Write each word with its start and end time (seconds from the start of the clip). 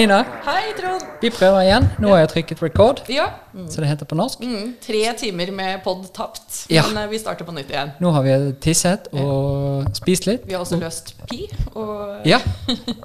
Nina. 0.00 0.24
Hei, 0.46 0.70
Trond. 0.78 1.02
Vi 1.20 1.28
prøver 1.28 1.60
igjen. 1.66 1.86
Nå 2.00 2.08
har 2.14 2.22
jeg 2.22 2.28
trykket 2.32 2.62
record, 2.64 3.02
Ja. 3.12 3.26
så 3.68 3.82
det 3.82 3.88
heter 3.90 4.06
på 4.08 4.16
norsk. 4.16 4.40
Mm, 4.40 4.70
tre 4.80 5.12
timer 5.18 5.50
med 5.52 5.82
pod 5.84 6.06
tapt. 6.16 6.62
Ja. 6.70 6.86
Men 6.88 7.02
eh, 7.02 7.10
vi 7.10 7.18
starter 7.20 7.44
på 7.44 7.52
nytt 7.52 7.68
igjen. 7.68 7.90
Nå 8.00 8.12
har 8.14 8.22
vi 8.24 8.36
tisset 8.64 9.10
og 9.12 9.90
spist 9.92 10.24
litt. 10.24 10.46
Vi 10.48 10.56
har 10.56 10.64
også 10.64 10.78
løst 10.80 11.12
pi. 11.28 11.50
Og 11.74 12.24
Ja, 12.24 12.38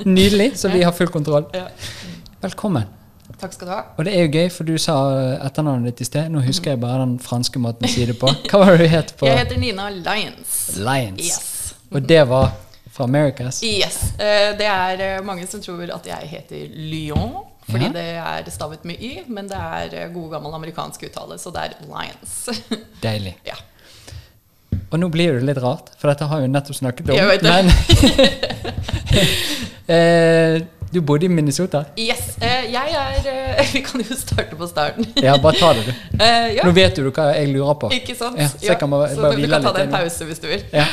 nydelig, 0.05 0.53
så 0.61 0.71
vi 0.71 0.85
har 0.87 0.95
full 0.95 1.11
kontroll. 1.11 1.49
Ja. 1.53 1.65
Velkommen. 2.45 2.87
Takk 3.41 3.51
skal 3.57 3.67
du 3.67 3.73
ha. 3.73 3.81
Og 3.97 4.05
det 4.07 4.15
er 4.15 4.23
jo 4.29 4.31
gøy, 4.39 4.47
for 4.55 4.63
du 4.63 4.77
sa 4.79 4.95
etternavnet 5.43 5.91
ditt 5.91 6.05
i 6.05 6.11
sted. 6.13 6.29
Nå 6.31 6.45
husker 6.47 6.77
jeg 6.77 6.79
bare 6.79 7.01
den 7.03 7.17
franske 7.19 7.59
måten 7.59 7.89
å 7.89 7.91
si 7.91 8.05
det 8.07 8.15
på. 8.21 8.31
Hva 8.47 8.61
var 8.63 8.77
det 8.77 8.85
du 8.87 8.93
het 8.95 9.11
på 9.19 9.27
Jeg 9.27 9.41
heter 9.43 9.59
Nina 9.59 9.89
Lyons. 9.91 10.77
Lions? 10.79 11.19
Yes. 11.27 11.73
Og 11.91 12.07
det 12.07 12.23
var 12.31 12.53
fra 12.95 13.03
Americas? 13.09 13.59
Yes. 13.63 13.97
Eh, 14.15 14.53
Det 14.57 14.67
er 14.71 15.03
eh, 15.09 15.21
mange 15.27 15.45
som 15.51 15.59
tror 15.63 15.83
at 15.97 16.05
jeg 16.07 16.29
heter 16.31 16.65
Lyon, 16.75 17.35
fordi 17.69 17.85
Ja. 17.89 17.91
det 17.91 18.05
er 18.47 18.51
stavet 18.53 18.83
med 18.87 19.01
y, 19.03 19.23
men 19.27 19.47
det 19.51 19.57
er 19.59 19.95
eh, 20.05 20.09
god 20.15 20.31
gammel 20.37 20.53
amerikansk 20.55 21.03
uttale, 21.09 21.37
så 21.41 21.51
det 21.53 21.61
er 21.67 21.75
Lions. 21.89 22.35
Deilig. 23.05 23.35
ja. 23.45 23.57
Og 24.91 24.99
nå 25.01 25.07
blir 25.11 25.33
det 25.39 25.43
litt 25.47 25.57
rart, 25.63 25.89
for 25.99 26.11
dette 26.11 26.27
har 26.29 26.41
vi 26.43 26.47
nettopp 26.51 26.75
snakket 26.77 27.09
om. 27.09 27.15
Jeg 27.17 27.27
vet 27.27 27.41
det. 27.43 27.51
Men 27.51 27.67
du 30.95 31.01
bodde 31.05 31.27
i 31.27 31.29
Minnesota? 31.31 31.83
Yes. 31.99 32.37
eh, 32.41 32.65
Jeg 32.73 32.95
er 32.95 33.27
eh, 33.31 33.69
Vi 33.75 33.81
kan 33.85 34.01
jo 34.01 34.15
starte 34.17 34.55
på 34.59 34.67
starten. 34.71 35.05
Ja, 35.21 35.35
bare 35.43 35.59
ta 35.59 35.73
det, 35.77 35.83
du. 35.89 35.91
Eh, 36.25 36.55
ja. 36.55 36.63
Nå 36.65 36.71
vet 36.75 36.95
du 36.97 37.09
hva 37.11 37.25
jeg 37.35 37.51
lurer 37.51 37.75
på. 37.81 37.89
Ikke 37.93 38.15
sant? 38.15 38.39
Ja, 38.39 38.47
så 38.53 38.63
jeg 38.69 38.79
kan 38.79 38.89
bare- 38.93 39.11
så 39.13 39.21
bare 39.21 39.35
du 39.35 39.41
hvile 39.43 39.59
kan 39.59 39.67
ta 39.67 39.73
deg 39.75 39.85
en 39.89 39.93
pause 39.97 40.25
hvis 40.29 40.39
du 40.43 40.47
vil. 40.49 40.63
Ja. 40.73 40.85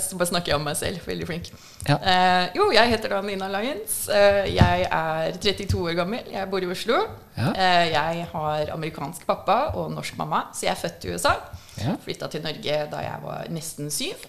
Så 0.00 0.16
bare 0.16 0.28
snakker 0.30 0.52
jeg 0.52 0.56
om 0.60 0.64
meg 0.64 0.76
selv. 0.78 1.00
Veldig 1.06 1.26
flink. 1.28 1.48
Ja. 1.88 1.96
Jo, 2.56 2.68
jeg 2.72 2.88
heter 2.94 3.12
da 3.12 3.20
Nina 3.26 3.48
Lyons. 3.52 3.96
Jeg 4.08 4.86
er 4.90 5.36
32 5.42 5.80
år 5.82 5.96
gammel. 5.98 6.22
Jeg 6.32 6.48
bor 6.52 6.62
i 6.64 6.68
Oslo. 6.70 7.00
Jeg 7.36 8.26
har 8.32 8.70
amerikansk 8.72 9.26
pappa 9.28 9.56
og 9.74 9.90
norsk 9.92 10.16
mamma, 10.20 10.44
så 10.54 10.68
jeg 10.68 10.72
er 10.76 10.80
født 10.84 11.04
i 11.08 11.14
USA. 11.16 11.34
Ja. 11.82 11.96
Flytta 12.04 12.30
til 12.32 12.44
Norge 12.46 12.78
da 12.92 13.02
jeg 13.04 13.18
var 13.26 13.50
nesten 13.52 13.90
syv. 13.92 14.24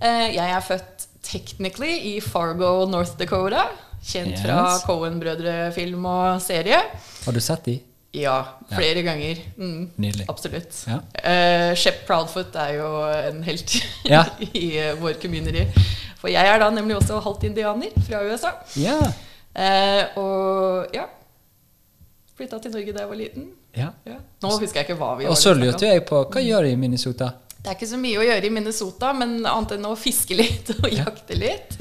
Jeg 0.00 0.48
er 0.56 0.64
født 0.64 1.06
technically 1.28 1.94
i 2.14 2.20
Fargo, 2.24 2.86
North 2.88 3.14
Dakota. 3.20 3.66
Kjent 4.04 4.38
fra 4.42 4.58
Yes. 4.72 4.84
Cohen-brødre-film 4.86 6.04
og 6.08 6.40
serie. 6.42 6.78
Har 7.24 7.32
du 7.36 7.40
sett 7.40 7.64
de? 7.68 7.76
Ja, 8.16 8.38
flere 8.72 9.02
ganger. 9.04 9.36
Mm, 9.60 9.90
Nydelig. 10.00 10.24
Absolutt. 10.32 10.78
Ja. 10.88 10.96
Uh, 11.20 11.74
Shep 11.76 12.06
Proudfoot 12.08 12.54
er 12.56 12.72
jo 12.78 12.88
en 13.28 13.42
helt 13.44 13.74
Ja. 14.08 14.22
i 14.40 14.70
uh, 14.80 14.94
vår 15.02 15.18
community. 15.22 15.66
For 16.18 16.32
jeg 16.32 16.48
er 16.48 16.58
da 16.62 16.70
nemlig 16.74 16.96
også 16.96 17.20
halvt 17.22 17.44
indianer 17.50 17.92
fra 18.08 18.22
USA. 18.24 18.54
Ja. 18.80 18.96
Uh, 19.58 20.18
og 20.22 20.94
ja 20.94 21.04
Flytta 22.38 22.58
til 22.62 22.70
Norge 22.70 22.92
da 22.94 23.00
jeg 23.02 23.08
var 23.10 23.18
liten. 23.18 23.46
ja. 23.74 23.88
Ja. 24.06 24.16
Nå 24.44 24.52
husker 24.60 24.78
jeg 24.80 24.86
ikke 24.88 24.98
hva 25.00 25.08
vi 25.18 25.24
Og 25.26 25.32
var 25.34 25.38
så 25.40 25.52
det 25.56 25.64
lurte 25.64 25.88
jeg 25.90 26.04
på 26.06 26.20
Hva 26.30 26.42
gjør 26.44 26.62
de 26.68 26.74
i 26.76 26.76
Minnesota? 26.78 27.32
Det 27.58 27.72
er 27.72 27.74
ikke 27.74 27.88
så 27.90 27.98
mye 27.98 28.20
å 28.20 28.26
gjøre 28.28 28.46
i 28.46 28.52
Minnesota, 28.54 29.10
men 29.18 29.32
annet 29.46 29.72
enn 29.74 29.88
å 29.90 29.96
fiske 29.98 30.36
litt 30.38 30.70
og 30.76 30.86
jakte 30.94 31.34
litt. 31.36 31.74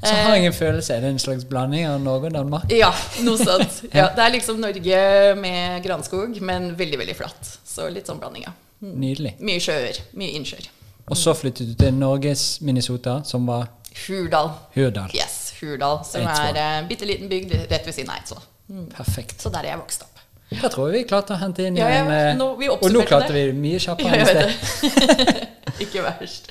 Så 0.00 0.14
har 0.16 0.34
jeg 0.36 0.46
en 0.48 0.54
følelse 0.56 0.94
Er 0.96 1.00
det 1.04 1.08
en 1.12 1.18
slags 1.20 1.44
blanding 1.44 1.84
av 1.86 1.98
Norge 2.00 2.30
og 2.30 2.32
Danmark? 2.32 2.70
Ja, 2.72 2.88
noe 3.26 3.36
sånt. 3.36 3.82
Ja. 3.92 4.06
ja, 4.06 4.06
det 4.16 4.24
er 4.24 4.32
liksom 4.36 4.60
Norge 4.62 5.00
med 5.36 5.82
granskog, 5.84 6.38
men 6.40 6.70
veldig, 6.78 6.98
veldig 7.02 7.16
flatt. 7.18 7.50
Så 7.68 7.88
litt 7.92 8.08
sånn 8.08 8.20
blanding, 8.22 8.46
ja. 8.48 8.54
Nydelig. 8.80 9.34
Mye 9.44 9.60
sjøer. 9.60 9.98
Mye 10.16 10.32
innsjøer. 10.38 10.70
Og 11.10 11.18
så 11.18 11.34
flyttet 11.36 11.68
du 11.68 11.74
til 11.76 11.92
Norges 11.98 12.60
Minnesota, 12.64 13.18
som 13.28 13.44
var 13.50 13.66
Hurdal. 14.06 14.52
Hurdal. 14.76 15.10
Yes, 15.12 15.52
Hurdal, 15.60 16.00
som 16.06 16.22
Eidsvoll. 16.22 16.56
er 16.56 16.78
en 16.78 16.88
bitte 16.88 17.04
liten 17.08 17.28
bygd 17.28 17.52
rett 17.68 17.84
ved 17.88 17.92
siden 17.96 18.12
av 18.14 18.20
Eidsvoll. 18.22 18.46
Perfekt. 18.94 19.36
Så 19.42 19.50
der 19.52 19.66
er 19.66 19.72
jeg 19.74 19.80
vokst 19.82 20.06
opp. 20.06 20.16
Da 20.62 20.70
tror 20.72 20.88
jeg 20.90 21.02
vi 21.02 21.08
klarte 21.10 21.34
å 21.36 21.38
hente 21.38 21.62
inn 21.66 21.76
Ja, 21.78 21.86
ja, 21.92 22.00
en 22.04 22.10
eh, 22.10 22.32
nå- 22.38 22.56
vi 22.58 22.66
Og 22.72 22.88
nå 22.90 23.02
klarte 23.06 23.34
det. 23.34 23.42
vi 23.52 23.58
mye 23.60 23.76
Ja, 23.76 23.82
kjappere 23.84 24.16
enn 24.16 24.22
i 24.22 24.30
sted. 24.32 25.48
Ikke 25.84 26.02
verst. 26.06 26.48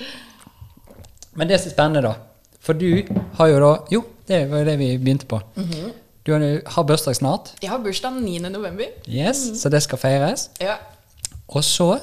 Men 1.36 1.48
det 1.50 1.58
som 1.60 1.72
er 1.72 1.74
spennende, 1.74 2.04
da 2.06 2.14
For 2.70 2.78
du 2.78 3.02
har 3.40 3.48
jo 3.50 3.60
da 3.64 3.70
Jo, 3.90 4.04
det 4.30 4.44
var 4.52 4.64
det 4.68 4.76
vi 4.78 4.92
begynte 5.02 5.26
på. 5.26 5.40
Mhm. 5.58 5.90
Du 6.28 6.34
har, 6.36 6.44
har 6.70 6.84
bursdag 6.86 7.16
snart. 7.18 7.48
Jeg 7.64 7.70
har 7.72 7.80
bursdag 7.82 8.14
9. 8.22 8.40
november. 8.54 8.86
Yes, 9.08 9.48
Mhm. 9.50 9.56
Så 9.58 9.70
det 9.74 9.82
skal 9.84 9.98
feires. 9.98 10.50
Ja. 10.62 10.76
Og 11.48 11.64
så 11.64 11.98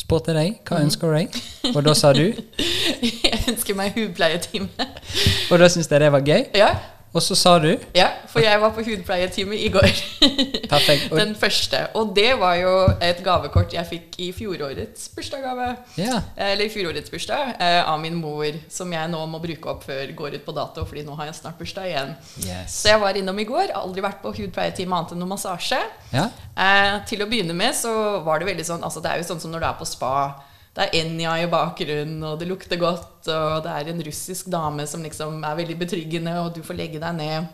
spurte 0.00 0.32
jeg 0.32 0.36
deg 0.40 0.60
hva 0.64 0.78
ønsker 0.80 1.10
du 1.10 1.14
deg, 1.18 1.74
og 1.76 1.84
da 1.84 1.92
sa 1.94 2.12
du 2.16 2.22
Jeg 3.02 3.42
ønsker 3.52 3.74
meg 3.76 3.92
hudpleietime. 3.92 4.68
Og 5.50 5.58
da 5.60 5.68
syntes 5.68 5.90
jeg 5.90 6.00
det 6.00 6.12
var 6.12 6.20
gøy. 6.24 6.46
Ja, 6.56 6.70
Og 7.10 7.22
så 7.24 7.34
sa 7.34 7.56
du 7.58 7.72
ja, 7.96 8.06
for 8.30 8.38
jeg 8.44 8.60
var 8.62 8.70
på 8.74 8.84
hudpleietime 8.86 9.56
i 9.58 9.68
går. 9.72 9.88
Perfekt. 10.70 11.08
Den 11.10 11.32
første. 11.34 11.80
Og 11.98 12.12
det 12.14 12.36
var 12.38 12.54
jo 12.60 12.74
et 13.02 13.18
gavekort 13.26 13.72
jeg 13.74 13.88
fikk 13.88 14.18
i 14.22 14.28
fjorårets 14.36 15.08
bursdagsgave. 15.16 15.72
ja. 15.98 16.20
Eller 16.36 16.68
i 16.68 16.70
fjorårets 16.70 17.10
bursdag 17.10 17.56
eh, 17.58 17.80
av 17.82 17.98
min 18.02 18.14
mor, 18.20 18.46
som 18.70 18.92
jeg 18.94 19.10
nå 19.10 19.24
må 19.32 19.40
bruke 19.42 19.72
opp 19.72 19.82
før 19.88 20.12
går 20.14 20.38
ut 20.38 20.44
på 20.46 20.54
dato, 20.54 20.84
fordi 20.86 21.02
nå 21.06 21.16
har 21.18 21.30
jeg 21.32 21.40
snart 21.40 21.58
bursdag 21.58 21.90
igjen. 21.90 22.14
Yes. 22.44 22.78
Så 22.84 22.92
jeg 22.92 23.02
var 23.02 23.18
innom 23.18 23.42
i 23.42 23.48
går. 23.48 23.74
Aldri 23.80 24.04
vært 24.06 24.22
på 24.22 24.34
hudpleietime 24.36 24.94
annet 24.94 25.16
enn 25.16 25.22
noe 25.24 25.32
massasje. 25.34 25.80
Ja. 26.14 26.28
Eh, 26.54 27.00
til 27.10 27.24
å 27.24 27.28
begynne 27.30 27.56
med 27.58 27.74
så 27.74 28.20
var 28.26 28.38
det 28.38 28.50
veldig 28.50 28.66
sånn 28.66 28.82
altså 28.86 29.02
Det 29.02 29.10
er 29.10 29.20
jo 29.20 29.26
sånn 29.28 29.42
som 29.42 29.50
når 29.50 29.64
du 29.64 29.68
er 29.72 29.76
på 29.80 29.88
spa. 29.88 30.14
Det 30.76 30.86
er 30.86 31.00
Enja 31.00 31.34
i 31.42 31.48
bakgrunnen, 31.50 32.22
og 32.24 32.38
det 32.38 32.46
lukter 32.46 32.78
godt, 32.78 33.26
og 33.26 33.64
det 33.64 33.72
er 33.74 33.90
en 33.90 34.04
russisk 34.06 34.52
dame 34.52 34.86
som 34.86 35.02
liksom 35.02 35.42
er 35.42 35.58
veldig 35.58 35.76
betryggende, 35.80 36.36
og 36.44 36.54
du 36.54 36.62
får 36.66 36.78
legge 36.78 37.02
deg 37.02 37.16
ned. 37.18 37.48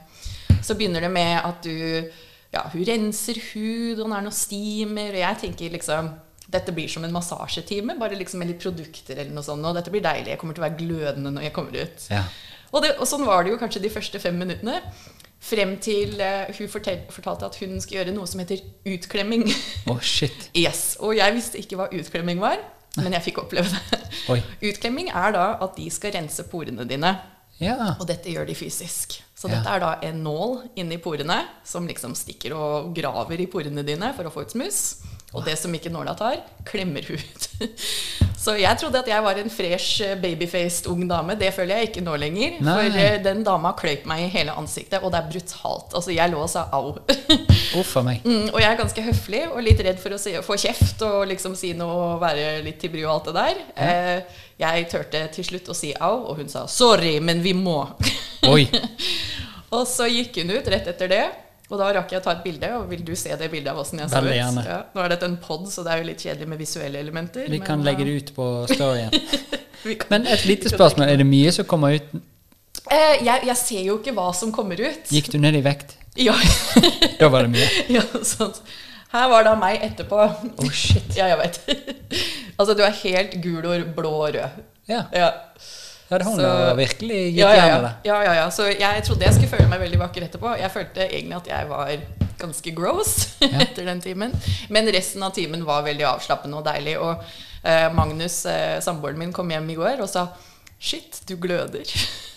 Så 0.61 0.77
begynner 0.77 1.07
det 1.07 1.13
med 1.13 1.35
at 1.41 1.65
du 1.65 2.11
Ja, 2.55 2.63
hun 2.73 2.85
renser 2.87 3.37
hud, 3.51 3.99
og 3.99 4.07
det 4.07 4.17
er 4.17 4.25
noe 4.25 4.33
steamer, 4.33 5.11
og 5.11 5.19
jeg 5.21 5.39
tenker 5.43 5.73
liksom 5.75 6.13
dette 6.47 6.73
blir 6.73 6.89
som 6.89 7.05
en 7.05 7.13
massasjetime, 7.13 7.97
bare 7.99 8.17
liksom 8.17 8.39
med 8.41 8.53
litt 8.53 8.63
produkter 8.63 9.19
eller 9.19 9.35
noe 9.35 9.45
sånt. 9.45 9.67
Og 9.67 9.75
dette 9.75 9.91
blir 9.91 10.05
deilig. 10.05 10.31
Jeg 10.31 10.41
kommer 10.41 10.55
til 10.55 10.63
å 10.63 10.67
være 10.69 10.79
glødende 10.79 11.33
når 11.35 11.49
jeg 11.49 11.57
kommer 11.57 11.81
ut. 11.81 12.07
ja. 12.13 12.23
Og, 12.75 12.83
det, 12.83 12.97
og 12.99 13.07
sånn 13.09 13.25
var 13.27 13.45
det 13.45 13.53
jo 13.53 13.59
kanskje 13.61 13.81
de 13.85 13.91
første 13.93 14.21
fem 14.21 14.37
minuttene. 14.37 14.81
Frem 15.47 15.77
til 15.83 16.17
uh, 16.19 16.49
hun 16.57 16.71
fortel, 16.71 17.05
fortalte 17.15 17.47
at 17.47 17.59
hun 17.63 17.77
skulle 17.81 18.01
gjøre 18.01 18.15
noe 18.17 18.27
som 18.29 18.43
heter 18.43 18.63
utklemming. 18.91 19.47
Oh, 19.91 20.01
shit. 20.03 20.49
yes, 20.65 20.97
Og 21.01 21.15
jeg 21.17 21.37
visste 21.37 21.61
ikke 21.63 21.79
hva 21.79 21.87
utklemming 21.95 22.43
var, 22.43 22.59
men 22.97 23.13
jeg 23.17 23.23
fikk 23.29 23.39
oppleve 23.45 23.69
det. 23.71 24.01
Oi. 24.33 24.41
Utklemming 24.71 25.11
er 25.15 25.33
da 25.37 25.47
at 25.65 25.77
de 25.77 25.89
skal 25.93 26.13
rense 26.17 26.43
porene 26.51 26.87
dine. 26.89 27.15
Ja. 27.61 27.95
Og 28.01 28.07
dette 28.09 28.29
gjør 28.33 28.47
de 28.49 28.55
fysisk. 28.59 29.19
Så 29.37 29.49
Ja. 29.49 29.57
dette 29.59 29.69
er 29.77 29.81
da 29.81 29.91
en 30.03 30.23
nål 30.25 30.69
inni 30.77 30.99
porene 31.01 31.39
som 31.65 31.87
liksom 31.89 32.15
stikker 32.17 32.53
og 32.57 32.95
graver 32.97 33.41
i 33.41 33.47
porene 33.47 33.85
dine 33.87 34.13
for 34.17 34.25
å 34.29 34.33
få 34.33 34.43
ut 34.45 34.53
smuss. 34.57 35.03
Og 35.35 35.45
det 35.45 35.59
som 35.59 35.73
ikke 35.75 35.91
nåla 35.93 36.15
tar, 36.17 36.39
klemmer 36.65 37.05
hud. 37.09 37.47
Så 38.47 38.55
jeg 38.61 38.79
trodde 38.79 39.01
at 39.01 39.09
jeg 39.11 39.23
var 39.25 39.39
en 39.41 39.51
fresh, 39.51 40.03
eh, 40.07 40.15
babyfaced 40.23 40.87
ung 40.93 41.03
dame. 41.11 41.35
Det 41.39 41.51
føler 41.55 41.81
jeg 41.81 41.89
ikke 41.91 42.05
nå 42.07 42.15
lenger. 42.21 42.61
Nei. 42.63 42.75
For 42.77 42.99
eh, 43.03 43.17
den 43.25 43.43
dama 43.47 43.73
kløyp 43.79 44.05
meg 44.07 44.23
i 44.23 44.29
hele 44.31 44.55
ansiktet, 44.55 45.03
og 45.03 45.11
det 45.11 45.19
er 45.19 45.33
brutalt. 45.33 45.97
Altså, 45.99 46.13
jeg 46.15 46.31
lå 46.31 46.43
og 46.45 46.51
sa 46.53 46.67
au. 46.77 46.95
Uff 47.81 47.97
a 47.99 48.07
meg. 48.07 48.23
Mm, 48.37 48.49
og 48.51 48.59
jeg 48.59 48.67
er 48.69 48.79
ganske 48.79 49.03
høflig 49.07 49.41
og 49.47 49.61
litt 49.63 49.81
redd 49.87 50.01
for 50.03 50.13
å 50.13 50.19
si, 50.19 50.33
få 50.45 50.57
kjeft 50.59 51.01
og 51.07 51.29
liksom 51.31 51.55
si 51.57 51.71
noe 51.79 51.95
og 51.95 52.21
være 52.21 52.59
litt 52.65 52.81
til 52.83 52.91
bry 52.93 53.05
og 53.05 53.13
alt 53.13 53.29
det 53.29 53.35
der. 53.37 53.61
Eh, 53.87 54.41
jeg 54.61 54.87
turte 54.91 55.23
til 55.37 55.47
slutt 55.47 55.71
å 55.71 55.77
si 55.77 55.93
au, 55.95 56.27
og 56.27 56.41
hun 56.41 56.51
sa 56.51 56.67
'sorry, 56.67 57.21
men 57.23 57.41
vi 57.45 57.55
må'. 57.57 57.87
Oi. 58.51 58.67
og 59.77 59.87
så 59.89 60.11
gikk 60.11 60.43
hun 60.43 60.57
ut 60.59 60.73
rett 60.75 60.91
etter 60.91 61.13
det. 61.13 61.25
Og 61.67 61.81
da 61.81 61.89
rakk 61.97 62.13
jeg 62.15 62.21
å 62.21 62.23
ta 62.23 62.33
et 62.37 62.45
bilde, 62.45 62.69
og 62.79 62.87
vil 62.93 63.03
du 63.03 63.13
se 63.19 63.35
det 63.35 63.49
bildet 63.51 63.73
av 63.73 63.81
åssen 63.83 63.99
jeg 63.99 64.11
ser 64.13 64.23
ut? 64.29 64.35
Ja, 64.37 64.79
nå 64.95 65.03
er 65.03 65.11
dette 65.17 65.27
en 65.27 65.37
pod, 65.43 65.65
så 65.73 65.83
det 65.83 65.93
er 65.97 66.03
jo 66.03 66.07
litt 66.13 66.23
kjedelig 66.23 66.47
med 66.53 66.61
visuelle 66.63 67.01
elementer. 67.03 67.49
Vi 67.51 67.59
kan 67.65 67.83
legge 67.87 68.07
det 68.07 68.15
ut 68.21 68.33
på 68.37 68.47
storyen. 68.71 69.11
Men 70.13 70.27
et 70.31 70.45
lite 70.47 70.71
spørsmål. 70.75 71.09
Er 71.11 71.19
det 71.23 71.27
mye 71.27 71.51
som 71.55 71.67
kommer 71.67 71.99
ut? 71.99 72.15
Eh, 72.87 73.25
jeg, 73.27 73.43
jeg 73.49 73.57
ser 73.59 73.83
jo 73.89 73.97
ikke 73.99 74.15
hva 74.15 74.29
som 74.37 74.53
kommer 74.55 74.79
ut. 74.79 75.11
Gikk 75.11 75.33
du 75.35 75.41
ned 75.43 75.59
i 75.59 75.63
vekt? 75.67 75.97
Ja, 76.17 76.37
Da 77.21 77.29
var 77.33 77.49
det 77.49 77.53
mye. 77.57 77.67
ja 77.99 78.05
sånt. 78.25 78.63
Her 79.13 79.27
var 79.31 79.47
da 79.47 79.57
meg 79.59 79.83
etterpå. 79.87 80.19
Oh, 80.63 80.71
shit. 80.75 81.11
Ja, 81.19 81.29
jeg 81.33 81.39
vet. 81.41 81.61
altså, 82.59 82.75
du 82.79 82.83
er 82.87 82.95
helt 83.03 83.37
gul 83.43 83.65
og 83.67 83.91
blå 83.97 84.13
og 84.21 84.35
rød. 84.35 84.63
Ja. 84.91 85.03
Ja. 85.15 85.29
Ja, 86.09 86.19
det 86.19 86.27
hun 86.29 86.39
har 86.39 86.77
virkelig 86.79 87.17
gitt 87.33 87.41
Ja, 87.41 87.51
ja, 87.57 87.79
det. 87.83 87.93
ja, 88.07 88.21
ja, 88.25 88.35
ja. 88.41 88.47
Så 88.55 88.69
jeg 88.71 89.03
trodde 89.07 89.27
jeg 89.27 89.35
skulle 89.35 89.51
føle 89.51 89.67
meg 89.71 89.83
veldig 89.83 89.99
vakker 90.05 90.29
etterpå. 90.29 90.53
Jeg 90.61 90.71
følte 90.71 91.07
egentlig 91.09 91.39
at 91.41 91.51
jeg 91.51 91.71
var 91.73 91.95
ganske 92.39 92.75
gross 92.77 93.15
etter 93.65 93.89
den 93.89 94.03
timen. 94.05 94.35
Men 94.71 94.91
resten 94.95 95.25
av 95.27 95.35
timen 95.35 95.65
var 95.67 95.83
veldig 95.87 96.07
avslappende 96.13 96.61
og 96.61 96.67
deilig. 96.69 96.95
Og 97.03 97.25
eh, 97.67 97.89
Magnus, 97.97 98.45
eh, 98.51 98.79
samboeren 98.85 99.19
min, 99.19 99.35
kom 99.35 99.51
hjem 99.51 99.75
i 99.75 99.79
går 99.81 100.05
og 100.05 100.13
sa 100.13 100.29
Shit, 100.79 101.23
du 101.27 101.39
gløder. 101.41 101.89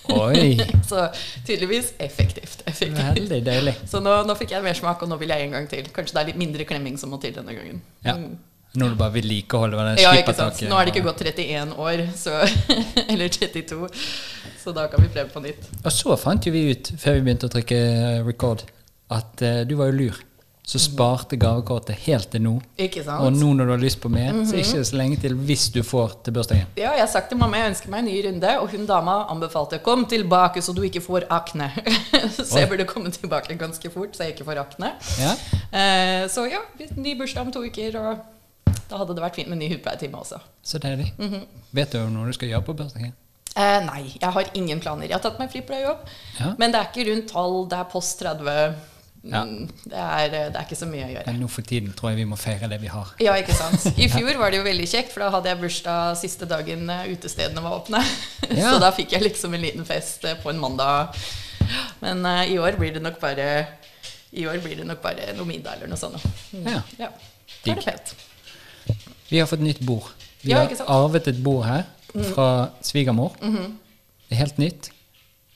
Så 0.90 1.08
tydeligvis 1.46 1.92
effektivt. 2.00 2.64
effektivt. 2.66 3.18
Veldig 3.20 3.42
deilig. 3.46 3.74
Så 3.92 4.00
nå, 4.02 4.14
nå 4.26 4.36
fikk 4.40 4.56
jeg 4.56 4.64
mersmak, 4.66 5.04
og 5.04 5.12
nå 5.12 5.18
vil 5.20 5.34
jeg 5.36 5.46
en 5.46 5.58
gang 5.58 5.68
til. 5.70 5.90
Kanskje 5.94 6.16
det 6.16 6.22
er 6.22 6.30
litt 6.32 6.40
mindre 6.40 6.66
klemming 6.66 6.96
som 6.98 7.12
må 7.14 7.20
til 7.22 7.36
denne 7.36 7.54
gangen. 7.54 7.84
Ja. 8.08 8.16
Mm. 8.18 8.38
Nå 8.78 8.92
du 8.92 8.96
bare 9.00 9.16
vedlikehold. 9.18 9.74
og 9.74 9.80
den 9.82 9.98
Ja, 9.98 10.12
ikke 10.14 10.30
skippertaket 10.30 10.62
sant. 10.62 10.70
Nå 10.70 10.78
er 10.78 10.86
det 10.86 10.94
ikke 10.94 11.08
gått 11.08 11.24
31 11.26 11.74
år, 11.74 12.06
så, 12.14 12.38
eller 13.12 13.28
32, 13.34 13.90
så 14.62 14.74
da 14.78 14.86
kan 14.92 15.02
vi 15.02 15.10
prøve 15.10 15.30
på 15.34 15.42
nytt. 15.42 15.70
Og 15.82 15.92
så 15.96 16.18
fant 16.22 16.46
jo 16.46 16.54
vi 16.54 16.68
ut, 16.70 16.92
før 17.02 17.18
vi 17.18 17.26
begynte 17.26 17.50
å 17.50 17.54
trykke 17.56 17.80
record, 18.28 18.68
at 19.10 19.42
uh, 19.42 19.62
du 19.66 19.74
var 19.80 19.90
jo 19.90 20.04
lur. 20.04 20.26
Så 20.70 20.78
sparte 20.78 21.34
gavekortet 21.42 21.98
helt 22.04 22.28
til 22.30 22.44
nå. 22.46 22.52
Ikke 22.78 23.02
sant? 23.02 23.24
Og 23.26 23.34
nå 23.34 23.56
når 23.58 23.72
du 23.72 23.74
har 23.74 23.82
lyst 23.82 23.98
på 24.04 24.12
mer, 24.14 24.36
så 24.46 24.54
er 24.54 24.60
det 24.60 24.68
ikke 24.68 24.86
så 24.86 25.00
lenge 25.00 25.18
til 25.24 25.34
hvis 25.34 25.64
du 25.74 25.80
får 25.82 26.20
til 26.28 26.36
bursdagen. 26.36 26.70
Ja, 26.78 26.92
jeg 26.94 27.02
har 27.02 27.10
sagt 27.10 27.34
til 27.34 27.42
mamma 27.42 27.58
jeg 27.58 27.72
ønsker 27.72 27.90
meg 27.90 28.04
en 28.04 28.10
ny 28.12 28.20
runde, 28.28 28.52
og 28.62 28.70
hun 28.76 28.86
dama 28.86 29.24
anbefalte 29.34 29.82
kom 29.82 30.06
tilbake 30.06 30.62
så 30.62 30.78
du 30.78 30.84
ikke 30.86 31.02
får 31.02 31.26
akne. 31.26 31.72
så 32.38 32.46
Oi. 32.46 32.62
jeg 32.62 32.70
burde 32.70 32.86
komme 32.92 33.10
tilbake 33.18 33.58
ganske 33.58 33.90
fort 33.90 34.14
så 34.14 34.28
jeg 34.28 34.38
ikke 34.38 34.46
får 34.52 34.62
akne. 34.62 34.94
Ja? 35.18 35.34
Uh, 35.74 36.30
så 36.30 36.46
ja, 36.52 36.62
ny 36.94 37.18
bursdag 37.18 37.50
om 37.50 37.56
to 37.56 37.66
uker, 37.66 37.98
og 37.98 38.28
da 38.90 38.98
hadde 38.98 39.16
det 39.16 39.24
vært 39.24 39.40
fint 39.40 39.50
med 39.52 39.62
ny 39.62 39.70
hudpleietime 39.72 40.18
også. 40.18 40.40
Så 40.64 40.80
deilig. 40.82 41.14
-hmm. 41.18 41.46
Vet 41.72 41.92
du 41.92 42.10
noe 42.10 42.28
du 42.28 42.34
skal 42.34 42.50
gjøre 42.50 42.66
på 42.66 42.74
bursdagen? 42.74 43.14
Eh, 43.56 43.80
nei, 43.86 44.18
jeg 44.22 44.32
har 44.32 44.46
ingen 44.54 44.80
planer. 44.80 45.08
Jeg 45.08 45.14
har 45.14 45.24
tatt 45.24 45.40
meg 45.40 45.52
fri 45.52 45.62
på 45.62 45.82
jobb, 45.82 45.98
Ja. 46.40 46.54
men 46.58 46.72
det 46.72 46.80
er 46.80 46.88
ikke 46.92 47.12
rundt 47.12 47.32
tall, 47.32 47.68
det 47.70 47.80
er 47.80 47.84
post 47.84 48.20
30. 48.20 48.76
Ja. 49.24 49.44
Mm, 49.44 49.70
Det, 49.84 49.98
er, 49.98 50.26
eh, 50.26 50.48
det 50.48 50.56
er 50.56 50.64
ikke 50.64 50.76
så 50.76 50.86
mye 50.86 51.06
å 51.06 51.12
gjøre. 51.12 51.26
Men 51.26 51.42
nå 51.42 51.48
for 51.50 51.62
tiden 51.62 51.94
tror 51.94 52.10
jeg 52.10 52.18
vi 52.18 52.24
må 52.26 52.38
feire 52.38 52.70
det 52.70 52.80
vi 52.82 52.88
har. 52.88 53.14
Ja, 53.20 53.34
ikke 53.34 53.54
sant. 53.54 53.86
I 53.98 54.08
fjor 54.08 54.38
var 54.38 54.52
det 54.52 54.58
jo 54.58 54.64
veldig 54.64 54.88
kjekt, 54.88 55.12
for 55.12 55.20
da 55.20 55.30
hadde 55.30 55.50
jeg 55.50 55.60
bursdag 55.60 56.18
siste 56.18 56.46
dagen 56.46 56.90
eh, 56.90 57.12
utestedene 57.14 57.62
var 57.62 57.82
åpne. 57.82 58.04
Ja. 58.50 58.72
Så 58.72 58.80
da 58.80 58.90
fikk 58.92 59.12
jeg 59.12 59.22
liksom 59.22 59.54
en 59.54 59.62
liten 59.62 59.86
fest 59.86 60.24
eh, 60.26 60.38
på 60.42 60.50
en 60.50 60.60
mandag. 60.60 61.14
Men 62.02 62.26
uh, 62.26 62.42
i 62.50 62.58
år 62.58 62.80
blir 62.80 62.94
det 62.94 63.02
nok 63.04 63.20
bare 63.20 63.68
i 64.32 64.48
år 64.48 64.58
blir 64.64 64.76
det 64.78 64.88
nok 64.88 65.02
bare 65.04 65.34
noe 65.38 65.46
middag 65.46 65.76
eller 65.76 65.88
noe 65.92 65.98
sånt. 65.98 66.24
Mm. 66.54 66.66
Ja. 66.66 66.82
Ja. 66.98 67.12
Da 67.66 67.72
er 67.72 67.76
det 67.76 67.86
Digg. 67.86 68.29
Vi 69.30 69.40
har 69.40 69.48
fått 69.50 69.62
nytt 69.66 69.80
bord. 69.80 70.08
Vi 70.42 70.52
Ja, 70.52 70.64
har 70.64 70.86
arvet 70.88 71.28
et 71.28 71.44
bord 71.44 71.66
her 71.66 71.84
fra 72.34 72.70
svigermor. 72.82 73.36
Det 73.42 74.32
er 74.32 74.36
helt 74.36 74.58
nytt. 74.58 74.90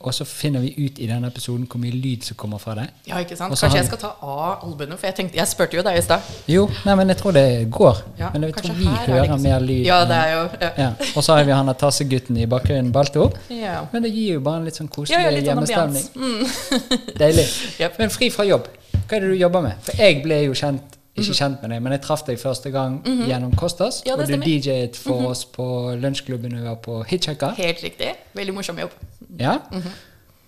Og 0.04 0.12
så 0.14 0.26
finner 0.28 0.60
vi 0.60 0.74
ut 0.84 0.98
i 1.00 1.06
denne 1.08 1.30
episoden 1.32 1.64
hvor 1.72 1.80
mye 1.80 1.96
lyd 1.96 2.26
som 2.28 2.36
kommer 2.36 2.60
fra 2.60 2.74
det. 2.76 2.90
Ja, 3.08 3.22
ikke 3.24 3.38
sant? 3.40 3.54
Kanskje 3.56 3.78
jeg 3.80 3.86
skal 3.88 4.00
ta 4.02 4.10
av 4.20 4.66
albuene, 4.68 4.98
for 5.00 5.08
jeg 5.08 5.16
tenkte, 5.16 5.38
jeg 5.40 5.48
spurte 5.48 5.78
jo 5.78 5.84
deg 5.86 5.96
i 5.96 6.02
stad. 6.04 6.26
Jo, 6.52 6.66
nei, 6.84 6.96
men 7.00 7.14
jeg 7.14 7.22
tror 7.22 7.36
det 7.38 7.46
går. 7.72 8.02
Ja, 8.20 8.32
men 8.34 8.44
jeg 8.50 8.58
tror 8.58 8.76
vi 8.76 8.90
er 8.92 8.98
hører 9.08 9.30
ikke 9.30 9.38
mer 9.46 9.64
lyd. 9.64 9.86
Ja, 9.88 10.02
det 10.10 10.18
er 10.18 10.34
jo 10.34 10.42
ja. 10.60 10.72
ja. 10.82 10.90
Og 11.16 11.24
så 11.24 11.38
har 11.38 11.48
vi 11.48 11.56
han 11.56 11.72
tassegutten 11.80 12.42
i 12.44 12.48
bakgrunnen, 12.52 12.92
Balto. 12.92 13.30
Ja. 13.48 13.86
Men 13.94 14.04
det 14.04 14.12
gir 14.12 14.34
jo 14.34 14.44
bare 14.44 14.60
en 14.60 14.68
litt 14.68 14.82
sånn 14.82 14.92
koselig 14.92 15.24
Ja, 15.24 15.32
litt 15.32 15.48
sånn 15.48 15.64
hjemmestemning. 15.72 16.10
Mm. 16.20 17.08
Deilig. 17.24 17.48
Yep. 17.80 17.96
Men 18.04 18.12
fri 18.12 18.30
fra 18.36 18.44
jobb. 18.50 18.68
Hva 19.08 19.16
er 19.16 19.24
det 19.24 19.32
du 19.32 19.40
jobber 19.40 19.64
med? 19.70 19.80
For 19.88 20.04
jeg 20.04 20.20
ble 20.26 20.42
jo 20.50 20.58
kjent. 20.58 20.93
Ikke 21.18 21.36
kjent 21.38 21.62
med 21.62 21.70
deg, 21.70 21.82
men 21.86 21.92
jeg 21.94 22.02
traff 22.02 22.24
deg 22.26 22.40
første 22.42 22.72
gang 22.74 22.96
gjennom 23.06 23.52
Kostas. 23.56 24.02
Ja, 24.06 24.16
og 24.16 24.26
du. 24.28 24.34
Mhm. 24.36 24.42
DJ-et 24.48 24.96
for 24.98 25.28
oss 25.30 25.44
på 25.46 25.66
lunsjklubben 26.02 26.56
vi 26.58 26.64
var 26.66 26.80
på 26.82 27.04
Hitchhiker. 27.06 27.54
Helt 27.60 27.84
riktig. 27.84 28.16
Veldig 28.34 28.54
morsom 28.56 28.80
jobb. 28.82 28.92
Ja. 29.40 29.60
Mhm. 29.72 29.92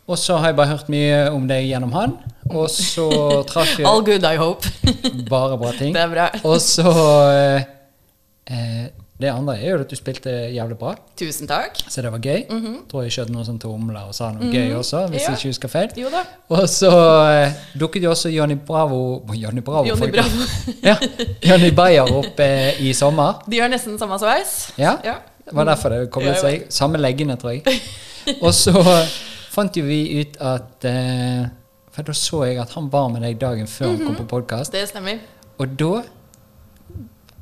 Og 0.08 0.18
så 0.22 0.38
har 0.38 0.48
jeg 0.52 0.56
bare 0.56 0.68
hørt 0.68 0.90
mye 0.90 1.32
om 1.34 1.48
deg 1.50 1.66
gjennom 1.66 1.92
han. 1.94 2.12
Og 2.50 2.70
så 2.70 3.08
traff 3.50 3.80
All 3.86 4.04
good, 4.06 4.24
I 4.24 4.36
hope. 4.38 4.68
bare 5.30 5.58
bra 5.58 5.72
ting. 5.78 5.94
Det 5.98 6.02
er 6.02 6.12
bra. 6.12 6.28
Og 6.44 6.60
så 6.62 6.92
eh, 7.34 7.64
eh, 8.54 8.86
Det 9.18 9.30
andre 9.32 9.54
er 9.56 9.70
jo 9.70 9.78
at 9.80 9.88
du 9.90 9.96
spilte 9.96 10.30
jævlig 10.52 10.76
bra, 10.78 10.90
Tusen 11.16 11.48
takk. 11.48 11.78
så 11.88 12.02
det 12.04 12.12
var 12.12 12.20
gøy. 12.20 12.42
Tror 12.92 13.04
jeg 13.06 13.12
skjøt 13.16 13.30
noen 13.32 13.46
sånn 13.48 13.60
tomler 13.64 14.02
og 14.10 14.14
sa 14.14 14.32
noe 14.36 14.50
gøy 14.52 14.74
også, 14.76 15.06
hvis 15.08 15.22
Mhm. 15.22 15.22
Ja. 15.22 15.30
jeg 15.30 15.38
ikke 15.40 15.52
husker 15.54 15.70
feil. 15.72 15.90
Jo 15.96 16.10
da. 16.12 16.24
Og 16.50 16.66
så 16.68 16.90
eh, 17.46 17.54
dukket 17.80 18.04
jo 18.04 18.10
også 18.12 18.30
Johnny 18.34 18.56
Bravo 18.56 19.22
Johnny 19.34 19.62
Bravo, 19.62 19.86
Johnny. 19.88 20.12
Bravo. 20.12 20.48
ja, 20.84 20.98
Johnny 21.42 21.72
Bayer 21.72 22.12
opp 22.12 22.40
eh, 22.40 22.82
i 22.82 22.92
sommer. 22.94 23.40
De 23.48 23.56
gjør 23.62 23.70
nesten 23.72 23.98
samme 23.98 24.20
sveis. 24.20 24.74
Ja, 24.78 24.98
Ja. 25.04 25.16
det 25.46 25.54
var 25.56 25.64
derfor 25.66 25.90
det 25.96 26.10
kom 26.12 26.24
koblet 26.24 26.42
seg. 26.42 26.66
Samme 26.70 26.98
leggene, 27.00 27.38
tror 27.40 27.54
jeg. 27.56 27.80
Og 28.42 28.52
så 28.54 28.74
fant 29.56 29.78
jo 29.78 29.84
vi 29.86 30.20
ut 30.26 30.36
at 30.42 30.84
eh, 30.92 31.46
For 31.96 32.04
da 32.04 32.12
så 32.12 32.44
jeg 32.50 32.58
at 32.60 32.74
han 32.76 32.90
var 32.92 33.08
med 33.14 33.22
deg 33.22 33.40
dagen 33.40 33.66
før 33.66 33.94
han 33.94 33.98
Mhm. 34.00 34.06
kom 34.08 34.16
på 34.26 34.28
podkast. 34.42 34.72
Det 34.74 34.90
stemmer. 34.90 35.20
Og 35.58 35.78
da 35.80 36.04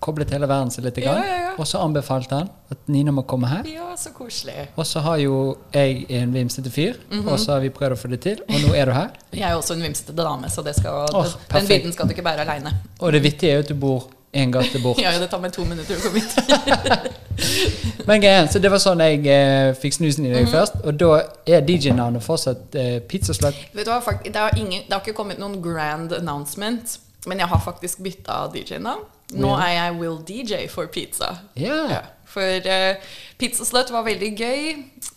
koblet 0.03 0.31
hele 0.35 0.47
verden 0.51 0.71
seg 0.73 0.83
litt. 0.87 0.97
Ja, 1.03 1.13
ja, 1.23 1.37
ja. 1.47 1.51
Og 1.57 1.67
så 1.69 1.79
anbefalte 1.83 2.35
han 2.41 2.49
at 2.73 2.87
Nina 2.91 3.13
må 3.15 3.23
komme 3.29 3.47
her. 3.51 3.67
Ja, 3.71 3.89
så 3.99 4.11
koselig. 4.15 4.67
Og 4.75 4.85
så 4.89 5.01
har 5.05 5.17
jo 5.23 5.37
jeg 5.73 6.03
en 6.19 6.33
vimsete 6.35 6.71
fyr, 6.73 6.97
Mhm. 7.09 7.27
og 7.27 7.39
så 7.39 7.55
har 7.55 7.63
vi 7.63 7.69
prøvd 7.73 7.95
å 7.95 7.99
få 8.03 8.09
det 8.11 8.21
til. 8.25 8.41
Og 8.49 8.59
nå 8.67 8.73
er 8.75 8.85
du 8.91 8.95
her. 8.97 9.09
Jeg 9.33 9.47
er 9.49 9.55
også 9.57 9.73
en 9.77 9.81
vimsete 9.87 10.13
dame, 10.17 10.49
så 10.53 10.61
det 10.65 10.75
skal, 10.77 11.07
det, 11.13 11.31
den 11.53 11.67
biten 11.71 11.93
skal 11.95 12.07
du 12.09 12.13
ikke 12.13 12.25
bære 12.27 12.43
aleine. 12.45 12.75
Og 12.99 13.11
det 13.15 13.23
vittige 13.23 13.51
er 13.51 13.55
jo 13.61 13.63
at 13.65 13.71
du 13.71 13.75
bor 13.79 14.03
en 14.33 14.51
gate 14.51 14.79
bort. 14.81 14.97
Ja, 15.03 15.11
det 15.21 15.29
tar 15.29 15.39
meg 15.41 15.53
to 15.53 15.63
minutter 15.65 15.95
å 15.97 16.01
komme 16.03 16.21
hit. 16.21 17.13
Men 18.07 18.21
greien, 18.21 18.47
så 18.51 18.59
det 18.61 18.69
var 18.73 18.81
sånn 18.81 19.01
jeg 19.03 19.23
eh, 19.29 19.71
fikk 19.79 19.95
snusen 19.97 20.25
i 20.27 20.33
deg 20.33 20.49
først. 20.51 20.79
Og 20.85 20.97
da 20.99 21.09
er 21.49 21.63
DJ-navnet 21.65 22.23
fortsatt 22.25 22.75
eh, 22.79 22.97
Pizzaslut. 23.09 23.57
Vet 23.73 23.87
du 23.87 23.91
hva, 23.93 23.99
faktisk, 24.03 24.33
det, 24.33 24.41
har 24.41 24.57
ingen, 24.59 24.83
det 24.87 24.93
har 24.93 25.01
ikke 25.05 25.15
kommet 25.17 25.39
noen 25.41 25.59
grand 25.63 26.13
announcement, 26.17 26.97
men 27.29 27.39
jeg 27.41 27.49
har 27.53 27.61
faktisk 27.63 28.03
bytta 28.05 28.43
DJ-navn. 28.53 29.05
Nå 29.39 29.53
er 29.57 29.71
jeg 29.75 29.95
Will 29.99 30.19
DJ 30.27 30.67
for 30.71 30.89
pizza. 30.93 31.31
Ja. 31.59 31.79
Ja, 31.91 32.01
for 32.29 32.67
uh, 32.67 33.15
Pizzaslut 33.39 33.91
var 33.93 34.05
veldig 34.07 34.31
gøy. 34.37 34.61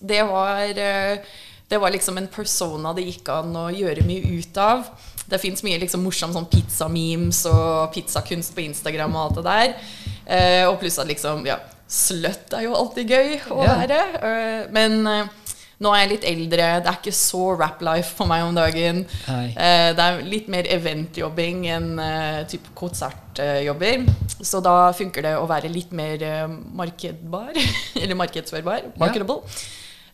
Det 0.01 0.23
var, 0.29 0.73
uh, 0.73 1.43
det 1.71 1.81
var 1.83 1.95
liksom 1.95 2.21
en 2.21 2.31
persona 2.33 2.95
det 2.97 3.07
gikk 3.09 3.31
an 3.35 3.57
å 3.57 3.69
gjøre 3.75 4.07
mye 4.09 4.41
ut 4.41 4.61
av. 4.63 4.91
Det 5.27 5.41
fins 5.43 5.65
mye 5.67 5.81
liksom 5.83 6.05
morsom 6.07 6.35
sånn 6.35 6.47
pizzamemes 6.51 7.43
og 7.51 7.89
pizzakunst 7.95 8.55
på 8.55 8.63
Instagram 8.69 9.17
og 9.17 9.25
alt 9.25 9.41
det 9.41 9.47
der. 9.49 9.75
Uh, 10.27 10.65
og 10.71 10.79
pluss 10.83 11.01
at 11.03 11.11
liksom, 11.11 11.47
ja, 11.49 11.59
slut 11.91 12.55
er 12.55 12.67
jo 12.67 12.77
alltid 12.79 13.11
gøy 13.11 13.35
å 13.55 13.65
yeah. 13.65 13.83
være. 13.83 14.01
Uh, 14.23 14.62
men 14.75 15.03
nå 15.76 15.93
er 15.93 16.02
jeg 16.02 16.11
litt 16.14 16.26
eldre. 16.31 16.67
Det 16.81 16.88
er 16.88 16.99
ikke 17.00 17.12
så 17.12 17.43
rap-life 17.61 18.17
for 18.17 18.28
meg 18.31 18.46
om 18.46 18.56
dagen. 18.56 19.02
Eh, 19.28 19.88
det 19.96 20.05
er 20.05 20.23
litt 20.25 20.46
mer 20.52 20.69
eventjobbing 20.73 21.67
enn 21.69 21.88
uh, 22.00 22.44
type 22.49 22.73
konsertjobber. 22.78 24.06
Så 24.40 24.62
da 24.64 24.76
funker 24.96 25.26
det 25.26 25.34
å 25.37 25.49
være 25.49 25.69
litt 25.73 25.93
mer 25.96 26.23
eh, 26.25 26.46
markedbar. 26.81 27.52
Eller 28.02 28.17
markedsførbar. 28.17 28.94
Marketable. 29.00 29.43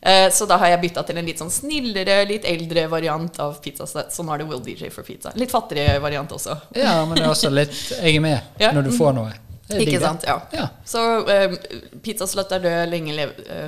Ja. 0.03 0.33
så 0.35 0.49
da 0.51 0.57
har 0.59 0.73
jeg 0.73 0.81
bytta 0.83 1.05
til 1.07 1.21
en 1.21 1.29
litt 1.29 1.39
sånn 1.39 1.53
snillere, 1.55 2.17
litt 2.27 2.47
eldre 2.51 2.89
variant 2.91 3.37
av 3.45 3.61
pizzasett. 3.63 4.11
Så 4.11 4.25
nå 4.27 4.35
er 4.35 4.43
det 4.43 4.49
Will 4.51 4.65
DJ 4.67 4.91
for 4.91 5.07
pizza. 5.07 5.31
Litt 5.39 5.55
fattigere 5.55 6.03
variant 6.03 6.35
også. 6.35 6.57
Ja, 6.75 6.97
men 7.07 7.21
det 7.21 7.23
er 7.23 7.31
også 7.31 7.53
litt 7.55 7.77
Jeg 8.01 8.17
er 8.19 8.25
med 8.25 8.41
Ja. 8.65 8.73
når 8.75 8.89
du 8.89 8.93
får 8.99 9.15
noe. 9.15 9.31
Ikke 9.79 10.03
sant? 10.03 10.27
Ja. 10.27 10.41
Ja. 10.51 10.67
Så 10.85 11.07
pizza 11.23 11.95
pizzaslut 12.03 12.51
er 12.59 12.67
død, 12.67 12.83
lenge 12.91 13.15
leve 13.15 13.63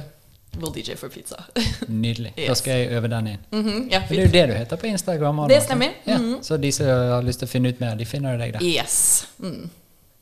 Will 0.61 0.73
DJ 0.75 0.95
for 1.01 1.09
pizza. 1.09 1.45
Nydelig. 1.89 2.33
Da 2.49 2.55
skal 2.59 2.73
jeg 2.85 2.93
øve 2.99 3.09
den 3.13 3.27
inn. 3.35 3.41
Mhm, 3.53 3.79
ja, 3.93 4.01
Men 4.09 4.09
det 4.09 4.19
er 4.19 4.27
jo 4.27 4.33
det 4.33 4.45
du 4.51 4.55
heter 4.59 4.77
på 4.83 4.87
Instagram. 4.91 5.45
Det 5.51 5.63
stemmer. 5.63 5.95
Ja. 6.07 6.19
Mhm. 6.19 6.43
Så 6.43 6.57
de 6.61 6.73
som 6.73 6.87
har 6.87 7.23
lyst 7.27 7.43
til 7.43 7.49
å 7.49 7.53
finne 7.55 7.73
ut 7.75 7.81
mer, 7.81 7.95
de 7.99 8.05
finner 8.09 8.39
deg 8.39 8.53
der. 8.59 8.63
Yes. 8.65 9.27
Mm. 9.43 9.71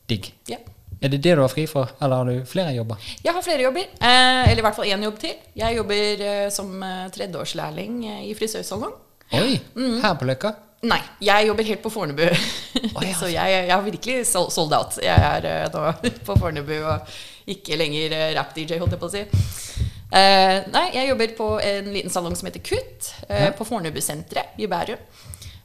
Digg. 0.09 0.33
Yeah. 0.51 0.61
Er 1.03 1.09
det 1.11 1.19
det 1.25 1.33
du 1.35 1.41
har 1.43 1.51
fri 1.51 1.65
for, 1.67 1.91
eller 2.01 2.17
har 2.21 2.29
du 2.31 2.45
flere 2.47 2.73
jobber? 2.77 2.97
Jeg 3.25 3.33
har 3.35 3.43
flere 3.43 3.65
jobber, 3.65 3.89
eh, 3.99 4.43
eller 4.53 4.61
i 4.63 4.67
hvert 4.69 4.77
fall 4.77 4.87
én 4.87 5.03
jobb 5.03 5.17
til. 5.19 5.33
Jeg 5.59 5.77
jobber 5.81 6.21
eh, 6.29 6.49
som 6.55 6.77
eh, 6.87 7.09
tredjeårslærling 7.17 7.97
eh, 8.07 8.21
i 8.31 8.35
frisørsalong. 8.39 8.93
Oi! 9.35 9.57
Mm. 9.75 9.97
Her 10.05 10.15
på 10.21 10.29
Løkka? 10.31 10.53
Nei, 10.87 11.01
jeg 11.23 11.47
jobber 11.49 11.67
helt 11.67 11.83
på 11.83 11.91
Fornebu. 11.95 12.23
ja. 12.23 13.13
Så 13.21 13.27
jeg, 13.33 13.51
jeg 13.67 13.71
har 13.73 13.83
virkelig 13.83 14.27
sol- 14.31 14.51
sold 14.55 14.73
out. 14.79 14.99
Jeg 15.03 15.15
er 15.19 15.49
eh, 15.51 15.69
nå 15.75 15.93
på 16.29 16.39
Fornebu 16.39 16.75
og 16.81 17.11
ikke 17.51 17.77
lenger 17.83 18.15
eh, 18.21 18.29
rap-DJ, 18.39 18.79
holdt 18.79 18.95
jeg 18.95 19.03
på 19.03 19.11
å 19.11 19.15
si. 19.17 19.25
Eh, 20.13 20.59
nei, 20.73 20.87
jeg 20.93 21.09
jobber 21.09 21.35
på 21.39 21.49
en 21.65 21.93
liten 21.95 22.13
salong 22.13 22.35
som 22.37 22.51
heter 22.51 22.61
Kutt, 22.61 23.13
uh, 23.31 23.47
Ja. 23.47 23.51
på 23.57 23.65
Fornebusenteret 23.65 24.59
i 24.61 24.69
Bærum. 24.69 25.01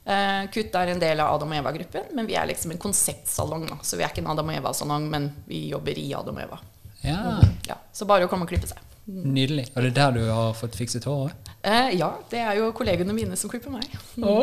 Uh, 0.08 0.48
Kutt 0.54 0.74
er 0.80 0.94
en 0.94 1.02
del 1.02 1.20
av 1.20 1.34
Adam 1.34 1.52
og 1.52 1.58
Eva-gruppen, 1.60 2.08
men 2.16 2.26
vi 2.26 2.38
er 2.40 2.48
liksom 2.48 2.72
en 2.72 2.80
konseptsalong. 2.80 3.66
Da. 3.68 3.76
Så 3.84 4.00
vi 4.00 4.06
er 4.06 4.08
ikke 4.08 4.24
en 4.24 4.32
Adam 4.32 4.48
og 4.48 4.56
Eva-salong, 4.56 5.10
men 5.12 5.30
vi 5.46 5.66
jobber 5.74 6.00
i 6.00 6.08
Adam 6.16 6.40
og 6.40 6.46
Eva. 6.46 6.60
Ja. 7.04 7.40
Ja, 7.68 7.76
så 7.92 8.08
bare 8.08 8.24
å 8.24 8.30
komme 8.30 8.48
og 8.48 8.50
klippe 8.50 8.70
seg. 8.70 8.80
Nydelig. 9.08 9.70
Og 9.72 9.82
det 9.82 9.88
er 9.88 9.94
der 9.96 10.16
du 10.18 10.24
har 10.28 10.56
fått 10.56 10.74
fikset 10.76 11.06
håret? 11.08 11.48
Eh, 11.64 11.94
ja, 11.96 12.10
det 12.28 12.42
er 12.44 12.58
jo 12.58 12.68
kollegene 12.76 13.14
mine 13.16 13.36
som 13.40 13.48
klipper 13.48 13.72
meg. 13.72 13.86
Å, 14.20 14.34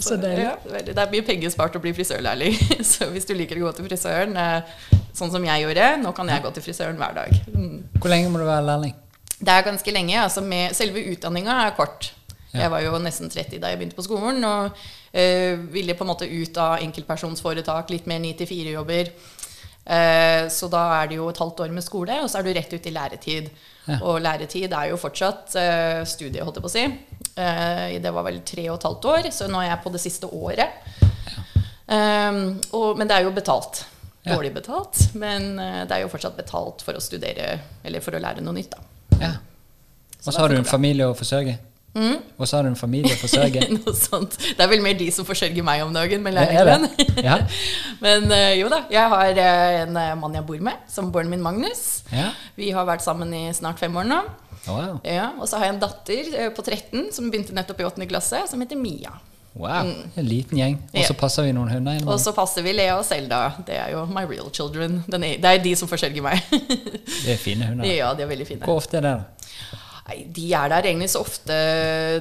så 0.00 0.16
deilig. 0.20 0.46
Ja, 0.46 0.54
det 0.88 0.96
er 0.96 1.12
mye 1.12 1.26
penger 1.26 1.52
spart 1.52 1.76
å 1.76 1.82
bli 1.82 1.92
frisørlærling. 1.96 2.56
Så 2.92 3.10
hvis 3.12 3.28
du 3.28 3.34
liker 3.36 3.60
å 3.60 3.66
gå 3.66 3.74
til 3.76 3.88
frisøren, 3.90 4.32
eh, 4.36 5.00
sånn 5.12 5.32
som 5.32 5.44
jeg 5.44 5.66
gjorde, 5.66 5.90
nå 6.02 6.12
kan 6.16 6.32
jeg 6.32 6.44
gå 6.44 6.54
til 6.56 6.64
frisøren 6.64 7.00
hver 7.00 7.20
dag. 7.20 7.36
Mm. 7.52 7.76
Hvor 8.00 8.12
lenge 8.12 8.32
må 8.32 8.40
du 8.40 8.48
være 8.48 8.64
lærling? 8.70 8.96
Det 9.42 9.52
er 9.52 9.66
ganske 9.66 9.94
lenge. 9.94 10.18
altså 10.22 10.42
med 10.44 10.74
Selve 10.76 11.02
utdanninga 11.12 11.58
er 11.66 11.76
kort. 11.76 12.12
Ja. 12.52 12.64
Jeg 12.64 12.70
var 12.74 12.82
jo 12.84 12.98
nesten 13.00 13.30
30 13.32 13.60
da 13.62 13.70
jeg 13.72 13.80
begynte 13.80 13.96
på 13.96 14.04
skolen, 14.06 14.44
og 14.44 14.76
eh, 15.12 15.58
ville 15.72 15.96
på 15.96 16.04
en 16.04 16.12
måte 16.12 16.28
ut 16.28 16.58
av 16.60 16.82
enkeltpersonsforetak, 16.84 17.90
litt 17.90 18.10
mer 18.10 18.20
9-4-jobber. 18.22 19.14
Uh, 19.82 20.46
så 20.46 20.68
da 20.70 20.80
er 21.00 21.08
det 21.10 21.16
jo 21.16 21.24
et 21.26 21.38
halvt 21.42 21.64
år 21.64 21.72
med 21.74 21.82
skole, 21.82 22.20
og 22.22 22.28
så 22.30 22.38
er 22.38 22.46
du 22.46 22.52
rett 22.54 22.70
ut 22.70 22.84
i 22.86 22.92
læretid. 22.94 23.48
Ja. 23.88 23.96
Og 24.06 24.20
læretid 24.22 24.70
er 24.70 24.92
jo 24.92 25.00
fortsatt 25.00 25.56
uh, 25.58 26.04
studie, 26.06 26.44
holdt 26.44 26.60
jeg 26.60 26.62
på 26.62 26.70
å 26.70 26.74
si. 26.76 26.84
Uh, 27.34 27.98
det 28.04 28.12
var 28.14 28.28
vel 28.28 28.38
tre 28.46 28.68
og 28.68 28.76
et 28.76 28.86
halvt 28.86 29.08
år, 29.10 29.30
så 29.34 29.48
nå 29.50 29.58
er 29.58 29.72
jeg 29.72 29.82
på 29.82 29.94
det 29.96 30.02
siste 30.04 30.30
året. 30.30 30.78
Um, 31.90 32.60
og, 32.78 32.94
men 33.00 33.10
det 33.10 33.18
er 33.18 33.26
jo 33.26 33.34
betalt. 33.34 33.82
Dårlig 34.22 34.52
betalt, 34.54 34.98
men 35.18 35.58
eh, 35.58 35.80
det 35.82 35.96
er 35.96 36.04
jo 36.04 36.10
fortsatt 36.12 36.36
betalt 36.38 36.84
for 36.86 36.94
å 36.94 37.02
studere, 37.02 37.56
eller 37.82 38.02
for 38.04 38.14
å 38.14 38.20
lære 38.22 38.44
noe 38.44 38.54
nytt, 38.54 38.76
da. 38.76 38.91
Ja. 39.20 39.36
Og 40.22 40.30
så 40.30 40.38
har 40.38 40.52
du 40.52 40.60
en 40.60 40.68
familie 40.68 41.08
å 41.10 41.16
forsørge? 41.18 41.58
Og 42.42 42.48
så 42.48 42.56
har 42.56 42.64
du 42.64 42.70
en 42.70 42.78
familie 42.78 43.12
å 43.12 43.20
forsørge. 43.20 43.66
Noe 43.76 43.92
sånt. 43.96 44.38
Det 44.40 44.64
er 44.64 44.70
vel 44.70 44.82
mer 44.84 44.96
de 44.98 45.08
som 45.14 45.26
forsørger 45.28 45.64
meg 45.66 45.82
om 45.84 45.92
dagen 45.94 46.24
med 46.24 46.34
leiligheten. 46.34 46.88
Ja. 47.22 47.36
Men 48.04 48.30
uh, 48.32 48.52
jo 48.56 48.70
da, 48.72 48.82
jeg 48.92 49.12
har 49.12 49.42
eh, 49.44 49.82
en 49.84 49.98
eh, 50.00 50.14
mann 50.18 50.38
jeg 50.38 50.46
bor 50.48 50.62
med, 50.64 50.86
samboeren 50.90 51.30
min 51.30 51.44
Magnus. 51.44 52.02
Ja. 52.12 52.30
Vi 52.58 52.72
har 52.74 52.88
vært 52.88 53.04
sammen 53.04 53.34
i 53.36 53.44
snart 53.56 53.82
fem 53.82 53.94
år 53.98 54.08
nå. 54.08 54.22
Wow. 54.62 55.00
Ja, 55.04 55.32
og 55.42 55.48
så 55.50 55.58
har 55.58 55.68
jeg 55.68 55.76
en 55.76 55.82
datter 55.82 56.32
på 56.54 56.64
13 56.64 57.10
som 57.14 57.28
begynte 57.30 57.54
nettopp 57.56 57.82
i 57.82 57.86
8. 57.88 58.08
klasse, 58.10 58.44
som 58.48 58.62
heter 58.62 58.78
Mia. 58.78 59.12
Wow. 59.54 59.88
En 60.16 60.26
liten 60.26 60.58
gjeng. 60.58 60.78
Og 60.94 61.04
så 61.08 61.14
passer 61.18 61.46
vi 61.46 61.52
noen 61.56 61.70
hunder 61.72 62.00
Og 62.08 62.20
så 62.20 62.32
passer 62.36 62.64
vi 62.64 62.72
Lea 62.76 62.94
og 62.98 63.04
Selda. 63.06 63.42
Det 63.66 63.76
er 63.78 63.92
jo 63.94 64.06
my 64.10 64.24
real 64.28 64.50
children. 64.54 65.02
Den 65.10 65.24
er, 65.28 65.36
det 65.42 65.50
er 65.52 65.62
de 65.64 65.74
som 65.76 65.90
forsørger 65.90 66.24
meg. 66.24 66.40
Det 66.50 67.34
er 67.36 67.40
fine 67.40 67.68
hunder. 67.70 67.86
ja, 67.88 68.12
de 68.16 68.24
er 68.24 68.30
veldig 68.32 68.46
fine. 68.48 68.64
Hvor 68.66 68.80
ofte 68.82 68.98
er 69.02 69.06
det? 69.06 69.14
Nei, 70.08 70.18
de 70.34 70.48
er 70.58 70.68
der 70.72 70.88
egentlig 70.90 71.10
så 71.12 71.20
ofte 71.22 71.54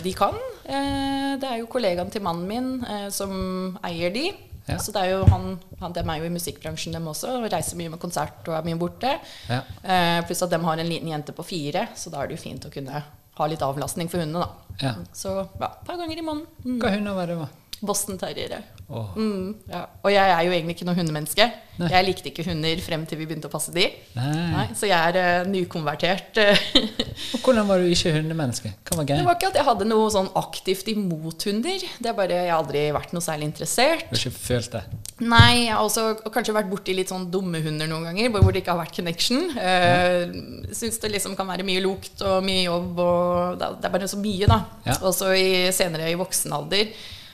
de 0.03 0.13
kan. 0.13 0.35
Eh, 0.65 1.38
Det 1.41 1.47
er 1.50 1.57
jo 1.61 1.69
kollegaen 1.71 2.11
til 2.13 2.21
mannen 2.21 2.47
min 2.47 2.71
eh, 2.85 3.07
som 3.13 3.77
eier 3.88 4.11
de. 4.13 4.27
Ja. 4.67 4.77
Så 4.77 4.93
det 4.93 5.01
er 5.01 5.15
jo 5.15 5.23
han, 5.31 5.55
han 5.81 5.93
De 5.95 6.03
er 6.03 6.19
jo 6.21 6.27
i 6.29 6.33
musikkbransjen, 6.35 6.93
dem 6.93 7.07
også. 7.09 7.31
Og 7.39 7.47
reiser 7.51 7.79
mye 7.79 7.89
med 7.95 8.00
konsert 8.00 8.45
og 8.47 8.53
er 8.59 8.67
mye 8.67 8.77
borte. 8.79 9.15
Ja. 9.50 9.63
Eh, 9.81 10.19
pluss 10.27 10.43
at 10.45 10.53
de 10.53 10.59
har 10.61 10.77
en 10.83 10.88
liten 10.91 11.09
jente 11.09 11.33
på 11.35 11.43
fire, 11.47 11.88
så 11.97 12.13
da 12.13 12.21
er 12.21 12.29
det 12.29 12.38
jo 12.38 12.43
fint 12.43 12.67
å 12.69 12.71
kunne 12.73 13.01
ha 13.41 13.50
litt 13.51 13.65
avlastning 13.65 14.10
for 14.12 14.24
hundene, 14.24 14.45
da. 14.45 14.77
Ja. 14.81 14.93
Så 15.13 15.33
ja, 15.41 15.71
et 15.71 15.88
par 15.88 16.00
ganger 16.00 16.17
i 16.17 16.25
måneden. 16.25 16.48
Mm. 16.65 16.77
Hva 16.81 16.93
hunder 16.95 17.17
var 17.17 17.33
det? 17.33 17.50
Boston 17.81 18.19
terriere. 18.21 18.62
Åh. 18.91 19.12
Mm, 19.15 19.51
ja. 19.71 19.86
Og 20.03 20.12
jeg 20.12 20.31
er 20.36 20.41
jo 20.43 20.51
egentlig 20.51 20.75
ikke 20.75 20.88
noe 20.89 20.98
hundemenneske. 20.98 21.45
Nei. 21.79 21.88
Jeg 21.93 22.05
likte 22.05 22.29
ikke 22.29 22.43
hunder 22.45 22.81
frem 22.83 23.05
til 23.10 23.17
vi 23.21 23.25
begynte 23.29 23.48
å 23.48 23.53
passe 23.53 23.71
de. 23.74 23.86
Nei. 24.17 24.31
Nei, 24.51 24.65
så 24.77 24.89
jeg 24.89 25.13
er 25.13 25.17
uh, 25.41 25.50
nykonvertert. 25.50 26.41
Og 27.38 27.45
hvordan 27.45 27.69
var 27.69 27.79
du 27.81 27.88
ikke 27.89 28.12
hundemenneske? 28.17 28.74
Hva 28.89 29.00
var 29.00 29.07
Det 29.07 29.21
var 29.25 29.38
ikke 29.39 29.51
at 29.53 29.60
jeg 29.62 29.67
hadde 29.69 29.88
noe 29.88 30.10
sånn 30.13 30.27
aktivt 30.39 30.91
imot 30.91 31.48
hunder. 31.48 31.86
Det 32.03 32.12
er 32.12 32.17
bare 32.17 32.41
Jeg 32.41 32.51
har 32.51 32.60
aldri 32.60 32.83
vært 32.95 33.15
noe 33.15 33.24
særlig 33.24 33.48
interessert. 33.50 34.03
Du 34.10 34.17
har 34.17 34.25
ikke 34.25 34.43
følt 34.43 34.75
det? 34.75 34.83
Nei, 35.21 35.67
jeg 35.67 35.71
har 35.77 35.86
også 35.86 36.05
kanskje 36.33 36.57
vært 36.57 36.69
borti 36.71 36.95
litt 36.98 37.13
sånn 37.13 37.29
dumme 37.33 37.62
hunder 37.63 37.89
noen 37.89 38.10
ganger, 38.10 38.33
hvor 38.36 38.51
det 38.51 38.63
ikke 38.65 38.75
har 38.75 38.83
vært 38.83 39.00
connection. 39.00 39.48
Uh, 39.55 40.75
Syns 40.75 41.00
det 41.01 41.13
liksom 41.15 41.38
kan 41.39 41.50
være 41.50 41.65
mye 41.67 41.81
lukt 41.86 42.21
og 42.25 42.43
mye 42.45 42.67
jobb, 42.67 43.00
og 43.00 43.57
det 43.62 43.71
er- 43.71 43.95
bare 43.95 44.12
så 44.12 44.19
mye, 44.19 44.48
da. 44.50 44.62
Ja. 44.86 45.00
Og 45.01 45.15
så 45.15 45.31
i, 45.38 45.50
senere 45.75 46.12
i 46.12 46.19
voksen 46.19 46.53
alder 46.55 46.91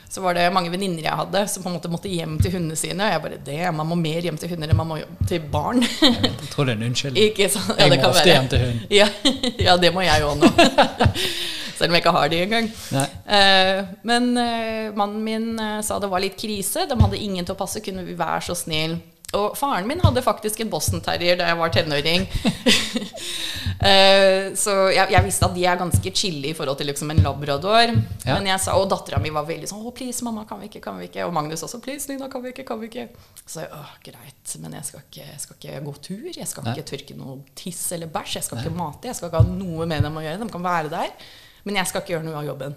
så 0.08 0.22
var 0.24 0.34
det 0.34 0.46
mange 0.54 0.70
venninner 0.72 1.04
jeg 1.04 1.16
hadde 1.20 1.42
som 1.52 1.62
på 1.62 1.68
en 1.68 1.74
måte 1.76 1.90
måtte 1.92 2.08
hjem 2.08 2.38
til 2.40 2.54
hundene 2.54 2.78
sine. 2.80 3.04
Og 3.04 3.12
jeg 3.12 3.22
bare 3.24 3.40
det, 3.44 3.58
Man 3.76 3.90
må 3.90 3.98
mer 4.00 4.24
hjem 4.24 4.38
til 4.40 4.54
hunder 4.54 4.72
enn 4.72 4.80
man 4.80 4.88
må 4.88 4.98
til 5.28 5.44
barn. 5.52 5.82
Jeg, 5.84 6.32
tror 6.52 6.64
det 6.64 6.74
er 6.74 6.80
en 6.80 6.86
unnskyldning. 6.88 7.24
ikke 7.28 7.50
sant? 7.52 7.74
Jeg 7.76 7.92
må 7.92 8.00
ofte 8.08 8.24
være. 8.24 8.32
hjem 8.32 8.48
til 8.48 8.64
hund. 8.64 8.80
Ja, 8.94 9.08
ja, 9.68 9.76
det 9.76 9.92
må 9.92 10.06
jeg 10.06 10.24
òg 10.24 10.40
nå. 10.40 10.52
Selv 11.78 11.92
om 11.92 11.94
jeg 11.94 12.02
ikke 12.02 12.14
har 12.16 12.32
de 12.32 12.40
engang. 12.42 12.70
Eh, 12.98 13.84
men 14.08 14.32
eh, 14.40 14.88
mannen 14.96 15.20
min 15.22 15.52
eh, 15.62 15.76
sa 15.86 16.00
det 16.02 16.10
var 16.10 16.24
litt 16.24 16.40
krise. 16.40 16.88
De 16.90 16.96
hadde 16.98 17.20
ingen 17.20 17.44
til 17.44 17.54
å 17.54 17.60
passe. 17.60 17.84
Kunne 17.84 18.02
vi 18.08 18.16
være 18.18 18.48
så 18.48 18.56
snill? 18.58 18.96
Og 19.36 19.56
faren 19.60 19.84
min 19.88 20.00
hadde 20.00 20.22
faktisk 20.24 20.62
en 20.64 20.70
Boston 20.72 21.02
Terrier 21.04 21.36
da 21.36 21.50
jeg 21.50 21.60
var 21.60 21.74
tenåring. 21.74 22.28
Eh, 23.78 24.54
så 24.58 24.72
jeg, 24.90 25.06
jeg 25.12 25.22
visste 25.22 25.46
at 25.46 25.52
de 25.54 25.62
er 25.70 25.76
ganske 25.78 26.10
chille 26.10 26.48
i 26.50 26.54
forhold 26.56 26.80
til 26.80 26.88
liksom 26.90 27.12
en 27.12 27.20
labrador. 27.22 27.92
Ja. 28.24 28.32
Men 28.32 28.48
jeg 28.50 28.58
sa, 28.64 28.74
Og 28.74 28.88
dattera 28.90 29.20
mi 29.22 29.30
var 29.30 29.46
veldig 29.46 29.68
sånn 29.70 29.84
'Å, 29.84 29.92
please, 29.94 30.24
mamma, 30.26 30.42
kan 30.48 30.58
vi 30.58 30.66
ikke?' 30.66 30.80
kan 30.82 30.98
vi 30.98 31.06
ikke 31.06 31.28
Og 31.28 31.30
Magnus 31.36 31.62
også 31.62 31.78
'Please, 31.78 32.08
Nina, 32.10 32.26
kan 32.32 32.42
vi 32.42 32.50
ikke?' 32.50 32.66
kan 32.66 32.80
vi 32.80 32.88
ikke 32.88 33.06
Så 33.46 33.60
jeg, 33.62 33.70
åh, 33.70 33.92
greit, 34.02 34.56
men 34.58 34.74
jeg 34.80 34.84
skal, 34.88 35.04
ikke, 35.06 35.26
jeg 35.30 35.40
skal 35.44 35.56
ikke 35.60 35.84
gå 35.84 35.94
tur. 36.08 36.26
Jeg 36.40 36.48
skal 36.48 36.64
Nei. 36.64 36.74
ikke 36.74 36.90
tørke 36.90 37.16
noe 37.20 37.38
tiss 37.54 37.92
eller 37.92 38.10
bæsj. 38.10 38.34
Jeg 38.34 38.48
skal 38.48 38.58
ikke 38.58 38.74
mate. 38.74 39.06
Jeg 39.06 39.14
skal 39.14 39.30
ikke 39.30 39.44
ha 39.44 39.48
noe 39.52 39.86
med 39.86 40.02
dem 40.02 40.18
å 40.18 40.24
gjøre. 40.26 40.42
De 40.42 40.50
kan 40.56 40.66
være 40.66 40.90
der. 40.90 41.14
Men 41.62 41.76
jeg 41.76 41.86
skal 41.86 42.02
ikke 42.02 42.16
gjøre 42.16 42.26
noe 42.26 42.42
av 42.42 42.50
jobben. 42.50 42.74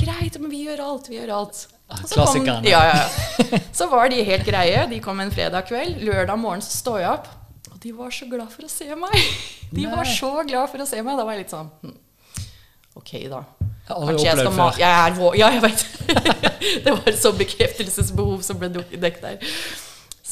Greit, 0.00 0.40
men 0.40 0.50
vi 0.50 0.64
gjør 0.64 0.80
alt. 0.86 1.12
Vi 1.12 1.20
gjør 1.20 1.36
alt. 1.36 1.66
Klassikerne. 2.12 2.68
Ja, 2.68 2.82
ja, 2.88 3.00
ja. 3.02 3.60
Så 3.72 3.88
var 3.92 4.10
de 4.12 4.22
helt 4.26 4.46
greie. 4.46 4.84
De 4.90 5.00
kom 5.04 5.20
en 5.22 5.32
fredag 5.34 5.66
kveld. 5.68 6.02
Lørdag 6.06 6.38
morgen 6.40 6.64
så 6.64 6.74
står 6.76 7.02
jeg 7.02 7.10
opp, 7.12 7.28
og 7.72 7.76
de 7.82 7.92
var 7.96 8.14
så 8.14 8.28
glad 8.30 8.52
for 8.52 8.66
å 8.66 8.70
se 8.72 8.88
meg. 8.98 9.28
De 9.72 9.86
var 9.88 10.08
så 10.08 10.32
glad 10.48 10.72
for 10.72 10.84
å 10.84 10.88
se 10.88 11.00
meg. 11.02 11.18
Da 11.18 11.26
var 11.26 11.36
jeg 11.36 11.46
litt 11.46 11.54
sånn 11.54 11.70
hm, 11.82 11.94
Ok, 13.00 13.14
da. 13.32 13.44
Kanskje 13.88 14.26
jeg 14.26 14.36
skal 14.36 14.50
opplevd. 14.50 14.82
Jeg 14.82 14.98
er 14.98 15.14
vår 15.16 15.38
Ja, 15.40 15.48
jeg 15.54 15.62
veit. 15.64 15.86
det 16.84 16.92
var 16.92 17.08
et 17.08 17.18
sånt 17.18 17.40
bekreftelsesbehov 17.40 18.44
som 18.46 18.60
ble 18.60 18.68
dekket 18.74 19.24
der. 19.24 19.56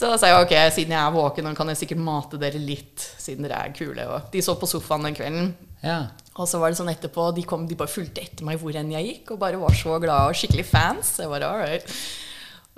Så 0.01 0.09
da 0.09 0.17
sa 0.21 0.31
jeg 0.31 0.45
ok, 0.47 0.55
siden 0.73 0.95
jeg 0.95 1.01
er 1.01 1.13
våken, 1.13 1.51
kan 1.57 1.73
jeg 1.73 1.81
sikkert 1.83 2.01
mate 2.01 2.39
dere 2.41 2.61
litt, 2.63 3.03
siden 3.21 3.45
dere 3.45 3.59
er 3.67 3.75
kule. 3.77 4.07
Og 4.09 4.31
de 4.33 4.41
så 4.45 4.55
på 4.57 4.69
sofaen 4.71 5.05
den 5.09 5.17
kvelden. 5.19 5.51
Ja. 5.85 5.99
Og 6.41 6.49
så 6.49 6.61
var 6.61 6.73
det 6.73 6.79
sånn 6.81 6.89
etterpå, 6.93 7.29
de, 7.37 7.45
kom, 7.45 7.67
de 7.69 7.77
bare 7.77 7.93
fulgte 7.93 8.23
etter 8.25 8.47
meg 8.49 8.61
hvor 8.63 8.77
enn 8.81 8.95
jeg 8.95 9.09
gikk, 9.11 9.35
og 9.35 9.43
bare 9.43 9.61
var 9.61 9.77
så 9.77 9.99
glade 10.01 10.33
og 10.33 10.41
skikkelig 10.41 10.67
fans. 10.71 11.13
Jeg 11.21 11.29
bare, 11.29 11.51
all 11.51 11.61
right. 11.61 11.97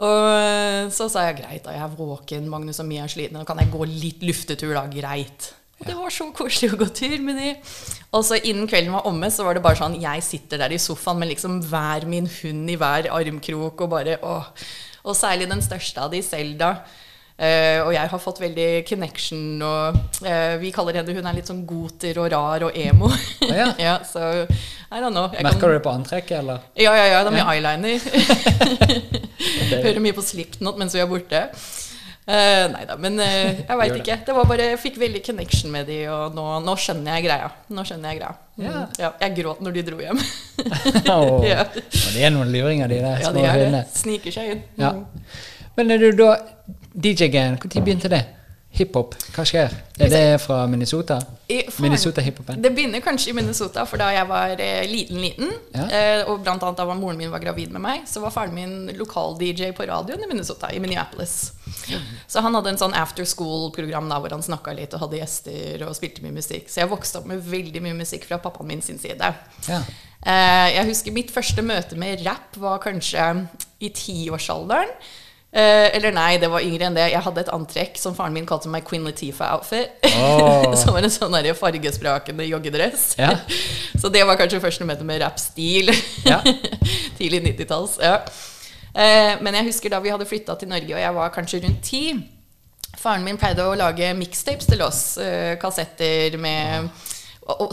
Og 0.03 0.29
eh, 0.35 0.91
så 0.91 1.07
sa 1.13 1.29
jeg 1.29 1.39
greit, 1.43 1.63
da 1.63 1.75
jeg 1.77 1.85
er 1.85 1.97
våken, 1.99 2.49
Magnus 2.51 2.83
og 2.83 2.89
Mia 2.89 3.07
er 3.07 3.13
slitne, 3.13 3.39
nå 3.39 3.47
kan 3.47 3.61
jeg 3.63 3.71
gå 3.71 3.87
litt 3.87 4.25
luftetur, 4.27 4.73
da. 4.75 4.87
Greit. 4.91 5.53
Og 5.83 5.87
det 5.87 5.95
var 5.99 6.15
så 6.15 6.29
koselig 6.35 6.73
å 6.75 6.79
gå 6.79 6.87
tur 6.95 7.23
med 7.27 7.39
de. 7.39 7.53
Og 8.15 8.23
så 8.27 8.39
innen 8.39 8.69
kvelden 8.71 8.95
var 8.95 9.07
omme, 9.11 9.31
så 9.35 9.47
var 9.47 9.59
det 9.59 9.65
bare 9.65 9.81
sånn 9.81 9.99
Jeg 9.99 10.23
sitter 10.23 10.61
der 10.63 10.75
i 10.75 10.79
sofaen 10.79 11.19
med 11.19 11.33
liksom 11.33 11.59
hver 11.67 12.07
min 12.07 12.29
hund 12.31 12.71
i 12.71 12.77
hver 12.79 13.11
armkrok 13.11 13.83
og 13.83 13.95
bare 13.95 14.19
åh. 14.23 14.51
Og 15.03 15.19
særlig 15.19 15.49
den 15.51 15.63
største 15.65 16.05
av 16.05 16.13
de, 16.15 16.21
Selda. 16.23 16.77
Eh, 17.43 17.81
og 17.83 17.91
jeg 17.91 18.07
har 18.07 18.21
fått 18.23 18.39
veldig 18.39 18.67
connection, 18.87 19.43
og 19.67 19.97
eh, 20.23 20.53
vi 20.63 20.71
kaller 20.71 21.01
henne 21.01 21.15
Hun 21.17 21.27
er 21.27 21.35
litt 21.35 21.49
sånn 21.51 21.65
goter 21.67 22.21
og 22.23 22.29
rar 22.31 22.69
og 22.69 22.77
emo. 22.79 23.09
Å 23.11 23.53
ja. 23.81 23.97
så 24.13 24.29
I 24.45 25.01
don't 25.03 25.11
know. 25.11 25.27
Jeg 25.35 25.43
Merker 25.49 25.59
kan, 25.65 25.73
du 25.73 25.75
det 25.75 25.83
på 25.83 25.95
antrekket, 25.97 26.37
eller? 26.39 26.63
ja, 26.79 26.93
ja, 26.95 27.07
ja. 27.17 27.23
Det 27.27 27.33
er 27.33 27.41
Ja. 27.41 27.49
eyeliner. 27.57 27.99
Hører 29.89 30.05
mye 30.05 30.15
på 30.15 30.23
Slipknot 30.23 30.79
mens 30.79 30.95
vi 30.95 31.03
er 31.03 31.11
borte. 31.11 31.43
Uh, 32.23 32.69
nei 32.71 32.85
da, 32.87 32.95
men 33.03 33.17
uh, 33.19 33.27
jeg 33.27 33.79
veit 33.81 33.97
ikke. 33.99 34.17
Det 34.29 34.35
var 34.37 34.47
bare, 34.47 34.69
Jeg 34.71 34.79
fikk 34.79 35.01
veldig 35.03 35.23
connection 35.27 35.73
med 35.75 35.89
de, 35.91 35.97
og 36.13 36.37
nå, 36.37 36.45
nå 36.63 36.77
skjønner 36.79 37.17
jeg 37.19 37.25
greia. 37.27 37.49
Nå 37.75 37.83
skjønner 37.89 38.13
jeg 38.13 38.21
greia. 38.21 38.37
Mm. 38.55 38.67
yeah. 38.69 38.85
Ja, 39.03 39.11
jeg 39.25 39.35
gråt 39.41 39.65
når 39.67 39.75
de 39.75 39.83
dro 39.89 39.99
hjem. 40.05 40.21
Åh. 41.17 41.49
Ja. 41.49 41.65
Det 41.75 42.23
er 42.23 42.31
noen 42.31 42.53
luringer, 42.55 42.87
de 42.93 43.01
der 43.03 43.19
ja, 43.25 43.33
små 43.33 43.41
de 43.41 43.49
er 43.49 43.59
det. 43.59 43.67
hundene. 43.67 43.83
Sniker 43.99 44.37
seg 44.39 44.53
inn. 44.55 44.63
Ja. 44.79 44.93
Men 45.75 45.91
er 45.97 46.05
du 46.05 46.13
da 46.23 46.31
DJ-en, 46.95 47.59
når 47.59 47.85
begynte 47.85 48.09
det? 48.13 48.25
Hiphop, 48.73 49.13
hva 49.35 49.43
skjer? 49.45 49.69
Er 50.01 50.09
det 50.09 50.41
fra 50.41 50.63
Minnesota? 50.67 51.19
I 51.53 51.59
faren- 51.69 51.83
Minnesota-hiphopen? 51.85 52.63
Det 52.65 52.71
begynner 52.73 53.03
kanskje 53.05 53.29
i 53.29 53.35
Minnesota, 53.37 53.83
for 53.85 54.01
da 54.01 54.07
jeg 54.15 54.25
var 54.31 54.55
eh, 54.57 54.87
liten, 54.89 55.19
liten, 55.21 55.51
Ja. 55.75 55.85
eh, 55.93 56.23
og 56.25 56.41
blant 56.43 56.63
annet 56.65 56.79
da 56.81 56.87
var 56.89 56.97
moren 56.97 57.19
min 57.21 57.31
var 57.31 57.39
gravid 57.45 57.71
med 57.71 57.83
meg, 57.85 58.07
så 58.09 58.23
var 58.25 58.31
faren 58.33 58.55
min 58.57 58.89
lokal-DJ 58.97 59.75
på 59.77 59.85
radioen 59.87 60.25
i 60.25 60.27
Minnesota, 60.31 60.71
i 60.73 60.81
Minneapolis. 60.81 61.53
Så 62.27 62.41
han 62.41 62.55
hadde 62.57 62.71
en 62.73 62.79
sånn 62.81 62.95
after 62.97 63.25
school-program 63.29 64.09
da, 64.09 64.19
hvor 64.25 64.31
han 64.33 64.41
snakka 64.43 64.73
litt 64.75 64.95
og 64.97 65.01
hadde 65.05 65.21
gjester 65.21 65.85
og 65.87 65.93
spilte 65.95 66.23
mye 66.25 66.33
musikk. 66.41 66.71
Så 66.73 66.81
jeg 66.81 66.89
vokste 66.89 67.21
opp 67.21 67.27
med 67.29 67.45
veldig 67.45 67.83
mye 67.85 67.99
musikk 68.01 68.25
fra 68.25 68.39
pappaen 68.41 68.69
min 68.73 68.81
sin 68.81 68.99
side. 68.99 69.35
Ja. 69.69 69.83
Eh, 70.25 70.69
jeg 70.79 70.89
husker 70.89 71.13
mitt 71.13 71.31
første 71.35 71.61
møte 71.61 71.93
med 72.01 72.25
rap 72.25 72.57
var 72.57 72.79
kanskje 72.81 73.49
i 73.85 73.91
tiårsalderen. 73.91 74.89
Eh, 75.53 75.97
eller 75.97 76.15
nei, 76.17 76.39
det 76.41 76.49
var 76.49 76.65
yngre 76.65 76.87
enn 76.89 76.95
det. 76.97 77.11
Jeg 77.13 77.21
hadde 77.27 77.43
et 77.45 77.51
antrekk 77.53 77.99
som 78.01 78.15
faren 78.17 78.33
min 78.33 78.47
kalte 78.49 78.71
meg 78.73 78.87
Queen 78.89 79.05
Latifah-outfit. 79.05 79.99
Oh. 80.17 80.73
som 80.81 80.97
var 80.97 81.05
en 81.05 81.13
sånn 81.13 81.37
der 81.37 81.53
fargesprakende 81.59 82.47
joggedress. 82.49 83.11
Ja. 83.21 83.35
Så 84.01 84.09
det 84.13 84.25
var 84.25 84.41
kanskje 84.41 84.63
første 84.65 84.89
møte 84.89 85.05
med 85.09 85.21
rappstil. 85.25 85.93
Ja. 86.23 86.39
Tidlig 87.19 87.43
90-talls. 87.45 87.99
Ja. 88.01 88.23
Eh, 88.95 89.35
men 89.45 89.59
jeg 89.59 89.69
husker 89.69 89.93
da 89.93 90.01
vi 90.01 90.13
hadde 90.13 90.29
flytta 90.29 90.57
til 90.57 90.71
Norge, 90.71 90.95
og 90.95 91.03
jeg 91.03 91.17
var 91.19 91.35
kanskje 91.35 91.61
rundt 91.67 91.83
ti. 91.85 92.03
Faren 92.97 93.25
min 93.27 93.41
pleide 93.41 93.65
å 93.67 93.77
lage 93.77 94.13
mixtapes 94.17 94.69
til 94.71 94.85
oss. 94.87 95.03
eh, 95.21 95.59
kassetter 95.61 96.39
med 96.41 96.89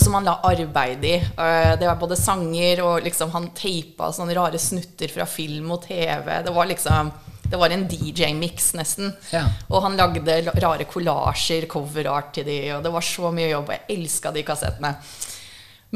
som 0.01 0.15
han 0.17 0.25
la 0.25 0.39
arbeid 0.49 1.05
i. 1.05 1.15
Eh, 1.15 1.73
det 1.79 1.87
var 1.87 1.99
både 2.01 2.17
sanger 2.19 2.81
og 2.83 3.03
liksom 3.05 3.31
han 3.31 3.51
teipa 3.55 4.09
sånne 4.11 4.35
rare 4.35 4.59
snutter 4.59 5.11
fra 5.13 5.27
film 5.29 5.71
og 5.75 5.83
TV. 5.85 6.41
Det 6.43 6.55
var 6.55 6.67
liksom 6.71 7.11
Det 7.49 7.57
var 7.57 7.73
en 7.73 7.87
DJ-mix, 7.89 8.73
nesten. 8.77 9.11
Ja. 9.33 9.45
Og 9.69 9.81
han 9.85 9.97
lagde 9.97 10.37
rare 10.61 10.85
kollasjer, 10.89 11.65
coverart 11.71 12.33
til 12.37 12.45
de, 12.47 12.59
og 12.75 12.85
det 12.85 12.93
var 12.93 13.05
så 13.05 13.31
mye 13.33 13.49
jobb. 13.49 13.71
Og 13.71 13.75
jeg 13.75 13.97
elska 13.97 14.33
de 14.35 14.45
kassettene. 14.47 14.93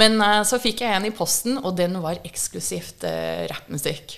Men 0.01 0.17
uh, 0.21 0.41
så 0.47 0.57
fikk 0.61 0.81
jeg 0.81 0.97
en 0.97 1.05
i 1.05 1.13
posten, 1.13 1.59
og 1.61 1.75
den 1.77 1.99
var 2.01 2.21
eksklusivt 2.25 3.05
uh, 3.05 3.45
rappmusikk. 3.51 4.17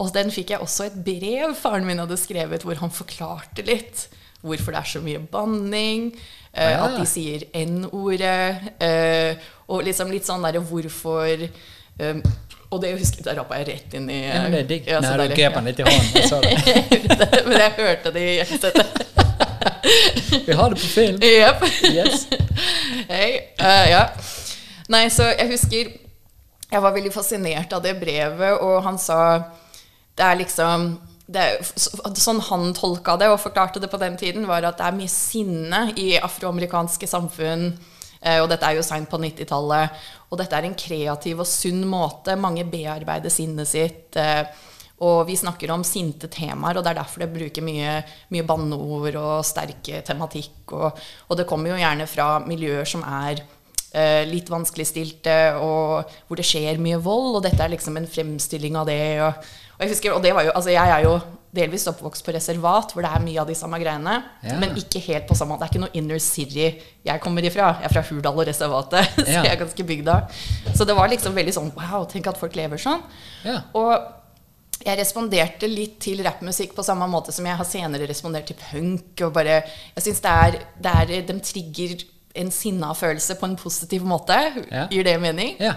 Og 0.00 0.10
den 0.12 0.32
fikk 0.32 0.52
jeg 0.52 0.64
også 0.64 0.88
et 0.88 0.98
brev 1.04 1.54
faren 1.56 1.86
min 1.88 2.00
hadde 2.00 2.18
skrevet, 2.20 2.64
hvor 2.64 2.80
han 2.80 2.92
forklarte 2.92 3.64
litt 3.64 4.08
hvorfor 4.42 4.74
det 4.74 4.80
er 4.80 4.88
så 4.90 5.00
mye 5.04 5.20
banning. 5.32 6.08
uh, 6.16 6.32
Ah, 6.52 6.70
ja. 6.70 6.80
At 6.84 6.98
de 7.00 7.06
sier 7.08 7.44
N-ordet. 7.56 8.72
og 9.72 9.84
liksom 9.86 10.10
litt 10.12 10.26
sånn 10.28 10.42
derre 10.44 10.60
hvorfor 10.60 11.46
eh, 11.46 12.18
Og 12.72 12.80
det 12.80 12.94
husker 12.96 13.20
jeg, 13.20 13.26
da 13.26 13.34
rappa 13.36 13.58
jeg 13.60 13.68
rett 13.68 13.96
inn 13.98 14.06
i 14.08 14.20
Ja, 14.22 14.42
men 14.44 14.54
det 14.54 14.60
er 14.62 14.68
digg. 14.70 14.86
ja, 14.88 15.00
Nei, 15.04 15.16
du 15.20 15.34
grep 15.36 15.58
den 15.58 15.68
litt 15.68 15.80
i 15.82 15.86
hånden. 15.86 16.12
Men 17.48 17.58
jeg 17.60 17.72
hørte 17.76 18.12
det 18.14 18.22
i 18.24 18.36
headsetet. 18.40 19.02
Vi 20.46 20.56
har 20.56 20.72
det 20.72 20.78
på 20.80 20.88
film. 20.88 21.18
Yep. 21.20 21.66
Yes. 21.92 22.24
Hei. 23.10 23.28
uh, 23.60 23.84
ja. 23.90 24.06
Nei, 24.92 25.04
så 25.12 25.28
jeg 25.34 25.50
husker 25.52 25.92
jeg 26.72 26.80
var 26.80 26.94
veldig 26.94 27.12
fascinert 27.12 27.72
av 27.76 27.82
det 27.84 27.92
brevet, 28.00 28.60
og 28.64 28.78
han 28.86 28.96
sa 29.00 29.18
Det 30.16 30.24
er 30.24 30.38
liksom 30.40 30.94
det 31.32 31.44
Sånn 32.20 32.40
han 32.48 32.72
tolka 32.76 33.14
det 33.20 33.28
og 33.32 33.40
forklarte 33.40 33.80
det 33.80 33.88
på 33.92 34.00
den 34.00 34.16
tiden, 34.20 34.48
var 34.48 34.64
at 34.68 34.80
det 34.80 34.88
er 34.88 34.96
mye 34.96 35.12
sinne 35.12 35.82
i 36.00 36.14
afroamerikanske 36.18 37.08
samfunn. 37.08 37.70
Eh, 38.22 38.40
Og 38.42 38.48
dette 38.50 38.66
er 38.68 38.78
jo 38.78 38.82
seint 38.86 39.10
på 39.10 39.18
90-tallet. 39.20 40.02
Og 40.30 40.38
dette 40.40 40.56
er 40.56 40.68
en 40.68 40.74
kreativ 40.78 41.42
og 41.44 41.48
sunn 41.48 41.82
måte. 41.88 42.36
Mange 42.40 42.64
bearbeider 42.64 43.30
sinnet 43.30 43.68
sitt. 43.68 44.16
eh, 44.16 44.44
Og 45.02 45.26
vi 45.26 45.34
snakker 45.34 45.70
om 45.74 45.82
sinte 45.82 46.28
temaer, 46.30 46.76
og 46.78 46.84
det 46.84 46.92
er 46.92 47.00
derfor 47.00 47.24
det 47.24 47.32
bruker 47.34 47.64
mye, 47.66 47.96
mye 48.30 48.44
banneord 48.46 49.16
og 49.18 49.44
sterke 49.44 49.98
tematikk. 50.06 50.70
Og, 50.72 51.00
og 51.28 51.36
det 51.40 51.46
kommer 51.50 51.72
jo 51.72 51.80
gjerne 51.80 52.06
fra 52.06 52.38
miljøer 52.46 52.86
som 52.86 53.02
er 53.02 53.42
eh, 53.92 54.22
litt 54.30 54.48
vanskeligstilte, 54.52 55.56
og 55.58 56.06
hvor 56.28 56.38
det 56.38 56.46
skjer 56.46 56.78
mye 56.78 57.00
vold. 57.02 57.40
Og 57.40 57.42
dette 57.48 57.58
er 57.64 57.74
liksom 57.74 57.98
en 57.98 58.06
fremstilling 58.06 58.78
av 58.78 58.86
det. 58.86 59.00
Og, 59.26 59.50
og 59.82 59.88
jeg 59.88 59.96
husker, 59.96 60.14
og 60.14 60.22
det 60.22 60.30
var 60.36 60.46
jo, 60.46 60.52
altså 60.54 60.70
jeg 60.70 60.92
er 60.94 61.02
jo 61.08 61.16
delvis 61.52 61.84
oppvokst 61.90 62.24
på 62.24 62.32
reservat, 62.32 62.94
hvor 62.94 63.04
det 63.04 63.10
er 63.12 63.24
mye 63.26 63.40
av 63.42 63.50
de 63.50 63.56
samme 63.58 63.76
greiene. 63.82 64.14
Ja. 64.46 64.56
Men 64.62 64.78
ikke 64.80 65.02
helt 65.04 65.26
på 65.28 65.36
samme 65.36 65.52
måte. 65.52 65.66
Det 65.66 65.68
er 65.68 65.74
ikke 65.74 65.82
noe 65.84 65.98
inner 66.00 66.22
city 66.22 66.70
jeg 67.04 67.22
kommer 67.24 67.44
ifra. 67.44 67.74
Jeg 67.82 67.90
er 67.90 67.94
fra 67.96 68.04
Hurdal 68.08 68.40
og 68.40 68.48
reservatet, 68.48 69.12
så 69.26 69.42
jeg 69.42 69.50
er 69.50 69.60
ganske 69.60 69.86
bygda. 69.90 70.16
Så 70.72 70.86
det 70.88 70.96
var 70.96 71.12
liksom 71.12 71.36
veldig 71.36 71.56
sånn 71.58 71.70
Wow, 71.76 72.06
tenk 72.08 72.30
at 72.30 72.40
folk 72.40 72.56
lever 72.56 72.80
sånn. 72.80 73.04
Ja. 73.44 73.58
Og 73.76 73.92
jeg 74.82 74.98
responderte 74.98 75.68
litt 75.70 75.98
til 76.02 76.24
rappmusikk 76.24 76.72
på 76.74 76.86
samme 76.86 77.06
måte 77.10 77.34
som 77.34 77.46
jeg 77.46 77.58
har 77.58 77.68
senere 77.68 78.08
respondert 78.08 78.48
til 78.48 78.58
punk. 78.62 79.12
Og 79.26 79.34
bare, 79.36 79.60
jeg 79.98 80.06
synes 80.08 80.24
det 80.24 80.64
det 80.82 80.96
er 81.02 81.26
De 81.28 81.40
trigger 81.44 82.06
en 82.32 82.48
sinna 82.54 82.94
følelse 82.96 83.36
på 83.36 83.50
en 83.50 83.58
positiv 83.60 84.06
måte. 84.08 84.38
Ja. 84.72 84.86
Gir 84.88 85.04
det 85.04 85.18
mening? 85.20 85.58
ja. 85.60 85.76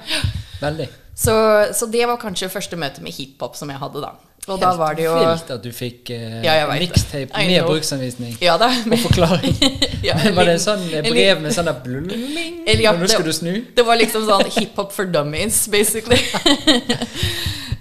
Veldig. 0.62 0.88
Så, 1.16 1.34
så 1.74 1.88
det 1.88 2.06
var 2.10 2.20
kanskje 2.20 2.50
første 2.52 2.76
møte 2.80 3.04
med 3.04 3.16
hiphop 3.16 3.56
som 3.56 3.70
jeg 3.72 3.80
hadde 3.80 4.02
da. 4.04 4.14
Og 4.46 4.60
da 4.62 4.76
var 4.78 4.94
det 4.94 5.08
jo 5.08 5.14
vilt 5.18 5.48
at 5.56 5.64
du 5.64 5.72
fikk 5.74 6.12
eh, 6.14 6.44
Ja, 6.46 6.68
mixtape 6.70 7.32
med 7.34 7.48
know. 7.50 7.72
bruksanvisning 7.72 8.36
Ja 8.44 8.60
da. 8.62 8.68
og 8.70 9.00
forklaring. 9.08 9.56
Ja, 10.06 10.14
Men 10.22 10.36
var 10.38 10.46
det 10.46 10.60
en 10.60 10.62
sånn 10.62 10.84
brev 11.08 11.42
med 11.42 11.56
sånn 11.56 11.72
blulling? 11.82 12.60
Ja, 12.78 12.94
nå 12.94 13.08
skal 13.10 13.26
du 13.26 13.34
snu? 13.34 13.54
Det 13.74 13.86
var 13.88 13.98
liksom 13.98 14.28
sånn 14.28 14.46
hiphop 14.54 14.94
for 14.94 15.10
dummies, 15.10 15.64
basically. 15.74 16.20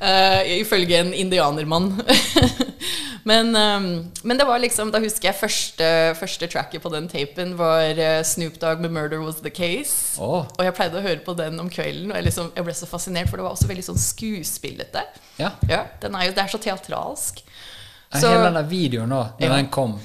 Eh, 0.00 0.60
ifølge 0.60 0.98
en 0.98 1.14
indianermann. 1.14 2.02
men, 3.30 3.56
um, 3.56 4.12
men 4.22 4.38
det 4.38 4.44
var 4.44 4.58
liksom 4.58 4.90
Da 4.92 5.00
husker 5.00 5.30
jeg 5.30 5.38
første, 5.38 5.88
første 6.18 6.48
tracket 6.52 6.82
på 6.82 6.90
den 6.92 7.06
tapen 7.08 7.54
var 7.58 7.98
eh, 7.98 8.22
Snoop 8.26 8.58
Dogg 8.60 8.80
med 8.84 8.90
'Murder 8.92 9.22
Was 9.24 9.40
The 9.44 9.50
Case'. 9.54 10.18
Oh. 10.20 10.44
Og 10.58 10.64
jeg 10.64 10.74
pleide 10.76 11.00
å 11.00 11.04
høre 11.04 11.22
på 11.24 11.36
den 11.38 11.60
om 11.60 11.70
kvelden, 11.70 12.10
og 12.10 12.16
jeg, 12.18 12.28
liksom, 12.30 12.52
jeg 12.56 12.64
ble 12.66 12.74
så 12.74 12.86
fascinert, 12.90 13.30
for 13.30 13.40
det 13.40 13.46
var 13.46 13.56
også 13.56 13.70
veldig 13.70 13.86
sånn 13.90 14.00
skuespillete. 14.00 15.06
ja. 15.38 15.50
Ja, 15.68 15.84
den 16.00 16.14
er 16.14 16.26
jo, 16.28 16.32
Det 16.32 16.44
er 16.44 16.52
så 16.52 16.58
teatralsk. 16.58 17.44
Så- 18.14 18.28
Hele 18.30 18.44
denne 18.44 18.68
videoen 18.70 19.08
nå, 19.08 19.22
når 19.40 19.48
Ja. 19.48 19.56
den 19.56 19.68
kom, 19.68 19.98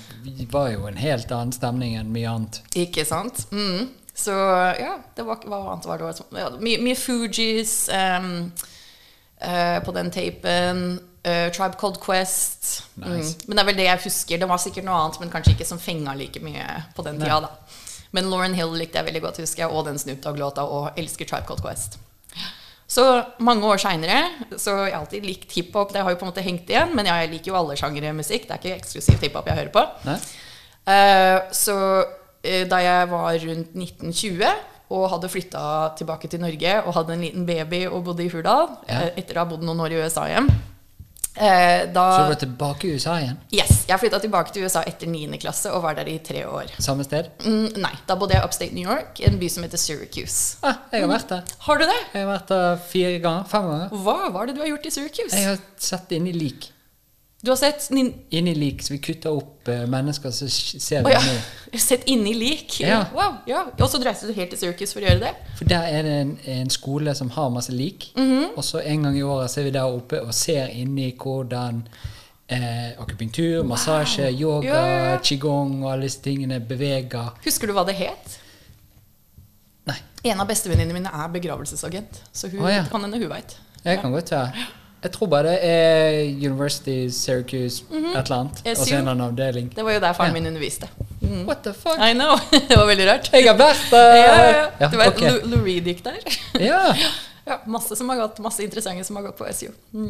var 0.50 0.72
jo 0.72 0.88
en 0.88 0.98
helt 0.98 1.32
annen 1.32 1.52
stemning 1.54 1.96
enn 1.96 2.12
mye 2.12 2.28
annet. 2.28 2.62
Ikke 2.76 3.06
sant? 3.06 3.46
Mm. 3.52 3.90
Så 4.16 4.32
ja, 4.80 4.98
det 5.16 5.24
var, 5.26 5.38
hva 5.46 5.60
annet 5.74 5.86
var 5.86 5.98
det? 5.98 6.62
mye, 6.62 6.80
mye 6.82 6.96
Fugees 6.96 7.88
ehm, 7.94 8.52
eh, 9.40 9.78
på 9.84 9.96
den 9.96 10.12
tapen. 10.12 11.00
Uh, 11.20 11.52
Tribe 11.52 11.76
Cold 11.76 11.98
Quest. 12.00 12.84
Nice. 12.96 13.36
Mm. 13.36 13.48
Men 13.48 13.58
det 13.58 13.62
er 13.62 13.68
vel 13.68 13.80
det 13.82 13.88
jeg 13.90 14.04
husker. 14.06 14.40
Det 14.40 14.48
var 14.48 14.62
sikkert 14.64 14.86
noe 14.88 15.00
annet, 15.02 15.20
men 15.20 15.32
kanskje 15.34 15.52
ikke 15.58 15.68
som 15.68 15.82
fenga 15.82 16.14
like 16.16 16.40
mye 16.40 16.68
på 16.96 17.04
den 17.06 17.20
tida. 17.20 17.42
da. 17.44 17.80
Men 18.16 18.30
Lauren 18.32 18.56
Hill 18.58 18.72
likte 18.80 19.02
jeg 19.02 19.10
veldig 19.10 19.22
godt, 19.26 19.42
husker 19.44 19.66
jeg, 19.66 19.74
og 19.74 19.84
den 19.86 20.00
Snoop 20.00 20.24
Dogg-låta, 20.24 20.64
og 20.64 20.98
elsker 20.98 21.28
Tribe 21.30 21.46
Cold 21.50 21.62
Quest. 21.66 22.00
Så 22.90 23.04
mange 23.46 23.68
år 23.70 23.78
seinere 23.78 24.24
Så 24.58 24.74
jeg 24.74 24.96
har 24.96 25.04
alltid 25.04 25.26
likt 25.28 25.52
hiphop. 25.54 25.92
Det 25.94 26.02
har 26.02 26.10
jo 26.10 26.18
på 26.18 26.26
en 26.26 26.32
måte 26.32 26.42
hengt 26.46 26.72
igjen, 26.72 26.96
men 26.98 27.06
jeg 27.06 27.30
liker 27.36 27.52
jo 27.52 27.60
alle 27.60 27.78
sjangere 27.78 28.16
musikk. 28.18 28.48
Det 28.48 28.56
er 28.56 28.64
ikke 28.64 28.80
eksklusivt 28.80 29.28
hiphop 29.28 29.52
jeg 29.52 29.60
hører 29.60 29.74
på. 29.76 29.84
Eh, 30.90 31.38
så 31.54 31.78
uh, 32.02 32.64
da 32.72 32.80
jeg 32.82 33.12
var 33.12 33.38
rundt 33.44 33.76
1920 33.78 34.48
og 34.90 35.10
hadde 35.12 35.30
flytta 35.30 35.62
tilbake 36.00 36.28
til 36.32 36.42
Norge 36.42 36.72
og 36.86 36.94
hadde 36.98 37.14
en 37.14 37.22
liten 37.22 37.46
baby 37.46 37.84
og 37.88 38.04
bodde 38.08 38.24
i 38.26 38.30
Hurdal, 38.34 38.72
Ja. 38.90 39.04
eh, 39.06 39.12
etter 39.22 39.36
å 39.38 39.44
ha 39.44 39.50
bodd 39.52 39.62
noen 39.64 39.80
år 39.86 39.94
i 39.94 40.00
USA 40.02 40.24
igjen 40.26 40.48
eh, 41.38 41.84
Så 41.86 41.94
du 41.94 42.32
var 42.32 42.40
tilbake 42.42 42.88
i 42.90 42.94
USA 42.98 43.18
igjen? 43.22 43.38
Yes, 43.54 43.86
jeg 43.88 44.00
flytta 44.02 44.20
tilbake 44.24 44.52
til 44.56 44.66
USA 44.66 44.82
etter 44.90 45.08
9. 45.08 45.38
klasse 45.40 45.72
og 45.72 45.84
var 45.84 45.94
der 46.00 46.10
i 46.10 46.18
tre 46.26 46.42
år. 46.50 46.74
Samme 46.82 47.06
sted? 47.06 47.30
Mm, 47.46 47.78
nei, 47.80 47.94
da 48.10 48.16
bodde 48.20 48.34
jeg 48.36 48.42
i 48.44 48.50
upstate 48.50 48.74
New 48.76 48.90
York, 48.90 49.22
en 49.30 49.38
by 49.40 49.48
som 49.54 49.64
heter 49.64 49.78
Syracuse. 49.78 50.58
Ah, 50.64 50.82
jeg 50.92 51.06
har 51.06 51.14
vært 51.14 51.30
der. 51.30 51.44
Har 51.68 51.78
du 51.78 51.86
det? 51.86 52.00
Jeg 52.14 52.26
har 52.26 52.34
vært 52.34 52.48
der 52.56 52.76
fire 52.90 53.20
ganger. 53.24 53.48
Fem 53.54 53.70
ganger. 53.70 53.96
Hva 54.04 54.18
var 54.34 54.50
det 54.50 54.56
du 54.58 54.62
har 54.66 54.68
gjort 54.74 54.86
i 54.90 54.96
Syracuse? 54.98 55.38
Jeg 55.38 55.48
har 55.54 55.62
sett 55.78 56.12
i 56.18 56.20
lik. 56.34 56.72
Du 57.42 57.52
har 57.52 57.56
sett 57.56 57.90
nin 57.96 58.14
Inni 58.36 58.52
lik, 58.56 58.82
så 58.84 58.94
vi 58.94 59.00
kutter 59.00 59.32
opp 59.32 59.68
eh, 59.72 59.86
mennesker, 59.88 60.32
så 60.32 60.50
ser 60.50 61.06
vi 61.06 61.14
vi 61.14 61.16
ja. 61.16 61.80
sett 61.80 62.04
inni 62.12 62.34
lik. 62.36 62.80
Ja. 62.84 63.06
Wow, 63.16 63.38
ja. 63.48 63.62
Og 63.80 63.88
så 63.88 64.02
reiste 64.04 64.28
du 64.28 64.34
helt 64.36 64.52
til 64.52 64.60
Circus 64.60 64.92
for 64.92 65.00
å 65.00 65.08
gjøre 65.08 65.22
det? 65.24 65.32
For 65.56 65.70
der 65.70 65.88
er 65.88 66.04
det 66.04 66.16
en, 66.26 66.34
en 66.52 66.72
skole 66.74 67.14
som 67.16 67.32
har 67.32 67.52
masse 67.54 67.72
lik. 67.72 68.10
Mhm. 68.18 68.58
Og 68.60 68.66
så 68.68 68.84
en 68.84 69.08
gang 69.08 69.16
i 69.18 69.24
året 69.24 69.54
så 69.54 69.62
er 69.62 69.70
vi 69.70 69.76
der 69.78 69.88
oppe 69.88 70.20
og 70.20 70.34
ser 70.36 70.74
inni 70.76 71.14
hvordan 71.16 71.80
eh, 72.50 72.92
akupunktur, 73.00 73.64
massasje, 73.64 74.28
yoga, 74.36 74.82
Ja, 74.84 75.16
qigong 75.24 75.78
og 75.86 75.94
alle 75.94 76.10
disse 76.10 76.20
tingene 76.26 76.60
beveger 76.60 77.38
Husker 77.46 77.72
du 77.72 77.76
hva 77.78 77.86
det 77.88 77.96
het? 78.02 78.36
Nei, 79.88 79.96
En 80.28 80.44
av 80.44 80.50
bestevenninnene 80.50 81.00
mine 81.00 81.14
er 81.24 81.32
begravelsesagent, 81.32 82.20
så 82.36 82.52
hun 82.52 82.66
oh, 82.66 82.84
kan 82.92 83.08
hende 83.08 83.22
hun 83.22 83.32
veit. 83.32 83.56
jeg 83.86 84.02
kan 84.04 84.12
godt 84.12 84.36
være. 84.36 84.68
Jeg 85.04 85.12
tror 85.16 85.28
bare 85.32 85.44
det 85.48 85.60
er 85.64 86.10
University 86.50 87.08
Syracuse 87.16 87.84
et 87.92 88.18
eller 88.18 88.36
annet. 88.36 88.60
Og 88.66 88.78
så 88.78 88.90
en 88.90 88.98
eller 88.98 89.12
annen 89.12 89.26
avdeling. 89.30 89.70
Det 89.76 89.86
var 89.86 89.94
jo 89.96 90.00
der 90.04 90.14
faren 90.18 90.34
min 90.34 90.48
underviste. 90.48 90.90
What 91.48 91.58
the 91.64 91.74
fuck? 91.74 92.00
I 92.00 92.14
know. 92.14 92.36
Det 92.70 92.78
var 92.78 92.86
veldig 92.90 93.08
rart. 93.08 93.30
Jeg 93.34 93.46
har 93.48 93.58
vært 93.60 93.86
der! 93.92 94.16
Ja, 94.16 94.24
ja, 94.26 94.50
ja. 94.50 94.66
Ja, 94.82 94.88
Du 94.92 94.98
vet, 94.98 95.08
ok. 95.08 95.22
Lou, 95.22 95.50
Lou 95.56 95.64
Reed 95.66 95.88
gikk 95.92 96.04
der. 96.06 96.20
Ja. 96.60 96.80
Ja, 97.50 97.56
masse 97.66 97.96
som 97.98 98.10
har 98.14 98.18
gått, 98.20 98.38
masse 98.46 98.62
interessante 98.64 99.04
som 99.08 99.16
har 99.18 99.24
gått 99.26 99.38
på 99.40 99.46
SU. 99.50 99.72
Mm. 99.94 100.10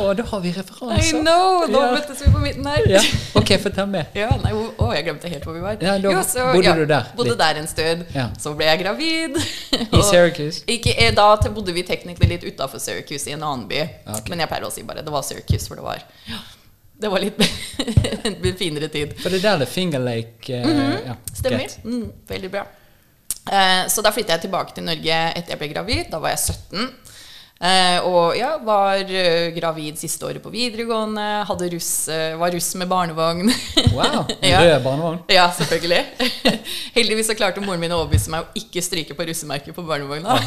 Å, 0.00 0.04
da 0.16 0.24
har 0.30 0.40
vi 0.40 0.52
referanser. 0.56 1.18
I 1.18 1.20
know! 1.20 1.66
Nå 1.68 1.80
Ja. 1.82 1.90
møttes 1.98 2.22
vi 2.24 2.30
på 2.32 2.40
midten 2.40 2.64
her. 2.70 2.86
Ja. 2.88 3.02
Ok, 3.36 3.50
fortell 3.60 3.86
meg. 3.92 4.06
Ja, 4.16 4.30
nei, 4.42 4.52
hvor- 4.56 4.70
å, 4.80 4.88
jeg 4.96 5.04
glemte 5.04 5.28
helt 5.28 5.44
hvor 5.44 5.58
vi 5.58 5.60
var. 5.64 5.76
Ja, 5.84 5.98
da 6.00 6.22
så, 6.24 6.46
bodde 6.54 6.72
du 6.78 6.86
der 6.88 7.10
Bodde 7.18 7.34
litt. 7.34 7.38
der 7.42 7.60
en 7.60 7.68
stund. 7.68 8.06
Ja. 8.16 8.30
Så 8.40 8.54
ble 8.56 8.64
jeg 8.70 8.80
gravid. 8.80 9.36
I 9.76 10.02
Syracuse? 10.08 10.64
Ikke, 10.72 10.94
eh, 10.96 11.12
da 11.14 11.28
bodde 11.50 11.72
vi 11.76 11.82
teknisk 11.84 12.24
litt 12.24 12.44
utafor 12.48 12.80
Syracuse, 12.80 13.28
i 13.28 13.36
en 13.36 13.42
annen 13.44 13.68
by. 13.68 13.82
Okay. 14.06 14.30
Men 14.32 14.38
jeg 14.46 14.48
pleier 14.54 14.64
å 14.70 14.72
si 14.72 14.82
bare 14.88 15.04
det 15.04 15.12
var 15.12 15.22
Syracuse, 15.22 15.68
for 15.68 15.76
det 15.76 15.84
var 15.84 16.00
Det 17.00 17.08
var 17.08 17.18
litt 17.20 17.38
en 18.24 18.56
finere 18.56 18.88
tid. 18.92 19.14
For 19.20 19.28
det 19.32 19.38
er 19.40 19.50
der 19.50 19.58
det 19.62 19.68
er 19.68 19.72
Finger 19.72 20.00
Lake 20.04 20.52
eh, 20.52 20.96
ja, 21.06 21.14
Stemmer. 21.32 21.68
Mm, 21.84 22.10
veldig 22.28 22.50
bra. 22.52 22.64
Eh, 23.50 23.86
så 23.90 24.02
da 24.02 24.12
flytta 24.14 24.36
jeg 24.36 24.46
tilbake 24.46 24.74
til 24.76 24.86
Norge 24.86 25.22
etter 25.34 25.54
jeg 25.54 25.60
ble 25.60 25.70
gravid. 25.72 26.04
Da 26.12 26.20
var 26.22 26.34
jeg 26.36 26.54
17. 26.54 26.90
Eh, 27.60 28.06
og 28.08 28.38
ja, 28.38 28.54
var 28.64 29.02
eh, 29.04 29.50
gravid 29.52 29.98
siste 30.00 30.24
året 30.28 30.40
på 30.44 30.52
videregående. 30.54 31.26
Hadde 31.48 31.70
russ, 31.74 31.90
var 32.40 32.54
russ 32.54 32.70
med 32.80 32.88
barnevogn. 32.88 33.50
Wow. 33.92 34.22
Ja. 34.52 34.62
rød 34.64 34.84
barnevogn. 34.86 35.18
Ja, 35.34 35.48
selvfølgelig. 35.56 36.04
Heldigvis 36.96 37.32
så 37.32 37.36
klarte 37.38 37.64
moren 37.64 37.82
min 37.82 37.92
å 37.92 38.04
overbevise 38.04 38.32
meg 38.32 38.46
å 38.46 38.62
ikke 38.62 38.84
stryke 38.86 39.16
på 39.18 39.26
russemerket 39.28 39.76
på 39.76 39.84
barnevogna. 39.86 40.38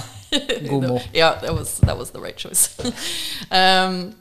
God 0.70 0.88
mor. 0.88 1.10
Ja, 1.22 1.36
that 1.44 1.54
was, 1.54 1.76
that 1.84 1.98
was 2.00 2.16
the 2.16 2.24
right 2.24 2.39
choice. 2.39 2.72
um, 3.52 4.13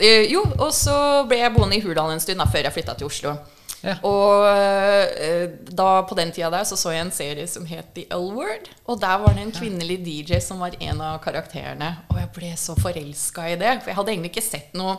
jo, 0.00 0.44
og 0.56 0.70
så 0.72 0.94
ble 1.28 1.40
jeg 1.42 1.52
boende 1.56 1.76
i 1.76 1.82
Hurdal 1.84 2.14
en 2.14 2.22
stund 2.22 2.40
da, 2.40 2.46
før 2.48 2.68
jeg 2.68 2.76
flytta 2.76 2.94
til 3.00 3.10
Oslo. 3.10 3.34
Ja. 3.80 3.96
Og 4.04 4.44
uh, 4.44 5.54
da 5.72 5.88
på 6.08 6.16
den 6.18 6.32
tida 6.36 6.50
der 6.52 6.66
så 6.68 6.76
så 6.76 6.92
jeg 6.92 7.06
en 7.06 7.14
serie 7.14 7.46
som 7.48 7.66
het 7.68 7.92
The 7.96 8.06
L-Word. 8.16 8.68
Og 8.86 9.00
der 9.00 9.22
var 9.22 9.36
det 9.36 9.46
en 9.46 9.54
kvinnelig 9.56 10.00
DJ 10.04 10.40
som 10.44 10.60
var 10.60 10.76
en 10.80 11.00
av 11.04 11.20
karakterene. 11.24 11.94
Og 12.12 12.20
jeg 12.20 12.32
ble 12.36 12.52
så 12.60 12.76
forelska 12.78 13.48
i 13.52 13.58
det. 13.60 13.78
For 13.80 13.92
jeg 13.92 14.00
hadde 14.00 14.14
egentlig 14.16 14.34
ikke 14.34 14.48
sett 14.50 14.76
noe 14.78 14.98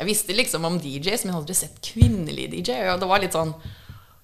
Jeg 0.00 0.08
visste 0.08 0.32
liksom 0.32 0.64
om 0.64 0.78
DJs, 0.80 1.26
men 1.26 1.28
jeg 1.28 1.34
hadde 1.34 1.42
aldri 1.42 1.54
sett 1.58 1.80
kvinnelig 1.84 2.46
DJ. 2.54 2.78
Og 2.94 3.02
det 3.02 3.08
var 3.10 3.20
litt 3.20 3.36
sånn 3.36 3.52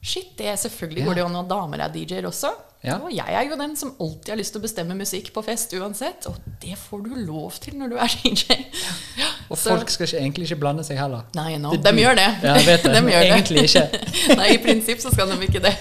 Shit, 0.07 0.37
det 0.39 0.53
selvfølgelig 0.63 1.03
Ja. 1.03 1.07
går 1.09 1.15
det 1.19 1.23
jo 1.25 1.39
at 1.41 1.49
damer 1.51 1.83
er 1.83 1.89
DJ-er 1.95 2.29
også. 2.31 2.53
Ja. 2.85 2.99
Og 3.03 3.11
jeg 3.11 3.27
er 3.35 3.49
jo 3.51 3.57
den 3.59 3.73
som 3.77 3.95
alltid 3.99 4.29
har 4.31 4.37
lyst 4.39 4.53
til 4.55 4.61
å 4.61 4.63
bestemme 4.63 4.95
musikk 4.95 5.33
på 5.35 5.43
fest 5.43 5.73
uansett. 5.75 6.27
Og 6.31 6.37
det 6.63 6.77
får 6.79 7.01
du 7.09 7.15
lov 7.27 7.57
til 7.59 7.75
når 7.81 7.89
du 7.91 7.97
er 7.99 8.07
DJ. 8.23 8.61
Og 9.51 9.59
Så- 9.59 9.71
folk 9.73 9.91
skal 9.91 10.07
ikke, 10.07 10.21
egentlig 10.21 10.45
ikke 10.51 10.61
blande 10.61 10.85
seg 10.87 11.01
heller. 11.01 11.25
Nei, 11.35 11.57
no. 11.59 11.73
Er 11.75 11.83
de 11.83 11.97
gjør 12.05 12.15
det. 12.21 12.29
Ja, 12.45 12.55
jeg 12.61 12.67
vet 12.69 12.83
det. 12.87 12.95
De 13.03 13.11
gjør 13.11 13.27
egentlig 13.33 13.65
det. 13.65 13.75
Ikke. 13.75 14.37
Nei, 14.39 14.49
i 14.55 14.59
prinsipp 14.63 15.01
så 15.03 15.11
skal 15.17 15.33
de 15.35 15.41
ikke 15.49 15.65
det. 15.67 15.75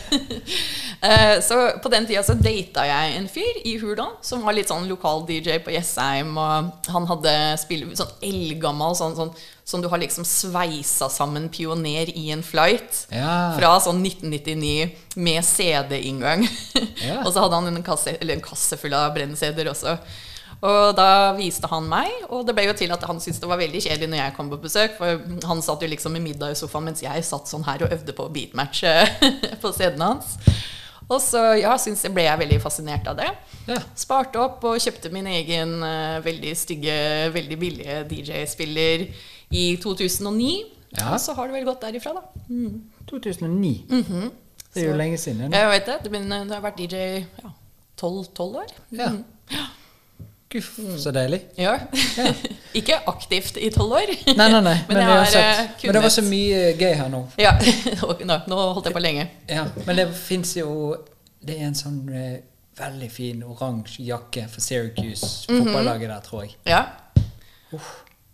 Eh, 1.05 1.39
Så 1.41 1.55
på 1.83 1.89
den 1.93 2.05
tida 2.07 2.23
så 2.25 2.33
data 2.33 2.85
jeg 2.87 3.15
en 3.17 3.27
fyr 3.29 3.59
i 3.67 3.75
Hurdal 3.81 4.15
som 4.25 4.41
var 4.45 4.55
litt 4.57 4.71
sånn 4.71 4.87
lokal 4.89 5.25
DJ 5.27 5.59
på 5.65 5.73
Jessheim. 5.75 6.33
Og 6.37 6.89
han 6.93 7.09
hadde 7.11 7.33
spill, 7.61 7.85
sånn 7.97 8.13
eldgammel 8.25 8.95
sånn, 8.97 9.15
sånn 9.17 9.33
som 9.65 9.81
du 9.81 9.89
har 9.89 10.01
liksom 10.01 10.25
sveisa 10.27 11.09
sammen 11.09 11.47
pioner 11.53 12.09
i 12.13 12.27
en 12.33 12.43
flight. 12.45 13.05
Ja. 13.13 13.53
Fra 13.57 13.75
sånn 13.81 14.01
1999 14.05 14.91
med 15.15 15.45
CD-inngang. 15.45 16.45
Ja. 17.01 17.21
og 17.25 17.31
så 17.33 17.43
hadde 17.45 17.59
han 17.61 17.71
en 17.73 17.83
kasse, 17.85 18.17
eller 18.19 18.37
en 18.37 18.45
kasse 18.45 18.77
full 18.81 18.93
av 18.97 19.13
brenn-CD-er 19.15 19.71
også. 19.73 19.97
Og 20.65 20.95
da 20.97 21.33
viste 21.37 21.67
han 21.69 21.85
meg, 21.89 22.09
og 22.31 22.45
det 22.47 22.55
ble 22.55 22.63
jo 22.69 22.75
til 22.77 22.93
at 22.95 23.03
han 23.05 23.19
syntes 23.21 23.41
det 23.43 23.49
var 23.49 23.59
veldig 23.59 23.81
kjedelig 23.83 24.07
når 24.09 24.21
jeg 24.21 24.35
kom 24.37 24.47
på 24.53 24.61
besøk, 24.63 24.95
for 24.97 25.19
han 25.49 25.61
satt 25.65 25.83
jo 25.83 25.89
liksom 25.91 26.15
med 26.15 26.23
middag 26.25 26.53
i 26.55 26.57
sofaen 26.57 26.87
mens 26.87 27.03
jeg 27.03 27.25
satt 27.27 27.51
sånn 27.51 27.65
her 27.67 27.83
og 27.85 27.91
øvde 27.93 28.15
på 28.15 28.29
beatmatch 28.33 28.85
på 29.61 29.73
CD-en 29.75 30.05
hans. 30.07 30.37
Og 31.05 31.19
så 31.21 31.41
ja, 31.59 31.75
synes 31.81 32.01
jeg 32.05 32.13
ble 32.15 32.25
jeg 32.25 32.41
veldig 32.41 32.57
fascinert 32.63 33.07
av 33.11 33.19
det. 33.19 33.27
Ja. 33.69 33.77
Sparte 33.97 34.41
opp 34.41 34.63
og 34.65 34.79
kjøpte 34.81 35.11
min 35.13 35.27
egen 35.29 35.77
uh, 35.83 36.17
veldig 36.25 36.53
stygge, 36.57 36.95
veldig 37.35 37.59
billige 37.61 37.99
DJ-spiller 38.09 39.05
i 39.53 39.67
2009. 39.83 40.49
Ja. 40.95 41.11
Og 41.11 41.19
så 41.21 41.35
har 41.37 41.49
det 41.49 41.59
vel 41.59 41.67
gått 41.67 41.85
derifra, 41.85 42.15
da. 42.17 42.23
2009. 43.09 43.75
Det 44.73 44.83
er 44.83 44.89
jo 44.89 44.97
lenge 44.97 45.19
siden. 45.21 45.53
Jeg 45.53 45.71
vet 45.71 45.91
det. 45.91 46.11
men 46.11 46.27
du 46.49 46.53
har 46.55 46.63
vært 46.63 46.81
DJ 46.81 47.21
ja, 47.21 47.51
12, 48.01 48.25
år. 48.63 48.73
Ja. 48.95 49.11
Gud, 50.55 50.95
så 51.03 51.11
deilig. 51.15 51.41
Ja. 51.59 51.73
Ikke 52.79 52.97
aktivt 53.11 53.57
i 53.59 53.69
tolv 53.75 53.95
år. 53.99 54.11
Nei, 54.35 54.47
nei, 54.51 54.61
nei. 54.65 54.75
Men 54.89 54.97
Men, 55.01 55.25
sett. 55.27 55.59
eh, 55.59 55.85
men 55.85 55.93
det 55.97 56.01
var 56.05 56.13
så 56.15 56.23
mye 56.25 56.63
gøy 56.79 56.93
her 57.01 57.09
nå. 57.11 57.21
Ja, 57.41 57.53
nå, 58.29 58.39
nå 58.47 58.59
holdt 58.75 58.89
jeg 58.89 58.95
på 58.97 59.03
lenge. 59.03 59.27
Ja, 59.51 59.65
men 59.85 59.95
det 59.99 60.07
fins 60.17 60.55
jo 60.57 60.95
Det 61.45 61.59
er 61.59 61.67
en 61.67 61.75
sånn 61.77 61.99
eh, 62.09 62.37
veldig 62.79 63.07
fin 63.13 63.43
oransje 63.45 64.03
jakke 64.03 64.47
for 64.51 64.61
Syracuse, 64.65 65.45
Mhm. 65.47 65.61
fotballaget 65.63 66.09
der, 66.09 66.23
tror 66.25 66.41
jeg. 66.47 66.55
Ja. 66.67 66.81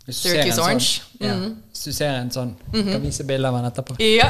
Hvis 0.06 0.22
du 0.24 0.30
Syracuse 0.30 0.56
sånn- 0.58 0.66
Orange. 0.66 1.02
Mhm. 1.20 1.28
Ja, 1.28 1.36
hvis 1.72 1.84
du 1.86 1.92
ser 1.94 2.16
en 2.22 2.32
sånn 2.34 2.54
Kan 2.72 3.02
vise 3.04 3.24
bilde 3.28 3.48
av 3.48 3.54
den 3.60 3.66
etterpå. 3.72 3.98
ja. 4.00 4.30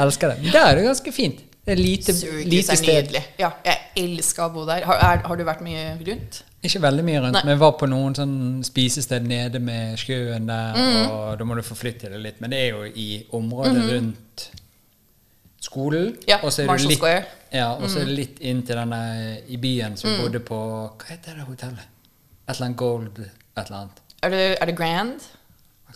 Elsker 0.00 0.28
det. 0.34 0.42
Men 0.42 0.52
der 0.52 0.66
er 0.66 0.74
det 0.80 0.84
ganske 0.90 1.12
fint. 1.12 1.38
Det 1.66 1.72
er 1.72 1.80
lite, 1.80 2.12
Syracuse 2.14 2.48
lite 2.48 2.72
er 2.72 2.76
sted. 2.76 3.04
nydelig. 3.06 3.22
Ja, 3.38 3.50
jeg 3.64 3.78
elsker 3.96 4.44
å 4.44 4.52
bo 4.54 4.66
der. 4.68 4.84
Har, 4.86 4.94
er, 5.02 5.22
har 5.26 5.36
du 5.36 5.44
vært 5.44 5.62
mye 5.66 5.96
rundt? 6.06 6.42
Ikke 6.66 6.82
veldig 6.82 7.06
mye 7.06 7.22
rundt, 7.22 7.36
Nei. 7.36 7.42
men 7.46 7.54
jeg 7.54 7.62
var 7.62 7.74
på 7.78 7.88
noen 7.90 8.14
sånn 8.18 8.36
spisested 8.66 9.26
nede 9.28 9.60
med 9.62 9.98
sjøen 10.00 10.48
der, 10.48 10.76
mm. 10.76 11.00
og 11.14 11.26
da 11.38 11.46
må 11.48 11.56
du 11.58 11.62
forflytte 11.66 12.10
det 12.12 12.20
litt. 12.22 12.40
Men 12.42 12.52
det 12.52 12.62
er 12.64 12.74
jo 12.74 12.86
i 12.90 13.08
området 13.38 13.84
rundt 13.92 14.46
skolen. 15.66 16.14
Ja, 16.28 16.40
og 16.42 16.52
så 16.54 16.64
er 16.64 16.70
Marshall 16.70 16.92
litt, 16.92 17.00
Square. 17.00 17.24
Ja, 17.54 17.68
og 17.76 17.88
så 17.90 18.02
er 18.02 18.10
det 18.10 18.16
litt 18.18 18.42
inn 18.44 18.62
til 18.66 18.78
denne 18.78 19.00
i 19.46 19.58
byen 19.62 19.96
som 20.00 20.12
mm. 20.12 20.18
bodde 20.24 20.42
på 20.46 20.58
Hva 20.98 21.10
heter 21.10 21.38
det 21.38 21.46
hotellet? 21.48 21.94
Et 22.46 22.54
eller 22.54 22.68
annet 22.68 22.78
Gold 22.78 23.22
et 23.56 23.62
eller 23.64 23.78
annet. 23.80 24.02
Er 24.22 24.32
det, 24.32 24.44
er 24.60 24.70
det 24.70 24.76
Grand? 24.78 25.30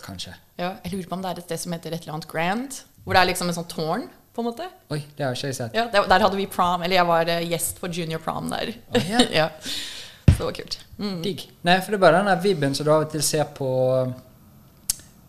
Kanskje. 0.01 0.33
Ja, 0.57 0.75
jeg 0.85 0.95
lurer 0.95 1.11
på 1.11 1.17
om 1.19 1.23
det 1.25 1.31
er 1.31 1.43
et 1.43 1.51
sted 1.51 1.61
som 1.61 1.75
heter 1.77 1.93
et 1.93 2.07
eller 2.07 2.17
annet 2.17 2.31
Grand. 2.31 2.81
Hvor 3.05 3.17
det 3.17 3.21
er 3.21 3.31
liksom 3.31 3.51
en 3.51 3.57
sånn 3.57 3.69
tårn, 3.69 4.07
på 4.35 4.43
en 4.43 4.49
måte. 4.49 4.67
Oi, 4.95 5.01
det 5.17 5.27
har 5.27 5.37
ikke 5.37 5.51
jeg 5.51 5.59
sett. 5.59 5.77
Ja, 5.77 5.87
der, 5.93 6.07
der 6.09 6.25
hadde 6.25 6.39
vi 6.39 6.47
prom, 6.51 6.85
eller 6.87 6.97
jeg 6.97 7.09
var 7.09 7.33
eh, 7.33 7.47
gjest 7.51 7.81
på 7.83 7.91
junior 7.93 8.23
prom 8.25 8.49
der. 8.53 8.73
Oh, 8.93 9.01
yeah. 9.01 9.27
ja. 9.43 9.49
Så 10.31 10.39
det 10.39 10.47
var 10.49 10.57
kult. 10.57 10.79
Mm. 10.99 11.23
Digg. 11.23 11.47
Nei, 11.67 11.77
for 11.81 11.91
det 11.93 11.99
er 12.01 12.05
bare 12.07 12.19
den 12.23 12.31
der 12.31 12.43
vibben 12.45 12.75
som 12.75 12.87
du 12.87 12.93
av 12.95 13.03
og 13.07 13.11
til 13.13 13.23
ser 13.27 13.45
på 13.57 13.71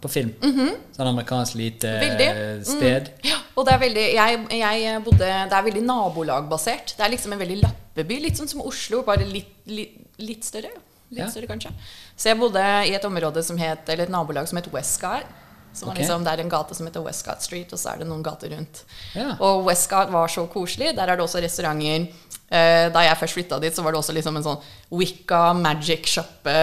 på 0.01 0.09
film. 0.09 0.31
Sånn 0.41 1.07
amerikansk 1.11 1.55
lite 1.59 1.89
veldig. 2.01 2.29
sted. 2.65 3.09
Mm. 3.19 3.27
Ja, 3.29 3.35
og 3.53 3.67
det 3.67 3.73
er 3.75 3.81
veldig 3.83 4.05
jeg, 4.15 4.39
jeg 4.57 5.01
bodde 5.05 5.27
Det 5.51 5.57
er 5.59 5.65
veldig 5.67 5.83
nabolagbasert. 5.85 6.95
Det 6.97 7.05
er 7.05 7.11
liksom 7.13 7.35
en 7.35 7.41
veldig 7.43 7.59
lappeby. 7.61 8.17
Litt 8.23 8.39
sånn 8.39 8.49
som 8.49 8.63
Oslo, 8.65 9.03
bare 9.05 9.27
litt, 9.29 9.51
litt, 9.69 9.99
litt 10.17 10.47
større. 10.47 10.71
Litt 11.11 11.19
Ja. 11.25 11.29
større, 11.29 11.45
kanskje. 11.51 11.69
Så 12.15 12.31
jeg 12.31 12.39
bodde 12.39 12.63
i 12.87 12.95
et 12.95 13.05
område 13.05 13.43
som 13.43 13.57
het 13.57 13.89
Eller 13.89 14.03
et 14.07 14.09
nabolag 14.09 14.47
som 14.47 14.57
het 14.57 14.71
Westgard. 14.73 15.25
Som 15.73 15.87
var 15.87 15.95
liksom, 15.95 16.23
det 16.25 16.33
er 16.33 16.41
en 16.43 16.49
gate 16.49 16.75
som 16.75 16.85
heter 16.87 17.03
Westgard 17.05 17.41
Street, 17.41 17.71
og 17.71 17.79
så 17.79 17.93
er 17.93 17.99
det 18.01 18.07
noen 18.07 18.23
gater 18.23 18.49
rundt. 18.51 18.81
Ja. 19.15 19.37
Og 19.39 19.63
Westgard 19.69 20.09
var 20.11 20.27
så 20.27 20.43
koselig. 20.51 20.95
Der 20.97 21.07
er 21.07 21.15
det 21.15 21.23
også 21.23 21.39
restauranter. 21.39 22.09
Eh, 22.51 22.87
da 22.91 23.05
jeg 23.05 23.15
først 23.21 23.37
flytta 23.37 23.59
dit, 23.63 23.75
så 23.75 23.83
var 23.85 23.93
det 23.95 24.01
også 24.01 24.15
liksom 24.17 24.35
en 24.35 24.43
sånn 24.43 24.63
Wicca, 24.99 25.53
magic-sjappe, 25.55 26.55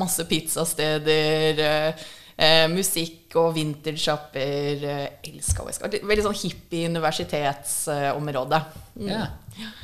masse 0.00 0.24
pizzasteder, 0.26 1.60
eh, 1.62 2.08
eh, 2.34 2.64
musikk 2.72 3.36
og 3.38 3.52
vintage-sjapper. 3.54 4.82
Eh, 4.90 5.06
Elska 5.30 5.62
Westgard. 5.66 5.94
Veldig 6.02 6.24
sånn 6.26 6.38
hippie 6.40 6.90
universitetsområde. 6.90 8.60
Ja. 9.06 9.26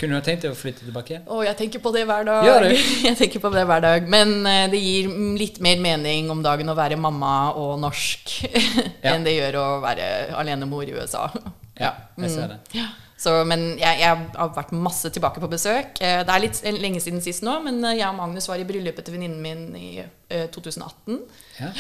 Kunne 0.01 0.15
du 0.15 0.19
ha 0.19 0.25
tenkt 0.25 0.43
deg 0.47 0.55
å 0.55 0.57
flytte 0.57 0.87
tilbake? 0.87 1.21
Å, 1.29 1.41
jeg 1.45 1.57
tenker 1.59 1.83
på 1.85 1.93
det 1.95 2.07
hver 2.09 2.25
dag. 2.27 2.45
Gjør 2.47 2.67
du? 2.67 2.75
Jeg 3.07 3.17
tenker 3.19 3.43
på 3.43 3.51
det 3.53 3.65
hver 3.69 3.83
dag. 3.85 4.07
Men 4.09 4.39
eh, 4.49 4.67
det 4.73 4.81
gir 4.81 5.11
mm, 5.13 5.35
litt 5.39 5.59
mer 5.65 5.79
mening 5.85 6.31
om 6.33 6.43
dagen 6.45 6.69
å 6.73 6.77
være 6.79 6.97
mamma 7.01 7.53
og 7.55 7.77
norsk 7.83 8.35
Ja. 9.05 9.13
enn 9.15 9.27
det 9.27 9.37
gjør 9.37 9.59
å 9.61 9.67
være 9.85 10.07
alenemor 10.41 10.89
i 10.89 10.97
USA. 10.97 11.29
Ja, 11.77 11.93
jeg 12.17 12.33
ser 12.33 12.55
det. 12.55 12.63
Ja. 12.79 12.89
Så, 13.17 13.33
men 13.49 13.63
jeg, 13.81 14.01
jeg 14.03 14.27
har 14.37 14.51
vært 14.53 14.73
masse 14.77 15.09
tilbake 15.15 15.41
på 15.41 15.49
besøk. 15.49 15.95
Eh, 16.05 16.19
Det 16.27 16.33
er 16.35 16.43
litt 16.43 16.59
lenge 16.83 17.01
siden 17.01 17.23
sist 17.25 17.43
nå, 17.47 17.55
men 17.65 17.79
eh, 17.89 17.95
jeg 18.01 18.09
og 18.11 18.19
Magnus 18.19 18.49
var 18.51 18.61
i 18.61 18.67
bryllupet 18.69 19.07
til 19.09 19.17
venninnen 19.17 19.41
min 19.41 19.63
i 19.79 20.03
eh, 20.03 20.49
2018. 20.53 21.23
Ja. 21.63 21.71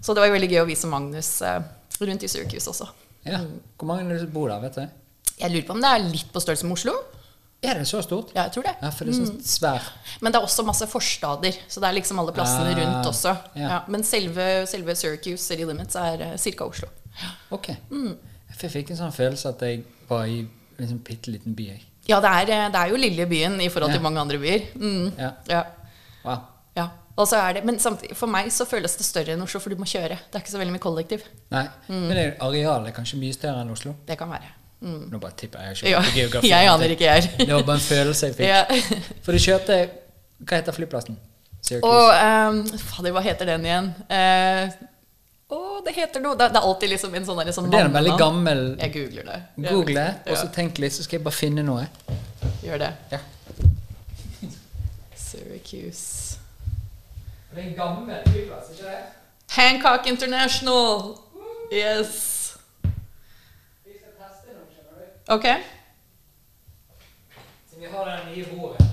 Så 0.00 0.14
det 0.14 0.22
var 0.22 0.30
jo 0.30 0.36
veldig 0.36 0.50
gøy 0.52 0.60
å 0.62 0.68
vise 0.68 0.86
Magnus 0.92 1.32
eh, 1.42 1.58
rundt 2.00 2.22
i 2.22 2.30
Syracuse 2.30 2.70
også. 2.70 2.86
ja. 3.26 3.40
Hvor 3.78 3.90
mange 3.90 4.20
bor 4.30 4.48
der, 4.52 4.62
vet 4.68 4.78
du? 4.78 4.86
Jeg 5.40 5.50
lurer 5.50 5.66
på 5.66 5.74
om 5.74 5.82
det 5.82 5.90
er 5.90 6.06
litt 6.06 6.30
på 6.30 6.40
størrelse 6.44 6.68
med 6.70 6.76
Oslo. 6.78 6.94
Er 7.64 7.78
det 7.80 7.86
så 7.88 7.98
stort? 8.04 8.30
Ja, 8.36 8.44
jeg 8.46 8.52
tror 8.54 8.66
det. 8.68 8.74
Ja, 8.84 8.90
for 8.94 9.08
det 9.08 9.14
er 9.16 9.24
så 9.24 9.54
svær. 9.56 9.86
Men 10.22 10.30
det 10.34 10.38
er 10.38 10.44
også 10.46 10.62
masse 10.68 10.86
forstader, 10.86 11.56
så 11.66 11.80
det 11.82 11.88
er 11.88 11.96
liksom 11.96 12.18
alle 12.22 12.34
plassene 12.36 12.70
Ah, 12.70 12.76
rundt 12.78 13.08
også. 13.08 13.32
ja. 13.56 13.78
Men 13.90 14.04
selve, 14.04 14.44
selve 14.68 14.94
Syracuse 15.00 15.40
City 15.42 15.64
Limits 15.66 15.96
er 15.98 16.22
uh, 16.28 16.34
ca. 16.38 16.66
Oslo. 16.68 16.90
Ok. 17.56 17.70
Mm. 17.90 18.12
Jeg 18.60 18.70
fikk 18.76 18.92
en 18.94 19.00
sånn 19.00 19.16
følelse 19.16 19.48
at 19.56 19.64
jeg 19.64 19.80
var 20.10 20.28
i 20.28 20.42
sånn 20.78 21.02
bitte 21.04 21.30
liten 21.32 21.54
by. 21.54 21.66
Jeg. 21.70 21.82
Ja, 22.08 22.18
det 22.20 22.30
er, 22.30 22.50
eh, 22.52 22.70
det 22.72 22.80
er 22.80 22.88
jo 22.90 22.96
lille 23.00 23.26
byen 23.26 23.60
i 23.60 23.68
forhold 23.68 23.90
Ja. 23.92 23.96
til 23.98 24.02
mange 24.02 24.20
andre 24.20 24.38
byer. 24.38 24.66
Mm. 24.76 25.12
Ja. 25.18 25.30
Ja. 25.48 25.62
Wow. 26.24 26.38
ja. 26.76 26.88
Det, 27.54 27.64
men 27.64 27.78
samtidig, 27.78 28.16
for 28.16 28.26
meg 28.26 28.48
så 28.50 28.66
føles 28.66 28.96
det 28.98 29.04
større 29.06 29.32
enn 29.36 29.42
Oslo, 29.42 29.60
for 29.60 29.70
du 29.70 29.76
må 29.76 29.84
kjøre. 29.86 30.18
Det 30.18 30.34
er 30.34 30.40
ikke 30.42 30.50
så 30.50 30.58
veldig 30.58 30.72
mye 30.74 30.82
kollektiv. 30.82 31.22
Nei, 31.50 31.68
Mm. 31.88 32.08
men 32.08 32.16
det 32.16 32.36
arealet 32.40 32.88
er 32.88 32.92
kanskje 32.96 33.18
mye 33.20 33.32
større 33.32 33.60
enn 33.62 33.70
Oslo? 33.70 33.94
Det 34.06 34.18
kan 34.18 34.28
være. 34.30 34.50
Mm. 34.82 35.10
Nå 35.10 35.18
bare 35.20 35.32
tipper 35.36 35.60
jeg. 35.60 35.76
Jeg, 35.84 36.02
ikke 36.02 36.14
geografi. 36.14 36.48
jeg 36.54 36.66
aner 36.68 36.88
ikke, 36.90 37.04
jeg. 37.04 37.30
Det 37.38 37.48
var 37.54 37.62
bare 37.62 37.76
en 37.76 37.80
følelse 37.88 38.26
jeg 38.26 38.34
fikk. 38.34 38.48
Ja. 38.48 38.64
For 39.22 39.32
du 39.32 39.38
kjørte 39.38 39.78
Hva 40.44 40.56
heter 40.58 40.72
flyplassen? 40.76 41.16
Syracuse. 41.62 41.88
Og 41.88 42.50
um, 42.50 42.78
Fader, 42.78 43.12
hva 43.12 43.22
heter 43.24 43.46
den 43.46 43.64
igjen? 43.64 43.86
Eh, 44.10 44.68
å, 45.52 45.80
det 45.84 45.92
heter 45.92 46.22
noe 46.24 46.36
Det 46.40 46.48
det 46.54 46.56
er 46.56 46.66
alltid 46.66 46.88
liksom 46.94 47.14
en 47.14 47.26
sånn, 47.26 47.36
der, 47.36 47.48
liksom 47.50 47.66
det 47.70 47.78
er 47.78 47.88
en 47.90 47.92
veldig 47.92 48.14
gammel 48.18 48.62
Jeg 48.80 48.92
googler 48.94 49.26
det. 49.28 49.40
Jeg 49.60 49.74
Google, 49.74 50.04
det 50.24 50.32
og 50.32 50.38
så 50.40 50.46
tenk 50.54 50.78
litt, 50.80 50.94
så 50.96 51.04
skal 51.04 51.18
jeg 51.18 51.24
bare 51.26 51.36
finne 51.36 51.64
noe. 51.66 51.84
Gjør 52.64 52.80
det. 52.80 52.92
Ja. 53.12 53.20
Syracuse. 55.26 56.38
Det 57.52 57.60
er 57.60 57.68
en 57.68 57.76
gammel 57.76 58.24
flyplass, 58.30 58.72
ikke 58.72 58.88
det? 58.88 59.02
Hancock 59.54 60.08
International. 60.10 61.18
Yes. 61.72 62.56
Vi 63.84 63.92
skal 63.98 64.16
teste 64.18 64.56
noe, 64.56 64.66
skjønner 64.72 65.04
du. 65.04 65.06
Ok. 65.36 65.46
Så 67.70 67.84
vi 67.84 67.92
har 67.92 68.10
det 68.10 68.18
nye 68.32 68.48
bordet 68.54 68.88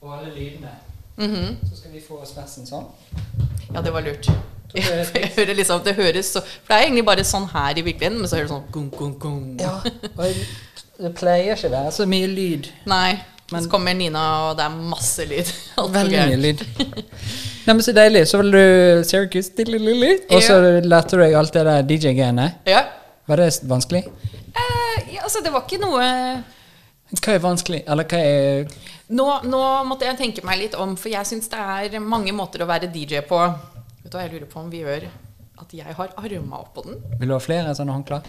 og 0.00 0.12
alle 0.18 0.34
lydene. 0.34 0.76
Mhm. 1.16 1.56
Så 1.70 1.80
skal 1.80 1.92
vi 1.92 2.00
få 2.00 2.20
oss 2.22 2.36
hver 2.36 2.46
sånn. 2.46 2.86
Ja, 3.74 3.82
det 3.82 3.92
var 3.92 4.06
lurt. 4.06 4.30
Det 4.72 4.84
er 4.84 5.32
hører 5.38 5.54
liksom, 5.56 5.80
det 5.84 5.94
høres 5.96 6.32
så 6.34 6.42
For 6.44 6.72
det 6.72 6.76
er 6.76 6.86
egentlig 6.88 7.06
bare 7.08 7.24
sånn 7.24 7.48
her 7.52 7.78
i 7.78 7.84
virkeligheten, 7.86 8.20
men 8.20 8.28
så 8.30 8.36
hører 8.36 8.48
det 8.48 8.54
sånn 8.56 8.68
gung, 8.74 8.90
gung, 8.92 9.16
gung. 9.22 9.42
Ja, 9.62 9.78
og 10.18 11.02
det 11.04 11.12
pleier 11.18 11.54
ikke 11.54 11.70
å 11.70 11.74
være 11.76 11.92
så 11.94 12.06
mye 12.10 12.28
lyd. 12.30 12.70
Nei. 12.90 13.18
Men- 13.52 13.64
så 13.64 13.70
kommer 13.72 13.94
Nina, 13.96 14.22
og 14.50 14.56
det 14.58 14.64
er 14.66 14.74
masse 14.90 15.24
lyd. 15.24 15.52
Veldig 15.98 16.24
mye 16.28 16.40
lyd. 16.42 16.64
Nei, 17.68 17.74
men 17.74 17.80
Så 17.84 17.92
deilig. 17.96 18.26
Så 18.28 18.40
vil 18.42 18.52
du 18.52 19.04
Syracuse, 19.08 19.52
og 20.30 20.42
så 20.44 20.58
lærte 20.84 21.16
du 21.16 21.22
deg 21.22 21.34
alt 21.36 21.52
det 21.56 21.64
der 21.68 21.82
DJ-greiene. 21.88 22.50
Ja. 22.68 22.84
Var 23.28 23.40
det 23.40 23.48
vanskelig? 23.68 24.04
Eh, 24.04 25.14
ja, 25.14 25.22
altså, 25.22 25.40
det 25.44 25.52
var 25.52 25.66
ikke 25.66 25.80
noe 25.82 26.04
Hva 27.20 27.34
er 27.34 27.42
vanskelig? 27.44 27.82
Eller 27.88 28.06
hva 28.08 28.20
er 28.24 28.70
Nå, 29.08 29.26
nå 29.48 29.60
måtte 29.88 30.04
jeg 30.08 30.16
tenke 30.18 30.44
meg 30.44 30.58
litt 30.60 30.74
om, 30.76 30.94
for 31.00 31.08
jeg 31.12 31.24
syns 31.28 31.48
det 31.52 31.60
er 31.96 32.00
mange 32.04 32.32
måter 32.36 32.60
å 32.64 32.68
være 32.68 32.90
DJ 32.92 33.22
på. 33.28 33.38
Vet 34.08 34.14
du 34.14 34.16
hva 34.16 34.22
jeg 34.24 34.38
lurer 34.38 34.48
på 34.48 34.60
om 34.62 34.68
vi 34.72 34.78
gjør 34.80 35.02
at 35.60 35.72
jeg 35.76 35.94
har 35.98 36.12
arma 36.16 36.58
oppå 36.62 36.80
den? 36.86 36.94
Vil 37.20 37.28
du 37.28 37.34
ha 37.34 37.40
flere 37.44 37.74
sånne 37.76 37.92
håndklær? 37.92 38.28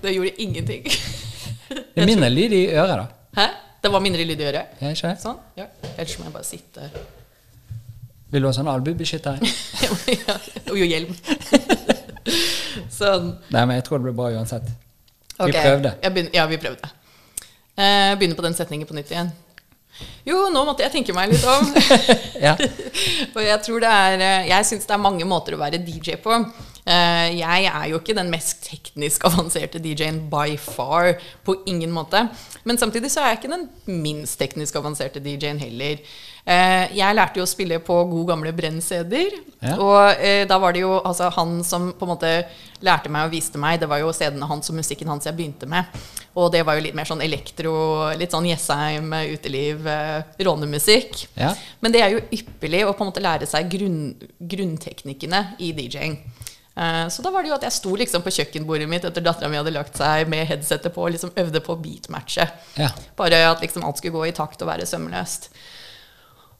Det 0.00 0.14
gjorde 0.14 0.30
ingenting. 0.40 0.86
Det 1.68 2.00
er 2.00 2.08
mindre 2.08 2.30
lyd 2.32 2.54
i 2.56 2.60
øret, 2.72 3.02
da. 3.02 3.26
Hæ? 3.36 3.44
Det 3.84 3.90
var 3.92 4.00
mindre 4.00 4.24
lyd 4.24 4.40
i 4.40 4.46
øret? 4.48 4.78
Ja, 4.80 4.94
ikke 4.94 5.10
det? 5.10 5.20
Sånn? 5.20 5.36
Ja. 5.60 5.66
Ellers 5.90 6.14
må 6.16 6.24
jeg 6.24 6.34
bare 6.38 6.48
sitte 6.48 6.88
Vil 8.32 8.40
du 8.40 8.48
ha 8.48 8.54
sånn 8.56 8.70
albuebeskytter? 8.72 9.44
ja. 10.14 10.38
Og 10.72 10.80
jo 10.80 10.88
hjelm. 10.88 11.12
sånn. 13.02 13.34
Nei, 13.52 13.66
men 13.68 13.76
jeg 13.76 13.84
tror 13.90 14.00
det 14.00 14.08
blir 14.08 14.16
bra 14.22 14.30
uansett. 14.38 14.72
Vi 15.34 15.50
okay. 15.50 15.66
prøvde. 15.68 15.92
Ja, 16.32 16.48
vi 16.48 16.62
prøvde. 16.64 16.94
Jeg 17.76 18.16
begynner 18.22 18.40
på 18.40 18.48
den 18.48 18.56
setningen 18.56 18.88
på 18.88 18.96
nytt 18.96 19.12
igjen. 19.12 19.36
Jo, 20.28 20.44
nå 20.52 20.62
måtte 20.68 20.84
jeg 20.84 20.92
tenke 20.98 21.14
meg 21.16 21.32
litt 21.32 21.44
om. 21.48 21.70
Ja. 22.48 22.54
For 23.34 23.42
jeg 23.42 23.58
tror 23.64 23.82
det 23.82 23.90
er 23.90 24.20
eh, 24.22 24.48
Jeg 24.52 24.66
syns 24.68 24.86
det 24.86 24.94
er 24.94 25.00
mange 25.02 25.26
måter 25.28 25.56
å 25.56 25.60
være 25.62 25.80
DJ 25.82 26.18
på. 26.22 26.36
Eh, 26.88 27.34
Jeg 27.38 27.66
er 27.70 27.86
jo 27.90 27.98
ikke 28.00 28.14
den 28.16 28.30
mest 28.32 28.62
teknisk 28.68 29.24
avanserte 29.28 29.80
DJ-en 29.82 30.20
by 30.30 30.54
far. 30.60 31.14
På 31.44 31.58
ingen 31.66 31.90
måte. 31.94 32.26
Men 32.68 32.78
samtidig 32.80 33.10
så 33.12 33.24
er 33.24 33.32
jeg 33.34 33.40
ikke 33.42 33.54
den 33.56 33.68
minst 34.04 34.38
teknisk 34.40 34.76
avanserte 34.80 35.22
DJ-en 35.24 35.58
heller. 35.64 35.98
Eh, 36.48 36.86
Jeg 36.96 37.16
lærte 37.18 37.40
jo 37.42 37.48
å 37.48 37.50
spille 37.50 37.80
på 37.84 37.98
god 38.12 38.30
gamle 38.34 38.52
brenn-CD-er. 38.56 39.34
Ja. 39.64 39.74
Og 39.82 40.22
eh, 40.22 40.44
da 40.48 40.60
var 40.62 40.76
det 40.76 40.84
jo 40.86 40.94
altså, 41.00 41.32
han 41.34 41.58
som 41.66 41.90
på 41.98 42.06
en 42.06 42.14
måte 42.14 42.32
lærte 42.86 43.10
meg 43.10 43.26
og 43.26 43.34
viste 43.34 43.58
meg. 43.60 43.80
Det 43.82 43.88
var 43.90 44.04
jo 44.04 44.12
CD-ene 44.14 44.46
hans 44.48 44.70
og 44.70 44.78
musikken 44.78 45.10
hans 45.10 45.26
jeg 45.26 45.36
begynte 45.40 45.66
med. 45.68 45.88
Og 46.38 46.52
det 46.54 46.60
var 46.66 46.76
jo 46.78 46.84
litt 46.84 46.94
mer 46.94 47.08
sånn 47.08 47.22
elektro, 47.24 47.72
litt 48.18 48.30
sånn 48.30 48.46
Jessheim, 48.46 49.08
eh, 49.16 49.32
uteliv, 49.34 49.86
eh, 49.90 50.22
rånemusikk. 50.46 51.24
Ja. 51.34 51.54
Men 51.82 51.94
det 51.94 52.02
er 52.04 52.12
jo 52.14 52.20
ypperlig 52.36 52.84
å 52.86 52.92
på 52.94 53.02
en 53.02 53.10
måte 53.10 53.22
lære 53.24 53.48
seg 53.50 53.66
grunn, 53.72 54.14
grunnteknikkene 54.52 55.40
i 55.58 55.72
DJ-ing. 55.74 56.18
Eh, 56.78 57.08
Så 57.10 57.22
da 57.24 57.30
var 57.34 57.42
det 57.42 57.50
jo 57.50 57.56
at 57.56 57.64
jeg 57.66 57.72
sto 57.74 57.96
liksom 57.98 58.22
på 58.22 58.30
kjøkkenbordet 58.30 58.86
mitt 58.88 59.02
etter 59.04 59.20
dattera 59.24 59.48
mi 59.50 59.58
hadde 59.58 59.72
lagt 59.74 59.96
seg 59.98 60.28
med 60.30 60.46
headsetet 60.46 60.94
på 60.94 61.02
og 61.08 61.10
liksom 61.16 61.32
øvde 61.34 61.60
på 61.64 61.74
beatmatchet. 61.82 62.52
Ja. 62.78 62.90
Bare 63.16 63.40
at 63.50 63.60
liksom 63.60 63.82
alt 63.84 63.98
skulle 63.98 64.14
gå 64.14 64.28
i 64.28 64.36
takt 64.36 64.62
og 64.62 64.68
være 64.70 64.86
sømløst. 64.86 65.48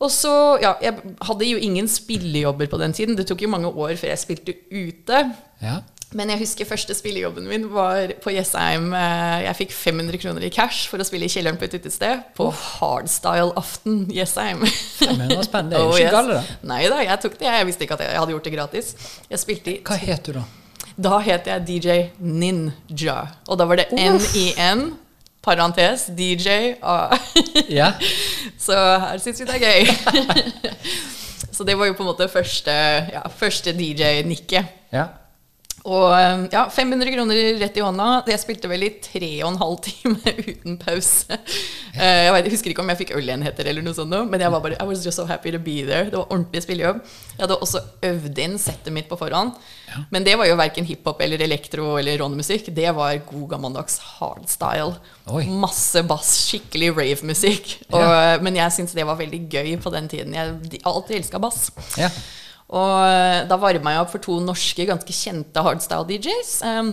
Og 0.01 0.11
så, 0.11 0.33
ja, 0.63 0.77
Jeg 0.81 0.95
hadde 1.27 1.47
jo 1.47 1.59
ingen 1.59 1.87
spillejobber 1.91 2.67
på 2.71 2.79
den 2.79 2.93
tiden. 2.93 3.17
Det 3.17 3.27
tok 3.27 3.43
jo 3.43 3.49
mange 3.49 3.67
år 3.71 3.95
før 3.99 4.11
jeg 4.13 4.19
spilte 4.19 4.55
ute. 4.71 5.23
Ja. 5.63 5.81
Men 6.17 6.31
jeg 6.33 6.41
husker 6.41 6.65
første 6.65 6.95
spillejobben 6.97 7.45
min 7.51 7.67
var 7.69 8.15
på 8.25 8.33
Jessheim. 8.33 8.87
Eh, 8.97 9.43
Jeg 9.45 9.57
fikk 9.59 9.73
500 9.77 10.17
kroner 10.23 10.47
i 10.47 10.49
cash 10.55 10.87
for 10.89 10.97
å 10.97 11.05
spille 11.05 11.27
i 11.29 11.33
kjelleren 11.33 11.59
på 11.61 11.67
et 11.69 11.75
utested. 11.77 12.23
På 12.39 12.47
hardstyle-aften 12.49 14.07
Jessheim. 14.17 14.63
500 14.65 15.43
spenn, 15.45 15.69
det 15.69 15.77
er 15.77 15.85
jo 15.85 15.91
Oh, 15.93 15.99
ikke 16.01 16.15
galt, 16.15 16.33
da. 16.33 16.39
det. 16.41 16.57
Nei 16.71 16.81
da, 16.89 17.03
jeg 17.05 17.21
tok 17.27 17.37
det. 17.43 17.51
Jeg 17.53 17.67
visste 17.69 17.85
ikke 17.85 17.99
at 17.99 18.07
jeg 18.07 18.17
hadde 18.23 18.33
gjort 18.37 18.49
det 18.49 18.55
gratis. 18.57 18.95
Jeg 19.29 19.43
spilte 19.45 19.75
i 19.75 19.77
Hva 19.85 19.99
het 20.01 20.25
du 20.31 20.33
da? 20.39 20.47
Da 20.99 21.21
het 21.29 21.47
jeg 21.53 21.67
DJ 21.69 21.99
Ninja. 22.25 23.19
Og 23.47 23.61
da 23.61 23.69
var 23.69 23.79
det 23.83 23.91
N-I-N, 23.93 24.87
parentes, 25.45 26.09
DJ 26.17 26.73
A. 26.83 26.97
Ja. 27.81 27.93
Så 28.59 28.73
her 29.05 29.21
syns 29.23 29.45
vi 29.45 29.47
det 29.53 29.61
er 29.61 29.69
gøy. 29.69 30.73
Så 31.59 31.65
det 31.69 31.75
var 31.79 31.89
jo 31.91 31.95
på 31.99 32.05
en 32.05 32.13
måte 32.15 32.27
første, 32.33 32.73
ja, 33.13 33.23
første 33.37 33.77
DJ-nikket. 33.77 34.73
ja. 34.97 35.11
Og 35.89 36.11
eh, 36.13 36.43
ja, 36.53 36.67
500 36.69 37.13
kroner 37.15 37.39
rett 37.63 37.77
i 37.81 37.83
hånda. 37.85 38.07
Jeg 38.29 38.41
spilte 38.43 38.69
vel 38.69 38.83
i 38.85 38.91
tre 39.01 39.31
og 39.41 39.53
en 39.55 39.61
halv 39.63 39.79
time 39.87 40.35
uten 40.53 40.77
pause. 40.83 41.39
Eh, 41.95 42.25
Jeg, 42.27 42.33
vet, 42.35 42.45
jeg 42.49 42.53
husker 42.55 42.73
ikke 42.75 42.83
om 42.85 42.91
jeg 42.93 43.01
fikk 43.01 43.13
ølenheter 43.17 43.71
eller 43.71 43.85
noe 43.87 43.97
sånt, 43.97 44.13
men 44.29 44.43
jeg 44.45 44.53
var 44.53 44.61
bare 44.65 44.77
I 44.77 44.87
was 44.89 45.01
just 45.07 45.17
so 45.21 45.25
happy 45.31 45.53
to 45.55 45.61
be 45.63 45.79
there. 45.89 46.11
Det 46.11 46.19
var 46.19 46.27
ordentlig 46.29 46.63
spillejobb. 46.67 47.01
Jeg 47.33 47.41
hadde 47.47 47.57
også 47.65 47.83
øvd 48.11 48.41
inn 48.45 48.59
settet 48.61 48.93
mitt 48.95 49.09
på 49.09 49.17
forhånd. 49.21 49.55
Men 50.13 50.27
det 50.27 50.35
var 50.37 50.45
jo 50.51 50.59
verken 50.61 50.85
hiphop 50.85 51.23
eller 51.25 51.41
elektro 51.47 51.95
eller 51.97 52.19
rånemusikk. 52.21 52.69
Det 52.77 52.91
var 52.99 53.17
god 53.31 53.47
gammeldags 53.55 53.97
hardstyle. 54.19 54.99
Oi. 55.33 55.47
Masse 55.63 56.03
bass, 56.09 56.35
skikkelig 56.51 56.91
rave-musikk. 56.99 57.79
Ja. 57.89 58.37
Men 58.45 58.59
jeg 58.61 58.77
syntes 58.77 58.93
det 58.99 59.07
var 59.09 59.17
veldig 59.21 59.41
gøy 59.55 59.73
på 59.81 59.95
den 59.97 60.11
tiden. 60.13 60.37
Jeg 60.37 60.53
har 60.85 60.93
alltid 60.93 61.23
elska 61.23 61.41
bass. 61.41 61.71
ja. 61.97 62.13
Og 62.69 62.97
eh, 63.01 63.45
da 63.49 63.57
varma 63.61 63.95
jeg 63.95 64.03
opp 64.05 64.11
for 64.13 64.25
to 64.25 64.41
norske, 64.45 64.85
ganske 64.89 65.15
kjente 65.17 65.63
hardstyle-DJs. 65.65 66.51
Um, 66.69 66.91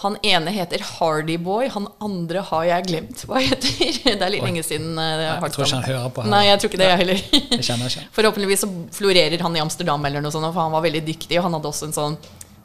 han 0.00 0.16
ene 0.24 0.50
heter 0.54 0.80
Hardyboy, 0.96 1.68
han 1.74 1.86
andre 2.00 2.40
har 2.48 2.64
jeg 2.64 2.86
glemt 2.88 3.22
hva 3.28 3.42
heter. 3.44 3.98
Det 4.08 4.16
er 4.16 4.32
litt 4.32 4.42
lenge 4.46 4.62
siden. 4.66 4.96
Uh, 4.96 5.26
Jeg 5.26 5.52
tror 5.52 5.66
ikke 5.66 5.76
han 5.76 5.86
hører 5.86 6.12
på 6.16 6.24
her. 6.24 6.30
Nei, 6.32 6.42
jeg 6.48 6.62
tror 6.62 6.72
ikke 6.72 6.80
det, 6.80 6.88
jeg 6.88 7.00
heller. 7.02 7.22
Jeg 7.36 7.66
kjenner 7.68 7.92
ikke. 7.92 8.04
Forhåpentligvis 8.16 8.64
så 8.64 8.70
florerer 8.96 9.44
han 9.46 9.58
i 9.58 9.62
Amsterdam, 9.62 10.06
eller 10.08 10.24
noe 10.24 10.34
sånt, 10.34 10.48
for 10.50 10.62
han 10.64 10.74
var 10.74 10.86
veldig 10.88 11.02
dyktig. 11.06 11.36
Og 11.38 11.46
han 11.46 11.58
hadde 11.58 11.70
også 11.70 11.90
en 11.90 11.96
sånn, 11.98 12.16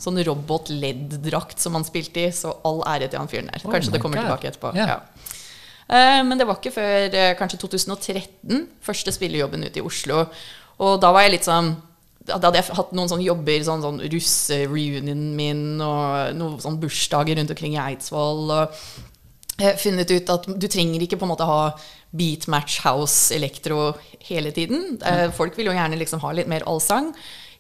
sånn 0.08 0.22
robot-ledd-drakt 0.30 1.62
som 1.62 1.76
han 1.78 1.86
spilte 1.88 2.24
i, 2.26 2.32
så 2.34 2.56
all 2.66 2.82
ære 2.96 3.12
til 3.12 3.22
han 3.22 3.30
fyren 3.32 3.52
der. 3.52 3.62
Oh 3.68 3.74
Kanskje 3.76 3.92
oh 3.92 3.98
det 3.98 4.02
kommer 4.06 4.22
God. 4.22 4.30
tilbake 4.32 4.50
etterpå. 4.54 4.72
Yeah. 4.80 4.96
Ja. 4.96 5.34
Uh, 5.86 6.22
Men 6.26 6.40
det 6.42 6.48
var 6.50 6.58
ikke 6.58 6.74
før 6.74 7.20
uh, 7.20 7.34
kanskje 7.38 7.60
2013, 7.68 8.64
første 8.82 9.14
spillejobben 9.14 9.68
ute 9.68 9.84
i 9.84 9.86
Oslo. 9.86 10.24
Og 10.82 10.98
da 11.04 11.12
var 11.14 11.28
jeg 11.28 11.36
litt 11.38 11.46
sånn 11.52 11.76
Da 12.26 12.40
hadde 12.42 12.58
jeg 12.58 12.78
hatt 12.78 12.94
noen 12.98 13.10
sånne 13.12 13.28
jobber, 13.28 13.60
sånn, 13.68 13.84
sånn 13.86 14.00
russe-reunionen 14.14 15.36
min 15.38 15.66
og 15.84 16.34
noen 16.38 16.62
sånn 16.64 16.80
bursdager 16.82 17.38
rundt 17.38 17.54
omkring 17.54 17.76
i 17.78 17.82
Eidsvoll. 17.84 18.50
Og 18.56 19.62
eh, 19.62 19.76
funnet 19.82 20.12
ut 20.12 20.32
at 20.34 20.50
du 20.50 20.68
trenger 20.72 21.06
ikke 21.06 21.20
på 21.22 21.28
en 21.28 21.34
måte 21.36 21.48
ha 21.50 21.60
beat, 22.16 22.48
match, 22.52 22.80
house, 22.86 23.30
elektro 23.36 23.94
hele 24.30 24.54
tiden. 24.56 24.96
Eh, 25.06 25.28
Folk 25.36 25.58
vil 25.60 25.70
jo 25.70 25.76
gjerne 25.76 26.00
liksom 26.00 26.24
ha 26.24 26.34
litt 26.34 26.50
mer 26.50 26.66
allsang. 26.70 27.12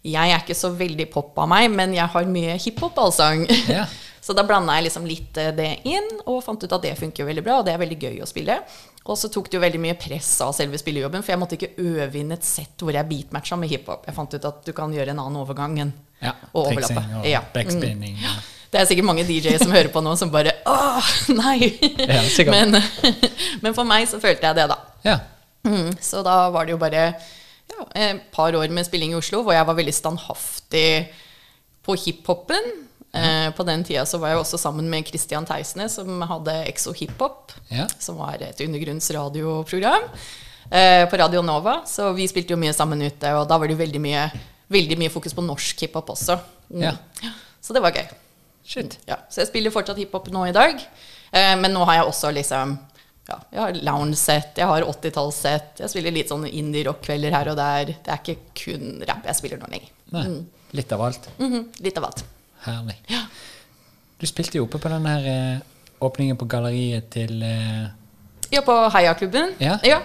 Jeg 0.05 0.31
er 0.31 0.41
ikke 0.41 0.57
så 0.57 0.69
veldig 0.77 1.07
pop 1.13 1.37
av 1.41 1.49
meg, 1.49 1.69
men 1.73 1.93
jeg 1.95 2.05
har 2.13 2.27
mye 2.29 2.57
hiphop-allsang. 2.61 3.47
Ja. 3.69 3.85
Så 4.25 4.33
da 4.33 4.41
blanda 4.41 4.73
jeg 4.79 4.87
liksom 4.87 5.05
litt 5.05 5.37
eh, 5.37 5.51
det 5.53 5.69
inn, 5.85 6.07
og 6.25 6.41
fant 6.45 6.63
ut 6.63 6.71
at 6.73 6.81
det 6.81 6.95
funker 6.97 7.27
veldig 7.27 7.43
bra, 7.45 7.59
og 7.59 7.67
det 7.67 7.75
er 7.75 7.81
veldig 7.81 7.97
gøy 8.01 8.21
å 8.25 8.29
spille. 8.29 8.57
Og 9.05 9.17
så 9.21 9.29
tok 9.29 9.51
det 9.51 9.59
jo 9.59 9.61
veldig 9.61 9.79
mye 9.83 9.95
press 10.01 10.31
av 10.41 10.53
selve 10.57 10.79
spillejobben, 10.81 11.21
for 11.21 11.33
jeg 11.35 11.39
måtte 11.41 11.57
ikke 11.59 11.75
øve 11.77 12.17
inn 12.23 12.31
et 12.33 12.43
sett 12.47 12.81
hvor 12.81 12.95
jeg 12.95 13.05
beatmatcha 13.09 13.57
med 13.61 13.69
hiphop. 13.69 14.07
Jeg 14.09 14.15
fant 14.17 14.33
ut 14.33 14.47
at 14.49 14.63
du 14.65 14.71
kan 14.73 14.93
gjøre 14.95 15.13
en 15.13 15.19
annen 15.21 15.37
overgang 15.43 15.77
enn 15.83 15.93
Ja. 16.23 16.31
å 16.55 16.63
overlappe. 16.65 17.03
Og 17.21 17.27
Ja. 17.29 17.41
Mm. 17.41 17.53
backspinning. 17.53 18.17
Ja. 18.23 18.33
Det 18.71 18.81
er 18.81 18.85
sikkert 18.89 19.05
mange 19.05 19.23
DJ-er 19.23 19.59
som 19.61 19.71
hører 19.71 19.91
på 19.93 20.01
nå, 20.03 20.15
som 20.17 20.31
bare 20.33 20.51
Åh, 20.65 21.11
nei! 21.37 21.69
Ja, 22.01 22.23
men, 22.49 22.75
men 23.61 23.73
for 23.77 23.85
meg 23.87 24.07
så 24.09 24.19
følte 24.19 24.41
jeg 24.49 24.55
det, 24.57 24.67
da. 24.73 24.77
ja. 25.05 25.19
Mm, 25.65 25.93
så 26.01 26.23
da 26.25 26.49
var 26.53 26.65
det 26.65 26.73
jo 26.75 26.77
bare 26.81 27.05
ja, 27.15 27.85
et 27.95 28.19
par 28.31 28.53
år 28.57 28.69
med 28.73 28.85
spilling 28.85 29.13
i 29.13 29.15
Oslo, 29.17 29.43
hvor 29.43 29.53
jeg 29.53 29.65
var 29.65 29.77
veldig 29.77 29.93
standhaftig 29.95 31.07
på 31.85 31.95
hiphopen. 32.03 32.84
Eh, 33.15 33.49
på 33.55 33.63
den 33.63 33.83
tida 33.87 34.03
så 34.05 34.19
var 34.19 34.33
jeg 34.33 34.41
også 34.41 34.57
sammen 34.59 34.89
med 34.91 35.07
Christian 35.07 35.45
Theisene, 35.47 35.87
som 35.89 36.21
hadde 36.27 36.55
Exo 36.67 36.91
Hiphop, 36.97 37.53
Ja. 37.71 37.85
som 37.99 38.17
var 38.19 38.41
et 38.43 38.59
undergrunnsradioprogram 38.65 40.09
eh, 40.71 41.05
på 41.09 41.17
Radio 41.21 41.41
Nova. 41.41 41.81
Så 41.87 42.11
vi 42.17 42.27
spilte 42.27 42.53
jo 42.55 42.59
mye 42.59 42.73
sammen 42.75 43.01
ute, 43.05 43.31
og 43.39 43.47
da 43.47 43.57
var 43.61 43.67
det 43.71 43.77
veldig 43.79 44.01
mye, 44.03 44.25
veldig 44.73 44.97
mye 44.99 45.13
fokus 45.13 45.33
på 45.37 45.45
norsk 45.45 45.85
hiphop 45.85 46.09
også. 46.15 46.39
Mm. 46.73 46.81
Ja. 46.89 46.93
Så 47.61 47.73
det 47.73 47.81
var 47.85 47.95
gøy. 47.95 48.07
Shit. 48.65 48.97
Ja, 49.07 49.19
så 49.29 49.43
jeg 49.43 49.51
spiller 49.51 49.71
fortsatt 49.73 49.97
hiphop 50.01 50.27
nå 50.33 50.47
i 50.49 50.55
dag. 50.55 50.79
Eh, 51.31 51.55
men 51.61 51.71
nå 51.73 51.85
har 51.85 52.01
jeg 52.01 52.09
også 52.11 52.31
liksom 52.33 52.77
ja, 53.25 53.39
Jeg 53.51 53.59
har 53.61 53.77
lounge-sett, 53.87 54.57
jeg 54.61 54.67
har 54.69 54.83
80-tallssett. 54.85 55.79
Jeg 55.81 55.89
spiller 55.89 56.13
litt 56.13 56.29
sånn 56.29 56.43
indie-rock-kvelder 56.45 57.33
her 57.33 57.47
og 57.49 57.57
der. 57.57 57.85
Det 58.05 58.11
er 58.13 58.19
ikke 58.21 58.35
kun 58.59 58.99
rapp 59.07 59.25
jeg 59.25 59.39
spiller 59.39 59.57
nå 59.61 59.69
lenger. 59.71 59.89
Nei. 60.13 60.25
Litt 60.77 60.91
av 60.93 61.01
alt. 61.07 61.29
Mhm, 61.39 61.63
litt 61.81 61.97
av 61.97 62.05
alt. 62.11 62.21
Herlig. 62.65 62.97
Du 64.21 64.25
spilte 64.29 64.57
jo 64.59 64.65
oppe 64.65 64.79
på 64.79 64.89
den 64.91 65.05
her 65.09 65.27
eh, 65.27 65.59
åpningen 66.05 66.37
på 66.39 66.47
galleriet 66.49 67.09
til 67.13 67.41
eh, 67.43 67.85
Ja, 68.53 68.61
på 68.61 68.71
Heiaklubben. 68.93 69.55
Ja. 69.59 69.73
Ja, 69.83 69.97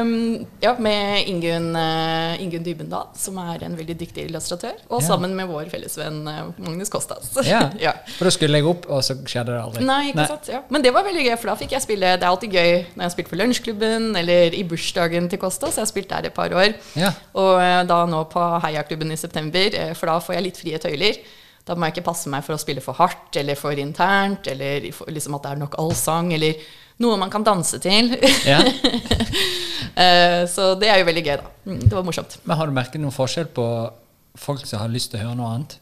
um, 0.00 0.40
ja, 0.62 0.72
med 0.80 1.28
Ingunn, 1.28 1.68
uh, 1.76 2.40
Ingun 2.42 2.64
Dybendal, 2.64 3.10
som 3.14 3.36
er 3.38 3.62
en 3.66 3.76
veldig 3.76 3.94
dyktig 4.00 4.24
illustratør. 4.24 4.72
Og 4.88 5.02
Ja. 5.02 5.06
sammen 5.06 5.34
med 5.36 5.46
vår 5.46 5.68
fellesvenn 5.70 6.22
uh, 6.26 6.48
Magnus 6.64 6.88
Kostas. 6.90 7.28
ja. 7.46 7.60
ja. 7.86 7.92
For 8.16 8.24
da 8.26 8.32
skulle 8.34 8.58
jeg 8.58 8.66
opp, 8.72 8.88
og 8.88 9.04
så 9.04 9.14
skjedde 9.20 9.52
det 9.52 9.60
aldri. 9.60 9.84
Nei, 9.84 10.00
ikke 10.10 10.26
sant? 10.32 10.48
Ja. 10.50 10.62
Men 10.72 10.82
det 10.82 10.94
var 10.96 11.04
veldig 11.06 11.26
gøy, 11.28 11.36
for 11.36 11.52
da 11.52 11.58
fikk 11.60 11.76
jeg 11.76 11.84
spille 11.84 12.16
Det 12.16 12.24
er 12.24 12.32
alltid 12.32 12.56
gøy 12.56 12.72
når 12.72 13.04
jeg 13.04 13.06
har 13.06 13.14
spilt 13.18 13.30
på 13.30 13.40
Lunsjklubben 13.42 14.10
eller 14.24 14.58
i 14.58 14.64
bursdagen 14.72 15.28
til 15.30 15.38
Kostas. 15.44 15.76
jeg 15.76 15.84
har 15.84 15.92
spilt 15.92 16.10
der 16.10 16.32
et 16.32 16.34
par 16.34 16.50
år. 16.56 16.74
Ja. 16.96 17.12
Og 17.36 17.54
uh, 17.60 17.84
da 17.86 18.02
nå 18.10 18.24
på 18.32 18.48
Heiaklubben 18.64 19.12
i 19.12 19.20
september, 19.20 19.70
eh, 19.84 19.94
for 19.94 20.10
da 20.10 20.18
får 20.24 20.40
jeg 20.40 20.48
litt 20.48 20.64
frie 20.64 20.82
tøyler. 20.82 21.20
Da 21.64 21.74
må 21.76 21.86
jeg 21.88 21.96
ikke 21.96 22.08
passe 22.10 22.28
meg 22.28 22.44
for 22.44 22.56
å 22.56 22.60
spille 22.60 22.82
for 22.84 22.98
hardt 22.98 23.38
eller 23.40 23.56
for 23.56 23.78
internt, 23.80 24.48
eller 24.52 24.84
for, 24.92 25.08
liksom 25.08 25.36
at 25.38 25.46
det 25.46 25.52
er 25.54 25.60
nok 25.62 25.78
allsang, 25.80 26.32
eller 26.36 26.58
noe 27.00 27.16
man 27.18 27.32
kan 27.32 27.46
danse 27.46 27.80
til. 27.82 28.14
Ja. 28.48 28.60
Eh, 29.94 30.40
så 30.50 30.72
det 30.74 30.88
er 30.90 30.98
jo 30.98 31.04
veldig 31.06 31.22
gøy, 31.22 31.36
da. 31.38 31.50
Mm, 31.68 31.76
Det 31.84 31.94
var 31.94 32.02
morsomt. 32.02 32.32
Men 32.48 32.56
har 32.58 32.66
du 32.66 32.72
merket 32.74 32.98
noen 32.98 33.14
forskjell 33.14 33.46
på 33.54 33.64
folk 34.42 34.64
som 34.66 34.80
har 34.80 34.90
lyst 34.90 35.12
til 35.12 35.20
å 35.20 35.28
høre 35.28 35.36
noe 35.38 35.50
annet? 35.54 35.76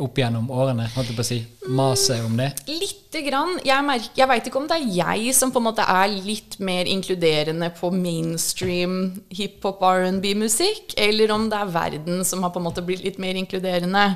Opp 0.00 0.16
gjennom 0.16 0.46
årene, 0.48 0.86
holdt 0.94 1.10
jeg 1.10 1.16
på 1.18 1.24
å 1.24 1.26
si. 1.28 1.38
Mase 1.76 2.16
om 2.24 2.38
det? 2.40 2.50
Lite 2.68 3.20
grann. 3.26 3.58
Jeg, 3.64 3.84
merker, 3.84 4.12
jeg 4.16 4.30
veit 4.30 4.48
ikke 4.48 4.60
om 4.62 4.68
det 4.70 4.78
er 4.80 4.96
jeg 4.96 5.34
som 5.36 5.52
på 5.52 5.60
en 5.60 5.66
måte 5.68 5.84
er 5.84 6.08
litt 6.24 6.56
mer 6.64 6.88
inkluderende 6.88 7.68
på 7.76 7.92
mainstream 7.92 8.98
hiphop 9.32 9.84
R&B-musikk, 9.84 10.96
eller 10.96 11.36
om 11.36 11.46
det 11.52 11.60
er 11.60 11.76
verden 11.76 12.24
som 12.24 12.44
har 12.44 12.52
på 12.54 12.62
en 12.62 12.68
måte 12.70 12.84
blitt 12.86 13.04
litt 13.04 13.20
mer 13.22 13.36
inkluderende. 13.40 14.06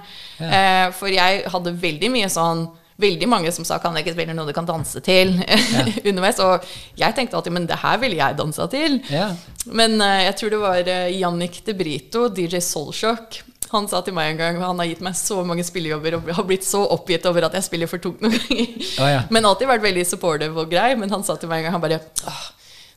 Eh, 0.41 0.89
for 0.97 1.13
jeg 1.13 1.45
hadde 1.53 1.79
veldig 1.87 2.15
mye 2.17 2.33
sånn 2.33 2.69
Veldig 2.99 3.29
mange 3.31 3.53
som 3.55 3.63
sa 3.63 3.79
'kan 3.79 3.95
jeg 3.95 4.07
ikke 4.07 4.17
spille 4.17 4.35
noe 4.35 4.47
du 4.47 4.53
kan 4.53 4.67
danse 4.67 4.99
til?' 5.07 5.39
underveis. 6.11 6.41
Og 6.43 6.65
jeg 6.99 7.15
tenkte 7.15 7.37
alltid 7.39 7.53
'men 7.53 7.67
det 7.67 7.79
her 7.79 7.97
ville 7.97 8.17
jeg 8.17 8.37
dansa 8.37 8.67
til'. 8.67 8.99
Ja. 9.09 9.37
Men 9.67 10.01
eh, 10.01 10.25
jeg 10.25 10.37
tror 10.37 10.51
det 10.51 10.59
var 10.59 10.81
uh, 10.83 11.21
Jannik 11.21 11.63
De 11.65 11.75
Brito, 11.75 12.27
DJ 12.29 12.59
Soulshock. 12.59 13.39
Han 13.73 13.89
sa 13.91 14.01
til 14.05 14.15
meg 14.17 14.33
en 14.33 14.39
gang 14.41 14.61
Han 14.63 14.79
har 14.81 14.89
gitt 14.89 15.03
meg 15.05 15.17
så 15.19 15.43
mange 15.47 15.65
spillejobber 15.67 16.19
og 16.19 16.31
har 16.39 16.47
blitt 16.49 16.65
så 16.67 16.81
oppgitt 16.95 17.27
over 17.29 17.49
at 17.49 17.57
jeg 17.59 17.67
spiller 17.67 17.91
for 17.91 18.01
tungt 18.03 18.23
noen 18.25 18.37
ganger. 18.37 18.77
Ah, 19.03 19.11
ja. 19.13 19.25
Men 19.35 19.49
alltid 19.49 19.69
vært 19.71 19.85
veldig 19.85 20.07
supportive 20.09 20.63
og 20.65 20.71
grei. 20.73 20.93
Men 20.99 21.13
han 21.13 21.27
sa 21.27 21.37
til 21.37 21.51
meg 21.51 21.63
en 21.63 21.69
gang 21.69 21.77
han 21.79 21.85
bare 21.85 22.01
«Åh, 22.29 22.45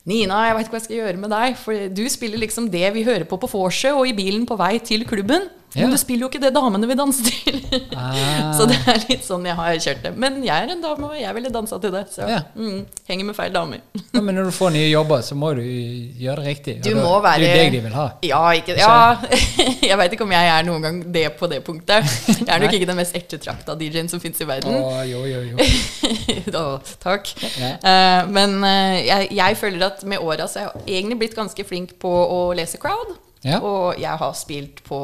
Nina, 0.08 0.40
jeg 0.48 0.56
veit 0.56 0.66
ikke 0.66 0.74
hva 0.74 0.80
jeg 0.80 0.86
skal 0.88 0.96
gjøre 0.98 1.20
med 1.22 1.30
deg. 1.30 1.58
For 1.60 1.88
du 1.94 2.04
spiller 2.10 2.40
liksom 2.42 2.70
det 2.72 2.88
vi 2.96 3.04
hører 3.06 3.26
på 3.28 3.38
på 3.38 3.50
vorset 3.52 3.94
og 3.94 4.08
i 4.08 4.16
bilen 4.16 4.48
på 4.48 4.56
vei 4.58 4.74
til 4.82 5.04
klubben. 5.06 5.46
Ja. 5.74 5.86
Men 5.86 5.94
du 5.94 5.98
spiller 6.00 6.26
jo 6.26 6.28
ikke 6.28 6.40
det 6.42 6.50
damene 6.52 6.88
vil 6.90 6.98
danse 6.98 7.24
til. 7.24 7.60
Ah. 7.96 8.50
så 8.58 8.66
det 8.68 8.76
er 8.92 8.98
litt 9.08 9.24
sånn 9.24 9.46
jeg 9.48 9.56
har 9.56 9.78
kjørt 9.80 10.02
det. 10.04 10.10
Men 10.20 10.40
jeg 10.44 10.52
er 10.66 10.72
en 10.74 10.82
dame, 10.84 11.08
og 11.08 11.16
jeg 11.16 11.32
ville 11.38 11.52
dansa 11.54 11.78
til 11.80 11.94
det. 11.94 12.02
Så 12.12 12.26
Ja. 12.28 12.42
mm, 12.54 12.82
henger 13.08 13.28
med 13.30 13.36
feil 13.38 13.54
damer. 13.54 13.80
Ja, 14.12 14.20
men 14.20 14.36
når 14.36 14.50
du 14.50 14.52
får 14.56 14.74
nye 14.74 14.90
jobber, 14.90 15.22
så 15.24 15.38
må 15.38 15.54
du 15.56 15.62
gjøre 15.64 16.42
det 16.42 16.46
riktig. 16.50 16.74
Du 16.84 16.90
da- 16.92 17.02
må 17.06 17.14
være 17.24 17.40
Det 17.40 17.48
er 17.50 17.62
deg 17.62 17.72
de 17.72 17.80
vil 17.86 17.96
ha. 17.96 18.06
Ja, 18.28 18.42
ikke, 18.58 18.76
ja 18.76 19.16
jeg 19.90 19.98
veit 20.02 20.12
ikke 20.18 20.26
om 20.28 20.36
jeg 20.36 20.52
er 20.58 20.68
noen 20.68 20.82
gang 20.84 21.00
det 21.12 21.24
på 21.40 21.48
det 21.48 21.62
punktet. 21.64 22.04
Jeg 22.28 22.48
er 22.52 22.60
nok 22.66 22.76
ikke 22.76 22.90
den 22.92 23.00
mest 23.00 23.16
ettertrakta 23.16 23.74
DJ-en 23.80 24.08
som 24.12 24.20
fins 24.20 24.40
i 24.44 24.48
verden. 24.48 24.76
Oh, 24.76 25.00
jo, 25.08 25.24
jo, 25.24 25.40
jo. 25.54 25.56
da, 26.56 26.66
takk. 27.02 27.32
Ja. 27.56 27.72
Eh, 27.80 28.28
men 28.32 28.58
uh, 28.60 28.98
jeg, 29.00 29.28
jeg 29.40 29.56
føler 29.60 29.86
at 29.88 30.04
med 30.04 30.20
åra 30.20 30.46
så 30.50 30.66
har 30.66 30.76
jeg 30.86 31.00
egentlig 31.00 31.18
blitt 31.24 31.36
ganske 31.38 31.64
flink 31.64 31.96
på 32.02 32.12
å 32.12 32.42
lese 32.56 32.76
crowd. 32.82 33.16
Ja. 33.42 33.58
Og 33.58 33.98
jeg 33.98 34.20
har 34.20 34.34
spilt 34.38 34.84
på, 34.86 34.98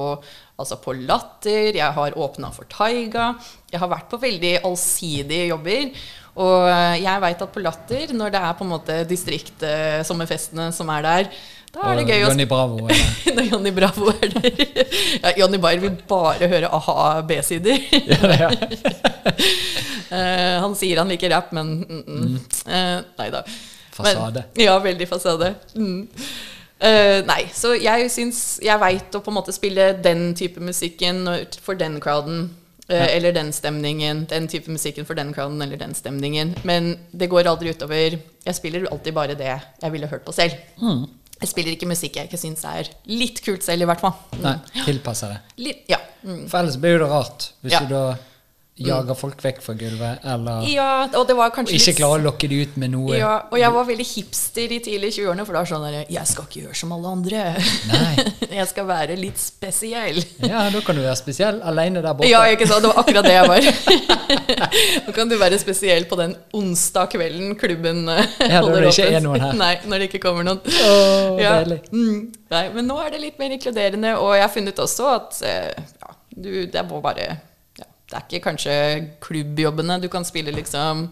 altså 0.59 0.79
på 0.83 0.95
Latter, 0.99 1.77
jeg 1.77 1.97
har 1.99 2.17
åpna 2.19 2.51
for 2.55 2.69
Taiga. 2.71 3.33
Jeg 3.71 3.83
har 3.83 3.91
vært 3.91 4.09
på 4.11 4.21
veldig 4.23 4.55
allsidige 4.67 5.51
jobber. 5.53 5.93
Og 6.39 6.67
eh, 6.71 6.97
jeg 7.03 7.23
veit 7.25 7.45
at 7.45 7.55
på 7.55 7.63
Latter, 7.63 8.15
når 8.15 8.35
det 8.35 8.43
er 8.43 8.59
på 8.59 8.67
en 8.67 8.75
måte 8.75 8.99
distriktsommerfestene 9.11 10.69
som 10.75 10.91
er 10.95 11.07
der, 11.07 11.31
da 11.69 11.91
er 11.91 11.99
det 11.99 12.05
gøy 12.09 12.23
å 12.25 12.29
Johnny 12.31 12.47
Bravo. 12.49 12.87
når 13.37 13.49
Johnny 13.51 13.73
Bravo 13.77 14.13
er 14.15 14.31
der. 14.33 14.61
Ja, 15.21 15.33
Johnny 15.43 15.61
Bayer 15.61 15.83
vil 15.83 15.99
bare 16.09 16.49
høre 16.49 16.71
a-ha 16.75 17.09
B-sider. 17.29 17.83
Ja, 18.09 18.21
er. 18.35 18.59
Eh, 20.09 20.55
han 20.63 20.73
sier 20.73 20.97
han 21.03 21.11
liker 21.13 21.29
rapp, 21.29 21.51
men 21.53 21.83
mm, 21.83 21.99
mm. 22.09 22.37
Eh, 22.73 22.95
Nei 23.19 23.27
da. 23.29 23.43
Fasade. 23.93 24.47
Men, 24.55 24.63
ja, 24.65 24.79
veldig 24.81 25.09
fasade. 25.11 25.51
Mm. 25.77 26.07
Eh, 26.81 27.25
nei, 27.27 27.49
så 27.51 27.73
jeg 27.75 28.07
syns 28.15 28.61
Jeg 28.63 28.79
veit 28.79 29.15
å 29.17 29.21
på 29.25 29.33
en 29.33 29.35
måte 29.41 29.51
spille 29.53 29.97
den 30.03 30.29
type 30.39 30.61
musikken 30.63 31.25
for 31.65 31.75
den 31.75 32.01
crowden. 32.01 32.51
Uh, 32.89 32.95
Ja. 32.95 33.05
Eller 33.19 33.33
den 33.37 33.51
stemningen. 33.53 34.23
Den 34.31 34.47
type 34.49 34.71
musikken 34.73 35.05
for 35.05 35.15
den 35.19 35.35
crowden 35.35 35.61
eller 35.61 35.77
den 35.77 35.93
stemningen. 35.95 36.55
Men 36.65 36.95
det 37.13 37.29
går 37.29 37.45
aldri 37.51 37.75
utover 37.75 38.15
Jeg 38.47 38.55
spiller 38.57 38.87
alltid 38.91 39.13
bare 39.15 39.35
det 39.37 39.51
jeg 39.83 39.93
ville 39.93 40.07
hørt 40.09 40.25
på 40.25 40.33
selv. 40.33 40.55
Mm. 40.81 41.03
Jeg 41.41 41.49
spiller 41.51 41.75
ikke 41.75 41.87
musikk 41.91 42.17
jeg 42.17 42.31
ikke 42.31 42.41
syns 42.41 42.65
er 42.65 42.89
litt 43.07 43.43
kult 43.45 43.63
selv, 43.63 43.83
i 43.83 43.87
hvert 43.91 44.01
fall. 44.01 44.15
Mm. 44.39 44.41
Nei, 44.47 44.55
tilpasser 44.87 45.35
det. 45.35 45.39
Litt, 45.67 45.85
ja. 45.93 45.99
Mm. 46.25 46.49
For 46.49 46.59
ellers 46.63 46.79
blir 46.81 46.99
det 46.99 47.11
rart 47.11 47.51
hvis 47.63 47.73
Ja. 47.77 47.81
du 47.85 47.93
da 47.93 48.17
jager 48.87 49.17
folk 49.19 49.43
vekk 49.43 49.61
fra 49.65 49.75
gulvet, 49.79 50.25
eller 50.29 50.67
ja, 50.71 50.89
ikke 51.09 51.65
litt 51.73 52.03
å 52.07 52.11
lokke 52.23 52.49
de 52.51 52.61
ut 52.63 52.77
med 52.81 52.93
noe. 52.95 53.17
Ja, 53.19 53.33
og 53.51 53.59
jeg 53.59 53.75
var 53.75 53.87
veldig 53.89 54.07
hipster 54.07 54.75
i 54.75 54.79
tidlig 54.85 55.11
20-årene, 55.17 55.47
for 55.47 55.57
da 55.57 55.63
var 55.65 55.71
sånn 55.71 55.87
der, 55.89 55.97
Jeg 56.13 56.31
skal 56.31 56.47
ikke 56.47 56.63
gjøre 56.65 56.79
som 56.79 56.95
alle 56.95 57.13
andre. 57.17 57.43
Nei. 57.91 58.13
jeg 58.61 58.69
skal 58.71 58.89
være 58.89 59.17
litt 59.19 59.41
spesiell. 59.43 60.21
Ja, 60.45 60.69
da 60.73 60.83
kan 60.85 60.99
du 60.99 61.03
være 61.03 61.17
spesiell 61.19 61.61
alene 61.67 62.03
der 62.05 62.15
borte. 62.19 62.31
Ja, 62.31 62.45
ikke 62.53 62.69
sant? 62.71 62.87
Det 62.87 62.93
var 62.93 63.03
akkurat 63.03 63.27
det 63.27 63.35
jeg 63.35 63.51
var. 63.51 63.69
Nå 65.09 65.17
kan 65.17 65.33
du 65.33 65.37
være 65.41 65.59
spesiell 65.61 66.07
på 66.11 66.19
den 66.21 66.37
onsdag 66.57 67.11
kvelden 67.15 67.57
klubben 67.59 68.05
eh, 68.13 68.25
Ja, 68.47 68.63
holder 68.63 68.87
det 68.87 68.95
ikke 68.95 69.11
er 69.19 69.25
noen 69.25 69.43
her. 69.43 69.59
Nei, 69.59 69.73
når 69.89 70.05
det 70.05 70.11
ikke 70.13 70.23
kommer 70.29 70.47
noen. 70.47 70.63
Å, 70.63 70.95
Ja. 71.49 71.59
Mm. 71.65 72.31
Nei, 72.53 72.65
men 72.75 72.89
nå 72.89 72.97
er 73.03 73.13
det 73.15 73.21
litt 73.23 73.39
mer 73.41 73.53
inkluderende, 73.55 74.15
og 74.21 74.33
jeg 74.37 74.45
har 74.45 74.53
funnet 74.53 74.81
også 74.83 75.11
at 75.13 75.43
eh, 75.47 75.87
ja, 76.01 76.15
du, 76.35 76.51
det 76.71 76.85
må 76.89 77.03
bare 77.05 77.29
Det 78.09 78.17
er 78.17 78.25
ikke 78.25 78.45
kanskje 78.47 78.75
klubbjobbene 79.21 79.99
du 80.01 80.09
kan 80.09 80.25
spille 80.25 80.53
liksom 80.55 81.09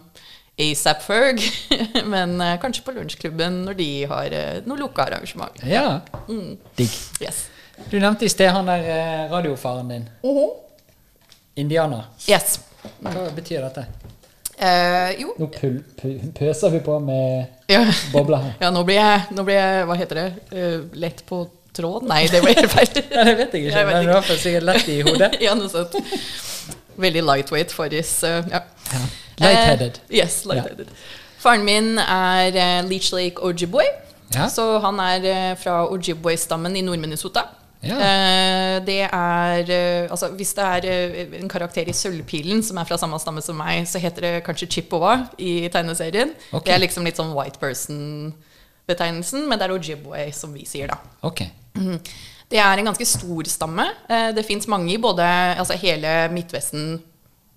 ASAP 0.57 1.03
Ferg, 1.05 1.43
men 2.13 2.41
eh, 2.41 2.55
kanskje 2.61 2.81
på 2.83 2.95
lunsjklubben 2.95 3.59
når 3.67 3.77
de 3.77 3.89
har 4.09 4.33
uh, 4.33 4.55
noe 4.65 4.79
lukka 4.79 5.05
arrangement. 5.05 5.59
Ja. 5.69 5.99
Mm. 6.25 6.55
Digg. 6.79 6.95
Yes. 7.21 7.43
Du 7.91 7.99
nevnte 8.01 8.25
i 8.25 8.31
sted 8.33 8.49
han 8.49 8.65
der 8.65 8.87
eh, 8.89 9.27
radiofaren 9.31 9.89
din. 9.93 10.09
Uh 10.23 10.37
-huh. 10.39 10.49
Indianer. 11.55 12.03
yes. 12.29 12.59
Hva 13.01 13.29
betyr 13.35 13.61
dette? 13.61 13.85
Uh, 14.57 15.21
jo. 15.21 15.33
Nå 15.37 15.47
pøser 16.33 16.69
vi 16.69 16.79
på 16.79 16.99
med 16.99 17.45
Ja. 17.69 17.85
bobler 18.13 18.37
her. 18.37 18.53
Ja, 18.61 18.71
nå 18.71 18.83
blir 18.83 18.95
jeg, 18.95 19.21
nå 19.29 19.43
blir 19.43 19.55
jeg 19.55 19.85
Hva 19.85 19.95
heter 19.95 20.15
det? 20.15 20.33
Uh, 20.51 20.85
lett 20.93 21.25
på 21.25 21.43
tråden? 21.73 22.09
Nei, 22.09 22.25
det 22.27 22.41
helt 22.41 22.71
feil. 22.71 23.03
Ja, 23.15 23.23
det 23.23 23.37
vet 23.37 23.53
jeg 23.53 23.65
ikke, 23.65 23.77
Jeg 23.77 23.85
men 23.85 24.05
du 24.05 24.13
har 24.13 24.21
sikkert 24.21 24.63
lett 24.63 24.87
i 24.89 25.01
hodet. 25.01 25.37
ja, 25.45 25.53
noe 25.53 25.69
sånt. 25.69 25.93
Veldig 26.97 27.23
lightweight 27.23 27.71
forris. 27.73 28.23
eh, 28.23 28.43
ja. 28.51 28.63
Ja. 28.93 29.03
Lightheaded. 29.37 29.99
Uh, 30.09 30.15
yes, 30.17 30.41
lightheaded. 30.49 30.87
Faren 31.37 31.63
min 31.67 31.97
er 32.01 32.55
uh, 32.57 32.89
Leech 32.89 33.11
Lake 33.13 33.43
Ojibwe. 33.43 33.85
Ja. 34.33 34.47
Så 34.49 34.79
han 34.83 34.99
er 34.99 35.27
uh, 35.29 35.57
fra 35.61 35.85
Ojibwe-stammen 35.93 36.75
i 36.75 36.81
Nord-Minnesota. 36.81 37.45
Ja. 37.85 37.93
Eh, 38.01 38.75
det 38.81 39.03
er 39.05 39.69
eh, 39.69 40.07
Altså, 40.11 40.31
hvis 40.33 40.49
det 40.57 40.63
er 40.65 40.85
eh, 40.89 41.35
en 41.37 41.49
karakter 41.49 41.85
i 41.87 41.93
Sølvpilen 41.93 42.63
som 42.65 42.79
er 42.81 42.87
fra 42.89 42.97
samme 42.97 43.19
stamme 43.21 43.41
som 43.45 43.55
meg, 43.61 43.85
så 43.87 44.01
heter 44.01 44.25
det 44.25 44.31
kanskje 44.47 44.67
Chippewa 44.73 45.27
i 45.37 45.69
tegneserien. 45.69 46.33
Okay. 46.49 46.65
Det 46.65 46.73
er 46.73 46.81
liksom 46.81 47.05
litt 47.05 47.21
sånn 47.21 47.35
white 47.37 47.61
person-betegnelsen, 47.61 49.45
men 49.47 49.59
det 49.61 49.67
er 49.67 49.75
Ojibwe 49.75 50.25
som 50.35 50.57
vi 50.57 50.65
sier, 50.65 50.89
da. 50.89 50.97
Ok. 51.29 51.45
Mhm. 51.77 51.99
Det 52.51 52.59
er 52.63 52.79
en 52.79 52.87
ganske 52.87 53.05
stor 53.05 53.49
stamme. 53.51 53.85
Eh, 54.09 54.31
Det 54.35 54.45
fins 54.45 54.67
mange 54.67 54.93
i 54.93 54.97
både 54.97 55.23
altså 55.57 55.73
hele 55.73 56.29
Midtvesten 56.31 57.01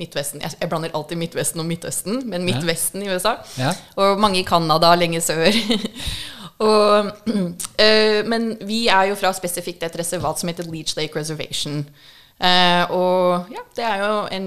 Midtvesten, 0.01 0.41
jeg, 0.41 0.55
jeg 0.61 0.69
blander 0.71 0.95
alltid 0.97 1.19
Midtvesten 1.21 1.61
og 1.61 1.67
Midtøsten, 1.69 2.23
men 2.31 2.45
Midtvesten 2.47 3.03
i 3.05 3.11
USA. 3.13 3.35
Ja. 3.59 3.75
Og 4.01 4.21
mange 4.21 4.41
i 4.41 4.47
Canada, 4.49 4.95
lenge 4.97 5.21
sør. 5.21 5.53
og, 6.71 7.11
øh, 7.27 8.21
men 8.33 8.55
vi 8.65 8.87
er 8.89 9.11
jo 9.11 9.19
fra 9.21 9.33
spesifikt 9.37 9.85
et 9.85 9.99
reservat 10.01 10.41
som 10.41 10.49
heter 10.49 10.71
Leech 10.73 10.97
Lake 10.97 11.19
Reservation. 11.19 11.83
Uh, 12.41 12.85
og 12.97 13.53
ja, 13.53 13.61
det 13.77 13.85
er 13.85 14.01
jo 14.01 14.15
en 14.33 14.47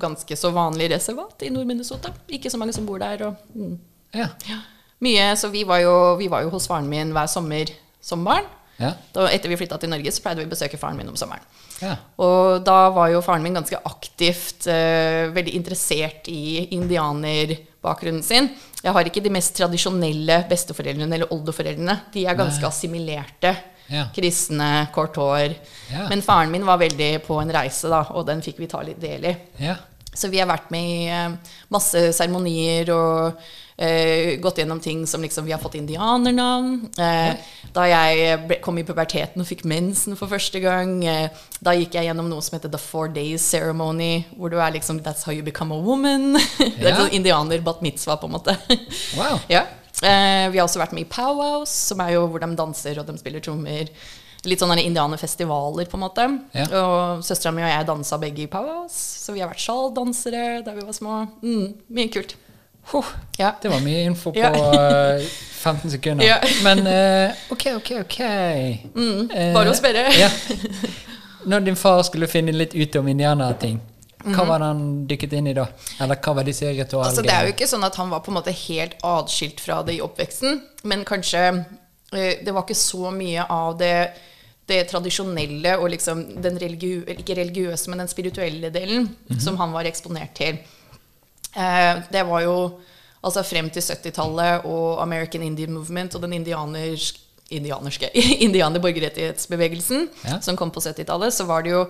ganske 0.00 0.36
så 0.36 0.50
vanlig 0.52 0.90
reservat 0.92 1.46
i 1.46 1.48
Nord-Minnesota. 1.48 2.12
Ikke 2.28 2.52
så 2.52 2.60
mange 2.60 2.76
som 2.76 2.84
bor 2.86 3.00
der. 3.00 3.24
Og, 3.24 3.34
mm. 3.54 3.78
Ja. 4.14 4.28
Ja. 4.48 4.60
Mye, 5.00 5.30
så 5.36 5.48
vi 5.48 5.64
var, 5.66 5.80
jo, 5.80 5.94
vi 6.20 6.28
var 6.30 6.44
jo 6.44 6.52
hos 6.52 6.68
faren 6.68 6.90
min 6.92 7.16
hver 7.16 7.26
sommer 7.32 7.72
som 8.04 8.24
barn. 8.24 8.44
Ja. 8.80 8.90
Da, 9.14 9.28
etter 9.30 9.52
vi 9.52 9.58
flytta 9.58 9.78
til 9.78 9.92
Norge, 9.92 10.10
så 10.10 10.22
pleide 10.24 10.42
vi 10.42 10.48
å 10.48 10.52
besøke 10.52 10.80
faren 10.80 10.98
min 10.98 11.10
om 11.12 11.18
sommeren. 11.18 11.44
ja. 11.82 11.94
Og 12.22 12.64
da 12.66 12.88
var 12.94 13.12
jo 13.12 13.22
faren 13.24 13.44
min 13.44 13.54
ganske 13.54 13.78
aktivt, 13.86 14.66
uh, 14.66 15.30
veldig 15.34 15.54
interessert 15.54 16.28
i 16.32 16.66
indianerbakgrunnen 16.76 18.24
sin. 18.26 18.50
Jeg 18.82 18.96
har 18.96 19.08
ikke 19.08 19.22
de 19.24 19.32
mest 19.34 19.54
tradisjonelle 19.56 20.42
besteforeldrene 20.50 21.14
eller 21.14 21.32
oldeforeldrene. 21.34 22.00
De 22.12 22.26
er 22.26 22.38
ganske 22.38 22.62
Nei. 22.62 22.72
assimilerte. 22.72 23.54
Ja. 23.92 24.06
Kristne, 24.16 24.88
kort 24.94 25.16
hår. 25.20 25.52
Men 26.08 26.22
faren 26.24 26.52
min 26.52 26.64
var 26.64 26.80
veldig 26.80 27.18
på 27.26 27.36
en 27.42 27.52
reise, 27.52 27.90
da, 27.92 28.00
og 28.16 28.24
den 28.26 28.40
fikk 28.44 28.62
vi 28.62 28.70
ta 28.70 28.80
litt 28.82 29.02
del 29.02 29.28
i. 29.30 29.34
ja. 29.66 29.76
Så 30.14 30.28
vi 30.30 30.38
har 30.38 30.46
vært 30.46 30.68
med 30.70 30.84
i 30.86 31.08
uh, 31.10 31.56
masse 31.74 31.98
seremonier 32.14 32.92
og 32.94 33.40
eh, 33.76 34.40
gått 34.40 34.58
gjennom 34.58 34.80
ting 34.80 35.06
som 35.06 35.22
liksom 35.22 35.44
Vi 35.44 35.52
har 35.52 35.60
fått 35.62 35.74
indianernavn. 35.74 36.88
Uh, 36.98 37.34
da 37.74 37.86
jeg 37.90 38.38
ble, 38.46 38.58
kom 38.62 38.78
i 38.78 38.84
puberteten 38.86 39.42
og 39.42 39.48
fikk 39.48 39.64
mensen 39.68 40.18
for 40.18 40.30
første 40.30 40.60
gang, 40.62 40.96
uh, 41.02 41.46
da 41.64 41.74
gikk 41.76 41.98
jeg 41.98 42.08
gjennom 42.08 42.28
noe 42.30 42.44
som 42.44 42.58
heter 42.58 42.72
The 42.72 42.80
Four 42.80 43.10
Days 43.14 43.44
Ceremony, 43.44 44.24
hvor 44.38 44.52
du 44.52 44.60
er 44.60 44.74
liksom 44.76 45.02
That's 45.04 45.26
how 45.26 45.34
you 45.34 45.42
become 45.46 45.74
a 45.74 45.80
woman. 45.80 46.34
det 46.58 46.90
er 46.90 47.00
sånn 47.00 47.16
indianer 47.16 47.64
bat 47.64 47.82
mitzvah, 47.84 48.20
på 48.20 48.30
en 48.30 48.36
måte. 48.38 48.58
Wow. 49.18 49.40
ja. 49.54 49.66
Eh, 50.02 50.50
vi 50.50 50.58
har 50.58 50.66
også 50.66 50.82
vært 50.82 50.94
med 50.96 51.06
i 51.06 51.10
powwows, 51.10 51.72
som 51.90 52.02
er 52.02 52.16
jo 52.16 52.26
hvor 52.28 52.42
de 52.42 52.50
danser 52.58 52.98
og 53.00 53.08
de 53.08 53.16
spiller 53.20 53.42
trommer. 53.44 53.90
Litt 54.44 54.60
sånne 54.60 54.82
indianerfestivaler, 54.84 55.88
på 55.88 55.96
en 55.96 56.02
måte. 56.02 56.26
Ja. 56.52 56.66
Og 56.82 57.24
søstera 57.24 57.54
mi 57.54 57.64
og 57.64 57.70
jeg 57.70 57.88
dansa 57.88 58.18
begge 58.20 58.44
i 58.44 58.50
powwows, 58.50 58.96
så 59.24 59.32
vi 59.32 59.40
har 59.40 59.48
vært 59.48 59.64
sjaldansere 59.64 60.44
da 60.66 60.74
vi 60.76 60.84
var 60.84 60.96
små. 60.96 61.22
Mm, 61.40 61.70
mye 61.96 62.12
kult. 62.12 62.36
Huh. 62.92 63.04
Ja. 63.38 63.54
Det 63.62 63.68
var 63.72 63.80
mye 63.80 64.04
info 64.04 64.32
på 64.32 64.38
Ja. 64.38 64.50
eh, 64.52 65.22
15 65.64 65.90
sekunder. 65.90 66.24
Ja. 66.26 66.36
Men 66.62 66.86
uh, 66.86 67.32
ok, 67.50 67.66
ok, 67.76 67.90
ok. 68.04 68.18
Mm, 68.94 69.28
bare 69.28 69.54
bare 69.54 69.70
å 69.72 69.76
spørre. 69.78 70.04
ja. 70.18 70.28
Når 71.44 71.60
din 71.60 71.76
far 71.76 72.02
skulle 72.02 72.28
finne 72.28 72.52
litt 72.52 72.74
ut 72.74 72.96
om 72.96 73.08
indianerting, 73.08 73.80
hva 74.24 74.44
var 74.48 74.60
det 74.62 74.68
han 74.70 74.84
dykket 75.08 75.32
inn 75.36 75.48
i 75.50 75.56
da? 75.56 75.66
Eller 76.00 76.16
hva 76.16 76.34
var 76.38 76.46
disse 76.48 76.64
ritualene? 76.70 77.10
Mhm. 77.10 77.10
Altså, 77.10 77.22
det 77.26 77.32
er 77.34 77.48
jo 77.48 77.52
ikke 77.52 77.68
sånn 77.68 77.84
at 77.84 77.96
han 78.00 78.12
var 78.12 78.22
på 78.24 78.32
en 78.32 78.38
måte 78.38 78.54
helt 78.56 78.94
atskilt 79.04 79.60
fra 79.60 79.82
det 79.84 79.98
i 79.98 80.04
oppveksten, 80.04 80.62
men 80.84 81.04
kanskje 81.04 81.42
uh, 81.60 82.32
det 82.44 82.52
var 82.52 82.62
ikke 82.64 82.78
så 82.80 83.10
mye 83.12 83.44
av 83.52 83.76
det, 83.80 83.92
det 84.68 84.86
tradisjonelle 84.88 85.76
og 85.80 85.90
liksom 85.92 86.22
den 86.44 86.56
religiøse, 86.60 87.18
ikke 87.20 87.36
religiøse, 87.40 87.90
men 87.92 88.00
den 88.04 88.08
spirituelle 88.12 88.70
delen 88.72 89.10
som 89.40 89.56
han 89.60 89.72
var 89.76 89.84
eksponert 89.88 90.32
til. 90.40 90.60
Eh, 91.56 92.02
det 92.12 92.22
var 92.26 92.40
jo 92.44 92.56
altså 93.24 93.42
frem 93.46 93.70
til 93.72 93.80
70-tallet 93.82 94.66
og 94.68 95.00
American 95.02 95.42
Indian 95.46 95.72
Movement 95.72 96.14
og 96.14 96.22
den 96.26 96.32
indianersk, 96.40 97.20
indianerske 97.54 98.08
indianerborgerrettighetsbevegelsen 98.46 100.08
Ja. 100.24 100.40
som 100.40 100.56
kom 100.56 100.70
på 100.70 100.80
70-tallet, 100.80 101.32
så 101.34 101.44
var 101.48 101.62
det 101.62 101.70
jo 101.74 101.84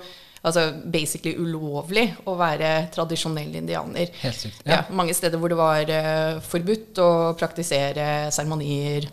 altså 0.44 0.66
basically 0.92 1.36
ulovlig 1.40 2.10
å 2.28 2.34
være 2.36 2.88
tradisjonell 2.92 3.54
indianer. 3.56 4.10
Helt 4.20 4.36
sykt. 4.42 4.58
Ja. 4.66 4.72
Ja. 4.72 4.80
mange 4.92 5.14
steder 5.16 5.40
hvor 5.40 5.48
det 5.48 5.56
var 5.56 5.88
uh, 5.88 6.40
forbudt 6.44 6.98
å 7.00 7.10
praktisere 7.40 8.28
seremonier, 8.34 9.06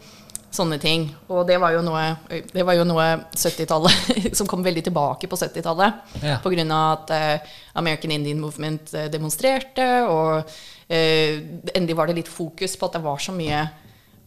sånne 0.52 0.78
ting. 0.82 1.08
Og 1.32 1.46
det 1.48 1.58
var 1.62 1.76
jo 1.76 1.84
noe, 1.86 2.04
det 2.52 2.66
var 2.68 2.76
jo 2.78 2.86
noe 2.88 3.06
70-tallet 3.32 4.34
som 4.38 4.50
kom 4.50 4.64
veldig 4.66 4.84
tilbake 4.90 5.30
på 5.32 5.40
70-tallet. 5.40 6.18
Ja. 6.24 6.40
Av 6.42 6.82
at 6.82 7.14
uh, 7.16 7.56
American 7.80 8.12
Indian 8.12 8.40
Movement 8.42 8.94
eh, 8.94 9.08
demonstrerte, 9.12 9.88
og 10.08 10.44
uh, 10.44 11.34
endelig 11.74 11.98
var 11.98 12.12
det 12.12 12.20
litt 12.20 12.32
fokus 12.32 12.76
på 12.78 12.90
at 12.90 13.00
det 13.00 13.04
var 13.06 13.22
så 13.24 13.36
mye 13.36 13.64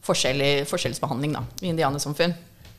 forskjellig, 0.04 0.66
forskjellsbehandling 0.68 1.36
da, 1.36 1.44
i 1.62 1.70
indianersamfunn. 1.72 2.34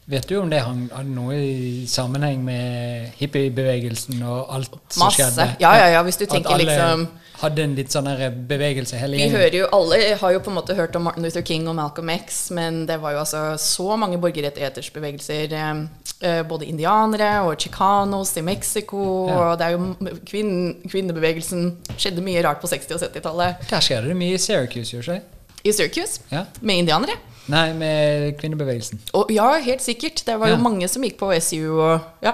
Vet 0.07 0.27
du 0.29 0.35
om 0.37 0.49
det 0.51 0.59
hang- 0.61 0.89
hadde 0.93 1.09
noe 1.09 1.33
i 1.33 1.85
sammenheng 1.89 2.43
med 2.45 3.07
hippiebevegelsen 3.17 4.19
og 4.21 4.51
alt 4.53 4.75
som 4.93 5.07
Masse. 5.07 5.17
skjedde? 5.17 5.47
Ja, 5.63 5.71
ja, 5.79 5.87
ja, 5.95 6.03
hvis 6.05 6.19
du 6.19 6.25
tenker 6.27 6.45
At 6.51 6.59
alle 6.59 6.67
liksom 6.67 7.07
hadde 7.41 7.63
en 7.63 7.73
litt 7.75 7.89
sånn 7.91 8.05
her 8.07 8.29
bevegelse 8.47 8.99
hele 9.01 9.17
Vi 9.17 9.29
hører 9.33 9.57
jo, 9.57 9.65
Alle 9.73 9.97
har 10.21 10.31
jo 10.35 10.39
på 10.45 10.51
en 10.53 10.55
måte 10.59 10.75
hørt 10.77 10.95
om 10.95 11.03
Martin 11.09 11.23
Luther 11.25 11.41
King 11.41 11.65
og 11.67 11.75
Malcolm 11.75 12.09
X, 12.13 12.51
men 12.51 12.85
det 12.85 12.99
var 13.01 13.11
jo 13.15 13.23
altså 13.25 13.41
så 13.57 13.97
mange 13.97 14.19
borgerrettighetsbevegelser. 14.21 15.51
Eh, 15.53 15.83
eh, 16.21 16.43
både 16.47 16.65
indianere 16.69 17.41
og 17.43 17.57
chicanos 17.59 18.37
i 18.37 18.41
Mexico. 18.41 19.27
Ja. 19.27 19.39
Og 19.51 19.57
det 19.57 19.65
er 19.67 19.71
jo 19.71 20.17
kvinn, 20.29 20.75
kvinnebevegelsen 20.87 21.77
skjedde 21.97 22.21
mye 22.21 22.43
rart 22.45 22.61
på 22.61 22.67
60- 22.69 22.93
og 22.93 23.01
70-tallet. 23.01 23.69
Der 23.69 23.79
skjedde 23.81 24.07
det 24.13 24.17
mye 24.21 24.35
i 24.37 24.37
Syracuse, 24.37 24.93
gjør 24.95 25.15
det? 25.15 25.21
I 25.65 25.71
Syracuse 25.73 26.21
Ja. 26.31 26.45
med 26.61 26.75
indianere. 26.85 27.17
Nei, 27.47 27.73
med 27.77 28.37
kvinnebevegelsen. 28.39 28.99
Og 29.13 29.29
ja, 29.33 29.51
helt 29.61 29.81
sikkert. 29.85 30.23
Det 30.25 30.39
var 30.39 30.47
jo 30.49 30.55
Ja. 30.55 30.61
mange 30.61 30.87
som 30.87 31.03
gikk 31.03 31.17
på 31.19 31.31
SU 31.41 31.77
og 31.79 31.99
ja. 32.23 32.31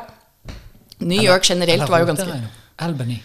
New 0.99 1.21
York 1.23 1.43
generelt 1.43 1.89
var 1.89 1.99
jo 1.99 2.05
ganske 2.05 2.29
er. 2.29 2.47
Albany. 2.79 3.17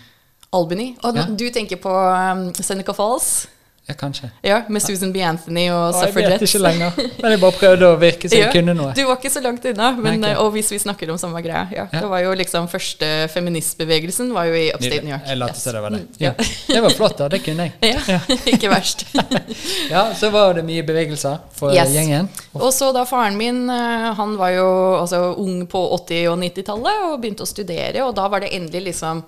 Albany. 0.52 0.94
Og 1.04 1.14
Ja. 1.16 1.22
du 1.38 1.44
tenker 1.50 1.76
på 1.76 1.92
um, 1.92 2.54
Seneca 2.54 2.92
Falls? 2.92 3.46
Ja, 3.88 3.94
kanskje. 3.94 4.30
Ja, 4.42 4.62
med 4.68 4.82
Susan 4.82 5.12
B. 5.14 5.20
Anthony 5.22 5.68
og 5.70 5.94
Å, 5.94 6.00
jeg 6.08 6.14
vet 6.16 6.42
ikke 6.42 6.58
lenger. 6.58 6.96
Men 7.22 7.30
jeg 7.36 7.38
bare 7.44 7.54
prøvde 7.54 7.86
å 7.92 7.98
virke 8.00 8.26
som 8.26 8.34
jeg 8.34 8.48
Ja, 8.48 8.50
kunne 8.50 8.74
noe. 8.74 8.90
Du 8.98 9.04
var 9.06 9.14
ikke 9.20 9.30
så 9.30 9.42
langt 9.44 9.62
unna. 9.70 9.92
Men, 9.94 10.18
Nei. 10.24 10.32
Og 10.42 10.48
hvis 10.56 10.72
vi 10.74 10.80
snakker 10.82 11.12
om 11.14 11.20
samme 11.22 11.38
greia 11.44 11.68
ja, 11.70 11.84
Ja. 11.92 12.00
Det 12.02 12.08
var 12.10 12.24
jo 12.24 12.32
liksom 12.34 12.66
første 12.72 13.06
feministbevegelsen 13.30 14.32
var 14.34 14.48
jo 14.50 14.58
i 14.58 14.64
upstate 14.74 15.04
New 15.06 15.14
York. 15.14 15.28
Jeg 15.30 15.38
lot 15.38 15.54
som 15.62 15.76
det 15.78 15.84
var 15.86 15.94
det. 15.94 16.02
Mm, 16.02 16.18
Ja. 16.24 16.32
Det 16.66 16.82
var 16.82 16.96
flott, 16.98 17.16
da. 17.22 17.28
Det 17.28 17.42
kunne 17.46 17.68
jeg. 17.70 17.94
Ja, 18.10 18.18
ikke 18.56 18.72
verst. 18.74 19.06
Ja, 19.94 20.02
Så 20.18 20.30
var 20.34 20.54
det 20.58 20.66
mye 20.66 20.82
bevegelser 20.82 21.38
for 21.54 21.70
Yes. 21.74 21.94
gjengen. 21.94 22.26
Og 22.58 22.72
så 22.74 22.90
da 22.92 23.04
faren 23.06 23.36
min 23.38 23.68
eh, 23.70 24.12
Han 24.18 24.34
var 24.36 24.50
jo 24.50 24.66
altså, 25.00 25.28
ung 25.38 25.62
på 25.70 25.78
80- 26.00 26.26
og 26.32 26.38
90-tallet 26.42 27.04
og 27.12 27.20
begynte 27.22 27.46
å 27.46 27.46
studere, 27.54 28.02
og 28.02 28.16
da 28.18 28.26
var 28.28 28.42
det 28.42 28.50
endelig 28.56 28.88
liksom 28.90 29.22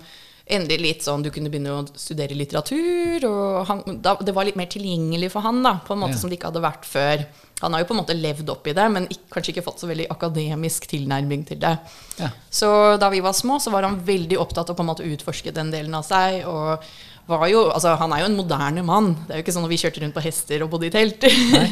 Endelig 0.49 0.79
litt 0.81 1.03
sånn 1.05 1.21
Du 1.21 1.29
kunne 1.29 1.51
begynne 1.53 1.75
å 1.75 1.83
studere 1.93 2.33
litteratur, 2.37 3.25
og 3.29 3.67
han, 3.69 3.83
da, 4.01 4.15
det 4.25 4.33
var 4.33 4.47
litt 4.47 4.57
mer 4.57 4.69
tilgjengelig 4.71 5.29
for 5.35 5.45
han, 5.45 5.61
da, 5.65 5.75
på 5.85 5.93
en 5.93 6.01
måte 6.01 6.15
Ja. 6.17 6.21
som 6.23 6.31
det 6.31 6.39
ikke 6.39 6.49
hadde 6.49 6.63
vært 6.63 6.87
før. 6.89 7.25
Han 7.59 7.75
har 7.75 7.83
jo 7.83 7.89
på 7.89 7.93
en 7.93 7.99
måte 8.01 8.15
levd 8.17 8.49
opp 8.49 8.65
i 8.71 8.73
det, 8.73 8.87
men 8.91 9.05
ikke, 9.11 9.27
kanskje 9.35 9.53
ikke 9.53 9.65
fått 9.67 9.83
så 9.83 9.89
veldig 9.91 10.07
akademisk 10.09 10.87
tilnærming 10.89 11.45
til 11.45 11.59
det. 11.61 11.75
Ja. 12.17 12.31
Så 12.49 12.71
da 12.97 13.09
vi 13.13 13.19
var 13.21 13.35
små, 13.37 13.59
så 13.61 13.69
var 13.73 13.83
han 13.83 13.99
veldig 14.07 14.39
opptatt 14.39 14.71
av 14.71 14.79
på 14.79 14.81
en 14.85 14.89
måte 14.89 15.03
å 15.05 15.11
utforske 15.13 15.53
den 15.53 15.69
delen 15.75 15.93
av 15.93 16.07
seg. 16.07 16.45
og 16.47 16.83
var 17.29 17.45
jo, 17.45 17.67
altså 17.69 17.91
Han 17.99 18.11
er 18.15 18.23
jo 18.23 18.25
en 18.31 18.37
moderne 18.39 18.81
mann. 18.81 19.11
Det 19.27 19.35
er 19.35 19.37
jo 19.37 19.43
ikke 19.43 19.53
sånn 19.53 19.67
at 19.67 19.69
vi 19.69 19.77
kjørte 19.77 20.01
rundt 20.01 20.15
på 20.15 20.23
hester 20.25 20.63
og 20.65 20.71
bodde 20.71 20.87
i 20.87 20.89
telt. 20.89 21.21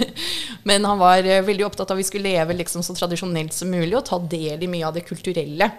Men 0.70 0.86
han 0.86 1.00
var 1.02 1.26
eh, 1.26 1.42
veldig 1.42 1.66
opptatt 1.66 1.90
av 1.90 1.98
at 1.98 2.04
vi 2.04 2.06
skulle 2.06 2.30
leve 2.30 2.54
liksom 2.60 2.84
så 2.86 2.94
tradisjonelt 2.94 3.56
som 3.56 3.72
mulig 3.74 3.96
og 3.98 4.06
ta 4.06 4.20
del 4.22 4.62
i 4.62 4.70
mye 4.70 4.86
av 4.86 4.94
det 4.94 5.08
kulturelle. 5.08 5.72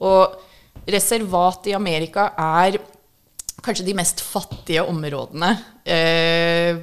Og 0.00 0.38
reservat 0.88 1.66
i 1.70 1.74
Amerika 1.76 2.30
er 2.38 2.78
kanskje 3.64 3.84
de 3.88 3.94
mest 3.98 4.20
fattige 4.22 4.84
områdene. 4.86 5.48
Eh, 5.84 6.76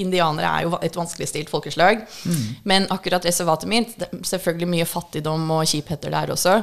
indianere 0.00 0.48
er 0.60 0.64
jo 0.66 0.78
et 0.82 0.96
vanskeligstilt 0.96 1.50
folkeslag. 1.52 2.00
Men 2.64 2.86
akkurat 2.90 3.24
reservatet 3.28 3.68
mitt, 3.70 3.92
selvfølgelig 4.26 4.70
mye 4.72 4.86
fattigdom 4.88 5.44
og 5.58 5.66
kjipheter 5.70 6.14
der 6.14 6.32
også. 6.34 6.56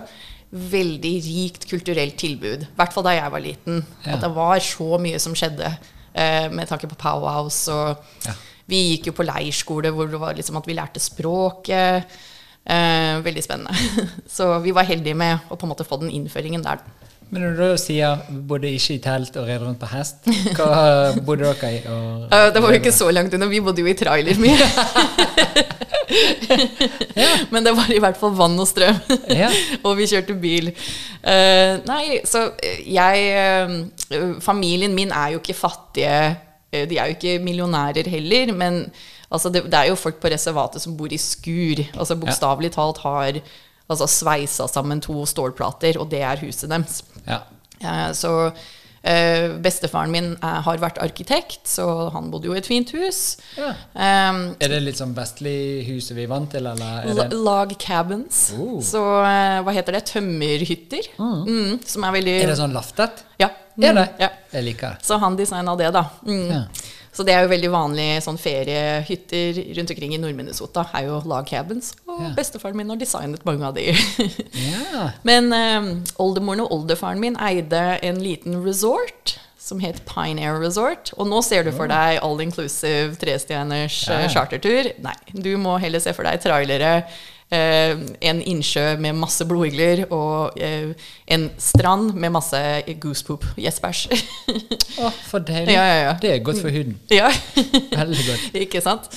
Veldig 0.52 1.14
rikt 1.28 1.68
kulturelt 1.70 2.18
tilbud. 2.20 2.66
I 2.66 2.76
hvert 2.80 2.96
fall 2.96 3.06
da 3.08 3.14
jeg 3.18 3.32
var 3.34 3.44
liten. 3.44 3.82
Ja. 4.06 4.16
At 4.16 4.26
det 4.26 4.34
var 4.36 4.60
så 4.64 4.98
mye 5.04 5.20
som 5.22 5.36
skjedde 5.38 5.70
eh, 6.16 6.48
med 6.52 6.68
tanke 6.72 6.90
på 6.90 6.98
powwows. 7.00 7.62
Og 7.74 7.98
Ja. 8.26 8.34
vi 8.68 8.82
gikk 8.98 9.12
jo 9.12 9.18
på 9.20 9.28
leirskole 9.28 9.92
hvor 9.96 10.10
det 10.12 10.20
var 10.20 10.34
liksom 10.36 10.58
at 10.60 10.66
vi 10.68 10.74
lærte 10.76 11.00
språket. 11.04 12.10
Eh, 12.68 13.22
veldig 13.24 13.44
spennende. 13.46 13.74
Så 14.38 14.50
vi 14.64 14.72
var 14.76 14.84
heldige 14.90 15.16
med 15.16 15.38
å 15.50 15.56
på 15.56 15.66
en 15.68 15.72
måte 15.72 15.86
få 15.88 15.96
den 16.02 16.12
innføringen 16.12 16.64
der. 16.66 16.78
Men 17.30 17.42
når 17.44 17.54
du 17.60 17.78
sier 17.82 18.18
bodde 18.48 18.70
ikke 18.72 18.94
i 18.96 19.00
telt 19.04 19.36
og 19.40 19.48
red 19.50 19.60
rundt 19.60 19.80
på 19.82 19.88
hest, 19.92 20.16
hva 20.56 20.68
bodde 21.28 21.44
dere 21.60 21.72
i? 21.76 21.80
Det 22.56 22.62
var 22.64 22.72
jo 22.72 22.80
ikke 22.80 22.94
så 22.96 23.10
langt 23.12 23.34
unna. 23.36 23.50
Vi 23.52 23.60
bodde 23.64 23.84
jo 23.84 23.90
i 23.92 23.98
trailer 24.00 24.38
mye. 24.40 24.68
Men 27.52 27.66
det 27.66 27.74
var 27.76 27.90
i 27.92 28.00
hvert 28.04 28.18
fall 28.20 28.32
vann 28.38 28.56
og 28.62 28.68
strøm. 28.70 28.96
Ja. 29.36 29.50
og 29.84 29.98
vi 30.00 30.08
kjørte 30.08 30.36
bil. 30.40 30.70
Eh, 31.28 31.74
nei, 31.88 32.20
så 32.28 32.46
jeg 32.88 33.16
eh, 33.36 33.68
Familien 34.44 34.96
min 34.96 35.12
er 35.12 35.34
jo 35.36 35.40
ikke 35.44 35.58
fattige. 35.58 36.36
eh, 36.72 36.86
De 36.88 36.98
er 37.00 37.06
jo 37.12 37.16
ikke 37.18 37.40
millionærer 37.44 38.08
heller. 38.12 38.54
Men 38.56 38.86
altså, 39.30 39.52
det, 39.54 39.66
det 39.72 39.80
er 39.80 39.92
jo 39.92 40.00
folk 40.00 40.20
på 40.24 40.32
reservatet 40.34 40.84
som 40.84 40.96
bor 41.00 41.12
i 41.14 41.20
skur. 41.22 41.84
Altså 41.98 42.18
Bokstavelig 42.20 42.74
talt 42.78 43.02
har 43.06 43.40
altså, 43.90 44.08
sveisa 44.08 44.68
sammen 44.72 45.02
to 45.04 45.26
stålplater, 45.30 46.00
og 46.02 46.10
det 46.14 46.24
er 46.26 46.44
huset 46.46 46.70
deres. 46.72 47.02
Ja. 47.28 47.42
Eh, 47.82 48.10
Så 48.18 48.32
eh, 49.04 49.54
bestefaren 49.64 50.12
min 50.12 50.32
eh, 50.42 50.58
har 50.66 50.80
vært 50.82 50.98
arkitekt, 51.04 51.62
så 51.70 52.10
han 52.16 52.32
bodde 52.34 52.50
jo 52.50 52.56
i 52.56 52.60
et 52.62 52.68
fint 52.68 52.90
hus. 52.98 53.38
Ja. 53.56 53.74
Um, 53.94 54.42
Er 54.60 54.74
det 54.74 54.82
litt 54.84 55.00
sånn 55.00 55.14
vestlig 55.18 55.86
huset 55.88 56.18
vi 56.18 56.26
er 56.26 56.32
vant 56.34 56.50
til, 56.52 56.68
eller 56.68 57.06
er 57.08 57.36
log 57.38 57.76
cabins. 57.80 58.48
Oh. 58.58 58.80
Så 58.84 59.04
eh, 59.24 59.60
hva 59.64 59.76
heter 59.76 59.96
det? 60.00 60.04
Tømmerhytter. 60.12 61.12
Mm, 61.20 61.78
som 61.86 62.08
er 62.08 62.18
veldig 62.20 62.38
Er 62.42 62.52
det 62.52 62.60
sånn 62.60 62.76
laftet? 62.76 63.24
Ja. 63.40 63.52
Er 63.78 63.94
det? 63.94 64.08
Ja. 64.18 64.32
Jeg 64.56 64.66
liker 64.72 64.96
det. 64.96 65.06
Så 65.06 65.20
han 65.22 65.36
designa 65.38 65.76
det, 65.78 65.92
da. 65.94 66.08
Mm. 66.26 66.48
Ja. 66.50 66.62
Så 67.18 67.24
det 67.26 67.34
er 67.34 67.42
jo 67.48 67.50
veldig 67.50 67.70
vanlig 67.74 68.04
sånn 68.22 68.38
feriehytter 68.38 69.58
rundt 69.78 69.90
omkring 69.94 70.14
i 70.14 70.20
Nord-Minnesota. 70.22 70.84
Er 70.94 71.08
jo 71.08 71.16
log 71.26 71.48
cabins. 71.50 71.96
Og 72.08 72.20
Ja. 72.22 72.30
bestefaren 72.38 72.76
min 72.78 72.90
har 72.94 73.00
designet 73.02 73.44
mange 73.48 73.66
av 73.66 73.74
de. 73.74 73.88
Ja. 74.54 75.10
Men 75.28 75.50
um, 75.54 75.90
oldemoren 76.22 76.62
og 76.62 76.72
oldefaren 76.78 77.20
min 77.24 77.38
eide 77.42 77.98
en 78.06 78.22
liten 78.22 78.60
resort 78.64 79.40
som 79.68 79.82
het 79.84 80.04
Pine 80.08 80.40
Air 80.46 80.60
Resort. 80.62 81.10
Og 81.18 81.28
nå 81.28 81.42
ser 81.44 81.66
du 81.68 81.72
for 81.76 81.90
deg 81.92 82.22
all 82.24 82.40
inclusive 82.40 83.18
trestjerners 83.20 83.98
Ja. 84.08 84.22
eh, 84.22 84.30
chartertur. 84.32 84.94
Nei, 85.04 85.16
du 85.34 85.58
må 85.58 85.80
heller 85.82 86.00
se 86.00 86.14
for 86.14 86.24
deg 86.24 86.40
trailere. 86.46 87.02
Eh, 87.54 87.94
en 88.32 88.42
innsjø 88.42 88.86
med 89.02 89.18
masse 89.20 89.46
blodigler 89.48 90.06
og 90.12 90.58
eh, 90.60 90.94
en 91.34 91.48
strand 91.62 92.14
med 92.16 92.34
masse 92.36 92.62
goosepoop, 93.02 93.46
gjessbæsj. 93.60 94.06
Å, 95.02 95.12
for 95.30 95.46
deilig. 95.48 95.76
Ja, 95.76 95.84
ja, 95.88 96.00
ja. 96.10 96.16
Det 96.22 96.34
er 96.36 96.44
godt 96.46 96.62
for 96.64 96.74
huden. 96.74 96.98
ja, 97.14 97.30
Veldig 97.94 98.26
godt. 98.32 98.48
ikke 98.66 98.82
sant? 98.84 99.10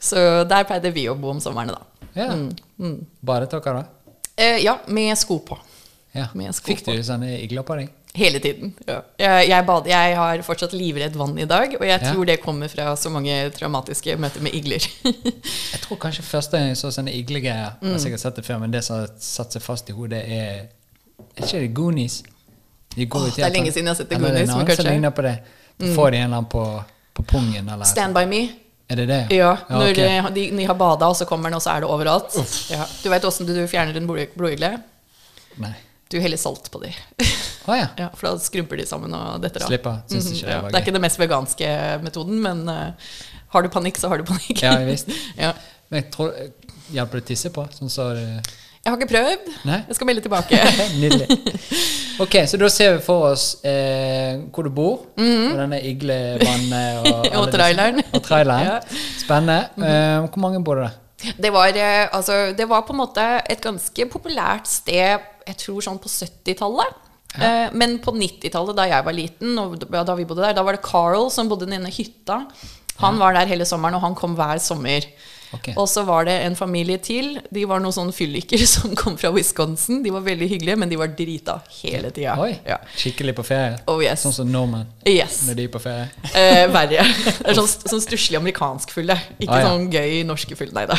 Så 0.00 0.20
der 0.48 0.66
pleide 0.68 0.92
vi 0.94 1.06
å 1.10 1.16
bo 1.18 1.32
om 1.34 1.40
somrene, 1.42 1.76
da. 1.76 2.10
Ja. 2.16 2.30
Mm, 2.32 2.98
Badet 3.26 3.52
dere, 3.52 3.82
da? 3.82 4.12
Eh, 4.36 4.58
ja, 4.64 4.78
med 4.92 5.16
sko 5.18 5.38
på. 5.44 5.56
Ja. 6.16 6.28
Med 6.36 6.54
sko 6.56 6.70
Fikk 6.70 6.84
du 6.88 7.00
sånne 7.04 7.34
igler 7.42 7.64
på 7.66 7.76
deg? 7.78 7.92
Hele 8.16 8.38
tiden. 8.40 8.70
Ja. 8.88 9.00
Jeg, 9.20 9.48
jeg, 9.50 9.64
bad, 9.68 9.86
jeg 9.90 10.14
har 10.16 10.40
fortsatt 10.46 10.72
livredd 10.72 11.16
vann 11.20 11.34
i 11.38 11.44
dag, 11.44 11.74
og 11.76 11.84
jeg 11.86 12.00
Ja. 12.00 12.12
tror 12.12 12.24
det 12.26 12.38
kommer 12.40 12.68
fra 12.72 12.94
så 12.96 13.10
mange 13.12 13.34
traumatiske 13.52 14.16
møter 14.16 14.40
med 14.42 14.54
igler. 14.56 14.80
Jeg 15.72 15.80
tror 15.82 15.98
kanskje 16.00 16.22
første 16.24 16.56
gang 16.56 16.68
jeg 16.72 16.76
så 16.80 16.88
sånne 16.90 17.12
iglegreier 17.12 17.76
Jeg 17.76 17.82
Mm. 17.82 17.92
har 17.92 17.98
sikkert 17.98 18.20
sett 18.24 18.36
det 18.40 18.44
før, 18.46 18.58
men 18.62 18.70
det 18.72 18.82
som 18.84 18.96
har 19.02 19.10
satt 19.20 19.52
seg 19.52 19.62
fast 19.62 19.90
i 19.90 19.92
hodet, 19.92 20.22
er 20.24 20.66
Er 21.36 21.44
ikke 21.44 21.60
det 21.60 21.74
Goonies? 21.74 22.22
De 22.96 23.02
i 23.02 23.06
det 23.06 23.44
er 23.44 23.50
lenge 23.52 23.72
siden 23.72 23.84
jeg 23.86 23.92
har 23.92 23.94
sett 24.00 24.08
det 24.10 24.18
Goonies, 24.18 24.48
men 24.48 24.66
kanskje- 24.66 24.84
Mm. 24.86 24.92
ligner 24.92 25.10
på 25.10 25.22
det. 25.22 25.38
Du 25.78 25.86
får 25.94 26.10
de 26.10 26.16
en 26.16 26.24
eller 26.24 26.36
annen 26.36 26.50
på, 26.50 26.64
på 27.14 27.22
pungen, 27.22 27.68
eller 27.68 27.84
Stand 27.84 28.14
by 28.14 28.24
me. 28.26 28.48
Er 28.88 28.96
det 28.96 29.08
det? 29.08 29.26
Ja, 29.36 29.56
når 29.68 29.90
okay. 29.90 30.08
eh, 30.18 30.30
de, 30.30 30.50
de 30.56 30.64
har 30.64 30.74
bada, 30.74 31.06
og 31.08 31.16
så 31.16 31.26
kommer 31.26 31.50
den, 31.50 31.54
og 31.56 31.62
så 31.62 31.70
er 31.76 31.80
det 31.80 31.88
overalt. 31.90 32.32
Ja. 32.70 32.84
Du 33.02 33.08
vet 33.10 33.24
åssen 33.24 33.46
du 33.46 33.66
fjerner 33.68 33.96
en 33.96 34.06
blodigle? 34.06 34.78
Nei. 35.58 35.74
Du 36.10 36.18
heller 36.22 36.38
salt 36.38 36.70
på 36.70 36.80
de. 36.82 36.92
Å 37.66 37.76
ja. 37.76 37.86
Ja, 38.02 38.10
for 38.14 38.28
da 38.28 38.42
skrumper 38.42 38.78
de 38.78 38.86
sammen 38.86 39.14
og 39.16 39.40
detter 39.42 39.64
av. 39.64 39.72
Slipper. 39.72 40.02
mm 40.10 40.20
-hmm. 40.20 40.44
det 40.44 40.52
ja. 40.52 40.60
Det 40.62 40.74
er 40.74 40.84
ikke 40.84 40.98
den 40.98 41.02
mest 41.02 41.18
veganske 41.18 41.98
metoden, 42.02 42.42
men 42.42 42.68
uh, 42.68 42.92
har 43.48 43.62
du 43.62 43.68
panikk, 43.68 43.98
så 43.98 44.08
har 44.08 44.18
du 44.18 44.24
panikk. 44.24 44.62
Ja, 44.62 44.76
visst. 44.84 45.08
ja. 45.44 45.52
Men 45.88 46.02
jeg 46.02 46.12
tror 46.12 46.32
Hjelper 46.92 47.18
det 47.18 47.24
å 47.24 47.26
tisse 47.26 47.50
på? 47.50 47.66
Sånn 47.74 47.90
så 47.90 48.12
uh... 48.14 48.38
Jeg 48.84 48.92
har 48.92 49.00
ikke 49.00 49.10
prøvd. 49.10 49.46
Nei? 49.66 49.80
Jeg 49.88 49.96
skal 49.96 50.06
melde 50.06 50.22
tilbake. 50.22 50.58
Nydelig. 51.02 51.26
Ok, 52.22 52.46
så 52.46 52.56
da 52.56 52.68
ser 52.68 52.92
vi 52.94 53.00
for 53.02 53.32
oss 53.32 53.64
eh, 53.64 54.38
hvor 54.54 54.62
du 54.62 54.70
bor, 54.70 55.00
og 55.18 55.56
denne 55.58 55.80
iglevannet 55.82 57.02
og. 57.02 57.26
Og 57.40 57.50
traileren. 57.50 57.98
Og 58.12 58.22
traileren. 58.22 58.62
Ja. 58.62 58.78
Mm 58.78 59.16
Spennende. 59.26 59.58
uh, 59.82 60.28
hvor 60.30 60.38
mange 60.38 60.62
bor 60.64 60.78
det 60.78 60.86
der? 60.86 61.34
Det 61.42 61.50
var, 61.52 61.66
eh, 61.66 62.08
altså, 62.12 62.52
det 62.58 62.68
var 62.68 62.84
på 62.86 62.92
en 62.94 63.00
måte 63.00 63.24
et 63.50 63.60
ganske 63.60 64.06
populært 64.12 64.68
sted, 64.68 65.18
jeg 65.46 65.58
tror 65.62 65.84
sånn 65.86 66.00
på 66.02 66.10
70-tallet. 66.12 67.02
Ja. 67.36 67.68
men 67.76 67.98
på 68.00 68.14
90-tallet, 68.16 68.76
da 68.78 68.86
jeg 68.88 69.04
var 69.04 69.12
liten, 69.12 69.58
og 69.60 69.82
da 69.92 70.14
vi 70.16 70.24
bodde 70.24 70.40
der, 70.46 70.54
da 70.56 70.62
var 70.64 70.78
det 70.78 70.84
Carl 70.86 71.26
som 71.34 71.50
bodde 71.50 71.66
nede 71.68 71.90
i 71.90 71.96
hytta. 71.98 72.38
Han 73.02 73.18
var 73.20 73.34
der 73.36 73.50
hele 73.50 73.66
sommeren, 73.68 73.98
og 73.98 74.00
han 74.06 74.14
kom 74.16 74.36
hver 74.38 74.56
sommer. 74.62 75.04
Okay. 75.54 75.74
Og 75.78 75.86
så 75.88 76.02
var 76.02 76.24
det 76.26 76.34
en 76.46 76.56
familie 76.58 76.98
til. 77.02 77.36
De 77.54 77.62
var 77.68 77.80
noen 77.82 77.94
sånne 77.94 78.14
fylliker 78.16 78.62
som 78.74 78.94
kom 78.98 79.18
fra 79.20 79.30
Wisconsin. 79.34 80.00
De 80.04 80.10
var 80.14 80.24
veldig 80.26 80.48
hyggelige, 80.50 80.78
men 80.80 80.90
de 80.90 80.98
var 81.00 81.12
drita 81.16 81.58
hele 81.82 82.10
tida. 82.14 82.34
Ja. 82.66 82.78
skikkelig 82.96 83.36
på 83.38 83.44
ferie. 83.46 83.76
Oh 83.90 84.00
yes. 84.02 84.24
Sånn 84.24 84.34
som 84.40 84.50
nordmenn 84.50 84.88
yes. 85.06 85.42
når 85.46 85.60
de 85.60 85.68
er 85.68 85.74
på 85.76 85.82
ferie. 85.82 86.08
Eh, 86.32 86.64
verre. 86.72 87.04
Det 87.04 87.52
er 87.52 87.58
sånn, 87.60 87.68
sånn 87.68 88.04
stusslig 88.04 88.40
amerikansk 88.40 88.96
fulle. 88.96 89.18
Ikke 89.38 89.60
Ah, 89.60 89.62
ja. 89.62 89.70
sånn 89.70 89.86
gøy 89.92 90.24
norske 90.28 90.58
fulle. 90.58 90.74
Nei 90.76 90.86
da. 90.90 90.98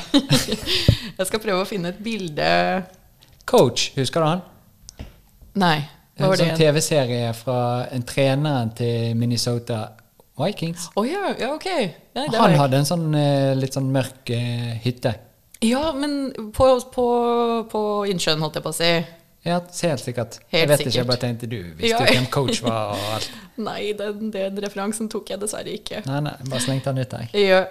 Jeg 1.17 1.27
skal 1.31 1.41
prøve 1.43 1.63
å 1.65 1.67
finne 1.67 1.91
et 1.95 1.99
bilde 2.03 2.47
Coach, 3.47 3.91
husker 3.95 4.21
du 4.23 4.27
han? 4.27 4.41
Nei. 5.57 5.77
Hva 6.17 6.25
En 6.25 6.31
var 6.31 6.39
det? 6.39 6.47
sånn 6.49 6.57
TV-serie 6.59 7.29
fra 7.37 7.59
en 7.93 8.03
treneren 8.07 8.71
til 8.77 9.13
Minnesota 9.17 9.83
Vikings. 10.37 10.89
Å 10.97 11.03
ja, 11.07 11.29
ja, 11.39 11.51
ok. 11.55 11.67
Nei, 12.17 12.25
Han 12.33 12.51
jeg. 12.51 12.59
hadde 12.59 12.81
en 12.81 12.89
sånn 12.89 13.05
eh, 13.17 13.53
litt 13.57 13.73
sånn 13.77 13.87
mørk 13.93 14.31
uh, 14.33 14.73
hytte. 14.83 15.13
ja 15.65 15.91
men 15.97 16.17
på, 16.53 16.67
på, 16.93 17.05
på 17.71 17.81
innsjøen, 18.11 18.41
holdt 18.43 18.59
jeg 18.59 18.65
på 18.67 18.73
å 18.73 18.77
si. 18.77 18.91
Ja, 19.47 19.61
helt 19.61 20.03
sikkert. 20.03 20.39
Helt 20.51 20.59
jeg 20.59 20.67
vet 20.73 20.81
ikke, 20.83 20.95
jeg 20.97 21.07
bare 21.07 21.21
tenkte 21.23 21.47
du 21.47 21.57
visste 21.77 21.93
Ja. 21.93 22.01
jo 22.03 22.17
hvem 22.17 22.25
coach 22.33 22.61
var 22.65 22.91
og 22.97 23.05
alt. 23.15 23.29
Nei, 23.69 23.93
den, 23.97 24.29
den 24.33 24.57
referansen 24.61 25.07
tok 25.09 25.29
jeg 25.31 25.39
dessverre 25.41 25.71
ikke. 25.77 26.03
Nei, 26.09 26.19
nei, 26.27 26.33
bare 26.49 26.61
slengte 26.65 26.91
han 26.91 26.99
ut 26.99 27.13
der. 27.15 27.29
Ja. 27.37 27.61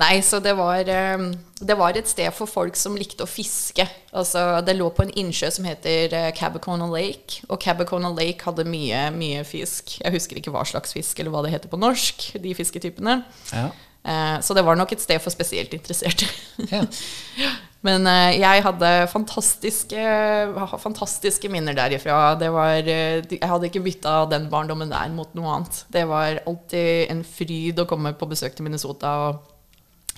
Nei, 0.00 0.20
så 0.24 0.38
det 0.40 0.54
var, 0.56 0.80
eh, 0.88 1.24
det 1.60 1.76
var 1.76 1.96
et 1.98 2.08
sted 2.08 2.30
for 2.32 2.48
folk 2.48 2.78
som 2.78 2.94
likte 2.96 3.26
å 3.26 3.28
fiske. 3.28 3.84
Altså, 4.16 4.42
det 4.64 4.76
lå 4.78 4.86
på 4.96 5.04
en 5.04 5.12
innsjø 5.20 5.50
som 5.52 5.66
heter 5.68 6.14
eh, 6.16 6.30
Cabacona 6.36 6.86
Lake. 6.88 7.42
Og 7.50 7.60
Cabacona 7.60 8.08
Lake 8.16 8.46
hadde 8.48 8.64
mye, 8.64 9.08
mye 9.12 9.44
fisk. 9.44 9.98
Jeg 10.00 10.14
husker 10.16 10.40
ikke 10.40 10.54
hva 10.54 10.64
slags 10.68 10.96
fisk 10.96 11.20
eller 11.20 11.34
hva 11.34 11.44
det 11.44 11.52
heter 11.52 11.72
på 11.72 11.80
norsk. 11.80 12.30
de 12.40 12.54
fisketypene. 12.56 13.18
Ja. 13.52 13.66
Eh, 14.08 14.38
Så 14.40 14.56
det 14.56 14.64
var 14.64 14.78
nok 14.80 14.92
et 14.96 15.02
sted 15.04 15.20
for 15.20 15.34
spesielt 15.34 15.74
interesserte. 15.76 16.30
Ja. 16.70 16.80
Men 17.84 18.04
eh, 18.08 18.38
jeg 18.40 18.64
hadde 18.64 18.88
fantastiske, 19.08 20.00
fantastiske 20.80 21.48
minner 21.52 21.76
derifra. 21.76 22.34
Det 22.40 22.50
var, 22.52 22.80
jeg 22.84 23.40
hadde 23.40 23.68
ikke 23.68 23.84
bytta 23.84 24.16
den 24.32 24.48
barndommen 24.52 24.92
der 24.92 25.12
mot 25.12 25.32
noe 25.36 25.54
annet. 25.58 25.84
Det 25.92 26.02
var 26.08 26.40
alltid 26.46 27.08
en 27.12 27.24
fryd 27.24 27.80
å 27.80 27.88
komme 27.88 28.12
på 28.16 28.28
besøk 28.28 28.56
til 28.56 28.68
Minnesota 28.68 29.14
og 29.28 29.46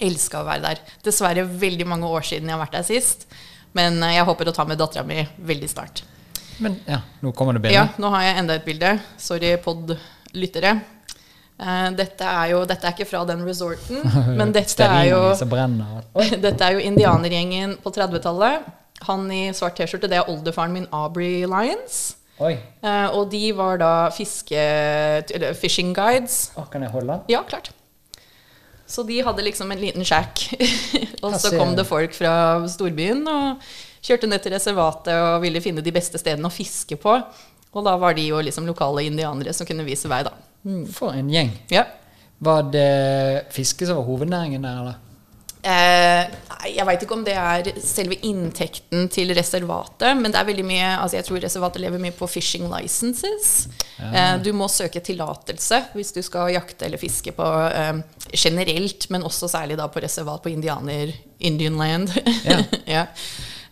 elska 0.00 0.40
å 0.40 0.46
være 0.48 0.64
der. 0.64 0.80
Dessverre 1.04 1.44
veldig 1.46 1.86
mange 1.88 2.08
år 2.08 2.24
siden 2.26 2.48
jeg 2.48 2.56
har 2.56 2.62
vært 2.64 2.78
der 2.78 2.86
sist. 2.88 3.26
Men 3.76 4.00
eh, 4.02 4.16
jeg 4.18 4.26
håper 4.28 4.50
å 4.50 4.56
ta 4.56 4.66
med 4.68 4.80
dattera 4.80 5.04
mi 5.06 5.22
veldig 5.36 5.70
snart. 5.70 6.04
Men 6.62 6.78
ja, 6.86 7.00
nå 7.24 7.32
kommer 7.34 7.56
det 7.58 7.72
Ja, 7.74 7.88
nå 7.98 8.10
har 8.14 8.26
jeg 8.26 8.42
enda 8.42 8.58
et 8.58 8.66
bilde. 8.66 8.96
Sorry, 9.20 9.54
pod-lyttere. 9.62 10.76
Eh, 11.62 11.88
dette, 11.98 12.28
er 12.28 12.52
jo, 12.52 12.62
dette 12.68 12.88
er 12.88 12.96
ikke 12.96 13.08
fra 13.08 13.24
den 13.28 13.44
resorten, 13.46 14.02
men 14.38 14.54
dette 14.54 14.86
er 14.86 15.10
jo 15.12 15.20
dette 16.46 16.68
er 16.68 16.78
jo 16.78 16.86
indianergjengen 16.90 17.76
på 17.82 17.92
30-tallet. 17.94 18.70
Han 19.08 19.26
i 19.34 19.44
svart 19.56 19.78
T-skjorte, 19.80 20.10
det 20.10 20.20
er 20.20 20.28
oldefaren 20.30 20.74
min, 20.76 20.90
Aubrey 20.94 21.42
Lyons. 21.50 22.02
Eh, 22.82 23.08
og 23.14 23.30
de 23.32 23.42
var 23.54 23.78
da 23.82 23.92
fiske... 24.14 24.58
Eller 25.34 25.54
fishing 25.58 25.90
guides. 25.94 26.52
Å, 26.58 26.66
kan 26.70 26.84
jeg 26.86 26.94
holde? 26.94 27.18
Ja, 27.30 27.42
klart. 27.46 27.72
Så 28.92 29.02
de 29.08 29.22
hadde 29.24 29.44
liksom 29.46 29.70
en 29.72 29.80
liten 29.80 30.04
shack. 30.04 30.42
og 31.24 31.38
så 31.40 31.54
kom 31.56 31.72
det. 31.76 31.86
folk 31.88 32.12
fra 32.12 32.34
storbyen 32.68 33.22
og 33.30 33.62
kjørte 34.04 34.28
ned 34.28 34.42
til 34.44 34.52
reservatet 34.52 35.14
og 35.16 35.40
ville 35.46 35.62
finne 35.64 35.84
de 35.84 35.94
beste 35.94 36.20
stedene 36.20 36.50
å 36.50 36.52
fiske 36.52 36.98
på. 37.00 37.14
Og 37.72 37.86
da 37.86 37.94
var 37.96 38.18
de 38.18 38.26
jo 38.26 38.40
liksom 38.44 38.68
lokale 38.68 39.06
indianere 39.08 39.54
som 39.56 39.68
kunne 39.68 39.86
vise 39.86 40.10
vei, 40.12 40.20
da. 40.26 40.34
For 40.92 41.16
en 41.16 41.30
gjeng. 41.32 41.54
Ja. 41.72 41.86
Var 42.42 42.68
det 42.74 42.90
fiske 43.54 43.88
som 43.88 43.96
var 44.02 44.04
hovednæringen 44.10 44.66
der, 44.66 44.82
eller? 44.82 45.00
Eh, 45.62 46.22
jeg 46.74 46.86
veit 46.88 47.02
ikke 47.04 47.14
om 47.14 47.20
det 47.22 47.34
er 47.38 47.68
selve 47.86 48.16
inntekten 48.26 49.04
til 49.14 49.30
reservatet, 49.36 50.10
men 50.18 50.32
det 50.34 50.40
er 50.40 50.48
veldig 50.48 50.64
mye 50.66 50.88
altså 50.96 51.20
Jeg 51.20 51.26
tror 51.28 51.38
reservatet 51.44 51.84
lever 51.84 52.02
mye 52.02 52.14
på 52.16 52.26
fishing 52.30 52.66
licenses. 52.72 53.68
Eh, 54.02 54.34
du 54.42 54.50
må 54.58 54.66
søke 54.72 54.98
tillatelse 55.04 55.78
hvis 55.94 56.10
du 56.16 56.18
skal 56.26 56.50
jakte 56.56 56.88
eller 56.88 56.98
fiske 56.98 57.34
på 57.36 57.46
eh, 57.68 58.02
generelt, 58.34 59.06
men 59.14 59.22
også 59.28 59.50
særlig 59.54 59.78
da 59.78 59.86
på 59.86 60.02
reservat 60.02 60.42
på 60.42 60.50
indianer, 60.50 61.14
Indian 61.38 61.78
land. 61.78 62.10
Ja. 62.42 62.58
ja. 62.98 63.06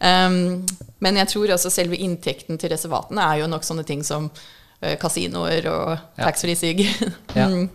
Um, 0.00 0.62
men 1.04 1.18
jeg 1.20 1.28
tror 1.28 1.50
altså 1.52 1.68
selve 1.74 1.98
inntekten 2.00 2.56
til 2.56 2.70
reservatene 2.72 3.20
er 3.34 3.42
jo 3.42 3.50
nok 3.50 3.66
sånne 3.66 3.84
ting 3.88 4.00
som 4.06 4.30
eh, 4.80 4.94
kasinoer 5.00 5.66
og 5.68 5.90
Ja. 5.90 6.24
taxfree 6.28 6.56
sig. 6.56 6.86
Ja. 7.34 7.50
Mm. 7.50 7.68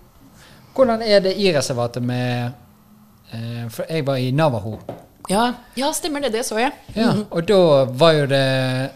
Hvordan 0.76 1.02
er 1.08 1.22
det 1.24 1.38
i 1.40 1.52
reservatet 1.56 2.04
med 2.04 2.52
For 3.74 3.86
jeg 3.90 4.06
var 4.08 4.16
i 4.22 4.32
Navaho. 4.32 4.78
ja, 5.30 5.54
ja, 5.76 5.88
stemmer 5.98 6.22
det. 6.22 6.30
Det 6.36 6.44
så 6.46 6.60
jeg. 6.62 6.72
Ja, 6.96 7.08
Og 7.32 7.48
da 7.50 7.56
var 7.98 8.12
jo 8.14 8.26
det 8.30 8.42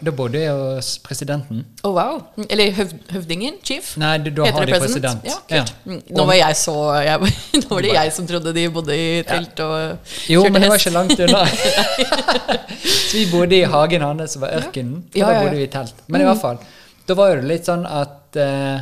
Da 0.06 0.12
bodde 0.14 0.38
jeg 0.38 0.52
hos 0.54 0.92
presidenten. 1.02 1.64
Oh, 1.82 1.90
wow. 1.96 2.20
Eller 2.48 2.70
høv 2.76 2.92
høvdingen? 3.10 3.56
Chief? 3.66 3.96
Nei, 3.98 4.12
da 4.18 4.30
Heter 4.30 4.52
har 4.60 4.66
de 4.70 4.72
president? 4.78 5.22
president. 5.24 5.50
Ja, 5.50 5.64
kult. 5.64 5.74
Mm, 5.86 6.02
Nå 6.16 6.26
var 6.30 6.38
jeg 6.38 6.56
så 6.60 6.76
jeg, 7.02 7.32
Nå 7.64 7.66
var 7.72 7.82
det 7.82 7.92
jeg 7.96 8.12
som 8.14 8.26
trodde 8.30 8.52
de 8.54 8.68
bodde 8.70 8.94
i 8.94 9.08
telt 9.26 9.60
og 9.66 10.14
Jo, 10.30 10.44
men 10.46 10.62
det 10.62 10.70
var 10.70 10.78
ikke 10.84 10.94
langt 10.94 11.18
unna. 11.26 11.42
Så 13.10 13.16
vi 13.18 13.26
bodde 13.32 13.58
i 13.58 13.64
hagen 13.74 14.02
hans, 14.06 14.32
som 14.36 14.42
var 14.46 14.54
ørkenen. 14.60 15.02
Og 15.10 15.18
Ja, 15.18 15.26
da 15.26 15.32
ja, 15.32 15.40
ja. 15.40 15.44
bodde 15.48 15.56
vi 15.58 15.66
i 15.66 15.72
telt. 15.74 15.94
Men 16.06 16.22
i 16.22 16.30
hvert 16.30 16.40
fall, 16.46 16.62
da 17.10 17.14
var 17.18 17.34
det 17.40 17.48
litt 17.50 17.66
sånn 17.66 17.82
at 17.90 18.38
uh, 18.38 18.80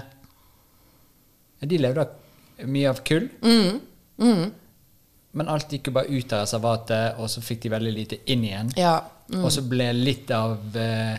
De 1.64 1.78
levde 1.80 2.04
mye 2.68 2.90
av 2.92 3.00
kull. 3.06 3.28
Mm. 3.42 3.78
Mm, 4.20 4.44
Men 5.36 5.50
alt 5.52 5.72
gikk 5.72 5.90
jo 5.90 5.96
bare 5.98 6.08
ut 6.08 6.32
av 6.32 6.46
reservatet, 6.46 7.18
og 7.20 7.28
så 7.30 7.42
fikk 7.44 7.66
de 7.66 7.74
veldig 7.74 7.94
lite 7.94 8.20
inn 8.32 8.46
igjen. 8.48 8.70
Ja. 8.80 9.00
Og 9.42 9.50
så 9.52 9.62
ble 9.68 9.90
litt 9.92 10.30
av 10.32 10.76
eh, 10.78 11.18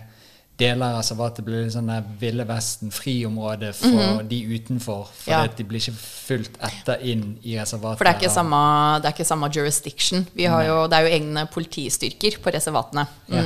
deler 0.60 0.92
av 0.92 1.00
reservatet 1.00 1.46
ble 1.46 1.64
litt 1.64 1.74
sånn 1.76 1.90
der 1.92 2.06
Ville 2.20 2.46
Vesten, 2.48 2.92
friområde 2.94 3.72
for 3.78 4.24
de 4.28 4.40
utenfor. 4.50 5.08
For. 5.14 5.32
Ja. 5.32 5.44
de 5.56 5.66
blir 5.68 5.84
ikke 5.84 5.96
fulgt 6.00 6.60
etter 6.66 7.04
inn 7.06 7.38
i 7.44 7.56
reservatet. 7.60 8.02
For 8.02 8.08
det 8.08 8.16
er 8.16 8.22
ikke 8.24 8.34
samme, 8.34 8.62
det 9.00 9.12
er 9.12 9.16
ikke 9.16 9.30
samme 9.30 9.52
jurisdiction. 9.56 10.26
Vi 10.36 10.50
har 10.52 10.66
jo, 10.68 10.80
det 10.92 11.00
er 11.00 11.08
jo 11.08 11.20
egne 11.20 11.46
politistyrker 11.54 12.40
på 12.44 12.56
reservatene. 12.56 13.06
Ja. 13.32 13.46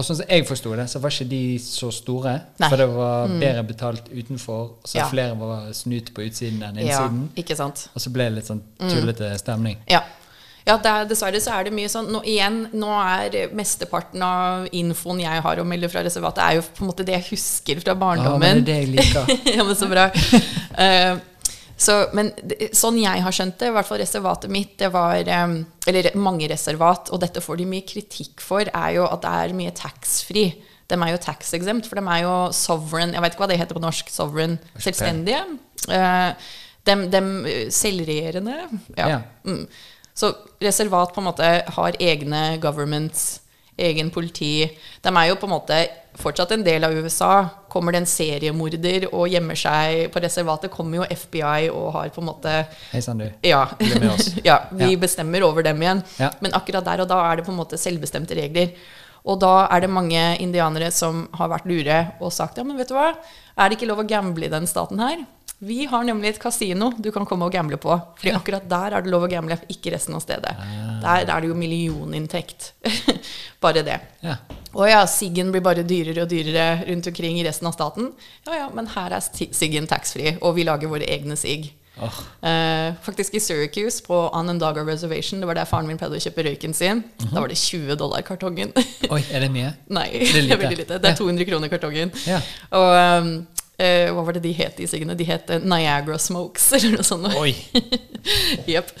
Mm. 0.00 0.02
Og 0.02 0.06
sånn 0.08 0.16
som 0.22 0.30
jeg 0.32 0.46
forsto 0.48 0.74
det, 0.76 0.86
så 0.90 1.00
var 1.04 1.12
ikke 1.12 1.28
de 1.30 1.42
så 1.62 1.90
store. 1.92 2.32
Nei. 2.58 2.66
Mm. 2.66 2.70
For 2.70 2.76
det 2.80 2.88
var 2.94 3.34
bedre 3.40 3.64
betalt 3.68 4.08
utenfor, 4.08 4.62
så 4.84 4.96
Ja. 5.02 5.08
flere 5.10 5.36
var 5.38 5.68
snut 5.76 6.14
på 6.16 6.24
utsiden 6.24 6.62
enn 6.62 6.80
Ja, 6.80 7.04
innsiden. 7.04 7.28
ikke 7.36 7.56
sant. 7.56 7.88
Og 7.94 8.00
så 8.00 8.10
ble 8.12 8.24
det 8.30 8.34
litt 8.40 8.46
sånn 8.48 8.62
tullete 8.80 9.38
stemning. 9.38 9.76
Ja. 9.88 10.00
Ja, 10.66 10.76
det 10.76 10.86
er, 10.86 11.06
dessverre 11.08 11.40
så 11.40 11.54
er 11.58 11.64
det 11.64 11.72
mye 11.72 11.88
sånn 11.88 12.10
nå, 12.12 12.20
Igjen, 12.28 12.68
nå 12.76 12.90
er 13.00 13.48
mesteparten 13.56 14.22
av 14.22 14.66
infoen 14.76 15.18
jeg 15.22 15.42
har 15.42 15.56
å 15.56 15.64
melde 15.66 15.88
fra 15.90 16.02
reservatet, 16.04 16.38
er 16.44 16.54
jo 16.58 16.62
på 16.62 16.84
en 16.84 16.90
måte 16.90 17.04
det 17.04 17.14
jeg 17.16 17.30
husker 17.30 17.80
fra 17.80 17.94
barndommen. 17.94 18.42
Ja, 18.42 18.54
men 18.54 18.64
det 18.64 18.76
er 18.76 18.84
det 18.84 18.84
jeg 18.84 18.92
liker. 18.94 19.54
ja, 19.56 19.64
men 19.64 19.74
så 19.76 19.88
bra. 19.90 20.10
Eh, 20.80 21.16
så, 21.80 21.94
men 22.16 22.28
sånn 22.76 22.98
jeg 23.00 23.22
har 23.24 23.32
skjønt 23.32 23.56
det, 23.60 23.70
i 23.70 23.74
hvert 23.74 23.88
fall 23.88 24.00
reservatet 24.02 24.52
mitt, 24.52 24.74
det 24.82 24.90
var 24.92 25.16
eh, 25.16 25.54
Eller 25.88 26.10
mange 26.20 26.48
reservat, 26.50 27.08
og 27.08 27.22
dette 27.22 27.40
får 27.40 27.60
de 27.60 27.68
mye 27.70 27.86
kritikk 27.88 28.42
for, 28.44 28.68
er 28.68 28.96
jo 28.98 29.06
at 29.08 29.22
det 29.24 29.30
er 29.44 29.56
mye 29.56 29.72
tax-free. 29.76 30.58
De 30.90 30.98
er 30.98 31.12
jo 31.14 31.20
tax-exempt, 31.22 31.88
for 31.88 32.00
de 32.00 32.04
er 32.04 32.24
jo 32.24 32.34
sovereign 32.56 33.14
Jeg 33.14 33.24
vet 33.24 33.36
ikke 33.36 33.44
hva 33.44 33.48
det 33.52 33.60
heter 33.62 33.78
på 33.78 33.84
norsk. 33.84 34.10
Sovereign. 34.12 34.58
Selvstendige. 34.76 35.40
De, 35.86 36.00
dem, 36.88 37.06
dem 37.12 37.30
eh, 37.48 37.68
selvregjerende. 37.72 38.58
Ja. 38.98 39.08
Ja. 39.14 39.20
Mm. 39.48 39.64
Så 40.14 40.34
reservat 40.60 41.14
på 41.14 41.22
en 41.22 41.30
måte 41.30 41.50
har 41.76 41.96
egne 42.02 42.58
governments, 42.60 43.40
egen 43.80 44.10
politi. 44.14 44.52
De 45.02 45.08
er 45.16 45.28
jo 45.30 45.38
på 45.40 45.48
en 45.48 45.54
måte 45.54 45.80
fortsatt 46.20 46.52
en 46.56 46.64
del 46.66 46.84
av 46.84 46.92
USA. 46.98 47.32
Kommer 47.70 47.94
det 47.94 48.02
en 48.02 48.08
seriemorder 48.10 49.06
og 49.12 49.28
gjemmer 49.30 49.56
seg 49.58 50.08
på 50.12 50.20
reservatet, 50.24 50.70
kommer 50.74 51.00
jo 51.00 51.06
FBI 51.08 51.68
og 51.70 51.92
har 51.96 52.08
på 52.14 52.20
en 52.22 52.28
måte 52.30 52.54
Hei 52.92 53.00
sann, 53.04 53.18
du. 53.22 53.28
ja. 53.46 53.64
Bli 53.78 53.92
med 54.00 54.10
oss. 54.14 54.30
ja, 54.50 54.60
vi 54.70 54.92
Ja. 54.92 54.98
bestemmer 55.00 55.42
over 55.46 55.62
dem 55.66 55.80
igjen. 55.82 56.02
Ja. 56.18 56.32
Men 56.40 56.52
akkurat 56.58 56.84
der 56.84 57.04
og 57.04 57.08
da 57.12 57.20
er 57.30 57.36
det 57.40 57.46
på 57.46 57.54
en 57.54 57.60
måte 57.62 57.78
selvbestemte 57.80 58.36
regler. 58.36 58.72
Og 59.24 59.36
da 59.42 59.66
er 59.68 59.82
det 59.84 59.90
mange 59.92 60.20
indianere 60.40 60.88
som 60.96 61.26
har 61.36 61.50
vært 61.52 61.66
lure 61.68 61.98
og 62.24 62.32
sagt 62.32 62.56
ja, 62.56 62.64
men 62.64 62.78
vet 62.80 62.88
du 62.88 62.94
hva, 62.96 63.10
er 63.60 63.68
det 63.68 63.76
ikke 63.76 63.88
lov 63.90 64.00
å 64.00 64.08
gamble 64.08 64.46
i 64.48 64.52
den 64.52 64.66
staten 64.66 64.98
her? 65.02 65.26
Vi 65.60 65.84
har 65.90 66.04
nemlig 66.08 66.30
et 66.32 66.38
kasino 66.40 66.88
du 66.96 67.10
kan 67.12 67.26
komme 67.28 67.44
og 67.44 67.52
gamble 67.52 67.76
på. 67.80 67.92
Fordi 68.16 68.32
akkurat 68.32 68.64
der 68.68 68.96
er 68.96 69.04
det 69.04 69.10
lov 69.12 69.26
å 69.26 69.28
gamble, 69.28 69.58
ikke 69.68 69.92
resten 69.92 70.16
av 70.16 70.22
stedet. 70.24 70.54
Der 71.02 71.26
er 71.28 71.42
det 71.44 71.50
jo 71.50 71.56
millioninntekt. 71.58 72.70
bare 73.64 73.82
det. 73.84 73.98
Ja. 74.24 74.38
Å 74.72 74.86
ja, 74.88 75.02
siggen 75.10 75.50
blir 75.52 75.60
bare 75.64 75.84
dyrere 75.84 76.24
og 76.24 76.30
dyrere 76.30 76.86
rundt 76.88 77.10
omkring 77.10 77.36
i 77.40 77.44
resten 77.44 77.68
av 77.68 77.74
staten. 77.76 78.08
Ja 78.48 78.62
ja, 78.62 78.70
men 78.72 78.88
her 78.94 79.12
er 79.18 79.24
siggen 79.26 79.88
taxfree, 79.90 80.38
og 80.40 80.56
vi 80.56 80.64
lager 80.64 80.88
våre 80.92 81.08
egne 81.10 81.36
sigg. 81.36 81.68
Oh. 82.00 82.20
Eh, 82.46 82.94
faktisk 83.04 83.34
i 83.36 83.40
Syracuse, 83.44 84.00
på 84.06 84.16
Onondaga 84.32 84.80
Reservation, 84.86 85.42
det 85.42 85.48
var 85.50 85.58
der 85.58 85.68
faren 85.68 85.90
min 85.90 85.98
pleide 86.00 86.16
å 86.16 86.22
kjøpe 86.24 86.46
røyken 86.46 86.72
sin. 86.72 87.02
Mhm. 87.20 87.34
Da 87.34 87.42
var 87.42 87.52
det 87.52 87.58
20 87.60 87.98
dollar 88.00 88.24
kartongen. 88.24 88.72
Oi, 89.10 89.20
er 89.28 89.44
det 89.44 89.50
mye? 89.52 89.74
Nei, 89.98 90.06
Det 90.14 90.30
er 90.30 90.46
lite. 90.46 90.60
veldig 90.62 90.78
lite. 90.86 91.00
Det 91.02 91.10
er 91.12 91.18
200 91.20 91.50
kroner 91.50 91.72
kartongen. 91.74 92.14
Ja. 92.30 92.40
Og 92.78 92.94
um, 93.26 93.34
eh, 93.80 94.12
hva 94.14 94.24
var 94.26 94.36
det 94.36 94.44
de 94.44 94.54
het, 94.60 94.76
de 94.78 94.86
siggene? 94.90 95.16
De 95.18 95.26
het 95.28 95.50
eh, 95.50 95.64
Niagara 95.64 96.18
Smokes, 96.20 96.70
eller 96.76 96.98
noe 96.98 97.06
sånt. 97.06 97.32
Oi. 97.40 97.54
yep. 98.74 98.92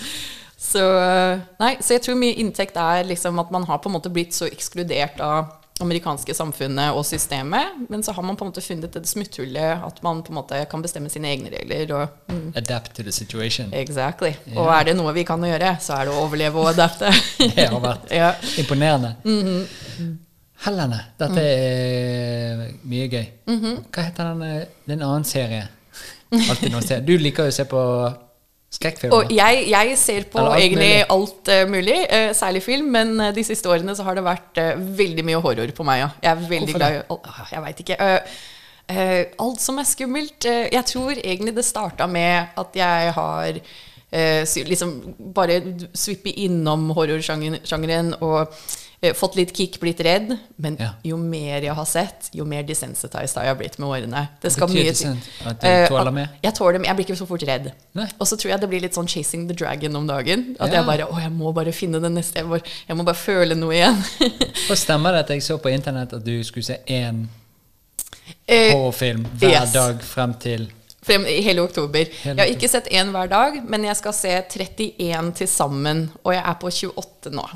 Så, 0.60 0.82
eh, 1.00 1.40
nei, 1.60 1.74
så 1.80 1.96
jeg 1.96 2.04
tror 2.06 2.20
mye 2.20 2.36
inntekt 2.40 2.76
er 2.80 3.06
liksom 3.08 3.40
at 3.42 3.52
man 3.54 3.64
har 3.68 3.80
på 3.82 3.90
en 3.90 3.96
måte 3.96 4.12
blitt 4.12 4.36
så 4.36 4.48
ekskludert 4.50 5.22
av 5.24 5.56
amerikanske 5.80 6.34
samfunnet 6.36 6.92
og 6.92 7.06
systemet, 7.08 7.86
men 7.88 8.02
så 8.04 8.12
har 8.12 8.24
man 8.26 8.36
på 8.36 8.44
en 8.44 8.50
måte 8.50 8.60
funnet 8.60 8.92
det 8.92 9.08
smutthullet 9.08 9.84
at 9.86 10.02
man 10.04 10.20
på 10.26 10.34
en 10.34 10.38
måte 10.40 10.58
kan 10.70 10.82
bestemme 10.84 11.08
sine 11.12 11.30
egne 11.32 11.52
regler. 11.54 11.94
Og, 11.96 12.18
mm, 12.28 12.52
Adapt 12.60 12.92
to 12.96 13.02
the 13.02 13.12
situation. 13.12 13.72
exactly. 13.72 14.34
Og 14.56 14.68
er 14.74 14.90
det 14.90 14.96
noe 14.98 15.14
vi 15.16 15.24
kan 15.24 15.40
gjøre, 15.40 15.76
så 15.80 15.96
er 15.96 16.08
det 16.08 16.16
å 16.16 16.24
overleve 16.26 16.60
og 16.60 16.72
adapte. 16.74 17.12
Det 17.56 17.70
har 17.72 17.80
vært 17.80 18.10
ja. 18.12 18.34
imponerende. 18.60 19.14
Mhm. 19.24 20.18
Hellene, 20.60 20.98
dette 21.20 21.42
er 21.42 22.64
mye 22.84 23.06
gøy. 23.08 23.28
Hva 23.48 24.02
heter 24.08 24.32
den? 24.32 24.42
den 24.44 24.66
Det 24.84 24.98
er 24.98 25.06
annen 25.06 25.24
serie. 25.24 25.68
Du 27.06 27.14
liker 27.18 27.48
jo 27.48 27.52
å 27.52 27.54
se 27.54 27.64
på 27.68 27.84
skrekkfilmer. 28.70 29.16
Og 29.16 29.32
jeg, 29.34 29.64
jeg 29.72 29.96
ser 29.98 30.28
på 30.30 30.38
alt 30.42 30.60
egentlig 30.60 30.90
mulig. 30.92 31.08
alt 31.16 31.50
uh, 31.50 31.62
mulig, 31.70 31.98
uh, 32.06 32.30
særlig 32.36 32.62
film, 32.62 32.92
men 32.94 33.12
uh, 33.18 33.30
de 33.34 33.44
siste 33.46 33.70
årene 33.72 33.96
så 33.98 34.06
har 34.06 34.18
det 34.18 34.24
vært 34.26 34.60
eh, 34.62 34.78
veldig 35.00 35.24
mye 35.26 35.40
horror 35.42 35.72
på 35.74 35.86
meg. 35.88 36.04
Ja. 36.04 36.08
Jeg 36.22 36.30
er 36.30 36.48
veldig 36.52 36.76
Hvorfor 36.76 36.82
glad 36.84 36.98
i 37.00 37.32
ah, 37.32 37.40
Jeg 37.50 37.64
veit 37.66 37.82
ikke. 37.84 37.96
Eh, 38.06 38.40
eh, 38.94 39.22
alt 39.42 39.64
som 39.64 39.80
er 39.82 39.88
skummelt. 39.90 40.46
eh, 40.46 40.68
jeg 40.70 40.86
tror 40.92 41.16
egentlig 41.18 41.56
det 41.56 41.66
starta 41.66 42.06
med 42.06 42.60
at 42.62 42.78
jeg 42.78 43.16
har 43.18 43.58
eh, 44.12 44.56
liksom 44.70 44.94
bare 45.34 45.58
svippet 45.94 46.38
innom 46.46 46.90
horrorsjangeren 46.94 48.14
og 48.20 48.40
eh, 48.44 48.70
fått 49.16 49.36
litt 49.36 49.52
kick, 49.56 49.78
blitt 49.80 50.00
redd. 50.04 50.38
Men 50.58 50.76
Ja. 50.78 50.90
jo 51.04 51.16
mer 51.16 51.60
jeg 51.62 51.72
har 51.74 51.84
sett, 51.86 52.28
jo 52.34 52.44
mer 52.44 52.62
desensitized 52.62 53.34
har 53.36 53.44
jeg 53.44 53.58
blitt 53.58 53.78
med 53.78 53.88
årene. 53.88 54.28
Det 54.42 54.52
skal 54.52 54.68
mye 54.68 54.92
til. 54.92 55.06
sånn 55.06 55.18
at 55.46 55.60
du 55.60 55.66
Eh, 55.66 55.88
tåler 55.88 56.22
at- 56.22 56.28
Jeg 56.42 56.54
tåler 56.54 56.72
dem, 56.72 56.84
Jeg 56.84 56.96
blir 56.96 57.06
ikke 57.06 57.16
så 57.18 57.26
fort 57.26 57.42
redd. 57.42 57.72
Nei. 57.94 58.08
Og 58.20 58.26
så 58.26 58.36
tror 58.36 58.50
jeg 58.50 58.60
det 58.60 58.68
blir 58.68 58.80
litt 58.80 58.92
sånn 58.94 59.06
'chasing 59.08 59.48
the 59.48 59.54
dragon' 59.54 59.96
om 59.96 60.06
dagen. 60.06 60.56
At 60.60 60.70
Ja. 60.72 60.82
jeg 60.82 60.86
bare 60.86 61.06
'Å, 61.08 61.20
jeg 61.22 61.32
må 61.32 61.54
bare 61.54 61.72
finne 61.72 62.00
den 62.00 62.14
neste. 62.14 62.34
Jeg 62.36 62.44
må, 62.46 62.60
jeg 62.88 62.96
må 62.96 63.04
bare 63.04 63.14
føle 63.16 63.54
noe 63.56 63.72
igjen'. 63.72 64.04
Og 64.70 64.76
stemmer 64.76 65.12
det 65.12 65.18
at 65.24 65.28
jeg 65.30 65.40
så 65.42 65.58
på 65.58 65.70
internett 65.72 66.12
at 66.12 66.24
du 66.24 66.42
skulle 66.44 66.64
se 66.64 66.76
én 66.86 67.28
Eh, 68.48 68.72
horrorfilm 68.74 69.24
hver 69.38 69.50
yes. 69.62 69.72
dag 69.72 70.00
frem 70.02 70.34
til 70.34 70.70
frem 71.02 71.24
i 71.26 71.40
hele 71.40 71.60
oktober. 71.62 72.04
Hele 72.22 72.36
Jeg 72.36 72.36
har 72.36 72.56
ikke 72.56 72.68
sett 72.68 72.86
én 72.90 73.10
hver 73.10 73.28
dag, 73.28 73.64
men 73.68 73.82
jeg 73.84 73.96
skal 73.96 74.12
se 74.12 74.28
31 74.48 75.32
til 75.34 75.46
sammen. 75.46 76.10
Og 76.24 76.34
jeg 76.34 76.42
er 76.44 76.54
på 76.60 76.70
28 76.70 77.30
nå. 77.32 77.48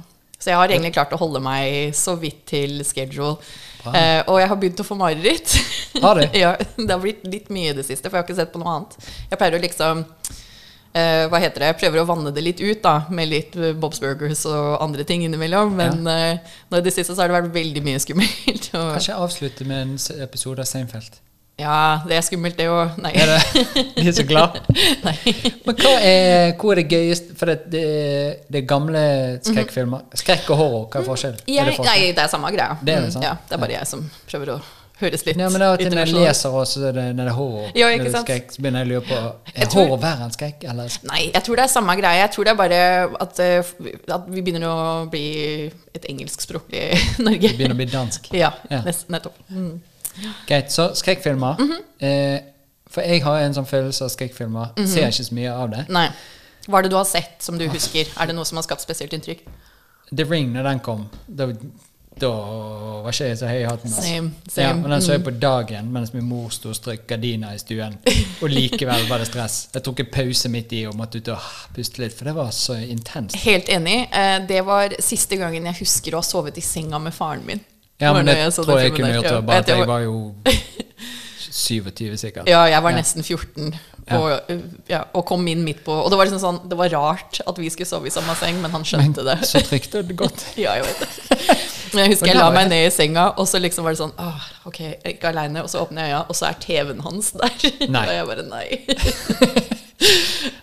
Så 0.44 0.52
jeg 0.52 0.60
har 0.60 0.68
egentlig 0.68 0.92
klart 0.92 1.12
å 1.16 1.20
holde 1.20 1.40
meg 1.40 1.94
så 1.96 2.18
vidt 2.20 2.42
til 2.50 2.82
schedule. 2.84 3.38
Bra. 3.80 3.94
Eh, 3.96 4.20
og 4.28 4.36
jeg 4.42 4.50
har 4.50 4.58
begynt 4.60 4.82
å 4.82 4.84
få 4.84 4.96
mareritt. 5.00 5.54
Har 6.02 6.20
du? 6.20 6.26
ja, 6.42 6.50
det 6.76 6.90
har 6.90 7.00
blitt 7.00 7.24
litt 7.24 7.48
mye 7.54 7.72
i 7.72 7.76
det 7.78 7.86
siste, 7.86 8.10
for 8.10 8.18
jeg 8.18 8.20
har 8.20 8.28
ikke 8.28 8.36
sett 8.42 8.52
på 8.52 8.60
noe 8.60 8.74
annet. 8.74 8.98
Jeg 9.30 9.40
pleier 9.40 9.56
å 9.56 9.62
liksom 9.62 10.04
eh, 10.04 11.24
hva 11.32 11.40
heter 11.40 11.64
det, 11.64 11.70
jeg 11.72 11.80
prøver 11.80 12.02
å 12.02 12.06
vanne 12.12 12.32
det 12.36 12.44
litt 12.44 12.60
ut 12.60 12.82
da, 12.84 12.94
med 13.08 13.32
litt 13.32 13.56
eh, 13.56 13.72
Bob's 13.72 14.04
Burgers 14.04 14.44
og 14.50 14.82
andre 14.84 15.08
ting 15.08 15.24
innimellom. 15.24 15.72
Men 15.80 16.04
eh, 16.12 16.56
nå 16.68 16.80
i 16.80 16.84
det 16.84 16.92
siste 16.92 17.16
så 17.16 17.24
har 17.24 17.32
det 17.32 17.38
vært 17.38 17.54
veldig 17.56 17.84
mye 17.88 18.04
skummelt. 18.04 18.68
Og, 18.76 18.90
Kanskje 18.98 19.20
avslutte 19.24 19.68
med 19.68 19.86
en 19.86 19.96
episode 20.28 20.60
av 20.60 20.68
Seinfeld. 20.68 21.22
Ja, 21.60 22.02
det 22.08 22.16
er 22.18 22.24
skummelt, 22.26 22.56
det 22.58 22.66
òg. 22.66 22.96
Nei. 23.02 23.12
Er 23.14 23.30
det? 23.30 23.64
De 23.96 24.06
er 24.10 24.16
så 24.16 24.24
glad. 24.26 24.56
Nei. 25.04 25.16
Men 25.66 25.76
hva 25.78 25.92
er, 26.02 26.54
hva 26.58 26.72
er 26.74 26.80
det 26.80 26.86
gøyeste 26.90 27.36
For 27.38 27.50
det, 27.52 27.58
det, 27.70 28.62
er 28.62 28.64
gamle 28.68 29.02
skrekkfilmer. 29.46 30.08
Skrekk 30.18 30.50
og 30.50 30.58
horror, 30.62 30.86
hva 30.90 31.02
er 31.02 31.10
forskjellen? 31.10 31.42
Det 31.46 31.66
forskjell? 31.68 31.90
nei, 31.92 32.00
det 32.16 32.24
er 32.24 32.32
samme 32.32 32.50
greia. 32.54 32.74
Det 32.82 32.96
er 32.96 33.06
det. 33.06 33.22
Ja, 33.22 33.36
det 33.46 33.58
er 33.58 33.62
bare 33.66 33.78
jeg 33.78 33.90
som 33.92 34.02
prøver 34.26 34.56
å 34.56 34.62
høres 35.00 35.24
litt 35.26 35.38
Ja, 35.40 35.48
men 35.50 35.62
da, 35.62 35.70
til 35.78 35.90
når 35.90 36.04
jeg 36.04 36.14
leser 36.14 36.54
også, 36.54 36.80
så 36.80 36.90
det, 36.94 37.06
når 37.16 37.26
det 37.28 37.32
er 37.32 37.38
horror, 37.38 37.70
Ja, 37.74 37.88
ikke 37.90 38.04
når 38.04 38.10
det 38.10 38.18
er 38.20 38.26
skrekk, 38.26 38.52
så 38.54 38.62
begynner 38.62 38.84
jeg 38.84 38.88
å 38.88 38.92
lure 38.92 39.06
på 39.08 39.54
Er 39.54 39.70
tror- 39.70 39.88
horror 39.88 40.02
verre 40.04 40.26
enn 40.28 40.34
skrekk? 40.34 40.66
Eller? 40.70 40.98
Nei, 41.10 41.22
jeg 41.30 41.46
tror 41.46 41.60
det 41.60 41.64
er 41.64 41.72
samme 41.72 41.96
greie. 42.00 42.20
Jeg 42.20 42.34
tror 42.34 42.46
det 42.48 42.52
er 42.54 42.60
bare 42.60 42.82
at, 43.26 43.40
eh, 43.42 43.72
at 44.18 44.28
vi 44.30 44.44
begynner 44.46 44.68
å 44.70 44.76
bli 45.10 45.24
et 45.94 46.06
engelskspråklig 46.10 46.84
Norge. 47.26 47.50
Vi 47.50 47.56
begynner 47.58 47.78
å 47.78 47.82
bli 47.82 47.90
dansk. 47.90 48.30
Ja, 48.34 48.52
Ja. 48.70 48.82
nettopp. 49.14 49.38
Mm. 49.50 49.74
Greit, 50.48 50.72
så 50.72 50.90
skrekkfilmer. 50.94 51.58
Mhm. 51.60 51.78
eh, 52.00 52.40
for 52.94 53.02
jeg 53.02 53.22
har 53.24 53.40
en 53.42 53.54
sånn 53.56 53.66
følelse 53.66 54.04
av 54.04 54.10
skrekkfilmer. 54.10 54.74
Mhm. 54.76 54.86
Ser 54.86 55.08
ikke 55.08 55.24
så 55.26 55.34
mye 55.34 55.50
av 55.52 55.70
det. 55.70 55.88
Nei. 55.88 56.08
Hva 56.68 56.78
er 56.78 56.82
det 56.82 56.90
du 56.90 56.96
har 56.96 57.04
sett 57.04 57.42
som 57.42 57.58
du 57.58 57.66
husker? 57.68 58.06
Er 58.20 58.26
det 58.26 58.34
noe 58.36 58.44
som 58.44 58.56
har 58.56 58.62
skapt 58.62 58.80
spesielt 58.84 59.12
inntrykk? 59.12 59.40
The 60.14 60.24
Ring, 60.24 60.52
når 60.52 60.62
den 60.62 60.80
kom, 60.80 61.08
da, 61.28 61.48
da 62.20 62.28
var 63.02 63.10
ikke 63.10 63.26
jeg 63.26 63.38
så 63.40 63.48
høy 63.50 63.58
i 63.58 63.64
hatten. 63.66 63.90
altså. 63.90 64.02
Same, 64.06 64.30
same. 64.48 64.66
Ja, 64.68 64.84
og 64.84 64.90
den 64.90 65.02
så 65.02 65.12
jeg 65.16 65.24
på 65.24 65.30
dagen 65.42 65.90
mens 65.92 66.12
min 66.14 66.24
mor 66.28 66.48
sto 66.54 66.68
og 66.70 66.76
strøk 66.78 67.06
gardiner 67.10 67.52
i 67.56 67.58
stuen. 67.58 67.98
Og 68.42 68.48
likevel 68.52 69.08
var 69.10 69.18
det 69.18 69.26
stress. 69.32 69.68
Jeg 69.74 69.82
tok 69.82 70.00
en 70.00 70.06
pause 70.14 70.48
midt 70.48 70.72
i 70.72 70.84
og 70.86 70.94
måtte 70.94 71.18
ut 71.18 71.28
og 71.34 71.38
puste 71.74 71.98
litt, 72.04 72.14
for 72.16 72.24
det 72.30 72.34
var 72.36 72.50
så 72.54 72.76
intenst. 72.86 73.34
Helt 73.44 73.68
enig. 73.68 74.08
Eh, 74.12 74.38
Det 74.46 74.64
var 74.64 74.94
siste 75.00 75.36
gangen 75.36 75.64
jeg 75.66 75.74
husker 75.82 76.12
å 76.14 76.22
ha 76.22 76.22
sovet 76.22 76.56
i 76.56 76.60
senga 76.64 76.98
med 77.00 77.12
faren 77.12 77.44
min. 77.44 77.60
Ja, 78.04 78.12
men 78.12 78.28
det 78.28 78.36
jeg 78.38 78.52
tror 78.58 78.78
jeg 78.80 78.92
kunne 78.94 79.12
gjort, 79.16 79.30
det, 79.30 79.46
bare 79.48 79.64
at 79.64 79.72
jeg 79.72 79.88
var- 79.88 80.04
jo 80.04 80.34
27 81.54 82.16
sikkert. 82.18 82.48
Ja, 82.50 82.64
jeg 82.66 82.82
var 82.82 82.92
nesten 82.96 83.22
14 83.22 83.74
og, 84.12 84.50
ja, 84.90 84.98
og 85.16 85.22
kom 85.24 85.46
inn 85.48 85.62
midt 85.64 85.78
på 85.86 85.94
Og 85.94 86.10
det 86.12 86.16
var 86.18 86.26
liksom 86.28 86.40
sånn 86.42 86.58
Det 86.68 86.76
var 86.76 86.90
rart 86.92 87.38
at 87.40 87.56
vi 87.56 87.70
skulle 87.72 87.88
sove 87.88 88.10
i 88.10 88.12
samme 88.12 88.34
seng, 88.36 88.58
men 88.60 88.70
han 88.74 88.82
skjønte 88.84 89.24
det. 89.24 89.38
Så 89.48 89.62
trygt 89.64 89.94
og 89.96 90.10
godt. 90.18 90.42
Ja, 90.60 90.74
jeg 90.76 90.84
vet 90.84 91.00
det. 91.00 91.56
Men 91.94 92.00
jeg 92.04 92.10
husker 92.12 92.28
jeg 92.28 92.36
la 92.36 92.50
meg 92.52 92.68
ned 92.68 92.88
i 92.88 92.90
senga, 92.92 93.30
og 93.40 93.48
så 93.48 93.60
liksom 93.64 93.86
var 93.86 93.94
det 93.96 94.02
sånn 94.02 94.12
Åh, 94.20 94.44
ok, 94.68 94.80
jeg 94.82 94.98
er 95.04 95.14
ikke 95.14 95.30
aleine. 95.32 95.62
Og 95.64 95.70
så 95.72 95.80
åpner 95.86 96.04
jeg 96.04 96.12
øya, 96.18 96.20
og 96.28 96.36
så 96.36 96.50
er 96.50 96.58
TV-en 96.66 97.00
hans 97.06 97.30
der. 97.38 97.56
Nei. 97.96 98.04
Og 98.04 98.14
jeg 98.18 98.28
bare 98.32 98.44
nei. 98.50 98.66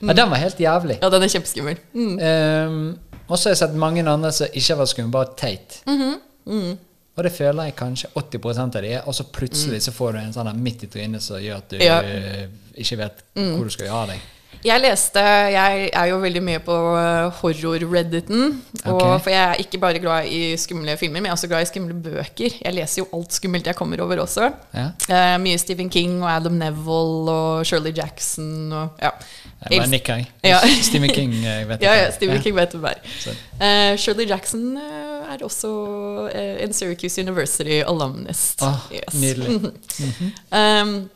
Ja, 0.01 0.13
den 0.13 0.29
var 0.29 0.37
helt 0.43 0.59
jævlig. 0.61 0.99
Ja, 1.01 1.09
den 1.09 1.23
er 1.25 1.31
kjempeskummel. 1.33 1.77
Mm. 1.97 2.13
Um, 2.21 2.79
og 3.27 3.39
så 3.39 3.47
har 3.49 3.55
jeg 3.55 3.61
sett 3.63 3.75
mange 3.79 4.03
andre 4.05 4.31
som 4.35 4.53
ikke 4.53 4.73
har 4.75 4.81
vært 4.83 4.91
skumle, 4.93 5.11
bare 5.17 5.33
teit. 5.39 5.81
Mhm. 5.89 6.17
Mm. 6.51 6.71
Og 7.17 7.23
det 7.23 7.31
føler 7.35 7.63
jeg 7.67 7.75
kanskje 7.75 8.07
80% 8.15 8.75
av 8.77 8.81
de 8.85 8.91
er, 8.95 9.01
og 9.05 9.13
så 9.15 9.23
plutselig 9.27 9.81
så 9.83 9.91
får 9.91 10.13
du 10.13 10.19
en 10.21 10.33
sånn 10.33 10.51
midt 10.63 10.83
i 10.83 10.87
trynet 10.87 11.21
som 11.21 11.41
gjør 11.43 11.57
at 11.57 11.69
du 11.69 11.75
Mm. 11.77 11.83
Ja. 11.83 11.97
Mm. 12.01 12.51
ikke 12.77 12.97
vet 12.97 13.23
hvor 13.35 13.63
du 13.67 13.69
skal 13.69 13.85
gjøre 13.87 14.03
av 14.05 14.07
deg. 14.13 14.19
Jeg 14.65 14.81
leste 14.83 15.21
Jeg 15.51 15.89
er 15.93 16.05
jo 16.11 16.17
veldig 16.21 16.41
mye 16.45 16.59
på 16.63 16.75
eh, 16.99 17.39
horror-redditen. 17.41 18.43
Okay. 18.81 19.19
For 19.23 19.29
jeg 19.33 19.41
er 19.43 19.61
ikke 19.63 19.79
bare 19.81 20.01
glad 20.03 20.27
i 20.29 20.41
skumle 20.61 20.95
filmer, 20.99 21.19
men 21.21 21.29
jeg 21.29 21.33
er 21.33 21.37
også 21.39 21.49
glad 21.51 21.65
i 21.65 21.69
skumle 21.71 21.95
bøker. 21.97 22.57
Jeg 22.61 22.75
leser 22.77 23.01
jo 23.01 23.07
alt 23.17 23.33
skummelt 23.33 23.67
jeg 23.71 23.75
kommer 23.79 24.01
over 24.05 24.21
også. 24.25 24.51
Ja. 24.75 24.89
Eh, 25.09 25.37
mye 25.41 25.57
Stephen 25.61 25.89
King 25.93 26.19
og 26.23 26.29
Adam 26.35 26.59
Neville 26.61 27.31
og 27.33 27.65
Shirley 27.65 27.93
Jackson 27.97 28.71
og 28.73 29.01
ja. 29.01 29.09
Jeg 29.69 29.77
bare 29.77 29.89
nikker, 29.91 30.15
jeg. 30.15 30.27
Ja. 30.51 30.59
Stephen 30.81 31.09
King, 31.13 31.33
jeg 31.43 31.67
vet 31.69 31.83
Ja, 31.85 31.93
ja, 31.93 32.11
Stephen 32.11 32.41
King 32.41 32.55
vet 32.57 32.73
hvem 32.73 32.85
er. 32.89 33.01
Eh, 33.61 33.97
Shirley 34.01 34.25
Jackson 34.29 34.77
eh, 34.77 35.33
er 35.35 35.43
også 35.45 35.69
eh, 36.33 36.63
en 36.65 36.73
Syracuse 36.73 37.21
University 37.21 37.81
alumnist. 37.85 38.61
Oh, 38.65 38.77
Yes. 38.93 39.13
Nydelig. 39.21 39.71
Um, 40.51 41.09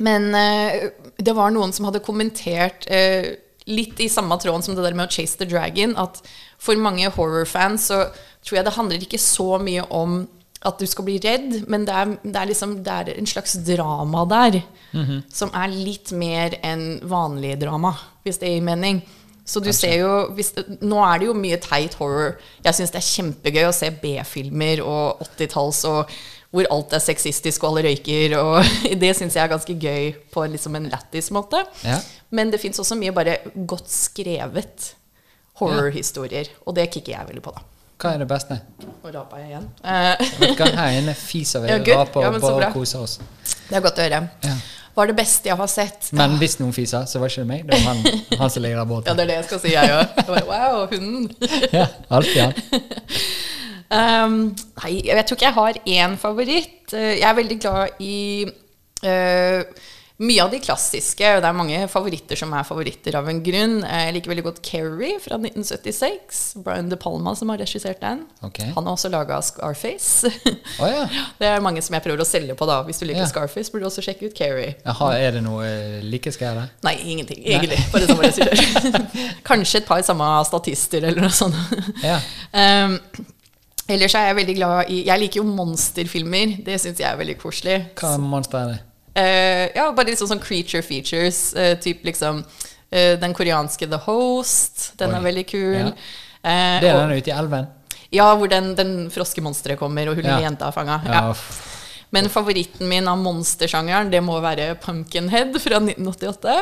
men 0.00 0.34
eh, 0.34 0.90
det 1.18 1.34
var 1.34 1.52
noen 1.54 1.74
som 1.74 1.88
hadde 1.88 2.04
kommentert 2.04 2.86
eh, 2.86 3.34
litt 3.68 4.00
i 4.00 4.08
samme 4.08 4.38
tråden 4.40 4.64
som 4.64 4.76
det 4.76 4.84
der 4.86 4.96
med 4.96 5.10
å 5.10 5.12
chase 5.12 5.38
the 5.40 5.48
dragon, 5.48 5.96
at 5.98 6.22
for 6.62 6.78
mange 6.80 7.10
horror-fans 7.14 7.90
så 7.90 8.04
tror 8.46 8.60
jeg 8.60 8.68
det 8.68 8.76
handler 8.78 9.04
ikke 9.04 9.20
så 9.20 9.58
mye 9.62 9.84
om 9.94 10.22
at 10.66 10.80
du 10.80 10.88
skal 10.90 11.06
bli 11.06 11.18
redd, 11.22 11.68
men 11.70 11.84
det 11.86 11.94
er, 11.94 12.14
det 12.24 12.34
er, 12.34 12.48
liksom, 12.50 12.78
det 12.86 12.94
er 12.94 13.10
en 13.14 13.28
slags 13.30 13.54
drama 13.66 14.24
der, 14.30 14.60
som 15.30 15.52
er 15.54 15.70
litt 15.70 16.10
mer 16.16 16.56
enn 16.66 16.98
vanlig 17.06 17.52
drama, 17.60 17.92
hvis 18.26 18.40
det 18.42 18.50
gir 18.50 18.64
mening. 18.66 18.98
Så 19.48 19.62
du 19.64 19.70
ser 19.72 20.02
jo 20.02 20.10
hvis, 20.36 20.50
Nå 20.84 20.98
er 21.06 21.20
det 21.20 21.28
jo 21.30 21.36
mye 21.38 21.56
teit 21.62 21.94
horror. 21.96 22.34
Jeg 22.64 22.76
syns 22.76 22.90
det 22.92 22.98
er 23.00 23.06
kjempegøy 23.06 23.68
å 23.68 23.72
se 23.72 23.88
B-filmer 24.02 24.82
og 24.84 25.22
80-talls 25.24 25.84
og 25.88 26.18
hvor 26.54 26.68
alt 26.72 26.94
er 26.96 27.02
sexistisk 27.04 27.64
og 27.64 27.72
alle 27.72 27.88
røyker. 27.90 28.36
Og 28.40 28.70
det 29.02 29.14
syns 29.16 29.36
jeg 29.36 29.44
er 29.44 29.52
ganske 29.52 29.74
gøy 29.78 30.12
på 30.32 30.46
liksom 30.52 30.78
en 30.78 30.88
lættis 30.92 31.32
måte. 31.34 31.64
Ja. 31.84 31.98
Men 32.34 32.52
det 32.52 32.60
fins 32.62 32.80
også 32.80 32.96
mye 32.98 33.14
bare 33.16 33.38
godt 33.68 33.90
skrevet 33.92 34.92
horrorhistorier. 35.60 36.52
Og 36.66 36.76
det 36.78 36.88
kicker 36.94 37.16
jeg 37.16 37.30
veldig 37.32 37.44
på, 37.44 37.54
da. 37.56 37.66
Hva 37.98 38.12
er 38.14 38.22
det 38.22 38.28
beste? 38.30 38.54
Nå 39.02 39.10
rapa 39.10 39.40
jeg 39.42 39.48
igjen. 39.50 39.64
Hva, 39.82 40.66
Her 40.78 40.98
inne 41.00 41.14
fiser 41.18 41.64
vi 41.64 41.72
Ja, 41.72 41.78
raper 41.82 42.22
Ja, 42.22 42.30
og 42.30 42.44
bare 42.44 42.68
koser 42.70 43.02
oss. 43.02 43.16
det 43.66 43.74
er 43.74 43.82
godt 43.82 43.98
å 43.98 44.04
høre. 44.06 44.20
Ja. 44.46 44.54
Hva 44.94 45.04
er 45.04 45.10
det 45.12 45.16
beste 45.18 45.50
jeg 45.50 45.58
har 45.58 45.70
sett? 45.70 46.08
Men 46.18 46.36
hvis 46.38 46.56
noen 46.58 46.72
fiser, 46.74 47.04
så 47.10 47.20
var 47.22 47.30
ikke 47.30 47.42
det 47.44 47.50
meg. 47.50 47.66
Det 47.66 47.76
var 47.78 47.92
han, 47.92 48.22
han 48.40 48.50
som 48.54 48.64
ligger 48.64 48.80
der 48.82 49.10
Ja, 49.10 49.14
det 49.18 49.24
er 49.24 49.30
det 49.32 49.36
jeg 49.36 49.44
skal 49.46 49.60
si, 49.62 49.74
jeg 49.74 49.92
òg. 49.94 50.22
Wow, 50.48 50.78
hunden. 50.90 51.28
Ja, 51.78 51.86
alltid 52.10 52.40
han. 52.42 52.54
Um, 53.90 54.40
nei, 54.82 54.98
jeg 55.08 55.24
tror 55.24 55.38
ikke 55.38 55.46
jeg 55.48 55.56
har 55.56 55.78
én 55.88 56.16
favoritt. 56.20 56.92
Eh, 56.92 57.14
Jeg 57.20 57.28
er 57.30 57.38
veldig 57.38 57.60
glad 57.62 58.02
i 58.04 58.16
uh, 59.04 59.62
Mye 60.18 60.42
av 60.42 60.48
de 60.50 60.58
klassiske, 60.58 61.22
det 61.38 61.46
er 61.46 61.54
mange 61.54 61.76
favoritter 61.86 62.34
som 62.40 62.50
er 62.58 62.64
favoritter 62.66 63.14
av 63.14 63.28
en 63.30 63.38
grunn. 63.46 63.76
Eh, 63.86 64.00
Jeg 64.08 64.16
liker 64.16 64.32
veldig 64.32 64.44
godt 64.48 64.58
Carrie 64.66 65.14
fra 65.22 65.38
1976. 65.38 66.40
Brian 66.66 66.88
De 66.90 66.98
Palma 66.98 67.36
som 67.38 67.52
har 67.52 67.60
regissert 67.62 68.00
den. 68.02 68.24
Okay. 68.42 68.72
Han 68.74 68.84
har 68.90 68.96
også 68.98 69.12
laga 69.14 69.38
Scarface. 69.46 70.26
Oh, 70.82 70.88
ja. 70.90 71.06
det 71.38 71.46
er 71.52 71.62
mange 71.62 71.80
som 71.86 71.94
jeg 71.94 72.02
prøver 72.02 72.24
å 72.24 72.26
selge 72.26 72.58
på, 72.58 72.66
da. 72.66 72.80
Hvis 72.88 72.98
du 72.98 73.06
liker 73.06 73.22
Ja. 73.22 73.30
Scarface, 73.30 73.70
burde 73.70 73.86
du 73.86 73.92
også 73.92 74.02
sjekke 74.08 74.26
ut 74.26 74.34
Carrie. 74.36 74.74
Jaha, 74.82 75.12
er 75.22 75.38
det 75.38 75.44
noe 75.46 75.70
likeskær 76.02 76.58
der? 76.64 76.74
Nei, 76.90 76.96
ingenting, 77.14 77.40
egentlig. 77.46 77.78
Bare 77.94 78.10
som 78.10 78.20
regissør. 78.26 79.00
Kanskje 79.48 79.84
et 79.84 79.88
par 79.88 80.02
samme 80.02 80.34
statister 80.50 81.06
eller 81.12 81.28
noe 81.28 81.32
sånt. 81.32 81.54
Ja. 82.02 82.18
Um, 82.50 82.98
ellers 83.88 84.14
er 84.14 84.28
jeg 84.28 84.36
veldig 84.42 84.56
glad 84.58 84.90
i 84.92 85.02
Jeg 85.06 85.22
liker 85.24 85.40
jo 85.40 85.46
monsterfilmer. 85.48 86.58
Det 86.64 86.76
syns 86.80 87.00
jeg 87.00 87.08
er 87.10 87.18
veldig 87.20 87.38
koselig. 87.40 87.78
Hva 87.98 88.16
monster 88.20 88.60
er 88.60 88.74
det? 88.74 88.78
Uh, 89.18 89.64
ja, 89.74 89.88
bare 89.96 90.12
litt 90.12 90.20
sånn, 90.20 90.30
sånn 90.34 90.44
creature 90.44 90.84
features. 90.86 91.48
Uh, 91.56 91.72
typ 91.82 92.04
liksom 92.06 92.44
uh, 92.44 93.14
den 93.18 93.34
koreanske 93.34 93.88
The 93.88 93.98
Host. 94.04 94.92
Den 95.00 95.14
Oi. 95.14 95.18
er 95.18 95.26
veldig 95.30 95.46
kul. 95.50 95.80
Ja. 95.88 95.90
Det 96.38 96.86
er 96.88 97.02
den 97.02 97.18
ute 97.18 97.32
i 97.32 97.34
elven? 97.34 97.66
ja, 98.14 98.28
hvor 98.40 98.48
den, 98.48 98.70
den 98.78 98.92
froskemonsteret 99.12 99.78
kommer, 99.78 100.08
og 100.08 100.16
hun 100.16 100.24
Ja. 100.24 100.38
jenta 100.40 100.68
er 100.68 100.72
fanga. 100.72 101.00
Ja. 101.04 101.34
Men 102.10 102.28
favoritten 102.32 102.88
min 102.88 103.08
av 103.08 103.18
monstersjangeren, 103.20 104.08
det 104.10 104.22
må 104.24 104.38
være 104.40 104.70
Pumpkinhead 104.80 105.52
fra 105.60 105.80
1988. 105.82 106.54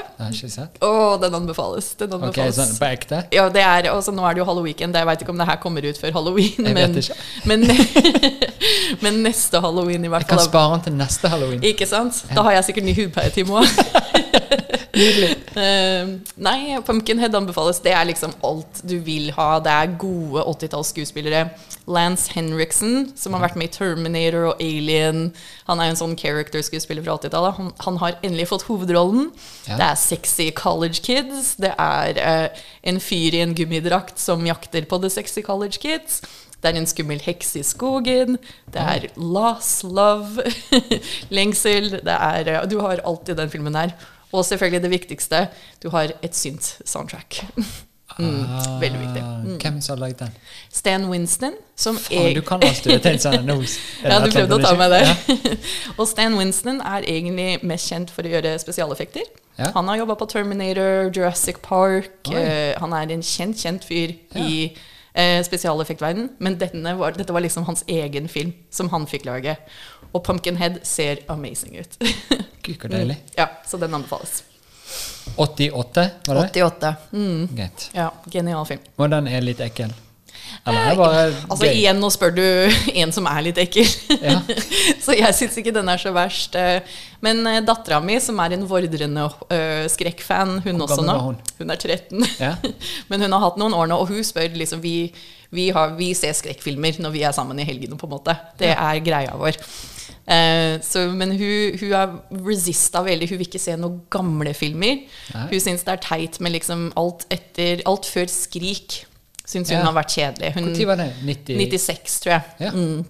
Og 0.83 1.21
den 1.23 1.37
anbefales. 1.39 1.93
Den 2.01 2.17
anbefales. 2.19 2.59
sånn 2.59 2.75
på 2.81 2.89
ekte? 2.89 3.21
Ja, 3.35 3.47
det 3.55 3.63
er, 3.63 3.91
og 3.93 4.03
så 4.03 4.15
nå 4.15 4.27
er 4.27 4.35
det 4.35 4.43
jo 4.43 4.49
halloween. 4.49 4.97
Jeg 4.99 5.11
veit 5.11 5.23
ikke 5.23 5.35
om 5.35 5.39
det 5.39 5.47
her 5.47 5.61
kommer 5.63 5.87
ut 5.87 6.01
før 6.03 6.17
halloween. 6.19 6.67
Jeg 6.67 6.75
men, 6.75 6.99
men, 7.47 7.63
men 9.05 9.23
neste 9.29 9.63
halloween 9.63 10.09
i 10.09 10.11
hvert 10.11 10.27
fall. 10.27 10.35
Jeg 10.35 10.49
kan 10.49 10.51
spare 10.51 10.75
den 10.75 10.87
til 10.89 10.99
neste 10.99 11.31
halloween. 11.31 11.63
Ikke 11.71 11.87
sant? 11.87 12.25
Da 12.35 12.43
har 12.49 12.59
jeg 12.59 12.73
sikkert 12.73 12.91
ny 12.91 12.97
hudpleietime 12.99 13.63
òg. 13.63 13.71
nei, 16.47 16.77
Pumpkinhead 16.87 17.35
anbefales. 17.37 17.83
Det 17.85 17.93
er 17.93 18.07
liksom 18.09 18.33
alt 18.47 18.81
du 18.87 18.97
vil 19.05 19.31
ha. 19.37 19.57
Det 19.63 19.73
er 19.73 19.97
gode 20.01 20.45
80-tallsskuespillere. 20.57 21.47
Lance 21.87 22.33
Henriksen, 22.35 23.13
som 23.15 23.37
har 23.37 23.45
vært 23.45 23.59
med 23.61 23.69
i 23.69 23.75
Terminator 23.77 24.49
og 24.51 24.63
Alien. 24.63 25.29
Han 25.69 25.79
er 25.79 25.91
jo 25.91 25.95
en 25.95 26.01
sånn 26.01 26.17
character-skuespiller 26.19 27.05
fra 27.07 27.19
80-tallet. 27.21 27.61
Han, 27.61 27.71
han 27.85 28.01
har 28.03 28.17
endelig 28.23 28.49
fått 28.51 28.67
hovedrollen. 28.71 29.29
Ja. 29.69 29.77
Det 29.77 29.91
er 29.91 30.01
sexy 30.01 30.49
college 30.57 31.05
kids. 31.07 31.55
Det 31.63 31.71
er 31.73 32.19
uh, 32.19 32.65
en 32.91 32.99
fyr 33.03 33.39
i 33.39 33.45
en 33.45 33.55
gummidrakt 33.59 34.19
som 34.23 34.43
jakter 34.49 34.89
på 34.89 34.99
the 35.03 35.13
sexy 35.13 35.45
college 35.47 35.79
kids. 35.83 36.25
Det 36.57 36.73
er 36.73 36.81
en 36.81 36.89
skummel 36.89 37.21
heks 37.23 37.53
i 37.61 37.63
skogen. 37.67 38.39
Det 38.73 38.83
er 38.83 39.09
loss, 39.21 39.85
love, 39.85 40.43
lengsel. 41.37 42.01
Det 42.01 42.17
er, 42.17 42.49
eh, 42.51 42.65
du 42.67 42.81
har 42.83 43.05
alt 43.07 43.29
i 43.31 43.37
den 43.39 43.53
filmen 43.53 43.77
her. 43.77 43.93
Og 44.33 44.45
selvfølgelig 44.45 44.83
det 44.83 44.91
viktigste, 44.91 45.47
du 45.83 45.91
har 45.95 46.17
et 46.23 46.35
synt-soundtrack. 46.37 47.45
Mm, 48.19 48.47
veldig 48.81 48.99
viktig. 49.01 49.23
Mm. 49.23 49.57
Hvem 49.61 49.81
som 49.85 49.93
har 49.93 49.99
lagd 50.07 50.21
den? 50.23 50.37
Stan 50.73 51.03
Winston, 51.11 51.57
som 51.77 51.99
Faen, 52.01 52.33
du 52.35 52.41
kan 52.41 52.63
alt 52.65 52.85
du 52.85 52.93
har 52.95 53.03
tenkt 53.05 53.27
sånn 53.27 53.45
det 53.49 53.57
Ja, 54.07 54.21
du 54.23 54.31
prøvde 54.33 54.57
å 54.57 54.63
ta 54.63 54.73
med 54.79 54.95
det. 54.95 55.03
og 55.99 56.07
Stan 56.09 56.39
Winston 56.39 56.81
er 56.81 57.05
egentlig 57.05 57.67
mest 57.67 57.91
kjent 57.93 58.13
for 58.15 58.25
å 58.25 58.33
gjøre 58.33 58.55
spesialeffekter. 58.63 59.27
Ja. 59.59 59.73
Han 59.77 59.91
har 59.91 60.01
jobba 60.01 60.17
på 60.21 60.29
Terminator, 60.33 61.11
Jurassic 61.13 61.61
Park. 61.65 62.31
Eh, 62.33 62.73
han 62.81 62.97
er 62.97 63.13
en 63.13 63.25
kjent, 63.25 63.59
kjent 63.61 63.85
fyr 63.85 64.15
i 64.37 64.71
eh, 65.13 65.41
spesialeffektverden. 65.45 66.31
Men 66.41 66.57
denne 66.61 66.97
var, 66.97 67.17
dette 67.17 67.37
var 67.37 67.45
liksom 67.45 67.69
hans 67.69 67.85
egen 67.89 68.31
film 68.33 68.55
som 68.73 68.93
han 68.95 69.09
fikk 69.11 69.29
lage. 69.29 69.59
Og 70.17 70.23
Pumpkinhead 70.25 70.81
ser 70.89 71.21
amazing 71.33 71.77
ut. 71.83 71.99
Gud, 72.67 72.89
deilig. 72.91 73.19
ja, 73.37 73.51
så 73.69 73.79
den 73.79 73.95
anbefales. 73.95 74.41
88, 75.37 76.09
var 76.27 76.35
det? 76.41 76.49
88. 76.63 76.95
Mm, 77.13 77.49
Greit. 77.53 77.91
ja, 77.95 78.11
genial 78.33 78.67
film. 78.67 78.83
Og 78.97 79.11
den 79.13 79.29
er 79.29 79.45
litt 79.45 79.61
ekkel? 79.61 79.93
Eller 80.67 80.79
er 80.81 80.93
det 80.95 80.99
bare 80.99 81.23
Altså 81.51 81.67
gøy? 81.67 81.73
Igjen, 81.75 81.99
nå 82.03 82.09
spør 82.15 82.33
du 82.37 82.43
en 83.03 83.13
som 83.15 83.27
er 83.31 83.43
litt 83.49 83.59
ekkel. 83.61 83.87
Ja. 84.23 84.39
så 85.05 85.15
jeg 85.19 85.35
syns 85.39 85.59
ikke 85.61 85.75
den 85.75 85.91
er 85.91 86.01
så 86.01 86.13
verst. 86.15 86.55
eh. 86.59 86.79
Men 87.25 87.43
uh, 87.47 87.59
dattera 87.67 87.99
mi, 88.05 88.19
som 88.23 88.39
er 88.45 88.55
en 88.55 88.67
vordrende 88.71 89.27
eh, 89.53 89.87
skrekkfan, 89.91 90.61
hun 90.65 90.79
Hvor 90.83 90.87
også 90.87 91.03
nå 91.07 91.17
var 91.17 91.25
hun? 91.31 91.41
Hun 91.59 91.75
er 91.75 91.83
13. 91.83 92.27
Ja. 92.39 92.53
Men 93.11 93.27
hun 93.27 93.35
har 93.37 93.45
hatt 93.49 93.59
noen 93.61 93.75
år 93.75 93.91
nå, 93.91 93.99
og 94.05 94.13
hun 94.13 94.23
spør 94.27 94.55
liksom 94.55 94.83
Vi, 94.85 94.97
vi, 95.55 95.69
har, 95.75 95.95
vi 95.99 96.13
ser 96.19 96.35
skrekkfilmer 96.37 97.03
når 97.03 97.15
vi 97.15 97.27
er 97.27 97.35
sammen 97.37 97.59
i 97.63 97.67
helgene, 97.67 97.99
på 97.99 98.07
en 98.09 98.15
måte. 98.19 98.39
Det 98.61 98.71
er 98.75 99.03
greia 99.07 99.35
vår. 99.39 99.59
Eh, 100.27 100.81
så, 100.83 101.05
men 101.15 101.31
hun, 101.39 101.77
hun 101.81 101.93
har 101.95 102.15
resista 102.47 103.03
veldig. 103.07 103.29
Hun 103.31 103.39
vil 103.39 103.47
ikke 103.47 103.63
se 103.63 103.77
noen 103.79 104.01
gamle 104.11 104.55
filmer. 104.59 105.05
Nei. 105.35 105.45
Hun 105.53 105.61
syns 105.63 105.85
det 105.87 105.93
er 105.97 106.03
teit 106.03 106.41
med 106.43 106.57
liksom 106.57 106.89
alt 106.99 107.27
etter 107.31 107.85
Alt 107.87 108.09
før 108.11 108.27
Skrik. 108.33 109.05
Syns 109.47 109.71
hun 109.71 109.79
Ja. 109.79 109.85
har 109.87 109.95
vært 109.95 110.17
kjedelig. 110.17 110.55
Hun, 110.57 110.73
tid 110.75 110.87
var 110.89 110.99
det? 110.99 111.13
90? 111.23 111.61
96, 111.63 112.17
tror 112.25 112.33
jeg. 112.37 112.43
Ja. 112.67 112.73
Mm. 112.75 113.05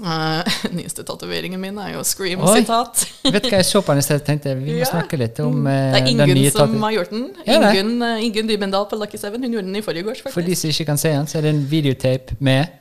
Uh, 0.00 0.40
nyeste 0.78 1.02
tatoveringen 1.04 1.60
min 1.60 1.76
er 1.78 1.90
jo 1.92 2.00
Scream-sitat. 2.08 3.02
Vet 3.26 3.44
du 3.44 3.48
hva 3.52 3.58
jeg 3.60 3.66
så 3.68 3.82
på 3.84 3.92
den 3.92 4.00
i 4.00 4.04
sted? 4.06 4.22
Tenkte 4.24 4.54
vi 4.56 4.72
må 4.72 4.78
Ja. 4.80 4.88
snakke 4.88 5.18
litt 5.20 5.36
om 5.44 5.66
eh, 5.68 5.92
Det 5.92 6.00
er 6.00 6.08
Ingunn 6.14 6.40
som 6.54 6.76
har 6.86 6.94
gjort 6.96 7.10
den. 7.12 7.26
Ja. 7.44 7.58
Ingunn, 7.68 7.98
uh, 8.02 8.16
Ingunn 8.24 8.48
Dybendal 8.48 8.86
på 8.88 8.96
Lucky 8.96 9.20
Seven. 9.20 9.44
Hun 9.44 9.52
gjorde 9.58 9.68
den 9.68 9.76
i 9.76 9.82
forrige 9.84 10.06
gårs, 10.08 10.22
For 10.32 10.40
de 10.46 10.56
som 10.56 10.72
ikke 10.72 10.86
kan 10.88 10.98
se 10.98 11.12
den, 11.12 11.28
så 11.28 11.38
er 11.38 11.46
det 11.46 11.52
en 11.54 11.62
videotape 11.68 12.38
med 12.40 12.72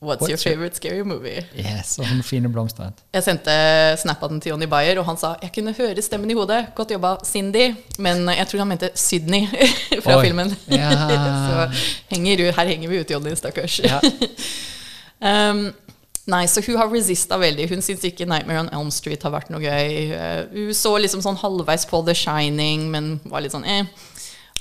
What's, 0.00 0.20
What's 0.22 0.30
your 0.30 0.38
favorite 0.38 0.76
scary 0.76 1.02
movie? 1.02 1.40
Yes, 1.58 1.96
og 1.98 2.06
noen 2.06 2.22
fine 2.22 2.46
blomster. 2.54 2.92
Jeg 3.16 3.24
sendte 3.26 3.54
snap 3.98 4.20
av 4.22 4.30
den 4.30 4.38
til 4.38 4.52
Jonny 4.52 4.68
Bayer, 4.70 5.00
og 5.00 5.08
han 5.08 5.18
sa 5.18 5.32
jeg 5.42 5.50
kunne 5.56 5.72
høre 5.74 6.04
stemmen 6.06 6.30
i 6.30 6.36
hodet. 6.38 6.68
Godt 6.78 6.94
jobba, 6.94 7.16
Cindy. 7.26 7.72
Men 7.98 8.22
jeg 8.30 8.46
tror 8.46 8.62
han 8.62 8.70
mente 8.70 8.92
Sydney 8.94 9.48
fra 10.04 10.20
Oi. 10.20 10.22
filmen. 10.28 10.54
Ja. 10.70 10.92
Så 11.48 11.66
henger, 12.12 12.44
her 12.54 12.70
henger 12.70 12.92
vi 12.92 13.00
ut, 13.02 13.10
Jonny, 13.10 13.34
stakkars. 13.38 13.80
Ja. 13.86 13.98
Um, 15.18 15.72
nei, 16.30 16.44
så 16.46 16.62
hun 16.62 16.76
har 16.78 16.86
resista 16.92 17.34
veldig. 17.42 17.64
Hun 17.72 17.80
syns 17.82 18.04
ikke 18.06 18.22
'Nightmare 18.22 18.60
on 18.60 18.68
Elm 18.70 18.90
Street' 18.94 19.24
har 19.26 19.32
vært 19.34 19.48
noe 19.50 19.58
gøy. 19.58 20.12
Uh, 20.14 20.44
hun 20.52 20.76
så 20.78 20.92
liksom 21.02 21.24
sånn 21.24 21.40
halvveis 21.40 21.88
på 21.90 21.98
'The 22.06 22.14
Shining', 22.14 22.84
men 22.92 23.16
var 23.26 23.42
litt 23.42 23.50
sånn 23.56 23.66
eh. 23.66 23.82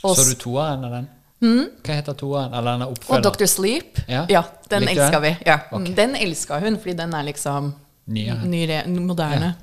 Og 0.01 0.15
Så 0.17 0.25
du 0.31 0.33
toeren 0.41 0.85
av 0.87 0.95
den? 0.97 1.07
Hva 1.39 1.93
heter 1.93 2.13
toeren? 2.17 2.53
Eller 2.53 2.77
den 2.77 2.87
oppfølgeren? 2.87 3.25
og? 3.25 3.35
Dr. 3.37 3.45
Sleep. 3.45 3.99
Ja. 4.09 4.23
den 4.69 4.81
Likte 4.87 4.95
du 4.95 5.01
elska 5.01 5.19
den? 5.19 5.21
vi. 5.27 5.45
Ja. 5.45 5.59
Okay. 5.71 5.93
Den 5.93 6.15
elska 6.15 6.59
hun, 6.63 6.77
fordi 6.81 6.93
den 6.97 7.13
er 7.13 7.23
liksom 7.27 7.73
Nyere. 8.07 8.39
nyere, 8.47 8.83
moderne. 8.87 9.53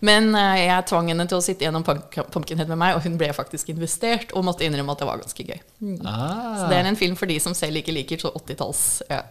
Men 0.00 0.32
uh, 0.34 0.56
jeg 0.58 0.86
tvang 0.90 1.08
henne 1.12 1.26
til 1.30 1.38
å 1.38 1.42
sitte 1.44 1.62
gjennom 1.64 1.84
Pump- 1.86 2.16
Pumpkinhead 2.34 2.68
med 2.68 2.78
meg, 2.80 2.96
og 2.96 3.04
hun 3.06 3.14
ble 3.20 3.28
faktisk 3.36 3.68
investert 3.70 4.32
og 4.34 4.42
måtte 4.48 4.66
innrømme 4.66 4.92
at 4.96 4.98
det 5.04 5.06
var 5.06 5.20
ganske 5.22 5.44
gøy. 5.46 5.60
Ah. 6.04 6.56
Så 6.58 6.68
det 6.72 6.80
er 6.80 6.88
en 6.90 6.96
film 6.98 7.14
for 7.16 7.26
de 7.30 7.38
som 7.40 7.54
selv 7.54 7.76
ikke 7.80 7.94
liker 7.94 8.18
så 8.18 8.32
80-talls. 8.34 8.82
Ja. 9.10 9.22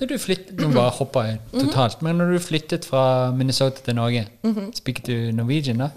Når 0.00 0.08
du 0.10 0.16
flyttet, 0.18 0.56
nå 0.58 0.72
bare 0.74 0.90
hoppa 0.96 1.22
jeg 1.28 1.38
totalt, 1.52 2.00
men 2.02 2.18
når 2.18 2.32
du 2.34 2.38
flyttet 2.42 2.84
fra 2.88 3.30
Minnesota 3.30 3.84
til 3.86 3.94
Norge, 4.00 4.24
Mhm. 4.42 4.72
spikker 4.74 5.04
du 5.06 5.32
Norwegian 5.36 5.78
da? 5.78 5.90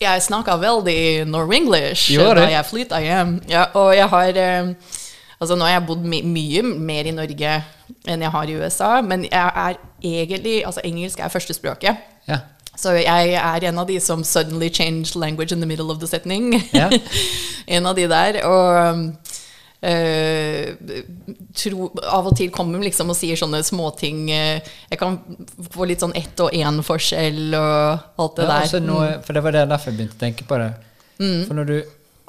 Jeg 0.00 0.22
snakka 0.22 0.56
veldig 0.58 1.26
Norwenglish 1.30 2.10
da 2.16 2.48
jeg 2.50 2.66
flytta 2.66 3.00
hjem. 3.02 3.36
Ja, 3.50 3.68
og 3.74 3.94
jeg 3.96 4.08
har 4.08 4.40
eh, 4.40 4.74
Altså, 5.42 5.56
nå 5.58 5.66
har 5.66 5.72
jeg 5.72 5.86
bodd 5.88 6.04
my 6.06 6.20
mye 6.22 6.62
mer 6.62 7.08
i 7.10 7.14
Norge 7.14 7.52
enn 8.06 8.20
jeg 8.22 8.30
har 8.30 8.50
i 8.50 8.54
USA, 8.54 8.90
men 9.02 9.24
jeg 9.26 9.52
er 9.64 9.78
egentlig 10.02 10.60
Altså, 10.66 10.80
engelsk 10.86 11.18
er 11.18 11.32
førstespråket. 11.32 11.96
Ja. 12.30 12.38
Så 12.78 12.94
jeg 12.96 13.34
er 13.34 13.66
en 13.68 13.78
av 13.78 13.88
de 13.88 13.98
som 14.00 14.24
suddenly 14.24 14.70
changed 14.70 15.16
language 15.16 15.52
in 15.52 15.60
the 15.60 15.66
middle 15.66 15.90
of 15.90 15.98
the 15.98 16.06
setting. 16.06 16.54
Ja. 16.72 16.88
en 17.76 17.86
av 17.86 17.96
de 17.96 18.06
der. 18.08 18.38
Og 18.46 18.94
um, 18.94 19.16
tro, 21.58 21.88
av 22.06 22.28
og 22.30 22.36
til 22.38 22.52
kommer 22.54 22.78
de 22.78 22.86
liksom 22.86 23.10
og 23.10 23.18
sier 23.18 23.38
sånne 23.38 23.62
småting. 23.66 24.30
eh, 24.30 24.74
jeg 24.90 25.00
kan 25.00 25.18
få 25.74 25.88
litt 25.90 26.04
sånn 26.04 26.14
ett 26.18 26.38
og 26.40 26.54
én-forskjell 26.54 27.56
og 27.58 28.20
alt 28.22 28.36
det 28.36 28.46
ja 28.46 28.48
der. 28.48 28.60
altså 28.60 28.82
noe, 28.84 29.08
for 29.26 29.34
det 29.34 29.42
var 29.42 29.56
det 29.56 29.64
derfor 29.72 29.90
jeg 29.90 29.98
begynte 29.98 30.18
å 30.20 30.22
tenke 30.22 30.46
på 30.46 30.60
det. 30.62 30.70
Mm. 31.18 31.40
For 31.48 31.58
når 31.58 31.72
du 31.72 31.78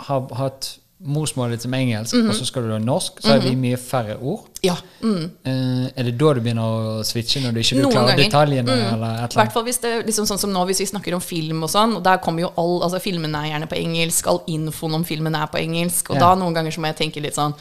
har 0.08 0.34
hatt 0.39 0.72
morsmålet 1.04 1.51
ditt 1.58 1.62
som 1.62 1.74
engelsk, 1.74 2.14
Mhm. 2.16 2.30
og 2.30 2.36
så 2.36 2.45
skal 2.45 2.64
du 2.64 2.72
ha 2.72 2.78
norsk, 2.80 3.20
så 3.22 3.28
har 3.34 3.39
vi 3.39 3.56
mye 3.56 3.78
færre 3.78 4.16
ord. 4.22 4.45
Ja. 4.64 4.76
Mm. 5.01 5.32
Uh, 5.45 5.86
er 5.97 6.04
det 6.04 6.18
da 6.18 6.34
du 6.34 6.39
begynner 6.39 6.64
å 6.64 7.04
switche, 7.04 7.41
når 7.43 7.54
du 7.54 7.60
ikke 7.60 7.82
Noen 7.82 7.91
klarer 7.91 8.16
ganger. 8.16 8.24
detaljene? 8.30 8.72
Mm. 8.72 8.93
eller 8.93 9.24
et 9.26 9.34
hvert 9.36 9.51
fall 9.54 9.64
hvis 9.66 9.82
det 9.82 10.06
liksom 10.06 10.26
sånn 10.26 10.39
som 10.39 10.49
nå, 10.54 10.66
hvis 10.66 10.80
vi 10.80 10.86
snakker 10.86 11.14
om 11.14 11.22
film 11.22 11.64
og 11.64 11.70
sånn, 11.70 11.95
og 11.97 12.04
der 12.04 12.18
kommer 12.18 12.41
jo 12.41 12.51
all 12.58 12.82
Altså, 12.84 12.99
filmene 13.01 13.36
er 13.43 13.51
gjerne 13.51 13.68
på 13.68 13.76
engelsk, 13.78 14.28
all 14.28 14.41
infoen 14.47 14.95
om 14.95 15.04
filmen 15.04 15.36
er 15.36 15.47
på 15.47 15.60
engelsk, 15.60 16.10
og 16.12 16.16
Ja. 16.16 16.20
da 16.30 16.36
noen 16.36 16.54
ganger 16.54 16.72
så 16.72 16.80
må 16.80 16.88
jeg 16.88 16.95
tenke 17.12 17.22
litt 17.22 17.36
sånn 17.36 17.54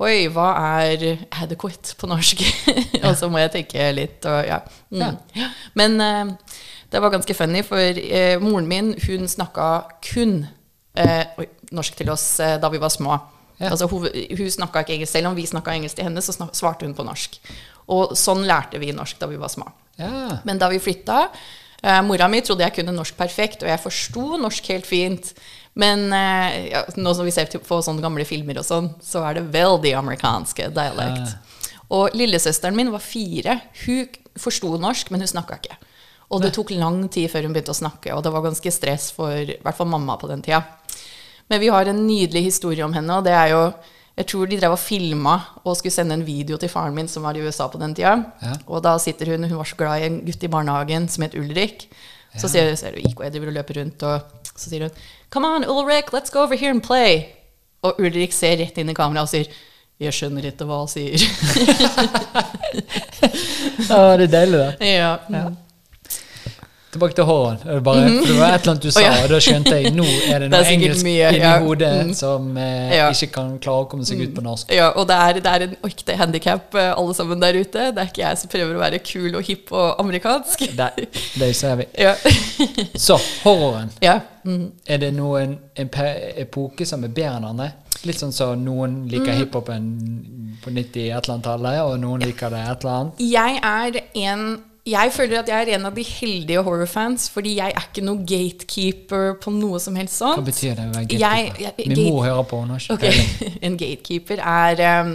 Oi, 0.00 0.26
hva 0.26 0.56
er 0.82 1.18
adequate 1.40 1.94
på 1.96 2.08
norsk? 2.08 2.40
og 3.04 3.14
så 3.16 3.28
må 3.30 3.38
jeg 3.38 3.52
tenke 3.52 3.94
litt, 3.94 4.24
og 4.26 4.44
ja. 4.46 4.58
Mm. 4.92 5.16
ja. 5.36 5.48
Men 5.74 6.00
uh, 6.00 6.34
det 6.90 7.00
var 7.00 7.10
ganske 7.10 7.34
funny, 7.34 7.62
for 7.62 7.76
uh, 7.78 8.38
moren 8.40 8.66
min, 8.68 8.94
hun 9.06 9.26
snakka 9.28 9.84
kun 10.02 10.48
eh, 10.94 11.46
norsk 11.74 11.96
til 11.98 12.12
oss 12.14 12.26
eh, 12.40 12.56
da 12.62 12.70
vi 12.72 12.82
var 12.82 12.92
små. 12.92 13.18
Ja. 13.58 13.70
Altså, 13.70 13.88
hun 13.90 14.06
hun 14.08 14.50
snakka 14.50 14.82
ikke 14.82 14.96
engelsk. 14.98 15.12
Selv 15.12 15.30
om 15.30 15.36
vi 15.38 15.46
snakka 15.46 15.74
engelsk 15.74 15.98
til 15.98 16.08
henne, 16.08 16.22
så 16.22 16.34
snak, 16.34 16.54
svarte 16.58 16.86
hun 16.86 16.96
på 16.96 17.06
norsk. 17.06 17.38
Og 17.94 18.16
sånn 18.18 18.46
lærte 18.48 18.80
vi 18.82 18.94
norsk 18.96 19.20
da 19.20 19.28
vi 19.30 19.38
var 19.38 19.52
små. 19.52 19.68
Ja. 20.00 20.40
Men 20.44 20.58
da 20.58 20.70
vi 20.72 20.82
flytta, 20.82 21.28
Eh, 21.84 22.00
mora 22.02 22.28
mi 22.32 22.40
trodde 22.40 22.64
jeg 22.64 22.78
kunne 22.78 22.94
norsk 22.96 23.16
perfekt, 23.18 23.60
og 23.60 23.68
jeg 23.68 23.82
forsto 23.82 24.38
norsk 24.40 24.68
helt 24.72 24.86
fint. 24.88 25.32
Men 25.76 26.06
eh, 26.16 26.70
ja, 26.70 26.84
nå 26.96 27.12
som 27.16 27.26
vi 27.26 27.34
ser 27.34 27.50
på 27.52 27.80
sånne 27.84 28.00
gamle 28.00 28.24
filmer 28.28 28.62
og 28.62 28.64
sånn, 28.64 28.88
så 29.04 29.24
er 29.28 29.36
det 29.36 29.50
veldig 29.52 29.92
amerikanske 29.98 30.70
dialekt. 30.72 31.34
Og 31.92 32.16
lillesøsteren 32.16 32.78
min 32.78 32.92
var 32.94 33.04
fire. 33.04 33.58
Hun 33.84 34.08
forsto 34.40 34.78
norsk, 34.80 35.12
men 35.12 35.26
hun 35.26 35.32
snakka 35.34 35.58
ikke. 35.60 35.76
Og 36.32 36.40
det 36.40 36.54
tok 36.56 36.72
lang 36.72 37.02
tid 37.12 37.28
før 37.30 37.44
hun 37.44 37.52
begynte 37.52 37.74
å 37.74 37.76
snakke, 37.76 38.14
og 38.16 38.24
det 38.24 38.32
var 38.32 38.42
ganske 38.46 38.70
stress 38.72 39.10
for 39.14 39.36
i 39.36 39.58
hvert 39.60 39.76
fall 39.76 39.90
mamma 39.90 40.16
på 40.18 40.30
den 40.30 40.40
tida. 40.42 40.62
Men 41.50 41.60
vi 41.60 41.68
har 41.68 41.86
en 41.90 42.06
nydelig 42.06 42.42
historie 42.46 42.84
om 42.84 42.94
henne, 42.96 43.18
og 43.18 43.24
det 43.26 43.32
er 43.36 43.48
jo 43.52 43.64
Jeg 44.16 44.26
tror 44.30 44.46
de 44.46 44.56
drev 44.60 44.70
og 44.76 44.78
filma 44.78 45.32
og 45.64 45.74
skulle 45.76 45.92
sende 45.92 46.14
en 46.14 46.22
video 46.26 46.56
til 46.56 46.68
faren 46.70 46.94
min, 46.94 47.08
som 47.10 47.24
var 47.26 47.34
i 47.34 47.42
USA 47.42 47.66
på 47.68 47.78
den 47.80 47.94
tida. 47.98 48.12
Ja. 48.42 48.52
Og 48.70 48.82
da 48.84 48.92
sitter 48.98 49.32
hun 49.32 49.44
Hun 49.44 49.58
var 49.58 49.64
så 49.66 49.76
glad 49.76 50.00
i 50.00 50.06
en 50.06 50.20
gutt 50.24 50.42
i 50.44 50.48
barnehagen 50.48 51.08
som 51.08 51.22
het 51.26 51.34
Ulrik. 51.34 51.88
Så 52.38 52.48
ser, 52.48 52.74
ser 52.76 52.90
du 52.94 52.98
IK 52.98 53.18
driver 53.30 53.46
og 53.46 53.54
løper 53.54 53.74
rundt, 53.80 54.02
og 54.02 54.20
så 54.56 54.70
sier 54.70 54.86
hun 54.86 54.90
Come 55.30 55.46
on, 55.46 55.64
Ulrik, 55.66 56.10
let's 56.14 56.30
go 56.32 56.42
over 56.44 56.56
here 56.56 56.70
and 56.70 56.82
play. 56.82 57.24
Og 57.82 57.98
Ulrik 58.00 58.32
ser 58.32 58.56
rett 58.58 58.78
inn 58.78 58.90
i 58.90 58.94
kameraet 58.94 59.26
og 59.26 59.30
sier 59.34 59.46
Jeg 60.02 60.14
skjønner 60.14 60.46
ikke 60.50 60.66
hva 60.66 60.80
han 60.82 60.88
sier. 60.90 61.18
Ja, 63.88 64.16
det 64.16 64.26
er 64.28 64.32
deilig, 64.32 64.58
da. 64.58 64.86
ja. 64.86 65.12
Ja. 65.30 65.44
Tilbake 66.94 67.16
til. 67.18 67.26
Det, 67.26 67.74
er 67.74 67.80
bare, 67.88 68.04
for 68.08 68.30
det 68.30 68.38
var 68.38 68.54
et 68.54 68.62
eller 68.64 68.72
annet 68.72 68.84
du 68.86 68.90
sa, 68.94 69.00
oh, 69.00 69.06
ja. 69.08 69.14
og 69.24 69.32
da 69.34 69.38
skjønte 69.42 69.74
jeg 69.80 69.92
nå 69.96 70.04
er 70.30 70.44
det 70.44 70.48
Det 70.52 70.54
noe 70.54 70.60
er 70.64 70.70
engelsk 70.76 71.06
mye, 71.08 71.28
inni 71.34 71.40
ja. 71.42 71.52
hodet 71.64 71.92
Mm. 72.04 72.12
som 72.14 72.46
eh, 72.56 72.94
Ja. 72.96 73.08
ikke 73.10 73.28
kan 73.34 73.52
klare 73.64 73.84
å 73.84 73.88
komme 73.90 74.06
seg 74.08 74.20
ut 74.24 74.34
på 74.36 74.44
norsk. 74.46 74.70
Ja, 74.74 74.92
og 74.94 75.08
det 75.10 75.16
er, 75.26 75.40
det 75.44 75.52
er 75.56 75.66
en 75.68 75.76
ekte 75.90 76.16
handikap, 76.20 76.74
alle 76.80 77.14
sammen 77.18 77.40
der 77.42 77.58
ute. 77.60 77.88
Det 77.94 78.02
er 78.04 78.10
ikke 78.12 78.22
jeg 78.24 78.38
som 78.44 78.52
prøver 78.54 78.74
å 78.78 78.82
være 78.84 78.98
kul 79.04 79.34
og 79.34 79.42
hipp 79.50 79.72
og 79.74 80.00
amerikansk. 80.04 80.66
Det, 80.78 80.90
det 81.40 81.50
ser 81.58 81.76
vi. 81.82 81.88
Ja. 82.06 82.14
Så, 82.96 83.18
horroren. 83.44 83.90
ja. 84.02 84.20
Mm. 84.44 84.66
Er 84.86 84.98
det 85.00 85.14
noen 85.16 85.54
en 85.80 85.88
epoke 86.36 86.84
som 86.86 87.02
er 87.06 87.08
bedre 87.16 87.38
enn 87.38 87.46
andre? 87.48 87.70
Litt 88.04 88.18
sånn 88.20 88.32
som 88.36 88.60
noen 88.60 88.98
Mm. 89.04 89.08
liker 89.10 89.32
hiphopen 89.38 89.86
på 90.62 90.70
90 90.70 91.06
et 91.08 91.24
eller 91.24 91.32
annet 91.34 91.44
tallet, 91.48 91.78
og 91.82 91.96
noen 92.02 92.20
liker 92.26 92.52
det 92.52 92.60
et 92.68 92.84
eller 92.84 92.94
annet. 92.98 93.22
Jeg 93.24 93.60
er 93.64 93.98
en 94.28 94.44
jeg 94.86 95.12
føler 95.16 95.38
at 95.40 95.48
jeg 95.48 95.62
er 95.68 95.74
en 95.78 95.86
av 95.88 95.94
de 95.96 96.02
heldige 96.04 96.60
horrorfans, 96.62 97.30
fordi 97.32 97.54
jeg 97.56 97.72
er 97.72 97.86
ikke 97.88 98.02
noe 98.04 98.20
gatekeeper 98.28 99.38
på 99.40 99.52
noe 99.54 99.78
som 99.80 99.96
helst 99.96 100.20
Hva 100.20 100.42
betyr 100.44 100.74
det 100.76 100.84
å 100.84 100.92
være 100.92 101.06
gatekeeper? 101.08 101.62
jeg- 101.64 101.88
Min 101.88 101.96
gate- 101.96 102.12
må 102.12 102.24
høre 102.24 102.44
på, 102.44 102.60
henne. 102.60 102.76
har 102.76 102.80
ikke 102.80 102.92
Ok, 102.92 103.00
peiling. 103.00 103.58
En 103.70 103.76
gatekeeper 103.80 104.38
er 104.44 105.00
um, 105.00 105.14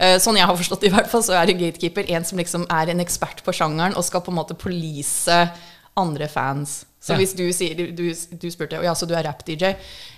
uh, 0.00 0.18
Sånn 0.22 0.36
jeg 0.38 0.46
har 0.46 0.56
forstått 0.56 0.80
det 0.80 0.92
i 0.92 0.94
hvert 0.94 1.10
fall, 1.10 1.22
så 1.22 1.34
er 1.34 1.50
en 1.50 1.58
gatekeeper 1.58 2.04
en 2.14 2.24
som 2.24 2.38
liksom 2.38 2.66
er 2.70 2.90
en 2.94 3.00
ekspert 3.00 3.42
på 3.44 3.52
sjangeren 3.52 3.96
og 3.96 4.04
skal 4.04 4.20
på 4.22 4.30
en 4.30 4.38
måte 4.38 4.54
police 4.54 5.48
andre 5.96 6.28
fans. 6.28 6.84
Så 7.02 7.12
Ja. 7.14 7.18
hvis 7.18 7.32
du 7.34 7.48
sier 7.52 7.74
Du, 7.74 7.90
du, 8.38 8.46
spurte 8.50 8.78
ja, 8.84 8.92
så 8.94 9.06
du 9.10 9.14
er 9.18 9.24
rap-DJ. 9.26 9.72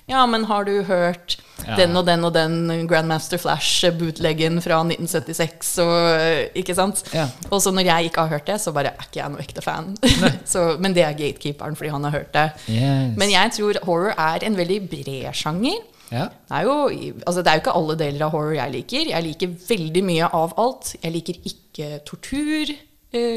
Ja, 0.07 0.27
men 0.27 0.45
har 0.45 0.64
du 0.68 0.83
hørt 0.85 1.39
Ja. 1.66 1.77
den 1.79 1.97
og 1.97 2.05
den 2.05 2.22
og 2.25 2.35
den 2.35 2.87
Grandmaster 2.87 3.39
Flash-bootleggen 3.41 4.61
fra 4.61 4.83
1976 4.85 5.79
og 5.81 6.20
eh, 6.20 6.49
Ikke 6.61 6.75
sant? 6.77 7.01
Ja. 7.14 7.29
Og 7.51 7.62
så 7.64 7.72
når 7.72 7.87
jeg 7.89 8.11
ikke 8.11 8.20
har 8.27 8.29
hørt 8.35 8.47
det, 8.47 8.61
så 8.61 8.72
bare 8.77 8.93
er 8.93 9.07
ikke 9.09 9.22
jeg 9.22 9.31
noen 9.33 9.41
ekte 9.47 9.62
fan. 9.64 9.97
så, 10.53 10.77
men 10.79 10.93
det 10.93 11.05
er 11.07 11.16
gatekeeperen 11.16 11.75
fordi 11.79 11.91
han 11.95 12.05
har 12.05 12.11
hørt 12.18 12.33
det. 12.37 12.47
Yes. 12.68 13.16
Men 13.16 13.31
jeg 13.33 13.53
tror 13.57 13.81
horror 13.89 14.14
er 14.18 14.45
en 14.45 14.57
veldig 14.61 14.81
bred 14.91 15.33
sjanger. 15.35 15.81
ja. 16.12 16.29
Det 16.29 16.59
er, 16.61 16.62
jo, 16.68 17.14
altså 17.27 17.41
det 17.43 17.49
er 17.51 17.57
jo 17.57 17.64
ikke 17.64 17.79
alle 17.81 17.97
deler 17.97 18.27
av 18.27 18.31
horror 18.37 18.55
jeg 18.61 18.72
liker. 18.77 19.09
Jeg 19.16 19.25
liker 19.25 19.57
veldig 19.72 20.05
mye 20.05 20.29
av 20.37 20.53
alt. 20.61 20.97
Jeg 21.03 21.12
liker 21.16 21.41
ikke 21.49 21.95
tortur. 22.05 22.75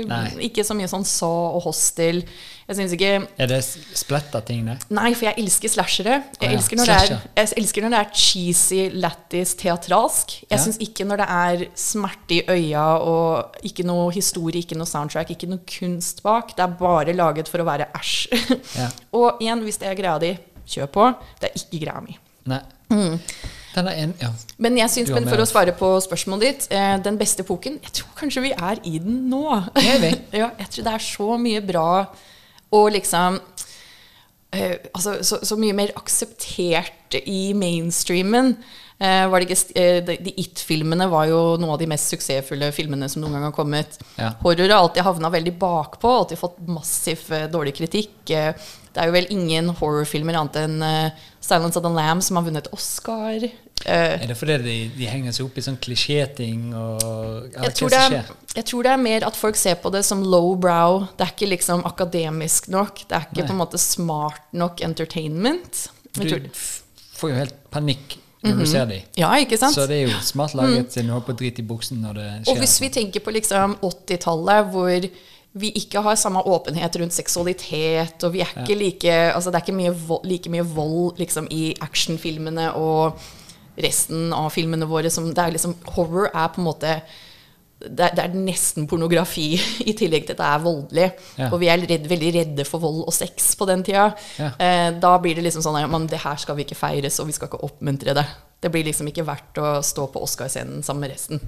Nei. 0.10 0.28
ikke 0.50 0.64
så 0.66 0.76
mye 0.78 0.90
sånn 0.92 1.06
Saw 1.08 1.56
og 1.58 1.64
Hostel. 1.68 2.24
Jeg 2.68 2.76
synes 2.76 2.94
ikke 2.98 3.12
Er 3.40 3.48
det 3.48 3.60
spletta 3.96 4.42
ting, 4.44 4.66
det? 4.68 4.76
Nei, 4.92 5.14
for 5.16 5.30
jeg 5.30 5.40
elsker 5.40 5.72
slashere. 5.72 6.18
Jeg, 6.36 6.42
oh, 6.42 6.46
ja, 6.50 6.58
elsker, 6.58 6.80
når 6.82 6.90
det 6.90 6.98
er, 6.98 7.22
jeg 7.38 7.52
elsker 7.62 7.86
når 7.86 7.94
det 7.96 8.00
er 8.02 8.10
cheesy, 8.24 8.80
lættis, 8.94 9.54
teatralsk. 9.62 10.36
Jeg 10.50 10.52
Ja. 10.52 10.60
syns 10.66 10.80
ikke 10.84 11.06
når 11.08 11.22
det 11.24 11.28
er 11.38 11.66
smerte 11.80 12.40
i 12.40 12.44
øya 12.58 12.86
og 13.00 13.56
ikke 13.64 13.86
noe 13.88 14.12
historie, 14.12 14.60
ikke 14.66 14.76
noe 14.80 14.90
soundtrack, 14.90 15.32
ikke 15.32 15.48
noe 15.48 15.64
kunst 15.64 16.24
bak. 16.24 16.56
Det 16.58 16.66
er 16.66 16.76
bare 16.80 17.14
laget 17.16 17.48
for 17.48 17.64
å 17.64 17.68
være 17.70 17.88
æsj. 17.96 18.18
Ja. 18.76 18.90
og 19.20 19.40
igjen, 19.40 19.64
hvis 19.64 19.80
det 19.80 19.88
er 19.94 19.96
greia 20.02 20.18
di, 20.20 20.34
kjør 20.68 20.92
på. 20.92 21.08
Det 21.40 21.52
er 21.54 21.62
ikke 21.64 21.86
greia 21.86 22.02
mi. 22.04 22.18
Nei. 22.52 22.60
Mm. 22.92 23.16
En, 23.78 24.14
ja. 24.22 24.32
Men 24.58 24.80
jeg 24.80 24.94
syns, 24.94 25.12
men 25.14 25.28
for 25.30 25.42
å 25.44 25.46
svare 25.50 25.74
på 25.78 25.92
spørsmålet 26.02 26.48
ditt, 26.48 26.72
eh, 26.74 26.96
den 27.06 27.20
beste 27.20 27.44
epoken 27.46 27.78
Jeg 27.84 27.94
tror 28.00 28.16
kanskje 28.18 28.42
vi 28.48 28.54
er 28.56 28.82
i 28.84 28.98
den 29.04 29.28
nå. 29.30 29.44
Er 29.78 30.08
ja, 30.42 30.50
jeg 30.58 30.72
tror 30.74 30.88
det 30.88 30.96
er 30.96 31.06
så 31.06 31.38
mye 31.42 31.62
bra 31.66 31.92
og 32.78 32.90
liksom 32.92 33.38
eh, 34.52 34.76
altså, 34.94 35.20
så, 35.24 35.40
så 35.46 35.56
mye 35.60 35.76
mer 35.78 35.94
akseptert 36.00 37.16
i 37.24 37.54
mainstreamen. 37.56 38.56
Eh, 38.98 39.28
var 39.30 39.40
det 39.40 39.46
ikke, 39.52 39.74
eh, 39.78 40.00
de, 40.02 40.16
de 40.26 40.34
It-filmene 40.42 41.06
var 41.12 41.28
jo 41.30 41.40
noen 41.62 41.76
av 41.76 41.78
de 41.78 41.90
mest 41.90 42.10
suksessfulle 42.10 42.72
filmene 42.74 43.06
som 43.12 43.22
noen 43.22 43.38
gang 43.38 43.46
har 43.46 43.56
kommet. 43.56 44.00
Ja. 44.18 44.32
Horror 44.42 44.74
har 44.74 44.82
alltid 44.82 45.06
havna 45.06 45.32
veldig 45.34 45.54
bakpå, 45.62 46.14
alltid 46.24 46.42
fått 46.42 46.58
massiv 46.66 47.28
eh, 47.30 47.46
dårlig 47.54 47.76
kritikk. 47.78 48.18
Eh, 48.34 48.58
det 48.92 49.04
er 49.04 49.12
jo 49.12 49.14
vel 49.14 49.30
ingen 49.34 49.70
horrorfilmer 49.78 50.40
annet 50.40 50.58
enn 50.64 50.82
'Silence 50.82 51.78
of 51.78 51.86
the 51.86 51.94
Lamb' 51.94 52.24
som 52.26 52.40
har 52.40 52.48
vunnet 52.48 52.72
Oscar. 52.74 53.46
Eh, 53.86 54.22
Er 54.24 54.28
det 54.28 54.36
fordi 54.38 54.58
de, 54.64 54.76
de 54.98 55.06
henger 55.08 55.32
seg 55.36 55.46
opp 55.46 55.58
i 55.60 55.64
sånn 55.64 55.78
klisjéting 55.80 56.72
jeg, 56.74 57.74
tror 57.78 57.92
det 57.94 58.00
jeg 58.58 58.66
tror 58.66 58.88
det 58.88 58.92
er 58.92 59.02
mer 59.02 59.26
at 59.28 59.38
folk 59.38 59.56
ser 59.60 59.78
på 59.84 59.92
det 59.94 60.02
som 60.08 60.24
low 60.26 60.56
brow. 60.60 61.06
Det 61.18 61.28
er 61.28 61.34
ikke 61.36 61.50
liksom 61.54 61.86
akademisk 61.88 62.68
nok. 62.74 63.04
Det 63.08 63.16
er 63.20 63.28
ikke 63.30 63.44
Nei. 63.44 63.48
på 63.52 63.54
en 63.56 63.62
måte 63.62 63.82
smart 63.82 64.42
nok 64.58 64.82
entertainment. 64.82 65.88
Jeg 66.18 66.48
Du 66.48 66.50
får 67.18 67.30
jo 67.32 67.38
helt 67.38 67.56
panikk 67.74 68.18
når 68.48 68.60
du 68.62 68.66
ser 68.70 68.86
dem. 68.90 69.02
ja, 69.18 69.30
ikke 69.42 69.58
sant? 69.60 69.76
Så 69.76 69.88
det 69.90 70.02
er 70.04 70.12
jo 70.12 70.20
smart 70.24 70.54
laget 70.56 70.94
siden 70.94 71.10
du 71.10 71.14
har 71.14 71.24
på 71.26 71.34
drit 71.38 71.58
i 71.60 71.66
buksen 71.66 72.02
når 72.02 72.14
det 72.20 72.28
skjer. 72.44 72.52
Og 72.54 72.62
hvis 72.62 72.76
vi 72.82 72.90
tenker 72.94 73.20
på 73.26 73.34
liksom 73.34 73.78
80-tallet, 73.82 74.70
hvor 74.72 75.08
vi 75.58 75.72
ikke 75.80 76.02
har 76.06 76.16
samme 76.16 76.44
åpenhet 76.46 76.96
rundt 77.02 77.14
seksualitet, 77.14 78.24
og 78.24 78.34
vi 78.34 78.42
er 78.46 78.52
ikke 78.62 78.78
like 78.78 79.16
Altså 79.34 79.50
det 79.52 79.58
er 79.62 79.66
ikke 79.66 79.78
mye 79.80 79.96
vold, 80.08 80.26
like 80.30 80.50
mye 80.54 80.66
vold 80.66 81.18
liksom, 81.22 81.48
i 81.52 81.76
actionfilmene 81.82 82.72
og 82.78 83.18
resten 83.78 84.32
av 84.34 84.50
filmene 84.54 84.88
våre 84.90 85.12
som 85.14 85.30
det 85.30 85.44
er 85.44 85.56
liksom 85.56 85.76
Horror 85.96 86.32
er 86.32 86.54
på 86.54 86.62
en 86.62 86.70
måte 86.70 87.00
det 87.78 88.08
er, 88.08 88.14
det 88.18 88.24
er 88.24 88.34
nesten 88.34 88.88
pornografi, 88.90 89.52
i 89.90 89.94
tillegg 89.98 90.26
til 90.26 90.34
at 90.34 90.40
det 90.42 90.48
er 90.50 90.64
voldelig. 90.64 91.08
Ja. 91.38 91.50
Og 91.52 91.60
vi 91.62 91.70
er 91.70 91.84
redd, 91.84 92.08
veldig 92.10 92.32
redde 92.40 92.66
for 92.66 92.82
vold 92.82 93.04
og 93.04 93.14
sex 93.14 93.52
på 93.60 93.68
den 93.70 93.84
tida. 93.86 94.08
Ja. 94.42 94.50
Eh, 94.58 94.88
da 94.98 95.12
blir 95.22 95.38
det 95.38 95.46
liksom 95.46 95.62
sånn 95.66 95.78
at 95.78 96.10
det 96.10 96.24
her 96.24 96.40
skal 96.42 96.58
vi 96.58 96.66
ikke 96.66 96.80
feires, 96.80 97.20
og 97.22 97.30
vi 97.30 97.36
skal 97.38 97.52
ikke 97.52 97.62
oppmuntre 97.68 98.18
det. 98.18 98.26
Det 98.66 98.72
blir 98.74 98.88
liksom 98.88 99.12
ikke 99.12 99.28
verdt 99.28 99.62
å 99.62 99.76
stå 99.86 100.08
på 100.10 100.24
Oscarscenen 100.26 100.82
sammen 100.86 101.06
med 101.06 101.14
resten. 101.14 101.44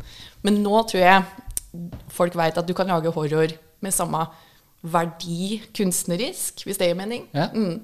Men 0.46 0.62
nå 0.62 0.84
tror 0.92 1.02
jeg 1.02 1.90
folk 2.14 2.38
veit 2.38 2.58
at 2.62 2.68
du 2.70 2.76
kan 2.78 2.90
lage 2.90 3.14
horror 3.16 3.56
med 3.82 3.96
samme 3.96 4.22
verdi 4.86 5.60
kunstnerisk, 5.76 6.62
hvis 6.68 6.78
det 6.78 6.92
gir 6.92 7.00
mening. 7.00 7.26
Ja. 7.34 7.50
Mm. 7.54 7.82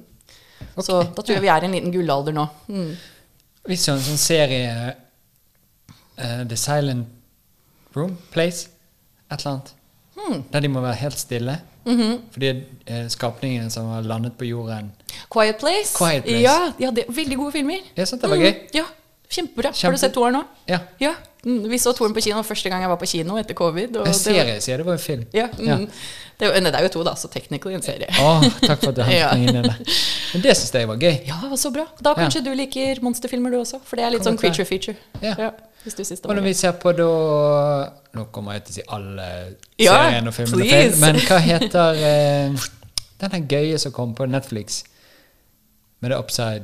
Så 0.77 1.01
da 1.01 1.21
tror 1.21 1.33
jeg 1.35 1.43
vi 1.43 1.51
er 1.51 1.65
i 1.65 1.67
en 1.67 1.75
liten 1.75 1.93
gullalder 1.93 2.35
nå. 2.35 2.45
Mm. 2.69 2.93
Hvis 3.67 3.85
du 3.85 3.91
har 3.91 3.97
en 3.97 4.03
sånn 4.05 4.17
serie 4.21 4.95
uh, 6.19 6.43
The 6.47 6.57
Silent 6.57 7.07
Room 7.95 8.17
Place, 8.33 8.67
et 9.31 9.39
eller 9.39 9.51
annet, 9.55 9.71
Hmm. 10.15 10.43
der 10.53 10.59
de 10.63 10.67
må 10.71 10.79
være 10.81 10.95
helt 10.95 11.19
stille. 11.19 11.57
Mhm. 11.85 12.21
Fordi 12.31 12.49
uh, 12.89 13.07
skapningen 13.11 13.69
som 13.69 13.89
har 13.91 14.01
landet 14.07 14.33
på 14.39 14.45
jorden 14.47 14.91
Quiet 15.33 15.57
Place. 15.59 15.91
Quiet 15.97 16.23
Place. 16.23 16.41
Ja, 16.41 16.71
ja 16.79 16.89
det 16.91 17.03
veldig 17.09 17.37
gode 17.37 17.51
filmer. 17.51 17.81
Jeg 17.97 18.07
sant? 18.07 18.21
det 18.21 18.29
var 18.31 18.37
gøy. 18.37 18.51
Mm, 18.53 18.69
ja, 18.73 18.85
kjempebra. 19.29 19.67
Har 19.67 19.73
Kjempe- 19.81 19.91
du 19.91 19.97
sett 20.01 20.13
toeren 20.15 20.33
nå? 20.39 20.43
Ja. 20.71 20.79
Ja. 20.99 21.13
Mm, 21.45 21.67
vi 21.69 21.77
så 21.77 21.91
toeren 21.93 22.13
på 22.15 22.21
kino 22.25 22.41
første 22.43 22.69
gang 22.73 22.81
jeg 22.81 22.89
var 22.89 22.97
på 22.97 23.05
kino 23.05 23.35
etter 23.37 23.53
covid. 23.53 23.87
En 23.91 23.93
det 23.93 24.05
var- 24.07 24.13
serie, 24.17 24.55
sier 24.61 24.77
det 24.81 24.85
var 24.87 24.93
en 24.93 24.99
film. 25.03 25.25
Ja, 25.33 25.45
mm. 25.53 25.67
Ja. 25.67 25.75
Det, 26.39 26.47
er 26.47 26.53
jo- 26.55 26.61
nei, 26.65 26.71
det 26.71 26.79
er 26.79 26.83
jo 26.87 26.89
to, 26.89 27.03
da, 27.03 27.13
så 27.15 27.29
technically 27.31 27.75
en 27.75 27.83
serie. 27.85 28.07
Oh, 28.19 28.41
takk 28.63 28.79
for 28.81 28.89
at 28.89 28.95
du 28.95 29.01
hentet 29.05 29.19
Ja. 29.19 29.29
meg 29.35 29.47
inn 29.49 29.55
i 29.55 29.61
det. 29.61 29.75
Men 30.33 30.41
det 30.41 30.55
syns 30.57 30.73
jeg 30.73 30.87
var 30.89 30.97
gøy. 30.97 31.19
Ja, 31.27 31.37
det 31.43 31.49
var 31.51 31.57
så 31.61 31.71
bra. 31.71 31.85
Da 32.01 32.15
kanskje 32.17 32.41
du 32.43 32.49
liker 32.55 32.99
monsterfilmer, 33.05 33.51
du 33.51 33.59
også. 33.61 33.79
For 33.85 33.95
det 33.95 34.05
er 34.05 34.09
litt 34.15 34.23
Kan 34.23 34.33
sånn 34.33 34.41
creature 34.41 34.65
feature. 34.65 34.97
Ja. 35.21 35.51
hvis 35.85 35.93
du 35.95 36.03
synes 36.03 36.19
det 36.19 36.25
Og 36.29 36.35
når 36.35 36.41
gøy. 36.41 36.49
vi 36.49 36.53
ser 36.53 36.71
på 36.81 36.91
da 36.97 37.91
Nå 38.15 38.25
kommer 38.31 38.53
jeg 38.53 38.63
til 38.65 38.71
å 38.71 38.75
si 38.75 38.83
alle 38.89 39.55
Ja, 39.77 39.93
seriene 40.09 40.27
og 40.27 40.33
filmene 40.33 40.69
feil, 40.69 40.95
men 40.99 41.15
hva 41.27 41.37
heter 41.45 42.03
eh, 42.09 43.29
den 43.29 43.47
gøye 43.47 43.77
som 43.79 43.91
kom 43.91 44.15
på 44.15 44.25
Netflix? 44.27 44.83
Med 46.01 46.09
det 46.11 46.17
Upside 46.17 46.63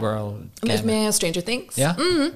World 0.00 0.50
Med, 0.62 0.84
med 0.84 1.14
Stranger 1.14 1.40
Things. 1.42 1.78
Ja. 1.78 1.94
Mhm. 1.96 2.32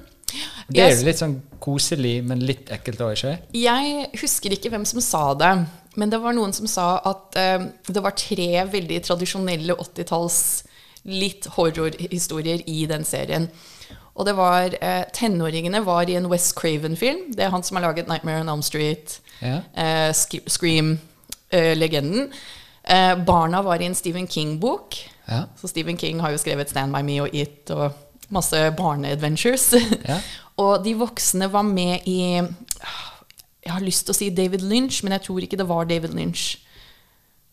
Det 0.69 0.83
er 0.83 0.93
jo 0.95 1.05
litt 1.07 1.19
sånn 1.21 1.37
koselig, 1.59 2.19
men 2.23 2.39
litt 2.45 2.69
ekkelt 2.71 3.01
òg, 3.01 3.15
ikke 3.17 3.37
Jeg 3.57 4.09
husker 4.21 4.53
ikke 4.55 4.69
hvem 4.73 4.85
som 4.85 5.01
sa 5.01 5.23
det, 5.33 5.53
men 5.97 6.09
det 6.13 6.19
var 6.21 6.33
noen 6.37 6.53
som 6.53 6.67
sa 6.69 6.99
at 7.09 7.35
eh, 7.39 7.59
det 7.89 8.03
var 8.05 8.13
tre 8.17 8.49
veldig 8.71 9.01
tradisjonelle 9.07 9.73
80-talls 9.75 10.39
litt 11.09 11.47
horrorhistorier 11.55 12.61
i 12.69 12.83
den 12.89 13.03
serien. 13.07 13.47
Og 14.19 14.25
det 14.27 14.33
var 14.35 14.73
eh, 14.83 15.05
Tenåringene 15.15 15.79
var 15.85 16.09
i 16.11 16.15
en 16.19 16.27
West 16.29 16.53
Craven-film. 16.59 17.29
Det 17.37 17.43
er 17.45 17.53
han 17.53 17.63
som 17.63 17.77
har 17.79 17.85
laget 17.87 18.07
'Nightmare 18.09 18.41
on 18.41 18.49
Elm 18.49 18.61
Street', 18.61 19.19
Ja. 19.41 19.61
eh, 19.75 20.11
Scream-legenden. 20.13 22.31
Eh, 22.83 23.15
barna 23.25 23.61
var 23.61 23.81
i 23.81 23.85
en 23.85 23.95
Stephen 23.95 24.27
King-bok. 24.27 24.95
Ja. 25.27 25.43
Så 25.61 25.67
Stephen 25.67 25.97
King 25.97 26.19
har 26.19 26.31
jo 26.31 26.37
skrevet 26.37 26.69
Stand 26.69 26.93
By 26.93 27.01
Me 27.01 27.21
og 27.21 27.29
It 27.35 27.71
og 27.71 27.91
masse 28.29 28.61
barne-adventures. 28.77 29.69
Ja. 30.07 30.19
og 30.63 30.83
de 30.85 30.93
voksne 30.99 31.47
var 31.51 31.63
med 31.67 32.05
i 32.09 32.19
Jeg 32.39 33.73
har 33.75 33.83
lyst 33.85 34.05
til 34.07 34.13
å 34.15 34.17
si 34.17 34.29
David 34.33 34.63
Lynch, 34.65 35.03
men 35.03 35.13
jeg 35.17 35.27
tror 35.27 35.43
ikke 35.45 35.57
det 35.59 35.67
var 35.69 35.85
David 35.89 36.13
Lynch. 36.17 36.57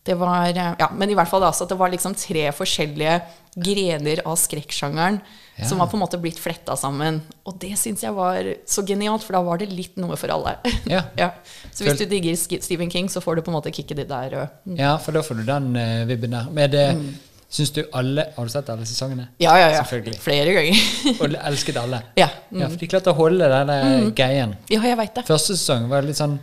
Det 0.07 0.15
var, 0.15 0.47
eh, 0.55 0.75
ja, 0.79 0.87
men 0.95 1.11
i 1.11 1.17
hvert 1.19 1.27
fall 1.29 1.43
altså 1.43 1.65
at 1.67 1.73
det 1.73 1.79
var 1.81 1.91
liksom 1.91 2.15
tre 2.15 2.45
forskjellige 2.55 3.17
grener 3.59 4.21
av 4.29 4.37
skrekksjangeren 4.39 5.17
Ja. 5.57 5.65
som 5.67 5.79
var 5.81 5.89
på 5.89 5.97
en 5.97 6.03
måte 6.05 6.19
blitt 6.21 6.39
fletta 6.39 6.77
sammen. 6.77 7.23
Og 7.49 7.57
det 7.59 7.73
syns 7.81 8.03
jeg 8.05 8.13
var 8.15 8.45
så 8.69 8.85
genialt, 8.87 9.25
for 9.25 9.33
da 9.33 9.41
var 9.43 9.59
det 9.59 9.71
litt 9.73 9.97
noe 9.97 10.15
for 10.21 10.29
alle. 10.31 10.53
Ja. 10.87 11.31
Så 11.73 11.83
hvis 11.83 11.95
Føl- 11.97 12.05
du 12.05 12.13
digger 12.13 12.37
Stephen 12.61 12.91
King, 12.93 13.09
så 13.09 13.21
får 13.25 13.37
du 13.37 13.43
på 13.43 13.51
en 13.51 13.57
måte 13.57 13.73
kicket 13.75 13.97
ditt 13.97 14.09
der. 14.13 14.49
Mm. 14.69 14.77
ja, 14.79 14.93
for 14.99 15.13
da 15.17 15.23
får 15.27 15.41
du 15.41 15.47
den 15.49 15.73
uh, 15.77 16.05
vibben 16.07 16.31
der. 16.37 16.51
Men 16.53 16.71
det 16.71 16.87
Mm. 16.97 17.15
Syns 17.57 17.73
du 17.73 17.81
alle 17.97 18.27
Har 18.37 18.49
du 18.49 18.53
sett 18.53 18.69
alle 18.73 18.85
sesongene? 18.89 19.31
ja, 19.43 19.55
ja, 19.57 19.71
ja. 19.73 19.85
Selvfølgelig. 19.85 20.19
Flere 20.23 20.53
ganger. 20.57 20.83
Og 21.21 21.39
elsket 21.53 21.81
alle? 21.81 22.03
ja. 22.21 22.29
Mm. 22.51 22.61
Ja, 22.61 22.69
for 22.69 22.83
de 22.83 22.91
klarte 22.93 23.15
å 23.15 23.19
holde 23.19 23.49
den 23.51 23.73
mm. 23.73 24.13
greien. 24.19 24.53
ja, 24.71 24.83
jeg 24.85 25.01
vet 25.01 25.17
det. 25.17 25.27
Første 25.29 25.57
sesong 25.57 25.89
var 25.91 26.07
litt 26.07 26.21
sånn 26.21 26.39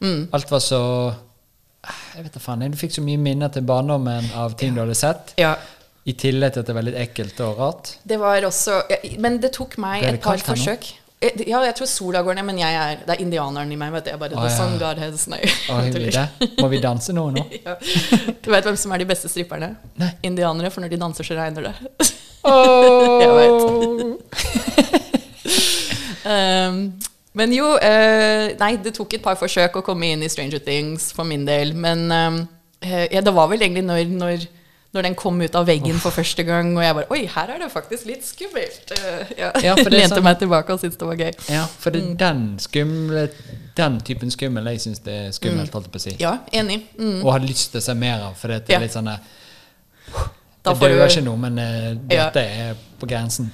Mm. 0.00 0.28
Alt 0.32 0.50
var 0.50 0.60
så 0.60 1.14
Jeg 1.86 2.24
vet 2.26 2.34
da 2.34 2.42
faen. 2.42 2.64
Du 2.72 2.78
fikk 2.80 2.96
så 2.96 3.04
mye 3.04 3.20
minner 3.20 3.52
til 3.54 3.64
barndommen 3.66 4.26
av 4.36 4.56
ting 4.58 4.74
du 4.74 4.82
hadde 4.82 4.96
sett. 4.98 5.34
Ja. 5.40 5.54
I 6.06 6.14
tillegg 6.18 6.54
til 6.54 6.62
at 6.62 6.68
det 6.70 6.74
var 6.76 6.86
litt 6.86 6.98
ekkelt 6.98 7.40
og 7.46 7.60
rart. 7.60 7.92
Det 8.06 8.18
var 8.20 8.44
også 8.46 8.80
ja, 8.90 8.98
Men 9.22 9.40
det 9.42 9.52
tok 9.56 9.76
meg 9.82 10.04
det 10.04 10.16
et 10.16 10.24
par 10.24 10.42
forsøk. 10.42 10.88
nå? 10.90 11.02
Eh, 11.26 11.42
Ja, 11.50 11.60
jeg 11.64 11.74
tror 11.78 11.88
sola 11.90 12.22
går 12.22 12.38
ned, 12.38 12.46
men 12.48 12.58
jeg 12.60 12.74
er, 12.74 13.00
det 13.06 13.16
er 13.16 13.22
indianeren 13.24 13.72
i 13.72 13.78
meg. 13.80 13.92
Vet 13.94 14.06
du. 14.06 14.10
Jeg 14.12 14.20
bare, 14.22 14.34
The 14.34 14.48
ja. 14.48 14.56
sun 14.56 14.78
god 14.80 15.00
has 15.02 15.26
Nei. 15.32 15.40
Oh, 15.70 15.82
jeg. 15.86 16.52
Må 16.60 16.70
vi 16.72 16.80
danse 16.82 17.16
noe 17.16 17.34
nå? 17.34 17.46
Ja. 17.66 17.76
Du 18.44 18.50
vet 18.52 18.66
hvem 18.66 18.78
som 18.78 18.92
er 18.94 19.02
de 19.02 19.08
beste 19.08 19.30
stripperne? 19.32 19.74
Nei. 20.00 20.12
Indianere, 20.26 20.70
for 20.70 20.84
når 20.84 20.94
de 20.94 21.00
danser, 21.00 21.26
så 21.26 21.38
regner 21.38 21.70
det. 21.70 21.74
Oh. 22.46 24.16
Um, 26.26 26.78
men 27.38 27.52
jo 27.54 27.68
uh, 27.78 28.46
Nei, 28.58 28.72
det 28.82 28.96
tok 28.96 29.12
et 29.14 29.22
par 29.22 29.36
forsøk 29.38 29.76
å 29.78 29.82
komme 29.86 30.08
inn 30.10 30.24
i 30.26 30.30
Stranger 30.30 30.58
Things 30.58 31.12
for 31.14 31.28
min 31.28 31.44
del. 31.46 31.70
Men 31.78 32.06
um, 32.10 32.40
ja, 32.82 33.22
det 33.22 33.34
var 33.34 33.46
vel 33.52 33.62
egentlig 33.62 33.84
når, 33.86 34.10
når, 34.10 34.46
når 34.96 35.02
den 35.10 35.14
kom 35.18 35.38
ut 35.42 35.54
av 35.60 35.66
veggen 35.68 35.98
for 36.02 36.10
første 36.16 36.42
gang, 36.48 36.72
og 36.76 36.82
jeg 36.82 36.94
bare 36.98 37.10
Oi, 37.12 37.20
her 37.36 37.52
er 37.54 37.58
det 37.62 37.68
faktisk 37.72 38.06
litt 38.08 38.24
skummelt. 38.26 38.92
Eh, 38.96 39.34
ja. 39.38 39.50
Ja, 39.62 39.74
Lente 39.84 40.08
sånn- 40.16 40.24
meg 40.26 40.38
tilbake 40.40 40.72
og 40.74 40.80
syntes 40.82 40.98
det 40.98 41.06
var 41.10 41.20
gøy. 41.20 41.32
Ja, 41.52 41.64
for 41.66 41.90
det 41.94 42.02
Mm. 42.02 42.10
er 42.12 42.16
den 42.24 42.58
skumle 42.58 43.28
Den 43.76 43.98
typen 44.00 44.30
skummel 44.32 44.64
jeg 44.72 44.80
syns 44.80 45.02
det 45.04 45.12
er 45.26 45.32
skummelt, 45.36 45.70
holdt 45.76 45.86
jeg 45.86 45.92
på 45.92 46.00
å 46.00 46.04
si. 46.06 46.16
Ja, 46.18 46.38
enig. 46.52 46.80
Mm. 46.98 47.18
Og 47.24 47.32
har 47.32 47.40
lyst 47.44 47.72
til 47.72 47.80
å 47.80 47.84
se 47.84 47.94
mer 47.94 48.22
av, 48.30 48.34
for 48.40 48.48
det 48.48 48.62
er 48.70 48.72
Ja. 48.72 48.78
litt 48.80 48.92
sånn 48.96 49.08
eh, 49.12 49.18
Det 50.64 50.78
dør 50.80 51.04
ikke 51.06 51.22
noe, 51.22 51.36
men 51.36 51.58
Ja. 52.10 52.30
dette 52.30 52.40
er 52.40 52.74
på 52.98 53.06
grensen. 53.06 53.50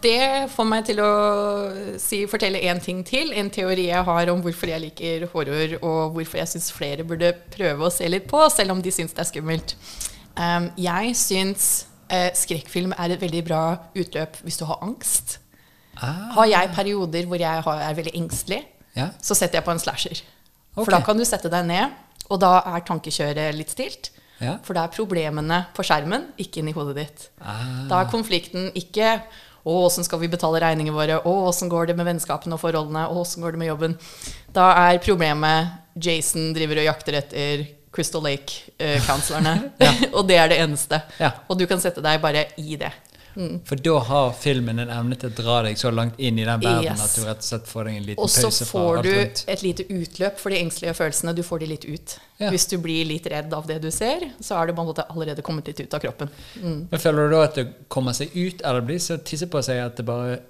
Det 0.00 0.48
får 0.48 0.64
meg 0.66 0.86
til 0.86 0.96
å 0.96 1.98
si, 2.00 2.22
fortelle 2.26 2.62
én 2.62 2.80
ting 2.82 3.02
til. 3.04 3.34
En 3.34 3.50
teori 3.50 3.88
jeg 3.90 4.02
har 4.04 4.30
om 4.30 4.40
hvorfor 4.42 4.68
jeg 4.68 4.80
liker 4.80 5.26
horror, 5.34 5.74
og 5.82 6.14
hvorfor 6.14 6.38
jeg 6.40 6.48
syns 6.48 6.70
flere 6.72 7.04
burde 7.04 7.34
prøve 7.50 7.84
å 7.84 7.92
se 7.92 8.08
litt 8.08 8.26
på, 8.26 8.40
selv 8.50 8.70
om 8.70 8.80
de 8.80 8.90
syns 8.90 9.12
det 9.12 9.18
er 9.26 9.28
skummelt. 9.28 9.74
Um, 10.40 10.70
jeg 10.80 11.14
syns 11.18 11.68
uh, 12.08 12.30
skrekkfilm 12.36 12.94
er 12.96 13.14
et 13.14 13.20
veldig 13.20 13.42
bra 13.44 13.62
utløp 13.92 14.38
hvis 14.46 14.60
du 14.60 14.64
har 14.68 14.80
angst. 14.86 15.38
Ah, 16.00 16.30
Har 16.38 16.48
jeg 16.48 16.70
perioder 16.72 17.26
hvor 17.28 17.40
jeg 17.40 17.64
har, 17.66 17.82
er 17.84 17.96
veldig 17.98 18.14
engstelig, 18.16 18.62
ja. 18.96 19.10
så 19.20 19.36
setter 19.36 19.60
jeg 19.60 19.66
på 19.66 19.74
en 19.74 19.82
slasher. 19.82 20.22
Okay. 20.72 20.84
For 20.84 20.94
da 20.94 21.02
kan 21.04 21.18
du 21.18 21.26
sette 21.28 21.50
deg 21.52 21.66
ned, 21.68 21.92
og 22.30 22.40
da 22.40 22.54
er 22.72 22.86
tankekjøret 22.88 23.56
litt 23.58 23.74
stilt. 23.74 24.12
Ja. 24.40 24.56
For 24.64 24.72
da 24.72 24.86
er 24.86 24.94
problemene 24.94 25.64
på 25.76 25.84
skjermen, 25.84 26.30
ikke 26.40 26.62
inni 26.62 26.72
hodet 26.72 26.96
ditt. 26.96 27.26
Ah. 27.42 27.84
Da 27.90 28.00
er 28.00 28.12
konflikten 28.12 28.70
ikke 28.78 29.18
å, 29.60 29.74
åssen 29.84 30.06
skal 30.06 30.22
vi 30.22 30.30
betale 30.32 30.62
regningene 30.62 30.96
våre? 30.96 31.18
Å, 31.20 31.34
åssen 31.50 31.68
går 31.68 31.90
det 31.90 31.98
med 31.98 32.08
vennskapene 32.08 32.56
og 32.56 32.62
forholdene? 32.62 33.04
Å, 33.10 33.18
åssen 33.20 33.44
går 33.44 33.54
det 33.54 33.60
med 33.60 33.68
jobben? 33.68 33.98
Da 34.56 34.70
er 34.86 35.02
problemet 35.04 35.76
Jason 36.00 36.54
driver 36.56 36.80
og 36.80 36.88
jakter 36.88 37.18
etter 37.20 37.66
Crystal 37.92 38.22
Lake-counselorene. 38.22 39.70
og 40.16 40.26
det 40.28 40.36
er 40.38 40.48
det 40.52 40.58
eneste. 40.62 41.00
Ja. 41.20 41.32
Og 41.50 41.58
du 41.58 41.66
kan 41.70 41.80
sette 41.82 42.02
deg 42.04 42.20
bare 42.22 42.46
i 42.62 42.76
det. 42.80 42.92
For 43.64 43.78
da 43.78 43.92
har 44.04 44.32
filmen 44.34 44.80
en 44.82 44.90
evne 44.90 45.14
til 45.16 45.30
å 45.30 45.34
dra 45.38 45.60
deg 45.62 45.76
så 45.78 45.92
langt 45.94 46.16
inn 46.18 46.38
i 46.42 46.44
den 46.44 46.60
verden 46.60 46.82
Yes. 46.90 47.02
at 47.04 47.12
du 47.14 47.28
rett 47.28 47.38
og 47.38 47.46
slett 47.46 47.68
får 47.70 47.86
deg 47.86 47.96
en 48.00 48.06
liten 48.08 48.18
pause. 48.24 48.42
Og 48.48 48.52
så 48.56 48.66
får 48.66 48.98
du 49.06 49.10
et 49.54 49.62
lite 49.62 49.86
utløp 49.86 50.40
for 50.42 50.50
de 50.50 50.58
engstelige 50.58 50.96
følelsene. 50.98 51.34
Du 51.38 51.42
får 51.46 51.62
de 51.62 51.68
litt 51.70 51.86
ut. 51.86 52.16
Ja. 52.42 52.50
Hvis 52.50 52.66
du 52.72 52.74
blir 52.82 53.06
litt 53.06 53.28
redd 53.30 53.54
av 53.54 53.68
det 53.70 53.78
du 53.84 53.88
ser, 53.94 54.26
så 54.42 54.58
er 54.58 54.66
det 54.70 54.74
på 54.76 54.82
en 54.82 54.90
måte 54.90 55.06
allerede 55.14 55.44
kommet 55.46 55.70
litt 55.70 55.80
ut 55.86 55.94
av 55.96 56.02
kroppen. 56.02 56.32
Mm. 56.58 56.80
Men 56.90 57.04
Føler 57.06 57.30
du 57.30 57.36
da 57.36 57.44
at 57.46 57.54
det 57.62 57.66
kommer 57.88 58.18
seg 58.18 58.34
ut, 58.34 58.60
eller 58.66 58.82
blir 58.90 58.98
så 59.06 59.16
tisse 59.22 59.46
på 59.50 59.62
seg 59.62 59.78
at 59.86 59.96
det 60.02 60.08
bare 60.10 60.40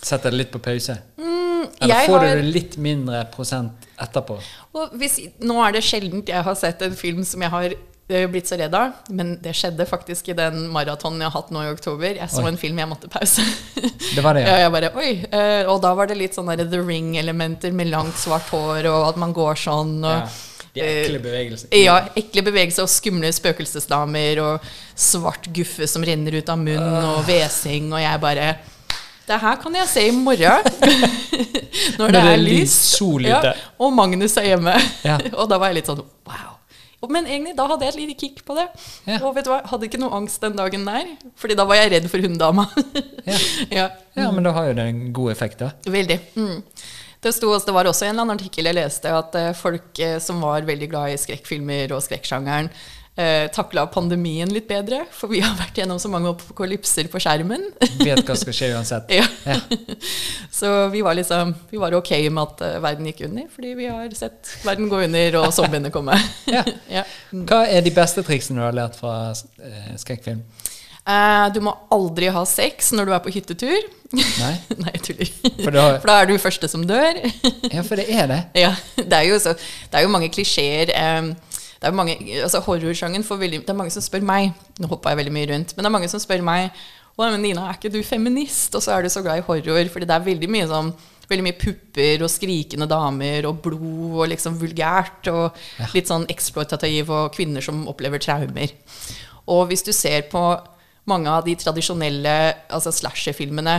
setter 0.00 0.32
det 0.32 0.40
litt 0.40 0.52
på 0.56 0.62
pause? 0.64 0.96
Eller 1.20 2.06
får 2.08 2.18
har- 2.18 2.26
du 2.36 2.40
det 2.40 2.52
litt 2.56 2.76
mindre 2.80 3.20
prosent 3.36 3.89
etterpå? 4.02 4.38
Hvis, 4.98 5.20
nå 5.44 5.60
er 5.64 5.76
det 5.76 5.84
sjeldent 5.86 6.30
jeg 6.32 6.46
har 6.46 6.58
sett 6.58 6.82
en 6.86 6.96
film 6.98 7.22
som 7.26 7.42
jeg 7.44 7.52
har 7.52 7.74
eh, 7.74 8.26
blitt 8.30 8.50
så 8.50 8.58
redd 8.60 8.74
av, 8.76 8.98
men 9.14 9.36
det 9.42 9.54
skjedde 9.58 9.86
faktisk 9.88 10.32
i 10.32 10.36
den 10.38 10.66
maratonen 10.74 11.22
jeg 11.22 11.30
har 11.30 11.36
hatt 11.38 11.54
nå 11.54 11.64
i 11.64 11.72
oktober. 11.72 12.18
Jeg 12.18 12.32
så 12.32 12.44
Oi. 12.44 12.50
en 12.52 12.60
film 12.60 12.80
jeg 12.82 12.90
måtte 12.90 13.10
pause. 13.12 13.44
Det 14.10 14.22
var 14.24 14.34
det, 14.34 14.42
ja, 14.42 14.64
ja. 14.64 14.70
bare, 14.72 14.88
eh, 14.90 15.68
Og 15.70 15.78
da 15.84 15.92
var 15.94 16.08
det 16.10 16.16
litt 16.18 16.34
sånn 16.34 16.48
der 16.50 16.64
The 16.66 16.80
Ring-elementer 16.82 17.70
med 17.76 17.92
langt, 17.92 18.16
svart 18.18 18.48
hår, 18.50 18.88
og 18.90 19.10
at 19.12 19.20
man 19.20 19.34
går 19.36 19.60
sånn. 19.60 20.00
Og, 20.02 20.24
ja. 20.24 20.48
De 20.74 20.82
ekle 20.86 21.18
bevegelsene. 21.22 21.78
Ja, 21.82 21.96
ekle 22.18 22.44
bevegelser 22.46 22.86
og 22.86 22.90
skumle 22.92 23.30
spøkelsesdamer 23.34 24.40
og 24.44 24.68
svart 24.94 25.48
guffe 25.54 25.88
som 25.90 26.04
renner 26.06 26.36
ut 26.38 26.52
av 26.52 26.60
munnen 26.60 27.08
og 27.10 27.24
hvesing, 27.26 27.90
og 27.90 28.02
jeg 28.02 28.22
bare 28.22 28.52
Det 29.30 29.38
her 29.38 29.58
kan 29.62 29.76
jeg 29.78 29.86
se 29.86 30.06
i 30.08 30.14
morgen. 30.14 30.64
Når 32.00 32.10
det 32.10 32.14
det 32.16 32.22
er 32.32 32.40
lys. 32.40 32.78
Ja, 33.22 33.40
og 33.78 33.92
Magnus 33.94 34.34
er 34.40 34.48
hjemme. 34.48 34.74
Ja. 35.06 35.20
og 35.38 35.46
da 35.50 35.58
var 35.60 35.70
jeg 35.70 35.80
litt 35.80 35.90
sånn 35.90 36.02
wow. 36.02 36.56
Men 37.08 37.24
egentlig, 37.24 37.54
da 37.56 37.64
hadde 37.70 37.86
jeg 37.86 37.94
et 37.94 38.00
lite 38.00 38.16
kick 38.20 38.42
på 38.44 38.54
det. 38.58 38.66
Ja. 39.06 39.20
Og 39.22 39.32
vet 39.36 39.46
du 39.46 39.52
hva, 39.52 39.62
hadde 39.70 39.86
ikke 39.86 40.00
noe 40.02 40.18
angst 40.18 40.42
den 40.42 40.58
dagen 40.58 40.82
der. 40.84 41.14
Fordi 41.40 41.56
da 41.56 41.64
var 41.68 41.78
jeg 41.78 41.94
redd 41.94 42.08
for 42.12 42.26
hunddama. 42.26 42.66
Ja. 43.24 43.38
ja. 43.78 43.86
ja, 44.18 44.26
men 44.34 44.44
da 44.44 44.52
har 44.56 44.68
jo 44.68 44.74
det 44.76 44.88
en 44.90 45.00
god 45.16 45.32
effekt, 45.32 45.62
da. 45.62 45.70
Veldig. 45.88 46.18
Mm. 46.34 46.58
Det, 47.24 47.32
sto, 47.36 47.54
det 47.54 47.76
var 47.76 47.88
også 47.88 48.08
en 48.08 48.12
eller 48.12 48.26
annen 48.26 48.36
artikkel 48.36 48.68
jeg 48.68 48.76
leste 48.76 49.14
at 49.14 49.38
eh, 49.38 49.50
folk 49.56 50.02
eh, 50.02 50.18
som 50.20 50.42
var 50.44 50.66
veldig 50.68 50.90
glad 50.92 51.14
i 51.14 51.18
skrekkfilmer 51.20 51.94
og 51.96 52.04
skrekksjangeren, 52.04 52.68
eh, 53.16 53.46
takla 53.54 53.86
pandemien 53.90 54.48
litt 54.52 54.68
bedre. 54.68 55.02
For 55.14 55.28
vi 55.32 55.40
har 55.44 55.56
vært 55.58 55.80
gjennom 55.80 55.98
så 56.02 56.10
mange 56.12 56.30
apokalypser 56.32 57.08
på 57.12 57.20
skjermen. 57.22 57.66
Vet 58.00 58.22
hva 58.28 58.36
skal 58.38 58.56
skje 58.56 58.70
uansett. 58.76 59.10
ja. 59.18 59.26
Ja. 59.46 59.58
Så 60.50 60.88
vi 60.92 61.00
var 61.02 61.14
liksom 61.14 61.54
Vi 61.70 61.78
var 61.80 61.94
ok 61.96 62.10
med 62.28 62.42
at 62.42 62.60
eh, 62.66 62.78
verden 62.82 63.06
gikk 63.08 63.22
under, 63.28 63.46
fordi 63.54 63.74
vi 63.78 63.86
har 63.90 64.10
sett 64.18 64.50
verden 64.66 64.88
gå 64.90 65.02
under 65.06 65.36
og 65.44 65.52
zombiene 65.56 65.92
komme. 65.94 66.16
Ja. 66.50 66.64
ja. 66.90 67.04
Hva 67.30 67.62
er 67.70 67.84
de 67.86 67.92
beste 67.94 68.24
triksene 68.26 68.58
du 68.60 68.64
har 68.66 68.74
lært 68.76 68.96
fra 68.98 69.30
eh, 69.32 69.92
skrekkfilm? 70.00 70.40
Eh, 71.10 71.46
du 71.54 71.60
må 71.64 71.72
aldri 71.94 72.28
ha 72.34 72.42
sex 72.46 72.90
når 72.96 73.06
du 73.08 73.12
er 73.16 73.22
på 73.24 73.32
hyttetur. 73.34 73.86
Nei? 74.12 74.52
Nei, 74.82 74.90
jeg 74.96 75.02
tuller. 75.06 75.30
For 75.62 75.70
da- 75.74 75.84
For 76.02 76.10
da 76.10 76.16
er 76.24 76.28
du 76.28 76.34
første 76.42 76.68
som 76.68 76.82
dør. 76.86 77.20
Ja, 77.70 77.84
for 77.86 77.94
det 78.00 78.08
er 78.10 78.26
det. 78.30 78.40
Ja, 78.58 78.72
det 78.98 79.20
er 79.20 79.28
jo, 79.30 79.38
så, 79.42 79.54
det 79.54 80.00
er 80.00 80.04
jo 80.04 80.10
mange 80.12 80.28
klisjeer. 80.34 80.90
em, 80.98 81.30
det 81.80 81.88
er 81.88 81.96
mange, 81.96 82.16
altså 82.44 82.60
Horrorsjangen 82.60 83.22
får 83.24 83.38
veldig 83.40 83.62
Det 83.64 83.72
er 83.72 83.78
mange 83.78 83.92
som 83.94 84.04
spør 84.04 84.24
meg 84.26 84.50
Nå 84.80 84.88
hoppa 84.90 85.14
jeg 85.14 85.20
veldig 85.22 85.32
mye 85.32 85.48
rundt, 85.48 85.70
men 85.72 85.84
det 85.84 85.88
er 85.88 85.94
mange 85.94 86.10
som 86.12 86.20
spør 86.20 86.42
meg 86.44 86.68
Å, 87.16 87.22
men 87.22 87.40
Nina, 87.40 87.68
er 87.68 87.78
ikke 87.78 87.92
du 87.92 88.02
feminist? 88.04 88.74
Og 88.76 88.84
så 88.84 88.92
er 88.94 89.04
du 89.04 89.12
så 89.12 89.22
glad 89.24 89.40
i 89.40 89.44
horror. 89.44 89.88
Fordi 89.92 90.08
det 90.08 90.14
er 90.14 90.26
veldig 90.28 90.50
mye 90.52 90.68
sånn 90.70 90.92
Veldig 91.30 91.44
mye 91.46 91.58
pupper 91.60 92.24
og 92.26 92.32
skrikende 92.32 92.88
damer 92.90 93.46
og 93.46 93.60
blod 93.62 94.16
og 94.18 94.30
liksom 94.32 94.56
vulgært. 94.58 95.28
Og 95.30 95.92
litt 95.94 96.10
sånn 96.10 96.24
eksploitativ 96.32 97.12
og 97.14 97.30
kvinner 97.36 97.62
som 97.62 97.84
opplever 97.90 98.18
traumer. 98.22 98.72
Og 99.46 99.68
hvis 99.70 99.86
du 99.86 99.92
ser 99.94 100.26
på 100.32 100.42
mange 101.10 101.30
av 101.30 101.46
de 101.46 101.54
tradisjonelle 101.58 102.34
altså 102.66 102.90
slasher-filmene 102.94 103.76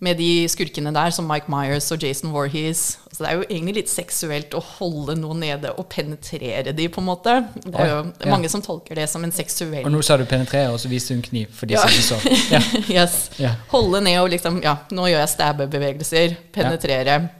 med 0.00 0.16
de 0.20 0.46
skurkene 0.46 0.92
der, 0.94 1.10
som 1.10 1.26
Mike 1.26 1.50
Myers 1.50 1.88
og 1.90 2.02
Jason 2.02 2.30
Voorhees 2.30 2.98
Så 3.10 3.24
Det 3.24 3.30
er 3.32 3.34
jo 3.40 3.46
egentlig 3.48 3.74
litt 3.80 3.88
seksuelt 3.90 4.52
å 4.54 4.60
holde 4.62 5.16
noe 5.18 5.34
nede 5.34 5.72
og 5.74 5.88
penetrere 5.90 6.70
de, 6.72 6.86
på 6.88 7.00
en 7.02 7.08
måte. 7.08 7.34
Det 7.64 7.74
er 7.74 7.88
jo 7.90 8.12
Ja. 8.22 8.30
mange 8.30 8.48
som 8.48 8.62
tolker 8.62 8.94
det 8.94 9.08
som 9.10 9.24
en 9.24 9.32
seksuell 9.32 9.84
Og 9.84 9.90
nå 9.90 10.02
sa 10.06 10.16
du 10.16 10.24
penetrere, 10.24 10.70
og 10.70 10.78
så 10.78 10.88
viste 10.88 11.14
hun 11.14 11.22
kniv, 11.22 11.48
for 11.52 11.66
de 11.66 11.74
Ja. 11.74 11.82
som 11.88 12.18
så. 12.20 12.38
Ja. 12.50 12.60
yes. 13.02 13.30
Ja. 13.38 13.56
Holde 13.72 14.00
ned 14.00 14.20
og 14.20 14.30
liksom 14.30 14.62
Ja, 14.62 14.76
nå 14.90 15.08
gjør 15.10 15.18
jeg 15.24 15.28
stabbebevegelser. 15.34 16.36
Penetrere. 16.52 17.30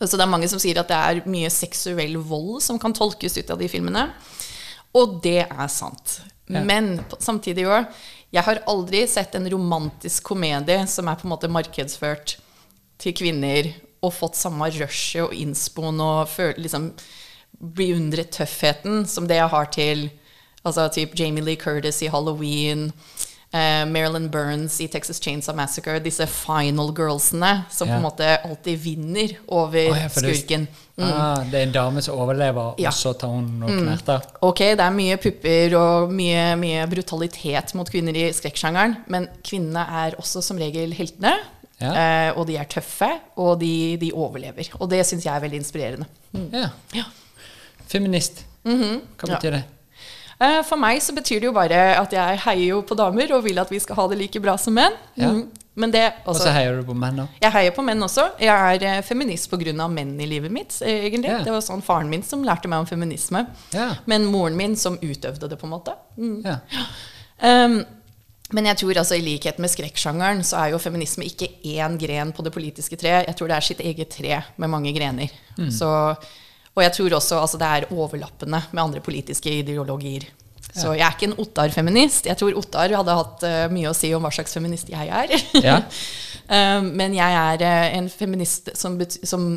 Så 0.00 0.16
det 0.16 0.20
er 0.24 0.30
mange 0.30 0.48
som 0.48 0.58
sier 0.62 0.78
at 0.80 0.88
det 0.88 0.96
er 0.96 1.26
mye 1.28 1.50
seksuell 1.50 2.16
vold 2.16 2.62
som 2.62 2.78
kan 2.78 2.92
tolkes 2.94 3.36
ut 3.36 3.50
av 3.50 3.58
de 3.58 3.68
filmene. 3.68 4.06
Og 4.94 5.20
det 5.22 5.42
er 5.50 5.66
sant. 5.68 6.20
Men 6.48 7.04
samtidig 7.18 7.66
òg 7.66 7.86
Jeg 8.30 8.46
har 8.46 8.60
aldri 8.70 9.02
sett 9.10 9.34
en 9.34 9.48
romantisk 9.50 10.22
komedie 10.30 10.84
som 10.86 11.08
er 11.10 11.18
på 11.18 11.26
en 11.26 11.32
måte 11.34 11.50
markedsført 11.50 12.36
til 13.00 13.14
kvinner 13.16 13.72
og 14.04 14.14
fått 14.14 14.38
samme 14.38 14.68
rushet 14.70 15.24
og 15.26 15.34
innspoen 15.34 15.98
og 16.04 16.28
føl, 16.30 16.54
liksom, 16.62 16.92
beundret 17.60 18.30
tøffheten 18.32 19.02
som 19.10 19.26
det 19.28 19.40
jeg 19.40 19.52
har 19.52 19.70
til 19.74 20.08
Altså 20.60 20.90
typ 20.92 21.14
Jamie 21.16 21.40
Lee 21.40 21.56
Curtis 21.56 22.02
i 22.04 22.08
Halloween. 22.12 22.92
eh, 23.52 23.86
Marilyn 23.88 24.26
Burns 24.30 24.74
i 24.80 24.88
Texas 24.88 25.16
Chainsaw 25.22 25.56
Massacre. 25.56 25.98
Disse 26.04 26.26
final 26.26 26.92
girlsene 26.92 27.64
som 27.70 27.88
på 27.88 27.94
en 27.94 28.02
måte 28.04 28.28
alltid 28.44 28.76
vinner 28.78 29.32
over 29.48 29.88
oh, 29.90 29.96
ja, 29.96 30.08
skurken. 30.08 30.28
det- 30.28 30.36
skurken. 30.36 30.68
Ah, 31.02 31.44
det 31.44 31.54
er 31.54 31.62
en 31.66 31.72
dame 31.72 32.02
som 32.02 32.18
overlever, 32.18 32.74
Ja. 32.78 32.88
og 32.88 32.94
så 32.94 33.12
tar 33.18 33.28
hun 33.28 33.46
noen 33.60 33.78
knerter. 33.86 34.22
Ok, 34.42 34.58
det 34.58 34.80
er 34.80 34.90
mye 34.90 35.16
pupper 35.16 35.74
og 35.78 36.10
mye, 36.12 36.56
mye 36.60 36.86
brutalitet 36.90 37.74
mot 37.74 37.88
kvinner 37.90 38.16
i 38.16 38.26
skrekksjangeren, 38.32 38.96
men 39.08 39.28
kvinnene 39.42 39.86
er 40.04 40.16
også 40.20 40.42
som 40.42 40.58
regel 40.58 40.92
heltene. 40.92 41.36
Ja. 41.80 41.92
Eh, 41.94 42.38
og 42.38 42.46
de 42.46 42.56
er 42.60 42.64
tøffe, 42.68 43.08
og 43.40 43.58
de, 43.60 43.96
de 43.96 44.10
overlever. 44.12 44.68
Og 44.80 44.90
det 44.90 45.06
syns 45.06 45.24
jeg 45.24 45.32
er 45.34 45.40
veldig 45.40 45.60
inspirerende. 45.62 46.06
Ja. 46.52 46.68
Ja. 46.92 47.04
Feminist. 47.88 48.44
Hva 48.64 48.72
Mhm. 48.76 49.00
Ja. 49.26 49.34
betyr 49.36 49.50
det? 49.52 49.64
Eh, 50.40 50.62
For 50.64 50.76
meg 50.76 51.00
så 51.02 51.12
betyr 51.14 51.40
det 51.40 51.44
jo 51.48 51.52
bare 51.52 51.96
at 52.00 52.10
jeg 52.12 52.38
heier 52.44 52.66
jo 52.68 52.82
på 52.82 52.96
damer 52.96 53.32
og 53.36 53.44
vil 53.44 53.58
at 53.58 53.68
vi 53.70 53.78
skal 53.78 53.96
ha 53.96 54.06
det 54.08 54.18
like 54.18 54.40
bra 54.40 54.56
som 54.56 54.74
menn. 54.74 54.92
Mm. 55.18 55.48
Men 55.74 55.92
det 55.94 56.02
Og 56.24 56.34
så 56.34 56.42
altså, 56.42 56.54
heier 56.56 56.80
du 56.80 56.86
på 56.86 56.96
menn 56.98 57.22
òg? 57.22 57.36
Jeg 57.42 57.54
heier 57.54 57.74
på 57.74 57.84
menn 57.86 58.02
også. 58.02 58.26
Jeg 58.42 58.74
er 58.74 58.86
eh, 58.88 59.02
feminist 59.06 59.50
pga. 59.52 59.86
menn 59.88 60.16
i 60.20 60.26
livet 60.26 60.52
mitt. 60.52 60.74
eh, 60.82 61.06
egentlig. 61.06 61.30
Yeah. 61.30 61.44
Det 61.46 61.54
var 61.54 61.62
sånn 61.64 61.82
faren 61.82 62.10
min 62.10 62.22
som 62.26 62.42
lærte 62.44 62.68
meg 62.68 62.82
om 62.82 62.90
feminisme. 62.90 63.46
Yeah. 63.74 64.00
Men 64.10 64.26
moren 64.26 64.56
min 64.58 64.76
som 64.76 64.98
utøvde 64.98 65.48
det, 65.48 65.56
på 65.60 65.68
en 65.68 65.74
måte. 65.76 65.94
Mm. 66.18 66.42
Yeah. 66.44 66.58
Um, 67.40 67.80
men 68.50 68.66
jeg 68.66 68.80
tror 68.82 68.98
altså 68.98 69.14
i 69.14 69.22
likhet 69.22 69.60
med 69.62 69.70
skrekksjangeren 69.70 70.42
så 70.44 70.58
er 70.64 70.72
jo 70.72 70.82
feminisme 70.82 71.24
ikke 71.24 71.46
én 71.70 71.94
gren 72.00 72.32
på 72.34 72.42
det 72.42 72.50
politiske 72.52 72.98
treet. 72.98 73.28
Jeg 73.28 73.38
tror 73.38 73.48
det 73.48 73.56
er 73.56 73.66
sitt 73.68 73.80
eget 73.80 74.10
tre 74.10 74.40
med 74.58 74.72
mange 74.72 74.90
grener. 74.96 75.30
Så, 75.70 75.86
og 76.74 76.82
jeg 76.82 76.92
tror 76.96 77.14
også 77.20 77.38
altså, 77.38 77.60
det 77.62 77.68
er 77.68 77.92
overlappende 77.94 78.58
med 78.72 78.82
andre 78.82 79.02
politiske 79.06 79.52
ideologier. 79.62 80.26
Så 80.74 80.92
jeg 80.94 81.04
er 81.06 81.16
ikke 81.16 81.30
en 81.30 81.38
Ottar-feminist. 81.42 82.28
Jeg 82.30 82.38
tror 82.38 82.58
Ottar 82.60 82.92
hadde 82.94 83.16
hatt 83.18 83.46
eh, 83.46 83.64
mye 83.72 83.90
å 83.90 83.96
si 83.96 84.12
om 84.14 84.22
hva 84.22 84.30
slags 84.34 84.54
feminist 84.56 84.92
jeg 84.92 85.10
er. 85.10 85.34
Ja. 85.64 85.80
Um, 86.50 86.92
men 87.00 87.16
jeg 87.16 87.40
er 87.40 87.64
eh, 87.66 87.96
en 87.98 88.10
feminist 88.12 88.70
som, 88.78 88.98
som, 89.26 89.50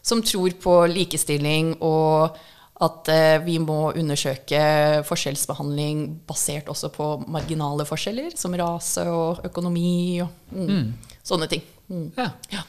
som 0.00 0.24
tror 0.24 0.56
på 0.62 0.78
likestilling 0.92 1.74
og 1.80 2.40
at 2.82 3.08
eh, 3.12 3.38
vi 3.44 3.58
må 3.62 3.92
undersøke 3.94 4.60
forskjellsbehandling 5.06 6.04
basert 6.26 6.70
også 6.72 6.90
på 6.94 7.08
marginale 7.30 7.86
forskjeller, 7.86 8.34
som 8.38 8.56
rase 8.58 9.04
og 9.10 9.44
økonomi 9.46 10.18
og 10.24 10.56
mm, 10.56 10.86
sånne 11.22 11.50
ting. 11.52 11.66
Mm. 11.92 12.08
ja. 12.18 12.30
Ja. 12.54 12.64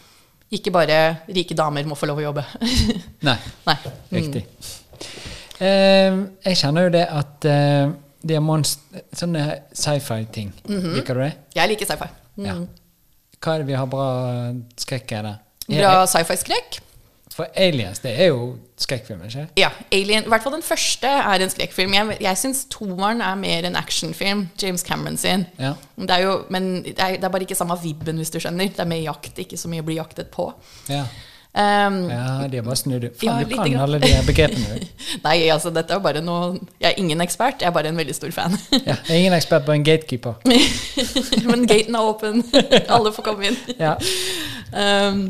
Ikke 0.53 0.69
bare 0.69 0.97
rike 1.33 1.55
damer 1.57 1.87
må 1.89 1.95
få 1.97 2.05
lov 2.05 2.19
å 2.21 2.27
jobbe. 2.27 2.43
Nei. 3.27 3.37
Nei. 3.65 3.77
Riktig. 4.13 4.43
Eh, 5.63 6.21
jeg 6.49 6.59
kjenner 6.59 6.87
jo 6.87 6.93
det 6.93 7.03
at 7.07 7.47
eh, 7.49 7.91
de 8.23 8.37
er 8.37 8.63
sånne 9.15 9.43
sci-fi-ting. 9.75 10.53
Mhm. 10.67 10.93
Liker 10.99 11.19
du 11.19 11.25
det? 11.25 11.33
Jeg 11.55 11.73
liker 11.73 11.89
sci-fi. 11.89 12.09
Ja. 12.43 12.57
Hva 13.43 13.55
er 13.55 13.63
det 13.63 13.67
vi 13.67 13.77
har 13.77 13.89
bra 13.91 14.07
skrekk 14.79 15.11
i 15.11 15.21
det? 15.27 15.35
Bra 15.73 16.01
sci-fi-skrekk. 16.09 16.81
For 17.33 17.49
Aliens, 17.57 17.97
det 18.03 18.11
er 18.21 18.29
jo 18.29 18.59
skrekkfilm, 18.77 19.23
ikke 19.25 19.47
Ja, 19.57 19.71
Alien, 19.91 20.27
i 20.27 20.29
hvert 20.29 20.43
fall 20.45 20.53
den 20.53 20.65
første 20.65 21.09
er 21.09 21.41
en 21.41 21.49
skrekkfilm. 21.49 21.95
Jeg, 21.97 22.17
jeg 22.21 22.37
syns 22.37 22.65
toeren 22.69 23.23
er 23.25 23.39
mer 23.41 23.65
en 23.65 23.77
actionfilm. 23.79 24.45
James 24.61 24.85
Cameron 24.85 25.17
sin. 25.17 25.47
Ja. 25.57 25.73
Det 25.97 26.13
er 26.13 26.27
jo, 26.27 26.35
men 26.53 26.83
det 26.85 26.93
er, 26.99 27.15
det 27.17 27.25
er 27.25 27.33
bare 27.33 27.47
ikke 27.47 27.57
samme 27.57 27.77
vibben, 27.81 28.21
hvis 28.21 28.29
du 28.29 28.37
skjønner. 28.43 28.69
Det 28.69 28.83
er 28.85 28.89
mer 28.89 29.01
jakt, 29.01 29.39
ikke 29.41 29.57
så 29.57 29.71
mye 29.71 29.81
å 29.81 29.87
bli 29.87 29.97
jaktet 29.97 30.29
på. 30.33 30.51
Ja. 30.93 31.07
Um, 31.53 32.09
ja, 32.09 32.47
de 32.49 32.57
har 32.57 32.63
bare 32.65 32.79
snudd 32.79 33.03
Faen, 33.13 33.27
Ja, 33.27 33.45
du 33.45 33.51
kan 33.53 33.67
grann. 33.69 33.81
alle 33.83 33.99
de 34.01 34.09
begrepene. 34.25 34.79
Nei, 35.25 35.35
altså 35.53 35.69
dette 35.69 35.93
er 35.93 35.99
bare 36.01 36.23
noe 36.25 36.55
Jeg 36.81 36.87
er 36.89 36.97
ingen 36.97 37.21
ekspert, 37.21 37.61
jeg 37.61 37.69
er 37.69 37.75
bare 37.75 37.91
en 37.93 37.99
veldig 37.99 38.15
stor 38.17 38.33
fan. 38.33 38.55
Ja, 38.73 38.95
jeg 39.05 39.11
er 39.11 39.19
ingen 39.19 39.35
ekspert 39.37 39.67
på 39.67 39.75
en 39.75 39.85
gatekeeper. 39.85 40.39
Men 41.51 41.67
gaten 41.69 41.93
er 41.99 42.09
åpen. 42.09 42.41
Alle 42.95 43.13
får 43.13 43.27
komme 43.27 43.51
inn. 43.51 43.59
Ja. 43.77 43.93
Um, 44.73 45.21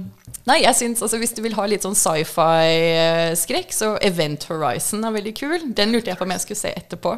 nei, 0.47 0.61
jeg 0.63 0.75
synes, 0.79 1.01
altså 1.03 1.19
Hvis 1.19 1.35
du 1.35 1.41
vil 1.43 1.57
ha 1.59 1.65
litt 1.67 1.83
sånn 1.83 1.99
sci-fi-skrekk, 1.99 3.75
så 3.75 3.97
Event 3.99 4.47
Horizon 4.47 5.03
er 5.03 5.17
veldig 5.19 5.35
kul. 5.41 5.59
Den 5.75 5.91
lurte 5.91 6.13
jeg 6.13 6.21
på 6.21 6.23
om 6.23 6.31
jeg 6.37 6.45
skulle 6.45 6.63
se 6.63 6.71
etterpå. 6.71 7.17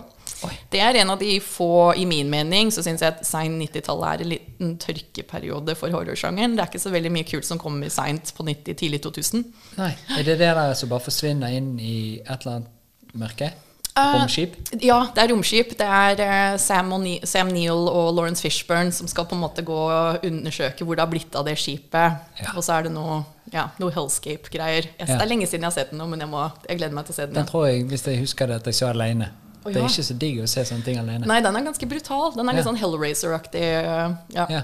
Det 0.72 0.82
er 0.84 1.00
en 1.02 1.14
av 1.14 1.20
de 1.22 1.40
få, 1.44 1.94
i 1.96 2.06
min 2.10 2.30
mening, 2.30 2.72
så 2.74 2.84
syns 2.86 3.04
jeg 3.04 3.14
at 3.16 3.26
sein 3.28 3.58
90-tallet 3.62 4.08
er 4.10 4.24
en 4.26 4.32
liten 4.34 4.74
tørkeperiode 4.84 5.76
for 5.80 5.94
horrorsjangeren. 5.96 6.58
Det 6.58 6.66
er 6.66 6.72
ikke 6.74 6.84
så 6.84 6.94
veldig 6.94 7.14
mye 7.16 7.28
kult 7.30 7.48
som 7.48 7.62
kommer 7.62 7.92
seint 7.94 8.34
på 8.36 8.46
90, 8.48 8.80
tidlig 8.82 9.02
2000. 9.06 9.46
Nei, 9.80 9.94
Er 10.18 10.24
det 10.28 10.40
det 10.42 10.56
der 10.58 10.74
som 10.76 10.92
bare 10.92 11.06
forsvinner 11.08 11.56
inn 11.56 11.76
i 11.80 11.96
et 12.20 12.44
eller 12.44 12.60
annet 12.60 13.16
mørke? 13.16 13.54
Romskip? 13.96 14.58
Uh, 14.74 14.80
Ja, 14.84 14.98
det 15.16 15.24
er 15.24 15.32
romskip. 15.32 15.70
Det 15.80 15.86
er 15.88 16.20
eh, 16.20 16.58
Sam, 16.60 16.92
Ne 17.00 17.20
Sam 17.24 17.48
Neill 17.48 17.88
og 17.88 18.10
Lawrence 18.18 18.44
Fishburne 18.44 18.92
som 18.92 19.08
skal 19.08 19.28
på 19.30 19.38
en 19.38 19.44
måte 19.46 19.64
gå 19.64 19.78
og 19.78 20.26
undersøke 20.28 20.84
hvor 20.84 20.98
det 20.98 21.06
har 21.06 21.12
blitt 21.14 21.36
av 21.36 21.48
det 21.48 21.56
skipet. 21.62 22.20
Ja. 22.42 22.52
Og 22.56 22.66
så 22.66 22.76
er 22.76 22.90
det 22.90 22.92
noe, 22.92 23.22
ja, 23.54 23.70
noe 23.80 23.96
hellscape-greier. 23.96 24.90
Yes, 25.00 25.08
Ja. 25.08 25.16
Det 25.16 25.22
er 25.24 25.32
lenge 25.32 25.48
siden 25.48 25.64
jeg 25.64 25.72
har 25.72 25.78
sett 25.78 25.96
den 25.96 26.04
nå, 26.04 26.10
men 26.12 26.20
jeg, 26.20 26.28
må, 26.30 26.44
jeg 26.68 26.82
gleder 26.82 26.98
meg 26.98 27.08
til 27.08 27.16
å 27.16 27.20
se 27.22 27.30
den. 27.30 27.40
Den 27.40 27.48
tror 27.48 27.68
jeg, 27.70 27.88
hvis 27.88 28.08
jeg 28.12 28.20
husker 28.20 28.52
det, 28.52 28.60
at 28.60 28.68
jeg 28.72 28.82
så 28.82 28.92
alene. 28.92 29.32
Å, 29.66 29.72
Det 29.74 29.82
er 29.82 29.88
ikke 29.90 30.04
så 30.06 30.18
digg 30.22 30.40
å 30.44 30.48
se 30.48 30.62
sånne 30.70 30.86
ting 30.86 30.98
alene. 31.02 31.26
Nei, 31.26 31.40
den 31.42 31.56
er 31.58 31.64
ganske 31.66 31.88
brutal. 31.90 32.32
Den 32.36 32.48
er 32.50 32.54
litt 32.54 32.66
Ja. 32.66 32.72
sånn 32.72 32.78
Hellraiser-aktig. 32.78 33.64
Ja. 34.36 34.46
Ja. 34.50 34.64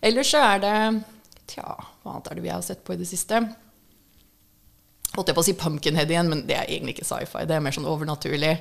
Ellers 0.00 0.30
så 0.30 0.38
er 0.54 0.58
det 0.62 1.04
Tja, 1.48 1.64
hva 2.04 2.12
annet 2.12 2.28
er 2.30 2.34
det 2.36 2.42
vi 2.44 2.50
har 2.52 2.60
sett 2.62 2.84
på 2.84 2.92
i 2.92 2.96
det 3.00 3.06
siste? 3.08 3.40
Holdt 5.16 5.30
jeg 5.30 5.34
på 5.34 5.40
å 5.40 5.46
si 5.46 5.54
Pumpkinhead 5.56 6.10
igjen, 6.12 6.28
men 6.28 6.42
det 6.46 6.54
er 6.58 6.68
egentlig 6.68 6.98
ikke 6.98 7.08
sci-fi. 7.08 7.46
Det 7.48 7.56
er 7.56 7.62
mer 7.64 7.72
sånn 7.74 7.88
overnaturlig. 7.88 8.52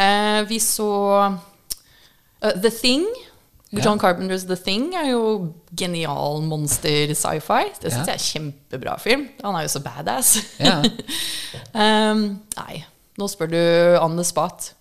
Eh, 0.00 0.40
vi 0.48 0.58
så 0.58 0.88
uh, 1.28 1.36
The 2.56 2.70
Thing. 2.72 3.04
Ja. 3.74 3.82
John 3.84 3.98
Carpenters 3.98 4.46
The 4.48 4.56
Thing 4.56 4.94
er 4.96 5.10
jo 5.12 5.52
genial 5.76 6.40
monster-sci-fi. 6.48 7.62
Det 7.82 7.92
syns 7.92 8.06
Ja. 8.08 8.14
jeg 8.14 8.18
er 8.18 8.26
kjempebra 8.30 8.96
film. 9.02 9.28
Han 9.42 9.54
er 9.58 9.66
jo 9.68 9.74
så 9.76 9.82
badass. 9.84 10.32
Ja. 10.62 10.78
um, 12.12 12.24
nei, 12.56 12.84
nå 13.18 13.28
spør 13.30 13.50
du 13.52 13.60
on 14.00 14.16
the 14.16 14.24
spot. 14.24 14.72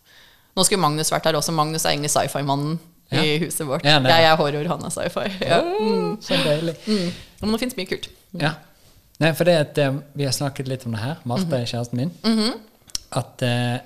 Nå 0.55 0.63
skulle 0.65 0.81
Magnus 0.83 1.09
vært 1.11 1.25
her 1.25 1.37
også. 1.39 1.53
Magnus 1.55 1.85
er 1.85 1.95
egentlig 1.95 2.11
sci-fi-mannen 2.13 2.79
Ja. 3.13 3.21
i 3.21 3.37
huset 3.43 3.65
vårt. 3.67 3.83
Ja, 3.85 3.99
jeg 3.99 4.25
er 4.25 4.35
horror, 4.39 4.67
han 4.71 4.83
er 4.85 4.89
sci-fi. 4.93 5.25
Ja. 5.45 5.61
Mm. 5.61 6.17
så 6.21 6.37
deilig. 6.43 6.75
Mm. 6.87 7.09
Men 7.41 7.51
det 7.55 7.59
fins 7.63 7.75
mye 7.77 7.89
kult. 7.89 8.07
Ja. 8.41 8.53
Nei, 9.21 9.31
for 9.37 9.45
det 9.45 9.55
at 9.59 9.77
eh, 9.77 9.97
vi 10.17 10.25
har 10.25 10.33
snakket 10.33 10.67
litt 10.67 10.85
om 10.85 10.95
det 10.95 11.01
her, 11.03 11.17
Marte, 11.29 11.53
er 11.59 11.65
kjæresten 11.69 11.99
min, 11.99 12.11
at 13.13 13.41
eh, 13.45 13.77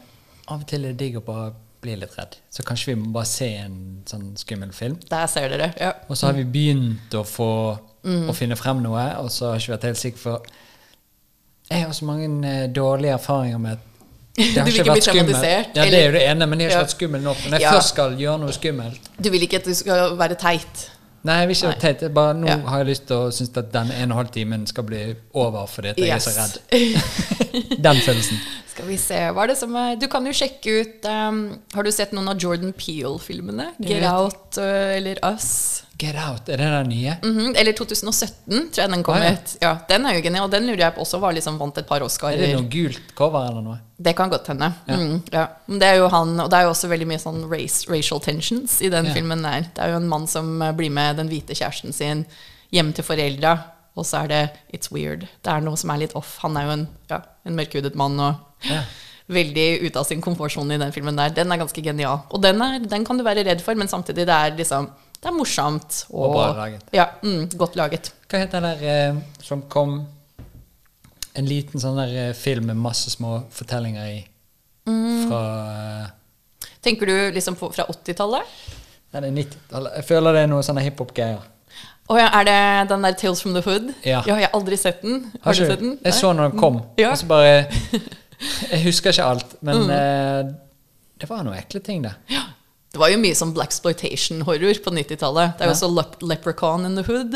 av 0.47 0.61
og 0.61 0.67
til 0.69 0.85
er 0.85 0.93
det 0.93 1.01
digg 1.01 1.17
å 1.19 1.23
bare 1.25 1.49
bli 1.83 1.95
litt 1.99 2.15
redd. 2.17 2.37
Så 2.49 2.63
kanskje 2.65 2.93
vi 2.93 2.95
må 3.01 3.11
bare 3.13 3.27
se 3.29 3.49
en 3.59 3.75
sånn 4.07 4.31
skummel 4.39 4.71
film. 4.73 4.95
Der 5.11 5.27
ser 5.29 5.49
dere. 5.51 5.73
Ja. 5.79 5.91
Og 6.07 6.15
så 6.17 6.29
har 6.29 6.37
vi 6.39 6.43
begynt 6.47 7.13
å 7.19 7.23
få 7.27 7.49
Mhm. 8.07 8.29
å 8.31 8.33
finne 8.37 8.55
frem 8.55 8.79
noe, 8.81 9.03
og 9.19 9.27
så 9.33 9.49
har 9.51 9.57
vi 9.57 9.65
ikke 9.65 9.73
vært 9.75 9.87
helt 9.89 9.97
sikre 9.99 10.17
for 10.21 10.41
Jeg 11.69 11.83
har 11.83 11.91
så 11.91 12.05
mange 12.07 12.27
eh, 12.47 12.67
dårlige 12.71 13.17
erfaringer 13.17 13.59
med 13.59 13.71
at 13.73 13.79
det 14.37 14.45
har 14.53 14.65
Du 14.65 14.71
vil 14.71 14.81
ikke 14.81 14.91
bli 14.93 15.01
traumatisert, 15.01 15.75
Ja, 15.75 15.85
det 15.89 15.93
er 16.01 16.05
jo 16.05 16.11
det 16.17 16.25
ene, 16.29 16.45
men 16.47 16.59
jeg 16.61 16.69
har 16.69 16.77
ikke 16.77 16.83
vært 16.85 16.95
skummel 16.95 17.21
nok. 17.25 17.37
Når 17.47 17.57
jeg 17.57 17.61
Ja. 17.61 17.71
først 17.73 17.89
skal 17.95 18.13
gjøre 18.19 18.39
noe 18.39 18.53
skummelt 18.53 19.09
Du 19.21 19.29
vil 19.33 19.41
ikke 19.47 19.57
at 19.63 19.65
du 19.65 19.73
skal 19.73 20.13
være 20.17 20.35
teit. 20.37 20.83
Nei, 21.27 21.39
jeg 21.41 21.47
vil 21.49 21.55
ikke 21.57 21.67
være 21.71 21.79
teit. 21.81 22.01
Jeg 22.05 22.13
Bare 22.13 22.33
nå 22.37 22.47
Ja. 22.47 22.57
har 22.69 22.77
jeg 22.83 22.87
lyst 22.87 23.07
til 23.07 23.15
å 23.17 23.31
synes 23.33 23.57
at 23.57 23.71
den 23.73 23.91
ene 23.91 23.97
og 23.97 24.03
en 24.03 24.11
halv 24.11 24.29
timen 24.31 24.67
skal 24.67 24.83
bli 24.83 25.15
over 25.33 25.65
fordi 25.67 25.89
at 25.89 25.97
jeg 25.97 26.09
er 26.09 26.19
så 26.19 26.31
redd. 26.37 26.61
Den 27.83 27.97
følelsen. 28.05 28.37
Skal 28.69 28.85
vi 28.87 28.97
se, 29.01 29.17
hva 29.33 29.43
er 29.43 29.47
det 29.47 29.57
som 29.57 29.75
er 29.75 29.95
Du 29.95 30.07
kan 30.07 30.23
jo 30.25 30.31
sjekke 30.31 30.81
ut 30.81 31.05
um, 31.09 31.39
Har 31.73 31.83
du 31.83 31.89
sett 31.91 32.11
noen 32.13 32.29
av 32.29 32.37
Jordan 32.37 32.73
Peel-filmene? 32.77 33.71
Get. 33.81 34.03
Out 34.03 34.59
uh, 34.61 34.95
eller 34.95 35.17
Us? 35.33 35.83
Get 35.97 36.15
Out, 36.21 36.49
er 36.53 36.57
det 36.61 36.65
den 36.69 36.89
nye? 36.91 37.13
Mhm, 37.23 37.55
Eller 37.57 37.73
2017, 37.73 38.67
tror 38.71 38.81
jeg 38.83 38.91
den 38.91 39.03
kom 39.03 39.15
Ah, 39.15 39.23
ja. 39.23 39.31
ut. 39.33 39.53
Ja, 39.61 39.71
den 39.89 40.05
er 40.05 40.13
jo 40.17 40.21
genial. 40.21 40.45
Og 40.45 40.51
den 40.51 40.67
lurer 40.67 40.83
jeg 40.83 40.93
på 40.95 41.01
også 41.01 41.19
var 41.19 41.33
liksom 41.33 41.57
vant 41.57 41.77
et 41.77 41.87
par 41.87 42.01
Er 42.05 42.37
det 42.37 42.53
noe 42.53 42.67
gult 42.69 43.15
cover 43.15 43.47
eller 43.49 43.61
noe? 43.65 43.77
Det 43.97 44.13
kan 44.15 44.29
godt 44.29 44.47
hende. 44.47 44.69
Ja. 44.87 44.95
Mm, 44.97 45.21
ja. 45.33 45.47
Det 45.67 45.83
er 45.87 45.95
jo 45.97 46.07
han, 46.13 46.39
og 46.39 46.49
det 46.51 46.59
er 46.59 46.63
jo 46.67 46.69
også 46.75 46.87
veldig 46.91 47.07
mye 47.07 47.17
sånn 47.23 47.49
race, 47.49 47.87
racial 47.89 48.19
tensions 48.21 48.81
i 48.81 48.89
den 48.93 49.09
filmen 49.13 49.41
der. 49.41 49.61
Det 49.73 49.83
er 49.83 49.89
jo 49.95 49.97
en 49.97 50.07
mann 50.09 50.27
som 50.27 50.61
eh, 50.61 50.71
blir 50.77 50.91
med 50.93 51.17
den 51.17 51.27
hvite 51.29 51.55
kjæresten 51.57 51.93
sin 51.93 52.25
hjem 52.71 52.93
til 52.93 53.03
foreldra, 53.03 53.55
og 53.97 54.05
så 54.05 54.23
er 54.25 54.27
det 54.27 54.43
It's 54.75 54.91
weird. 54.93 55.25
Det 55.41 55.49
er 55.51 55.61
noe 55.65 55.75
som 55.77 55.89
er 55.89 55.97
litt 56.03 56.13
off. 56.15 56.37
Han 56.43 56.55
er 56.57 56.67
jo 56.67 56.75
en, 56.77 56.87
ja, 57.09 57.21
en 57.47 57.55
mørkhudet 57.57 57.95
mann 57.95 58.19
og 58.19 58.35
veldig 59.27 59.67
ute 59.87 59.99
av 59.99 60.05
sin 60.07 60.21
komfortsone 60.21 60.75
i 60.77 60.77
den 60.77 60.93
filmen 60.95 61.17
der. 61.17 61.33
Den 61.35 61.51
er 61.51 61.57
ganske 61.59 61.81
genial. 61.83 62.21
Og 62.29 62.41
den, 62.43 62.61
er, 62.61 62.79
den 62.85 63.03
kan 63.07 63.17
du 63.17 63.25
være 63.25 63.43
redd 63.47 63.63
for, 63.65 63.73
men 63.75 63.89
samtidig 63.91 64.27
det 64.29 64.35
er 64.35 64.53
liksom 64.55 64.91
det 65.21 65.29
er 65.31 65.35
morsomt. 65.35 66.03
Og 66.13 66.35
bra 66.35 66.51
laget. 66.57 66.83
Ja, 66.95 67.07
mm, 67.23 67.49
godt 67.57 67.75
laget. 67.79 68.11
Hva 68.29 68.41
heter 68.43 68.61
den 68.61 68.69
der 68.69 69.11
eh, 69.15 69.19
som 69.43 69.63
kom 69.71 69.99
En 71.37 71.45
liten 71.45 71.79
sånn 71.81 71.97
der 71.99 72.13
eh, 72.17 72.33
film 72.37 72.65
med 72.71 72.79
masse 72.81 73.11
små 73.13 73.43
fortellinger 73.53 74.07
i. 74.09 74.21
Mm. 74.89 75.27
Fra 75.27 75.41
eh, 75.73 76.71
Tenker 76.81 77.09
du 77.09 77.15
liksom 77.35 77.57
på, 77.59 77.69
fra 77.75 77.85
80-tallet? 77.91 78.55
Nei, 79.13 79.21
det 79.21 79.27
er 79.27 79.35
90-tallet. 79.35 79.97
Jeg 79.99 80.07
føler 80.07 80.33
det 80.37 80.41
er 80.45 80.51
noe 80.51 80.65
sånne 80.65 80.83
hiphop-greier. 80.85 81.45
Å 82.07 82.15
ja, 82.17 82.27
er 82.39 82.45
det 82.47 82.59
den 82.93 83.03
der 83.03 83.15
Tales 83.19 83.41
from 83.43 83.53
the 83.57 83.61
Hood? 83.65 83.89
Ja. 84.07 84.21
Jeg 84.25 84.37
har 84.37 84.53
aldri 84.55 84.77
sett 84.79 85.01
den. 85.03 85.25
Har, 85.33 85.49
Har 85.49 85.57
du 85.57 85.63
sett 85.73 85.81
den? 85.83 85.97
Jeg 86.05 86.15
så 86.15 86.31
når 86.33 86.53
den 86.53 86.61
kom, 86.61 86.79
Ja. 86.97 87.09
Mm. 87.09 87.11
og 87.11 87.19
så 87.19 87.29
bare 87.29 87.53
Jeg 88.71 88.83
husker 88.85 89.11
ikke 89.11 89.25
alt, 89.25 89.55
men 89.65 89.89
eh, 89.91 90.51
Det 91.19 91.27
var 91.29 91.43
noen 91.43 91.57
ekle 91.57 91.81
ting 91.83 92.05
der. 92.05 92.15
Det 92.97 93.03
var 93.03 93.11
jo 93.13 93.17
mye 93.21 93.37
sånn 93.37 93.51
blaxploitation-horror 93.53 94.79
på 94.81 94.91
90-tallet. 94.95 95.51
Det 95.59 95.61
er 95.61 95.69
jo 95.69 95.73
Ja. 95.73 95.75
også 95.75 95.89
Lep 95.93 96.15
Leprechaun 96.25 96.85
in 96.87 96.95
the 96.97 97.03
Hood. 97.05 97.35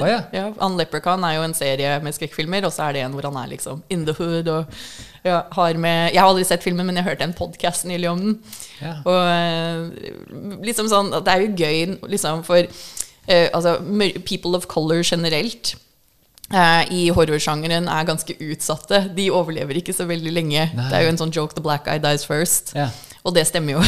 Oh, 0.00 0.08
ja. 0.08 0.22
ja, 0.38 0.46
han 0.56 0.78
Leprechaun 0.80 1.26
er 1.28 1.34
jo 1.36 1.42
en 1.44 1.52
serie 1.54 1.98
med 2.00 2.16
skrekkfilmer, 2.16 2.64
og 2.64 2.72
så 2.72 2.86
er 2.86 2.96
det 2.96 3.02
en 3.04 3.12
hvor 3.12 3.28
han 3.28 3.36
er 3.36 3.50
liksom 3.52 3.82
in 3.92 4.06
the 4.08 4.14
hood 4.16 4.48
og 4.48 4.72
ja, 5.24 5.42
har 5.52 5.76
med 5.76 6.14
Jeg 6.14 6.22
har 6.22 6.30
aldri 6.30 6.44
sett 6.48 6.64
filmen, 6.64 6.86
men 6.88 6.96
jeg 6.96 7.04
hørte 7.04 7.28
en 7.28 7.36
podkast 7.36 7.84
nylig 7.84 8.08
om 8.08 8.22
den. 8.22 8.34
Ja. 8.80 8.96
Og 9.04 9.20
eh, 9.28 10.58
liksom 10.64 10.88
sånn 10.88 11.12
Det 11.20 11.32
er 11.32 11.44
jo 11.44 11.52
gøy 11.52 12.10
liksom 12.16 12.44
for 12.48 12.64
uh, 12.64 13.48
altså, 13.52 13.78
people 14.24 14.56
of 14.56 14.68
color 14.72 15.04
generelt 15.04 15.76
eh, 16.48 16.82
i 16.92 17.08
horrorsjangeren 17.12 17.88
er 17.92 18.08
ganske 18.08 18.36
utsatte. 18.40 19.10
De 19.16 19.28
overlever 19.32 19.80
ikke 19.80 19.96
så 19.96 20.08
veldig 20.08 20.32
lenge. 20.32 20.70
Nei. 20.72 20.88
Det 20.88 20.96
er 20.96 21.04
jo 21.04 21.12
en 21.12 21.26
sånn 21.26 21.34
joke 21.34 21.52
'the 21.52 21.64
black 21.64 21.84
guy 21.84 22.00
dies 22.00 22.24
first'. 22.24 22.72
Ja. 22.76 22.88
Og 23.24 23.34
det 23.36 23.46
stemmer 23.48 23.78
jo. 23.78 23.82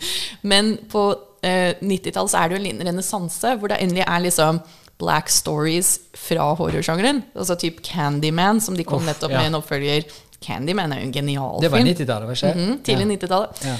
Men 0.50 0.74
på 0.90 1.04
eh, 1.46 1.76
90-tallet 1.78 2.32
så 2.32 2.40
er 2.40 2.48
det 2.48 2.56
jo 2.56 2.60
en 2.60 2.68
liten 2.68 2.86
renessanse 2.90 3.54
hvor 3.60 3.72
det 3.72 3.80
endelig 3.84 4.06
er 4.06 4.24
liksom 4.26 4.60
black 5.00 5.30
stories 5.32 5.94
fra 6.16 6.50
horrorsjangeren. 6.58 7.22
Altså 7.34 7.56
type 7.60 7.84
Candyman, 7.86 8.60
som 8.60 8.76
de 8.76 8.84
kom 8.84 9.06
nettopp 9.06 9.32
ja. 9.32 9.40
med 9.40 9.52
en 9.52 9.60
oppfølger. 9.62 10.04
Candyman 10.44 10.92
er 10.92 11.02
jo 11.02 11.08
en 11.08 11.16
genial 11.16 11.56
film. 11.56 11.64
Det 11.64 11.72
var 11.72 11.88
90-tallet, 11.88 12.28
var 12.28 12.40
skjer? 12.42 12.54
det? 12.54 12.66
-hmm, 12.66 12.78
tidlig 12.84 13.06
90-tallet. 13.16 13.64
Ja. 13.64 13.76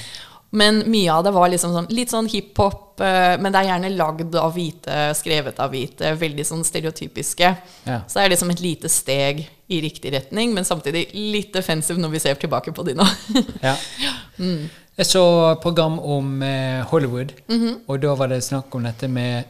Men 0.51 0.83
mye 0.91 1.13
av 1.13 1.25
det 1.25 1.31
var 1.31 1.49
liksom 1.49 1.73
sånn, 1.75 1.87
litt 1.95 2.11
sånn 2.11 2.27
hiphop, 2.27 2.99
eh, 3.01 3.37
men 3.39 3.53
det 3.53 3.61
er 3.61 3.69
gjerne 3.69 3.93
lagd 3.95 4.35
av 4.35 4.51
hvite, 4.57 4.97
skrevet 5.15 5.61
av 5.63 5.71
hvite, 5.71 6.11
veldig 6.19 6.47
sånn 6.47 6.65
stereotypiske. 6.67 7.53
Ja. 7.87 8.01
Så 8.09 8.19
det 8.19 8.25
er 8.25 8.33
liksom 8.35 8.51
et 8.51 8.63
lite 8.65 8.91
steg 8.91 9.45
i 9.71 9.81
riktig 9.81 10.11
retning, 10.13 10.55
men 10.55 10.67
samtidig 10.67 11.07
litt 11.15 11.55
offensive 11.57 12.03
når 12.03 12.17
vi 12.17 12.23
ser 12.27 12.35
tilbake 12.35 12.75
på 12.75 12.87
de 12.89 12.97
nå. 12.99 13.07
Ja. 13.69 13.77
Jeg 15.01 15.09
så 15.09 15.25
program 15.63 15.97
om 15.99 16.43
eh, 16.45 16.83
Hollywood, 16.91 17.33
og 17.89 18.03
da 18.03 18.13
var 18.21 18.29
det 18.29 18.43
snakk 18.45 18.75
om 18.77 18.85
dette 18.85 19.09
med 19.09 19.47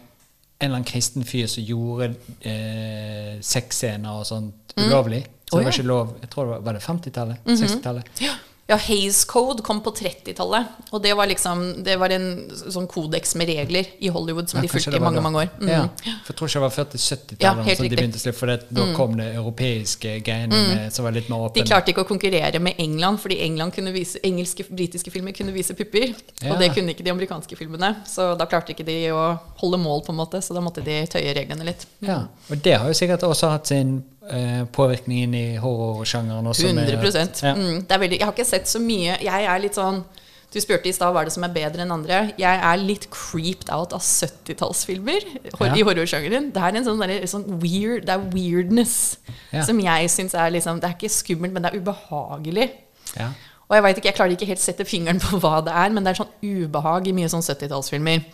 en 0.61 0.67
eller 0.67 0.77
annen 0.77 0.87
kristen 0.87 1.25
fyr 1.27 1.49
som 1.51 1.65
gjorde 1.65 2.13
eh, 2.47 3.41
sexscener 3.43 4.21
og 4.21 4.29
sånt 4.29 4.75
ulovlig. 4.79 5.25
Så 5.49 5.57
oh, 5.57 5.59
det 5.59 5.67
var 5.67 5.73
ja. 5.73 5.75
ikke 5.81 5.89
lov 5.89 6.13
Jeg 6.21 6.31
tror 6.31 6.45
det 6.45 6.53
var, 6.53 6.61
var 6.69 6.77
det 6.77 6.83
50-tallet? 6.85 7.49
60-tallet? 7.49 8.11
Ja, 8.23 8.37
Hays 8.79 9.25
Code 9.25 9.65
kom 9.67 9.81
på 9.83 9.91
30-tallet, 9.97 10.67
og 10.91 11.03
det 11.03 11.15
var 11.17 11.27
liksom 11.31 11.83
Det 11.85 11.97
var 11.99 12.13
en 12.15 12.29
sånn 12.55 12.87
kodeks 12.91 13.35
med 13.41 13.49
regler 13.51 13.89
i 13.99 14.11
Hollywood 14.13 14.51
som 14.51 14.61
Ja, 14.61 14.67
de 14.67 14.71
fulgte 14.73 14.97
i 14.97 15.03
mange, 15.03 15.19
da. 15.19 15.25
mange 15.25 15.43
år. 15.45 15.51
Mm. 15.59 15.71
Ja, 15.71 16.15
for 16.25 16.33
jeg 16.33 16.39
tror 16.39 16.51
ikke 16.51 16.61
det 16.61 16.65
var 16.65 16.75
før 16.77 16.89
til 16.93 17.03
70-tallet 17.05 17.43
Ja, 17.43 17.55
sånn, 17.55 17.67
de. 17.67 17.91
Mm. 17.91 17.97
begynte 17.97 18.21
å 18.21 18.25
slippe, 18.25 18.39
for 18.39 18.53
det, 18.53 18.59
da 18.79 18.87
kom 18.97 19.17
det 19.19 19.29
europeiske 19.35 20.15
greiene 20.27 20.61
mm. 20.61 20.85
som 20.95 21.09
var 21.09 21.17
litt 21.17 21.31
mer 21.33 21.47
åpne. 21.49 21.59
De 21.59 21.67
klarte 21.67 21.95
ikke 21.95 22.05
å 22.05 22.11
konkurrere 22.11 22.63
med 22.63 22.79
England, 22.83 23.23
fordi 23.23 23.41
England 23.47 23.75
kunne 23.77 23.95
vise, 23.97 24.23
engelske, 24.27 24.69
britiske 24.71 25.13
filmer 25.15 25.35
kunne 25.37 25.55
vise 25.57 25.77
pupper. 25.79 26.15
Ja. 26.41 26.53
Og 26.53 26.63
det 26.63 26.71
kunne 26.77 26.95
ikke 26.95 27.07
de 27.07 27.15
amerikanske 27.15 27.59
filmene. 27.59 27.95
Så 28.09 28.33
da 28.39 28.47
klarte 28.51 28.75
ikke 28.75 28.87
de 28.87 28.99
å 29.15 29.25
holde 29.61 29.81
mål, 29.81 30.05
på 30.07 30.15
en 30.15 30.21
måte, 30.21 30.41
så 30.45 30.57
da 30.57 30.63
måtte 30.65 30.85
de 30.85 31.03
tøye 31.11 31.35
reglene 31.37 31.67
litt. 31.67 31.87
Ja, 32.05 32.23
og 32.49 32.65
det 32.65 32.79
har 32.79 32.89
jo 32.89 32.97
sikkert 32.97 33.27
også 33.27 33.53
hatt 33.53 33.71
sin 33.71 34.01
eh, 34.31 34.65
påvirkning 34.73 35.25
inn 35.27 35.35
i 35.35 35.57
horrorsjangeren. 35.61 36.47
også 36.47 36.67
100 36.71 37.03
med, 37.03 37.43
ja. 37.43 37.55
mm, 37.55 37.83
det 37.87 37.93
er 37.97 37.99
veldig, 37.99 38.19
Jeg 38.19 38.27
har 38.27 38.33
ikke 38.33 38.47
sett 38.49 38.67
så 38.69 38.81
mye. 38.81 39.19
Jeg 39.23 39.45
er 39.45 39.59
litt 39.63 39.75
sånn 39.79 40.05
Du 40.53 40.59
spurte 40.59 40.89
i 40.91 40.93
stad 40.93 41.13
hva 41.15 41.21
er 41.23 41.29
det 41.29 41.33
som 41.33 41.45
er 41.47 41.53
bedre 41.55 41.83
enn 41.85 41.93
andre. 41.95 42.33
Jeg 42.37 42.59
er 42.67 42.77
litt 42.83 43.05
creeped 43.15 43.69
out 43.71 43.93
av 43.95 44.01
70-tallsfilmer 44.03 45.23
hor- 45.59 45.67
Ja. 45.69 45.75
i 45.79 45.83
horrorsjangeren. 45.87 46.49
Det 46.53 46.63
er 46.63 46.77
en 46.77 46.85
sånn, 46.89 46.99
der, 47.07 47.23
sånn 47.31 47.45
weird 47.63 48.07
Det 48.07 48.17
er 48.17 48.25
weirdness 48.35 49.17
Ja. 49.53 49.63
som 49.63 49.79
jeg 49.79 50.09
syns 50.11 50.35
er 50.35 50.51
liksom 50.51 50.81
Det 50.81 50.91
er 50.91 50.97
ikke 50.99 51.09
skummelt, 51.15 51.53
men 51.53 51.63
det 51.63 51.73
er 51.75 51.79
ubehagelig. 51.79 52.71
Ja. 53.17 53.29
Og 53.71 53.77
jeg 53.77 53.83
vet 53.85 53.97
ikke, 53.99 54.09
jeg 54.09 54.15
klarer 54.17 54.33
ikke 54.35 54.47
helt 54.51 54.59
sette 54.61 54.85
fingeren 54.85 55.21
på 55.23 55.39
hva 55.39 55.61
det 55.65 55.73
er, 55.73 55.91
men 55.91 56.03
det 56.03 56.11
er 56.19 56.25
sånn 56.25 56.35
ubehag 56.43 57.07
i 57.07 57.13
mye 57.13 57.29
sånn 57.31 57.43
70-tallsfilmer. 57.47 58.25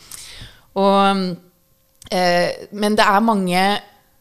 Eh, 2.11 2.49
men 2.73 2.97
det 2.97 3.05
er 3.05 3.21
mange 3.21 3.63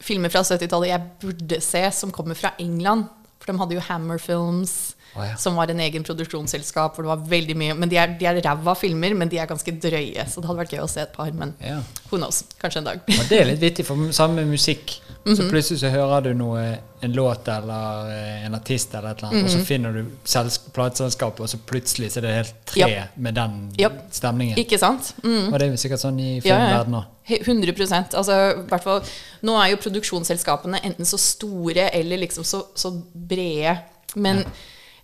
filmer 0.02 0.28
fra 0.32 0.42
70-tallet 0.44 0.90
jeg 0.92 1.06
burde 1.22 1.60
se, 1.64 1.82
som 1.92 2.12
kommer 2.14 2.34
fra 2.38 2.52
England. 2.62 3.06
For 3.40 3.52
de 3.52 3.58
hadde 3.60 3.76
jo 3.76 3.82
Hammer 3.88 4.18
Films, 4.18 4.94
oh, 5.14 5.22
ja. 5.22 5.34
som 5.38 5.56
var 5.58 5.70
en 5.70 5.80
egen 5.84 6.02
produksjonsselskap. 6.06 6.94
hvor 6.96 7.04
det 7.04 7.10
var 7.12 7.24
veldig 7.30 7.56
mye, 7.56 7.74
Men 7.74 7.88
de 7.92 7.96
er, 8.00 8.14
de 8.18 8.26
er 8.26 8.40
ræva 8.42 8.74
filmer, 8.74 9.14
men 9.14 9.28
de 9.28 9.38
er 9.38 9.46
ganske 9.46 9.70
drøye. 9.82 10.24
Så 10.28 10.40
det 10.40 10.48
hadde 10.48 10.58
vært 10.64 10.72
gøy 10.74 10.82
å 10.82 10.88
se 10.90 11.00
et 11.04 11.12
par. 11.12 11.30
Men 11.32 11.54
Ja. 11.60 11.80
who 12.10 12.16
knows? 12.18 12.42
Kanskje 12.60 12.78
en 12.78 12.84
dag. 12.84 13.00
Og 13.08 13.28
det 13.28 13.40
er 13.40 13.44
litt 13.52 13.60
vittig, 13.60 13.86
for 13.86 13.96
samme 14.12 14.44
musikk, 14.48 14.98
Mhm. 15.26 15.36
så 15.36 15.48
plutselig 15.50 15.80
så 15.80 15.90
hører 15.90 16.20
du 16.22 16.34
noe, 16.34 16.78
en 17.02 17.12
låt 17.12 17.48
eller 17.48 18.10
eh, 18.12 18.44
en 18.46 18.54
artist 18.54 18.94
eller 18.94 19.10
et 19.10 19.18
eller 19.18 19.28
annet, 19.32 19.44
og 19.44 19.50
Mhm. 19.50 19.60
så 19.60 19.64
finner 19.66 19.92
du 19.92 20.04
selsk- 20.24 20.70
plateselskapet, 20.72 21.40
og 21.40 21.48
så 21.48 21.58
plutselig 21.66 22.10
så 22.12 22.18
er 22.18 22.22
det 22.22 22.34
helt 22.34 22.54
tre 22.66 22.80
yep. 22.88 23.16
med 23.16 23.34
den 23.34 23.72
yep. 23.80 23.92
stemningen. 24.12 24.56
Ikke 24.58 24.78
sant? 24.78 25.14
Mm. 25.24 25.52
Og 25.52 25.58
det 25.58 25.62
er 25.66 25.70
jo 25.70 25.76
sikkert 25.76 26.00
sånn 26.00 26.20
i 26.20 26.40
Ja, 26.44 26.56
ja. 26.58 26.58
filmverdenen 26.58 27.00
òg. 27.00 27.04
He- 27.28 27.42
100 27.42 28.14
altså, 28.14 28.62
hvert 28.68 28.82
fall, 28.84 29.02
Nå 29.42 29.56
er 29.62 29.70
jo 29.70 29.76
produksjonsselskapene 29.76 30.80
enten 30.84 31.04
så 31.04 31.18
store 31.18 31.90
eller 31.94 32.16
liksom 32.18 32.44
så, 32.44 32.64
så 32.74 32.92
brede. 33.14 33.78
Men 34.16 34.44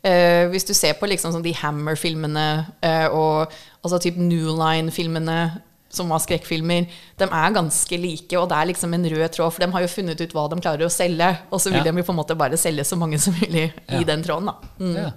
eh, 0.04 0.48
hvis 0.48 0.64
du 0.66 0.72
ser 0.74 0.94
på 0.94 1.06
liksom 1.08 1.32
sånn 1.32 1.42
de 1.42 1.52
Hammer-filmene 1.52 2.66
uh, 2.82 3.08
og 3.14 3.52
altså 3.84 4.00
type 4.00 4.18
New 4.18 4.48
Line-filmene, 4.56 5.60
som 5.93 6.09
var 6.09 6.19
skrekkfilmer, 6.24 6.86
de 7.20 7.24
er 7.28 7.52
ganske 7.52 7.98
like, 8.01 8.32
og 8.40 8.48
det 8.48 8.56
er 8.59 8.66
liksom 8.73 8.94
en 8.97 9.05
rød 9.12 9.28
tråd, 9.35 9.52
for 9.52 9.60
de 9.60 9.70
har 9.74 9.82
jo 9.85 9.89
funnet 9.93 10.20
ut 10.24 10.32
hva 10.32 10.47
de 10.48 10.56
klarer 10.64 10.86
å 10.86 10.90
selge, 10.90 11.28
og 11.52 11.60
så 11.60 11.69
vil 11.70 11.82
Ja. 11.85 11.90
de 11.93 11.98
jo 12.01 12.06
på 12.09 12.12
en 12.14 12.16
måte 12.23 12.35
bare 12.39 12.56
selge 12.56 12.85
så 12.89 12.97
mange 12.97 13.19
som 13.20 13.35
mulig 13.35 13.73
Ja. 13.89 14.01
i 14.01 14.05
den 14.05 14.23
tråden. 14.24 14.47
da. 14.47 14.55
Mm. 14.81 14.97
Ja. 14.97 15.10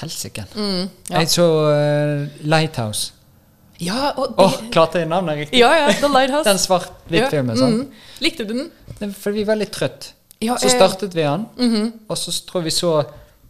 Helsike. 0.00 0.44
ja. 0.56 1.20
Jeg 1.20 1.28
så 1.32 1.44
uh, 1.72 2.28
Lighthouse. 2.46 3.12
Ja, 3.80 4.12
og 4.16 4.34
Åh, 4.40 4.44
oh, 4.46 4.70
klarte 4.72 4.98
jeg 5.02 5.08
navnet 5.08 5.36
riktig? 5.38 5.58
ja, 5.60 5.70
ja, 5.76 5.88
The 5.92 6.08
Lighthouse. 6.08 6.44
Den 6.50 6.58
svart-hvitt-filmen. 6.60 7.56
Ja, 7.60 7.66
mm. 7.66 7.88
Likte 8.24 8.44
du 8.48 8.54
den? 8.54 8.70
Det- 9.00 9.14
For 9.16 9.32
vi 9.36 9.44
var 9.44 9.56
litt 9.56 9.72
trøtt. 9.72 10.12
Ja, 10.40 10.56
Så 10.56 10.66
eh, 10.68 10.76
startet 10.76 11.14
vi 11.16 11.22
den, 11.22 11.46
Mhm. 11.56 11.92
og 12.08 12.16
så 12.16 12.32
tror 12.46 12.62
vi 12.62 12.70
så 12.70 13.04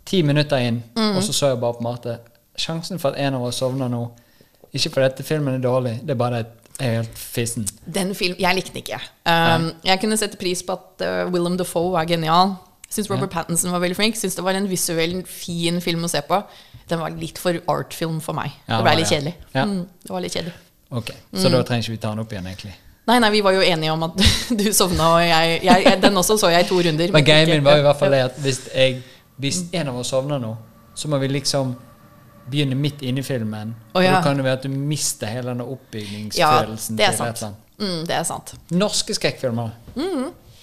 ti 0.06 0.22
minutter 0.22 0.56
inn, 0.58 0.82
Mm. 0.96 1.16
og 1.16 1.22
så 1.22 1.32
så 1.32 1.48
jeg 1.52 1.60
bare 1.60 1.74
på 1.74 1.82
Marte 1.82 2.18
Sjansen 2.56 2.98
for 2.98 3.10
at 3.10 3.18
en 3.18 3.34
av 3.34 3.42
oss 3.42 3.56
sovner 3.60 3.88
nå 3.90 4.10
Ikke 4.76 4.92
fordi 4.94 5.24
filmen 5.26 5.56
er 5.58 5.64
dårlig, 5.64 5.96
det 6.04 6.14
er 6.16 6.20
bare 6.20 6.44
at 6.44 6.54
jeg 6.76 6.92
er 6.92 6.96
helt 7.00 7.18
fissen. 7.18 7.64
Den 7.88 8.12
film, 8.14 8.36
Jeg 8.38 8.54
likte 8.58 8.74
den 8.74 8.82
ikke. 8.82 8.98
Um, 9.24 9.70
jeg 9.84 10.00
kunne 10.02 10.16
sette 10.20 10.36
pris 10.36 10.60
på 10.66 10.74
at 10.76 11.04
uh, 11.06 11.32
Willem 11.32 11.56
Dafoe 11.56 11.96
er 12.00 12.08
genial. 12.10 12.54
Syns 12.92 13.08
Robert 13.10 13.32
Pattinson 13.32 13.72
var 13.72 13.80
veldig 13.82 13.96
flink. 13.96 14.16
Syns 14.20 14.36
det 14.36 14.44
var 14.44 14.54
en 14.58 14.68
visuell 14.70 15.22
fin 15.26 15.80
film 15.82 16.04
å 16.06 16.10
se 16.12 16.20
på. 16.28 16.42
Den 16.90 17.00
var 17.00 17.16
litt 17.18 17.40
for 17.42 17.56
artfilm 17.72 18.20
for 18.22 18.36
meg. 18.36 18.52
Ja, 18.68 18.78
det 18.78 18.84
ble 18.86 18.94
litt 19.00 19.10
kjedelig. 19.10 19.32
Ja. 19.56 19.64
Mm, 19.66 19.80
det 20.04 20.12
var 20.12 20.22
litt 20.22 20.36
kjedelig. 20.36 20.54
Ok, 20.94 21.10
Så 21.34 21.50
da 21.50 21.62
trenger 21.66 21.82
ikke 21.88 21.96
vi 21.96 22.02
ta 22.04 22.12
den 22.12 22.22
opp 22.22 22.30
igjen, 22.36 22.46
egentlig. 22.46 22.76
Nei, 23.06 23.16
nei, 23.22 23.30
vi 23.34 23.40
var 23.42 23.54
jo 23.56 23.62
enige 23.62 23.90
om 23.94 24.04
at 24.06 24.20
du 24.60 24.64
sovna, 24.74 25.08
og 25.16 25.24
jeg, 25.24 25.58
jeg, 25.66 25.82
jeg 25.86 25.98
Den 26.02 26.20
også 26.20 26.36
så 26.38 26.50
jeg 26.52 26.66
i 26.66 26.68
to 26.68 26.78
runder. 26.82 27.10
Men 27.14 27.24
ikke- 27.24 27.48
min 27.50 27.64
var 27.66 27.80
i 27.80 27.84
hvert 27.88 27.98
fall 27.98 28.14
det 28.14 28.22
at 28.28 28.38
hvis, 28.44 28.60
hvis 29.42 29.60
en 29.72 29.90
av 29.90 29.98
oss 29.98 30.12
sovner 30.14 30.38
nå, 30.42 30.52
så 30.94 31.10
må 31.10 31.18
vi 31.22 31.32
liksom 31.32 31.74
begynne 32.50 32.78
midt 32.78 33.02
inne 33.02 33.22
i 33.22 33.26
filmen. 33.26 33.74
Og 33.94 34.04
ja. 34.04 34.16
da 34.16 34.22
kan 34.24 34.38
det 34.38 34.46
være 34.46 34.60
at 34.60 34.66
du 34.66 34.72
mister 34.72 35.30
hele 35.30 35.52
denne 35.52 35.66
Ja, 36.38 36.52
det 36.66 37.06
er 37.06 37.10
til 37.10 37.18
sant. 37.18 37.42
eller. 37.42 37.54
Mm, 37.78 38.02
det 38.08 38.16
er 38.16 38.22
sant. 38.24 38.54
Norske 38.70 39.14
skrekkfilmer. 39.16 39.70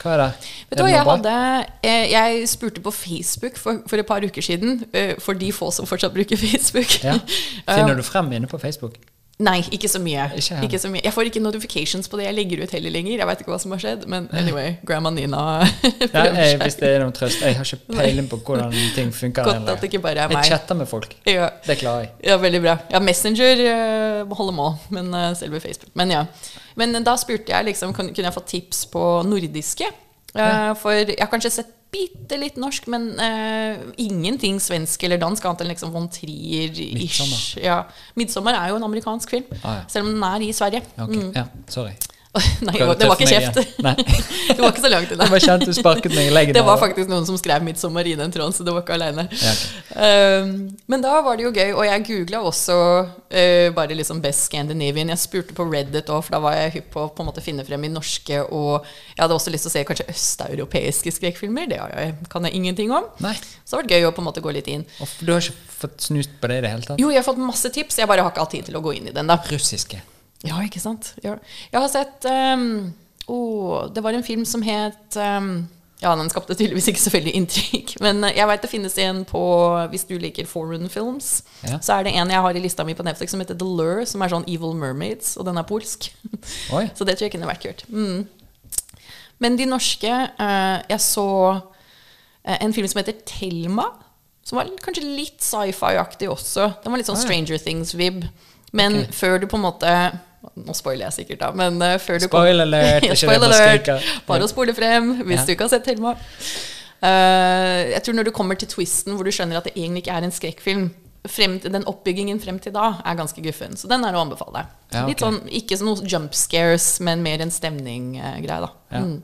Hva 0.04 0.14
er 0.14 0.20
det? 0.20 0.30
Vet 0.70 0.80
du 0.80 0.84
hva, 0.84 0.90
jeg 0.92 1.06
hadde 1.08 1.34
eh, 1.88 2.06
Jeg 2.12 2.48
spurte 2.52 2.82
på 2.84 2.92
Facebook 2.92 3.58
for, 3.62 3.84
for 3.88 4.02
et 4.02 4.08
par 4.08 4.26
uker 4.26 4.44
siden, 4.44 4.84
eh, 4.94 5.14
for 5.20 5.38
de 5.40 5.52
få 5.56 5.72
som 5.72 5.88
fortsatt 5.88 6.14
bruker 6.16 6.40
Facebook. 6.40 6.98
Ja. 7.04 7.20
Finner 7.78 7.96
du 7.96 8.04
frem 8.04 8.32
inne 8.36 8.50
på 8.52 8.60
Facebook? 8.60 9.00
Nei, 9.42 9.64
ikke 9.74 9.90
så 9.90 9.98
mye. 9.98 10.28
Ikke 10.38 10.78
så 10.78 10.90
mye. 10.94 11.02
Jeg 11.02 11.14
får 11.16 11.28
ikke 11.32 11.42
notifications 11.42 12.06
på 12.10 12.20
det 12.20 12.28
jeg 12.28 12.36
legger 12.38 12.62
ut 12.64 12.74
heller 12.76 12.94
lenger. 12.94 13.16
Jeg 13.18 13.28
vet 13.28 13.40
ikke 13.42 13.52
hva 13.52 13.58
som 13.64 13.74
har 13.74 13.82
skjedd, 13.82 14.06
men 14.12 14.28
anyway, 14.38 14.76
grandma 14.86 15.10
Nina 15.10 15.42
Ja, 16.14 16.28
jeg, 16.30 16.60
hvis 16.62 16.78
det 16.78 16.92
er 16.92 17.02
noen 17.02 17.16
trøst. 17.18 17.42
Jeg 17.42 17.58
har 17.58 17.66
ikke 17.66 17.98
peiling 17.98 18.30
på 18.30 18.38
hvordan 18.46 18.76
ting 18.98 19.10
funker. 19.16 19.50
Godt 19.50 19.74
at 19.74 19.82
det 19.82 19.90
ikke 19.90 20.04
bare 20.06 20.28
er 20.28 20.32
meg. 20.32 20.44
Jeg 20.46 20.54
chatter 20.54 20.78
med 20.78 20.90
folk. 20.92 21.18
Ja, 21.26 21.50
Det 21.66 21.80
klarer 21.82 22.06
jeg. 22.06 22.14
ja, 22.30 22.38
veldig 22.46 22.62
bra. 22.68 22.78
Ja, 22.94 23.02
Messenger 23.02 23.66
uh, 23.66 24.38
holder 24.38 24.58
mål, 24.62 24.78
men 24.94 25.10
uh, 25.18 25.32
selve 25.40 25.60
Facebook. 25.66 25.90
Men 25.98 26.14
ja. 26.14 26.24
Men 26.80 27.02
da 27.04 27.18
spurte 27.18 27.54
jeg 27.56 27.72
liksom, 27.72 27.94
kunne 27.98 28.14
jeg 28.14 28.34
få 28.38 28.46
tips 28.48 28.86
på 28.94 29.04
nordiske. 29.28 29.90
Eh, 30.34 30.72
For 30.82 30.92
jeg 30.98 31.20
har 31.20 31.30
kanskje 31.30 31.52
sett 31.60 31.74
bitte 31.94 32.38
litt 32.42 32.58
norsk, 32.60 32.88
men 32.92 33.06
uh, 33.22 33.84
ingenting 34.02 34.58
svensk 34.64 35.04
eller 35.08 35.22
dansk, 35.22 35.46
annet 35.46 35.62
enn 35.64 35.72
liksom 35.72 35.94
von 35.94 36.10
Trier-ish. 36.12 36.98
Midtsommer. 36.98 37.44
Ja. 37.64 37.78
'Midtsommer' 38.18 38.58
er 38.58 38.74
jo 38.74 38.80
en 38.82 38.88
amerikansk 38.90 39.30
film, 39.38 39.46
Ah, 39.64 39.76
ja. 39.80 39.86
selv 39.88 40.08
om 40.10 40.14
den 40.18 40.24
er 40.24 40.42
i 40.48 40.52
Sverige. 40.52 40.82
Ok, 40.98 41.14
Mm. 41.16 41.32
ja, 41.36 41.46
sorry. 41.70 41.94
Nei, 42.34 42.74
det 42.74 43.06
var 43.06 43.14
ikke 43.14 43.30
kjeft. 43.30 43.60
Det 44.54 44.58
var 44.58 44.72
ikke 44.72 44.82
så 44.82 44.90
langt 44.90 45.12
unna. 45.14 45.26
Det 45.26 45.34
var 45.34 45.44
kjent 45.44 45.66
du 45.70 45.74
sparket 45.76 46.14
meg 46.16 46.30
i 46.30 46.34
leggen. 46.34 46.56
Det 46.58 46.64
var 46.66 46.80
faktisk 46.82 47.10
noen 47.12 47.28
som 47.28 47.38
skrev 47.38 47.62
'Midtsommer' 47.62 48.08
i 48.10 48.16
den 48.18 48.34
tråden, 48.34 48.54
så 48.56 48.66
det 48.66 48.74
var 48.74 48.82
ikke 48.82 48.96
aleine. 48.98 49.28
Ja. 49.30 49.54
Um, 50.42 50.54
men 50.90 51.04
da 51.04 51.14
var 51.26 51.38
det 51.38 51.46
jo 51.46 51.52
gøy, 51.54 51.74
og 51.78 51.86
jeg 51.86 52.06
googla 52.08 52.42
også 52.42 52.78
eh, 53.30 53.70
bare 53.76 53.98
liksom 53.98 54.22
Best 54.24 54.48
Scandinavian. 54.48 55.12
Jeg 55.14 55.22
spurte 55.22 55.58
på 55.58 55.66
Reddit 55.70 56.10
òg, 56.10 56.24
for 56.26 56.36
da 56.36 56.42
var 56.44 56.58
jeg 56.58 56.74
hypp 56.80 56.90
på 56.96 57.04
å 57.06 57.12
på 57.14 57.24
en 57.24 57.30
måte 57.30 57.44
finne 57.46 57.66
frem 57.68 57.86
i 57.86 57.92
norske 57.94 58.42
og 58.50 58.86
Jeg 59.14 59.22
hadde 59.22 59.38
også 59.38 59.54
lyst 59.54 59.68
til 59.68 59.72
å 59.72 59.76
se 59.76 59.84
kanskje 59.90 60.08
østeuropeiske 60.14 61.14
skrekkfilmer. 61.20 61.70
Det 61.70 61.78
jeg, 61.78 62.16
kan 62.34 62.50
jeg 62.50 62.58
ingenting 62.58 62.94
om. 62.94 63.06
Nei. 63.24 63.36
Så 63.64 63.78
det 63.78 63.84
var 63.84 63.94
gøy 63.94 64.10
å 64.10 64.16
på 64.16 64.24
en 64.24 64.30
måte 64.32 64.42
gå 64.44 64.54
litt 64.56 64.72
inn. 64.74 64.88
Og 65.04 65.20
Du 65.22 65.36
har 65.36 65.44
ikke 65.44 65.78
fått 65.84 66.10
snust 66.10 66.34
på 66.42 66.50
det 66.50 66.62
i 66.62 66.66
det 66.66 66.74
hele 66.74 66.88
tatt? 66.88 67.02
Jo, 67.02 67.12
jeg 67.14 67.22
har 67.22 67.28
fått 67.28 67.42
masse 67.42 67.70
tips, 67.74 68.02
jeg 68.02 68.10
bare 68.10 68.26
har 68.26 68.34
ikke 68.34 68.48
hatt 68.48 68.58
tid 68.58 68.72
til 68.72 68.80
å 68.80 68.84
gå 68.84 68.98
inn 68.98 69.12
i 69.12 69.16
den. 69.16 69.30
da 69.30 69.38
Russiske. 69.52 70.02
Ja, 70.44 70.60
ikke 70.64 70.82
sant? 70.84 71.14
Ja. 71.24 71.38
Jeg 71.72 71.80
har 71.80 71.88
sett 71.92 72.28
um, 72.28 72.92
oh, 73.32 73.88
Det 73.94 74.04
var 74.04 74.16
en 74.16 74.26
film 74.26 74.44
som 74.46 74.64
het 74.66 75.16
um, 75.16 75.70
Ja, 76.04 76.12
den 76.20 76.32
skapte 76.32 76.56
tydeligvis 76.60 76.90
ikke 76.92 77.00
så 77.00 77.14
veldig 77.14 77.32
inntrykk. 77.40 77.96
Men 78.04 78.26
eh, 78.28 78.36
jeg 78.36 78.50
veit 78.50 78.66
det 78.66 78.72
finnes 78.72 78.98
en 79.06 79.24
på 79.28 79.44
Hvis 79.94 80.04
du 80.10 80.18
liker 80.20 80.50
foreign 80.50 80.92
films, 80.92 81.46
Ja. 81.64 81.80
så 81.80 81.98
er 81.98 82.08
det 82.08 82.16
en 82.20 82.36
jeg 82.36 82.44
har 82.44 82.60
i 82.60 82.64
lista 82.64 82.84
mi 82.84 82.96
på 82.98 83.08
Netflix 83.08 83.32
som 83.32 83.44
heter 83.44 83.58
The 83.60 83.68
Lure, 83.68 84.06
som 84.10 84.22
er 84.22 84.36
sånn 84.36 84.48
Evil 84.52 84.76
Mermaids, 84.76 85.38
og 85.40 85.48
den 85.48 85.60
er 85.60 85.68
polsk. 85.68 86.12
Oi. 86.76 86.90
Så 86.92 87.08
det 87.08 87.16
tror 87.16 87.30
jeg 87.30 87.38
kunne 87.38 87.50
vært 87.50 87.64
kult. 87.64 87.86
Mm. 87.88 88.26
Men 89.44 89.58
de 89.60 89.68
norske 89.68 90.12
uh, 90.12 90.80
Jeg 90.92 91.00
så 91.04 91.28
uh, 91.56 92.58
en 92.60 92.76
film 92.76 92.88
som 92.92 93.00
heter 93.00 93.24
Thelma. 93.28 93.88
Som 94.44 94.60
var 94.60 94.68
kanskje 94.84 95.08
litt 95.08 95.40
sci-fi-aktig 95.40 96.28
også. 96.28 96.68
Den 96.84 96.92
var 96.92 97.00
litt 97.00 97.08
sånn. 97.08 97.22
Stranger 97.22 97.62
Things-vib. 97.64 98.26
Men 98.76 99.04
okay. 99.06 99.16
før 99.16 99.40
du 99.40 99.48
på 99.48 99.56
en 99.56 99.64
måte 99.64 99.92
Nå 100.56 100.74
spoiler 100.76 101.06
jeg 101.08 101.14
sikkert, 101.14 101.40
da. 101.40 101.52
Men 101.56 101.82
uh, 101.82 101.98
før 102.04 102.20
du 102.20 102.26
Spoil 102.28 102.62
alert, 102.62 103.04
Ja, 103.10 103.16
spoil 103.16 103.44
alert. 103.48 103.90
Bare 104.28 104.44
å 104.44 104.50
spole 104.52 104.74
frem 104.76 105.14
hvis 105.24 105.40
Ja. 105.40 105.46
du 105.46 105.52
ikke 105.56 105.64
har 105.70 105.70
sett 105.74 105.86
Thelma. 105.88 106.16
Uh, 107.04 107.92
jeg 107.92 108.04
tror 108.06 108.16
når 108.16 108.30
du 108.30 108.32
kommer 108.36 108.56
til 108.60 108.70
twisten 108.72 109.16
hvor 109.18 109.28
du 109.28 109.32
skjønner 109.36 109.58
at 109.60 109.66
det 109.68 109.74
egentlig 109.76 110.06
ikke 110.06 110.14
er 110.16 110.24
en 110.28 110.32
skrekkfilm 110.36 110.86
frem 111.28 111.58
Den 111.64 111.86
oppbyggingen 111.88 112.40
frem 112.44 112.58
til 112.60 112.74
da 112.76 112.98
er 113.08 113.16
ganske 113.16 113.40
guffen. 113.44 113.78
Så 113.80 113.88
den 113.88 114.04
er 114.04 114.16
å 114.16 114.24
anbefale. 114.26 114.66
Ja, 114.92 115.06
Litt 115.08 115.24
sånn, 115.24 115.38
Ikke 115.56 115.78
sånn 115.80 115.88
noe 115.88 116.04
jump 116.12 116.36
scares, 116.36 117.00
men 117.00 117.24
mer 117.24 117.40
en 117.44 117.52
stemning-greie. 117.52 118.44
da 118.60 118.70
Ja. 118.92 119.00
mm. 119.06 119.22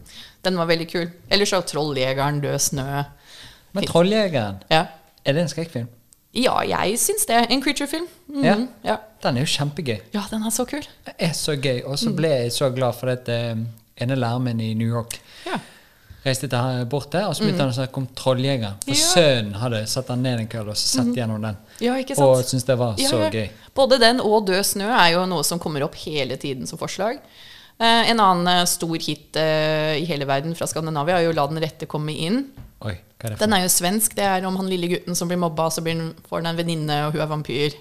Den 0.47 0.55
var 0.55 0.69
veldig 0.71 0.87
kul. 0.87 1.09
Ellers 1.29 1.49
så 1.51 1.59
'Trolljegeren', 1.61 2.39
'Død 2.39 2.59
snø'. 2.69 3.05
Men 3.73 3.83
'Trolljegeren', 3.83 4.61
Ja, 4.71 4.85
er 5.25 5.33
det 5.33 5.41
en 5.41 5.49
skrekkfilm? 5.51 5.89
Ja 6.34 6.60
jeg 6.61 6.99
syns 6.99 7.26
det. 7.26 7.45
En 7.49 7.61
creature-film. 7.61 8.07
Mm, 8.30 8.43
Ja. 8.43 8.56
ja. 8.84 8.97
Den 9.23 9.38
er 9.38 9.41
jo 9.41 9.45
kjempegøy. 9.47 9.99
ja, 10.14 10.23
den 10.31 10.43
er 10.43 10.49
så 10.49 10.65
kul. 10.65 10.81
Det 11.06 11.14
er 11.19 11.34
så 11.34 11.56
gøy. 11.60 11.81
Og 11.85 11.91
Mm. 11.91 11.97
så 11.97 12.15
ble 12.15 12.27
jeg 12.30 12.51
så 12.51 12.69
glad 12.76 12.93
for 12.95 13.07
at 13.10 13.27
eh, 13.30 13.56
ene 14.01 14.15
læreren 14.15 14.43
min 14.43 14.60
i 14.61 14.73
New 14.73 14.88
York 14.88 15.19
Ja. 15.45 15.57
reiste 16.26 16.47
til 16.47 16.85
bort 16.89 17.11
der, 17.11 17.26
og 17.27 17.35
så 17.35 17.43
begynte 17.43 17.60
han 17.64 17.69
å 17.69 17.73
snakke 17.73 17.97
om 17.97 18.07
'Trolljegeren'. 18.07 18.76
For 18.84 18.91
Mm. 18.91 18.95
Ja. 18.95 19.14
sønnen 19.15 19.53
hadde 19.56 19.88
satt 19.88 20.07
han 20.07 20.22
ned 20.23 20.39
en 20.39 20.47
kveld 20.47 20.69
og 20.69 20.77
sett 20.77 21.06
mm. 21.06 21.15
gjennom 21.15 21.41
den. 21.41 21.57
ja? 21.81 21.93
Og 22.18 22.43
syntes 22.45 22.64
det 22.65 22.77
var 22.77 22.95
så 22.95 23.31
gøy. 23.31 23.49
Både 23.76 23.99
den 23.99 24.19
og 24.22 24.45
Død 24.47 24.64
snø 24.64 24.85
er 24.89 25.14
jo 25.14 25.26
noe 25.26 25.43
som 25.43 25.60
kommer 25.60 25.81
opp 25.84 25.95
hele 25.95 26.35
tiden 26.38 26.68
som 26.68 26.77
forslag. 26.77 27.19
Eh, 27.80 28.10
en 28.11 28.19
annen 28.19 28.47
eh, 28.51 28.65
stor 28.68 28.99
hit 28.99 29.38
eh, 29.39 30.01
i 30.01 30.07
hele 30.10 30.26
verden 30.27 30.56
fra 30.56 30.68
Skandinavia 30.68 31.22
er 31.22 31.30
jo 31.30 31.35
'La 31.35 31.45
den 31.47 31.61
rette 31.64 31.88
komme 31.88 32.11
inn'. 32.11 32.49
Oi, 32.84 32.97
er 33.23 33.35
Den 33.39 33.53
er 33.53 33.64
jo 33.64 33.69
svensk. 33.72 34.15
Det 34.15 34.23
er 34.23 34.45
om 34.45 34.57
han 34.60 34.68
lille 34.68 34.88
gutten 34.91 35.15
som 35.15 35.27
blir 35.27 35.39
mobba, 35.39 35.69
så 35.72 35.81
får 35.81 36.41
han 36.41 36.51
en 36.51 36.57
venninne, 36.57 37.06
og 37.07 37.14
hun 37.14 37.22
er 37.22 37.27
vampyr. 37.27 37.73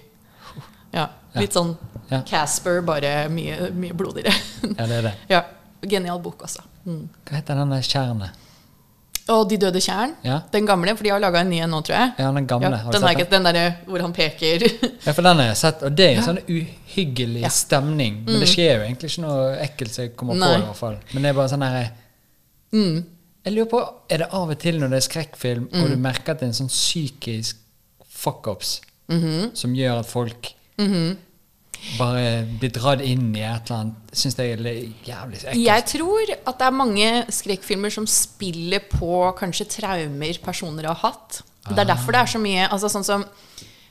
Ja, 0.93 1.09
Litt 1.35 1.53
sånn 1.53 1.77
Ja. 2.09 2.23
Casper, 2.25 2.81
bare 2.81 3.29
mye, 3.29 3.69
mye 3.69 3.93
blodigere. 3.93 4.33
Ja, 4.63 4.87
det 4.87 4.95
er 4.95 5.01
det. 5.01 5.13
ja, 5.29 5.43
Genial 5.85 6.19
bok, 6.19 6.41
altså. 6.41 6.63
Mm. 6.85 7.07
Hva 7.27 7.35
heter 7.35 7.55
den 7.55 7.69
der 7.69 7.81
tjernet? 7.85 8.31
Og 9.29 9.49
De 9.49 9.57
døde 9.61 9.79
tjern. 9.81 10.15
Ja. 10.25 10.39
Den 10.51 10.65
gamle, 10.65 10.95
for 10.97 11.03
de 11.05 11.09
har 11.13 11.19
laga 11.21 11.41
en 11.43 11.49
ny 11.51 11.59
en 11.61 11.69
nå, 11.69 11.81
tror 11.85 11.95
jeg. 11.95 12.13
Ja, 12.17 12.31
den 12.33 12.47
gamle. 12.49 12.69
Ja, 12.71 12.77
Har 12.77 12.91
du 12.91 12.97
den, 12.97 13.07
sett 13.07 13.29
den? 13.29 13.43
den 13.43 13.53
der 13.55 13.75
hvor 13.85 14.01
han 14.01 14.13
peker. 14.13 14.63
Ja, 15.05 15.11
for 15.13 15.21
den 15.21 15.37
har 15.37 15.45
jeg 15.51 15.57
sett, 15.57 15.83
og 15.85 15.93
det 15.95 16.05
er 16.07 16.17
en 16.17 16.23
sånn 16.25 16.41
uhyggelig 16.49 17.41
Ja. 17.43 17.47
Mm. 17.51 17.57
stemning. 17.59 18.17
Men 18.25 18.39
det 18.41 18.49
skjer 18.49 18.71
jo 18.79 18.81
egentlig 18.87 19.11
ikke 19.11 19.21
noe 19.27 19.45
ekkelt 19.67 19.93
som 19.93 20.03
jeg 20.07 20.15
kommer 20.17 20.33
på, 20.41 20.49
i 20.57 20.65
hvert 20.65 20.79
fall. 20.81 20.97
Men 21.13 21.23
det 21.23 21.29
er 21.29 21.33
bare 21.39 21.49
sånn 21.53 21.65
her 21.67 21.89
Mm. 22.73 23.03
Jeg 23.45 23.53
lurer 23.55 23.69
på, 23.71 23.79
er 24.09 24.17
det 24.17 24.27
av 24.33 24.49
og 24.49 24.59
til 24.59 24.75
når 24.79 24.89
det 24.89 24.97
er 24.99 25.05
skrekkfilm, 25.07 25.63
og 25.71 25.79
Mm. 25.85 25.89
du 25.89 25.97
merker 25.97 26.31
at 26.33 26.39
det 26.39 26.43
er 26.43 26.51
en 26.51 26.53
sånn 26.59 26.69
psykisk 26.69 27.55
fuck-ups 28.05 28.81
-hmm. 29.09 29.49
som 29.55 29.73
gjør 29.73 29.99
at 29.99 30.05
folk 30.05 30.53
bare 31.97 32.45
blir 32.59 32.71
dratt 32.75 33.01
inn 33.05 33.29
i 33.35 33.43
et 33.43 33.69
eller 33.69 33.81
annet 33.81 34.15
Syns 34.19 34.35
jeg 34.39 34.55
er 34.55 34.63
jævlig 35.05 35.37
ekkelt. 35.43 35.61
Jeg 35.63 35.85
tror 35.91 36.31
at 36.35 36.55
det 36.59 36.65
er 36.67 36.75
mange 36.75 37.09
skrekkfilmer 37.31 37.93
som 37.93 38.07
spiller 38.09 38.81
på 38.91 39.19
kanskje 39.39 39.67
traumer 39.77 40.39
personer 40.43 40.89
har 40.89 40.97
hatt. 41.03 41.43
Det 41.69 41.77
er 41.77 41.91
derfor 41.91 42.15
det 42.15 42.23
er 42.23 42.33
så 42.33 42.41
mye 42.41 42.65
altså 42.69 42.89
sånn 42.91 43.07
som 43.07 43.29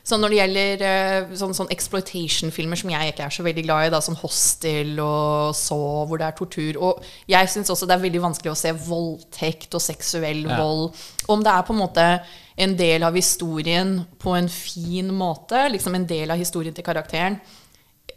Sånn 0.08 0.22
når 0.24 0.32
det 0.32 0.36
gjelder 0.38 0.82
eh, 0.88 1.32
sånn, 1.36 1.50
sånn 1.52 1.68
exploitation-filmer 1.68 2.78
som 2.80 2.88
jeg 2.94 3.10
ikke 3.12 3.26
er 3.26 3.34
så 3.34 3.42
veldig 3.44 3.64
glad 3.66 3.88
i, 3.88 3.90
da, 3.92 3.98
som 4.00 4.16
Hostel 4.16 4.94
og 5.04 5.52
Så, 5.58 5.76
hvor 6.08 6.16
det 6.16 6.24
er 6.30 6.36
tortur. 6.38 6.78
Og 6.80 7.02
jeg 7.28 7.50
syns 7.52 7.68
også 7.74 7.84
det 7.84 7.98
er 7.98 8.04
veldig 8.06 8.22
vanskelig 8.24 8.54
å 8.54 8.56
se 8.56 8.72
voldtekt 8.86 9.76
og 9.76 9.84
seksuell 9.84 10.46
Ja. 10.48 10.56
vold. 10.62 10.96
Om 11.28 11.44
det 11.44 11.52
er 11.52 11.66
på 11.68 11.76
en 11.76 11.82
måte 11.82 12.06
en 12.56 12.74
del 12.78 13.04
av 13.04 13.20
historien 13.20 14.06
på 14.18 14.32
en 14.38 14.48
fin 14.48 15.12
måte, 15.12 15.68
liksom 15.74 15.94
en 15.94 16.08
del 16.08 16.30
av 16.32 16.40
historien 16.40 16.72
til 16.72 16.88
karakteren, 16.88 17.36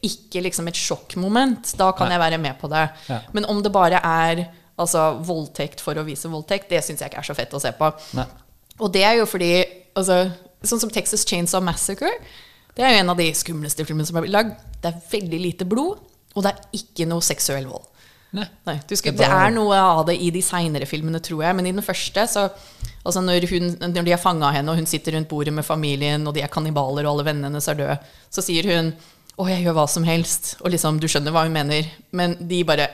ikke 0.06 0.41
liksom 0.45 0.69
et 0.69 0.80
sjokkmoment, 0.80 1.73
da 1.80 1.91
kan 1.95 2.10
Nei. 2.10 2.15
jeg 2.15 2.23
være 2.23 2.40
med 2.41 2.57
på 2.61 2.69
det. 2.72 2.86
Ja. 3.10 3.19
Men 3.36 3.48
om 3.52 3.61
det 3.64 3.73
bare 3.73 4.02
er 4.02 4.45
altså, 4.82 5.11
voldtekt 5.26 5.84
for 5.84 5.98
å 5.98 6.06
vise 6.07 6.32
voldtekt, 6.32 6.69
det 6.72 6.84
syns 6.86 7.03
jeg 7.03 7.11
ikke 7.11 7.22
er 7.22 7.30
så 7.30 7.38
fett 7.38 7.53
å 7.53 7.61
se 7.61 7.73
på. 7.78 7.91
Nei. 8.18 8.28
Og 8.82 8.90
det 8.94 9.03
er 9.06 9.19
jo 9.19 9.28
fordi 9.30 9.53
altså, 9.98 10.23
Sånn 10.61 10.78
som 10.78 10.91
Texas 10.94 11.23
Chainsaw 11.26 11.57
Massacre. 11.65 12.11
Det 12.78 12.84
er 12.86 12.91
jo 12.94 12.99
en 13.02 13.10
av 13.10 13.18
de 13.18 13.26
skumleste 13.34 13.82
filmene 13.82 14.06
som 14.06 14.19
er 14.19 14.28
blitt 14.28 14.36
lagd. 14.36 14.52
Det 14.78 14.91
er 14.91 14.99
veldig 15.10 15.40
lite 15.41 15.65
blod, 15.65 16.03
og 16.36 16.45
det 16.45 16.52
er 16.52 16.78
ikke 16.78 17.07
noe 17.10 17.26
seksuell 17.26 17.65
vold. 17.65 17.88
Nei. 18.38 18.45
Nei, 18.69 18.78
du 18.88 18.94
skal, 18.95 19.15
Det 19.18 19.26
er 19.26 19.34
er 19.49 19.52
noe 19.52 19.76
av 19.76 20.06
det 20.07 20.15
i 20.23 20.30
de 20.32 20.44
seinere 20.45 20.86
filmene, 20.88 21.19
tror 21.19 21.41
jeg. 21.44 21.56
Men 21.57 21.68
i 21.68 21.73
den 21.73 21.84
første, 21.84 22.23
så 22.32 22.45
altså 23.02 23.23
når, 23.26 23.48
hun, 23.52 23.73
når 23.82 24.06
de 24.07 24.14
har 24.14 24.22
fanga 24.22 24.53
henne, 24.56 24.72
og 24.72 24.80
hun 24.80 24.88
sitter 24.88 25.18
rundt 25.18 25.28
bordet 25.32 25.53
med 25.53 25.68
familien, 25.68 26.23
og 26.30 26.38
de 26.38 26.45
er 26.45 26.53
kannibaler, 26.53 27.03
og 27.03 27.15
alle 27.15 27.28
vennene 27.28 27.49
hennes 27.49 27.68
er 27.68 27.82
døde, 27.82 27.98
så 28.32 28.45
sier 28.45 28.69
hun 28.72 28.94
'Å, 29.37 29.47
jeg 29.49 29.63
gjør 29.63 29.77
hva 29.77 29.87
som 29.87 30.03
helst'. 30.03 30.55
Og 30.61 30.71
liksom, 30.73 30.99
du 30.99 31.07
skjønner 31.07 31.31
hva 31.31 31.45
hun 31.47 31.55
mener. 31.55 31.87
Men 32.11 32.35
de 32.47 32.63
bare 32.67 32.89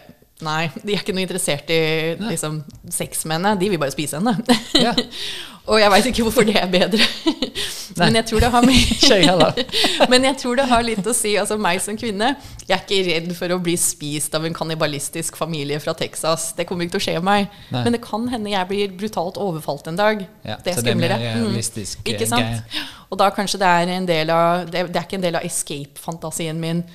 Nei, 0.45 0.68
de 0.84 0.93
er 0.93 1.01
ikke 1.01 1.15
noe 1.18 1.23
interessert 1.26 1.69
i 1.73 1.81
liksom, 2.22 2.59
sex 2.93 3.23
med 3.26 3.39
henne. 3.39 3.55
De 3.57 3.72
vil 3.72 3.80
bare 3.81 3.93
spise 3.93 4.19
henne. 4.19 4.35
Ja. 4.77 4.91
og 5.69 5.80
jeg 5.81 5.89
veit 5.89 6.09
ikke 6.11 6.26
hvorfor 6.27 6.45
det 6.45 6.59
er 6.61 6.68
bedre. 6.69 7.07
Men 7.97 8.19
jeg 8.19 8.27
tror 8.30 8.45
det 8.45 8.51
har. 8.53 8.68
Men 10.11 10.27
jeg 10.30 10.38
tror 10.43 10.59
det 10.59 10.68
har 10.69 10.85
litt 10.85 11.09
å 11.09 11.15
si. 11.18 11.34
Altså 11.41 11.57
meg 11.61 11.81
som 11.81 11.97
kvinne, 11.97 12.35
jeg 12.68 12.76
er 12.76 12.84
ikke 12.84 12.99
redd 13.07 13.31
for 13.39 13.55
å 13.55 13.57
bli 13.65 13.73
spist 13.81 14.38
av 14.38 14.45
en 14.45 14.53
kannibalistisk 14.53 15.39
familie 15.41 15.81
fra 15.81 15.97
Texas. 15.97 16.51
Det 16.57 16.68
kommer 16.69 16.85
ikke 16.85 16.99
til 16.99 17.01
å 17.01 17.07
skje 17.07 17.26
meg. 17.26 17.49
Nei. 17.73 17.84
Men 17.88 17.97
det 17.97 18.03
kan 18.05 18.30
hende 18.30 18.53
jeg 18.53 18.69
blir 18.69 18.95
brutalt 19.01 19.41
overfalt 19.41 19.89
en 19.89 19.97
dag. 19.97 20.22
Ja, 20.45 20.61
det 20.61 20.76
er 20.76 20.84
er 20.84 20.85
skumlere. 20.85 21.18
Mm. 21.41 21.57
eh, 21.57 22.14
Ikke 22.14 22.30
sant? 22.30 22.45
greie. 22.45 22.88
Og 23.09 23.18
da 23.18 23.34
kanskje 23.34 23.64
det 23.64 23.73
er 23.73 23.97
en 23.97 24.07
del 24.07 24.30
av 24.35 24.65
Det, 24.69 24.89
det 24.91 24.99
er 24.99 25.05
ikke 25.07 25.18
en 25.18 25.30
del 25.30 25.41
av 25.41 25.49
escape-fantasien 25.49 26.61
min. 26.61 26.85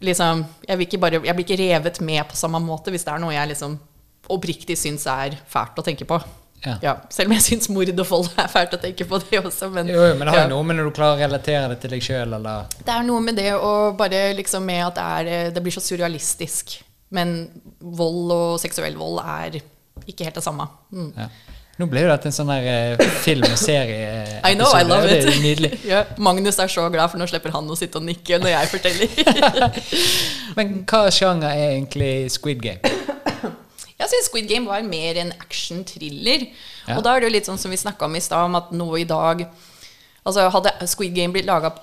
Liksom, 0.00 0.44
jeg, 0.64 0.80
blir 0.80 1.00
bare, 1.02 1.20
jeg 1.26 1.36
blir 1.36 1.46
ikke 1.46 1.60
revet 1.60 2.00
med 2.00 2.24
på 2.30 2.38
samme 2.38 2.60
måte 2.64 2.92
hvis 2.92 3.04
det 3.04 3.12
er 3.12 3.20
noe 3.20 3.34
jeg 3.34 3.52
liksom 3.52 3.78
oppriktig 4.30 4.76
syns 4.78 5.06
er 5.10 5.36
fælt 5.50 5.80
å 5.80 5.84
tenke 5.84 6.06
på. 6.08 6.20
Ja. 6.60 6.74
Ja, 6.84 6.92
selv 7.08 7.30
om 7.30 7.34
jeg 7.38 7.44
syns 7.46 7.70
mord 7.72 7.88
og 7.88 8.06
vold 8.08 8.28
er 8.40 8.48
fælt 8.52 8.74
å 8.76 8.80
tenke 8.80 9.06
på 9.08 9.20
det 9.22 9.40
også. 9.40 9.70
Men, 9.72 9.88
Jo, 9.88 10.02
jo, 10.10 10.16
men 10.18 10.28
det 10.28 10.34
har 10.34 10.44
ja. 10.44 10.50
noe 10.52 10.66
med 10.66 10.76
når 10.78 10.90
du 10.90 10.96
klarer 10.96 11.16
å 11.16 11.22
relatere 11.24 11.70
det 11.72 11.78
til 11.82 11.94
deg 11.94 12.04
sjøl, 12.04 12.36
eller 12.36 12.68
Det 12.76 12.92
er 12.94 13.06
noe 13.08 13.24
med 13.24 13.38
det 13.40 13.54
å 13.56 13.72
bare 13.96 14.26
liksom 14.36 14.66
med 14.68 14.84
at 14.90 14.98
det, 14.98 15.06
er, 15.20 15.30
eh, 15.36 15.52
det 15.56 15.64
blir 15.64 15.74
så 15.74 15.82
surrealistisk. 15.84 16.76
Men 17.16 17.38
vold 17.80 18.34
og 18.34 18.60
seksuell 18.62 18.98
vold 18.98 19.22
er 19.24 19.56
ikke 20.06 20.28
helt 20.28 20.36
det 20.38 20.44
samme. 20.44 20.68
Mm. 20.92 21.10
ja. 21.16 21.30
Nå 21.80 21.86
ble 21.88 22.02
jo 22.04 22.10
dette 22.10 22.28
en 22.28 22.34
sånn 22.36 22.50
her 22.52 22.66
eh, 22.68 23.04
film- 23.24 23.46
og 23.48 23.56
serie 23.56 24.10
I 24.50 24.52
know, 24.58 24.68
I 24.76 24.82
love 24.84 25.06
Det 25.08 25.18
it. 25.22 25.30
er 25.32 25.40
nydelig. 25.44 25.70
Ja, 25.92 26.02
Magnus 26.20 26.58
er 26.60 26.68
så 26.72 26.84
glad, 26.92 27.08
for 27.12 27.20
nå 27.22 27.26
slipper 27.30 27.54
han 27.54 27.70
å 27.72 27.76
sitte 27.78 28.00
og 28.00 28.04
nikke 28.08 28.38
når 28.42 28.52
jeg 28.52 28.70
forteller. 28.74 29.80
Men 30.58 30.74
hva 30.90 31.06
sjanger 31.14 31.48
er 31.54 31.72
egentlig 31.78 32.12
Squid 32.34 32.60
Game? 32.64 32.92
Jeg 34.00 34.08
syns 34.08 34.28
Squid 34.30 34.46
Game 34.48 34.64
var 34.68 34.84
mer 34.86 35.18
en 35.20 35.32
action-thriller. 35.44 36.46
Ja. 36.88 36.96
Og 36.98 37.02
da 37.04 37.14
er 37.16 37.20
det 37.24 37.28
jo 37.30 37.34
litt 37.36 37.48
sånn 37.50 37.60
som 37.60 37.72
vi 37.72 37.76
snakka 37.80 38.06
om 38.08 38.16
i 38.16 38.22
stad, 38.24 38.46
om 38.48 38.56
at 38.60 38.70
nå 38.76 38.88
i 39.00 39.08
dag 39.08 39.44
Altså 40.20 40.42
hadde 40.52 40.68
Squid 40.84 41.14
Game 41.16 41.32
blitt 41.32 41.46
laget, 41.48 41.78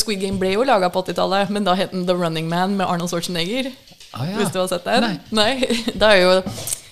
Squid 0.00 0.22
Game 0.22 0.38
ble 0.40 0.54
jo 0.54 0.62
laga 0.64 0.88
på 0.88 1.02
80-tallet, 1.04 1.50
men 1.52 1.66
da 1.66 1.74
het 1.76 1.90
den 1.92 2.06
The 2.08 2.14
Running 2.16 2.46
Man 2.48 2.72
med 2.78 2.88
Arnold 2.88 3.10
Schwarzenegger. 3.12 3.68
Ah, 4.16 4.22
ja. 4.24 4.38
Hvis 4.38 4.48
du 4.54 4.56
har 4.62 4.70
sett 4.70 4.86
den? 4.88 5.18
Nei. 5.36 5.58
Da 6.00 6.14
er 6.16 6.22
jo, 6.22 6.30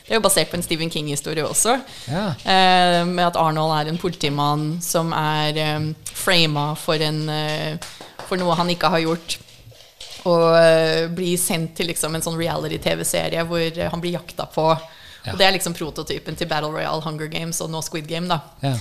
det 0.04 0.12
er 0.12 0.18
jo 0.18 0.24
basert 0.26 0.50
på 0.52 0.58
en 0.58 0.64
Stephen 0.64 0.90
King-historie 0.92 1.44
også. 1.48 1.78
Ja. 2.12 2.24
Eh, 2.44 3.00
med 3.08 3.24
at 3.24 3.38
Arnold 3.40 3.72
er 3.78 3.88
en 3.88 4.00
politimann 4.00 4.66
som 4.84 5.14
er 5.16 5.56
eh, 5.56 5.86
frama 6.12 6.74
for, 6.76 7.00
en, 7.00 7.22
eh, 7.32 7.78
for 8.28 8.36
noe 8.36 8.56
han 8.58 8.68
ikke 8.74 8.90
har 8.92 9.00
gjort. 9.00 9.38
Og 10.28 10.44
eh, 10.58 11.06
blir 11.12 11.40
sendt 11.40 11.74
til 11.78 11.88
liksom 11.88 12.14
en 12.16 12.24
sånn 12.24 12.36
reality-TV-serie 12.36 13.46
hvor 13.48 13.64
eh, 13.64 13.88
han 13.92 14.04
blir 14.04 14.18
jakta 14.18 14.44
på. 14.52 14.68
Ja. 15.24 15.32
Og 15.32 15.40
det 15.40 15.48
er 15.48 15.56
liksom 15.56 15.72
prototypen 15.76 16.36
til 16.36 16.48
Battle 16.52 16.72
Royale, 16.74 17.00
Hunger 17.04 17.30
Games 17.32 17.60
og 17.64 17.72
nå 17.72 17.80
Squid 17.84 18.08
Game. 18.08 18.28
da 18.28 18.42
Ja. 18.64 18.76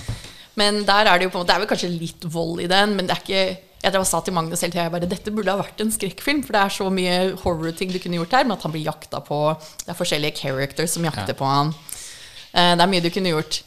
Men 0.60 0.84
der 0.86 1.08
er 1.10 1.18
det 1.18 1.26
jo 1.26 1.30
på 1.32 1.40
en 1.40 1.42
måte 1.42 1.50
Det 1.50 1.54
er 1.56 1.62
vel 1.64 1.70
kanskje 1.72 1.88
litt 1.90 2.24
vold 2.30 2.60
i 2.62 2.68
den, 2.70 2.92
men 2.94 3.08
det 3.08 3.16
er 3.16 3.22
ikke 3.24 3.73
jeg 3.84 3.92
drev 3.92 4.02
og 4.02 4.08
sa 4.08 4.20
til 4.24 4.34
Magnus 4.36 4.62
hele 4.64 4.72
tiden, 4.72 4.94
at 4.96 5.04
Dette 5.10 5.30
burde 5.34 5.52
ha 5.52 5.60
vært 5.60 5.82
en 5.84 5.92
skrekkfilm, 5.92 6.40
for 6.46 6.56
det 6.56 6.62
er 6.64 6.72
så 6.72 6.86
mye 6.90 7.16
horror-ting 7.44 7.92
du 7.92 7.98
kunne 8.00 8.16
gjort 8.22 8.32
her. 8.38 8.46
Med 8.48 8.56
at 8.56 8.64
han 8.64 8.72
blir 8.74 8.86
jakta 8.88 9.20
på. 9.24 9.38
Det 9.84 9.92
er 9.92 9.98
forskjellige 9.98 10.38
characters 10.40 10.96
som 10.96 11.04
jakter 11.04 11.34
Ja. 11.34 11.38
på 11.38 11.44
han. 11.50 11.74
Eh, 12.54 12.74
Det 12.76 12.80
er 12.82 12.86
mye 12.90 13.02
du 13.04 13.10
kunne 13.10 13.32
gjort. 13.34 13.62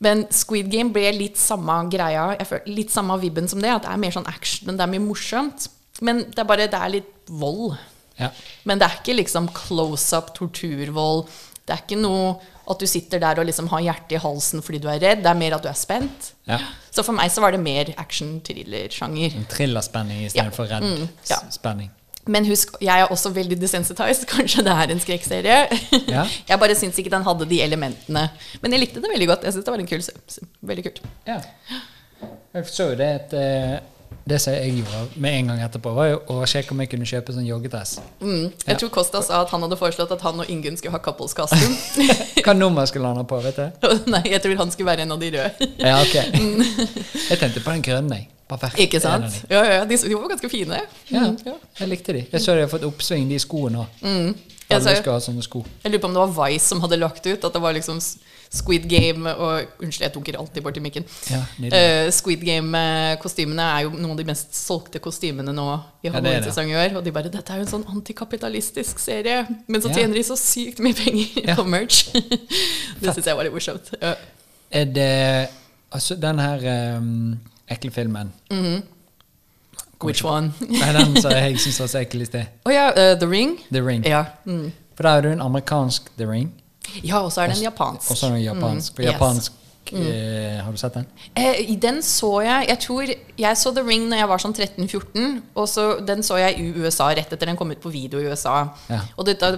Men 0.00 0.26
Squid 0.30 0.70
Game 0.70 0.92
ble 0.92 1.10
litt 1.16 1.36
samme 1.40 1.88
greia. 1.90 2.36
Litt 2.66 2.90
samme 2.92 3.18
vibben 3.20 3.48
som 3.48 3.60
det. 3.60 3.70
At 3.70 3.82
det 3.82 3.90
er 3.92 3.96
mer 3.96 4.10
sånn 4.12 4.28
action, 4.28 4.76
det 4.76 4.80
er 4.80 4.86
mye 4.92 5.00
morsomt. 5.06 5.68
Men 6.02 6.24
det 6.30 6.38
er 6.38 6.44
bare 6.44 6.68
det 6.68 6.74
er 6.74 6.88
litt 6.90 7.12
vold. 7.28 7.76
Ja. 8.18 8.30
Men 8.64 8.78
det 8.78 8.86
er 8.90 8.98
ikke 9.00 9.16
liksom 9.16 9.48
close 9.52 10.12
up, 10.16 10.34
torturvold. 10.36 11.26
Det 11.66 11.74
er 11.74 11.82
ikke 11.82 11.98
noe 12.00 12.36
at 12.68 12.78
du 12.82 12.86
sitter 12.86 13.20
der 13.22 13.38
og 13.38 13.46
liksom 13.46 13.68
har 13.70 13.80
hjertet 13.84 14.16
i 14.18 14.22
halsen 14.22 14.62
fordi 14.62 14.80
du 14.82 14.88
er 14.90 14.98
redd. 15.02 15.22
Det 15.22 15.30
er 15.30 15.38
mer 15.38 15.54
at 15.58 15.62
du 15.62 15.68
er 15.70 15.78
spent. 15.78 16.32
ja. 16.50 16.58
Så 16.96 17.02
for 17.04 17.12
meg 17.12 17.28
så 17.30 17.42
var 17.44 17.52
det 17.52 17.60
mer 17.60 17.90
action-thriller-sjanger. 18.00 19.34
En 19.36 19.44
Thrillerspenning 19.50 20.22
Ja. 20.22 20.26
istedenfor 20.30 20.64
redd 20.70 20.82
Mm, 20.82 21.08
ja. 21.28 21.36
spenning. 21.50 21.90
Men 22.26 22.44
husk, 22.46 22.72
jeg 22.80 23.00
er 23.00 23.06
også 23.12 23.30
veldig 23.34 23.60
desensitized. 23.60 24.26
Kanskje 24.32 24.64
det 24.64 24.72
er 24.72 24.90
en 24.90 25.00
skrekkserie. 25.00 25.58
Ja. 26.08 26.24
Jeg 26.48 26.58
bare 26.58 26.74
syns 26.74 26.98
ikke 26.98 27.10
den 27.12 27.22
hadde 27.22 27.46
de 27.48 27.60
elementene. 27.62 28.30
Men 28.62 28.72
jeg 28.72 28.80
likte 28.80 29.00
det 29.02 29.10
veldig 29.12 29.28
godt. 29.28 29.44
Jeg 29.44 29.52
syns 29.54 29.64
det 29.64 29.70
var 29.74 29.78
en 29.78 29.86
kul 29.86 30.02
Veldig 30.62 30.84
kult. 30.88 31.02
Ja. 31.26 31.40
Jeg 32.54 32.64
så 32.72 32.88
jo 32.90 32.96
det 32.96 33.10
at 33.20 33.34
Det 34.26 34.40
som 34.42 34.52
jeg 34.56 34.72
gjorde 34.80 35.20
med 35.22 35.34
en 35.38 35.46
gang 35.52 35.60
etterpå, 35.62 35.92
var 35.94 36.08
jo 36.10 36.16
å 36.34 36.40
sjekke 36.50 36.74
om 36.74 36.80
jeg 36.82 36.90
kunne 36.90 37.06
kjøpe 37.06 37.30
sånn 37.36 37.46
joggedress. 37.46 38.00
Mm. 38.20 38.48
Jeg 38.50 38.72
Ja. 38.72 38.74
tror 38.80 38.90
Kosta 38.90 39.20
sa 39.22 39.42
at 39.44 39.50
han 39.54 39.62
hadde 39.62 39.76
foreslått 39.78 40.10
at 40.10 40.20
han 40.26 40.40
og 40.42 40.48
Ingunn 40.50 40.76
skulle 40.76 40.90
ha 40.96 40.98
couples 40.98 41.32
costume. 41.32 41.76
Hva 42.44 42.54
nummer 42.58 42.86
skulle 42.90 43.06
han 43.06 43.16
ha 43.16 43.22
på? 43.22 43.38
vet 43.44 43.56
du? 43.56 43.86
Nei, 44.14 44.22
jeg 44.32 44.42
tror 44.42 44.56
han 44.64 44.70
skulle 44.74 44.90
være 44.90 45.06
en 45.06 45.12
av 45.14 45.20
de 45.22 45.30
røde. 45.30 45.68
Ja, 45.78 46.00
ok. 46.02 46.16
Jeg 47.30 47.38
tenkte 47.38 47.62
på 47.62 47.70
den 47.76 47.82
grønne. 47.86 48.18
jeg. 48.18 48.28
Perfekt. 48.46 48.78
Ikke 48.78 49.00
sant? 49.02 49.40
Ja, 49.50 49.62
ja, 49.66 49.78
de, 49.84 49.96
de 49.98 50.14
var 50.14 50.28
ganske 50.30 50.48
fine. 50.50 50.76
Ja, 51.10 51.22
Mm, 51.26 51.38
jeg 51.80 51.88
likte 51.88 52.12
de. 52.14 52.26
Jeg 52.32 52.40
så 52.42 52.54
de 52.54 52.60
har 52.62 52.68
fått 52.70 52.84
oppsving, 52.86 53.28
de 53.30 53.38
skoene 53.42 53.80
òg. 53.82 54.02
Mm. 54.02 54.34
Jeg, 54.70 54.82
så, 54.82 54.90
jeg 54.90 55.02
lurer 55.02 55.98
på 56.02 56.06
om 56.10 56.14
det 56.14 56.22
var 56.22 56.32
Vice 56.50 56.66
som 56.66 56.80
hadde 56.82 56.98
lagt 56.98 57.26
ut 57.26 57.44
at 57.46 57.52
det 57.54 57.62
var 57.62 57.74
liksom 57.74 57.98
Squid 58.52 58.86
Game 58.88 59.32
og 59.32 59.82
Unnskyld, 59.82 60.04
jeg 60.06 60.14
dunker 60.14 60.38
alltid 60.38 60.62
borti 60.64 60.80
mikken. 60.80 61.06
Ja. 61.32 61.40
Uh, 61.58 62.10
Squid 62.14 62.44
Game-kostymene 62.46 63.66
er 63.74 63.86
jo 63.86 63.92
noen 63.96 64.14
av 64.14 64.20
de 64.20 64.26
mest 64.28 64.54
solgte 64.56 65.02
kostymene 65.02 65.54
nå 65.56 65.66
i. 66.04 66.10
Halloween-sesong 66.14 66.70
i 66.70 66.78
år. 66.78 66.96
Og 66.98 67.04
de 67.04 67.12
bare 67.12 67.32
'Dette 67.32 67.52
er 67.52 67.60
jo 67.60 67.66
en 67.66 67.74
sånn 67.74 67.86
antikapitalistisk 67.90 69.02
serie', 69.02 69.44
men 69.66 69.82
så 69.82 69.92
tjener 69.92 70.14
de 70.14 70.24
så 70.26 70.38
sykt 70.38 70.82
mye 70.84 70.94
penger 70.96 71.54
på 71.58 71.66
merch. 71.66 72.06
det 73.00 73.12
syns 73.12 73.26
jeg 73.26 73.36
var 73.36 73.48
litt 73.48 73.56
morsomt. 73.56 73.94
Ja. 74.00 74.14
Er 74.70 74.84
det 74.84 75.14
Altså, 75.96 76.16
den 76.18 76.38
her 76.42 76.96
um, 76.98 77.38
ekle 77.70 77.90
filmen 77.94 78.32
Kommer 78.50 78.82
Which 80.12 80.24
one? 80.24 80.52
Nei, 80.60 80.92
den 80.92 81.14
som 81.22 81.32
jeg 81.32 81.60
syns 81.62 81.78
var 81.80 81.86
så 81.88 82.00
ekkel 82.02 82.20
i 82.20 82.26
sted. 82.28 82.50
Å 82.68 82.72
ja, 82.74 82.88
uh, 82.92 83.14
The 83.16 83.28
Ring. 83.30 83.54
The 83.72 83.80
Ring. 83.80 84.02
Ja. 84.04 84.26
Mm. 84.44 84.72
For 84.92 85.06
da 85.06 85.14
er 85.16 85.24
det 85.24 85.30
jo 85.30 85.36
en 85.38 85.44
amerikansk 85.46 86.10
The 86.18 86.26
Ring. 86.28 86.50
Ja, 87.02 87.20
og 87.20 87.30
så 87.32 87.42
er 87.44 87.54
den 87.54 87.62
japansk. 87.62 88.10
Og 88.10 88.16
så 88.16 88.26
er 88.26 88.36
den 88.38 88.44
japansk. 88.46 88.98
Mm, 88.98 89.04
yes. 89.04 89.12
japansk 89.12 89.52
eh, 89.92 90.64
Har 90.64 90.72
du 90.72 90.78
sett 90.80 90.94
den? 90.94 91.06
Eh, 91.38 91.76
den 91.78 92.00
så 92.02 92.40
jeg 92.42 92.68
Jeg 92.68 92.78
tror 92.82 93.10
jeg 93.38 93.56
så 93.56 93.72
The 93.74 93.82
Ring 93.86 94.08
når 94.10 94.18
jeg 94.18 94.28
var 94.28 94.42
sånn 94.42 94.54
13-14. 94.56 95.42
Og 95.54 95.68
så 95.70 95.84
Den 96.06 96.22
så 96.26 96.38
jeg 96.40 96.58
i 96.58 96.72
USA 96.82 97.08
rett 97.14 97.32
etter 97.32 97.46
den 97.46 97.56
kom 97.56 97.70
ut 97.70 97.80
på 97.82 97.92
video 97.92 98.18
i 98.20 98.26
USA. 98.26 98.68
Ja. 98.90 99.00
Og 99.16 99.26
dette, 99.28 99.52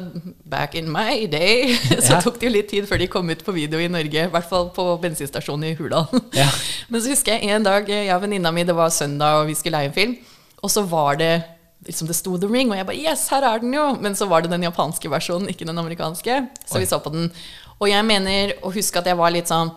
back 0.45 0.75
in 0.75 0.91
my 0.93 1.27
day 1.27 1.75
så 2.05 2.19
Ja. 2.19 2.21
tok 2.21 2.41
det 2.41 2.49
jo 2.51 2.53
litt 2.53 2.69
tid 2.69 2.89
før 2.91 2.99
de 2.99 3.07
kom 3.09 3.31
ut 3.31 3.45
på 3.45 3.53
video 3.57 3.81
i 3.81 3.89
Norge. 3.89 4.27
I 4.27 4.33
hvert 4.35 4.49
fall 4.51 4.69
på 4.75 4.89
bensinstasjonen 5.01 5.71
i 5.71 5.77
Hurdal. 5.79 6.09
Ja. 6.37 6.49
Men 6.91 7.01
så 7.01 7.15
husker 7.15 7.39
jeg 7.39 7.55
en 7.55 7.65
dag 7.65 7.89
jeg 7.89 8.13
og 8.15 8.23
venninna 8.27 8.53
mi, 8.53 8.65
det 8.69 8.77
var 8.77 8.91
søndag, 8.91 9.41
og 9.43 9.47
vi 9.49 9.55
skulle 9.55 9.79
leie 9.79 9.89
en 9.89 9.97
film. 9.97 10.19
Og 10.63 10.71
så 10.71 10.83
var 10.83 11.17
det 11.17 11.43
liksom 11.89 12.09
det 12.11 12.17
sto 12.19 12.37
The 12.39 12.49
Ring, 12.53 12.71
og 12.71 12.79
jeg 12.79 12.87
bare 12.89 13.01
Yes, 13.01 13.27
her 13.33 13.47
er 13.49 13.65
den 13.65 13.75
jo! 13.75 13.89
Men 14.01 14.17
så 14.19 14.29
var 14.31 14.45
det 14.45 14.53
den 14.53 14.67
japanske 14.69 15.11
versjonen, 15.11 15.51
ikke 15.51 15.67
den 15.69 15.81
amerikanske. 15.81 16.41
Så 16.65 16.79
Oi. 16.79 16.85
vi 16.85 16.91
så 16.91 17.01
på 17.03 17.13
den. 17.15 17.31
Og 17.79 17.89
jeg 17.91 18.05
mener 18.07 18.57
å 18.63 18.73
huske 18.75 19.01
at 19.01 19.09
jeg 19.09 19.19
var 19.19 19.35
litt 19.35 19.51
sånn 19.51 19.73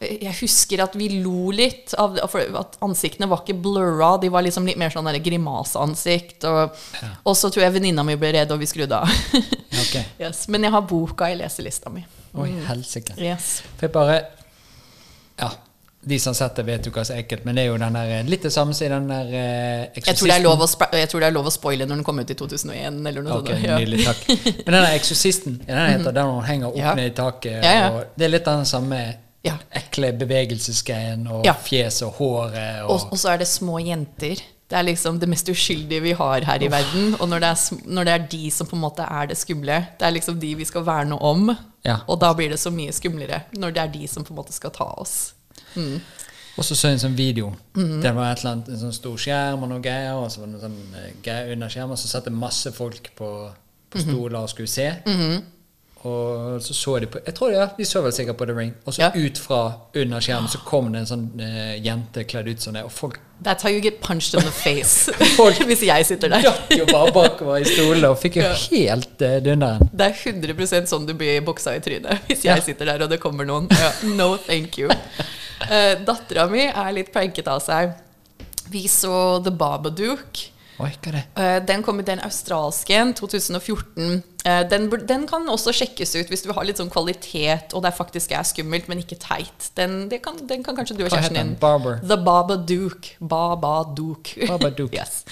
jeg 0.00 0.32
husker 0.40 0.80
at 0.82 0.94
vi 0.98 1.08
lo 1.22 1.50
litt 1.54 1.92
av 2.00 2.16
at 2.18 2.78
ansiktene 2.82 3.28
var 3.30 3.42
ikke 3.42 3.54
blurra. 3.62 4.14
De 4.18 4.30
var 4.32 4.42
liksom 4.42 4.66
litt 4.66 4.78
mer 4.80 4.90
sånn 4.90 5.10
grimaseansikt. 5.22 6.46
Og, 6.48 6.78
Ja. 7.02 7.10
og 7.24 7.36
så 7.36 7.50
tror 7.52 7.66
jeg 7.66 7.74
venninna 7.76 8.02
mi 8.02 8.16
ble 8.16 8.32
redd, 8.32 8.50
og 8.50 8.58
vi 8.58 8.66
skrudde 8.66 8.96
av. 8.96 9.08
okay. 9.82 10.04
yes. 10.18 10.48
Men 10.48 10.64
jeg 10.66 10.72
har 10.74 10.82
boka 10.88 11.28
i 11.30 11.36
leselista 11.38 11.92
mi. 11.92 12.04
Oi, 12.34 12.48
helsike. 12.66 13.14
Yes. 13.20 13.60
For 13.76 13.86
jeg 13.86 13.92
bare 13.92 14.22
Ja, 15.38 15.50
de 16.04 16.18
som 16.18 16.30
har 16.30 16.34
sett 16.34 16.56
det, 16.58 16.62
vet 16.66 16.86
jo 16.86 16.90
hva 16.94 17.04
som 17.06 17.14
er 17.14 17.22
ekkelt, 17.22 17.44
men 17.46 17.54
det 17.54 17.62
er 17.62 17.68
jo 17.68 17.78
den 17.78 17.94
der, 17.94 18.08
eh, 18.10 18.22
litt 18.26 18.42
det 18.42 18.50
samme 18.50 18.74
som 18.74 18.86
i 18.86 18.90
den 18.90 19.04
der 19.06 19.28
eh, 19.38 20.00
Jeg 20.00 20.16
tror, 20.18 20.28
det 20.32 20.34
er 20.34 20.42
lov 20.42 20.64
å 20.64 20.68
jeg 20.98 21.10
tror 21.12 21.22
det 21.22 21.28
er 21.28 21.36
lov 21.36 21.46
å 21.46 21.52
spoile 21.54 21.86
når 21.86 22.00
den 22.00 22.06
kom 22.08 22.18
ut 22.18 22.32
i 22.32 22.34
2001. 22.38 22.96
Eller 23.06 23.22
noe 23.22 23.36
okay, 23.38 23.54
sånt. 23.54 23.68
Ja. 23.68 23.76
Nydelig, 23.78 24.06
takk. 24.08 24.24
Men 24.66 24.74
den 24.74 24.80
der 24.80 24.96
Eksorsisten, 24.96 25.60
den 25.68 25.82
heter 25.92 26.16
den 26.16 26.32
hun 26.32 26.42
henger 26.48 26.72
opp 26.72 26.80
Ja. 26.80 26.94
ned 26.98 27.12
i 27.12 27.14
taket, 27.14 27.60
Ja, 27.62 27.90
og 27.92 28.16
det 28.18 28.26
er 28.26 28.34
litt 28.34 28.48
den 28.50 28.66
samme 28.66 29.02
Ja. 29.46 29.54
ekle 29.70 30.10
bevegelsesgreien, 30.18 31.22
og 31.30 31.46
Ja. 31.46 31.54
fjeset 31.54 32.08
og 32.08 32.18
håret, 32.18 32.82
og, 32.82 32.90
Og, 32.90 33.12
og 33.12 33.18
så 33.18 33.34
er 33.34 33.38
det 33.38 33.48
små 33.48 33.78
jenter. 33.78 34.42
Det 34.72 34.78
er 34.78 34.86
liksom 34.88 35.18
det 35.20 35.28
mest 35.28 35.46
uskyldige 35.52 36.00
vi 36.00 36.12
har 36.16 36.40
her 36.48 36.62
i 36.64 36.68
verden. 36.72 37.14
Og 37.20 37.28
når 37.28 37.40
det, 37.44 37.48
er, 37.48 37.80
når 37.92 38.04
det 38.04 38.12
er 38.12 38.26
de 38.32 38.50
som 38.50 38.66
på 38.66 38.74
en 38.74 38.82
måte 38.82 39.04
er 39.04 39.26
det 39.28 39.36
skumle, 39.36 39.86
det 40.00 40.06
er 40.06 40.14
liksom 40.16 40.40
de 40.40 40.54
vi 40.56 40.64
skal 40.64 40.82
verne 40.86 41.18
om. 41.20 41.52
Ja. 41.84 41.98
Og 42.08 42.18
da 42.22 42.32
blir 42.32 42.48
det 42.48 42.58
så 42.58 42.72
mye 42.72 42.90
skumlere 42.94 43.42
når 43.52 43.74
det 43.76 43.82
er 43.82 43.92
de 43.92 44.08
som 44.08 44.24
på 44.24 44.32
en 44.32 44.40
måte 44.40 44.54
skal 44.56 44.72
ta 44.72 44.88
oss. 44.96 45.34
Mm. 45.76 46.00
Og 46.58 46.64
så 46.64 46.74
så 46.76 46.88
jeg 46.90 46.98
en 46.98 47.04
sånn 47.06 47.16
video. 47.16 47.54
Mm. 47.76 48.00
Det 48.02 48.14
var 48.14 48.32
et 48.32 48.38
eller 48.42 48.50
annet, 48.52 48.68
en 48.68 48.78
sånn 48.82 48.92
stor 48.92 49.16
skjerm 49.16 49.62
og 49.62 49.68
noe 49.70 49.80
greier, 49.80 50.12
og 50.20 50.28
så 50.30 50.40
var 50.42 50.46
det 50.46 50.52
noen 50.58 50.66
sånn 50.66 51.00
eh, 51.00 51.12
greier 51.24 51.52
under 51.54 51.68
skjermen, 51.72 51.96
så 51.96 52.08
satt 52.10 52.24
det 52.28 52.32
masse 52.36 52.72
folk 52.76 53.10
på, 53.16 53.30
på 53.90 53.98
Mhm. 53.98 54.04
stoler 54.10 54.38
og 54.42 54.48
skulle 54.52 54.68
se. 54.68 54.90
Og 56.04 56.58
så 56.66 56.74
så 56.74 56.98
de 57.00 57.06
på 57.06 57.20
Jeg 57.24 57.34
tror 57.36 57.52
ja, 57.52 57.68
de 57.78 57.84
så 57.86 58.00
vel 58.02 58.10
sikkert 58.12 58.36
på 58.36 58.44
The 58.46 58.54
Ring. 58.56 58.72
Og 58.86 58.92
så 58.94 59.02
Ja. 59.02 59.10
ut 59.14 59.38
fra 59.38 59.72
under 59.94 60.18
skjermen 60.20 60.48
så 60.50 60.58
kom 60.64 60.90
det 60.92 60.98
en 60.98 61.06
sånn 61.06 61.40
uh, 61.40 61.76
jente 61.78 62.24
kledd 62.26 62.48
ut 62.48 62.60
som 62.60 62.74
det, 62.74 62.82
og 62.82 62.90
folk 62.92 63.20
That's 63.42 63.62
how 63.62 63.70
you 63.70 63.80
get 63.80 64.00
punched 64.00 64.34
in 64.34 64.40
the 64.44 64.50
face. 64.52 65.10
Folk- 65.36 65.58
Hvis 65.66 65.82
jeg 65.82 66.06
sitter 66.06 66.28
der. 66.28 66.42
datt 66.42 66.70
jo 66.70 66.84
bare 66.86 67.12
bakover 67.12 67.60
i 67.60 67.64
stolen 67.64 68.04
og 68.04 68.18
fikk 68.18 68.36
jo 68.36 68.42
Ja. 68.42 68.54
helt 68.54 69.22
uh, 69.22 69.38
dunderen. 69.40 69.88
Det 69.92 70.06
er 70.10 70.12
100% 70.32 70.86
sånn 70.88 71.06
du 71.06 71.14
blir 71.14 71.40
boksa 71.40 71.76
i 71.76 71.80
trynet 71.80 72.18
hvis 72.28 72.44
Ja. 72.44 72.54
jeg 72.56 72.64
sitter 72.64 72.84
der 72.84 73.02
og 73.02 73.10
det 73.10 73.20
kommer 73.20 73.44
noen. 73.46 73.68
Ja, 73.70 73.92
no 74.16 74.36
thank 74.36 74.78
you. 74.78 74.90
Uh, 75.68 76.04
Dattera 76.06 76.48
mi 76.50 76.64
er 76.68 76.96
litt 76.96 77.12
pranket 77.14 77.48
av 77.50 77.60
seg. 77.64 77.94
Vi 78.72 78.86
så 78.88 79.38
The 79.44 79.52
Babadook. 79.52 80.48
Oi? 80.82 80.88
Eh, 81.14 81.62
Den 81.64 81.82
kom 81.82 82.00
ut, 82.00 82.06
den 82.06 82.20
australske, 82.24 82.96
2014. 83.18 84.22
Uh, 84.46 84.62
Den, 84.70 84.88
den 85.06 85.26
kan 85.30 85.46
også 85.52 85.74
sjekkes 85.76 86.14
ut 86.16 86.32
hvis 86.32 86.42
du 86.46 86.50
har 86.56 86.66
litt 86.66 86.80
sånn 86.80 86.90
kvalitet, 86.90 87.74
og 87.76 87.84
det 87.84 87.92
faktisk 87.94 88.32
er 88.34 88.46
skummelt, 88.48 88.88
men 88.90 89.02
ikke 89.04 89.20
teit. 89.22 89.70
Den, 89.78 90.08
det 90.10 90.22
kan, 90.24 90.40
den 90.48 90.64
kan 90.66 90.78
kanskje 90.78 90.98
du 90.98 91.04
og 91.04 91.12
kjæresten 91.12 91.38
din. 91.38 91.54
Barber? 91.60 92.00
The 92.02 92.18
Babadook. 92.18 93.12
Babadook. 93.20 94.34
Babadook. 94.48 94.96
yes. 95.00 95.22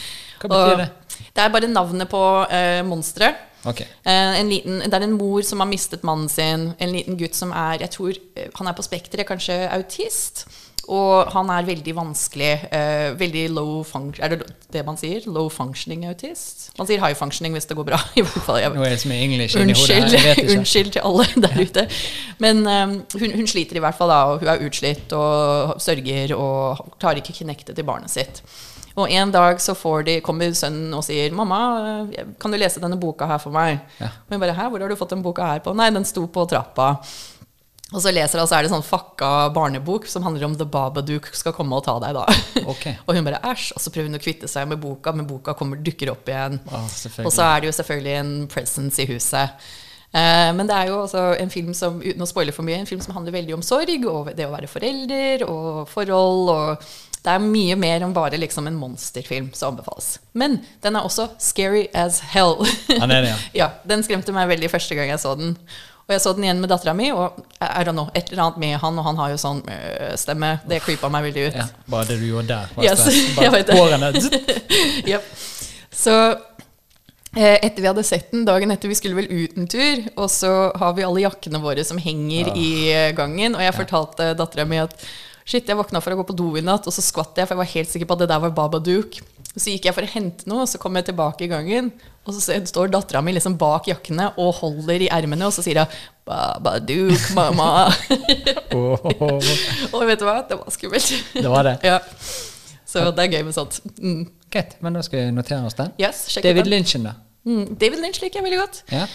Hva 0.40 0.52
betyr 0.52 0.84
det? 0.84 0.90
Det 1.30 1.42
er 1.44 1.52
bare 1.52 1.68
navnet 1.70 2.10
på 2.10 2.20
uh, 2.44 2.82
monsteret. 2.86 3.46
Ok. 3.68 3.80
Eh, 3.80 4.40
en 4.40 4.48
liten, 4.48 4.80
det 4.80 4.94
er 4.96 5.04
en 5.04 5.18
mor 5.18 5.44
som 5.44 5.60
har 5.60 5.68
mistet 5.68 6.04
mannen 6.06 6.28
sin. 6.32 6.72
En 6.80 6.94
liten 6.94 7.18
gutt 7.20 7.36
som 7.36 7.52
er 7.52 7.84
jeg 7.84 7.94
tror, 7.96 8.16
eh, 8.36 8.48
han 8.56 8.70
er 8.70 8.76
på 8.76 8.86
spekteret, 8.86 9.28
kanskje 9.28 9.62
autist. 9.74 10.46
Og 10.90 11.28
han 11.30 11.50
er 11.54 11.66
veldig 11.68 11.92
vanskelig. 11.94 12.50
Uh, 12.72 13.12
veldig 13.20 13.44
low 13.54 13.82
function 13.86 14.24
Er 14.24 14.32
det 14.32 14.46
det 14.72 14.82
man 14.86 14.96
sier? 14.98 15.22
Low 15.30 15.50
functioning 15.52 16.06
autist? 16.08 16.70
Man 16.78 16.88
sier 16.88 17.02
high 17.04 17.14
functioning 17.14 17.54
hvis 17.54 17.68
det 17.70 17.76
går 17.78 17.86
bra. 17.86 18.00
I 18.18 18.24
hvert 18.24 18.46
fall. 18.46 18.58
Jeg, 18.62 18.74
Nå 18.74 18.88
som 19.02 19.14
er 19.14 19.22
English 19.26 19.58
inni 19.60 19.76
her. 19.76 20.08
Unnskyld, 20.08 20.56
unnskyld 20.56 20.92
til 20.96 21.06
alle 21.06 21.28
der 21.44 21.60
ute. 21.60 21.86
Men 22.42 22.64
um, 22.66 22.96
hun, 23.20 23.36
hun 23.38 23.50
sliter 23.50 23.78
i 23.78 23.84
hvert 23.84 23.98
fall, 23.98 24.10
da, 24.10 24.20
og 24.32 24.42
hun 24.42 24.50
er 24.50 24.66
utslitt 24.66 25.14
og 25.14 25.76
sørger 25.82 26.34
og 26.38 26.96
klarer 26.98 27.22
ikke 27.22 27.38
knekte 27.44 27.76
til 27.76 27.86
barnet 27.86 28.10
sitt. 28.10 28.42
Og 28.98 29.10
en 29.10 29.30
dag 29.30 29.60
så 29.62 29.74
får 29.78 30.06
de, 30.08 30.14
kommer 30.24 30.54
sønnen 30.56 30.94
og 30.96 31.04
sier 31.06 31.30
'Mamma, 31.30 32.06
kan 32.40 32.50
du 32.50 32.58
lese 32.58 32.82
denne 32.82 32.98
boka 32.98 33.26
her 33.26 33.38
for 33.38 33.54
meg?' 33.54 33.78
Ja. 34.00 34.06
Og 34.06 34.34
hun 34.34 34.40
bare 34.40 34.54
'Hæ, 34.54 34.70
hvor 34.70 34.80
har 34.80 34.88
du 34.88 34.96
fått 34.96 35.10
den 35.14 35.22
boka 35.22 35.46
her 35.46 35.60
på?' 35.60 35.74
'Nei, 35.74 35.90
den 35.90 36.04
sto 36.04 36.26
på 36.26 36.46
trappa'. 36.46 36.98
Og 37.92 38.02
så 38.02 38.12
leser 38.14 38.38
hun, 38.38 38.46
så 38.46 38.54
er 38.54 38.62
det 38.62 38.70
sånn 38.70 38.86
fucka 38.86 39.50
barnebok 39.50 40.06
som 40.06 40.22
handler 40.22 40.44
om 40.46 40.54
The 40.54 40.64
Babadook 40.64 41.26
skal 41.34 41.52
komme 41.52 41.74
og 41.74 41.84
ta 41.84 41.98
deg, 41.98 42.14
da. 42.14 42.24
Okay. 42.70 42.96
og 43.06 43.14
hun 43.14 43.24
bare 43.24 43.42
'æsj', 43.42 43.72
og 43.74 43.80
så 43.80 43.90
prøver 43.90 44.08
hun 44.08 44.18
å 44.18 44.22
kvitte 44.22 44.48
seg 44.48 44.68
med 44.68 44.80
boka, 44.80 45.12
men 45.12 45.26
boka 45.26 45.54
kommer, 45.54 45.76
dukker 45.76 46.10
opp 46.10 46.28
igjen. 46.28 46.60
Ah. 46.70 46.86
Og 47.24 47.32
så 47.32 47.42
er 47.42 47.60
det 47.60 47.66
jo 47.66 47.78
selvfølgelig 47.78 48.14
en 48.20 48.48
presence 48.48 49.02
i 49.02 49.06
huset. 49.06 49.50
Eh, 50.10 50.48
men 50.54 50.66
det 50.66 50.74
er 50.74 50.88
jo 50.90 51.04
også 51.04 51.36
en 51.38 51.52
film 51.52 51.74
som 51.76 52.00
uten 52.02 52.22
å 52.22 52.26
spoile 52.26 52.54
for 52.54 52.66
mye, 52.66 52.80
en 52.82 52.88
film 52.88 53.02
som 53.02 53.14
handler 53.14 53.36
veldig 53.36 53.54
om 53.54 53.62
sorg 53.62 54.06
og 54.10 54.32
det 54.34 54.46
å 54.46 54.54
være 54.54 54.70
forelder 54.70 55.44
og 55.46 55.86
forhold. 55.90 56.50
Og 56.50 56.90
Det 57.20 57.34
er 57.34 57.42
mye 57.44 57.76
mer 57.76 58.00
enn 58.04 58.14
bare 58.16 58.38
liksom 58.40 58.68
en 58.70 58.78
monsterfilm 58.80 59.50
som 59.52 59.74
anbefales. 59.74 60.14
Men 60.32 60.60
den 60.84 60.96
er 60.96 61.04
også 61.04 61.28
scary 61.42 61.86
as 61.92 62.22
hell. 62.32 62.56
Han 62.96 63.12
er 63.12 63.26
det, 63.26 63.32
ja. 63.34 63.38
ja, 63.62 63.70
Den 63.88 64.04
skremte 64.06 64.32
meg 64.32 64.48
veldig 64.48 64.70
første 64.72 64.96
gang 64.96 65.12
jeg 65.12 65.20
så 65.20 65.34
den. 65.36 65.54
Og 66.10 66.14
jeg 66.16 66.22
så 66.24 66.32
den 66.34 66.42
igjen 66.42 66.58
med 66.58 66.72
dattera 66.72 66.90
mi, 66.96 67.12
og 67.14 67.36
I 67.62 67.84
don't 67.86 67.94
know, 67.94 68.08
et 68.18 68.32
eller 68.32 68.48
annet 68.48 68.56
med 68.58 68.72
han, 68.82 68.96
og 68.98 69.04
han 69.06 69.18
har 69.20 69.30
jo 69.30 69.36
sånn 69.38 69.60
øh, 69.62 70.14
stemme. 70.18 70.56
Det 70.66 70.80
creepa 70.82 71.06
meg 71.12 71.28
veldig 71.28 71.44
ut. 71.50 71.58
ja. 71.60 71.66
Bare 71.92 72.08
det 72.08 72.16
du 72.18 72.24
gjorde 72.26 72.48
der. 72.50 72.72
Yes, 72.82 73.04
jeg 73.12 73.36
Bare 73.36 73.52
vet 73.60 73.70
hårene 73.76 74.10
Yep. 75.12 75.28
Så 76.00 76.16
eh, 77.36 77.60
etter 77.60 77.78
vi 77.78 77.88
hadde 77.92 78.02
sett 78.08 78.32
den, 78.34 78.42
dagen 78.48 78.74
etter 78.74 78.90
vi 78.90 78.98
skulle 78.98 79.20
vel 79.20 79.30
ut 79.30 79.60
en 79.60 79.70
tur, 79.70 80.02
og 80.16 80.26
så 80.34 80.54
har 80.82 80.96
vi 80.98 81.06
alle 81.06 81.22
jakkene 81.28 81.62
våre 81.62 81.84
som 81.86 82.00
henger 82.02 82.56
i 82.56 82.70
eh, 82.90 83.10
gangen, 83.14 83.54
og 83.54 83.62
jeg 83.62 83.76
fortalte 83.78 84.32
dattera 84.40 84.66
mi 84.66 84.80
at 84.82 84.96
Shit, 85.44 85.68
jeg 85.68 85.78
våkna 85.78 86.02
for 86.04 86.14
å 86.14 86.20
gå 86.20 86.26
på 86.28 86.36
do 86.36 86.48
i 86.58 86.62
natt, 86.64 86.86
og 86.86 86.94
så 86.94 87.02
skvatt 87.04 87.38
jeg, 87.38 87.48
for 87.48 87.56
jeg 87.56 87.62
var 87.62 87.70
helt 87.72 87.92
sikker 87.92 88.08
på 88.08 88.16
at 88.16 88.22
det 88.22 88.30
der 88.32 88.42
var 88.44 88.54
Babadook. 88.56 89.18
Så 89.50 89.72
gikk 89.72 89.88
jeg 89.88 89.96
for 89.96 90.06
å 90.06 90.10
hente 90.12 90.46
noe, 90.50 90.64
og 90.64 90.70
så 90.70 90.78
kom 90.78 90.98
jeg 90.98 91.08
tilbake 91.08 91.46
i 91.46 91.50
gangen, 91.50 91.90
og 92.22 92.36
så 92.36 92.58
står 92.68 92.92
dattera 92.92 93.22
mi 93.24 93.34
liksom 93.34 93.56
bak 93.58 93.88
jakkene 93.90 94.28
og 94.38 94.52
holder 94.60 95.06
i 95.06 95.10
ermene, 95.10 95.48
og 95.48 95.56
så 95.56 95.64
sier 95.64 95.82
hun 95.82 95.96
'Babadook, 96.28 97.30
mamma'. 97.34 97.88
Åh, 98.78 99.08
og 99.90 100.06
vet 100.06 100.20
du 100.20 100.28
hva? 100.28 100.36
Det 100.46 100.60
var 100.60 100.70
skummelt. 100.70 101.10
Det 101.34 101.50
var 101.50 101.66
det. 101.66 101.78
ja. 101.90 101.98
Så 102.86 103.10
det 103.14 103.24
er 103.24 103.34
gøy 103.38 103.42
med 103.46 103.54
sånt. 103.54 103.80
Mm. 103.98 104.22
Greit, 104.50 104.76
men 104.82 104.98
da 104.98 105.02
skal 105.06 105.24
vi 105.24 105.34
notere 105.34 105.66
oss 105.66 105.78
den. 105.78 105.92
Yes, 105.98 106.26
David 106.42 106.64
den. 106.66 106.72
Lynchen, 106.74 107.06
da. 107.06 107.16
Mm, 107.44 107.74
David 107.80 108.02
Lynch 108.02 108.20
liker 108.20 108.40
jeg 108.40 108.44
veldig 108.44 108.58
godt. 108.60 108.82
Ja. 108.92 109.06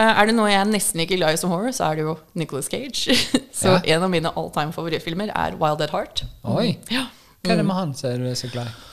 Eh, 0.00 0.02
er 0.20 0.26
det 0.30 0.34
noe 0.34 0.48
jeg 0.48 0.64
nesten 0.70 1.00
ikke 1.02 1.14
er 1.18 1.20
glad 1.20 1.34
i 1.36 1.40
som 1.42 1.50
horror, 1.52 1.74
så 1.76 1.90
er 1.90 1.98
det 1.98 2.06
jo 2.06 2.14
Nicolas 2.34 2.70
Cage. 2.72 3.12
så 3.60 3.74
Ja. 3.84 3.96
en 3.96 4.02
av 4.06 4.10
mine 4.10 4.32
all 4.36 4.50
time 4.54 4.72
favorittfilmer 4.72 5.28
er 5.34 5.56
Wild 5.60 5.82
at 5.84 5.90
Heart. 5.92 6.24
Oi. 6.44 6.78
Ja. 6.90 7.06
Hva 7.44 7.52
er 7.52 7.56
det 7.60 7.66
med 7.68 7.74
han 7.76 7.92
som 7.94 8.16
du 8.18 8.26
er 8.30 8.34
så 8.34 8.48
glad 8.52 8.66
i? 8.72 8.92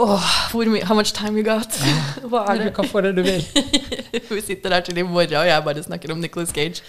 Åh, 0.00 0.54
mye 0.70 0.84
How 0.88 0.94
much 0.96 1.12
time 1.12 1.36
you 1.36 1.42
got? 1.44 1.74
Hva 2.30 2.46
er 2.48 2.56
Du 2.58 2.64
det? 2.64 2.74
kan 2.74 2.86
få 2.88 3.00
det 3.04 3.16
du 3.16 3.22
vil. 3.22 3.42
Vi 4.30 4.40
sitter 4.40 4.70
der 4.70 4.80
til 4.80 4.96
i 4.98 5.02
morgen, 5.02 5.34
og 5.36 5.46
jeg 5.46 5.64
bare 5.64 5.82
snakker 5.82 6.12
om 6.12 6.18
Nicolas 6.22 6.48
Cage. 6.54 6.80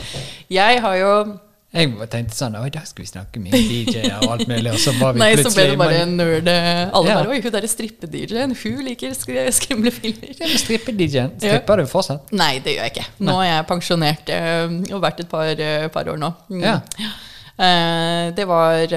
Jeg 0.49 0.79
har 0.81 0.95
jo 0.95 1.37
Jeg 1.71 1.87
tenkte 2.11 2.35
sånn 2.35 2.55
Oi, 2.59 2.67
da 2.73 2.81
skal 2.83 3.05
vi 3.05 3.07
snakke 3.07 3.39
mye 3.39 3.55
DJ-er 3.55 4.17
og 4.25 4.33
alt 4.33 4.49
mulig, 4.49 4.73
og 4.73 4.79
så 4.83 4.91
var 4.99 5.13
vi 5.15 5.21
Nei, 5.21 5.29
så 5.39 5.51
ble 5.55 5.63
det 5.69 5.77
bare 5.79 6.01
en 6.03 6.17
nerd. 6.19 6.49
eh, 6.51 6.81
Alle 6.91 7.07
Ja. 7.07 7.15
bare 7.21 7.31
Oi, 7.31 7.39
hun 7.45 7.53
derre 7.55 7.69
strippe-DJ-en, 7.71 8.55
hun 8.59 8.81
liker 8.89 9.13
sk 9.15 9.31
skumle 9.55 9.91
filmer. 9.95 10.33
Ja, 10.41 10.49
Strippe-DJ-en. 10.59 11.31
Stripper 11.39 11.79
du 11.79 11.85
fortsatt? 11.87 12.27
Nei, 12.35 12.59
det 12.59 12.75
gjør 12.75 12.89
jeg 12.89 12.95
ikke. 12.97 13.05
Nå 13.23 13.37
er 13.39 13.47
jeg 13.53 13.67
pensjonert 13.71 14.29
eh, 14.35 14.75
og 14.91 15.01
vært 15.05 15.23
et 15.23 15.29
par, 15.31 15.47
eh, 15.55 15.87
par 15.95 16.11
år 16.11 16.19
nå. 16.19 16.33
Mm. 16.51 16.61
Ja. 16.67 16.79
Det 18.35 18.45
var 18.49 18.87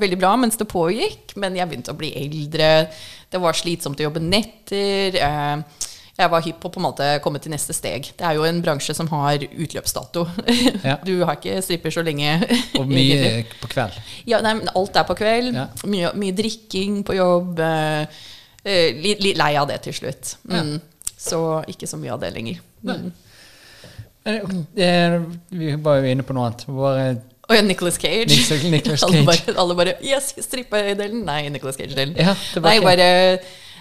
veldig 0.00 0.16
bra 0.18 0.30
mens 0.40 0.56
det 0.56 0.66
pågikk, 0.70 1.34
men 1.36 1.54
jeg 1.58 1.68
begynte 1.68 1.92
å 1.92 1.98
bli 1.98 2.08
eldre. 2.16 2.88
Det 3.30 3.40
var 3.42 3.52
slitsomt 3.52 4.00
å 4.00 4.06
jobbe 4.08 4.22
netter. 4.22 5.18
Jeg 6.14 6.30
var 6.30 6.44
hypp 6.46 6.60
på 6.62 6.68
på 6.70 6.78
en 6.78 6.84
måte 6.86 7.06
komme 7.24 7.40
til 7.42 7.50
neste 7.50 7.74
steg. 7.74 8.06
Det 8.14 8.22
er 8.22 8.36
jo 8.38 8.44
en 8.46 8.60
bransje 8.62 8.94
som 8.94 9.08
har 9.10 9.42
utløpsdato. 9.50 10.22
Ja. 10.84 10.96
Du 11.08 11.24
har 11.26 11.34
ikke 11.40 11.56
stripper 11.64 11.90
så 11.90 12.04
lenge. 12.06 12.36
Og 12.78 12.86
mye 12.86 13.16
egentlig. 13.18 13.58
på 13.60 13.70
kveld. 13.72 13.96
Ja, 14.30 14.38
nei, 14.44 14.52
alt 14.78 14.94
er 15.00 15.08
på 15.08 15.16
kveld. 15.18 15.50
Ja. 15.58 15.66
Mye, 15.90 16.12
mye 16.22 16.36
drikking 16.38 17.00
på 17.08 17.16
jobb. 17.18 17.58
eh, 17.58 18.06
eh, 18.62 18.94
Litt, 19.02 19.24
litt 19.26 19.40
lei 19.42 19.50
av 19.58 19.66
det 19.72 19.80
til 19.88 19.96
slutt. 19.98 20.36
Mm. 20.46 20.76
Så 21.18 21.40
ikke 21.74 21.90
så 21.90 21.98
mye 21.98 22.14
av 22.14 22.22
det 22.22 22.30
lenger. 22.36 22.62
Mm. 22.86 23.10
Eh, 24.24 25.20
Vi 25.50 25.74
var 25.82 25.98
jo 26.00 26.08
inne 26.14 26.22
på 26.24 26.32
noe 26.36 26.46
annet. 26.48 26.62
Bare 26.70 27.08
Og 27.44 27.56
ja, 27.58 27.60
Nicolas 27.66 27.98
Cage. 28.00 28.38
Nicolas- 28.70 29.00
Cage. 29.02 29.02
alle, 29.04 29.26
bare, 29.26 29.58
alle 29.60 29.74
bare 29.82 29.96
Yes, 30.00 30.30
strippedelen. 30.46 31.24
Nei, 31.26 31.48
Nicolas 31.52 31.76
Cage-delen. 31.76 32.14
Ja, 32.16 32.32
Nei, 32.64 32.78
bare 32.80 33.10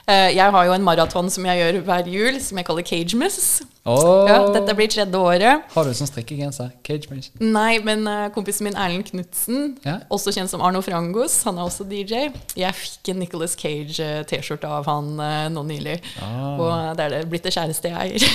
Jeg 0.08 0.52
har 0.52 0.66
jo 0.68 0.74
en 0.76 0.84
maraton 0.84 1.30
som 1.32 1.46
jeg 1.48 1.62
gjør 1.62 1.78
hver 1.88 2.10
jul, 2.12 2.40
som 2.44 2.58
jeg 2.60 2.66
kaller 2.68 2.84
Cagemas. 2.84 3.62
Oh. 3.86 4.24
Ja, 4.30 4.38
dette 4.56 4.72
blir 4.76 4.88
tredje 4.88 5.20
året. 5.20 5.64
Har 5.74 5.84
du 5.88 5.92
sånn 5.96 6.08
strikkegenser? 6.08 6.70
Cage 6.88 7.10
Mage? 7.12 7.34
Nei, 7.44 7.82
men 7.84 8.06
eh, 8.08 8.30
kompisen 8.32 8.64
min 8.68 8.78
Erlend 8.80 9.10
Knutsen, 9.10 9.74
Ja. 9.84 9.98
også 10.12 10.32
kjent 10.32 10.52
som 10.52 10.64
Arno 10.64 10.80
Frangos, 10.84 11.36
han 11.44 11.60
er 11.60 11.68
også 11.68 11.84
DJ. 11.88 12.30
Jeg 12.56 12.78
fikk 12.80 13.12
en 13.12 13.20
Nicolas 13.20 13.58
Cage-T-skjorte 13.60 14.72
av 14.72 14.88
han 14.88 15.12
eh, 15.20 15.50
nå 15.52 15.66
nylig. 15.68 15.98
Ah. 16.24 16.56
Og 16.56 16.98
det 17.00 17.08
er 17.10 17.16
det 17.18 17.24
blitt 17.32 17.44
det 17.44 17.56
kjæreste 17.58 17.92
jeg 17.92 18.16
eier. 18.16 18.28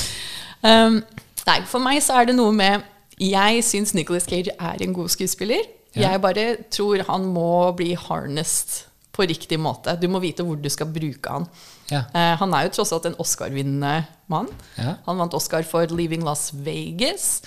um, 0.70 0.98
nei, 1.46 1.58
for 1.70 1.82
meg 1.82 2.02
så 2.02 2.18
er 2.18 2.30
det 2.30 2.38
noe 2.38 2.54
med 2.54 2.82
Jeg 3.22 3.62
syns 3.66 3.94
Nicolas 3.94 4.26
Cage 4.26 4.50
er 4.58 4.82
en 4.82 4.94
god 4.98 5.14
skuespiller. 5.14 5.62
Ja. 5.94 6.10
Jeg 6.10 6.22
bare 6.24 6.46
tror 6.72 7.04
han 7.06 7.26
må 7.30 7.70
bli 7.76 7.92
harnessed 7.94 8.88
på 9.12 9.26
riktig 9.28 9.58
måte. 9.60 9.94
Du 10.00 10.08
må 10.08 10.22
vite 10.22 10.44
hvor 10.46 10.56
du 10.56 10.68
skal 10.72 10.88
bruke 10.92 11.34
han. 11.34 11.44
Ja. 11.90 12.06
Eh, 12.16 12.32
han 12.40 12.54
er 12.56 12.66
jo 12.66 12.76
tross 12.78 12.94
alt 12.96 13.10
en 13.10 13.18
Oscar-vinnende 13.20 14.06
mann. 14.32 14.48
Ja. 14.78 14.96
Han 15.06 15.20
vant 15.20 15.36
Oscar 15.36 15.66
for 15.68 15.86
'Leaving 15.86 16.24
Las 16.24 16.50
Vegas'. 16.52 17.42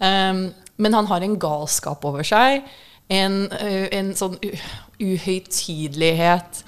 Um, 0.00 0.54
men 0.76 0.94
han 0.94 1.06
har 1.06 1.20
en 1.20 1.38
galskap 1.38 2.04
over 2.04 2.24
seg. 2.24 2.62
En, 3.10 3.50
uh, 3.52 3.88
en 3.92 4.14
sånn 4.16 4.38
uhøytidelighet. 5.00 6.62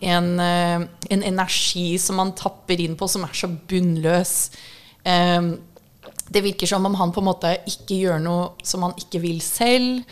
En, 0.00 0.28
uh, 0.38 0.84
en 1.10 1.24
energi 1.26 1.98
som 1.98 2.20
han 2.22 2.36
tapper 2.38 2.78
inn 2.80 2.94
på, 2.96 3.08
som 3.08 3.24
er 3.26 3.34
så 3.34 3.48
bunnløs. 3.48 4.50
Um, 5.02 5.56
det 6.28 6.44
virker 6.44 6.68
som 6.68 6.86
om 6.86 6.94
han 7.00 7.12
på 7.12 7.22
en 7.22 7.30
måte 7.30 7.54
ikke 7.66 8.02
gjør 8.04 8.20
noe 8.22 8.50
som 8.62 8.84
han 8.84 8.94
ikke 9.00 9.22
vil 9.24 9.40
selv. 9.42 10.04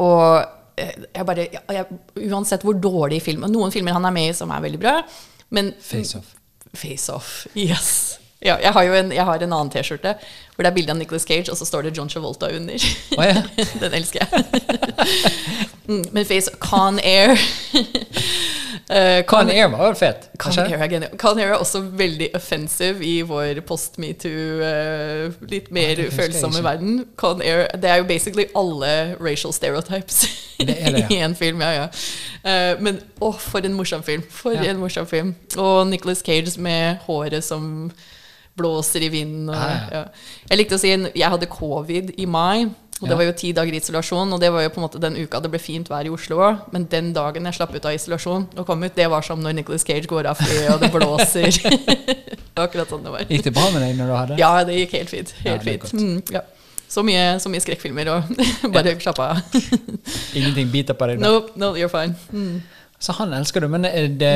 Og 0.00 0.40
jeg 0.80 1.26
bare, 1.26 1.46
jeg, 1.52 1.64
jeg, 1.76 2.00
uansett 2.30 2.64
hvor 2.66 2.78
dårlig 2.78 3.20
film 3.24 3.46
Noen 3.50 3.74
filmer 3.74 3.96
han 3.96 4.08
er 4.08 4.14
med 4.14 4.30
i 4.30 4.36
som 4.36 4.52
er 4.54 4.64
veldig 4.64 4.80
bra, 4.82 4.96
men 5.56 5.72
Face 5.82 6.18
Off. 6.18 6.34
Face 6.76 7.12
Off, 7.12 7.46
yes. 7.58 7.92
Ja, 8.40 8.54
jeg 8.62 8.72
har 8.72 8.86
jo 8.86 8.94
en, 8.96 9.10
jeg 9.12 9.26
har 9.28 9.42
en 9.44 9.52
annen 9.52 9.70
T-skjorte 9.72 10.14
hvor 10.54 10.64
det 10.64 10.70
er 10.70 10.74
bilde 10.76 10.92
av 10.92 10.98
Nicolas 10.98 11.26
Cage, 11.28 11.50
og 11.50 11.56
så 11.56 11.64
står 11.68 11.88
det 11.88 11.96
John 11.96 12.08
Travolta 12.08 12.50
under. 12.56 12.88
Oh, 13.18 13.24
ja. 13.24 13.42
Den 13.82 13.94
elsker 14.00 14.26
jeg. 14.26 14.44
Mm, 15.86 16.04
Men 16.12 16.24
Face 16.26 16.50
Con 16.60 17.00
Air 17.02 17.36
Uh, 18.90 19.22
Con 19.30 19.50
Air 19.50 19.68
var 19.68 19.86
jo 19.86 19.94
fet. 19.94 20.30
Con? 20.38 20.58
Air 20.58 20.82
er. 20.82 21.08
Con 21.18 21.38
Air 21.38 21.52
er 21.52 21.58
også 21.62 21.80
veldig 21.80 22.30
offensive 22.34 23.04
i 23.06 23.20
vår 23.22 23.60
post-metoo, 23.66 24.58
uh, 24.62 25.36
litt 25.50 25.70
mer 25.74 26.00
oh, 26.02 26.10
følsomme 26.14 26.62
verden. 26.64 27.04
Con 27.16 27.42
Air, 27.42 27.68
det 27.78 27.90
er 27.90 28.00
jo 28.02 28.08
basically 28.08 28.48
alle 28.56 29.16
racial 29.20 29.52
stereotypes 29.54 30.24
Det 30.60 30.66
det, 30.66 30.98
ja. 30.98 31.06
i 31.10 31.20
en 31.24 31.34
film. 31.36 31.60
ja, 31.62 31.70
ja. 31.72 31.86
Uh, 32.44 32.82
men 32.82 32.98
å, 33.20 33.30
for 33.32 33.64
en 33.64 33.74
morsom 33.78 34.02
film. 34.02 34.22
For 34.30 34.58
Ja. 34.58 34.66
en 34.70 34.82
morsom 34.82 35.06
film. 35.06 35.34
Og 35.56 35.86
Nicolas 35.86 36.24
Cage 36.26 36.58
med 36.60 36.98
håret 37.06 37.44
som 37.44 37.90
blåser 38.56 39.02
i 39.06 39.10
vinden. 39.12 39.48
Og, 39.48 39.56
Ja, 39.56 39.68
ja. 39.70 39.98
ja. 39.98 40.04
Jeg 40.50 40.58
likte 40.62 40.78
å 40.78 40.82
si 40.82 40.90
jeg 40.90 41.30
hadde 41.34 41.50
covid 41.50 42.14
i 42.18 42.26
mai. 42.26 42.70
Og 43.00 43.06
Ja. 43.08 43.14
Det 43.14 43.16
var 43.16 43.24
jo 43.24 43.32
ti 43.32 43.50
dager 43.56 43.72
isolasjon, 43.72 44.32
og 44.32 44.40
det 44.42 44.50
var 44.52 44.60
jo 44.62 44.68
på 44.68 44.76
en 44.76 44.84
måte 44.84 45.00
den 45.00 45.14
uka 45.16 45.40
det 45.40 45.48
ble 45.50 45.58
fint 45.58 45.88
vær 45.88 46.04
i 46.04 46.10
Oslo 46.12 46.36
òg. 46.44 46.66
Men 46.72 46.84
den 46.84 47.14
dagen 47.16 47.46
jeg 47.48 47.56
slapp 47.56 47.72
ut 47.74 47.86
av 47.88 47.94
isolasjon 47.96 48.44
og 48.56 48.66
kom 48.66 48.82
ut, 48.84 48.94
det 48.94 49.08
var 49.08 49.22
som 49.24 49.40
når 49.40 49.54
Nicolas 49.56 49.86
Cage 49.88 50.06
går 50.06 50.28
av 50.28 50.36
flyet, 50.36 50.68
og 50.74 50.80
det 50.80 50.90
blåser. 50.92 51.48
det 51.56 52.56
var 52.58 52.66
akkurat 52.68 52.92
sånn 52.92 53.06
det 53.06 53.14
var. 53.14 53.24
Gikk 53.24 53.46
det 53.48 53.54
bra 53.56 53.70
med 53.72 53.86
deg 53.86 53.96
når 53.96 54.10
du 54.12 54.16
hadde? 54.18 54.38
Ja, 54.42 54.52
det 54.68 54.76
gikk 54.82 54.92
helt 54.98 55.14
fint. 55.14 55.32
Helt 55.46 55.64
det 55.64 55.78
er 55.78 55.86
fint. 55.86 55.94
Mm, 55.96 56.20
ja. 56.36 56.44
Så 56.90 57.04
mye, 57.06 57.24
så 57.40 57.48
mye 57.48 57.62
skrekkfilmer, 57.64 58.08
og 58.12 58.44
bare 58.74 58.92
slapp 59.00 59.22
av. 59.24 59.40
Ingenting 60.36 60.68
biter 60.68 60.98
på 60.98 61.08
deg 61.08 61.22
da? 61.22 61.30
No, 61.30 61.46
no, 61.56 61.72
you're 61.80 61.88
fine. 61.88 62.18
Mm. 62.34 62.60
Så 63.00 63.16
han 63.16 63.32
elsker 63.32 63.64
du, 63.64 63.68
men 63.72 63.88
det, 64.20 64.34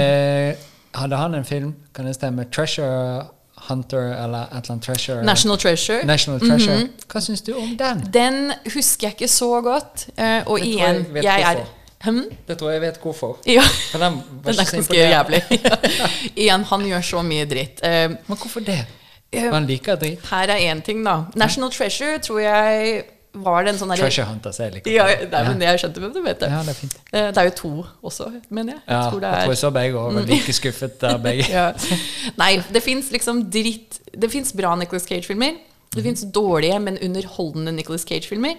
hadde 0.97 1.17
han 1.21 1.35
en 1.37 1.45
film, 1.45 1.75
kan 1.93 2.09
det 2.09 2.15
stemme, 2.17 2.47
Treasure 2.49 3.27
Hunter 3.69 4.25
eller 4.25 4.47
Atlant 4.57 4.83
Treasure? 4.85 5.23
National 5.25 5.59
Treasure. 5.59 6.05
National 6.05 6.41
Treasure. 6.41 6.77
Mhm. 6.77 6.91
Hva 7.13 7.21
syns 7.21 7.41
du 7.47 7.53
om 7.57 7.77
den? 7.79 8.03
Den 8.13 8.53
husker 8.75 9.09
jeg 9.09 9.17
ikke 9.19 9.29
så 9.33 9.61
godt. 9.65 10.07
Uh, 10.19 10.43
og 10.47 10.59
Det 10.61 10.67
igjen, 10.67 11.07
jeg 11.15 11.25
jeg 11.25 11.41
er 11.43 11.55
hvorfor. 11.55 11.73
hm? 12.05 12.25
Det 12.49 12.59
tror 12.59 12.71
jeg 12.71 12.81
vet 12.81 12.99
hvorfor. 13.03 13.39
Ja, 13.47 13.63
For 13.93 13.99
den 13.99 14.13
var 14.45 14.53
den 14.53 14.61
ikke 14.61 14.77
ganske 14.77 14.95
jævlig. 14.97 15.43
igjen, 16.45 16.65
han 16.65 16.85
gjør 16.91 17.01
så 17.01 17.23
mye 17.23 17.45
dritt. 17.49 17.81
Uh, 17.85 17.91
Men 18.29 18.37
hvorfor 18.37 18.61
det? 18.61 18.85
eh, 19.33 19.49
Han 19.53 19.67
liker 19.67 19.97
dritt. 19.97 20.27
her 20.31 20.47
er 20.49 20.75
én 20.75 20.81
ting, 20.83 21.05
da. 21.05 21.17
National 21.35 21.71
Treasure 21.71 22.19
tror 22.19 22.39
jeg 22.41 23.03
var 23.35 23.65
den 23.67 23.75
sånn 23.81 23.91
derre 23.91 24.05
Treasure 24.07 24.27
Hunter, 24.29 24.53
så 24.55 24.63
jeg 24.67 24.75
liker 24.77 24.93
Ja, 24.95 25.07
det. 25.07 25.29
ja. 25.33 25.43
men 25.51 25.61
jeg 25.67 25.81
skjønte 25.83 26.01
hvem 26.03 26.13
du 26.15 26.21
mente. 26.23 26.41
det. 26.47 26.51
Ja, 26.53 26.61
det 26.63 26.71
er 26.75 26.79
fint. 26.79 26.95
Eh, 27.13 27.31
Det 27.35 27.39
er 27.43 27.49
jo 27.49 27.55
to 27.59 27.73
også, 28.11 28.29
mener 28.51 28.75
jeg. 28.77 28.83
Ja, 28.87 29.01
jeg 29.01 29.11
tror 29.11 29.21
det 29.25 29.31
jeg 29.31 29.41
tror 29.41 29.51
er 29.51 29.55
jeg 29.57 29.63
så 29.65 29.71
begge 29.75 29.99
og 29.99 30.15
var 30.15 30.29
like 30.31 30.53
skuffet 30.53 31.01
der 31.01 31.19
begge. 31.27 31.49
ja. 31.51 31.73
Nei, 32.39 32.53
det 32.73 32.83
fins 32.83 33.11
liksom 33.11 33.43
dritt 33.51 33.99
Det 34.15 34.31
fins 34.31 34.53
bra 34.55 34.75
Nicolas 34.77 35.07
Cage-filmer. 35.09 35.57
Det 35.95 36.03
fins 36.03 36.23
dårlige, 36.35 36.79
men 36.83 36.99
underholdende 37.03 37.73
Nicolas 37.75 38.05
Cage-filmer. 38.07 38.57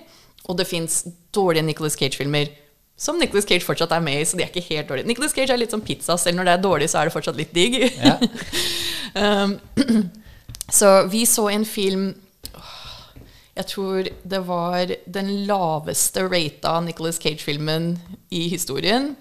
Og 0.49 0.57
det 0.57 0.67
fins 0.67 1.05
dårlige 1.33 1.63
Nicolas 1.65 1.95
Cage-filmer 1.97 2.51
som 2.97 3.17
Nicolas 3.19 3.43
Cage 3.43 3.59
fortsatt 3.65 3.91
er 3.91 3.99
med 3.99 4.21
i, 4.21 4.23
så 4.23 4.37
de 4.37 4.43
er 4.45 4.47
ikke 4.53 4.61
helt 4.69 4.87
dårlige. 4.87 5.07
Nicolas 5.09 5.33
Cage 5.35 5.51
er 5.51 5.57
litt 5.59 5.71
som 5.71 5.81
pizza. 5.83 6.15
Selv 6.17 6.37
når 6.37 6.45
det 6.47 6.53
er 6.53 6.61
dårlig, 6.63 6.87
så 6.89 6.99
er 7.01 7.09
det 7.09 7.13
fortsatt 7.15 7.35
litt 7.35 7.51
digg. 7.55 7.79
Ja. 8.03 8.17
Um, 9.15 9.53
så 10.69 11.05
vi 11.07 11.21
så 11.25 11.45
en 11.49 11.63
film 11.65 12.09
Jeg 13.55 13.69
tror 13.71 14.07
det 14.27 14.41
var 14.47 14.91
den 15.07 15.29
laveste 15.47 16.25
rata 16.27 16.73
Nicolas 16.83 17.19
Cage-filmen 17.23 17.93
i 18.35 18.47
historien. 18.51 19.13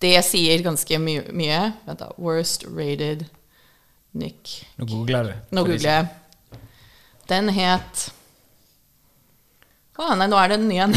Det 0.00 0.14
sier 0.24 0.64
ganske 0.64 0.98
my 0.98 1.18
mye. 1.36 1.60
Vent, 1.86 2.00
da. 2.00 2.08
Worst 2.18 2.64
rated 2.66 3.26
Nick 4.16 4.58
Nå 4.80 4.88
googler 4.88 5.28
du. 5.28 5.34
Nå 5.56 5.64
googler 5.68 6.00
jeg. 6.00 6.58
Den 7.30 7.48
het 7.54 8.08
Å, 10.00 10.14
nei, 10.16 10.26
nå 10.32 10.38
er 10.40 10.48
det 10.50 10.56
en 10.56 10.64
ny 10.70 10.78
en. 10.82 10.94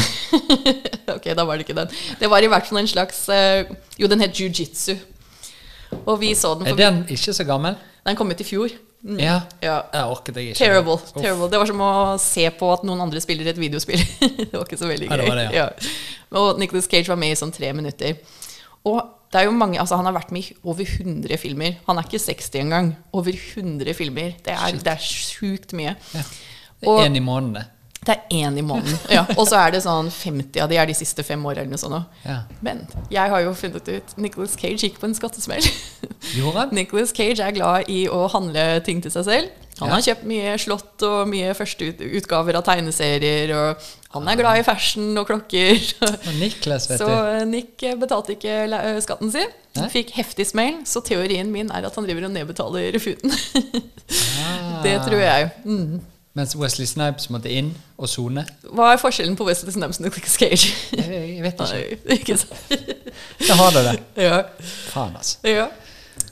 ok, 1.14 1.26
da 1.36 1.44
var 1.44 1.58
det 1.60 1.66
ikke 1.66 1.76
den. 1.76 1.90
Det 2.18 2.30
var 2.32 2.42
i 2.42 2.48
hvert 2.50 2.66
fall 2.66 2.80
en 2.80 2.88
slags 2.88 3.20
uh, 3.28 3.68
Jo, 4.00 4.08
den 4.08 4.24
het 4.24 4.32
jiu-jitsu. 4.34 4.96
Og 6.06 6.16
vi 6.24 6.32
så 6.34 6.54
den 6.56 6.66
som- 6.66 6.72
for 6.72 6.80
Er 6.80 6.90
den 6.90 7.02
ikke 7.12 7.34
så 7.36 7.44
gammel? 7.46 7.76
Den 8.08 8.16
kom 8.16 8.32
ut 8.32 8.40
i 8.40 8.46
fjor. 8.48 8.72
Mm. 9.06 9.20
Ja. 9.22 9.36
Ja. 9.62 9.76
Jeg 9.94 10.10
orket 10.10 10.38
jeg 10.40 10.48
ikke. 10.50 10.58
Terrible. 10.58 10.96
Terrible. 11.14 11.46
Det 11.52 11.60
var 11.62 11.68
som 11.70 11.82
å 11.86 11.90
se 12.22 12.46
på 12.58 12.70
at 12.74 12.82
noen 12.88 13.04
andre 13.04 13.20
spiller 13.22 13.46
et 13.52 13.60
videospill. 13.60 14.02
det 14.40 14.50
var 14.52 14.64
ikke 14.66 14.80
så 14.80 14.88
veldig 14.90 15.10
Ja, 15.10 15.18
det 15.20 15.36
det, 15.38 15.44
ja. 15.54 15.68
Og 16.36 16.58
Nicholas 16.58 16.88
Cage 16.90 17.06
var 17.12 17.20
med 17.20 17.36
i 17.36 17.38
sånn 17.38 17.54
tre 17.54 17.70
minutter. 17.76 18.18
Og 18.86 18.98
det 19.30 19.40
er 19.40 19.46
jo 19.48 19.54
mange, 19.54 19.78
altså 19.82 19.98
Han 19.98 20.06
har 20.08 20.14
vært 20.16 20.32
med 20.34 20.46
i 20.50 20.56
over 20.66 20.86
100 20.86 21.38
filmer. 21.42 21.78
Han 21.86 21.98
er 22.00 22.06
ikke 22.08 22.22
60 22.22 22.60
engang. 22.64 22.90
Over 23.14 23.34
100 23.38 23.94
filmer. 23.98 24.34
Det 24.42 24.54
er, 24.54 24.76
det 24.82 24.92
er 24.96 25.06
sjukt 25.06 25.74
mye. 25.78 25.94
Ja. 26.14 26.26
Og- 26.86 27.04
én 27.06 27.16
i 27.16 27.22
måneden, 27.24 27.54
det. 27.60 27.64
Det 28.06 28.14
er 28.14 28.36
én 28.46 28.58
i 28.58 28.62
måneden. 28.62 28.98
Ja. 29.16 29.24
Og 29.36 29.48
så 29.50 29.58
er 29.58 29.72
det 29.74 29.80
sånn 29.82 30.08
50 30.14 30.62
av 30.62 30.70
de 30.70 30.76
er 30.78 30.86
de 30.86 30.94
siste 30.94 31.24
fem 31.26 31.42
åra 31.46 31.64
eller 31.64 31.72
noe 31.74 31.80
sånt. 31.82 32.18
Ja. 32.24 32.40
Men 32.62 32.84
jeg 33.10 33.32
har 33.32 33.42
jo 33.42 33.52
funnet 33.58 33.88
ut 33.90 34.16
Nicholas 34.22 34.54
Cage 34.60 34.78
gikk 34.86 35.00
på 35.02 35.08
en 35.10 35.14
skattesmell. 35.18 35.66
Nicholas 36.76 37.12
Cage 37.16 37.40
er 37.42 37.54
glad 37.56 37.90
i 37.90 38.04
å 38.08 38.26
handle 38.32 38.80
ting 38.86 39.02
til 39.02 39.10
seg 39.14 39.24
selv. 39.26 39.62
Han 39.76 39.90
Ja. 39.90 39.94
har 39.98 40.04
kjøpt 40.06 40.24
mye 40.24 40.52
slott 40.56 41.02
og 41.04 41.26
mye 41.28 41.50
første 41.52 41.90
utgaver 42.00 42.56
av 42.56 42.62
tegneserier. 42.64 43.50
Og 43.52 43.82
han 44.14 44.28
er 44.32 44.38
glad 44.40 44.58
i 44.58 44.64
fashion 44.64 45.10
og 45.20 45.26
klokker. 45.28 45.76
Og 46.06 46.30
Niklas, 46.40 46.86
vet 46.88 47.02
Så 47.02 47.04
du. 47.10 47.12
eh, 47.12 47.42
Nick 47.44 47.82
eh, 47.84 47.94
betalte 48.00 48.32
ikke 48.38 48.54
eh, 48.72 49.00
skatten 49.04 49.30
sin. 49.34 49.50
Nei. 49.76 49.90
Fikk 49.92 50.14
heftig 50.16 50.46
smell. 50.48 50.78
Så 50.88 51.02
teorien 51.04 51.50
min 51.52 51.68
er 51.74 51.84
at 51.90 51.94
han 51.98 52.06
driver 52.08 52.24
og 52.30 52.32
nedbetaler 52.38 52.96
futen. 53.02 53.34
Ah. 54.40 54.80
Det 54.86 54.96
tror 55.04 55.20
jeg. 55.20 55.50
Mm. 55.66 56.00
Mens 56.36 56.52
Wesley 56.58 56.84
Snipes 56.84 57.30
måtte 57.32 57.48
inn 57.48 57.70
og 57.96 58.10
sone. 58.12 58.42
Hva 58.68 58.90
er 58.92 59.00
forskjellen 59.00 59.38
på 59.38 59.46
Wesley 59.48 59.72
Snipes 59.72 60.02
og 60.02 60.04
Nicholas 60.04 60.36
Cage? 60.36 60.74
Jeg, 60.92 61.20
jeg 61.36 61.42
vet 61.46 61.62
ikke. 61.64 61.96
Nei, 62.10 62.18
ikke? 62.18 62.36
Så 63.40 63.56
har 63.56 63.72
du 63.72 63.82
det. 63.86 63.96
Ja. 64.26 64.42
Faen, 64.92 65.16
altså. 65.16 65.38
ja. 65.48 65.66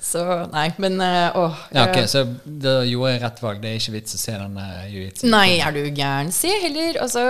Så 0.04 0.20
nei, 0.52 0.68
men 0.80 1.00
eh, 1.00 1.36
åh. 1.36 1.56
Ja, 1.72 1.86
ok, 1.88 1.96
eh, 2.02 2.06
Så 2.08 2.22
da 2.44 2.74
gjorde 2.84 3.14
jeg 3.14 3.22
rett 3.24 3.40
valg. 3.42 3.62
Det 3.62 3.70
er 3.70 3.80
ikke 3.80 3.94
vits 3.96 4.16
å 4.16 4.20
se 4.20 4.36
den 4.36 4.58
uh, 4.60 4.84
jiu-jitsu. 4.92 5.26
Nei, 5.32 5.58
er 5.64 5.74
du 5.74 5.80
gæren? 5.88 6.32
Se 6.32 6.52
heller. 6.62 7.00
Altså, 7.02 7.24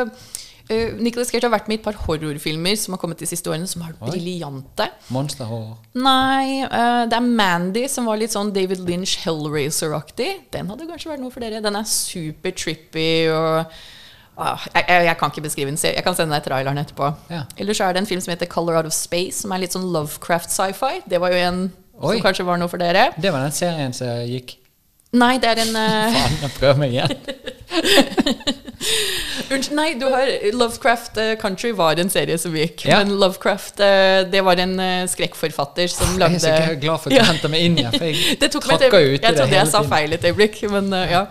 uh, 0.70 1.00
Nicholas 1.00 1.32
Gate 1.32 1.46
har 1.46 1.52
vært 1.54 1.70
med 1.70 1.78
i 1.78 1.80
et 1.80 1.86
par 1.86 1.98
horrorfilmer 2.06 2.76
som 2.80 2.96
har 2.96 3.02
kommet 3.02 3.20
de 3.22 3.28
siste 3.28 3.50
årene, 3.50 3.68
som 3.70 3.84
har 3.84 3.94
vært 3.94 4.14
briljante. 4.14 4.88
Monsterhorror. 5.14 5.78
Nei, 5.98 6.64
uh, 6.66 7.04
det 7.10 7.18
er 7.18 7.26
Mandy 7.40 7.84
som 7.90 8.08
var 8.10 8.20
litt 8.20 8.34
sånn 8.34 8.52
David 8.54 8.84
Lynch 8.86 9.18
Hellraiser-aktig. 9.24 10.30
Den 10.54 10.72
hadde 10.72 10.88
kanskje 10.90 11.12
vært 11.12 11.24
noe 11.24 11.34
for 11.34 11.44
dere. 11.44 11.62
Den 11.64 11.78
er 11.80 11.88
super 11.88 12.54
trippy 12.56 13.10
og 13.32 13.70
uh, 14.38 14.66
jeg, 14.74 14.82
jeg, 14.88 15.06
jeg 15.10 15.18
kan 15.20 15.32
ikke 15.32 15.46
beskrive 15.46 15.70
den. 15.70 15.80
Jeg 15.84 16.06
kan 16.06 16.18
sende 16.18 16.36
deg 16.36 16.48
traileren 16.48 16.82
etterpå. 16.82 17.12
Ja. 17.32 17.44
Eller 17.60 17.76
så 17.76 17.86
er 17.86 17.94
det 17.94 18.04
en 18.04 18.10
film 18.10 18.24
som 18.24 18.34
heter 18.34 18.50
Color 18.50 18.80
Out 18.80 18.90
of 18.90 18.96
Space, 18.96 19.40
som 19.44 19.54
er 19.54 19.64
litt 19.64 19.76
sånn 19.76 19.86
Lovecraft 19.94 20.52
sci-fi. 20.54 21.04
Det 21.10 21.22
var 21.22 21.34
jo 21.34 21.40
en 21.44 21.64
Oi. 22.00 22.16
som 22.16 22.26
kanskje 22.26 22.48
var 22.48 22.58
noe 22.60 22.72
for 22.72 22.82
dere. 22.82 23.10
Det 23.20 23.30
var 23.30 23.44
den 23.44 23.54
serien 23.54 23.94
som 23.96 24.24
gikk. 24.26 24.56
Nei, 25.14 25.34
det 25.42 25.50
er 25.52 25.62
en 25.62 25.76
uh... 25.78 26.14
Faen, 26.16 26.38
jeg 26.42 26.52
prøver 26.58 26.80
meg 26.82 26.94
igjen. 26.96 27.12
Unnskyld, 29.54 29.74
nei, 29.76 29.86
du 29.98 30.04
har 30.12 30.28
Lovecraft 30.54 31.18
eh, 31.20 31.32
Country 31.40 31.70
var 31.76 31.98
en 32.00 32.10
serie 32.12 32.36
som 32.40 32.54
gikk. 32.56 32.84
Ja. 32.88 33.00
Men 33.02 33.14
Lovecraft 33.20 33.80
eh, 33.84 34.20
det 34.30 34.42
var 34.44 34.60
en 34.60 34.74
skrekkforfatter 35.10 35.88
som 35.92 36.10
Jeg 36.12 36.20
lagde 36.20 36.40
er 36.40 36.68
så 36.68 36.78
glad 36.82 37.02
for 37.02 37.12
at 37.12 37.22
du 37.22 37.30
henter 37.30 37.52
meg 37.52 37.68
inn 37.68 37.78
igjen. 37.80 37.94
For 37.94 38.08
jeg 38.10 38.38
Det 38.42 38.50
ut 38.50 38.66
meg 38.66 38.74
et 38.74 38.88
tråkker 38.90 39.06
jo 39.06 39.12
øyeblikk. 39.14 39.20
ut 39.20 39.28
Jeg 39.28 39.38
trodde 39.38 39.58
jeg 39.60 39.70
sa 39.70 39.78
tiden. 39.78 39.92
feil 39.94 40.18
et 40.18 40.26
øyeblikk, 40.30 40.60
men 40.74 40.92
eh, 40.98 41.14
ja. 41.14 41.24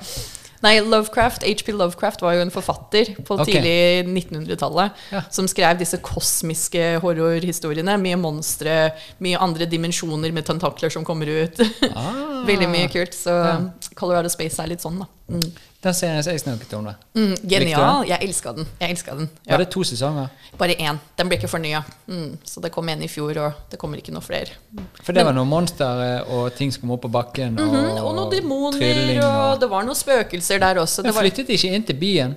Nei, 0.64 0.78
Lovecraft, 0.80 1.44
H.P. 1.44 1.74
Lovecraft 1.76 2.22
var 2.24 2.38
jo 2.38 2.44
en 2.46 2.52
forfatter 2.54 3.12
på 3.28 3.36
okay. 3.36 3.58
tidlig 3.60 4.06
1900-tallet 4.08 5.02
Ja. 5.12 5.22
som 5.34 5.48
skrev 5.52 5.78
disse 5.82 6.00
kosmiske 6.04 6.86
horrorhistoriene. 7.04 7.98
Mye 8.00 8.20
monstre, 8.20 8.78
mye 9.24 9.42
andre 9.44 9.68
dimensjoner 9.68 10.32
med 10.32 10.48
tentakler 10.48 10.94
som 10.94 11.06
kommer 11.08 11.28
ut. 11.28 11.60
Ah. 11.94 12.44
Veldig 12.48 12.68
mye 12.72 12.88
kult. 12.92 13.14
Så 13.16 13.32
Ja. 13.32 13.60
Colorado 13.96 14.32
Space 14.32 14.60
er 14.64 14.72
litt 14.72 14.82
sånn, 14.84 14.98
da. 15.04 15.08
Mm. 15.30 15.52
Den 15.84 15.94
serien 15.94 16.24
som 16.24 16.32
jeg 16.32 16.40
snakket 16.40 16.74
om, 16.78 16.86
da. 16.88 16.94
Mm, 17.18 17.34
genial. 17.44 18.06
Jeg 18.08 18.24
elska 18.24 18.54
den. 18.56 18.68
Jeg 18.80 18.98
den. 19.06 19.28
Ja. 19.44 19.52
Var 19.52 19.64
det 19.66 19.70
to 19.74 19.84
sesonger? 19.84 20.30
Bare 20.58 20.78
én. 20.80 21.00
Den 21.20 21.28
ble 21.28 21.38
ikke 21.38 21.50
fornya. 21.52 21.82
Mm, 22.08 22.38
så 22.48 22.62
det 22.64 22.72
kom 22.72 22.88
en 22.90 23.04
i 23.04 23.10
fjor, 23.12 23.36
og 23.44 23.52
det 23.72 23.80
kommer 23.82 24.00
ikke 24.00 24.14
noe 24.16 24.24
flere. 24.24 24.56
For 25.04 25.12
det 25.12 25.26
var 25.28 25.36
noen 25.36 25.50
monster 25.52 26.04
eh, 26.06 26.32
og 26.32 26.54
ting 26.56 26.72
som 26.72 26.86
kom 26.86 26.96
opp 26.96 27.04
på 27.04 27.12
bakken. 27.12 27.60
Og, 27.60 27.68
Mhm, 27.68 28.00
og 28.00 28.16
noen 28.16 28.32
demoner, 28.32 29.20
og, 29.26 29.54
og 29.54 29.60
det 29.60 29.70
var 29.70 29.84
noen 29.84 30.00
spøkelser 30.00 30.64
der 30.64 30.80
også. 30.80 31.04
Men 31.04 31.14
flyttet 31.20 31.48
de 31.48 31.54
ikke 31.60 31.76
inn 31.76 31.84
til 31.84 32.00
byen? 32.00 32.36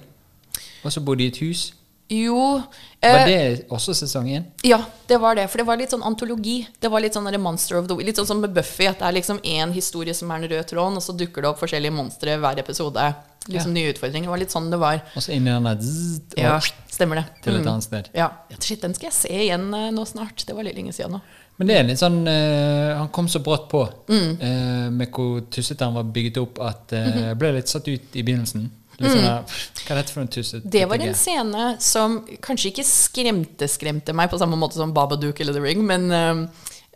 Og 0.82 0.92
så 0.92 1.00
bodde 1.00 1.22
de 1.22 1.24
i 1.24 1.28
et 1.28 1.38
hus? 1.46 1.72
Jo 2.08 2.62
Var 3.02 3.18
eh, 3.20 3.26
det 3.26 3.68
også 3.70 3.94
sesong 3.94 4.28
én? 4.30 4.44
Ja, 4.62 4.78
det 5.08 5.18
var 5.20 5.34
det. 5.34 5.48
For 5.50 5.58
det 5.58 5.66
var 5.66 5.76
litt 5.76 5.90
sånn 5.90 6.04
antologi. 6.06 6.66
Det 6.80 6.90
var 6.90 7.00
litt 7.00 7.14
sånn 7.14 7.28
Monster 7.40 7.78
of 7.78 7.88
the 7.88 7.94
Litt 7.94 8.16
sånn 8.16 8.26
som 8.26 8.40
med 8.40 8.54
Buffy, 8.54 8.86
at 8.86 8.98
det 8.98 9.06
er 9.08 9.12
liksom 9.18 9.40
én 9.42 9.72
historie 9.72 10.14
som 10.14 10.30
er 10.30 10.40
den 10.40 10.50
røde 10.50 10.66
tråden, 10.70 10.96
og 10.96 11.02
så 11.02 11.12
dukker 11.16 11.42
det 11.42 11.50
opp 11.50 11.58
forskjellige 11.60 11.92
monstre 11.92 12.36
hver 12.38 12.58
episode. 12.58 13.14
Liksom 13.48 13.72
nye 13.72 13.92
utfordringer. 13.92 14.26
Det 14.26 14.34
var 14.34 14.38
litt 14.42 14.50
sånn 14.54 14.70
det 14.70 14.78
var. 14.82 15.00
Og 15.14 15.22
så 15.22 15.32
inn 15.36 15.46
i 15.46 15.50
den 15.52 15.62
der 15.68 15.76
zzz, 15.78 16.20
Ja, 16.36 16.58
stemmer 16.90 17.16
det. 17.20 17.26
til 17.42 17.54
et 17.54 17.62
Mm. 17.62 17.68
annet 17.72 17.84
sted. 17.84 18.08
Ja. 18.14 18.30
ja, 18.50 18.56
shit, 18.60 18.80
den 18.82 18.94
skal 18.94 19.06
jeg 19.10 19.12
se 19.14 19.28
igjen 19.28 19.72
eh, 19.74 19.90
nå 19.94 20.04
snart. 20.06 20.44
Det 20.46 20.54
var 20.56 20.64
litt 20.64 20.74
lenge 20.74 20.92
siden 20.92 21.12
nå. 21.12 21.20
Men 21.58 21.68
det 21.68 21.76
er 21.78 21.84
litt 21.84 21.98
sånn 21.98 22.26
uh, 22.28 22.98
Han 22.98 23.08
kom 23.08 23.28
så 23.28 23.38
brått 23.40 23.70
på 23.70 23.88
Mm. 24.08 24.36
uh, 24.42 24.90
med 24.90 25.10
hvor 25.10 25.40
tussete 25.48 25.84
han 25.84 25.94
var 25.94 26.04
bygget 26.04 26.36
opp, 26.42 26.58
at 26.60 26.92
eh, 26.92 27.06
Mhm. 27.06 27.22
jeg 27.28 27.38
ble 27.38 27.52
litt 27.52 27.68
satt 27.68 27.88
ut 27.88 28.16
i 28.16 28.22
begynnelsen. 28.22 28.70
Litt 28.96 29.12
sånn 29.12 29.26
Hva 29.26 29.92
er 29.94 30.00
dette 30.00 30.14
for 30.14 30.22
en 30.22 30.30
tussete? 30.32 30.62
Mm. 30.64 30.72
Det 30.72 30.84
var 30.90 31.04
en 31.04 31.18
scene 31.18 31.66
som 31.84 32.16
kanskje 32.44 32.72
ikke 32.72 32.86
skremte 32.88 33.68
skremte 33.68 34.14
meg 34.16 34.30
på 34.32 34.40
samme 34.40 34.58
måte 34.60 34.78
som 34.78 34.94
Babadook 34.96 35.42
eller 35.42 35.56
The 35.56 35.62
Ring, 35.64 35.84
men 35.86 36.08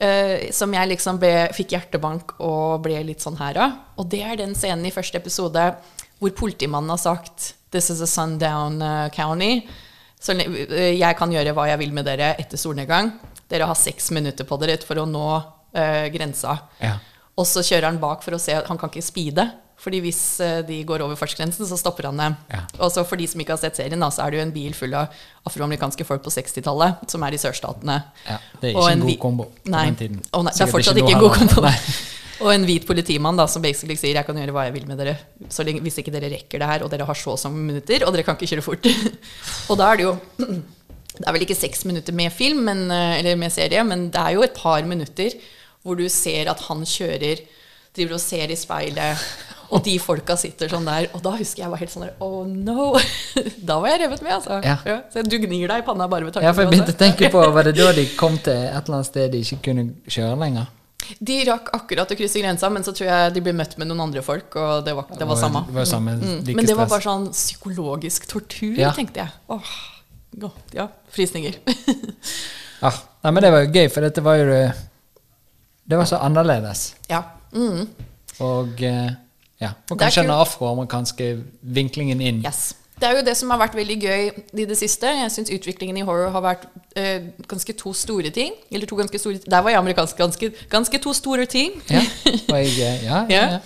eh, 0.01 0.49
som 0.57 0.73
jeg 0.75 0.93
liksom 0.95 1.21
ble, 1.21 1.35
fikk 1.57 1.77
hjertebank 1.77 2.37
og 2.41 2.81
ble 2.87 3.03
litt 3.07 3.25
sånn 3.25 3.39
her 3.41 3.61
av. 3.61 3.79
Og 4.01 4.09
det 4.11 4.23
er 4.25 4.41
den 4.41 4.57
scenen 4.59 4.89
i 4.89 4.95
første 4.95 5.21
episode 5.21 5.71
hvor 6.21 6.37
politimannen 6.37 6.93
har 6.93 7.01
sagt 7.01 7.55
This 7.71 7.91
is 7.93 8.01
a 8.03 8.07
sundown 8.07 8.83
eh, 8.83 9.09
county. 9.15 9.61
Så 10.21 10.35
eh, 10.37 10.97
jeg 10.99 11.17
kan 11.17 11.33
gjøre 11.33 11.55
hva 11.57 11.69
jeg 11.71 11.81
vil 11.81 11.95
med 11.97 12.09
dere 12.09 12.35
etter 12.41 12.61
solnedgang. 12.61 13.13
Dere 13.51 13.69
har 13.71 13.79
seks 13.79 14.11
minutter 14.15 14.47
på 14.47 14.59
dere 14.61 14.79
for 14.85 15.01
å 15.01 15.07
nå 15.09 15.27
uh, 15.39 16.07
grensa. 16.13 16.53
Ja. 16.79 16.99
Og 17.39 17.49
så 17.49 17.65
kjører 17.67 17.89
han 17.89 17.99
bak 18.03 18.23
for 18.23 18.37
å 18.37 18.39
se 18.43 18.55
Han 18.55 18.79
kan 18.79 18.93
ikke 18.93 19.03
speede. 19.03 19.47
Fordi 19.81 20.03
hvis 20.05 20.21
eh, 20.45 20.61
de 20.69 20.83
går 20.85 21.01
over 21.05 21.17
fartsgrensen, 21.17 21.65
så 21.69 21.79
stopper 21.81 22.11
han 22.11 22.21
dem. 22.21 22.37
Ja. 22.53 22.63
Og 22.85 22.93
så 22.93 23.05
for 23.09 23.21
de 23.21 23.29
som 23.31 23.41
ikke 23.41 23.57
har 23.57 23.63
sett 23.63 23.81
serien, 23.81 24.05
så 24.13 24.27
er 24.27 24.33
det 24.33 24.41
jo 24.41 24.45
en 24.45 24.55
bil 24.55 24.77
full 24.77 24.95
av 24.99 25.15
afroamerikanske 25.49 26.05
folk 26.05 26.25
på 26.27 26.33
60-tallet, 26.35 27.07
som 27.09 27.25
er 27.25 27.37
i 27.37 27.41
sørstatene. 27.41 28.01
Ja, 28.27 28.39
det 28.61 28.71
er 28.71 28.77
ikke 28.77 28.89
en 28.93 29.01
en 29.01 29.07
god 29.09 29.21
kombo 29.23 29.47
på 29.55 29.73
Nei. 29.73 29.85
den 29.89 30.01
tiden. 30.03 30.25
Å, 30.33 30.43
nei, 30.45 30.53
det 30.57 30.67
er 30.67 30.73
fortsatt 30.75 31.01
ikke 31.01 31.15
en 31.17 31.25
god 31.25 31.39
kombo. 31.39 31.71
Og 32.41 32.49
en 32.55 32.65
hvit 32.65 32.87
politimann 32.89 33.37
da, 33.37 33.45
som 33.53 33.61
basically 33.61 33.97
sier 34.01 34.17
'jeg 34.17 34.25
kan 34.25 34.37
gjøre 34.37 34.53
hva 34.57 34.65
jeg 34.65 34.73
vil 34.79 34.87
med 34.89 34.97
dere', 34.97 35.19
så 35.53 35.65
lenge, 35.65 35.83
hvis 35.85 35.99
ikke 36.01 36.13
dere 36.13 36.31
rekker 36.33 36.59
det 36.59 36.69
her, 36.69 36.83
og 36.83 36.91
dere 36.91 37.05
har 37.05 37.15
så 37.15 37.33
og 37.37 37.39
så 37.39 37.51
minutter, 37.53 38.05
og 38.07 38.13
dere 38.15 38.25
kan 38.25 38.37
ikke 38.37 38.49
kjøre 38.49 38.65
fort. 38.65 38.87
og 39.71 39.77
da 39.77 39.93
er 39.93 39.97
det 39.97 40.05
jo 40.09 40.15
Det 41.21 41.27
er 41.27 41.35
vel 41.35 41.43
ikke 41.45 41.59
seks 41.59 41.85
minutter 41.85 42.15
med 42.17 42.33
film, 42.33 42.63
men, 42.65 42.91
eh, 42.91 43.19
eller 43.19 43.37
med 43.37 43.53
serie, 43.53 43.83
men 43.85 44.09
det 44.09 44.17
er 44.17 44.31
jo 44.39 44.43
et 44.43 44.55
par 44.57 44.81
minutter 44.89 45.35
hvor 45.83 45.99
du 45.99 46.09
ser 46.09 46.49
at 46.49 46.61
han 46.69 46.81
kjører, 46.87 47.43
driver 47.93 48.15
og 48.15 48.23
ser 48.23 48.49
i 48.49 48.57
speilet, 48.57 49.19
og 49.75 49.85
de 49.87 49.95
folka 50.03 50.37
sitter 50.37 50.69
sånn 50.73 50.85
der. 50.89 51.09
Og 51.15 51.23
da 51.23 51.31
husker 51.39 51.63
jeg 51.65 51.71
var 51.71 51.79
helt 51.83 51.93
sånn 51.93 52.07
der 52.09 52.15
Oh 52.25 52.43
no! 52.47 52.93
Da 53.69 53.79
var 53.81 53.93
jeg 53.93 54.01
revet 54.07 54.23
med, 54.27 54.33
altså. 54.39 54.59
Ja. 54.65 54.77
så 55.13 55.23
du 55.23 55.37
gnir 55.39 55.69
deg 55.71 55.83
i 55.83 55.87
panna 55.87 56.09
bare 56.11 56.27
med 56.27 56.35
tanken 56.35 56.49
Ja, 56.49 56.53
for 56.57 56.65
jeg 56.67 56.73
begynte 56.75 56.95
å 56.97 56.99
tenke 57.01 57.31
på 57.31 57.45
Var 57.55 57.69
det 57.71 57.77
da 57.79 57.93
de 57.97 58.05
kom 58.21 58.37
til 58.43 58.57
et 58.57 58.75
eller 58.83 58.99
annet 59.01 59.09
sted 59.11 59.31
de 59.33 59.41
ikke 59.45 59.61
kunne 59.71 59.85
kjøre 60.11 60.37
lenger? 60.43 60.69
De 61.19 61.37
rakk 61.49 61.71
akkurat 61.75 62.11
å 62.13 62.17
krysse 62.19 62.39
grensa, 62.43 62.69
men 62.71 62.85
så 62.87 62.93
tror 62.95 63.09
jeg 63.09 63.33
de 63.35 63.41
ble 63.43 63.55
møtt 63.57 63.73
med 63.81 63.89
noen 63.89 64.03
andre 64.05 64.21
folk, 64.23 64.53
og 64.61 64.85
det 64.87 64.93
var, 64.95 65.09
det 65.19 65.27
var 65.27 65.39
samme. 65.41 65.63
Det 65.67 65.75
var 65.75 65.89
samme 65.89 66.13
Mm. 66.21 66.37
like 66.47 66.55
Men 66.61 66.69
det 66.69 66.77
var 66.79 66.87
bare 66.93 67.03
sånn 67.03 67.25
psykologisk 67.33 68.29
tortur, 68.31 68.77
Ja. 68.79 68.93
tenkte 68.95 69.25
jeg. 69.25 69.33
Åh, 69.51 69.73
godt, 70.45 70.71
ja, 70.77 70.87
frysninger. 71.11 71.57
ja, 72.85 72.93
nei, 73.25 73.33
men 73.33 73.43
det 73.43 73.51
var 73.57 73.65
jo 73.65 73.73
gøy, 73.75 73.89
for 73.91 74.07
dette 74.07 74.23
var 74.23 74.39
jo 74.39 74.47
det 74.53 74.61
Det 75.91 75.99
var 75.99 76.07
så 76.07 76.21
annerledes. 76.23 76.95
ja. 77.11 77.25
Mm. 77.53 77.89
Og 78.47 78.83
eh, 78.87 79.11
ja, 79.61 79.75
og 79.91 79.99
kanskje 80.01 80.25
den 80.25 80.35
afroamerikanske 80.35 81.31
vinklingen 81.61 82.21
inn. 82.21 82.45
Yes. 82.47 82.75
Det 83.01 83.09
er 83.09 83.17
jo 83.17 83.25
det 83.25 83.33
som 83.39 83.49
har 83.53 83.61
vært 83.63 83.77
veldig 83.79 83.97
gøy 83.97 84.27
i 84.61 84.65
det 84.69 84.77
siste. 84.77 85.09
Jeg 85.09 85.33
syns 85.33 85.53
utviklingen 85.55 85.97
i 85.97 86.05
horror 86.05 86.35
har 86.35 86.43
vært 86.45 86.67
eh, 87.01 87.31
ganske 87.49 87.73
to 87.81 87.95
store 87.97 88.29
ting. 88.35 88.53
Eller 88.69 88.89
to 88.89 88.99
ganske 88.99 89.19
store 89.19 89.41
Der 89.47 89.65
var 89.65 89.73
jeg 89.73 89.81
amerikansk. 89.81 90.19
Ganske, 90.21 90.51
ganske 90.69 91.01
to 91.01 91.15
store 91.17 91.47
ting. 91.49 91.79
Ja, 91.89 92.03
jeg, 92.27 92.75
eh, 92.77 92.77
ja, 92.77 92.93
ja, 93.07 93.25
Ja. 93.29 93.47
ja. 93.57 93.61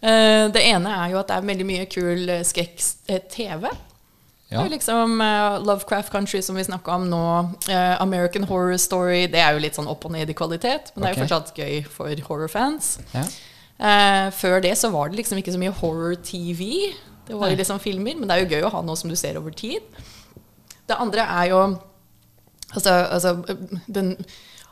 Eh, 0.00 0.46
det 0.48 0.62
ene 0.64 0.94
er 0.96 1.10
jo 1.12 1.18
at 1.20 1.28
det 1.28 1.36
er 1.36 1.44
veldig 1.44 1.66
mye 1.68 1.84
kul 1.92 2.28
eh, 2.32 2.44
skrekk-TV. 2.46 3.68
Er 4.50 4.64
jo 4.64 4.70
liksom 4.72 5.20
uh, 5.22 5.60
Lovecraft 5.62 6.10
Country, 6.10 6.40
som 6.42 6.56
vi 6.58 6.64
snakka 6.66 6.96
om 6.96 7.04
nå. 7.06 7.18
uh, 7.68 8.00
American 8.02 8.42
Horror 8.48 8.80
Story. 8.82 9.28
Det 9.30 9.38
er 9.38 9.54
jo 9.54 9.60
litt 9.62 9.76
sånn 9.78 9.86
opp 9.86 10.08
og 10.08 10.10
ned 10.16 10.32
i 10.32 10.34
kvalitet, 10.34 10.90
men 10.94 11.04
det 11.04 11.10
er 11.10 11.14
jo 11.14 11.22
fortsatt 11.22 11.52
gøy 11.54 11.76
for 11.86 12.24
horrorfans. 12.26 12.96
Ja. 13.14 13.22
Eh, 13.80 14.26
før 14.36 14.60
det 14.60 14.74
så 14.76 14.90
var 14.92 15.08
det 15.08 15.20
liksom 15.20 15.40
ikke 15.40 15.54
så 15.54 15.60
mye 15.60 15.76
horror-TV. 15.80 16.64
Det 17.28 17.38
var 17.38 17.52
jo 17.52 17.60
liksom 17.60 17.80
filmer, 17.80 18.18
men 18.18 18.28
det 18.28 18.36
er 18.36 18.44
jo 18.44 18.56
gøy 18.56 18.66
å 18.66 18.72
ha 18.74 18.82
noe 18.84 18.98
som 18.98 19.10
du 19.10 19.16
ser 19.16 19.38
over 19.40 19.54
tid. 19.56 19.84
Det 20.88 20.98
andre 20.98 21.28
er 21.28 21.52
jo 21.54 21.62
Altså, 22.70 22.90
altså 22.90 23.32
den 23.90 24.12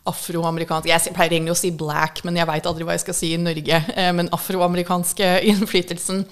afroamerikanske 0.06 0.86
Jeg 0.86 1.14
pleier 1.16 1.32
egentlig 1.34 1.50
å 1.50 1.58
si 1.58 1.72
black, 1.74 2.22
men 2.22 2.36
jeg 2.38 2.46
veit 2.46 2.68
aldri 2.70 2.86
hva 2.86 2.94
jeg 2.94 3.02
skal 3.02 3.16
si 3.18 3.32
i 3.34 3.40
Norge. 3.42 3.80
Eh, 3.94 4.12
men 4.14 4.30
afroamerikanske 4.34 5.32
innflytelsen 5.50 6.22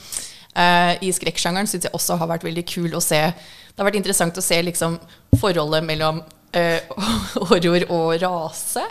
eh, 0.54 0.94
i 1.02 1.12
skrekksjangeren 1.12 1.66
syns 1.66 1.88
jeg 1.88 1.96
også 1.96 2.20
har 2.20 2.30
vært 2.30 2.46
veldig 2.46 2.64
kul 2.70 2.94
å 2.96 3.02
se. 3.02 3.20
Det 3.26 3.82
har 3.82 3.88
vært 3.90 3.98
interessant 3.98 4.38
å 4.38 4.44
se 4.44 4.60
liksom 4.64 4.98
forholdet 5.40 5.84
mellom 5.88 6.22
eh, 6.56 6.86
horror 7.50 7.88
og 7.90 8.16
rase. 8.22 8.86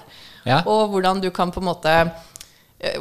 Ja. 0.45 0.62
Og 0.70 0.91
hvordan 0.94 1.24
du 1.24 1.32
kan 1.34 1.53
på 1.56 1.64
en 1.64 1.70
måte 1.72 1.95
eh, 1.95 2.12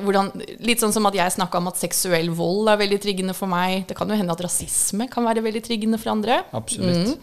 hvordan, 0.04 0.30
Litt 0.64 0.82
sånn 0.82 0.92
som 0.94 1.06
at 1.08 1.16
jeg 1.18 1.34
snakka 1.36 1.60
om 1.60 1.70
at 1.70 1.80
seksuell 1.80 2.30
vold 2.34 2.70
er 2.72 2.80
veldig 2.80 3.00
triggende 3.02 3.34
for 3.36 3.50
meg. 3.50 3.84
Det 3.88 3.96
kan 3.98 4.10
jo 4.10 4.18
hende 4.18 4.34
at 4.34 4.42
rasisme 4.44 5.08
kan 5.12 5.26
være 5.26 5.44
veldig 5.44 5.62
triggende 5.64 6.00
for 6.00 6.14
andre. 6.14 6.42
Absolutt. 6.56 7.18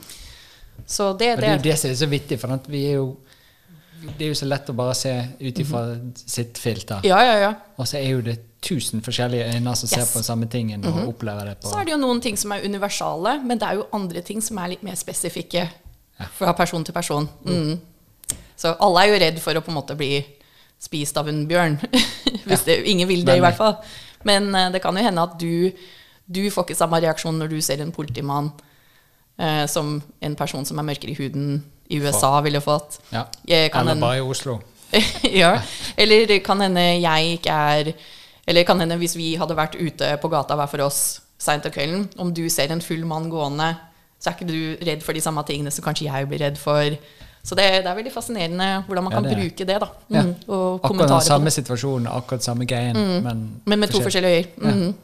Så 0.86 1.12
det, 1.14 1.36
det. 1.36 1.42
det 1.42 1.50
er 1.50 1.60
jo 1.60 1.66
det 1.70 1.76
som 1.80 1.92
er 1.92 2.00
så 2.00 2.10
vittig, 2.10 2.40
for 2.42 2.72
vi 2.72 2.86
er 2.90 2.98
jo 3.00 3.12
Det 4.02 4.26
er 4.26 4.32
jo 4.32 4.38
så 4.40 4.48
lett 4.50 4.70
å 4.72 4.74
bare 4.74 4.96
se 4.98 5.12
ut 5.40 5.60
ifra 5.62 5.82
sitt 6.18 6.58
filter. 6.58 7.04
Ja, 7.06 7.20
ja, 7.22 7.36
ja. 7.38 7.52
Og 7.78 7.86
så 7.86 8.00
er 8.00 8.08
jo 8.10 8.24
det 8.26 8.40
tusen 8.62 9.02
forskjellige 9.02 9.46
øyne 9.56 9.76
som 9.78 9.90
ser 9.90 10.02
Yes. 10.02 10.14
på 10.14 10.24
samme 10.26 10.48
tingen 10.50 10.86
og 10.86 11.08
opplever 11.08 11.46
det 11.46 11.60
på 11.62 11.70
Så 11.70 11.80
er 11.80 11.86
det 11.86 11.94
jo 11.94 11.98
noen 12.02 12.22
ting 12.22 12.38
som 12.38 12.52
er 12.52 12.66
universale, 12.66 13.40
men 13.46 13.58
det 13.58 13.68
er 13.68 13.78
jo 13.78 13.88
andre 13.94 14.22
ting 14.22 14.42
som 14.42 14.58
er 14.58 14.74
litt 14.74 14.84
mer 14.84 14.96
spesifikke 14.96 15.68
fra 16.38 16.54
person 16.54 16.84
til 16.84 16.94
person. 16.94 17.30
Mm. 17.46 17.80
Så 18.58 18.76
alle 18.80 19.04
er 19.04 19.10
jo 19.10 19.20
redd 19.26 19.40
for 19.42 19.58
å 19.58 19.62
på 19.62 19.72
en 19.72 19.78
måte 19.80 19.98
bli 19.98 20.24
spist 20.82 21.18
av 21.18 21.30
en 21.30 21.44
bjørn. 21.49 21.78
Hvis 22.48 22.66
det, 22.68 22.82
ingen 22.90 23.10
vil 23.10 23.26
det, 23.28 23.38
i 23.38 23.44
hvert 23.44 23.60
fall. 23.60 23.78
Men 24.28 24.49
eh, 24.56 24.72
det 24.74 24.82
kan 24.84 24.98
jo 24.98 25.06
hende 25.06 25.28
at 25.28 25.38
du, 25.41 25.72
du 26.26 26.44
får 26.49 26.68
ikke 26.68 26.80
samme 26.80 27.02
reaksjon 27.03 27.38
når 27.41 27.53
du 27.53 27.60
ser 27.64 27.84
en 27.84 27.94
politimann 27.94 28.52
eh, 29.38 29.66
som 29.70 29.99
en 30.20 30.38
person 30.40 30.66
som 30.68 30.82
er 30.82 30.88
mørkere 30.88 31.14
i 31.14 31.20
huden 31.20 31.62
i 31.91 31.99
USA 32.02 32.38
ville 32.41 32.62
fått. 32.64 33.02
Ja. 33.12 33.26
Kan 33.74 33.88
Eller 33.88 34.02
bare 34.02 34.22
i 34.22 34.26
Oslo. 34.26 34.60
ja. 35.44 35.56
Eller 35.98 36.38
kan 36.44 36.62
hende 36.64 36.84
jeg 36.99 37.38
ikke 37.38 37.53
er 37.76 37.94
Eller 38.48 38.66
kan 38.68 38.80
hende 38.82 38.98
hvis 38.99 39.14
vi 39.16 39.36
hadde 39.40 39.56
vært 39.56 39.78
ute 39.80 40.10
på 40.20 40.32
gata 40.32 40.58
hver 40.60 40.68
for 40.68 40.84
oss 40.88 41.22
seint 41.41 41.66
om 41.66 41.74
kvelden, 41.74 42.08
om 42.22 42.34
du 42.34 42.44
ser 42.49 42.72
en 42.74 42.84
full 42.84 43.06
mann 43.08 43.30
gående, 43.32 43.72
så 44.22 44.30
er 44.30 44.36
ikke 44.36 44.49
du 44.49 44.86
redd 44.86 45.06
for 45.06 45.18
de 45.18 45.24
samme 45.24 45.41
tingene 45.48 45.72
som 45.74 45.86
kanskje 45.86 46.06
jeg 46.06 46.28
blir 46.30 46.41
redd 46.44 46.60
for. 46.62 46.98
Så 47.44 47.56
det, 47.58 47.64
det 47.82 47.90
er 47.90 47.98
veldig 47.98 48.14
fascinerende 48.14 48.70
hvordan 48.88 49.04
man 49.04 49.14
Ja, 49.14 49.18
kan 49.18 49.24
det 49.24 49.32
er. 49.32 49.42
bruke 49.42 49.66
det. 49.66 49.80
da. 49.82 49.88
Ja. 50.10 50.24
Mm, 50.24 50.34
og 50.48 50.86
Akkurat 50.86 51.10
den 51.10 51.22
samme 51.22 51.52
situasjonen, 51.52 52.08
akkurat 52.08 52.44
samme 52.44 52.66
greien, 52.66 52.98
men, 53.24 53.62
Men 53.66 53.80
med 53.80 53.90
to 53.90 54.02
forskjellige 54.02 54.38
øyer. 54.38 54.46
Ja. 54.62 54.72
Mhm. 54.72 54.96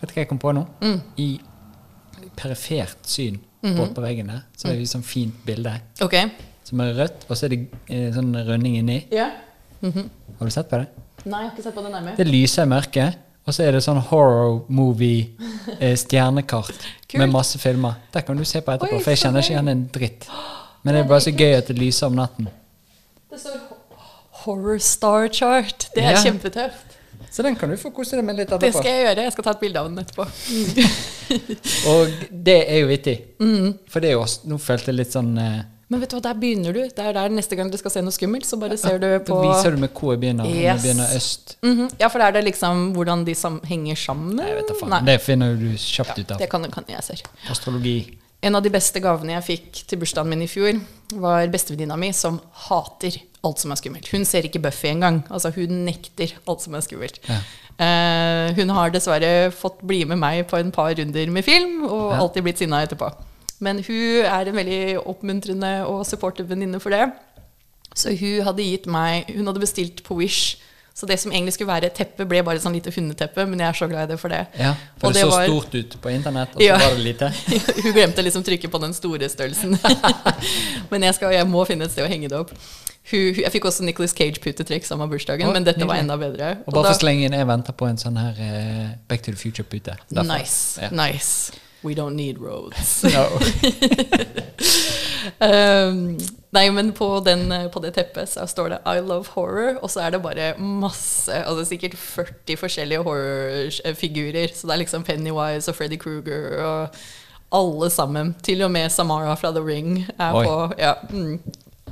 Vet 0.00 0.10
du 0.10 0.14
hva 0.14 0.20
jeg 0.24 0.28
kom 0.28 0.38
på 0.38 0.52
nå? 0.52 0.64
Mm. 0.80 1.00
I 1.16 1.40
perifert 2.36 2.96
syn 3.06 3.38
mm 3.62 3.76
-hmm. 3.76 3.94
på 3.94 4.00
veggene, 4.00 4.42
så 4.56 4.68
er 4.68 4.72
det 4.72 4.82
et 4.82 4.88
sånt 4.88 5.06
fint 5.06 5.34
bilde 5.46 5.80
okay. 6.00 6.28
som 6.64 6.80
er 6.80 6.94
rødt, 6.94 7.26
og 7.28 7.36
så 7.36 7.46
er 7.46 7.48
det 7.48 7.68
eh, 7.88 8.14
sånn 8.14 8.34
rønning 8.34 8.76
inni. 8.76 9.06
Ja. 9.12 9.30
Har 10.38 10.46
du 10.46 10.50
sett 10.50 10.68
på 10.68 10.76
det? 10.76 10.86
Nei, 11.24 11.40
jeg 11.40 11.48
har 11.48 11.56
ikke 11.56 11.62
sett 11.62 11.74
på 11.74 11.82
det 11.82 11.90
nærmere. 11.92 12.16
Det 12.16 12.26
lyser 12.26 12.62
i 12.62 12.66
mørket, 12.66 13.14
og 13.46 13.54
så 13.54 13.62
er 13.62 13.72
det 13.72 13.82
sånn 13.82 13.98
horror 13.98 14.64
movie 14.68 15.26
eh, 15.80 15.98
med 17.18 17.28
masse 17.30 17.58
filmer. 17.58 17.92
Der 18.14 18.20
kan 18.20 18.36
du 18.36 18.44
se 18.44 18.60
på 18.60 18.72
etterpå, 18.72 18.96
Oi, 18.96 19.02
for 19.02 19.10
jeg 19.10 19.18
kjenner 19.18 19.40
ikke 19.40 19.52
igjen 19.52 19.68
en 19.68 19.90
dritt. 19.94 20.28
Men 20.84 20.94
det 20.94 21.04
er 21.04 21.08
bare 21.08 21.20
så 21.20 21.30
gøy 21.36 21.54
at 21.58 21.66
det 21.70 21.78
lyser 21.78 22.06
om 22.06 22.16
natten. 22.18 22.48
Det 23.30 23.38
står 23.40 23.58
ho- 23.68 23.78
Horror 24.44 24.78
Star 24.78 25.28
Chart. 25.28 25.86
Det 25.94 26.02
er 26.04 26.10
Ja. 26.16 26.22
kjempetøft. 26.22 26.88
Så 27.30 27.42
den 27.42 27.54
kan 27.56 27.70
du 27.70 27.76
få 27.76 27.90
kose 27.94 28.16
deg 28.16 28.24
med 28.24 28.36
litt 28.36 28.48
Det 28.50 28.58
etterpå. 28.60 28.78
skal 28.82 28.90
jeg 28.92 29.06
gjøre. 29.06 29.22
Jeg 29.24 29.32
skal 29.32 29.44
ta 29.44 29.50
et 29.50 29.60
bilde 29.60 29.76
av 29.80 29.86
den 29.88 29.98
etterpå. 30.04 30.26
Og 31.92 32.08
det 32.44 32.56
er 32.68 32.80
jo 32.82 32.88
vittig. 32.90 33.14
Mm. 33.40 33.78
For 33.88 34.00
det 34.00 34.10
er 34.10 34.12
jo 34.18 34.22
også, 34.24 34.42
nå 34.50 34.58
følte 34.60 34.90
jeg 34.92 34.98
litt 34.98 35.14
sånn 35.14 35.30
eh, 35.40 35.62
Men 35.92 36.00
vet 36.00 36.10
du 36.12 36.16
hva, 36.16 36.22
der 36.24 36.34
begynner 36.40 36.72
du. 36.76 36.80
Det 36.88 36.98
er 37.04 37.12
der 37.16 37.28
neste 37.32 37.56
gang 37.56 37.70
du 37.72 37.76
skal 37.80 37.90
se 37.94 38.02
noe 38.04 38.12
skummelt, 38.12 38.44
så 38.48 38.58
bare 38.60 38.76
ser 38.80 38.98
du 38.98 39.06
Da 39.06 39.18
på 39.24 39.38
viser 39.44 39.70
du 39.74 39.80
med 39.82 39.92
hvor 39.96 40.12
jeg 40.14 40.20
begynner. 40.22 40.44
Om 40.48 40.54
jeg 40.60 40.76
begynner 40.82 41.16
øst. 41.16 41.56
Mhm. 41.62 41.90
Ja, 42.00 42.08
for 42.08 42.18
er 42.24 42.32
det 42.32 42.44
liksom 42.44 42.92
hvordan 42.96 43.24
de 43.24 43.34
sam 43.34 43.60
henger 43.68 43.96
sammen? 43.96 44.36
Nei, 44.36 44.52
vet 44.56 44.68
da 44.68 44.74
faen. 44.74 44.90
Nei. 44.90 45.00
Det 45.12 45.20
finner 45.22 45.54
du 45.56 45.70
kjapt 45.76 46.18
ut 46.18 46.30
av. 46.32 46.38
Det 46.38 46.48
kan, 46.50 46.64
kan 46.70 46.84
jeg 46.88 47.02
ser. 47.04 47.22
Astrologi. 47.50 47.96
En 48.42 48.56
av 48.58 48.62
de 48.64 48.70
beste 48.74 48.98
gavene 49.02 49.36
jeg 49.36 49.46
fikk 49.46 49.82
til 49.86 50.00
bursdagen 50.02 50.30
min 50.32 50.42
i 50.42 50.48
fjor, 50.50 50.80
var 51.22 51.46
bestevenninna 51.52 51.94
mi 52.00 52.08
som 52.16 52.40
hater 52.66 53.20
alt 53.46 53.58
som 53.62 53.70
er 53.74 53.78
skummelt. 53.78 54.08
Hun 54.10 54.24
ser 54.26 54.46
ikke 54.46 54.60
Buffy 54.62 54.88
engang. 54.90 55.20
Altså, 55.30 55.50
hun 55.54 55.84
nekter 55.86 56.32
alt 56.48 56.62
som 56.64 56.74
er 56.78 56.82
skummelt. 56.82 57.20
Ja. 57.28 57.38
Eh, 57.82 58.52
hun 58.58 58.70
har 58.74 58.90
dessverre 58.94 59.50
fått 59.54 59.80
bli 59.86 60.02
med 60.06 60.18
meg 60.22 60.44
på 60.50 60.58
en 60.58 60.70
par 60.74 60.92
runder 60.98 61.30
med 61.30 61.44
film, 61.46 61.84
og 61.86 62.12
Ja. 62.12 62.18
alltid 62.20 62.42
blitt 62.42 62.58
sinna 62.58 62.82
etterpå. 62.86 63.12
Men 63.60 63.78
hun 63.82 64.24
er 64.26 64.48
en 64.48 64.54
veldig 64.56 65.06
oppmuntrende 65.06 65.86
og 65.86 66.04
supportive 66.06 66.48
venninne 66.48 66.80
for 66.80 66.90
det. 66.90 67.12
Så 67.94 68.10
hun 68.18 68.42
hadde 68.44 68.64
gitt 68.64 68.86
meg 68.86 69.26
Hun 69.36 69.46
hadde 69.46 69.60
bestilt 69.60 70.02
på 70.02 70.16
Wish. 70.16 70.56
Så 70.94 71.06
det 71.08 71.16
som 71.20 71.32
egentlig 71.32 71.54
skulle 71.56 71.72
være 71.72 71.88
et 71.88 71.94
teppe, 71.96 72.26
ble 72.28 72.42
bare 72.44 72.60
et 72.60 72.62
sånn 72.64 72.74
lite 72.76 72.92
hundeteppe, 72.92 73.46
men 73.48 73.58
jeg 73.62 73.68
er 73.68 73.78
så 73.78 73.88
glad 73.88 74.04
i 74.04 74.12
det 74.12 74.18
for 74.20 74.28
det. 74.28 74.42
Ja, 74.60 74.74
for 75.00 75.08
Og 75.08 75.14
det, 75.16 75.22
så 75.24 75.30
var- 75.30 75.46
stort 75.48 75.74
ut 75.74 75.96
på 76.04 76.10
internett, 76.12 76.52
og 76.54 76.60
så 76.60 76.66
Ja. 76.66 76.76
var 76.78 76.94
det 76.96 77.04
lite. 77.06 77.30
Hun 77.82 77.92
glemte 77.96 78.22
liksom 78.22 78.44
trykke 78.44 78.68
på 78.68 78.80
den 78.82 78.92
store 78.94 79.28
størrelsen. 79.32 79.78
men 80.92 81.02
jeg, 81.08 81.14
skal, 81.14 81.32
jeg 81.32 81.48
må 81.48 81.64
finne 81.66 81.88
et 81.88 81.94
sted 81.94 82.04
å 82.04 82.10
henge 82.12 82.28
det 82.28 82.38
opp. 82.38 82.52
Hun, 83.10 83.34
jeg 83.40 83.50
fikk 83.50 83.64
også 83.66 83.82
Nicholas 83.82 84.12
Cage-putetrekk 84.14 84.84
samme 84.86 85.08
bursdagen, 85.10 85.48
oh, 85.48 85.52
men 85.56 85.64
dette 85.66 85.88
var 85.88 85.96
enda 85.98 86.14
bedre. 86.20 86.52
Og 86.66 86.74
bare 86.76 86.84
da- 86.84 86.92
for 86.92 87.00
så 87.00 87.08
lenge 87.08 87.32
jeg 87.32 87.46
venter 87.48 87.72
på 87.72 87.88
en 87.88 87.96
sånn 87.98 88.20
her 88.20 88.38
uh, 88.38 88.88
Back 89.08 89.24
to 89.24 89.32
the 89.32 89.40
Future-pute. 89.40 89.96
Nice. 90.12 90.78
Ja. 90.80 90.90
nice. 90.92 91.52
We 91.84 91.94
don't 91.94 92.14
need 92.16 92.38
roads. 92.40 93.04
Um, 95.38 96.18
nei, 96.50 96.64
men 96.70 96.92
på, 96.92 97.06
den, 97.24 97.52
på 97.72 97.80
det 97.82 97.92
teppet 97.94 98.28
så 98.30 98.44
står 98.50 98.68
det 98.72 98.78
'I 98.86 99.00
love 99.06 99.24
horror', 99.36 99.78
og 99.82 99.90
så 99.90 100.00
er 100.02 100.10
det 100.10 100.20
bare 100.22 100.48
masse 100.58 101.30
Altså 101.46 101.64
sikkert 101.68 101.94
40 101.98 102.56
forskjellige 102.58 103.02
horrorfigurer. 103.06 104.48
Så 104.54 104.66
det 104.66 104.74
er 104.74 104.82
liksom 104.82 105.02
Pennywise 105.06 105.70
og 105.70 105.76
Freddy 105.76 105.98
Krueger 105.98 106.58
og 106.62 106.88
alle 107.52 107.90
sammen. 107.90 108.34
Til 108.42 108.62
og 108.62 108.70
med 108.70 108.90
Samara 108.90 109.34
fra 109.34 109.50
The 109.50 109.62
Ring 109.66 110.06
er 110.18 110.34
Oi. 110.34 110.44
på. 110.44 110.72
Ja, 110.78 110.92
mm. 111.10 111.40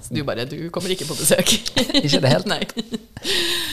Så 0.02 0.14
du 0.14 0.22
bare 0.24 0.44
Du 0.44 0.70
kommer 0.70 0.90
ikke 0.90 1.04
på 1.06 1.14
besøk. 1.14 1.52
Ikke 2.04 2.20
det 2.20 2.28
helt? 2.32 2.46
Nei. 2.46 2.62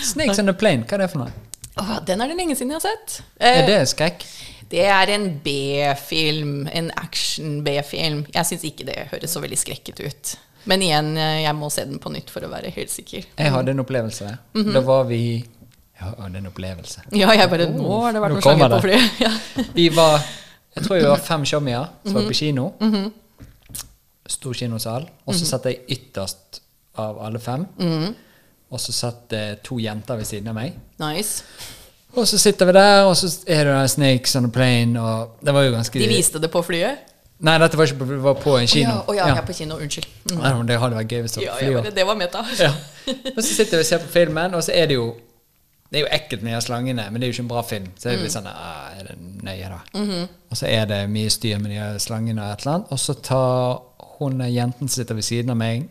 Snakes 0.03 0.39
on 0.39 0.45
the 0.45 0.53
Plane, 0.53 0.83
hva 0.83 0.97
er 0.97 1.05
det 1.05 1.09
for 1.11 1.19
noe? 1.23 1.31
Åh, 1.79 1.97
den 2.07 2.21
er 2.21 2.27
det 2.27 2.37
lenge 2.37 2.55
siden 2.55 2.71
jeg 2.73 2.81
har 2.81 2.89
sett. 2.89 3.21
Er 3.39 3.61
Eh, 3.63 3.67
det 3.67 3.87
skrekk? 3.89 4.25
Det 4.69 4.85
er 4.85 5.07
en 5.15 5.39
B-film. 5.43 6.67
En 6.73 6.91
action-B-film. 6.97 8.25
Jeg 8.33 8.45
syns 8.49 8.63
ikke 8.67 8.85
det 8.85 8.95
høres 9.11 9.31
så 9.31 9.39
veldig 9.43 9.57
skrekket 9.57 9.99
ut. 10.03 10.33
Men 10.67 10.81
igjen, 10.83 11.13
eh, 11.17 11.43
jeg 11.45 11.55
må 11.55 11.69
se 11.71 11.85
den 11.85 11.99
på 12.03 12.11
nytt 12.11 12.29
for 12.29 12.41
å 12.43 12.49
være 12.51 12.69
helt 12.75 12.91
sikker. 12.91 13.23
Jeg 13.37 13.51
hadde 13.53 13.71
en 13.71 13.79
opplevelse. 13.85 14.37
Mhm. 14.53 14.73
Da 14.73 14.81
var 14.81 15.03
vi 15.07 15.21
jeg 15.99 16.13
hadde 16.21 16.37
en 16.37 16.45
opplevelse. 16.51 17.01
Ja, 17.17 17.31
jeg 17.33 17.49
bare 17.49 17.65
Nå 17.73 18.01
har 18.03 18.11
det 18.13 18.21
vært 18.21 18.35
noe 18.35 18.41
noen 18.41 18.41
slanger 18.41 18.69
på 18.75 18.81
flyet. 18.83 19.19
Ja. 19.25 19.31
Vi 19.73 19.87
var 19.89 20.19
Jeg 20.75 20.83
tror 20.85 20.99
vi 20.99 21.07
var 21.07 21.17
fem 21.17 21.43
showmier 21.45 21.87
som 22.03 22.13
Mhm. 22.13 22.13
var 22.13 22.27
på 22.29 22.35
kino. 22.35 22.67
Stor 24.27 24.53
kinosal. 24.53 25.07
Og 25.25 25.33
Mhm. 25.33 25.39
så 25.39 25.45
satt 25.45 25.63
jeg 25.65 25.79
ytterst 25.87 26.59
av 26.97 27.17
alle 27.23 27.39
fem. 27.39 27.65
Og 28.69 28.79
så 28.79 28.91
satt 28.91 29.29
det 29.29 29.63
to 29.63 29.77
jenter 29.79 30.17
ved 30.17 30.25
siden 30.25 30.49
av 30.49 30.55
meg. 30.55 30.73
Nice. 30.99 31.43
Og 32.17 32.25
så 32.27 32.39
sitter 32.41 32.65
vi 32.65 32.73
der, 32.73 33.03
og 33.05 33.13
så 33.17 33.29
er 33.45 33.67
det 33.67 33.73
der 33.73 33.87
Snakes 33.87 34.35
on 34.35 34.45
a 34.45 34.49
Plane, 34.49 35.01
og 35.01 35.37
det 35.45 35.53
var 35.53 35.67
jo 35.67 35.75
ganske 35.75 35.99
De 36.01 36.07
viste 36.09 36.41
det 36.41 36.49
på 36.51 36.63
flyet? 36.65 37.13
Nei, 37.45 37.53
dette 37.61 37.77
var 37.77 37.85
ikke 37.85 37.99
på, 37.99 38.17
var 38.23 38.37
på 38.41 38.55
en 38.57 38.69
kino. 38.69 38.95
Å 39.05 39.13
ja, 39.13 39.27
oh, 39.27 39.29
ja, 39.29 39.35
er 39.37 39.45
på 39.45 39.53
kino. 39.53 39.77
Unnskyld. 39.77 40.07
Mm. 40.31 40.39
Nei, 40.39 40.51
men 40.57 40.69
det 40.71 40.79
hadde 40.81 40.97
vært 40.97 41.11
gøy 41.13 41.19
hvis 41.21 41.35
det 41.35 41.43
Ja, 41.43 41.51
var 41.51 41.59
på 41.59 41.67
flyet. 41.67 41.85
Ja, 41.85 41.95
det 41.99 42.05
var 42.09 42.17
meta. 42.17 42.41
Ja. 42.65 42.71
Og 43.35 43.37
så 43.37 43.51
sitter 43.51 43.77
vi 43.77 43.83
og 43.83 43.89
ser 43.91 44.01
på 44.01 44.09
filmen, 44.11 44.57
og 44.57 44.63
så 44.65 44.73
er 44.73 44.89
det 44.89 44.97
jo 44.97 45.05
Det 45.87 46.01
er 46.01 46.03
jo 46.03 46.07
ekkelt 46.11 46.41
med 46.43 46.51
de 46.51 46.61
slangene, 46.65 47.05
men 47.11 47.21
det 47.21 47.27
er 47.27 47.29
jo 47.29 47.35
ikke 47.37 47.43
en 47.45 47.51
bra 47.53 47.61
film. 47.63 47.85
Så 47.95 48.09
er 48.09 48.17
det 48.17 48.25
litt 48.25 48.33
sånn 48.33 48.49
ah, 48.49 48.89
Er 48.97 49.11
det 49.11 49.13
nøye, 49.45 49.69
da? 49.69 50.01
Og 50.49 50.57
så 50.57 50.67
er 50.67 50.89
det 50.89 50.97
mye 51.13 51.29
styr 51.31 51.61
med 51.61 51.71
de 51.71 52.01
slangene 52.03 52.41
og 52.41 52.55
et 52.55 52.65
eller 52.65 52.73
annet. 52.73 52.91
Og 52.91 52.99
så 52.99 53.15
tar 53.29 53.77
hun 54.17 54.41
jenten 54.41 54.89
som 54.89 54.95
sitter 54.97 55.15
ved 55.15 55.29
siden 55.29 55.53
av 55.53 55.61
meg, 55.61 55.85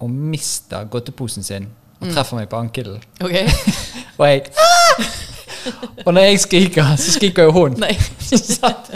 og 0.00 0.10
mister 0.10 0.90
godteposen 0.90 1.46
sin 1.46 1.70
og 2.00 2.10
treffer 2.10 2.40
meg 2.40 2.48
på 2.50 2.56
ankelen. 2.56 3.00
Ok. 3.20 3.36
Og 4.20 4.28
jeg 4.28 4.44
Og 6.06 6.14
når 6.14 6.20
jeg 6.30 6.40
skriker, 6.40 6.96
så 6.96 7.12
skriker 7.12 7.48
jo 7.48 7.52
hun. 7.52 7.76
Så 8.30 8.38
satt, 8.38 8.92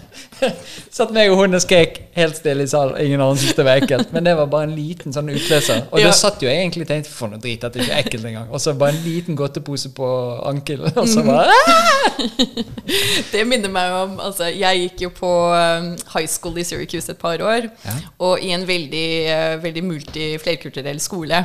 Satt 0.94 1.10
meg 1.14 1.30
og 1.32 1.40
hun 1.40 1.56
og 1.56 1.62
skrek 1.64 1.96
helt 2.14 2.36
stille 2.38 2.62
i 2.66 2.68
salen. 2.70 2.94
Ingen 3.02 3.22
annen 3.24 3.38
syntes 3.40 3.56
det 3.58 3.64
var 3.66 3.80
ekkelt. 3.82 4.12
Men 4.14 4.26
det 4.28 4.34
var 4.38 4.46
bare 4.52 4.68
en 4.68 4.74
liten 4.76 5.14
sånn 5.14 5.30
utløser. 5.32 5.82
Og 5.90 5.98
Ja. 5.98 6.06
da 6.06 6.14
satt 6.14 6.42
jo 6.42 6.48
jeg 6.48 6.60
egentlig 6.62 6.84
og 6.86 6.90
tenkte 6.92 7.10
for 7.10 7.32
noe 7.32 7.40
drit, 7.42 7.64
at 7.66 7.74
det 7.74 7.82
ikke 7.82 7.96
er 7.96 8.04
ekkelt 8.04 8.28
engang. 8.30 8.46
Og 8.54 8.62
så 8.62 8.74
bare 8.78 8.94
en 8.94 9.02
liten 9.02 9.36
godtepose 9.38 9.90
på 9.96 10.08
ankelen, 10.46 10.92
og 11.00 11.08
så 11.10 11.24
bare 11.26 11.50
Det 13.32 13.42
minner 13.48 13.72
meg 13.72 13.96
om 13.98 14.16
altså, 14.22 14.46
Jeg 14.54 14.84
gikk 14.84 15.06
jo 15.08 15.10
på 15.16 15.32
um, 15.50 15.90
high 16.14 16.28
school 16.30 16.58
i 16.62 16.66
Syracuse 16.66 17.10
et 17.10 17.18
par 17.18 17.42
år. 17.42 17.68
Ja. 17.84 17.96
Og 18.30 18.44
i 18.44 18.54
en 18.54 18.66
veldig, 18.68 19.06
uh, 19.28 19.62
veldig 19.64 19.84
multi-flerkulturell 19.90 21.00
skole. 21.02 21.44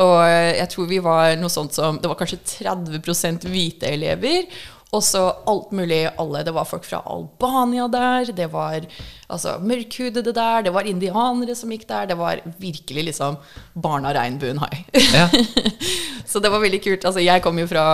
Og 0.00 0.18
uh, 0.24 0.52
jeg 0.56 0.68
tror 0.72 0.88
vi 0.88 1.00
var 1.04 1.34
noe 1.36 1.52
sånt 1.52 1.74
som 1.76 1.98
Det 2.00 2.08
var 2.08 2.16
kanskje 2.20 2.40
30% 2.62 3.48
hvite 3.50 3.90
elever. 3.92 4.46
Og 4.92 5.00
så 5.00 5.22
alt 5.48 5.70
mulig 5.72 6.02
alle. 6.20 6.42
Det 6.44 6.52
var 6.52 6.68
folk 6.68 6.84
fra 6.84 6.98
Albania 7.08 7.86
der. 7.88 8.28
Det 8.36 8.48
var 8.52 8.84
altså, 9.26 9.54
mørkhudede 9.64 10.34
der. 10.36 10.66
Det 10.66 10.72
var 10.74 10.88
indianere 10.88 11.54
som 11.56 11.72
gikk 11.72 11.86
der. 11.88 12.10
Det 12.10 12.16
var 12.20 12.42
virkelig 12.60 13.06
liksom 13.06 13.38
barna 13.72 14.12
regnbuen 14.12 14.60
high. 14.60 14.82
Ja. 15.14 15.30
Så 16.28 16.40
det 16.44 16.50
var 16.52 16.60
veldig 16.60 16.82
kult. 16.84 17.06
Altså, 17.08 17.24
jeg 17.24 17.40
kom 17.44 17.56
jo 17.58 17.66
fra 17.70 17.84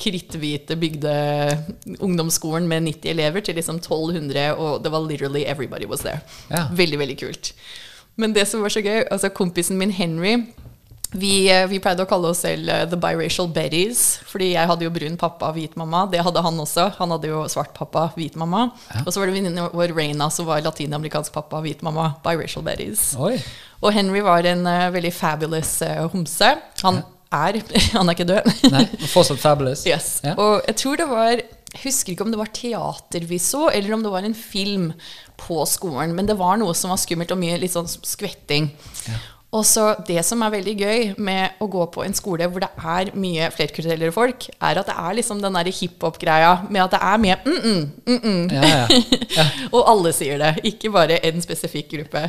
kritthvite 0.00 0.76
bygde 0.80 1.12
ungdomsskolen 2.00 2.68
med 2.68 2.86
90 2.88 3.12
elever 3.12 3.44
til 3.44 3.60
liksom 3.60 3.82
1200, 3.82 4.56
og 4.56 4.82
det 4.84 4.92
var 4.92 5.04
literally 5.04 5.44
everybody 5.44 5.84
was 5.84 6.00
there. 6.00 6.24
Ja. 6.48 6.64
Veldig, 6.72 6.98
veldig 6.98 7.18
kult. 7.20 7.52
Men 8.16 8.32
det 8.32 8.48
som 8.48 8.64
var 8.64 8.72
så 8.72 8.80
gøy, 8.80 9.04
altså 9.10 9.28
kompisen 9.28 9.76
min 9.76 9.92
Henry 9.92 10.34
vi, 11.16 11.48
eh, 11.48 11.64
vi 11.70 11.78
pleide 11.80 12.04
å 12.04 12.08
kalle 12.08 12.28
oss 12.34 12.42
selv 12.44 12.68
eh, 12.68 12.84
The 12.88 12.98
Biracial 13.00 13.48
Betties, 13.52 14.18
fordi 14.28 14.50
jeg 14.52 14.68
hadde 14.68 14.84
jo 14.84 14.92
brun 14.92 15.16
pappa 15.20 15.48
og 15.48 15.56
hvit 15.56 15.76
mamma. 15.80 16.04
Det 16.12 16.20
hadde 16.24 16.42
han 16.44 16.60
også. 16.60 16.90
Han 16.98 17.14
hadde 17.14 17.30
jo 17.30 17.44
svart 17.48 17.72
pappa, 17.76 18.10
hvit 18.18 18.36
mamma. 18.36 18.66
Og 19.04 19.08
så 19.08 19.22
var 19.22 19.30
det 19.30 19.38
venninnen 19.38 19.70
vår 19.72 19.94
Reina 19.96 20.28
som 20.32 20.48
var 20.48 20.60
latinamerikansk 20.66 21.32
pappa 21.32 21.62
og 21.62 21.64
hvit 21.64 21.84
mamma. 21.86 22.10
Biracial 22.24 22.66
Betties. 22.66 23.14
Oi. 23.16 23.38
Og 23.80 23.94
Henry 23.96 24.20
var 24.26 24.44
en 24.50 24.66
uh, 24.68 24.88
veldig 24.92 25.14
fabulous 25.14 25.78
uh, 25.86 26.04
homse. 26.12 26.50
Han 26.82 27.00
er 27.32 27.60
Han 27.96 28.08
er 28.08 28.16
ikke 28.16 28.28
død. 28.28 28.52
Nei, 28.74 28.84
fortsatt 29.08 29.40
fabulous. 29.40 29.86
yes. 29.92 30.18
Ja. 30.26 30.36
Og 30.36 30.60
jeg 30.68 30.76
tror 30.82 31.00
det 31.00 31.08
var 31.08 31.32
Jeg 31.38 31.82
husker 31.86 32.12
ikke 32.12 32.24
om 32.26 32.32
det 32.32 32.40
var 32.40 32.52
teater 32.52 33.24
vi 33.28 33.40
så, 33.40 33.68
eller 33.72 33.96
om 33.96 34.04
det 34.04 34.12
var 34.12 34.28
en 34.28 34.36
film 34.36 34.90
på 35.40 35.64
skolen. 35.68 36.12
Men 36.16 36.28
det 36.28 36.36
var 36.36 36.60
noe 36.60 36.76
som 36.76 36.92
var 36.92 37.00
skummelt, 37.00 37.32
og 37.32 37.40
mye 37.40 37.56
litt 37.60 37.76
sånn 37.76 37.88
skvetting. 37.88 38.72
Og 39.56 39.64
så 39.64 39.94
Det 40.06 40.20
som 40.26 40.42
er 40.44 40.52
veldig 40.52 40.74
gøy 40.76 41.04
med 41.24 41.60
å 41.62 41.68
gå 41.72 41.86
på 41.92 42.04
en 42.04 42.16
skole 42.16 42.46
hvor 42.52 42.60
det 42.60 42.68
er 42.76 43.12
mye 43.16 43.48
flerkulturelle 43.54 44.10
folk, 44.12 44.48
er 44.60 44.80
at 44.80 44.88
det 44.90 44.96
er 44.96 45.16
liksom 45.16 45.40
den 45.40 45.56
derre 45.56 45.72
hiphop-greia 45.72 46.50
med 46.68 46.82
at 46.84 46.96
det 46.96 47.00
er 47.00 47.22
mye 47.22 47.36
mm-mm, 47.46 47.80
mm-mm. 48.04 48.42
Ja, 48.52 48.84
ja. 48.84 49.46
Og 49.74 49.88
alle 49.88 50.12
sier 50.12 50.40
det, 50.42 50.58
ikke 50.68 50.92
bare 50.92 51.20
en 51.24 51.40
spesifikk 51.44 51.94
gruppe. 51.94 52.26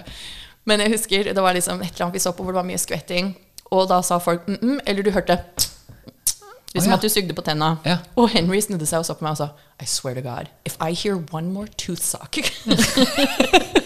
Men 0.64 0.86
jeg 0.86 0.96
husker 0.96 1.34
det 1.34 1.44
var 1.44 1.58
liksom 1.58 1.82
et 1.84 1.92
eller 1.92 2.08
annet 2.08 2.20
vi 2.20 2.24
så 2.24 2.32
på 2.32 2.46
hvor 2.46 2.56
det 2.56 2.62
var 2.62 2.70
mye 2.70 2.80
skvetting, 2.80 3.34
og 3.70 3.90
da 3.92 4.00
sa 4.02 4.22
folk 4.24 4.48
mm-mm, 4.48 4.80
eller 4.86 5.04
du 5.04 5.12
hørte 5.12 5.40
Liksom 6.70 6.92
oh, 6.92 6.94
ja. 6.94 6.98
at 7.00 7.02
du 7.02 7.10
sugde 7.10 7.34
på 7.34 7.42
tenna. 7.42 7.80
Ja. 7.82 7.96
Og 8.14 8.28
Henry 8.30 8.60
snudde 8.62 8.86
seg 8.86 9.02
og 9.02 9.08
så 9.08 9.16
på 9.18 9.26
meg 9.26 9.34
og 9.34 9.40
sa 9.42 9.48
I 9.82 9.88
swear 9.90 10.14
to 10.14 10.22
God, 10.22 10.52
if 10.70 10.78
I 10.78 10.94
hear 10.94 11.18
one 11.34 11.50
more 11.50 11.68
tooth 11.82 12.06
suck 12.06 12.38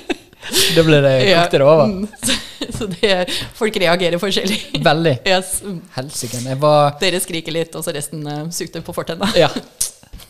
Da 0.75 0.83
ble 0.85 0.99
det 1.03 1.13
kokte 1.27 1.59
det 1.61 1.67
over. 1.67 1.85
Mm. 1.87 2.07
Så, 2.77 2.87
det, 2.87 3.11
folk 3.57 3.75
reagerer 3.75 4.19
forskjellig. 4.21 4.59
Veldig. 4.83 5.17
Yes. 5.27 5.55
Mm. 5.65 5.81
Helsike. 5.97 6.39
Var 6.59 6.93
Dere 7.01 7.19
skriker 7.23 7.55
litt, 7.55 7.75
og 7.75 7.83
så 7.83 7.91
resten 7.95 8.23
uh, 8.23 8.45
sugde 8.55 8.81
på 8.85 8.95
fortenna. 8.95 9.27
Ja. 9.39 9.49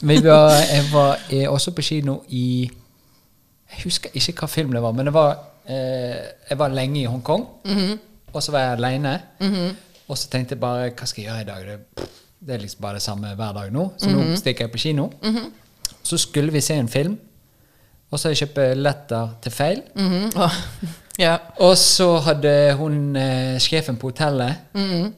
Var, 0.04 0.52
jeg 0.68 0.84
var 0.92 1.20
eh, 1.32 1.46
også 1.48 1.72
på 1.72 1.84
kino 1.86 2.18
i 2.36 2.64
Jeg 2.68 3.84
husker 3.86 4.12
ikke 4.12 4.44
hva 4.44 4.50
film 4.52 4.74
det 4.76 4.82
var, 4.84 4.92
men 4.92 5.08
det 5.08 5.14
var 5.16 5.38
eh, 5.64 6.18
Jeg 6.50 6.58
var 6.60 6.74
lenge 6.76 7.00
i 7.00 7.06
Hongkong, 7.08 7.46
og 8.34 8.44
så 8.44 8.52
var 8.52 8.66
jeg 8.66 8.78
aleine. 8.82 9.14
Og 10.08 10.18
så 10.20 10.28
tenkte 10.32 10.58
jeg 10.58 10.60
bare 10.60 10.90
Hva 10.90 11.08
skal 11.08 11.24
jeg 11.24 11.30
gjøre 11.30 11.46
i 11.46 11.48
dag? 11.48 11.70
Det, 11.70 12.10
det 12.40 12.56
er 12.56 12.64
liksom 12.66 12.84
bare 12.84 13.00
det 13.00 13.06
samme 13.06 13.32
hver 13.40 13.56
dag 13.56 13.72
nå, 13.72 13.86
så 13.96 14.12
nå 14.12 14.26
stikker 14.42 14.68
jeg 14.68 14.74
på 14.74 14.84
kino. 14.84 15.08
Så 16.04 16.20
skulle 16.20 16.52
vi 16.52 16.62
se 16.62 16.76
en 16.76 16.92
film, 16.92 17.16
og 18.14 18.20
så 18.20 18.28
har 18.28 18.36
jeg 18.36 18.44
kjøpt 18.44 18.60
billetter 18.60 19.34
til 19.42 19.52
feil. 19.52 19.82
Mm 19.96 20.12
-hmm. 20.12 20.42
oh. 20.44 20.54
yeah. 21.20 21.40
Og 21.58 21.78
så 21.78 22.20
hadde 22.20 22.74
hun, 22.74 23.16
eh, 23.16 23.60
sjefen 23.60 23.98
på 23.98 24.08
hotellet 24.08 24.56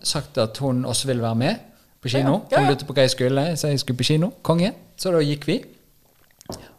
sagt 0.03 0.37
at 0.37 0.57
hun 0.57 0.85
også 0.85 1.07
ville 1.07 1.21
være 1.21 1.35
med 1.35 1.55
på 2.01 2.09
kino. 2.09 2.31
Ja, 2.31 2.37
ja, 2.51 2.59
Hun 2.59 2.69
lurte 2.69 2.85
på 2.85 2.93
hva 2.93 3.01
jeg 3.01 3.09
skulle. 3.09 3.57
så 3.57 3.67
jeg 3.67 3.79
skulle 3.79 3.97
på 3.97 4.03
kino. 4.03 4.29
Konge. 4.43 4.73
Så 4.97 5.11
da 5.11 5.19
gikk 5.19 5.47
vi. 5.47 5.63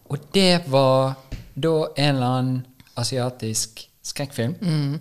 Og 0.08 0.18
det 0.34 0.62
var 0.66 1.14
da 1.56 1.86
en 1.96 2.14
eller 2.14 2.26
annen 2.26 2.66
asiatisk 2.96 3.88
skrekkfilm. 4.04 4.54
Mm. 4.60 5.00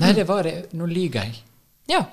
Nei, 0.00 0.12
det 0.12 0.28
var 0.28 0.42
det. 0.42 0.66
Nå 0.72 0.86
lyver 0.86 1.20
jeg. 1.22 1.42
ja. 1.88 2.04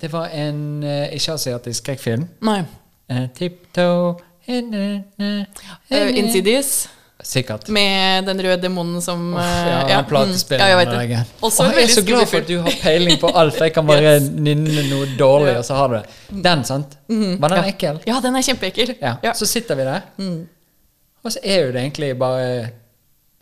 Det 0.00 0.12
var 0.12 0.26
en 0.26 0.82
eh, 0.82 1.14
ikke-asiatisk 1.14 1.84
skrekkfilm. 1.84 2.24
Nei. 2.42 2.64
Eh, 3.08 3.28
Tiptoe 3.34 4.16
eh, 4.48 5.44
Uh, 5.90 6.10
Insidious. 6.18 6.88
Sikkert. 7.24 7.68
Med 7.72 8.26
den 8.26 8.40
røde 8.44 8.58
demonen 8.60 9.00
som 9.00 9.30
eh, 9.38 9.44
ja, 9.44 9.76
ja, 9.88 9.96
den 9.96 10.04
platespilleren. 10.10 10.74
mm, 10.76 10.90
Ja, 10.92 10.98
jeg 11.00 11.10
jeg. 11.10 11.24
Også 11.40 11.62
Åh, 11.64 11.70
jeg 11.78 11.84
er 11.84 11.92
så 11.94 12.02
glad 12.04 12.26
for 12.28 12.36
at 12.42 12.48
du 12.48 12.58
har 12.60 12.74
peiling 12.82 13.20
på 13.22 13.30
alt, 13.32 13.54
for 13.56 13.64
jeg 13.64 13.72
kan 13.72 13.86
bare 13.86 14.02
Yes. 14.18 14.28
nynne 14.28 14.84
noe 14.90 15.06
dårlig, 15.18 15.54
og 15.56 15.64
så 15.64 15.74
har 15.78 15.88
du 15.88 15.94
det. 15.94 16.42
Den, 16.44 16.64
sant? 16.64 16.98
Var 17.08 17.48
den 17.54 17.62
Ja. 17.64 17.70
ekkel? 17.70 18.00
Ja, 18.06 18.20
den 18.20 18.36
er 18.36 18.42
kjempeekkel. 18.42 18.94
Ja. 19.00 19.14
Ja. 19.24 19.32
Så 19.32 19.46
sitter 19.46 19.74
vi 19.74 19.82
der, 19.88 20.02
og 21.24 21.32
så 21.32 21.38
er 21.42 21.60
jo 21.66 21.72
det 21.72 21.80
egentlig 21.80 22.18
bare 22.18 22.70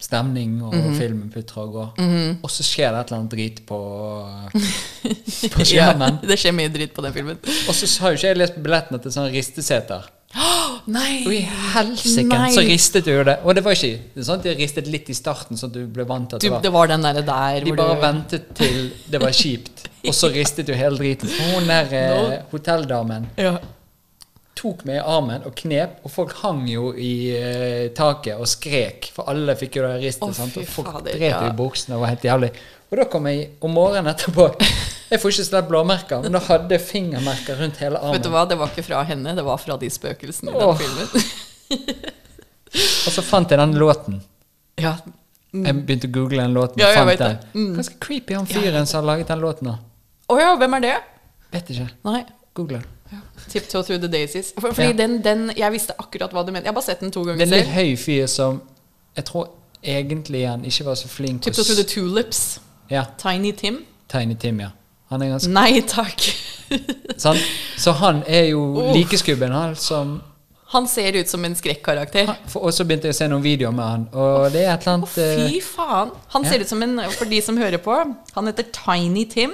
stemning, 0.02 0.62
og 0.62 0.74
filmen 0.98 1.30
putrer 1.30 1.62
og 1.62 1.72
går. 1.72 2.38
Og 2.42 2.50
så 2.50 2.62
skjer 2.62 2.90
det 2.92 3.00
et 3.00 3.06
eller 3.10 3.18
annet 3.18 3.30
drit 3.32 3.66
på, 3.66 3.78
på 5.54 5.64
skjermen. 5.66 6.18
Ja, 6.22 6.28
det 6.28 6.38
skjer 6.38 6.54
mye 6.54 6.70
drit 6.74 6.94
på 6.94 7.02
den 7.02 7.12
filmen. 7.14 7.38
Og 7.68 7.74
så 7.74 7.86
har 8.02 8.10
jo 8.12 8.18
ikke 8.20 8.28
jeg 8.28 8.36
lest 8.38 8.54
på 8.54 8.62
billettene 8.62 9.02
til 9.02 9.10
sånn 9.14 9.30
risteseter. 9.32 10.06
Nei! 10.32 11.22
Og 11.26 11.34
i 11.34 11.40
helsike, 11.44 12.38
så 12.54 12.64
ristet 12.64 13.04
du 13.06 13.12
jo 13.12 13.24
det. 13.26 13.36
Og 13.44 13.56
det 13.56 13.64
var 13.64 13.76
ikke 13.76 14.24
sånn 14.24 14.40
at 14.40 14.46
de 14.46 14.54
ristet 14.56 14.88
litt 14.90 15.10
i 15.12 15.16
starten, 15.16 15.58
sånn 15.60 15.70
at 15.70 15.76
du 15.76 15.84
ble 15.92 16.06
vant 16.08 16.30
til 16.30 16.38
at 16.38 16.42
Du, 16.42 16.48
det 16.48 16.54
var 16.54 16.64
det 16.64 16.72
var 16.74 16.90
den 16.94 17.04
der, 17.04 17.20
der 17.26 17.66
De 17.66 17.74
bare 17.76 17.98
du 17.98 18.02
ventet 18.06 18.48
til 18.56 18.80
det 19.12 19.20
var 19.22 19.36
kjipt, 19.36 19.86
og 20.08 20.16
så 20.16 20.32
ristet 20.32 20.70
du 20.70 20.74
hele 20.76 20.98
driten. 20.98 21.30
Hun 21.52 21.68
der 21.68 21.94
eh, 21.98 22.34
hotelldamen 22.50 23.28
ja. 23.38 23.54
tok 24.58 24.86
meg 24.88 25.02
i 25.02 25.04
armen 25.14 25.44
og 25.48 25.54
knep, 25.60 26.00
og 26.02 26.14
folk 26.16 26.34
hang 26.40 26.64
jo 26.70 26.90
i 26.96 27.12
eh, 27.36 27.84
taket 27.96 28.40
og 28.40 28.48
skrek, 28.50 29.12
for 29.14 29.28
alle 29.32 29.56
fikk 29.60 29.82
jo 29.82 29.86
det 29.86 30.00
ristet. 30.06 30.30
oh, 30.30 30.34
sant? 30.36 30.56
Og 30.56 30.72
folk 30.80 30.94
fader, 30.96 31.12
dret 31.12 31.28
jo 31.28 31.36
ja. 31.36 31.52
i 31.52 31.60
buksene 31.60 31.98
og 31.98 32.06
var 32.06 32.16
helt 32.16 32.26
jævlig. 32.30 32.52
Og 32.88 32.98
da 33.00 33.08
kom 33.12 33.28
jeg 33.30 33.52
om 33.60 33.76
morgenen 33.76 34.12
etterpå 34.12 34.50
Jeg 35.12 35.20
får 35.20 35.34
ikke 35.34 35.44
slett 35.44 35.66
blåmerker, 35.68 36.22
men 36.24 36.32
da 36.32 36.40
hadde 36.46 36.72
jeg 36.72 36.82
fingermerker 36.88 37.58
rundt 37.60 37.76
hele 37.82 37.98
armen. 38.00 38.16
Vet 38.16 38.24
du 38.24 38.30
hva, 38.32 38.46
det 38.48 38.56
var 38.60 38.70
ikke 38.72 38.84
fra 38.86 39.02
henne, 39.04 39.34
det 39.36 39.44
var 39.44 39.58
fra 39.60 39.76
de 39.80 39.90
spøkelsene 39.92 40.54
i 40.54 40.54
Åh. 40.56 40.70
den 40.72 40.78
filmen. 40.80 42.06
Og 43.06 43.12
så 43.12 43.22
fant 43.24 43.50
jeg 43.52 43.60
den 43.60 43.74
låten. 43.80 44.22
ja. 44.80 44.96
Jeg 45.52 45.74
begynte 45.84 46.08
å 46.08 46.12
google 46.14 46.40
den 46.40 46.54
låten. 46.56 46.80
Ja, 46.80 46.86
jeg 46.88 46.96
fant 46.96 47.10
vet 47.10 47.18
den. 47.20 47.34
det. 47.36 47.48
Mm. 47.60 47.72
Ganske 47.76 47.96
creepy 48.00 48.32
han 48.38 48.46
fyren 48.48 48.86
som 48.88 49.02
har 49.02 49.08
laget 49.10 49.28
den 49.28 49.42
låten. 49.42 49.68
da. 49.68 49.74
Å 50.32 50.38
ja, 50.40 50.54
hvem 50.56 50.76
er 50.78 50.80
det? 50.80 50.92
Vet 51.52 51.72
ikke. 51.74 51.88
Nei. 52.08 52.22
Google. 52.56 52.80
Tiptoe 53.52 53.82
Through 53.84 54.00
the 54.00 54.08
Daisies. 54.08 54.54
For, 54.56 54.72
fordi 54.72 54.86
Ja. 54.94 54.96
den, 55.02 55.18
den, 55.20 55.52
Jeg 55.56 55.72
visste 55.74 55.92
akkurat 56.00 56.32
hva 56.32 56.40
du 56.46 56.52
mente. 56.52 56.64
Jeg 56.64 56.72
har 56.72 56.78
bare 56.80 56.84
sett 56.88 57.00
den 57.04 57.12
to 57.12 57.20
Det 57.26 57.34
ganger 57.34 57.42
er 57.42 57.52
en 57.52 57.52
litt 57.58 57.74
høy 57.74 57.96
fyr 58.00 58.26
som 58.32 58.62
jeg 59.16 59.24
tror 59.28 59.50
egentlig 59.84 60.46
han 60.48 60.64
ikke 60.64 60.84
var 60.88 60.94
så 60.96 61.08
flink 61.12 61.42
Tiptoe 61.44 61.64
Through 61.68 61.82
the 61.82 61.84
Tulips. 61.84 62.60
Ja, 62.88 63.04
Tiny 63.20 63.52
Tim. 63.52 63.82
Tiny 64.08 64.34
Tim, 64.40 64.60
ja. 64.64 64.70
Han 65.12 65.22
er 65.22 65.32
ganske 65.34 65.52
Nei 65.52 65.82
takk. 65.88 66.26
sånn? 67.24 67.40
Så 67.78 67.94
han 68.00 68.22
er 68.24 68.52
jo 68.52 68.92
like 68.94 69.18
skubben 69.20 69.52
han 69.52 69.74
som 69.76 70.20
Han 70.72 70.86
ser 70.88 71.18
ut 71.18 71.28
som 71.28 71.42
en 71.44 71.52
skrekkarakter. 71.52 72.30
Og 72.56 72.70
så 72.72 72.86
begynte 72.88 73.10
jeg 73.10 73.12
å 73.12 73.18
se 73.18 73.26
noen 73.28 73.44
videoer 73.44 73.74
med 73.76 73.84
han, 73.84 74.06
og 74.16 74.46
det 74.54 74.62
er 74.64 74.70
et 74.72 74.86
eller 74.86 74.94
annet 74.96 75.18
eh, 75.20 75.32
fy 75.36 75.58
faen! 75.66 76.14
Han 76.32 76.46
ja. 76.46 76.52
ser 76.54 76.64
ut 76.64 76.70
som 76.70 76.84
en 76.86 77.02
For 77.12 77.28
de 77.28 77.40
som 77.44 77.58
hører 77.60 77.82
på, 77.84 77.96
han 78.38 78.48
heter 78.48 78.70
Tiny 78.72 79.26
Tim. 79.28 79.52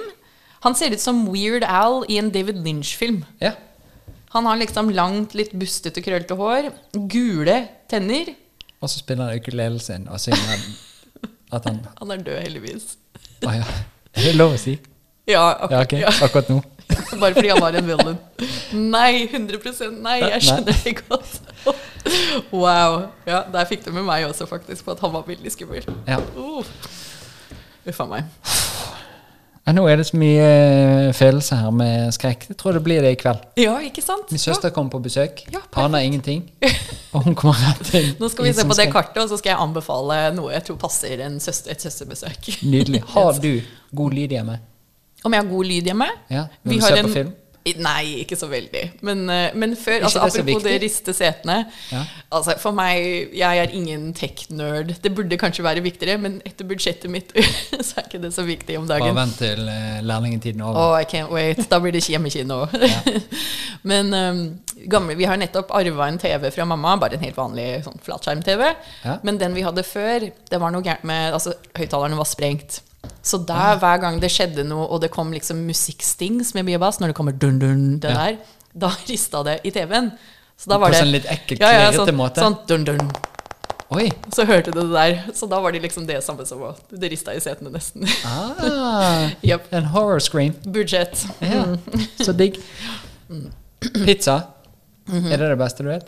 Han 0.63 0.77
ser 0.79 0.95
ut 0.95 1.03
som 1.03 1.25
Weird 1.33 1.67
Al 1.67 2.05
i 2.07 2.21
en 2.23 2.31
David 2.35 2.61
Lynch-film. 2.63 3.25
Ja. 3.43 3.57
Han 4.35 4.47
har 4.47 4.61
liksom 4.61 4.93
langt, 4.95 5.35
litt 5.39 5.55
bustete, 5.59 6.03
krøllete 6.05 6.37
hår. 6.39 6.71
Gule 7.11 7.59
tenner. 7.91 8.31
Og 8.79 8.87
så 8.87 9.01
spiller 9.01 9.31
han 9.33 9.43
ukulelen 9.43 9.83
sin 9.83 10.07
og 10.07 10.21
synger 10.23 10.63
at 11.57 11.67
han 11.67 11.83
Han 11.99 12.15
er 12.15 12.23
død, 12.23 12.39
heldigvis. 12.45 12.93
Å 13.43 13.57
ja. 13.59 13.67
Er 14.15 14.31
det 14.31 14.37
lov 14.39 14.55
å 14.55 14.61
si? 14.61 14.77
Ja, 15.29 15.45
akkur 15.61 15.77
Ja, 15.77 15.83
ok. 15.85 15.93
ja. 15.93 16.13
Akkurat 16.25 16.49
nå. 16.49 16.63
Bare 17.21 17.35
fordi 17.35 17.49
han 17.49 17.61
var 17.61 17.77
en 17.77 17.87
villain. 17.87 18.19
Nei, 18.73 19.29
100% 19.29 20.01
nei. 20.03 20.19
Jeg 20.25 20.47
skjønner 20.47 20.79
det 20.85 20.95
godt. 21.05 21.41
Wow. 22.53 23.03
Ja, 23.29 23.43
der 23.53 23.69
fikk 23.69 23.85
du 23.85 23.93
med 23.93 24.07
meg 24.09 24.25
også, 24.29 24.49
faktisk, 24.49 24.87
på 24.87 24.97
at 24.97 25.05
han 25.05 25.13
var 25.13 25.27
veldig 25.29 25.53
skummel. 25.53 25.85
Ja. 26.09 26.23
Uh. 26.37 26.65
Uff 27.89 28.01
a 28.01 28.09
meg. 28.09 28.25
Ja, 29.69 29.75
nå 29.77 29.83
er 29.85 29.99
det 30.01 30.07
så 30.09 30.17
mye 30.17 30.45
eh, 30.49 31.11
følelse 31.13 31.59
her 31.61 31.73
med 31.77 32.15
skrekk. 32.17 32.47
Jeg 32.49 32.57
tror 32.57 32.79
det 32.79 32.81
blir 32.87 33.05
det 33.05 33.11
i 33.13 33.19
kveld. 33.21 33.43
Ja, 33.61 33.75
ikke 33.85 34.01
sant? 34.01 34.31
Min 34.33 34.41
søster 34.41 34.73
kommer 34.73 34.95
på 34.95 35.03
besøk. 35.05 35.43
Ja. 35.53 35.61
Aner 35.77 36.07
ingenting. 36.09 36.47
Og 37.13 37.27
hun 37.27 37.37
kommer 37.37 37.61
rett 37.61 37.93
inn. 37.93 38.15
Nå 38.17 38.31
skal 38.33 38.49
vi 38.49 38.55
se 38.57 38.65
på 38.65 38.77
det 38.79 38.89
kartet, 38.93 39.21
og 39.21 39.29
så 39.29 39.37
skal 39.41 39.55
jeg 39.55 39.61
anbefale 39.65 40.17
noe 40.37 40.55
jeg 40.55 40.65
tror 40.69 40.81
passer 40.81 41.21
en 41.25 41.37
søster, 41.41 41.73
et 41.73 41.85
søsterbesøk. 41.85 42.49
Nydelig. 42.65 43.03
Har 43.15 43.37
du 43.45 43.61
god 43.97 44.17
lyd 44.17 44.33
hjemme? 44.37 44.57
Om 45.25 45.33
jeg 45.35 45.43
har 45.43 45.51
god 45.51 45.65
lyd 45.65 45.85
hjemme? 45.93 46.07
Ja, 46.31 46.47
når 46.63 46.71
Vi 46.73 46.77
du 46.79 46.81
har 46.85 46.89
ser 46.97 47.03
på 47.03 47.09
en- 47.09 47.15
film? 47.15 47.35
Nei, 47.77 48.23
ikke 48.25 48.37
så 48.39 48.47
veldig. 48.49 48.83
Men, 49.05 49.29
eh, 49.29 49.51
men 49.55 49.75
før, 49.77 50.05
altså, 50.07 50.23
apropos 50.25 50.63
det 50.65 50.79
riste 50.81 51.13
setene 51.13 51.67
Ja. 51.93 52.05
altså, 52.33 52.55
For 52.59 52.73
meg, 52.73 53.29
jeg 53.37 53.59
er 53.59 53.69
ingen 53.77 54.15
tech-nerd. 54.15 54.95
Det 55.03 55.13
burde 55.15 55.37
kanskje 55.37 55.63
være 55.67 55.83
viktigere, 55.85 56.17
men 56.19 56.41
etter 56.47 56.65
budsjettet 56.65 57.11
mitt 57.11 57.29
så 57.85 57.99
er 57.99 58.07
ikke 58.09 58.23
det 58.23 58.33
så 58.33 58.47
viktig 58.47 58.79
om 58.79 58.87
dagen. 58.89 59.13
Bare 59.13 59.27
vent 59.27 59.37
til 59.37 59.69
eh, 59.69 60.01
lærlingtiden 60.01 60.61
er 60.61 60.65
over. 60.65 60.95
Oh, 60.95 60.97
I 61.01 61.05
can't 61.05 61.31
wait. 61.31 61.61
Da 61.69 61.79
blir 61.79 61.93
det 61.93 62.07
hjemmekino. 62.09 62.63
Men 63.83 64.15
um, 64.15 64.59
gamle, 64.89 65.15
vi 65.19 65.25
har 65.29 65.37
nettopp 65.37 65.71
arva 65.77 66.09
en 66.09 66.19
TV 66.19 66.51
fra 66.55 66.65
mamma, 66.65 66.97
bare 66.97 67.19
en 67.19 67.25
helt 67.27 67.37
vanlig 67.37 67.69
sånn 67.85 68.01
flatskjerm-TV. 68.05 68.65
Ja. 69.05 69.19
Men 69.23 69.39
den 69.39 69.55
vi 69.55 69.63
hadde 69.67 69.85
før, 69.87 70.31
det 70.51 70.61
var 70.63 70.73
noe 70.75 70.83
gærent 70.87 71.05
med 71.05 71.35
Altså, 71.37 71.53
høyttalerne 71.77 72.17
var 72.19 72.25
sprengt. 72.29 72.81
Så 73.23 73.41
der, 73.47 73.77
hver 73.83 73.99
gang 74.01 74.21
det 74.23 74.31
skjedde 74.33 74.65
noe, 74.65 74.87
og 74.89 75.01
det 75.03 75.11
kom 75.11 75.33
liksom 75.35 75.65
musikkstings 75.69 76.55
med 76.55 76.65
mye 76.69 76.79
bass, 76.79 77.01
når 77.01 77.13
det 77.13 77.17
kommer 77.19 77.33
dun-dun, 77.33 77.99
det 78.01 78.11
Ja. 78.11 78.27
der, 78.31 78.39
da 78.75 78.93
rista 79.09 79.43
det 79.45 79.61
i 79.65 79.71
TV-en. 79.75 80.13
Så 80.59 80.71
da 80.71 80.77
På 80.79 80.81
var 80.87 80.91
det 80.95 81.01
sånn 81.03 81.13
litt 81.13 81.27
ekkel, 81.31 81.59
ja, 81.61 81.73
ja, 81.73 81.91
sånn, 81.93 82.15
måte? 82.19 82.41
Sånn 82.43 82.57
dun-dun. 82.67 83.11
Oi! 83.91 84.11
Så 84.35 84.45
hørte 84.45 84.71
du 84.75 84.81
det 84.83 84.93
der. 84.93 85.33
Så 85.35 85.47
da 85.49 85.61
var 85.65 85.73
det 85.73 85.81
liksom 85.81 86.05
det 86.07 86.19
samme 86.25 86.45
som 86.45 86.61
å 86.61 86.75
Det 86.91 87.09
rista 87.09 87.33
i 87.33 87.41
setene, 87.41 87.71
nesten. 87.73 88.05
Ah, 88.27 89.31
Yep. 89.49 89.71
en 89.73 89.85
horror 89.95 90.21
screen. 90.21 90.53
Budsjett. 90.67 91.23
Ja, 91.41 91.63
så 92.21 92.35
digg. 92.37 92.59
Pizza. 94.05 94.43
Er 95.09 95.37
det 95.41 95.49
det 95.55 95.59
beste 95.61 95.85
du 95.87 95.89
vet? 95.89 96.05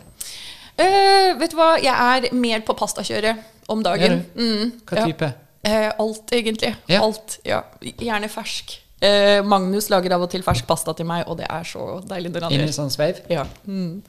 Uh, 0.81 1.37
vet 1.39 1.51
du 1.51 1.57
hva, 1.57 1.71
jeg 1.81 1.93
er 1.93 2.33
mer 2.37 2.61
på 2.65 2.75
pastakjøret 2.77 3.41
om 3.71 3.81
dagen. 3.85 4.11
Er 4.11 4.21
du? 4.35 4.41
Mm, 4.41 4.71
Hva 4.85 5.05
type? 5.07 5.25
Eh, 5.31 5.39
alt, 5.63 6.31
egentlig. 6.33 6.75
Ja. 6.89 7.01
Alt, 7.05 7.39
ja. 7.45 7.61
Gjerne 7.81 8.29
fersk. 8.29 8.79
Eh, 9.01 9.41
Magnus 9.45 9.89
lager 9.89 10.13
av 10.13 10.21
og 10.21 10.29
til 10.29 10.43
fersk 10.45 10.65
pasta 10.69 10.93
til 10.93 11.07
meg, 11.09 11.23
og 11.27 11.37
det 11.39 11.47
er 11.49 11.63
så 11.65 11.99
deilig 12.05 12.31
når 12.35 12.43
han 12.47 12.51
gjør. 12.53 12.73
sånn 12.75 12.91
sveiv? 12.93 13.21
Ja. 13.29 13.45
Mm. 13.65 14.01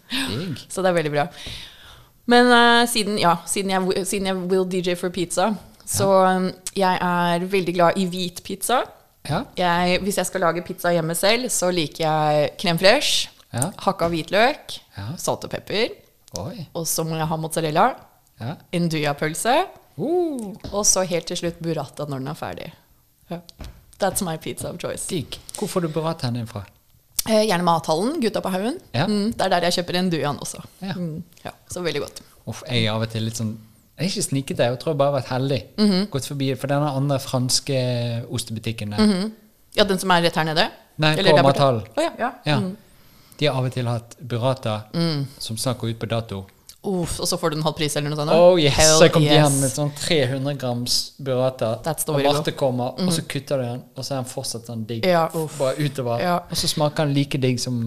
Så 0.68 0.82
det 0.84 0.90
er 0.92 0.96
veldig 0.98 1.12
bra. 1.14 1.26
Men 2.32 2.46
uh, 2.52 2.86
siden, 2.86 3.16
ja, 3.18 3.36
siden, 3.48 3.70
jeg, 3.72 4.06
siden 4.06 4.26
jeg 4.30 4.36
will 4.50 4.66
DJ 4.68 4.94
for 5.00 5.10
pizza, 5.10 5.50
så 5.88 6.06
um, 6.36 6.50
jeg 6.76 6.98
er 7.02 7.46
veldig 7.50 7.74
glad 7.74 7.98
i 7.98 8.04
hvit 8.06 8.42
pizza. 8.46 8.82
Ja. 9.28 9.42
Jeg, 9.58 10.00
hvis 10.02 10.16
jeg 10.20 10.26
skal 10.28 10.40
lage 10.44 10.62
pizza 10.66 10.92
hjemme 10.94 11.14
selv, 11.18 11.48
så 11.50 11.70
liker 11.74 12.04
jeg 12.06 12.52
krem 12.60 12.78
fresh, 12.78 13.28
Ja. 13.52 13.66
hakka 13.84 14.06
hvitløk, 14.08 14.78
Ja. 14.96 15.10
salt 15.20 15.44
og 15.44 15.50
pepper, 15.52 15.90
Oi. 16.40 16.66
og 16.74 16.86
så 16.88 17.04
må 17.04 17.16
jeg 17.18 17.26
ha 17.28 17.36
mozzarella, 17.36 17.94
Ja. 18.40 18.54
Uh, 19.98 20.52
og 20.72 20.84
så 20.88 21.04
helt 21.08 21.26
til 21.28 21.36
slutt 21.36 21.58
burrata 21.62 22.06
når 22.08 22.22
den 22.22 22.28
er 22.32 22.38
ferdig. 22.38 22.68
Ja. 23.30 23.40
That's 24.02 24.24
my 24.26 24.36
pizza 24.36 24.70
of 24.70 24.78
choice. 24.80 25.06
digg. 25.08 25.38
Hvor 25.58 25.68
får 25.68 25.80
du 25.86 25.88
burrata 25.88 26.30
din 26.30 26.46
fra? 26.46 26.64
Eh, 27.28 27.44
gjerne 27.46 27.62
Mathallen, 27.62 28.20
Gutta 28.20 28.40
på 28.42 28.50
haugen. 28.50 28.78
Ja. 28.94 29.06
Mm, 29.06 29.32
det 29.32 29.44
er 29.46 29.52
der 29.52 29.66
jeg 29.68 29.76
kjøper 29.78 29.98
en 29.98 30.08
Ndujaen 30.08 30.40
også. 30.42 30.62
Ja. 30.82 30.94
Mm, 30.98 31.22
ja, 31.44 31.52
så 31.70 31.82
veldig 31.84 32.00
godt. 32.02 32.22
Uff, 32.50 32.64
jeg 32.66 32.86
er 32.86 32.90
av 32.96 33.04
og 33.04 33.12
til 33.12 33.22
litt 33.22 33.38
sånn 33.38 33.52
Jeg 33.92 34.08
er 34.08 34.10
ikke 34.10 34.24
snikete, 34.24 34.66
jeg 34.66 34.78
tror 34.80 34.94
jeg 34.94 34.98
bare 34.98 35.12
har 35.12 35.20
vært 35.20 35.30
heldig. 35.30 35.58
Mhm. 35.78 36.06
Gått 36.10 36.26
forbi 36.26 36.48
for 36.58 36.72
denne 36.72 36.88
andre 36.90 37.18
franske 37.22 37.76
ostebutikken 38.32 38.96
der. 38.96 39.30
Ja, 39.76 39.84
den 39.84 39.98
som 40.00 40.10
er 40.10 40.22
rett 40.24 40.34
her 40.34 40.44
nede? 40.48 40.64
Nei, 40.98 41.12
Eller 41.20 41.36
på? 41.36 41.42
Mathallen. 41.46 41.84
Å, 41.96 42.06
ja. 42.18 42.58
Mm. 42.58 42.72
De 43.38 43.46
har 43.46 43.54
av 43.60 43.68
og 43.68 43.72
til 43.72 43.86
hatt 43.86 44.16
burrata 44.18 44.74
som 45.38 45.56
snart 45.56 45.78
går 45.78 45.94
ut 45.94 46.00
på 46.00 46.08
dato. 46.10 46.40
Uff, 46.82 47.20
og 47.22 47.28
så 47.30 47.36
får 47.38 47.50
du 47.52 47.56
den 47.60 47.62
halv 47.62 47.76
pris 47.78 47.94
eller 47.96 48.10
noe 48.10 48.18
sånt? 48.18 48.32
Oh 48.34 48.56
yes, 48.58 48.74
Hell 48.74 48.96
Så 48.98 49.06
jeg 49.06 49.12
kom 49.14 49.22
yes. 49.22 49.32
hjem 49.36 49.58
med 49.62 49.70
sånn 49.70 49.90
300 50.00 50.56
grams 50.58 50.96
burrata, 51.22 51.76
og. 51.78 52.16
Marte 52.24 52.54
kommer, 52.58 52.96
og 52.98 53.12
så 53.14 53.22
kutter 53.30 53.62
du 53.62 53.66
den, 53.68 53.82
og 53.94 54.02
så 54.02 54.16
er 54.16 54.22
den 54.24 54.30
fortsatt 54.32 54.66
sånn 54.66 54.82
digg. 54.88 55.06
Ja. 55.06 55.28
Bare 55.30 55.76
utover. 55.78 56.18
Ja. 56.24 56.40
Og 56.50 56.58
så 56.58 56.70
smaker 56.72 57.06
den 57.06 57.14
like 57.14 57.38
digg 57.38 57.60
som 57.62 57.84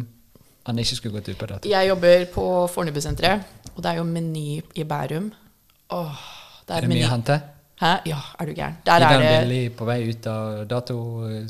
han 0.66 0.80
ikke 0.80 0.96
skulle 0.98 1.20
gått 1.20 1.28
ut 1.34 1.42
på 1.42 1.50
dato. 1.52 1.70
Jeg 1.70 1.90
jobber 1.92 2.24
på 2.34 2.46
Fornebusenteret, 2.72 3.44
og 3.76 3.84
det 3.84 3.92
er 3.92 4.00
jo 4.00 4.08
Meny 4.08 4.62
i 4.80 4.88
Bærum. 4.88 5.28
Åh, 5.92 6.24
det 6.66 6.74
Er 6.74 6.78
er 6.78 6.82
det 6.88 6.90
Meny. 6.90 7.02
mye 7.02 7.10
å 7.10 7.14
hente? 7.18 7.42
Hæ? 7.82 7.92
Ja, 8.08 8.18
er 8.40 8.46
du 8.48 8.54
gæren. 8.56 8.78
Der 8.86 8.92
Er 8.94 9.04
er 9.04 9.10
den 9.20 9.22
det 9.22 9.40
billig 9.44 9.76
på 9.76 9.86
vei 9.86 10.10
ut 10.10 10.28
av 10.28 10.72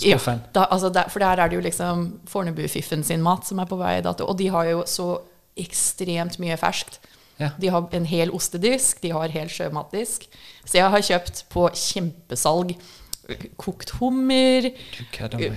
Ja, 0.01 0.17
da, 0.53 0.65
altså 0.72 0.89
der, 0.89 1.09
for 1.09 1.19
der 1.19 1.38
er 1.39 1.47
det 1.47 1.55
jo 1.55 1.61
liksom 1.61 2.19
Fornebu-fiffen 2.26 3.03
sin 3.03 3.22
mat 3.22 3.45
som 3.45 3.59
er 3.59 3.65
på 3.69 3.77
vei 3.77 3.99
i 3.99 4.01
dato. 4.01 4.26
Og 4.26 4.38
de 4.38 4.47
har 4.49 4.63
jo 4.65 4.84
så 4.88 5.19
ekstremt 5.55 6.39
mye 6.39 6.57
ferskt. 6.57 6.99
Ja. 7.41 7.51
De 7.59 7.71
har 7.73 7.89
en 7.91 8.05
hel 8.07 8.31
ostedisk, 8.35 9.01
de 9.03 9.11
har 9.15 9.33
hel 9.33 9.49
sjømatdisk. 9.51 10.29
Så 10.65 10.79
jeg 10.79 10.91
har 10.93 11.07
kjøpt 11.09 11.45
på 11.51 11.67
kjempesalg 11.75 12.77
kokt 13.57 13.89
hummer, 13.99 14.67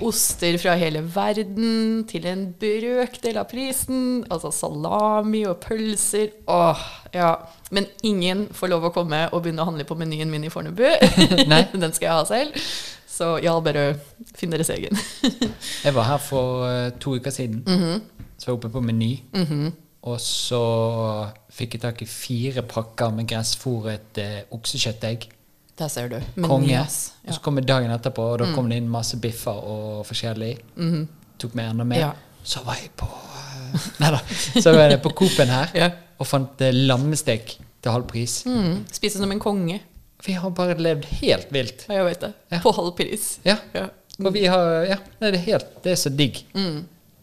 oster 0.05 0.57
fra 0.61 0.75
hele 0.81 1.03
verden 1.15 2.05
til 2.09 2.27
en 2.29 2.47
brøkdel 2.61 3.39
av 3.41 3.49
prisen. 3.51 4.23
Altså 4.33 4.53
salami 4.55 5.45
og 5.49 5.59
pølser. 5.65 6.33
Åh, 6.49 6.85
ja. 7.15 7.35
Men 7.75 7.89
ingen 8.07 8.47
får 8.57 8.73
lov 8.73 8.89
å 8.89 8.93
komme 8.95 9.27
og 9.33 9.43
begynne 9.45 9.65
å 9.65 9.69
handle 9.69 9.89
på 9.89 9.99
menyen 10.01 10.33
min 10.33 10.47
i 10.49 10.53
Fornebu. 10.53 10.87
Den 11.83 11.93
skal 11.93 12.09
jeg 12.09 12.15
ha 12.15 12.25
selv. 12.29 12.71
Så 13.19 13.33
ja, 13.43 13.57
bare 13.61 13.91
finn 14.39 14.53
deres 14.55 14.71
egen. 14.71 14.95
Jeg 15.85 15.95
var 15.97 16.07
her 16.07 16.21
for 16.23 16.69
eh, 16.69 16.93
to 17.03 17.17
uker 17.19 17.35
siden. 17.35 17.65
Mhm. 17.67 18.07
Så 18.39 18.53
jeg 18.53 18.55
oppe 18.55 18.69
på 18.71 18.79
Meny. 18.79 19.17
Og 20.07 20.21
så 20.23 20.61
fikk 21.53 21.75
jeg 21.77 21.83
tak 21.83 22.03
i 22.05 22.07
fire 22.09 22.63
pakker 22.63 23.11
med 23.17 23.27
gressfòret 23.31 24.21
eh, 24.23 24.39
oksekjøttegg. 24.55 25.27
Der 25.79 25.89
ser 25.91 26.09
du. 26.11 26.17
Men 26.37 26.49
Konge. 26.51 26.71
Yes. 26.75 27.13
Ja. 27.25 27.31
Og 27.31 27.35
så 27.39 27.43
kom 27.45 27.59
dagen 27.63 27.91
etterpå, 27.95 28.23
og 28.33 28.39
da 28.43 28.49
kom 28.55 28.71
det 28.71 28.79
inn 28.81 28.89
masse 28.91 29.19
biffer 29.23 29.59
og 29.59 30.05
forskjellig. 30.09 30.53
Tok 31.39 31.55
med 31.59 31.71
enda 31.73 31.85
mer. 31.87 32.01
Ja. 32.03 32.13
Så 32.49 32.63
var 32.67 32.79
jeg 32.81 32.91
på 32.99 33.07
eh, 33.07 33.87
Nei 34.03 34.11
da. 34.15 34.21
Så 34.63 34.73
var 34.75 34.89
jeg 34.95 35.03
på 35.05 35.13
Coop-en 35.19 35.51
her 35.53 35.75
Ja. 35.77 35.91
og 36.19 36.27
fant 36.31 36.63
eh, 36.65 36.73
lammestek 36.75 37.57
til 37.59 37.93
halv 37.95 38.07
pris. 38.11 38.41
Mm. 38.49 38.85
Spise 38.95 39.21
som 39.21 39.31
en 39.35 39.43
konge. 39.43 39.81
Vi 40.27 40.35
har 40.35 40.51
bare 40.51 40.75
levd 40.83 41.05
helt 41.21 41.51
vilt. 41.55 41.85
Ja, 41.87 42.01
jeg 42.01 42.07
vet 42.09 42.25
det. 42.27 42.33
Ja. 42.55 42.59
På 42.65 42.73
halv 42.75 42.95
pris. 42.99 43.37
Ja. 43.47 43.59
Ja. 43.75 43.85
Og 44.19 44.33
vi 44.35 44.47
har 44.51 44.83
Ja, 44.89 44.97
det 45.21 45.29
er 45.37 45.45
helt 45.45 45.67
Det 45.85 45.93
er 45.93 46.01
så 46.01 46.11
digg. 46.11 46.41
Mm. 46.57 46.81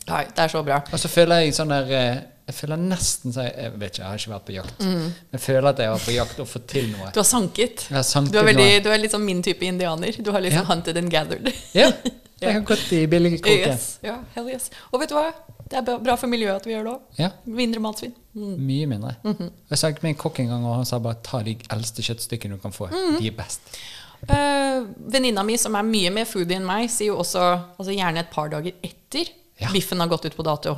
Nei, 0.07 0.21
det 0.31 0.43
er 0.45 0.53
så 0.53 0.61
bra. 0.63 0.77
Og 0.93 1.01
så 1.01 1.09
føler 1.11 1.41
jeg 1.43 1.55
sånn 1.57 1.73
der 1.73 1.91
eh, 1.91 2.21
Jeg 2.45 2.55
føler 2.55 2.77
nesten 2.77 3.33
så 3.33 3.41
jeg, 3.47 3.53
jeg 3.57 3.71
vet 3.79 3.89
ikke, 3.95 4.01
jeg 4.03 4.07
har 4.11 4.19
ikke 4.21 4.31
vært 4.35 4.45
på 4.45 4.53
jakt. 4.53 4.79
Mm. 4.85 4.99
Men 5.07 5.33
jeg 5.33 5.41
føler 5.41 5.67
at 5.71 5.79
jeg 5.81 5.89
var 5.89 6.03
på 6.05 6.11
jakt 6.13 6.39
og 6.43 6.47
fått 6.47 6.67
til 6.67 6.91
noe. 6.91 7.07
Du 7.15 7.19
har 7.19 7.25
sanket. 7.25 7.87
Har 7.89 8.03
sanket 8.05 8.33
Du 8.33 8.37
er, 8.37 8.45
veldig, 8.51 8.67
du 8.85 8.89
er 8.93 8.97
litt 9.01 9.11
sånn 9.15 9.25
min 9.25 9.41
type 9.41 9.65
indianer. 9.65 10.11
Du 10.21 10.29
har 10.31 10.41
liksom 10.45 10.61
Ja. 10.61 10.69
hunted 10.69 10.97
and 11.01 11.09
gathered. 11.11 11.49
Ja, 11.73 11.89
jeg 12.41 12.53
har 12.59 12.61
gått 12.61 12.91
i 12.93 13.07
billigkroken. 13.09 13.73
Yes. 13.73 13.97
Ja, 14.05 14.19
hell 14.35 14.47
yes. 14.53 14.69
Og 14.93 14.99
vet 15.01 15.09
du 15.09 15.15
hva? 15.17 15.31
Det 15.65 15.79
er 15.81 15.97
bra- 15.97 16.15
for 16.21 16.27
miljøet 16.29 16.55
at 16.61 16.65
vi 16.69 16.75
gjør 16.75 16.83
det 16.85 16.93
òg. 16.93 17.01
Ja, 17.17 17.31
Mindre 17.49 17.81
matsvinn. 17.81 18.13
Mm. 18.35 18.55
mye 18.67 18.85
mindre. 18.93 19.15
Mhm. 19.23 19.49
Jeg 19.71 19.77
snakket 19.81 20.03
med 20.03 20.09
en 20.13 20.21
kokk 20.21 20.39
en 20.43 20.47
gang, 20.53 20.65
og 20.65 20.75
han 20.75 20.85
sa 20.85 20.99
bare 20.99 21.17
ta 21.23 21.41
de 21.41 21.57
eldste 21.71 22.03
kjøttstykkene 22.05 22.57
du 22.59 22.61
kan 22.61 22.71
få. 22.71 22.87
-hmm. 22.91 23.17
De 23.19 23.27
er 23.27 23.31
best. 23.31 23.61
Uh, 24.29 24.85
Venninna 25.11 25.43
mi, 25.43 25.57
som 25.57 25.75
er 25.75 25.81
mye 25.83 26.09
mer 26.11 26.25
foodie 26.25 26.55
enn 26.57 26.65
meg, 26.65 26.89
sier 26.89 27.07
jo 27.07 27.17
også 27.17 27.39
altså 27.79 27.91
gjerne 27.91 28.19
et 28.19 28.29
par 28.31 28.49
dager 28.49 28.71
etter 28.83 29.25
Ja. 29.59 29.69
biffen 29.71 29.99
har 29.99 30.07
gått 30.07 30.25
ut 30.25 30.35
på 30.37 30.43
dato. 30.43 30.75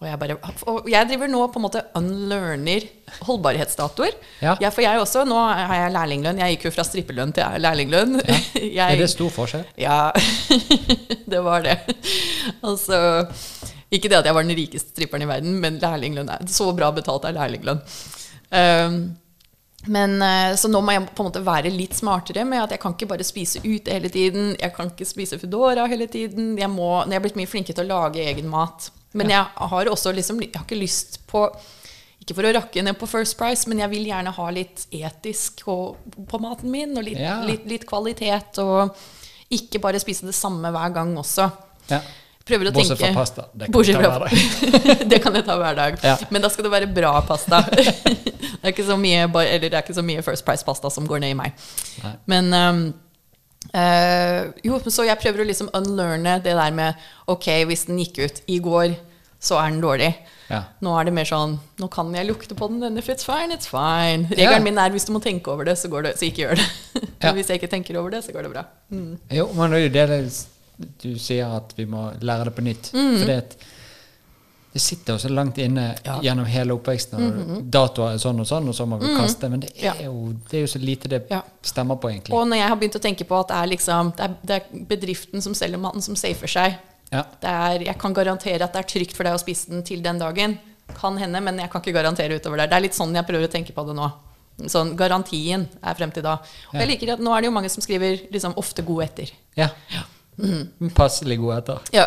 Og 0.00 0.06
jeg, 0.08 0.16
bare, 0.16 0.34
og 0.72 0.86
jeg 0.88 1.08
driver 1.10 1.28
nå 1.28 1.40
på 1.52 1.60
en 1.60 1.64
måte 1.66 1.80
unlearner 1.98 2.86
holdbarhetsdatoer. 3.26 4.14
Ja. 4.40 4.54
Jeg, 4.62 4.72
for 4.72 4.80
jeg 4.80 4.96
også, 5.02 5.26
nå 5.28 5.36
har 5.36 5.74
jeg 5.76 5.92
lærlinglønn. 5.92 6.38
Jeg 6.40 6.54
gikk 6.54 6.62
jo 6.70 6.72
fra 6.72 6.86
strippelønn 6.88 7.34
til 7.36 7.58
lærlinglønn. 7.60 8.14
Ja. 8.24 8.38
Jeg- 8.80 8.94
Er 8.94 9.02
det 9.02 9.10
stor 9.12 9.28
forskjell? 9.34 9.66
Ja, 9.80 9.98
det 11.32 11.40
var 11.44 11.60
det. 11.66 11.74
Altså 12.64 12.96
Ikke 13.92 14.08
det 14.08 14.20
at 14.22 14.28
jeg 14.30 14.34
var 14.36 14.46
den 14.46 14.56
rikeste 14.56 14.92
stripperen 14.94 15.24
i 15.26 15.28
verden, 15.28 15.58
men 15.60 15.76
lærlinglønn 15.82 16.30
er 16.32 16.46
så 16.48 16.70
bra 16.76 16.88
betalt 16.96 17.26
er 17.28 17.34
lærlinglønn. 17.36 17.80
Um, 18.50 18.96
men 19.90 20.16
eh, 20.22 20.54
Så 20.60 20.68
nå 20.68 20.80
må 20.84 20.92
jeg 20.96 21.06
på 21.16 21.22
en 21.24 21.28
måte 21.30 21.42
være 21.46 21.70
litt 21.72 21.94
smartere 21.96 22.44
med 22.48 22.60
at 22.64 22.72
jeg 22.74 22.80
kan 22.82 22.92
ikke 22.96 23.08
bare 23.12 23.24
spise 23.26 23.60
ute 23.64 23.92
hele 23.92 24.08
tiden. 24.12 24.54
Jeg 24.60 24.72
kan 24.76 24.90
ikke 24.92 25.08
spise 25.08 25.38
Foodora 25.40 25.84
hele 25.92 26.08
tiden. 26.12 26.54
Jeg, 26.60 26.68
må, 26.72 26.88
jeg 27.08 27.16
er 27.20 27.24
blitt 27.24 27.38
mye 27.40 27.48
flinkere 27.52 27.76
til 27.82 27.88
å 27.88 28.00
lage 28.00 28.24
egen 28.32 28.48
mat. 28.52 28.90
Men 29.12 29.32
jeg 29.32 29.44
har 29.70 29.90
også 29.90 30.12
liksom 30.14 30.38
Jeg 30.42 30.54
har 30.54 30.66
ikke 30.66 30.78
lyst 30.78 31.18
på 31.30 31.42
Ikke 32.20 32.36
for 32.36 32.46
å 32.46 32.52
rakke 32.54 32.84
ned 32.84 32.98
på 33.00 33.08
First 33.10 33.36
Price, 33.40 33.66
men 33.70 33.80
jeg 33.82 33.90
vil 33.90 34.06
gjerne 34.10 34.32
ha 34.36 34.48
litt 34.54 34.84
etisk 34.94 35.64
på, 35.66 35.76
på 36.30 36.40
maten 36.42 36.70
min, 36.70 36.92
og 36.98 37.06
litt, 37.06 37.18
Ja. 37.18 37.40
litt, 37.46 37.64
litt 37.66 37.86
kvalitet. 37.88 38.60
Og 38.62 38.92
ikke 39.50 39.80
bare 39.82 39.98
spise 40.02 40.28
det 40.28 40.36
samme 40.36 40.70
hver 40.70 40.92
gang 40.94 41.14
også. 41.18 41.48
Ja. 41.90 42.02
Prøver 42.50 42.70
å 42.70 42.72
Bortsett 42.74 42.98
tenke 42.98 43.12
fra 43.14 43.22
pasta. 43.22 43.46
Det 43.52 43.68
kan 43.70 43.84
jeg 43.84 43.96
ta 44.00 44.10
hver 44.10 44.22
dag. 44.24 45.08
det 45.12 45.18
kan 45.24 45.36
jeg 45.38 45.46
ta 45.46 45.56
hver 45.60 45.76
dag. 45.78 45.98
Ja. 46.06 46.16
Men 46.34 46.44
da 46.44 46.50
skal 46.52 46.66
det 46.66 46.72
være 46.72 46.88
bra 46.94 47.12
pasta. 47.26 47.60
det, 48.62 48.72
er 48.72 48.96
mye, 49.00 49.26
eller 49.26 49.66
det 49.66 49.74
er 49.74 49.82
ikke 49.82 49.96
så 49.96 50.04
mye 50.06 50.24
First 50.26 50.46
Price-pasta 50.46 50.90
som 50.92 51.06
går 51.08 51.22
ned 51.24 51.34
i 51.34 51.38
meg. 51.38 51.68
Nei. 52.04 52.14
Men, 52.32 52.50
um, 52.54 52.82
Eh, 53.76 54.48
jo, 54.66 54.78
så 54.88 55.04
jeg 55.06 55.20
prøver 55.20 55.42
å 55.44 55.46
liksom 55.46 55.68
unlearne 55.76 56.38
det 56.42 56.54
der 56.56 56.72
med 56.74 56.96
Ok, 57.30 57.46
hvis 57.68 57.84
den 57.90 58.00
gikk 58.00 58.18
ut 58.24 58.40
i 58.50 58.56
går, 58.64 58.94
så 59.40 59.58
er 59.60 59.70
den 59.70 59.82
dårlig. 59.84 60.08
Ja. 60.50 60.64
Nå 60.82 60.94
er 60.98 61.06
det 61.06 61.12
mer 61.14 61.28
sånn 61.28 61.52
Nå 61.78 61.86
kan 61.92 62.08
jeg 62.16 62.26
lukte 62.26 62.56
på 62.58 62.66
den, 62.72 62.98
if 62.98 63.06
it's 63.12 63.24
fine, 63.28 63.54
it's 63.54 63.68
fine. 63.70 64.26
Regelen 64.32 64.58
Ja. 64.58 64.64
min 64.64 64.80
er 64.82 64.90
hvis 64.90 65.06
du 65.06 65.12
må 65.14 65.20
tenke 65.22 65.52
over 65.52 65.68
det, 65.68 65.76
så, 65.78 65.88
går 65.92 66.08
det, 66.08 66.14
så 66.18 66.26
ikke 66.26 66.46
gjør 66.46 66.56
det. 66.62 66.68
Ja. 67.20 67.34
Hvis 67.36 67.50
jeg 67.52 67.60
ikke 67.60 67.68
tenker 67.68 67.98
over 68.00 68.10
det, 68.14 68.22
så 68.24 68.32
går 68.32 68.46
det 68.46 68.50
bra. 68.54 68.62
Mm. 68.88 69.18
Jo, 69.36 69.44
men 69.52 69.70
det 69.70 69.78
er 69.78 69.82
jo 69.84 69.92
det 69.92 70.46
du 71.02 71.18
sier 71.20 71.50
at 71.52 71.74
vi 71.76 71.84
må 71.84 72.06
lære 72.24 72.46
det 72.48 72.54
på 72.56 72.64
nytt. 72.64 72.88
For 72.94 73.28
det, 73.28 73.36
at 73.44 73.56
det 74.72 74.80
sitter 74.80 75.14
jo 75.16 75.18
så 75.18 75.28
langt 75.28 75.58
inne 75.58 75.96
Ja. 76.04 76.20
gjennom 76.22 76.44
hele 76.46 76.74
oppveksten. 76.76 77.18
Og 77.56 77.62
Datoer 77.70 78.14
er 78.14 78.18
sånn 78.22 78.38
og 78.40 78.46
sånn, 78.46 78.68
og 78.68 78.74
så 78.74 78.86
må 78.86 78.98
vi 79.00 79.06
kaste. 79.16 79.48
Men 79.50 79.60
det 79.60 79.72
er, 79.82 80.04
jo, 80.04 80.32
det 80.50 80.58
er 80.58 80.60
jo 80.60 80.66
så 80.78 80.78
lite 80.80 81.08
det 81.08 81.26
Ja. 81.30 81.42
stemmer 81.62 81.96
på, 82.00 82.08
egentlig. 82.10 82.32
Og 82.32 82.46
når 82.46 82.56
jeg 82.56 82.68
har 82.68 82.76
begynt 82.76 82.94
å 82.96 83.02
tenke 83.02 83.24
på 83.26 83.40
at 83.40 83.48
det 83.48 83.56
er, 83.56 83.66
liksom, 83.76 84.12
det 84.16 84.24
er, 84.24 84.36
det 84.44 84.56
er 84.56 84.84
bedriften 84.86 85.42
som 85.42 85.54
selger 85.54 85.78
maten, 85.78 86.00
som 86.02 86.14
safer 86.14 86.46
seg 86.46 86.78
Ja. 87.10 87.24
det 87.40 87.86
Jeg 87.86 87.98
kan 87.98 88.14
garantere 88.14 88.62
at 88.62 88.72
det 88.72 88.78
er 88.84 88.88
trygt 89.00 89.16
for 89.16 89.24
deg 89.24 89.34
å 89.34 89.40
spise 89.42 89.68
den 89.70 89.82
til 89.82 90.00
den 90.02 90.18
dagen. 90.18 90.58
Kan 90.94 91.16
hende, 91.18 91.40
men 91.42 91.58
jeg 91.58 91.70
kan 91.70 91.80
ikke 91.82 91.92
garantere 91.94 92.38
utover 92.40 92.56
det. 92.58 92.70
Det 92.70 92.76
er 92.76 92.80
litt 92.82 92.94
sånn 92.94 93.14
jeg 93.14 93.26
prøver 93.26 93.48
å 93.48 93.50
tenke 93.50 93.72
på 93.74 93.86
det 93.86 93.94
nå. 93.96 94.12
Sånn, 94.68 94.94
Garantien 94.94 95.68
er 95.82 95.94
frem 95.94 96.12
til 96.12 96.22
da. 96.22 96.34
Og 96.72 96.74
jeg 96.80 96.88
liker 96.88 97.12
at 97.14 97.18
Nå 97.20 97.32
er 97.34 97.40
det 97.40 97.46
jo 97.46 97.52
mange 97.52 97.70
som 97.70 97.80
skriver 97.82 98.30
liksom, 98.30 98.54
'ofte 98.54 98.84
god 98.84 99.04
etter'. 99.04 99.32
Ja. 99.56 99.68
ja. 99.90 100.02
Men 100.78 100.90
Passelig 100.96 101.38
god 101.40 101.56
etter. 101.58 101.78
Ja. 101.92 102.06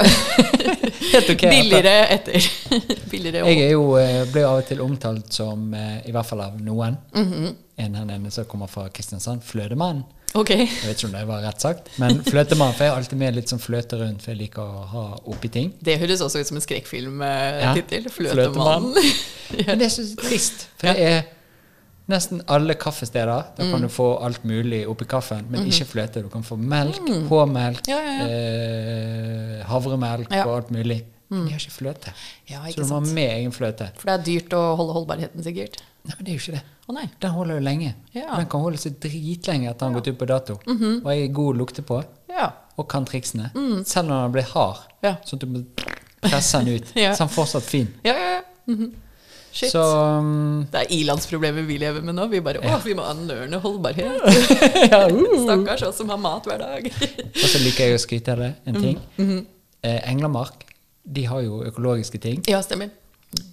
Helt 1.14 1.30
ok. 1.30 1.44
Billigere 1.50 1.94
etter. 2.16 2.48
Billigere 3.12 3.46
Jeg 3.54 3.72
jo, 3.76 3.84
eh, 4.02 4.24
blir 4.32 4.48
av 4.50 4.62
og 4.64 4.68
til 4.68 4.82
omtalt 4.82 5.34
som, 5.36 5.68
eh, 5.78 6.00
i 6.08 6.12
hvert 6.16 6.26
fall 6.30 6.42
av 6.42 6.60
noen, 6.62 6.98
Mhm. 7.14 7.56
en 7.78 7.96
her 7.96 8.06
nede 8.06 8.32
som 8.32 8.46
kommer 8.46 8.68
fra 8.70 8.88
Kristiansand, 8.90 9.42
flødemann. 9.44 10.04
Okay. 10.36 10.66
Jeg 10.66 10.88
vet 10.88 10.98
ikke 10.98 11.06
om 11.12 11.12
det 11.14 11.28
var 11.30 11.42
rett 11.46 11.62
sagt, 11.62 11.90
men 12.02 12.24
fløtemann, 12.26 12.74
for 12.74 12.84
jeg 12.86 12.92
er 12.92 12.98
alltid 12.98 13.20
med 13.22 13.36
litt 13.36 13.52
sånn 13.52 13.60
fløte 13.62 14.00
rundt, 14.00 14.22
for 14.24 14.32
jeg 14.32 14.40
liker 14.40 14.62
å 14.66 14.86
ha 14.90 15.04
oppi 15.30 15.50
ting. 15.54 15.74
Det 15.84 16.00
høres 16.02 16.22
også 16.26 16.40
ut 16.42 16.48
som 16.50 16.58
en 16.58 16.62
Ja. 16.62 16.66
skrekkfilmtittel. 16.66 18.10
Fløtemann. 18.10 18.94
ja. 19.60 19.64
Men 19.68 19.78
det 19.84 19.86
er 19.86 19.94
så 19.94 20.08
trist, 20.18 20.68
for 20.78 20.88
det 20.90 20.98
er 21.00 21.24
nesten 22.10 22.42
alle 22.48 22.76
kaffesteder. 22.76 23.44
Da 23.58 23.64
Mm. 23.64 23.72
kan 23.72 23.82
du 23.82 23.88
få 23.88 24.08
alt 24.24 24.44
mulig 24.44 24.86
oppi 24.88 25.06
kaffen, 25.06 25.46
men 25.50 25.66
ikke 25.66 25.86
fløte. 25.86 26.22
Du 26.24 26.30
kan 26.30 26.44
få 26.44 26.58
melk, 26.58 27.00
H-melk, 27.30 27.82
Mhm. 27.82 27.88
Ja, 27.88 28.00
ja, 28.00 28.18
ja. 28.20 28.28
Eh, 28.28 29.66
havremelk 29.66 30.32
Ja. 30.32 30.46
og 30.46 30.56
alt 30.58 30.72
mulig. 30.72 31.04
Men 31.30 31.46
de 31.46 31.52
har 31.52 31.60
ikke 31.60 31.72
fløte. 31.72 32.14
Ja, 32.50 32.60
så 32.70 32.76
du 32.76 32.82
må 32.86 32.94
ha 32.94 33.00
med 33.00 33.30
egen 33.40 33.52
fløte. 33.52 33.90
For 33.98 34.06
det 34.06 34.14
er 34.20 34.24
dyrt 34.24 34.50
å 34.54 34.76
holde 34.78 34.94
holdbarheten, 34.94 35.42
sikkert. 35.44 35.80
Nei, 36.06 36.16
men 36.18 36.26
det 36.26 36.28
er 36.34 36.38
jo 36.38 36.42
ikke 36.44 36.52
det. 36.58 36.64
Å 36.90 36.94
nei. 36.94 37.10
Den 37.22 37.32
holder 37.32 37.54
jo 37.56 37.62
lenge. 37.62 37.94
Mhm. 38.14 38.36
Den 38.38 38.46
kan 38.46 38.62
holde 38.62 38.78
seg 38.78 39.00
dritlenge 39.00 39.70
etter 39.70 39.80
den 39.88 39.94
har 39.94 40.02
gått 40.02 40.08
ut 40.08 40.18
på 40.20 40.28
dato. 40.28 40.54
Og 40.68 41.06
jeg 41.10 41.24
er 41.30 41.34
god 41.34 41.56
å 41.56 41.58
lukte 41.58 41.82
på, 41.82 42.04
Ja. 42.30 42.52
og 42.78 42.88
kan 42.90 43.06
triksene. 43.06 43.52
Selv 43.86 44.08
når 44.10 44.24
den 44.26 44.32
blir 44.34 44.44
hard, 44.54 44.76
Mhm. 44.78 45.04
Ja. 45.04 45.16
sånn 45.26 45.34
at 45.34 45.40
du 45.40 45.46
må 45.48 45.66
presse 46.22 46.60
den 46.64 46.68
ut. 46.76 46.86
Så 47.18 47.24
er 47.24 47.28
fortsatt 47.28 47.64
fin. 47.64 47.88
Ja, 48.04 48.14
ja, 48.14 48.36
ja. 48.36 48.42
Mhm. 48.76 48.94
Shit. 49.54 49.70
Så 49.70 49.82
um, 50.18 50.64
Det 50.74 50.80
er 50.82 50.92
ilandsproblemer 50.98 51.62
vi 51.68 51.76
lever 51.78 52.02
med 52.02 52.16
nå. 52.18 52.24
Vi 52.32 52.40
bare 52.42 52.58
Å, 52.66 52.80
vi 52.82 52.96
må 52.98 53.04
unlearne 53.06 53.60
holdbarhet. 53.62 54.18
ja, 54.92 55.04
uh. 55.06 55.36
Stakkars 55.44 55.84
oss 55.92 56.00
som 56.02 56.10
har 56.10 56.18
mat 56.18 56.48
hver 56.50 56.58
dag. 56.64 56.88
Og 57.44 57.46
så 57.52 57.62
liker 57.62 57.86
jeg 57.92 58.00
å 58.00 58.02
skryte 58.02 58.34
av 58.34 58.42
det. 58.42 58.52
En 58.66 58.80
ting. 58.82 58.98
Mhm. 59.22 59.44
eh, 59.86 60.00
Englamark 60.10 60.66
de 61.06 61.26
har 61.28 61.42
jo 61.46 61.60
økologiske 61.68 62.18
ting. 62.24 62.42
Ja, 62.50 62.62
stemmer. 62.66 62.90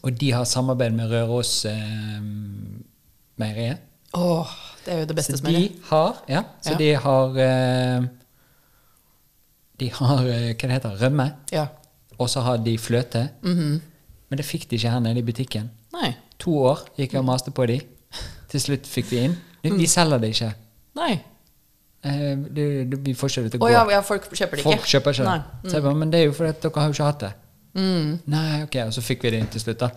Og 0.06 0.12
de 0.20 0.31
har 0.32 0.44
samarbeid 0.48 0.94
med 0.97 1.10
Røros 1.12 1.52
eh, 1.68 2.20
meieriet. 3.40 3.85
Åh, 4.16 4.51
det 4.86 4.94
er 4.94 5.02
jo 5.05 5.09
det 5.10 5.16
beste 5.20 5.36
Så 5.36 5.44
de 5.44 5.52
smøret. 5.52 5.77
har 5.90 6.16
Ja, 6.32 6.40
så 6.64 6.72
Ja. 6.72 6.78
de 6.81 6.89
har 7.05 7.36
eh, 7.44 8.09
De 9.81 9.89
har 10.01 10.24
eh, 10.27 10.48
hva 10.55 10.66
det 10.68 10.70
heter, 10.78 10.97
rømme, 11.01 11.28
Ja. 11.52 11.66
og 12.18 12.28
så 12.28 12.40
har 12.44 12.59
de 12.59 12.77
fløte. 12.78 13.28
Mhm. 13.43 13.81
Men 14.31 14.36
det 14.39 14.47
fikk 14.47 14.68
de 14.70 14.77
ikke 14.77 14.90
her 14.93 15.01
nede 15.01 15.18
i 15.18 15.27
butikken. 15.27 15.70
Nei. 15.96 16.12
To 16.44 16.54
år 16.70 16.84
gikk 16.96 17.12
jeg 17.16 17.20
og 17.20 17.26
maste 17.28 17.50
på 17.54 17.66
de. 17.68 17.80
Til 18.50 18.60
slutt 18.62 18.86
fikk 18.90 19.10
vi 19.12 19.24
inn. 19.28 19.36
De, 19.62 19.70
Mm. 19.70 19.78
de 19.78 19.86
selger 19.86 20.18
det 20.22 20.30
ikke. 20.34 20.52
Nei. 20.96 21.12
Eh, 22.02 22.36
det, 22.48 22.66
det, 22.90 22.98
vi 23.04 23.12
får 23.14 23.28
ikke 23.28 23.42
det 23.44 23.50
til 23.52 23.60
å 23.60 23.64
Å 23.64 23.66
gå. 23.66 23.72
ja, 23.74 23.82
ja, 23.92 24.00
folk 24.00 24.24
kjøper 24.32 24.56
det 24.56 24.64
ikke. 24.64 24.70
Folk 24.78 24.86
kjøper 24.88 25.16
ikke. 25.18 25.24
Nei. 25.28 25.38
Mm. 25.38 25.68
Så 25.68 25.74
jeg 25.76 25.82
bare, 25.84 25.94
men 26.00 26.10
det 26.14 26.20
er 26.20 26.24
jo 26.30 26.32
fordi 26.38 26.48
at 26.54 26.62
dere 26.64 26.80
har 26.80 26.86
jo 26.88 26.96
ikke 26.96 27.08
hatt 27.10 27.24
det. 27.26 27.32
Nei, 27.74 28.62
ok, 28.64 28.76
og 28.86 28.94
så 28.96 29.02
fikk 29.04 29.22
vi 29.26 29.30
det 29.34 29.40
inn 29.44 29.50
til 29.52 29.60
slutt, 29.62 29.78
da. 29.84 29.90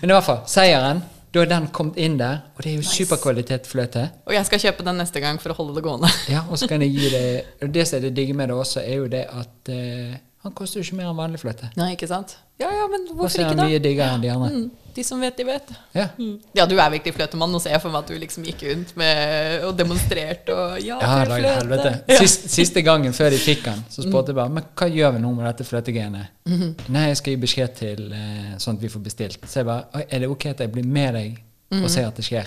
Men 0.00 0.10
i 0.10 0.16
hvert 0.16 0.26
fall, 0.30 0.40
seieren. 0.50 1.02
Da 1.32 1.40
er 1.40 1.48
den 1.48 1.66
kommet 1.72 1.96
inn 1.96 2.18
der, 2.20 2.42
og 2.56 2.60
det 2.64 2.72
er 2.72 2.74
jo 2.76 2.82
superkvalitet 2.84 3.64
fløte. 3.68 4.02
Og 4.28 4.34
jeg 4.36 4.44
skal 4.44 4.58
kjøpe 4.66 4.84
den 4.84 4.98
neste 5.00 5.20
gang 5.22 5.38
for 5.40 5.54
å 5.54 5.56
holde 5.56 5.76
det 5.78 5.84
gående. 5.86 6.10
Ja, 6.34 6.42
og 6.50 6.58
så 6.60 6.68
kan 6.68 6.82
jeg 6.84 6.92
gi 6.92 7.08
det 7.08 7.22
Og 7.62 7.70
det 7.72 7.86
som 7.88 7.96
er 7.96 8.02
det 8.04 8.10
digge 8.18 8.34
med 8.36 8.48
det 8.52 8.56
også, 8.56 8.82
er 8.84 8.98
jo 9.00 9.06
det 9.08 9.22
at 9.32 9.70
eh, 9.72 10.18
han 10.44 10.52
koster 10.58 10.80
jo 10.80 10.84
ikke 10.84 10.98
mer 10.98 11.08
enn 11.12 11.16
vanlig 11.16 11.40
fløte. 11.40 11.70
Nei, 11.80 11.92
ikke 11.94 12.08
sant? 12.10 12.34
Ja, 12.62 12.70
ja, 12.82 12.86
men 12.92 13.08
hvorfor 13.10 13.42
ikke 13.42 13.58
da? 13.58 13.66
mye 13.66 13.80
diggere 13.82 14.14
enn 14.16 14.22
de 14.24 14.30
andre. 14.32 14.48
Mm, 14.52 14.70
de 14.96 15.04
som 15.04 15.20
vet, 15.24 15.36
de 15.36 15.44
vet. 15.48 15.70
Ja. 15.96 16.06
Mm. 16.18 16.34
Ja, 16.58 16.66
du 16.68 16.74
er 16.76 16.90
virkelig 16.92 17.14
fløtemann. 17.16 17.52
Nå 17.54 17.60
ser 17.64 17.72
jeg 17.74 17.82
for 17.84 17.94
meg 17.94 18.02
at 18.04 18.10
du 18.12 18.18
liksom 18.20 18.44
gikk 18.48 18.64
rundt 18.68 18.92
med, 19.00 19.64
og 19.68 19.76
demonstrerte 19.78 20.56
og 20.56 20.80
Ja, 20.84 20.98
Ja, 21.00 21.14
fløte. 21.24 21.54
helvete. 21.60 22.18
Sist, 22.20 22.50
siste 22.52 22.82
gangen 22.84 23.12
før 23.16 23.30
de 23.32 23.38
fikk 23.40 23.64
den, 23.64 23.84
så 23.90 24.04
spurte 24.04 24.32
jeg 24.34 24.36
bare 24.36 24.52
Men 24.52 24.64
hva 24.76 24.88
gjør 24.92 25.14
vi 25.16 25.22
nå 25.24 25.32
med 25.34 25.46
dette 25.46 25.64
fløtegenet? 25.64 26.26
Mm 26.46 26.58
-hmm. 26.60 26.74
Nei, 26.88 27.06
jeg 27.08 27.16
skal 27.16 27.32
gi 27.32 27.40
beskjed 27.46 27.74
til 27.74 28.12
eh, 28.12 28.52
sånn 28.58 28.76
at 28.76 28.82
vi 28.82 28.88
får 28.88 29.00
bestilt. 29.00 29.38
Så 29.48 29.58
jeg 29.60 29.66
bare 29.66 29.84
Er 30.10 30.18
det 30.18 30.28
ok 30.28 30.46
at 30.46 30.60
jeg 30.60 30.72
blir 30.72 30.84
med 30.84 31.14
deg 31.14 31.42
og 31.82 31.90
ser 31.90 32.06
at 32.06 32.16
det 32.16 32.24
skjer? 32.24 32.46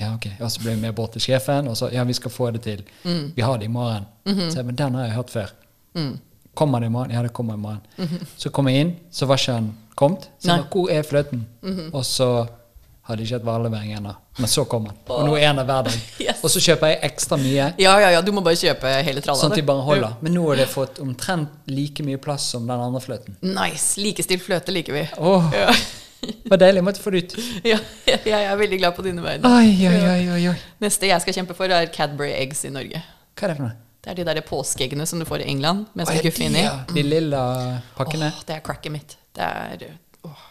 Ja, 0.00 0.14
ok. 0.14 0.26
Og 0.40 0.50
så 0.50 0.60
ble 0.60 0.70
jeg 0.70 0.78
med 0.78 0.92
bort 0.94 1.12
til 1.12 1.20
sjefen, 1.20 1.66
og 1.68 1.76
så 1.76 1.88
Ja, 1.92 2.04
vi 2.04 2.12
skal 2.12 2.30
få 2.30 2.50
det 2.52 2.62
til. 2.62 2.84
Mhm. 3.04 3.32
Vi 3.36 3.42
har 3.42 3.56
det 3.56 3.64
i 3.64 3.68
morgen. 3.68 4.04
Så 4.26 4.56
jeg 4.56 4.64
bare 4.64 4.76
Den 4.76 4.94
har 4.94 5.04
jeg 5.04 5.12
hørt 5.14 5.30
før. 5.30 5.50
Kommer 6.54 6.80
det 6.80 6.86
i 6.86 6.90
morgen? 6.90 7.10
Ja, 7.14 7.22
det 7.22 7.32
kommer 7.32 7.54
i 7.54 7.60
morgen. 7.62 7.80
Så 8.36 8.50
kom 8.50 8.68
jeg 8.68 8.80
inn, 8.80 8.94
så 9.10 9.26
var 9.26 9.36
ikke 9.38 9.52
han 9.58 9.72
kommet. 9.98 10.28
Så 10.38 10.54
jeg 10.56 10.64
Hvor 10.72 10.90
er 10.90 11.02
fløten? 11.02 11.44
Og 11.92 12.04
så 12.06 12.46
hadde 13.08 13.22
ikke 13.24 13.38
hatt 13.38 13.44
varelevering 13.46 13.92
ennå. 13.96 14.12
Men 14.38 14.48
så 14.52 14.64
kom 14.68 14.84
han. 14.86 14.96
Og 15.08 15.22
nå 15.26 15.36
er 15.38 15.46
han 15.48 15.56
der 15.56 15.64
hver 15.64 15.86
dag. 15.88 15.94
Yes. 16.28 16.42
Og 16.44 16.50
så 16.52 16.60
kjøper 16.60 16.90
jeg 16.92 16.98
ekstra 17.08 17.38
mye. 17.40 17.68
Ja, 17.80 17.94
ja, 18.02 18.10
ja, 18.12 18.20
du 18.22 18.28
må 18.36 18.42
bare 18.44 18.58
kjøpe 18.60 18.90
hele 19.06 19.22
tralla. 19.24 19.40
Sånn 19.40 19.54
at 19.54 19.56
de 19.56 19.64
bare 19.64 19.80
holder. 19.86 20.18
Men 20.20 20.34
nå 20.36 20.42
har 20.50 20.60
det 20.60 20.66
fått 20.68 20.98
omtrent 21.00 21.48
like 21.72 22.04
mye 22.04 22.18
plass 22.20 22.50
som 22.52 22.66
den 22.68 22.76
andre 22.84 23.00
fløten. 23.00 23.38
Nice. 23.42 23.96
Likestilt 24.02 24.44
fløte 24.44 24.74
liker 24.74 24.92
vi. 24.98 25.06
Åh, 25.16 25.48
Ja. 25.56 25.72
det 26.20 26.50
var 26.52 26.58
deilig. 26.60 26.82
Måtte 26.84 27.00
få 27.00 27.10
det 27.14 27.22
ut. 27.24 27.36
ja, 27.72 27.78
jeg 28.06 28.44
er 28.44 28.56
veldig 28.60 28.78
glad 28.82 28.96
på 28.98 29.06
dine 29.06 29.24
vegne. 29.24 30.54
Neste 30.84 31.08
jeg 31.08 31.24
skal 31.24 31.38
kjempe 31.40 31.56
for, 31.56 31.70
er 31.72 31.86
Cadbury 31.94 32.34
Eggs 32.36 32.64
i 32.68 32.74
Norge. 32.74 33.00
Hva 33.38 33.46
er 33.48 33.54
det 33.54 33.56
for 33.62 33.68
noe? 33.70 33.76
Det 34.04 34.12
er 34.12 34.20
de 34.20 34.26
der 34.28 34.42
påskeeggene 34.46 35.06
som 35.06 35.18
du 35.18 35.26
får 35.28 35.42
i 35.42 35.48
England 35.50 35.88
med 35.98 36.06
sånn 36.08 36.20
guffe 36.22 36.44
inni. 36.46 36.62
ja, 36.62 36.76
De 36.92 37.02
lilla 37.02 37.42
pakkene. 37.96 38.30
Åh, 38.34 38.44
det 38.46 38.58
er 38.58 38.62
cracket 38.64 38.94
mitt. 38.94 39.16
Det 39.34 39.44
er 39.44 39.88
åh. 40.28 40.46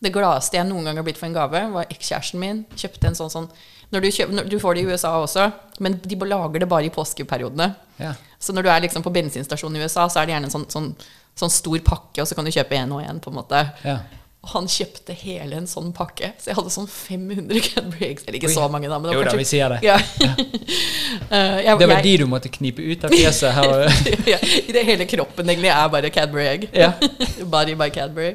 Det 0.00 0.12
gladeste 0.14 0.56
jeg 0.56 0.68
noen 0.68 0.86
gang 0.88 0.96
har 0.96 1.04
blitt 1.04 1.18
for 1.20 1.28
en 1.28 1.36
gave, 1.36 1.60
var 1.74 1.90
ekskjæresten 1.92 2.40
min. 2.40 2.62
Kjøpte 2.78 3.10
en 3.10 3.18
sånn 3.18 3.32
sånn 3.32 3.50
når 3.90 4.04
du, 4.04 4.10
kjøper, 4.14 4.34
når, 4.38 4.46
du 4.46 4.58
får 4.62 4.76
det 4.76 4.82
i 4.84 4.90
USA 4.92 5.10
også, 5.18 5.48
men 5.82 5.96
de 6.04 6.16
lager 6.30 6.62
det 6.62 6.68
bare 6.70 6.86
i 6.86 6.92
påskeperiodene. 6.94 7.72
Ja. 7.98 8.12
Så 8.38 8.54
når 8.54 8.62
du 8.62 8.70
er 8.70 8.84
liksom 8.84 9.02
på 9.02 9.10
bensinstasjonen 9.14 9.80
i 9.80 9.82
USA, 9.82 10.06
så 10.06 10.20
er 10.20 10.28
det 10.28 10.36
gjerne 10.36 10.46
en 10.46 10.54
sånn, 10.54 10.66
sånn, 10.70 10.92
sånn 11.38 11.52
stor 11.52 11.82
pakke, 11.82 12.22
og 12.22 12.28
så 12.30 12.38
kan 12.38 12.46
du 12.46 12.52
kjøpe 12.54 12.78
én 12.78 12.94
og 12.94 13.02
én, 13.02 13.18
på 13.22 13.32
en 13.32 13.38
måte. 13.40 13.64
Ja. 13.82 13.98
Og 14.40 14.48
han 14.54 14.68
kjøpte 14.72 15.12
hele 15.20 15.58
en 15.60 15.66
sånn 15.68 15.90
pakke. 15.92 16.30
Så 16.40 16.48
jeg 16.48 16.56
hadde 16.56 16.70
sånn 16.72 16.86
500 16.88 17.60
Cadbury 17.66 18.06
Eggs. 18.06 18.24
Eller 18.24 18.38
ikke 18.38 18.48
Oi. 18.48 18.54
så 18.54 18.68
mange, 18.72 18.88
da. 18.88 18.96
Men 18.96 19.10
det 19.10 19.16
Jo 19.18 19.20
var 19.20 19.28
da, 19.28 19.36
vi 19.36 19.48
sier 19.50 19.74
det. 19.74 19.80
Ja. 19.84 19.98
uh, 20.00 21.58
jeg, 21.66 21.74
Det 21.82 21.88
var 21.90 21.98
jeg, 21.98 22.06
de 22.06 22.14
du 22.22 22.26
måtte 22.30 22.52
knipe 22.52 22.80
ut 22.80 23.04
av 23.04 23.12
fjeset 23.12 23.58
ja, 24.32 24.38
I 24.40 24.72
det 24.72 24.84
hele 24.88 25.04
kroppen 25.10 25.52
egentlig 25.52 25.72
er 25.74 25.90
bare 25.92 26.12
Cadbury 26.14 26.46
Egg. 26.54 26.70
Ja. 26.72 26.94
Body 27.52 27.76
by 27.76 27.90
Cadbury. 27.92 28.32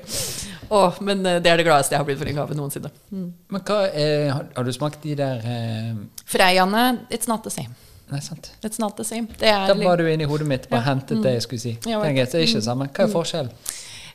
Oh, 0.70 0.94
men 1.02 1.26
eh, 1.26 1.40
det 1.42 1.50
er 1.52 1.60
det 1.62 1.66
gladeste 1.68 1.94
jeg 1.94 2.02
har 2.02 2.06
blitt 2.08 2.18
for 2.22 2.30
en 2.30 2.38
gave 2.40 2.58
noensinne. 2.58 2.90
Mm. 3.14 3.26
Men 3.54 3.66
hva 3.68 3.80
eh, 3.90 4.30
har, 4.34 4.48
har 4.56 4.66
du 4.66 4.72
smakt 4.74 5.04
de 5.06 5.14
der 5.18 5.42
eh, 5.46 5.92
Freiane, 6.26 6.86
it's 7.14 7.30
not 7.30 7.46
the 7.46 7.54
same. 7.54 7.74
Nei, 8.10 8.22
sant. 8.22 8.52
It's 8.62 8.82
not 8.82 8.98
the 8.98 9.06
same. 9.06 9.28
Det 9.40 9.50
er 9.50 9.66
Da 9.72 9.76
var 9.78 9.98
du 9.98 10.06
inni 10.10 10.28
hodet 10.30 10.46
mitt 10.48 10.68
og 10.70 10.78
Ja. 10.78 10.82
Mm. 10.82 10.88
hentet 10.90 11.24
det 11.26 11.34
jeg 11.40 11.46
skulle 11.48 11.62
si. 11.62 11.74
Ja, 11.86 12.02
Det 12.02 12.12
er 12.12 12.26
det 12.26 12.36
er 12.36 12.46
ikke 12.46 12.62
det 12.62 12.68
samme. 12.70 12.90
Hva 12.94 13.08
er 13.08 13.14
forskjellen? 13.14 13.52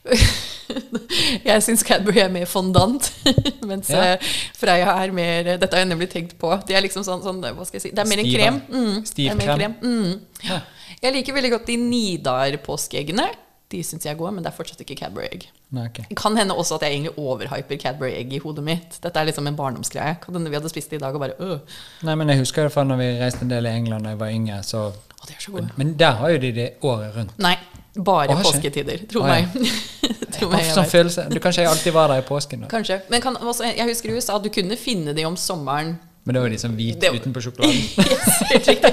Jeg 1.44 1.62
syns 1.66 1.82
Cadbury 1.86 2.20
er 2.22 2.30
mer 2.32 2.46
fondant, 2.48 3.10
mens 3.70 3.90
Ja. 3.90 4.14
eh, 4.14 4.30
Freia 4.56 4.94
er 5.02 5.12
mer 5.14 5.48
Dette 5.58 5.70
har 5.74 5.82
jeg 5.84 5.90
nemlig 5.90 6.10
tenkt 6.12 6.36
på. 6.40 6.52
De 6.68 6.76
er 6.78 6.84
liksom 6.86 7.02
sånn, 7.06 7.22
sånn 7.24 7.40
Hva 7.42 7.66
skal 7.66 7.80
jeg 7.80 7.88
si 7.88 7.92
Det 7.96 8.04
er 8.04 8.10
mer 8.10 8.22
en 8.22 8.30
krem. 8.30 8.60
Mm, 8.70 8.98
Stiv 9.08 9.32
er 9.34 9.54
krem. 9.58 9.74
Mm. 9.82 10.44
Ja. 10.46 10.60
Jeg 11.00 11.16
liker 11.16 11.36
veldig 11.36 11.50
godt 11.56 11.66
de 11.70 11.76
Nidar-påskeeggene. 11.80 13.28
De 13.70 13.80
syns 13.86 14.02
jeg 14.02 14.10
er 14.10 14.18
gode, 14.18 14.32
men 14.34 14.42
det 14.42 14.50
er 14.50 14.54
fortsatt 14.56 14.80
ikke 14.82 14.96
Cadbury 14.98 15.28
Egg. 15.30 15.44
Okay. 15.70 16.02
Det 16.08 16.16
kan 16.18 16.34
hende 16.36 16.56
også 16.58 16.74
at 16.80 16.82
jeg 16.88 16.96
egentlig 16.96 17.12
overhyper 17.22 17.78
Cadbury 17.78 18.10
Egg 18.18 18.32
i 18.34 18.40
hodet 18.42 18.64
mitt. 18.66 18.96
Dette 19.04 19.20
er 19.22 19.28
liksom 19.28 19.46
en 19.46 19.54
barndomsgreie. 19.58 20.16
Kan 20.24 20.34
hende 20.34 20.50
vi 20.50 20.58
hadde 20.58 20.72
spist 20.72 20.90
det 20.90 20.98
i 20.98 21.02
dag 21.04 21.14
og 21.14 21.22
bare 21.22 21.36
øh. 21.38 21.60
Nei, 22.08 22.16
men 22.18 22.32
jeg 22.34 22.42
husker 22.42 22.66
det 22.66 22.72
fra 22.74 22.82
når 22.88 22.98
vi 22.98 23.06
reiste 23.20 23.46
en 23.46 23.52
del 23.52 23.68
i 23.70 23.74
England 23.78 24.08
da 24.08 24.16
jeg 24.16 24.20
var 24.24 24.32
yngre. 24.34 24.58
Så, 24.66 24.82
Å, 24.90 25.30
så 25.38 25.62
men 25.78 25.94
der 26.00 26.18
har 26.18 26.34
jo 26.34 26.40
de 26.42 26.50
det 26.56 26.68
året 26.82 27.14
rundt. 27.14 27.38
Nei, 27.38 27.54
bare 27.96 28.34
Åh, 28.36 28.42
påsketider. 28.44 29.02
Tro 29.10 29.22
meg. 29.26 29.48
Tro 30.36 30.46
Jeg 30.46 30.52
meg 30.52 30.68
sånn 30.70 30.86
følelse 30.86 31.24
Du 31.32 31.40
Kanskje 31.42 31.64
jeg 31.64 31.70
alltid 31.72 31.92
var 31.96 32.12
der 32.12 32.22
i 32.22 32.26
påsken, 32.26 32.60
da. 32.64 32.68
Kanskje. 32.70 33.00
Men 33.10 33.22
kan, 33.24 33.36
også, 33.42 33.66
jeg 33.66 33.88
husker 33.90 34.14
du 34.14 34.20
sa 34.22 34.36
at 34.38 34.44
du 34.46 34.50
kunne 34.54 34.76
finne 34.78 35.14
de 35.16 35.24
om 35.26 35.36
sommeren. 35.36 35.96
Men 36.24 36.36
det 36.36 36.42
var 36.44 36.52
liksom 36.52 36.76
hvite 36.78 37.00
Det- 37.08 37.12
utenpå 37.18 37.42
sjokoladen. 37.42 37.80
Yes, 38.10 38.42
helt 38.52 38.68
riktig. 38.68 38.92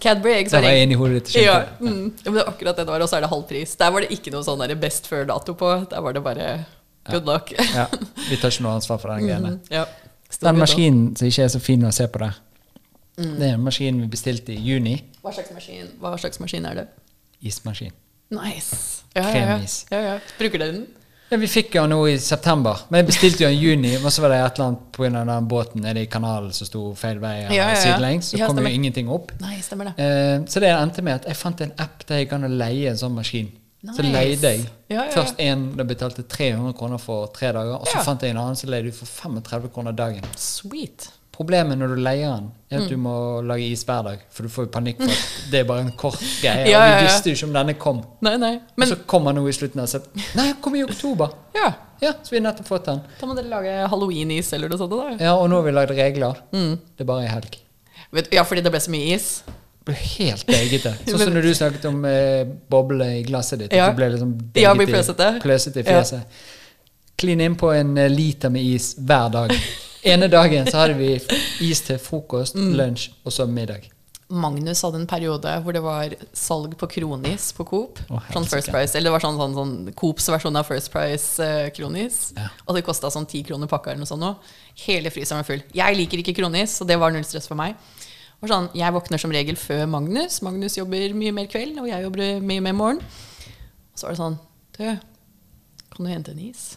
Cadbury 0.00 0.32
eggs 0.40 0.52
var 0.52 0.62
var 0.62 0.68
egentlig 0.70 0.82
inni 0.82 0.98
hodet 0.98 1.24
ditt. 1.28 1.36
ja, 1.44 1.60
mm, 1.80 2.12
det 2.24 2.32
var 2.34 2.48
akkurat 2.50 2.76
det 2.76 2.84
det 2.86 2.92
var, 2.92 3.00
og 3.04 3.08
så 3.10 3.16
er 3.18 3.24
det 3.26 3.30
halv 3.30 3.44
pris. 3.48 3.74
Der 3.78 3.90
var 3.94 4.04
det 4.04 4.10
ikke 4.16 4.32
noe 4.34 4.42
sånn 4.46 4.62
best 4.80 5.06
før-dato 5.10 5.54
på. 5.58 5.70
Der 5.90 6.00
var 6.02 6.12
det 6.16 6.22
bare 6.24 6.46
good 7.10 7.26
luck. 7.26 7.52
Ja, 7.74 7.86
vi 8.28 8.36
tar 8.36 8.50
ikke 8.50 8.64
noe 8.66 8.74
ansvar 8.80 8.98
for 9.02 9.12
den 9.14 9.26
greiene. 9.28 9.58
Ja. 9.70 9.84
Den 10.40 10.58
maskinen 10.58 11.16
som 11.18 11.26
ikke 11.30 11.44
er 11.46 11.48
så 11.54 11.60
fin 11.62 11.82
å 11.86 11.90
se 11.94 12.06
på 12.10 12.18
der, 12.22 12.34
Mm. 13.20 13.34
det 13.38 13.48
er 13.50 13.54
en 13.58 13.64
maskin 13.66 14.00
vi 14.00 14.06
bestilte 14.12 14.54
i 14.54 14.60
juni. 14.64 14.96
Hva 15.22 15.32
slags 15.36 15.52
maskin, 15.52 15.90
Hva 16.00 16.14
slags 16.18 16.40
maskin 16.40 16.64
er 16.70 16.74
det? 16.80 16.86
Ismaskin. 17.42 17.92
Nice. 18.30 19.02
Ja. 19.14 19.26
Kremis. 19.32 19.84
ja, 19.90 20.00
ja. 20.00 20.16
Bruker 20.38 20.58
dere 20.62 20.72
den? 20.72 20.86
Ja, 21.30 21.36
vi 21.38 21.46
fikk 21.46 21.72
den 21.76 21.92
nå 21.92 21.98
i 22.10 22.16
september, 22.18 22.80
men 22.90 23.00
jeg 23.04 23.06
bestilte 23.12 23.44
den 23.44 23.54
i 23.54 23.60
juni. 23.62 23.92
Og 24.00 24.10
så 24.10 24.22
var 24.24 24.32
det 24.32 24.40
et 24.42 24.56
eller 24.58 24.66
annet 24.72 24.86
pga. 24.96 25.10
den 25.28 25.48
båten 25.48 25.84
nede 25.84 26.02
i 26.02 26.08
kanalen 26.10 26.50
som 26.52 26.66
sto 26.66 26.82
feil 26.98 27.20
vei 27.22 27.36
Ja, 27.44 27.52
ja, 27.54 27.76
sidelengs. 27.78 28.32
Så 28.32 28.40
kom 28.46 28.58
jo 28.58 28.66
ingenting 28.66 29.08
opp. 29.08 29.30
Nei, 29.40 29.60
stemmer 29.62 29.92
det. 29.92 29.94
Eh, 30.02 30.42
så 30.50 30.62
det 30.62 30.72
endte 30.74 31.02
med 31.06 31.20
at 31.20 31.28
jeg 31.30 31.36
fant 31.38 31.60
en 31.60 31.72
app 31.78 32.02
der 32.08 32.24
jeg 32.24 32.30
kan 32.32 32.42
leie 32.58 32.90
en 32.90 32.98
sånn 32.98 33.14
maskin. 33.14 33.52
Så 33.80 34.02
leide 34.02 34.50
jeg 34.56 34.66
Ja, 34.90 34.96
ja, 34.96 35.04
ja. 35.06 35.12
først 35.14 35.38
en 35.38 35.62
da 35.78 35.84
betalte 35.84 36.22
300 36.26 36.74
kroner 36.76 36.98
for 36.98 37.30
tre 37.32 37.52
dager, 37.54 37.78
og 37.78 37.86
så 37.88 38.02
fant 38.04 38.20
jeg 38.22 38.34
en 38.34 38.42
annen 38.42 38.56
som 38.58 38.68
leide 38.68 38.90
ut 38.90 38.98
for 38.98 39.06
35 39.06 39.70
kroner 39.72 39.92
dagen. 39.96 40.26
Sweet. 40.36 41.08
Problemet 41.32 41.78
når 41.80 41.94
du 41.96 42.00
leier 42.04 42.34
den, 42.36 42.50
er 42.70 42.76
at 42.76 42.82
Mm. 42.84 42.88
du 42.90 42.96
må 43.00 43.42
lage 43.46 43.64
is 43.72 43.82
hver 43.84 44.02
dag. 44.04 44.18
For 44.30 44.42
du 44.42 44.48
får 44.48 44.66
jo 44.66 44.70
panikk 44.74 44.98
for 45.00 45.08
at 45.10 45.50
det 45.50 45.60
er 45.60 45.64
bare 45.64 45.80
en 45.86 45.92
kort 45.96 46.18
greie. 46.42 46.66
Ja, 46.68 46.78
ja, 46.78 46.86
ja, 46.90 46.98
vi 47.00 47.06
visste 47.06 47.30
jo 47.30 47.34
ikke 47.38 47.46
om 47.48 47.52
denne 47.54 47.74
kom. 47.78 48.02
Nei, 48.20 48.36
nei. 48.36 48.60
Og 48.76 48.86
så 48.88 48.96
kom 49.06 49.24
den 49.24 49.36
nå 49.36 49.46
i 49.48 49.52
slutten 49.52 49.80
av 49.80 49.86
september. 49.88 50.22
Nei, 50.36 50.46
den 50.52 50.60
kom 50.62 50.74
i 50.76 50.82
oktober. 50.84 51.30
ja, 51.54 51.72
Ja, 52.02 52.12
så 52.22 52.30
vi 52.30 52.38
har 52.40 52.44
nettopp 52.52 52.66
fått 52.66 52.84
den. 52.86 53.00
da 53.20 53.26
må 53.26 53.34
dere 53.36 53.48
lage 53.48 53.88
halloween-is 53.88 54.52
eller 54.54 54.68
noe 54.68 54.78
sånt. 54.78 54.90
da. 54.90 55.24
Ja, 55.24 55.34
Og 55.36 55.48
nå 55.50 55.56
har 55.56 55.62
vi 55.62 55.70
lagd 55.72 55.90
regler. 55.90 56.36
Mm. 56.52 56.78
Det 56.96 57.00
er 57.00 57.04
bare 57.04 57.24
i 57.24 57.28
helg. 57.28 57.56
Vet, 58.12 58.28
ja, 58.32 58.42
fordi 58.44 58.62
det 58.62 58.72
ble 58.72 58.80
så 58.80 58.90
mye 58.90 59.14
is. 59.14 59.42
Ble 59.84 59.94
helt 59.94 60.46
begete. 60.46 60.94
Sånn 61.06 61.18
som 61.18 61.32
når 61.32 61.42
du 61.42 61.54
snakket 61.54 61.84
om 61.88 62.04
eh, 62.04 62.44
boble 62.68 63.04
i 63.18 63.22
glasset 63.24 63.58
ditt. 63.60 63.72
Ja. 63.72 63.90
Du 63.90 63.96
ble 63.96 64.10
liksom 64.10 64.32
Ja, 64.56 64.74
pløsete. 64.74 65.36
i- 65.36 65.40
pløsete 65.40 65.84
Ja. 65.86 66.20
Klin 67.16 67.40
inn 67.40 67.56
på 67.56 67.70
en 67.74 67.96
eh, 67.98 68.08
liter 68.08 68.48
med 68.50 68.62
is 68.64 68.94
hver 68.96 69.30
dag. 69.30 69.50
Ene 70.04 70.28
dagen 70.32 70.66
så 70.66 70.78
hadde 70.80 70.94
vi 70.96 71.14
is 71.70 71.80
til 71.84 71.98
frokost, 72.00 72.54
Mm. 72.56 72.72
lunsj 72.78 73.10
og 73.24 73.32
så 73.32 73.46
middag. 73.46 73.90
Magnus 74.30 74.80
hadde 74.82 74.94
en 75.00 75.06
periode 75.10 75.50
hvor 75.64 75.72
det 75.74 75.82
var 75.82 76.12
salg 76.32 76.76
på 76.78 76.86
kronis 76.88 77.48
på 77.52 77.64
Coop. 77.66 77.98
Oh, 78.08 78.20
sånn. 78.30 78.46
First 78.46 78.70
Price, 78.70 78.94
eller 78.96 79.10
det 79.10 79.14
var 79.16 79.24
sånn, 79.24 79.36
sånn, 79.36 79.54
sånn 79.58 79.94
Coops 79.98 80.28
versjon 80.30 80.56
av 80.56 80.66
First 80.68 80.92
Price 80.92 81.40
eh, 81.42 81.70
kronis. 81.74 82.32
Ja. 82.36 82.46
Og 82.68 82.76
det 82.76 82.84
kosta 82.86 83.10
sånn 83.10 83.26
ti 83.28 83.42
kroner 83.42 83.66
pakka 83.66 83.90
eller 83.90 84.04
noe 84.04 84.06
sånt. 84.06 84.22
nå. 84.22 84.36
Hele 84.86 85.10
fryseren 85.10 85.42
var 85.42 85.48
full. 85.48 85.62
Jeg 85.74 85.96
liker 85.98 86.18
ikke 86.22 86.36
kronis, 86.38 86.78
så 86.78 86.86
det 86.86 86.96
var 86.98 87.10
null 87.10 87.24
stress 87.26 87.48
for 87.50 87.56
meg. 87.58 87.74
Og 88.40 88.48
sånn, 88.48 88.70
jeg 88.72 88.92
våkner 88.94 89.18
som 89.20 89.30
regel 89.34 89.56
før 89.56 89.84
Magnus. 89.90 90.40
Magnus 90.42 90.76
jobber 90.78 91.12
mye 91.12 91.32
mer 91.34 91.46
kveld, 91.50 91.76
og 91.82 91.88
jeg 91.90 92.02
jobber 92.06 92.40
mye 92.40 92.60
mer 92.62 92.72
morgen. 92.72 93.00
Og 93.02 93.98
så 93.98 94.06
var 94.06 94.14
det 94.14 94.22
sånn 94.22 94.38
Du, 94.78 94.84
kan 95.96 96.06
du 96.06 96.08
hente 96.08 96.30
en 96.30 96.38
is? 96.38 96.76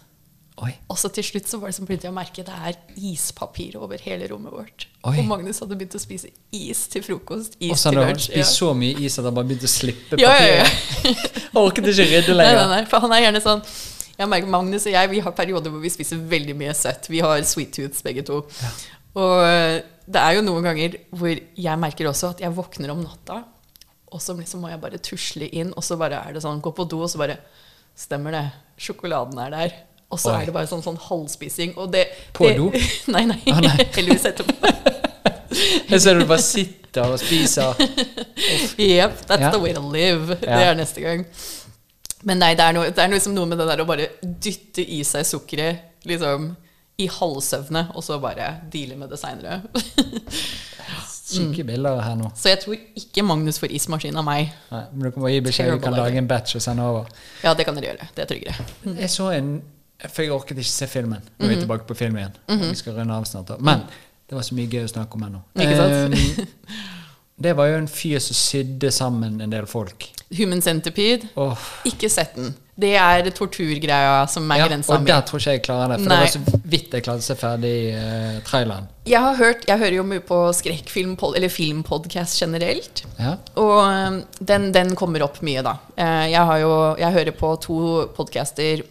Oi. 0.61 0.69
Og 0.91 0.99
så 1.01 1.09
til 1.09 1.25
slutt 1.25 1.47
så 1.49 1.57
var 1.57 1.71
det 1.71 1.77
som 1.79 1.87
begynte 1.87 2.05
jeg 2.05 2.13
å 2.13 2.15
merke 2.15 2.43
det 2.45 2.53
er 2.53 2.75
ispapir 3.09 3.73
over 3.79 4.01
hele 4.05 4.27
rommet 4.29 4.53
vårt. 4.53 4.85
Oi. 5.01 5.15
Og 5.17 5.25
Magnus 5.31 5.63
hadde 5.63 5.77
begynt 5.79 5.95
å 5.97 6.01
spise 6.01 6.29
is 6.53 6.83
til 6.93 7.01
frokost, 7.05 7.57
is 7.57 7.73
Og 7.73 7.79
så 7.81 7.89
hadde 7.89 8.03
han 8.11 8.19
spist 8.21 8.35
spist 8.35 8.59
så 8.61 8.69
mye 8.77 9.01
is 9.01 9.17
at 9.17 9.25
han 9.25 9.33
bare 9.33 9.49
begynte 9.49 9.69
å 9.69 9.73
slippe 9.73 10.19
Ja, 10.21 10.35
ja, 10.37 10.61
ja. 10.61 11.15
Orket 11.63 11.89
ikke 11.89 12.05
rydde 12.11 12.37
lenger. 12.37 12.59
nei, 12.61 12.67
nei, 12.75 12.83
for 12.91 13.01
han 13.03 13.15
er 13.17 13.25
gjerne 13.25 13.41
sånn 13.43 13.65
jeg 14.13 14.29
merker 14.29 14.51
Magnus 14.53 14.85
og 14.85 14.93
jeg 14.93 15.09
vi 15.09 15.21
har 15.25 15.33
perioder 15.33 15.73
hvor 15.73 15.81
vi 15.81 15.89
spiser 15.89 16.19
veldig 16.29 16.53
mye 16.57 16.73
søtt. 16.77 17.09
Vi 17.09 17.23
har 17.25 17.41
sweet 17.49 17.73
tooths 17.73 18.03
begge 18.05 18.21
to. 18.27 18.43
Og 19.17 19.33
eh, 19.41 19.79
det 20.05 20.21
er 20.21 20.37
jo 20.37 20.43
noen 20.45 20.67
ganger 20.67 20.99
hvor 21.09 21.33
jeg 21.33 21.81
merker 21.81 22.09
også 22.11 22.29
at 22.35 22.43
jeg 22.43 22.53
våkner 22.53 22.93
om 22.93 23.01
natta, 23.01 23.39
og 24.13 24.21
så 24.21 24.35
liksom 24.37 24.61
må 24.61 24.69
jeg 24.69 24.81
bare 24.83 25.01
tusle 25.01 25.47
inn, 25.49 25.71
og 25.73 25.81
så 25.85 25.97
bare 25.97 26.19
er 26.21 26.35
det 26.35 26.43
sånn 26.45 26.61
Gå 26.61 26.75
på 26.77 26.85
do, 26.85 27.01
og 27.05 27.09
så 27.09 27.21
bare 27.21 27.39
Stemmer 27.97 28.33
det. 28.33 28.45
Sjokoladen 28.81 29.37
er 29.37 29.51
der. 29.53 29.73
Og 30.13 30.19
så 30.21 30.29
Oi. 30.29 30.41
er 30.43 30.49
det 30.49 30.53
bare 30.53 30.69
sånn, 30.69 30.83
sånn 30.85 30.99
halvspising. 31.01 31.73
Og 31.81 31.89
det, 31.93 32.03
På 32.37 32.45
det, 32.45 32.57
do? 32.59 32.69
Nei, 33.15 33.23
nei. 33.31 33.39
Ah, 33.49 33.59
nei. 33.65 33.73
Heldigvis 33.97 34.27
etterpå. 34.29 34.53
Jeg 35.93 36.01
ser 36.01 36.17
du 36.21 36.25
bare 36.29 36.41
sitter 36.45 37.11
og 37.13 37.19
spiser. 37.21 37.73
Yep, 38.77 39.19
that's 39.29 39.41
Ja. 39.41 39.51
the 39.53 39.59
way 39.61 39.73
to 39.73 39.81
live. 39.93 40.37
Det 40.41 40.49
Ja. 40.49 40.71
er 40.71 40.77
neste 40.77 41.01
gang. 41.01 41.25
Men 42.23 42.39
nei, 42.39 42.53
det 42.55 42.63
er, 42.63 42.73
noe, 42.77 42.89
det 42.93 43.01
er 43.03 43.09
liksom 43.11 43.33
noe 43.35 43.45
med 43.49 43.57
det 43.59 43.67
der 43.67 43.81
å 43.83 43.85
bare 43.89 44.07
dytte 44.23 44.85
i 44.85 45.01
seg 45.03 45.25
sukkeret 45.27 46.05
liksom, 46.07 46.53
i 47.03 47.07
halvsøvne, 47.11 47.87
og 47.97 48.03
så 48.05 48.15
bare 48.21 48.51
deale 48.71 48.95
med 48.95 49.09
det 49.11 49.19
seinere. 49.19 49.57
Syke 51.33 51.63
bilder 51.65 52.01
her 52.03 52.15
nå. 52.19 52.29
så 52.37 52.51
jeg 52.51 52.59
tror 52.61 52.75
ikke 52.99 53.23
Magnus 53.25 53.57
får 53.61 53.71
ismaskin 53.73 54.17
av 54.19 54.25
meg. 54.27 54.51
Nei, 54.71 54.81
men 54.93 55.05
du 55.07 55.11
kan 55.15 55.23
bare 55.23 55.31
gi 55.33 55.39
beskjed. 55.47 55.71
Vi 55.73 55.83
kan 55.83 55.95
lage 55.97 56.19
en 56.21 56.27
batch 56.29 56.57
og 56.59 56.61
sende 56.65 56.85
over. 56.85 57.07
Ja, 57.43 57.53
det 57.57 57.65
kan 57.67 57.77
dere 57.79 57.93
gjøre. 57.93 58.07
Det 58.15 58.25
er 58.25 58.29
tryggere. 58.29 58.65
Jeg 58.99 59.09
så 59.09 59.29
en 59.33 59.53
For 60.09 60.23
jeg 60.25 60.31
orket 60.35 60.57
ikke 60.57 60.71
se 60.73 60.87
filmen. 60.87 61.21
Nå 61.39 61.45
er 61.45 61.49
Mhm. 61.49 61.55
vi 61.55 61.61
tilbake 61.65 61.87
på 61.87 61.95
film 61.95 62.17
igjen. 62.17 62.33
Vi 62.69 62.75
skal 62.75 62.93
runde 62.97 63.13
av 63.13 63.23
snart. 63.25 63.45
da. 63.47 63.57
Men 63.59 63.85
det 64.29 64.35
var 64.35 64.41
så 64.41 64.55
mye 64.55 64.67
gøy 64.67 64.83
å 64.83 64.91
snakke 64.91 65.15
om 65.15 65.21
ennå. 65.29 65.41
Ehm, 65.55 66.47
det 67.39 67.55
var 67.55 67.67
jo 67.67 67.77
en 67.77 67.87
fyr 67.87 68.19
som 68.19 68.35
sydde 68.37 68.91
sammen 68.91 69.41
en 69.41 69.49
del 69.49 69.65
folk. 69.65 70.09
Human 70.37 70.61
Centipede. 70.61 71.27
Oh. 71.37 71.57
Ikke 71.85 72.09
sett 72.09 72.35
den. 72.35 72.53
Det 72.75 72.95
er 72.97 73.27
torturgreia 73.29 74.27
som 74.27 74.49
er 74.49 74.57
ja, 74.63 74.67
grensa 74.67 74.95
og 74.95 75.03
der 75.05 75.21
tror 75.21 75.37
ikke 75.39 75.51
jeg 75.53 75.61
klarer 75.61 75.91
det. 75.93 75.99
For 76.01 76.09
Nei. 76.09 76.15
det 76.15 76.23
var 76.23 76.31
så 76.33 76.61
vidt 76.65 76.95
jeg 76.97 77.03
klarte 77.05 77.21
å 77.21 77.27
se 77.27 77.35
ferdig 77.37 77.73
uh, 77.93 78.39
traileren. 78.47 78.87
Jeg 79.05 79.19
har 79.21 79.35
hørt, 79.37 79.67
jeg 79.67 79.77
hører 79.77 79.97
jo 79.99 80.03
mye 80.09 80.23
på 80.25 80.39
skrekkfilm, 80.57 81.13
eller 81.35 81.49
filmpodkast 81.53 82.39
generelt. 82.41 83.03
Ja. 83.19 83.35
Og 83.61 83.77
um, 83.77 84.23
den, 84.41 84.71
den 84.73 84.95
kommer 84.97 85.21
opp 85.27 85.37
mye, 85.45 85.61
da. 85.61 85.75
Eh, 85.95 86.31
Jeg, 86.31 86.41
har 86.49 86.57
jo, 86.63 86.73
jeg 86.97 87.13
hører 87.13 87.31
på 87.37 87.53
to 87.61 87.77
podcaster 88.17 88.81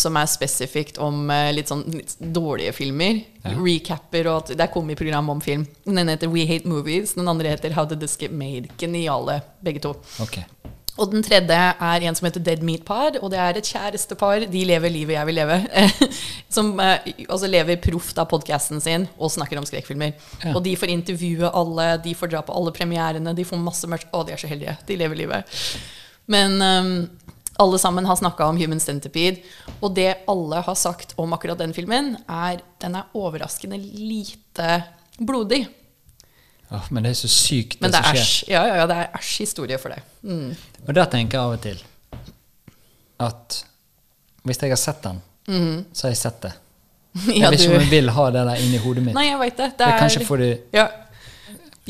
som 0.00 0.16
er 0.18 0.28
spesifikt 0.30 1.00
om 1.02 1.28
eh, 1.32 1.50
litt 1.56 1.70
sånn 1.70 1.84
litt 1.92 2.16
dårlige 2.18 2.74
filmer. 2.76 3.22
Ja. 3.44 3.54
Recapper 3.56 4.30
og 4.30 4.42
at 4.42 4.54
Det 4.56 4.66
er 4.66 4.72
komiprogram 4.72 5.30
om 5.32 5.42
film. 5.44 5.66
Den 5.86 6.02
ene 6.02 6.16
heter 6.16 6.32
We 6.32 6.46
Hate 6.48 6.68
Movies. 6.68 7.14
Den 7.18 7.30
andre 7.30 7.54
heter 7.54 7.76
How 7.76 7.88
Did 7.88 8.02
This 8.02 8.18
Get 8.20 8.32
Made. 8.32 8.72
Geniale, 8.80 9.40
begge 9.64 9.84
to. 9.84 9.94
Ok. 10.22 10.42
Og 11.00 11.08
den 11.14 11.22
tredje 11.24 11.56
er 11.56 12.04
en 12.04 12.16
som 12.16 12.26
heter 12.26 12.42
Dead 12.44 12.64
Meat 12.66 12.82
Par, 12.84 13.14
og 13.22 13.30
det 13.32 13.38
er 13.40 13.56
et 13.56 13.68
kjærestepar. 13.72 14.44
De 14.52 14.64
lever 14.68 14.92
livet 14.92 15.16
jeg 15.16 15.28
vil 15.28 15.38
leve. 15.38 15.60
som 16.56 16.72
eh, 16.82 17.06
altså 17.26 17.48
lever 17.48 17.80
proft 17.80 18.18
av 18.20 18.28
podkasten 18.32 18.82
sin 18.84 19.06
og 19.16 19.32
snakker 19.32 19.60
om 19.60 19.68
skrekkfilmer. 19.68 20.12
Ja. 20.42 20.52
Og 20.52 20.60
de 20.66 20.74
får 20.76 20.92
intervjue 20.92 21.52
alle, 21.62 21.94
de 22.04 22.16
får 22.16 22.34
dra 22.34 22.42
på 22.44 22.56
alle 22.56 22.74
premierene, 22.76 23.36
de 23.36 23.46
får 23.48 23.62
masse 23.62 23.88
merch. 23.88 24.08
Å, 24.12 24.26
de 24.26 24.36
er 24.36 24.42
så 24.42 24.50
heldige. 24.50 24.76
De 24.88 24.98
lever 25.00 25.22
livet. 25.22 25.62
Men 26.30 26.60
ehm, 26.62 26.92
alle 27.60 27.78
sammen 27.78 28.06
har 28.08 28.16
snakka 28.18 28.46
om 28.48 28.56
Human 28.60 28.80
Centipede, 28.80 29.42
og 29.80 29.92
det 29.96 30.08
alle 30.28 30.62
har 30.66 30.74
sagt 30.78 31.12
om 31.20 31.32
akkurat 31.36 31.60
den 31.60 31.74
filmen, 31.76 32.14
er 32.28 32.62
den 32.80 32.96
er 32.98 33.10
overraskende 33.14 33.78
lite 33.78 34.82
blodig. 35.20 35.66
Oh, 36.70 36.84
men 36.94 37.02
det 37.04 37.10
er 37.10 37.18
så 37.18 37.28
sykt, 37.32 37.80
Men 37.82 37.90
det 37.90 37.98
det 37.98 38.06
som 38.06 38.16
er 38.16 38.24
skjer. 38.30 38.50
ja, 38.54 38.60
ja, 38.68 38.74
ja, 38.80 38.86
det 38.86 38.96
er 39.02 39.16
æsj 39.18 39.32
historie 39.42 39.78
for 39.82 39.90
det. 39.90 40.02
Mm. 40.22 40.52
Og 40.86 40.94
der 40.94 41.08
tenker 41.10 41.38
jeg 41.38 41.44
av 41.44 41.56
og 41.56 41.62
til 41.64 41.80
at 43.20 43.56
hvis 44.48 44.62
jeg 44.62 44.72
har 44.72 44.80
sett 44.80 45.02
den, 45.04 45.18
så 45.92 46.06
har 46.06 46.12
jeg 46.14 46.20
sett 46.20 46.42
det. 46.46 46.52
Jeg 47.26 47.40
Ja, 47.42 47.48
vet 47.50 47.60
ikke 47.64 47.74
om 47.74 47.80
jeg 47.82 47.90
vil 47.90 48.10
ha 48.14 48.24
det 48.30 48.42
der 48.46 48.60
inni 48.62 48.78
hodet 48.78 49.02
mitt. 49.02 49.14
Nei, 49.16 49.24
jeg 49.32 49.38
vet 49.40 49.56
det. 49.58 49.66
Det 49.80 49.86
er, 49.86 49.96
det 49.98 50.10
ikke 50.14 50.26
få 50.28 50.36
det 50.38 50.50
ja. 50.72 50.84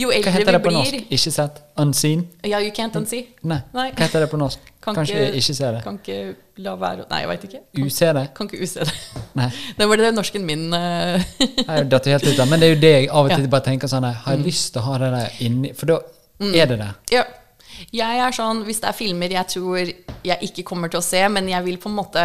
Jo 0.00 0.08
Hva 0.10 0.32
heter 0.32 0.54
det 0.56 0.60
på 0.64 0.70
blir 0.70 0.78
norsk? 0.78 1.08
Ikke 1.12 1.32
sett? 1.34 1.58
Unseen? 1.82 2.22
Ja, 2.46 2.58
you 2.62 2.70
can't 2.76 2.94
unsee. 2.96 3.26
Nei. 3.42 3.58
Nei. 3.76 3.88
Hva 3.92 4.06
heter 4.06 4.24
det 4.24 4.28
på 4.32 4.38
norsk? 4.40 4.58
Kan 4.84 4.96
Kanskje 4.96 5.18
ikke- 5.26 5.40
ikke 5.42 5.54
se 5.58 5.70
det. 5.74 5.80
Kan 5.84 5.98
ikke 6.00 6.18
la 6.64 6.72
være 6.80 7.04
Nei, 7.10 7.18
jeg 7.20 7.28
veit 7.28 7.42
ikke. 7.48 7.60
Use 7.84 8.12
det? 8.16 8.22
kan 8.36 8.48
ikke 8.48 8.62
use 8.64 8.86
det. 8.88 8.94
Nei. 9.36 9.48
Det 9.78 9.88
var 9.90 9.96
det 10.00 10.12
norsken 10.16 10.46
min 10.48 10.72
eh, 10.72 11.20
Jeg 11.68 11.88
datt 11.92 12.08
helt 12.08 12.24
ut 12.30 12.40
av 12.40 12.48
Men 12.48 12.60
det 12.62 12.68
er 12.70 12.74
jo 12.74 12.80
det 12.80 12.92
jeg 12.94 13.10
av 13.10 13.24
og 13.26 13.28
til 13.34 13.36
Ja. 13.42 13.44
Mm. 13.44 13.50
bare 13.56 13.66
tenker 13.68 13.88
sånn 13.92 14.08
Har 14.08 14.32
jeg 14.36 14.44
lyst 14.46 14.72
til 14.72 14.80
å 14.80 14.86
ha 14.88 14.96
det 15.04 15.10
der 15.18 15.36
inni 15.46 15.74
For 15.76 15.86
da 15.92 15.98
er 16.40 16.66
det 16.72 16.78
det. 16.80 16.88
Ja. 17.12 17.24
Jeg 17.92 18.18
er 18.24 18.32
sånn, 18.32 18.64
Hvis 18.64 18.80
det 18.80 18.88
er 18.88 18.96
filmer 18.96 19.28
jeg 19.36 19.46
tror 19.52 19.78
jeg 20.24 20.38
ikke 20.48 20.64
kommer 20.68 20.88
til 20.92 21.00
å 21.00 21.04
se, 21.04 21.20
men 21.32 21.46
jeg 21.48 21.64
vil 21.64 21.76
på 21.80 21.88
en 21.92 21.96
måte 21.96 22.24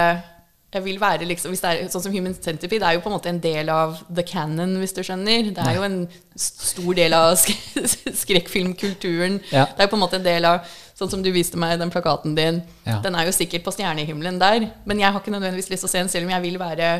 jeg 0.75 0.83
vil 0.85 0.99
være 1.01 1.27
liksom, 1.29 1.53
er 1.55 1.85
Sånn 1.91 2.03
som 2.03 2.13
Human 2.13 2.35
Centipede 2.35 2.83
det 2.83 2.89
er 2.89 2.97
jo 2.97 3.03
på 3.03 3.11
en 3.11 3.15
måte 3.15 3.31
en 3.31 3.41
del 3.41 3.69
av 3.71 3.99
the 4.09 4.23
canon, 4.27 4.75
hvis 4.81 4.95
du 4.95 5.01
skjønner. 5.05 5.51
Det 5.55 5.63
er 5.63 5.77
jo 5.77 5.85
en 5.87 5.99
stor 6.35 6.97
del 6.97 7.15
av 7.15 7.35
sk 7.39 7.53
skrekkfilmkulturen. 8.23 9.39
Ja. 9.51 9.65
Det 9.71 9.83
er 9.83 9.87
jo 9.87 9.93
på 9.93 9.99
en 9.99 10.03
måte 10.05 10.19
en 10.19 10.27
del 10.27 10.47
av 10.49 10.73
Sånn 10.95 11.09
som 11.11 11.19
du 11.19 11.27
viste 11.35 11.59
meg 11.59 11.73
den 11.75 11.89
plakaten 11.91 12.37
din. 12.37 12.61
Ja. 12.87 13.01
Den 13.03 13.17
er 13.19 13.27
jo 13.27 13.33
sikkert 13.35 13.65
på 13.65 13.73
stjernehimmelen 13.75 14.37
der, 14.39 14.69
men 14.87 15.01
jeg 15.01 15.11
har 15.11 15.19
ikke 15.19 15.33
nødvendigvis 15.33 15.67
lyst 15.73 15.83
til 15.83 15.89
å 15.89 15.91
se 15.91 15.99
den, 15.99 16.11
selv 16.13 16.29
om 16.29 16.31
jeg 16.31 16.43
vil 16.45 16.55
være 16.61 16.91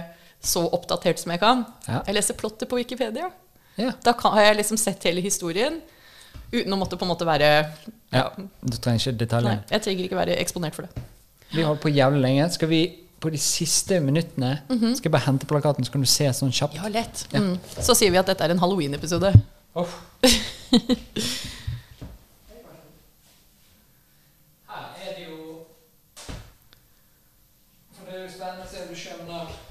så 0.43 0.65
oppdatert 0.75 1.21
som 1.21 1.31
jeg 1.31 1.39
kan. 1.39 1.63
Ja. 1.87 2.01
Jeg 2.09 2.17
leser 2.17 2.35
plottet 2.35 2.67
på 2.67 2.75
Wikipedia. 2.75 3.29
Ja. 3.79 3.93
Da 4.03 4.11
kan, 4.19 4.35
har 4.35 4.49
jeg 4.49 4.57
liksom 4.59 4.79
sett 4.81 5.07
hele 5.07 5.23
historien 5.23 5.79
uten 6.51 6.75
å 6.75 6.79
måtte 6.79 6.99
på 6.99 7.07
en 7.07 7.13
måte 7.13 7.27
være 7.27 7.47
ja. 8.11 8.27
Du 8.35 8.75
trenger 8.83 8.99
ikke 8.99 9.13
Nei, 9.15 9.19
detaljene. 9.23 9.63
jeg 9.71 9.83
trenger 9.87 10.09
ikke 10.09 10.19
være 10.19 10.37
eksponert 10.43 10.75
for 10.75 10.87
det. 10.87 11.07
Vi 11.53 11.63
holder 11.63 11.81
på 11.81 11.95
jævlig 11.95 12.21
lenge. 12.23 12.49
Skal 12.51 12.71
vi 12.71 12.81
på 13.19 13.29
de 13.29 13.37
siste 13.37 13.99
minuttene 13.99 14.61
mm 14.69 14.77
-hmm. 14.77 14.95
skal 14.95 15.09
jeg 15.09 15.11
bare 15.11 15.25
hente 15.25 15.45
plakaten, 15.45 15.85
så 15.85 15.91
kan 15.91 16.01
du 16.01 16.07
se 16.07 16.33
sånn 16.33 16.51
kjapt. 16.51 16.75
Ja, 16.75 16.87
lett. 16.87 17.27
Ja. 17.31 17.39
Mm. 17.39 17.59
Så 17.81 17.95
sier 17.95 18.11
vi 18.11 18.17
at 18.17 18.27
dette 18.27 18.43
er 18.43 18.49
en 18.49 18.59
Halloween-episode. 18.59 19.33
Oh. 19.75 19.87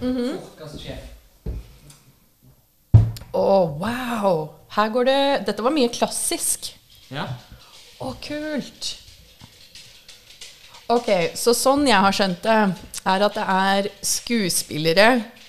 Mm 0.00 0.16
-hmm. 0.16 0.38
oh, 3.32 3.78
wow! 3.80 4.48
Her 4.68 4.88
går 4.88 5.04
det 5.04 5.46
Dette 5.46 5.62
var 5.62 5.70
mye 5.70 5.88
klassisk. 5.88 6.78
Ja. 7.10 7.24
Å, 8.00 8.08
oh, 8.08 8.14
kult. 8.20 9.03
Ok, 10.92 11.08
så 11.38 11.54
sånn 11.56 11.86
jeg 11.88 11.96
har 12.04 12.12
skjønt 12.12 12.42
det, 12.44 12.56
er 13.08 13.22
at 13.24 13.36
det 13.38 13.44
er 13.54 13.86
skuespillere 14.04 15.06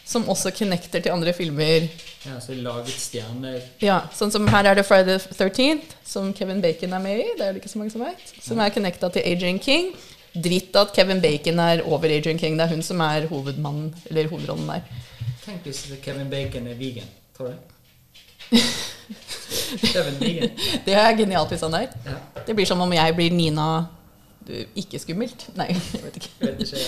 som 0.07 0.27
også 0.31 0.51
connecter 0.55 1.01
til 1.03 1.11
andre 1.11 1.33
filmer. 1.35 1.87
ja, 2.25 2.37
så 2.39 2.53
laget 2.55 2.93
stjerner 2.93 3.57
Ja, 3.83 3.97
sånn 4.15 4.31
som 4.31 4.47
her 4.47 4.69
er 4.69 4.75
det 4.79 4.85
Friday 4.87 5.17
the 5.19 5.33
13th, 5.35 5.95
som 6.05 6.31
Kevin 6.33 6.61
Bacon 6.61 6.93
er 6.93 6.99
med 7.03 7.19
i. 7.19 7.25
Det 7.37 7.45
er 7.47 7.53
det 7.53 7.61
ikke 7.63 7.71
så 7.73 7.81
mange 7.81 7.91
som 7.91 8.05
vet. 8.05 8.33
Som 8.41 8.59
er 8.63 8.69
connecta 8.75 9.09
til 9.11 9.25
Adrian 9.25 9.59
King. 9.59 9.91
Dritt 10.35 10.75
at 10.75 10.93
Kevin 10.95 11.21
Bacon 11.23 11.59
er 11.63 11.81
over 11.83 12.05
Adrian 12.11 12.37
King. 12.39 12.57
Det 12.59 12.65
er 12.67 12.73
hun 12.75 12.83
som 12.83 13.01
er 13.01 13.27
hovedmannen, 13.31 13.93
eller 14.09 14.27
hovedrollen 14.31 14.67
der. 14.71 14.87
Tenk 15.45 15.65
hvis 15.67 15.83
Kevin 16.03 16.29
Bacon 16.31 16.67
er 16.67 16.79
vegan. 16.79 17.11
Tror 17.37 17.51
du 17.51 17.55
det? 18.55 18.63
Kevin 19.91 20.19
vegan. 20.21 20.49
Det 20.85 20.93
er 20.95 21.15
genialt 21.17 21.49
hvis 21.51 21.61
han 21.65 21.73
er. 21.81 21.87
Ja. 22.05 22.17
Det 22.47 22.55
blir 22.55 22.65
som 22.69 22.81
om 22.81 22.93
jeg 22.93 23.15
blir 23.17 23.33
Nina 23.33 23.67
Ikke 24.75 24.99
skummelt. 25.01 25.47
Nei, 25.57 25.67
jeg 25.93 26.03
vet 26.03 26.17
ikke. 26.21 26.79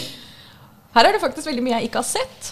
Her 0.98 1.06
er 1.10 1.12
det 1.18 1.22
faktisk 1.22 1.48
veldig 1.50 1.64
mye 1.66 1.78
jeg 1.80 1.90
ikke 1.90 2.02
har 2.02 2.08
sett. 2.10 2.52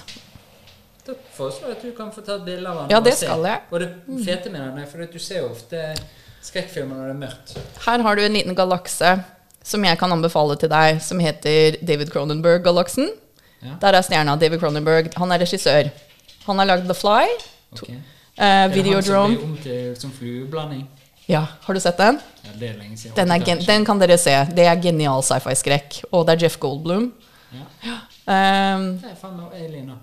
Da 1.05 1.13
foreslår 1.37 1.69
jeg 1.69 1.77
at 1.77 1.83
du 1.85 1.91
kan 1.97 2.11
få 2.13 2.21
ta 2.25 2.39
et 2.39 2.45
bilde 2.47 2.69
av 2.69 2.79
den. 2.83 2.91
Ja, 2.95 2.99
det 3.05 3.13
skal 3.19 3.43
jeg. 3.45 3.61
Og 3.71 3.79
det 3.83 3.89
fete 4.25 4.49
med 4.53 4.61
den 4.65 4.79
er 4.81 4.87
for 4.89 5.05
du 5.05 5.19
ser 5.21 5.43
jo 5.43 5.51
ofte 5.53 5.81
skrekkfilmer 6.45 6.97
når 6.97 7.11
det 7.11 7.13
er 7.15 7.21
mørkt. 7.21 7.53
Her 7.85 8.01
har 8.05 8.17
du 8.17 8.23
en 8.25 8.33
liten 8.37 8.57
galakse 8.57 9.11
som 9.65 9.85
jeg 9.85 9.97
kan 9.97 10.11
anbefale 10.13 10.57
til 10.61 10.69
deg, 10.69 10.99
som 11.01 11.21
heter 11.21 11.77
David 11.85 12.11
Cronenberg-galaksen. 12.13 13.07
Ja. 13.65 13.77
Der 13.81 13.97
er 13.97 14.05
stjerna 14.05 14.35
David 14.37 14.61
Cronenberg. 14.61 15.09
Han 15.17 15.31
er 15.33 15.41
regissør. 15.41 15.89
Han 16.45 16.61
har 16.61 16.67
lagd 16.69 16.85
The 16.89 16.97
Fly, 16.97 17.25
Okay. 17.75 17.95
eh, 18.37 18.43
Er 18.45 18.69
det 18.69 18.85
er 18.85 18.93
Han 18.93 19.03
som 19.03 19.31
blir 19.33 19.43
om 19.43 19.55
til 19.63 19.95
som 19.99 20.11
flueblanding. 20.13 20.85
Ja, 21.27 21.45
har 21.61 21.73
du 21.73 21.79
sett 21.79 21.97
den? 21.97 22.19
Ja, 22.45 22.51
det 22.59 22.69
er 22.69 22.73
lenge 22.77 22.97
siden. 22.97 23.15
Den, 23.17 23.31
er 23.31 23.61
den 23.65 23.85
kan 23.85 24.01
dere 24.01 24.17
se. 24.21 24.33
Det 24.55 24.65
er 24.69 24.81
genial 24.81 25.23
sci-fi-skrekk. 25.25 26.03
Og 26.11 26.27
det 26.27 26.35
er 26.35 26.45
Jeff 26.45 26.59
Goldblum. 26.61 27.11
Ja. 27.55 27.95
Um, 28.25 28.85
Det 28.99 29.09
er 29.11 29.17
faen 29.19 29.37
meg 29.37 29.53
Alien, 29.53 29.87
da. 29.93 29.95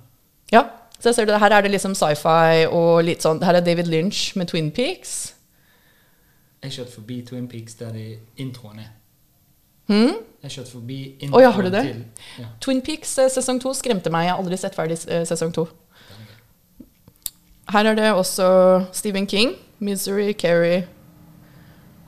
ja, 0.53 0.63
så 1.03 1.13
ser 1.13 1.27
du, 1.27 1.33
her 1.37 1.53
er 1.53 1.65
det 1.65 1.73
liksom 1.73 1.95
sci-fi 1.99 2.65
og 2.71 3.03
litt 3.05 3.25
sånn 3.25 3.41
Her 3.43 3.59
er 3.59 3.65
David 3.67 3.91
Lynch 3.91 4.37
med 4.39 4.49
Twin 4.49 4.71
Peaks. 4.71 5.35
Jeg 6.63 6.77
kjørte 6.77 6.95
forbi 6.95 7.17
Twin 7.27 7.49
Peaks 7.51 7.75
der 7.81 7.91
de 7.93 8.05
introen 8.39 8.79
er. 8.85 8.93
Hmm? 9.91 10.21
Jeg 10.45 10.55
kjørte 10.55 10.71
forbi 10.71 11.01
introen 11.19 11.27
introen 11.27 11.43
ja, 11.43 11.51
har 11.51 11.67
du 11.67 11.71
det? 11.75 11.83
til 11.83 12.45
ja. 12.45 12.49
Twin 12.63 12.83
Peaks 12.87 13.17
eh, 13.19 13.31
sesong 13.35 13.59
to 13.63 13.75
skremte 13.75 14.11
meg. 14.15 14.29
Jeg 14.29 14.35
har 14.37 14.43
aldri 14.45 14.59
sett 14.63 14.79
ferdig 14.79 15.01
eh, 15.11 15.27
sesong 15.29 15.53
to. 15.55 15.67
Her 17.73 17.91
er 17.91 17.99
det 17.99 18.09
også 18.15 18.49
Stephen 18.95 19.27
King. 19.27 19.57
Misery, 19.83 20.33
Carrie 20.39 20.87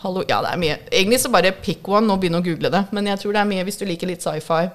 Hallo 0.05 0.21
Ja, 0.29 0.43
det 0.45 0.51
er 0.53 0.61
mye. 0.61 0.75
Egentlig 0.93 1.21
så 1.23 1.31
bare 1.33 1.55
pick 1.65 1.89
one 1.89 2.13
og 2.13 2.21
begynn 2.21 2.37
å 2.37 2.43
google 2.45 2.69
det. 2.69 2.83
Men 2.93 3.07
jeg 3.09 3.23
tror 3.23 3.33
det 3.33 3.41
er 3.41 3.49
mye 3.49 3.65
hvis 3.65 3.79
du 3.81 3.87
liker 3.89 4.11
litt 4.11 4.25
sci-fi. 4.25 4.67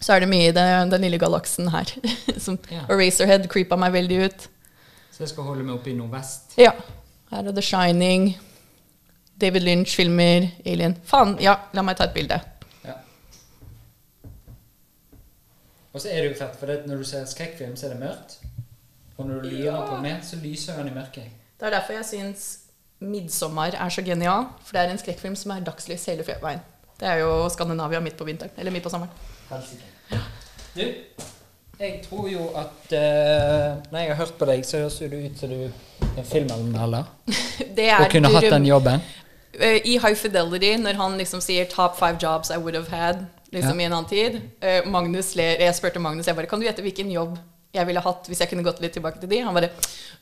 Så 0.00 0.16
er 0.16 0.24
det 0.24 0.28
mye 0.28 0.48
i 0.48 0.54
det, 0.56 0.64
den 0.90 1.06
lille 1.06 1.20
galaksen 1.22 1.70
her. 1.70 1.92
Som 2.44 2.58
Ja. 2.72 2.82
Eraserhead 2.90 3.46
creepa 3.52 3.78
meg 3.78 3.94
veldig 3.94 4.18
ut. 4.26 4.48
Så 5.14 5.22
jeg 5.22 5.30
skal 5.30 5.46
holde 5.46 5.62
meg 5.62 5.76
oppe 5.78 5.92
i 5.92 5.94
nordvest. 5.96 6.58
Ja. 6.58 6.74
Her 7.30 7.46
er 7.46 7.54
The 7.54 7.62
Shining. 7.62 8.32
David 9.40 9.62
Lynch-filmer. 9.68 10.50
Alien. 10.66 10.98
Faen, 11.06 11.38
ja, 11.40 11.56
la 11.72 11.86
meg 11.86 11.96
ta 11.96 12.10
et 12.10 12.18
bilde. 12.18 12.40
Ja. 12.84 12.98
Og 15.94 16.02
så 16.02 16.10
er 16.10 16.24
det 16.24 16.34
jo 16.34 16.36
fett, 16.42 16.58
for 16.58 16.66
det, 16.74 16.82
når 16.90 17.00
du 17.00 17.08
ser 17.08 17.24
skrekkfilm, 17.30 17.78
så 17.78 17.86
er 17.86 17.94
det 17.94 18.02
mørkt. 18.02 18.40
Og 19.16 19.30
når 19.30 19.46
du 19.46 19.48
lirer 19.54 19.86
på 19.88 20.02
meg, 20.02 20.20
så 20.26 20.42
lyser 20.42 20.82
den 20.82 20.90
i 20.90 20.96
mørket. 20.98 21.30
Det 21.56 21.70
er 21.70 21.78
derfor 21.78 21.96
jeg 22.02 22.10
syns 22.10 22.48
'Midtsommer' 23.00 23.74
er 23.84 23.88
så 23.88 24.02
genial. 24.02 24.46
For 24.64 24.72
det 24.72 24.80
er 24.80 24.90
en 24.90 24.98
skrekkfilm 24.98 25.36
som 25.36 25.50
er 25.50 25.60
dagslys 25.60 26.06
hele 26.06 26.24
veien. 26.42 26.60
Det 27.00 27.08
er 27.08 27.18
jo 27.20 27.48
Skandinavia 27.48 28.00
midt 28.00 28.16
på 28.16 28.24
vinteren. 28.24 28.50
Eller 28.58 28.72
midt 28.72 28.82
på 28.82 28.90
sommeren. 28.90 29.12
Helsike. 29.50 29.84
Du, 30.76 30.82
jeg 31.80 32.00
tror 32.08 32.28
jo 32.28 32.46
at 32.56 32.92
uh, 32.92 33.92
Når 33.92 33.98
jeg 33.98 34.08
har 34.08 34.14
hørt 34.14 34.34
på 34.38 34.44
deg, 34.44 34.64
så 34.66 34.78
høres 34.78 34.98
du 34.98 35.16
ut 35.16 35.38
som 35.38 35.48
du 35.48 35.70
er 36.16 36.24
filmanmelder. 36.24 37.04
Det 37.76 37.88
er 37.90 38.04
Og 38.04 38.10
kunne 38.10 38.32
hatt 38.32 38.50
den 38.50 38.66
jobben. 38.66 39.00
Eh, 39.60 39.80
I 39.84 39.98
High 39.98 40.16
Fidelity, 40.16 40.76
når 40.76 40.94
han 41.00 41.18
liksom 41.18 41.40
sier 41.40 41.64
'top 41.64 41.98
five 41.98 42.18
jobs 42.22 42.50
I 42.50 42.58
would 42.58 42.74
have 42.74 42.88
had' 42.88 43.26
liksom 43.52 43.80
Ja. 43.80 43.82
i 43.82 43.86
en 43.86 43.92
annen 43.92 44.08
tid 44.08 44.40
uh, 44.62 44.90
Magnus 44.90 45.34
ler, 45.36 45.56
Jeg 45.60 45.74
spurte 45.74 45.98
Magnus 45.98 46.26
jeg 46.26 46.36
bare, 46.36 46.46
kan 46.46 46.58
du 46.60 46.64
gjette 46.64 46.82
hvilken 46.82 47.10
jobb 47.12 47.38
jeg 47.76 47.88
ville 47.88 48.02
hatt 48.02 48.28
hvis 48.30 48.42
jeg 48.42 48.50
kunne 48.50 48.64
gått 48.66 48.80
litt 48.84 48.94
tilbake 48.96 49.20
til 49.22 49.30
de. 49.30 49.42
Han 49.44 49.54
bare 49.56 49.70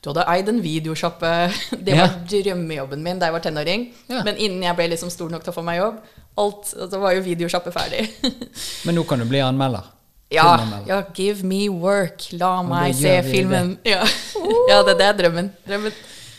'Du 0.02 0.10
hadde 0.10 0.26
eid 0.34 0.50
en 0.50 0.60
videosjappe'. 0.62 1.32
Det 1.86 1.96
var 1.96 2.18
drømmejobben 2.30 3.02
min 3.02 3.18
da 3.18 3.30
jeg 3.30 3.36
var 3.38 3.44
tenåring. 3.46 3.88
Ja. 4.10 4.22
Men 4.26 4.36
innen 4.36 4.62
jeg 4.66 4.76
ble 4.76 4.90
liksom 4.92 5.10
stor 5.10 5.32
nok 5.32 5.44
til 5.46 5.54
å 5.54 5.56
få 5.56 5.64
meg 5.64 5.80
jobb, 5.80 5.98
alt, 6.36 6.66
så 6.68 7.00
var 7.00 7.14
jo 7.14 7.24
videosjappe 7.24 7.72
ferdig. 7.74 8.08
Men 8.86 8.98
nå 8.98 9.04
kan 9.08 9.22
du 9.22 9.28
bli 9.30 9.40
anmelder. 9.44 9.90
Ja, 10.34 10.56
Filmanmelder. 10.56 10.88
ja, 10.90 11.02
give 11.14 11.46
me 11.46 11.68
work. 11.68 12.26
La 12.32 12.56
meg 12.66 12.94
se 12.98 13.22
filmen. 13.22 13.76
Ja, 13.86 14.02
ja 14.70 14.82
det, 14.82 14.98
det 14.98 15.06
er 15.06 15.18
drømmen. 15.22 15.52
drømmen. 15.68 15.92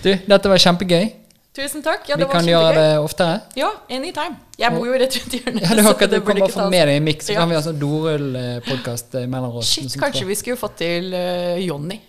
Du, 0.03 0.11
dette 0.27 0.51
var 0.51 0.61
kjempegøy. 0.61 1.05
Tusen 1.55 1.83
takk. 1.83 2.09
Ja, 2.09 2.17
Vi 2.19 2.25
kan 2.27 2.43
gjøre 2.47 2.71
det 2.75 2.87
oftere. 2.99 3.37
Ja, 3.55 3.69
anytime. 3.89 4.35
Jeg 4.59 4.75
bor 4.75 4.89
jo 4.89 4.97
rett 4.99 5.15
rundt 5.15 5.35
hjørnet. 5.37 5.61
Ja, 5.63 5.75
det 5.77 5.85
akkurat 5.87 6.11
det 6.11 6.19
kan 6.25 6.41
bare 6.41 6.51
få 6.51 6.65
med 6.73 6.89
deg 6.89 6.97
en 6.99 7.05
miks, 7.07 7.29
så 7.29 7.31
Ja. 7.31 7.39
kan 7.39 7.49
vi 7.49 7.55
ha 7.55 7.61
sånn 7.63 7.79
dorull-podkast 7.79 9.15
mellom 9.31 9.55
oss. 9.61 9.71
Shit, 9.71 9.95
kanskje 10.01 10.25
vi 10.27 10.35
skulle 10.35 10.59
fått 10.59 10.75
til 10.83 11.15
uh, 11.15 11.55
Jonny. 11.63 12.01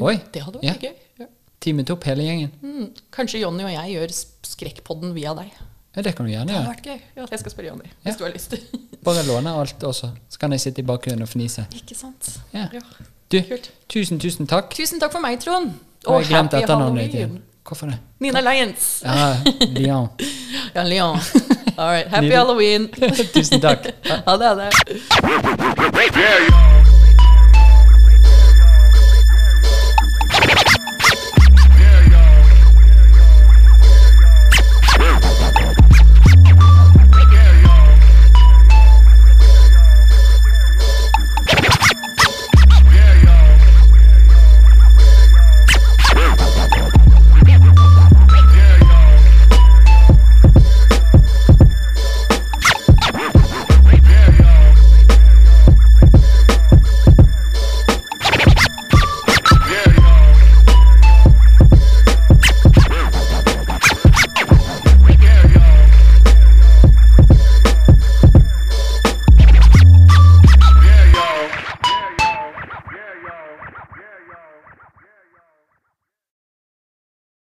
Oi. 0.00 0.20
Det 0.32 0.44
hadde 0.44 0.60
vært 0.60 0.84
ja. 0.84 0.90
gøy. 0.90 1.24
Ja. 1.24 1.26
Teamet 1.64 1.90
opp 1.96 2.04
hele 2.08 2.28
gjengen. 2.28 2.52
Mm. 2.60 2.86
Kanskje 3.10 3.40
Jonny 3.40 3.64
og 3.64 3.72
jeg 3.72 3.96
gjør 3.96 4.14
Skrekkpodden 4.50 5.16
via 5.16 5.34
deg. 5.40 5.50
Ja, 5.96 6.04
det 6.06 6.14
kan 6.14 6.28
du 6.28 6.30
gjerne 6.30 6.52
gjøre. 6.52 6.60
Det 6.60 6.60
hadde 6.60 6.76
vært 6.76 6.86
gøy. 6.86 7.00
Ja, 7.16 7.26
jeg 7.32 7.42
skal 7.42 7.56
spørre 7.56 7.72
Jonny 7.72 7.90
hvis 8.04 8.20
du 8.20 8.24
har 8.24 8.32
lyst. 8.36 8.54
Bare 9.06 9.24
låne 9.26 9.56
alt 9.56 9.82
også, 9.82 10.12
så 10.28 10.40
kan 10.40 10.52
jeg 10.52 10.60
sitte 10.60 10.84
i 10.84 10.86
bakgrunnen 10.86 11.24
og 11.24 11.32
fnise. 11.32 11.64
ikke 11.72 11.96
sant? 11.96 12.34
Ja. 12.52 12.68
Du, 13.32 13.40
Kult. 13.48 13.70
tusen, 13.88 14.20
tusen 14.20 14.48
takk. 14.50 14.74
Tusen 14.76 15.00
takk 15.00 15.14
for 15.14 15.24
meg, 15.24 15.40
Trond. 15.40 15.72
Og 16.06 16.24
glemte 16.28 16.60
happy 16.60 16.68
Halloween. 16.68 17.40
Hvorfor 17.68 17.86
det? 17.86 17.98
Nina 18.18 18.40
Lyons. 18.40 19.02
Ja, 19.04 19.36
Lyon. 19.60 20.08
Ja, 20.74 20.82
Leon. 20.82 21.18
All 21.76 21.90
right. 21.90 22.08
Happy. 22.08 22.30
Halloween. 22.30 22.88
Tusen 23.34 23.60
takk. 23.60 23.86
Ha 24.26 24.36
det. 24.36 24.46
Ha 24.46 24.54
det. 24.54 24.70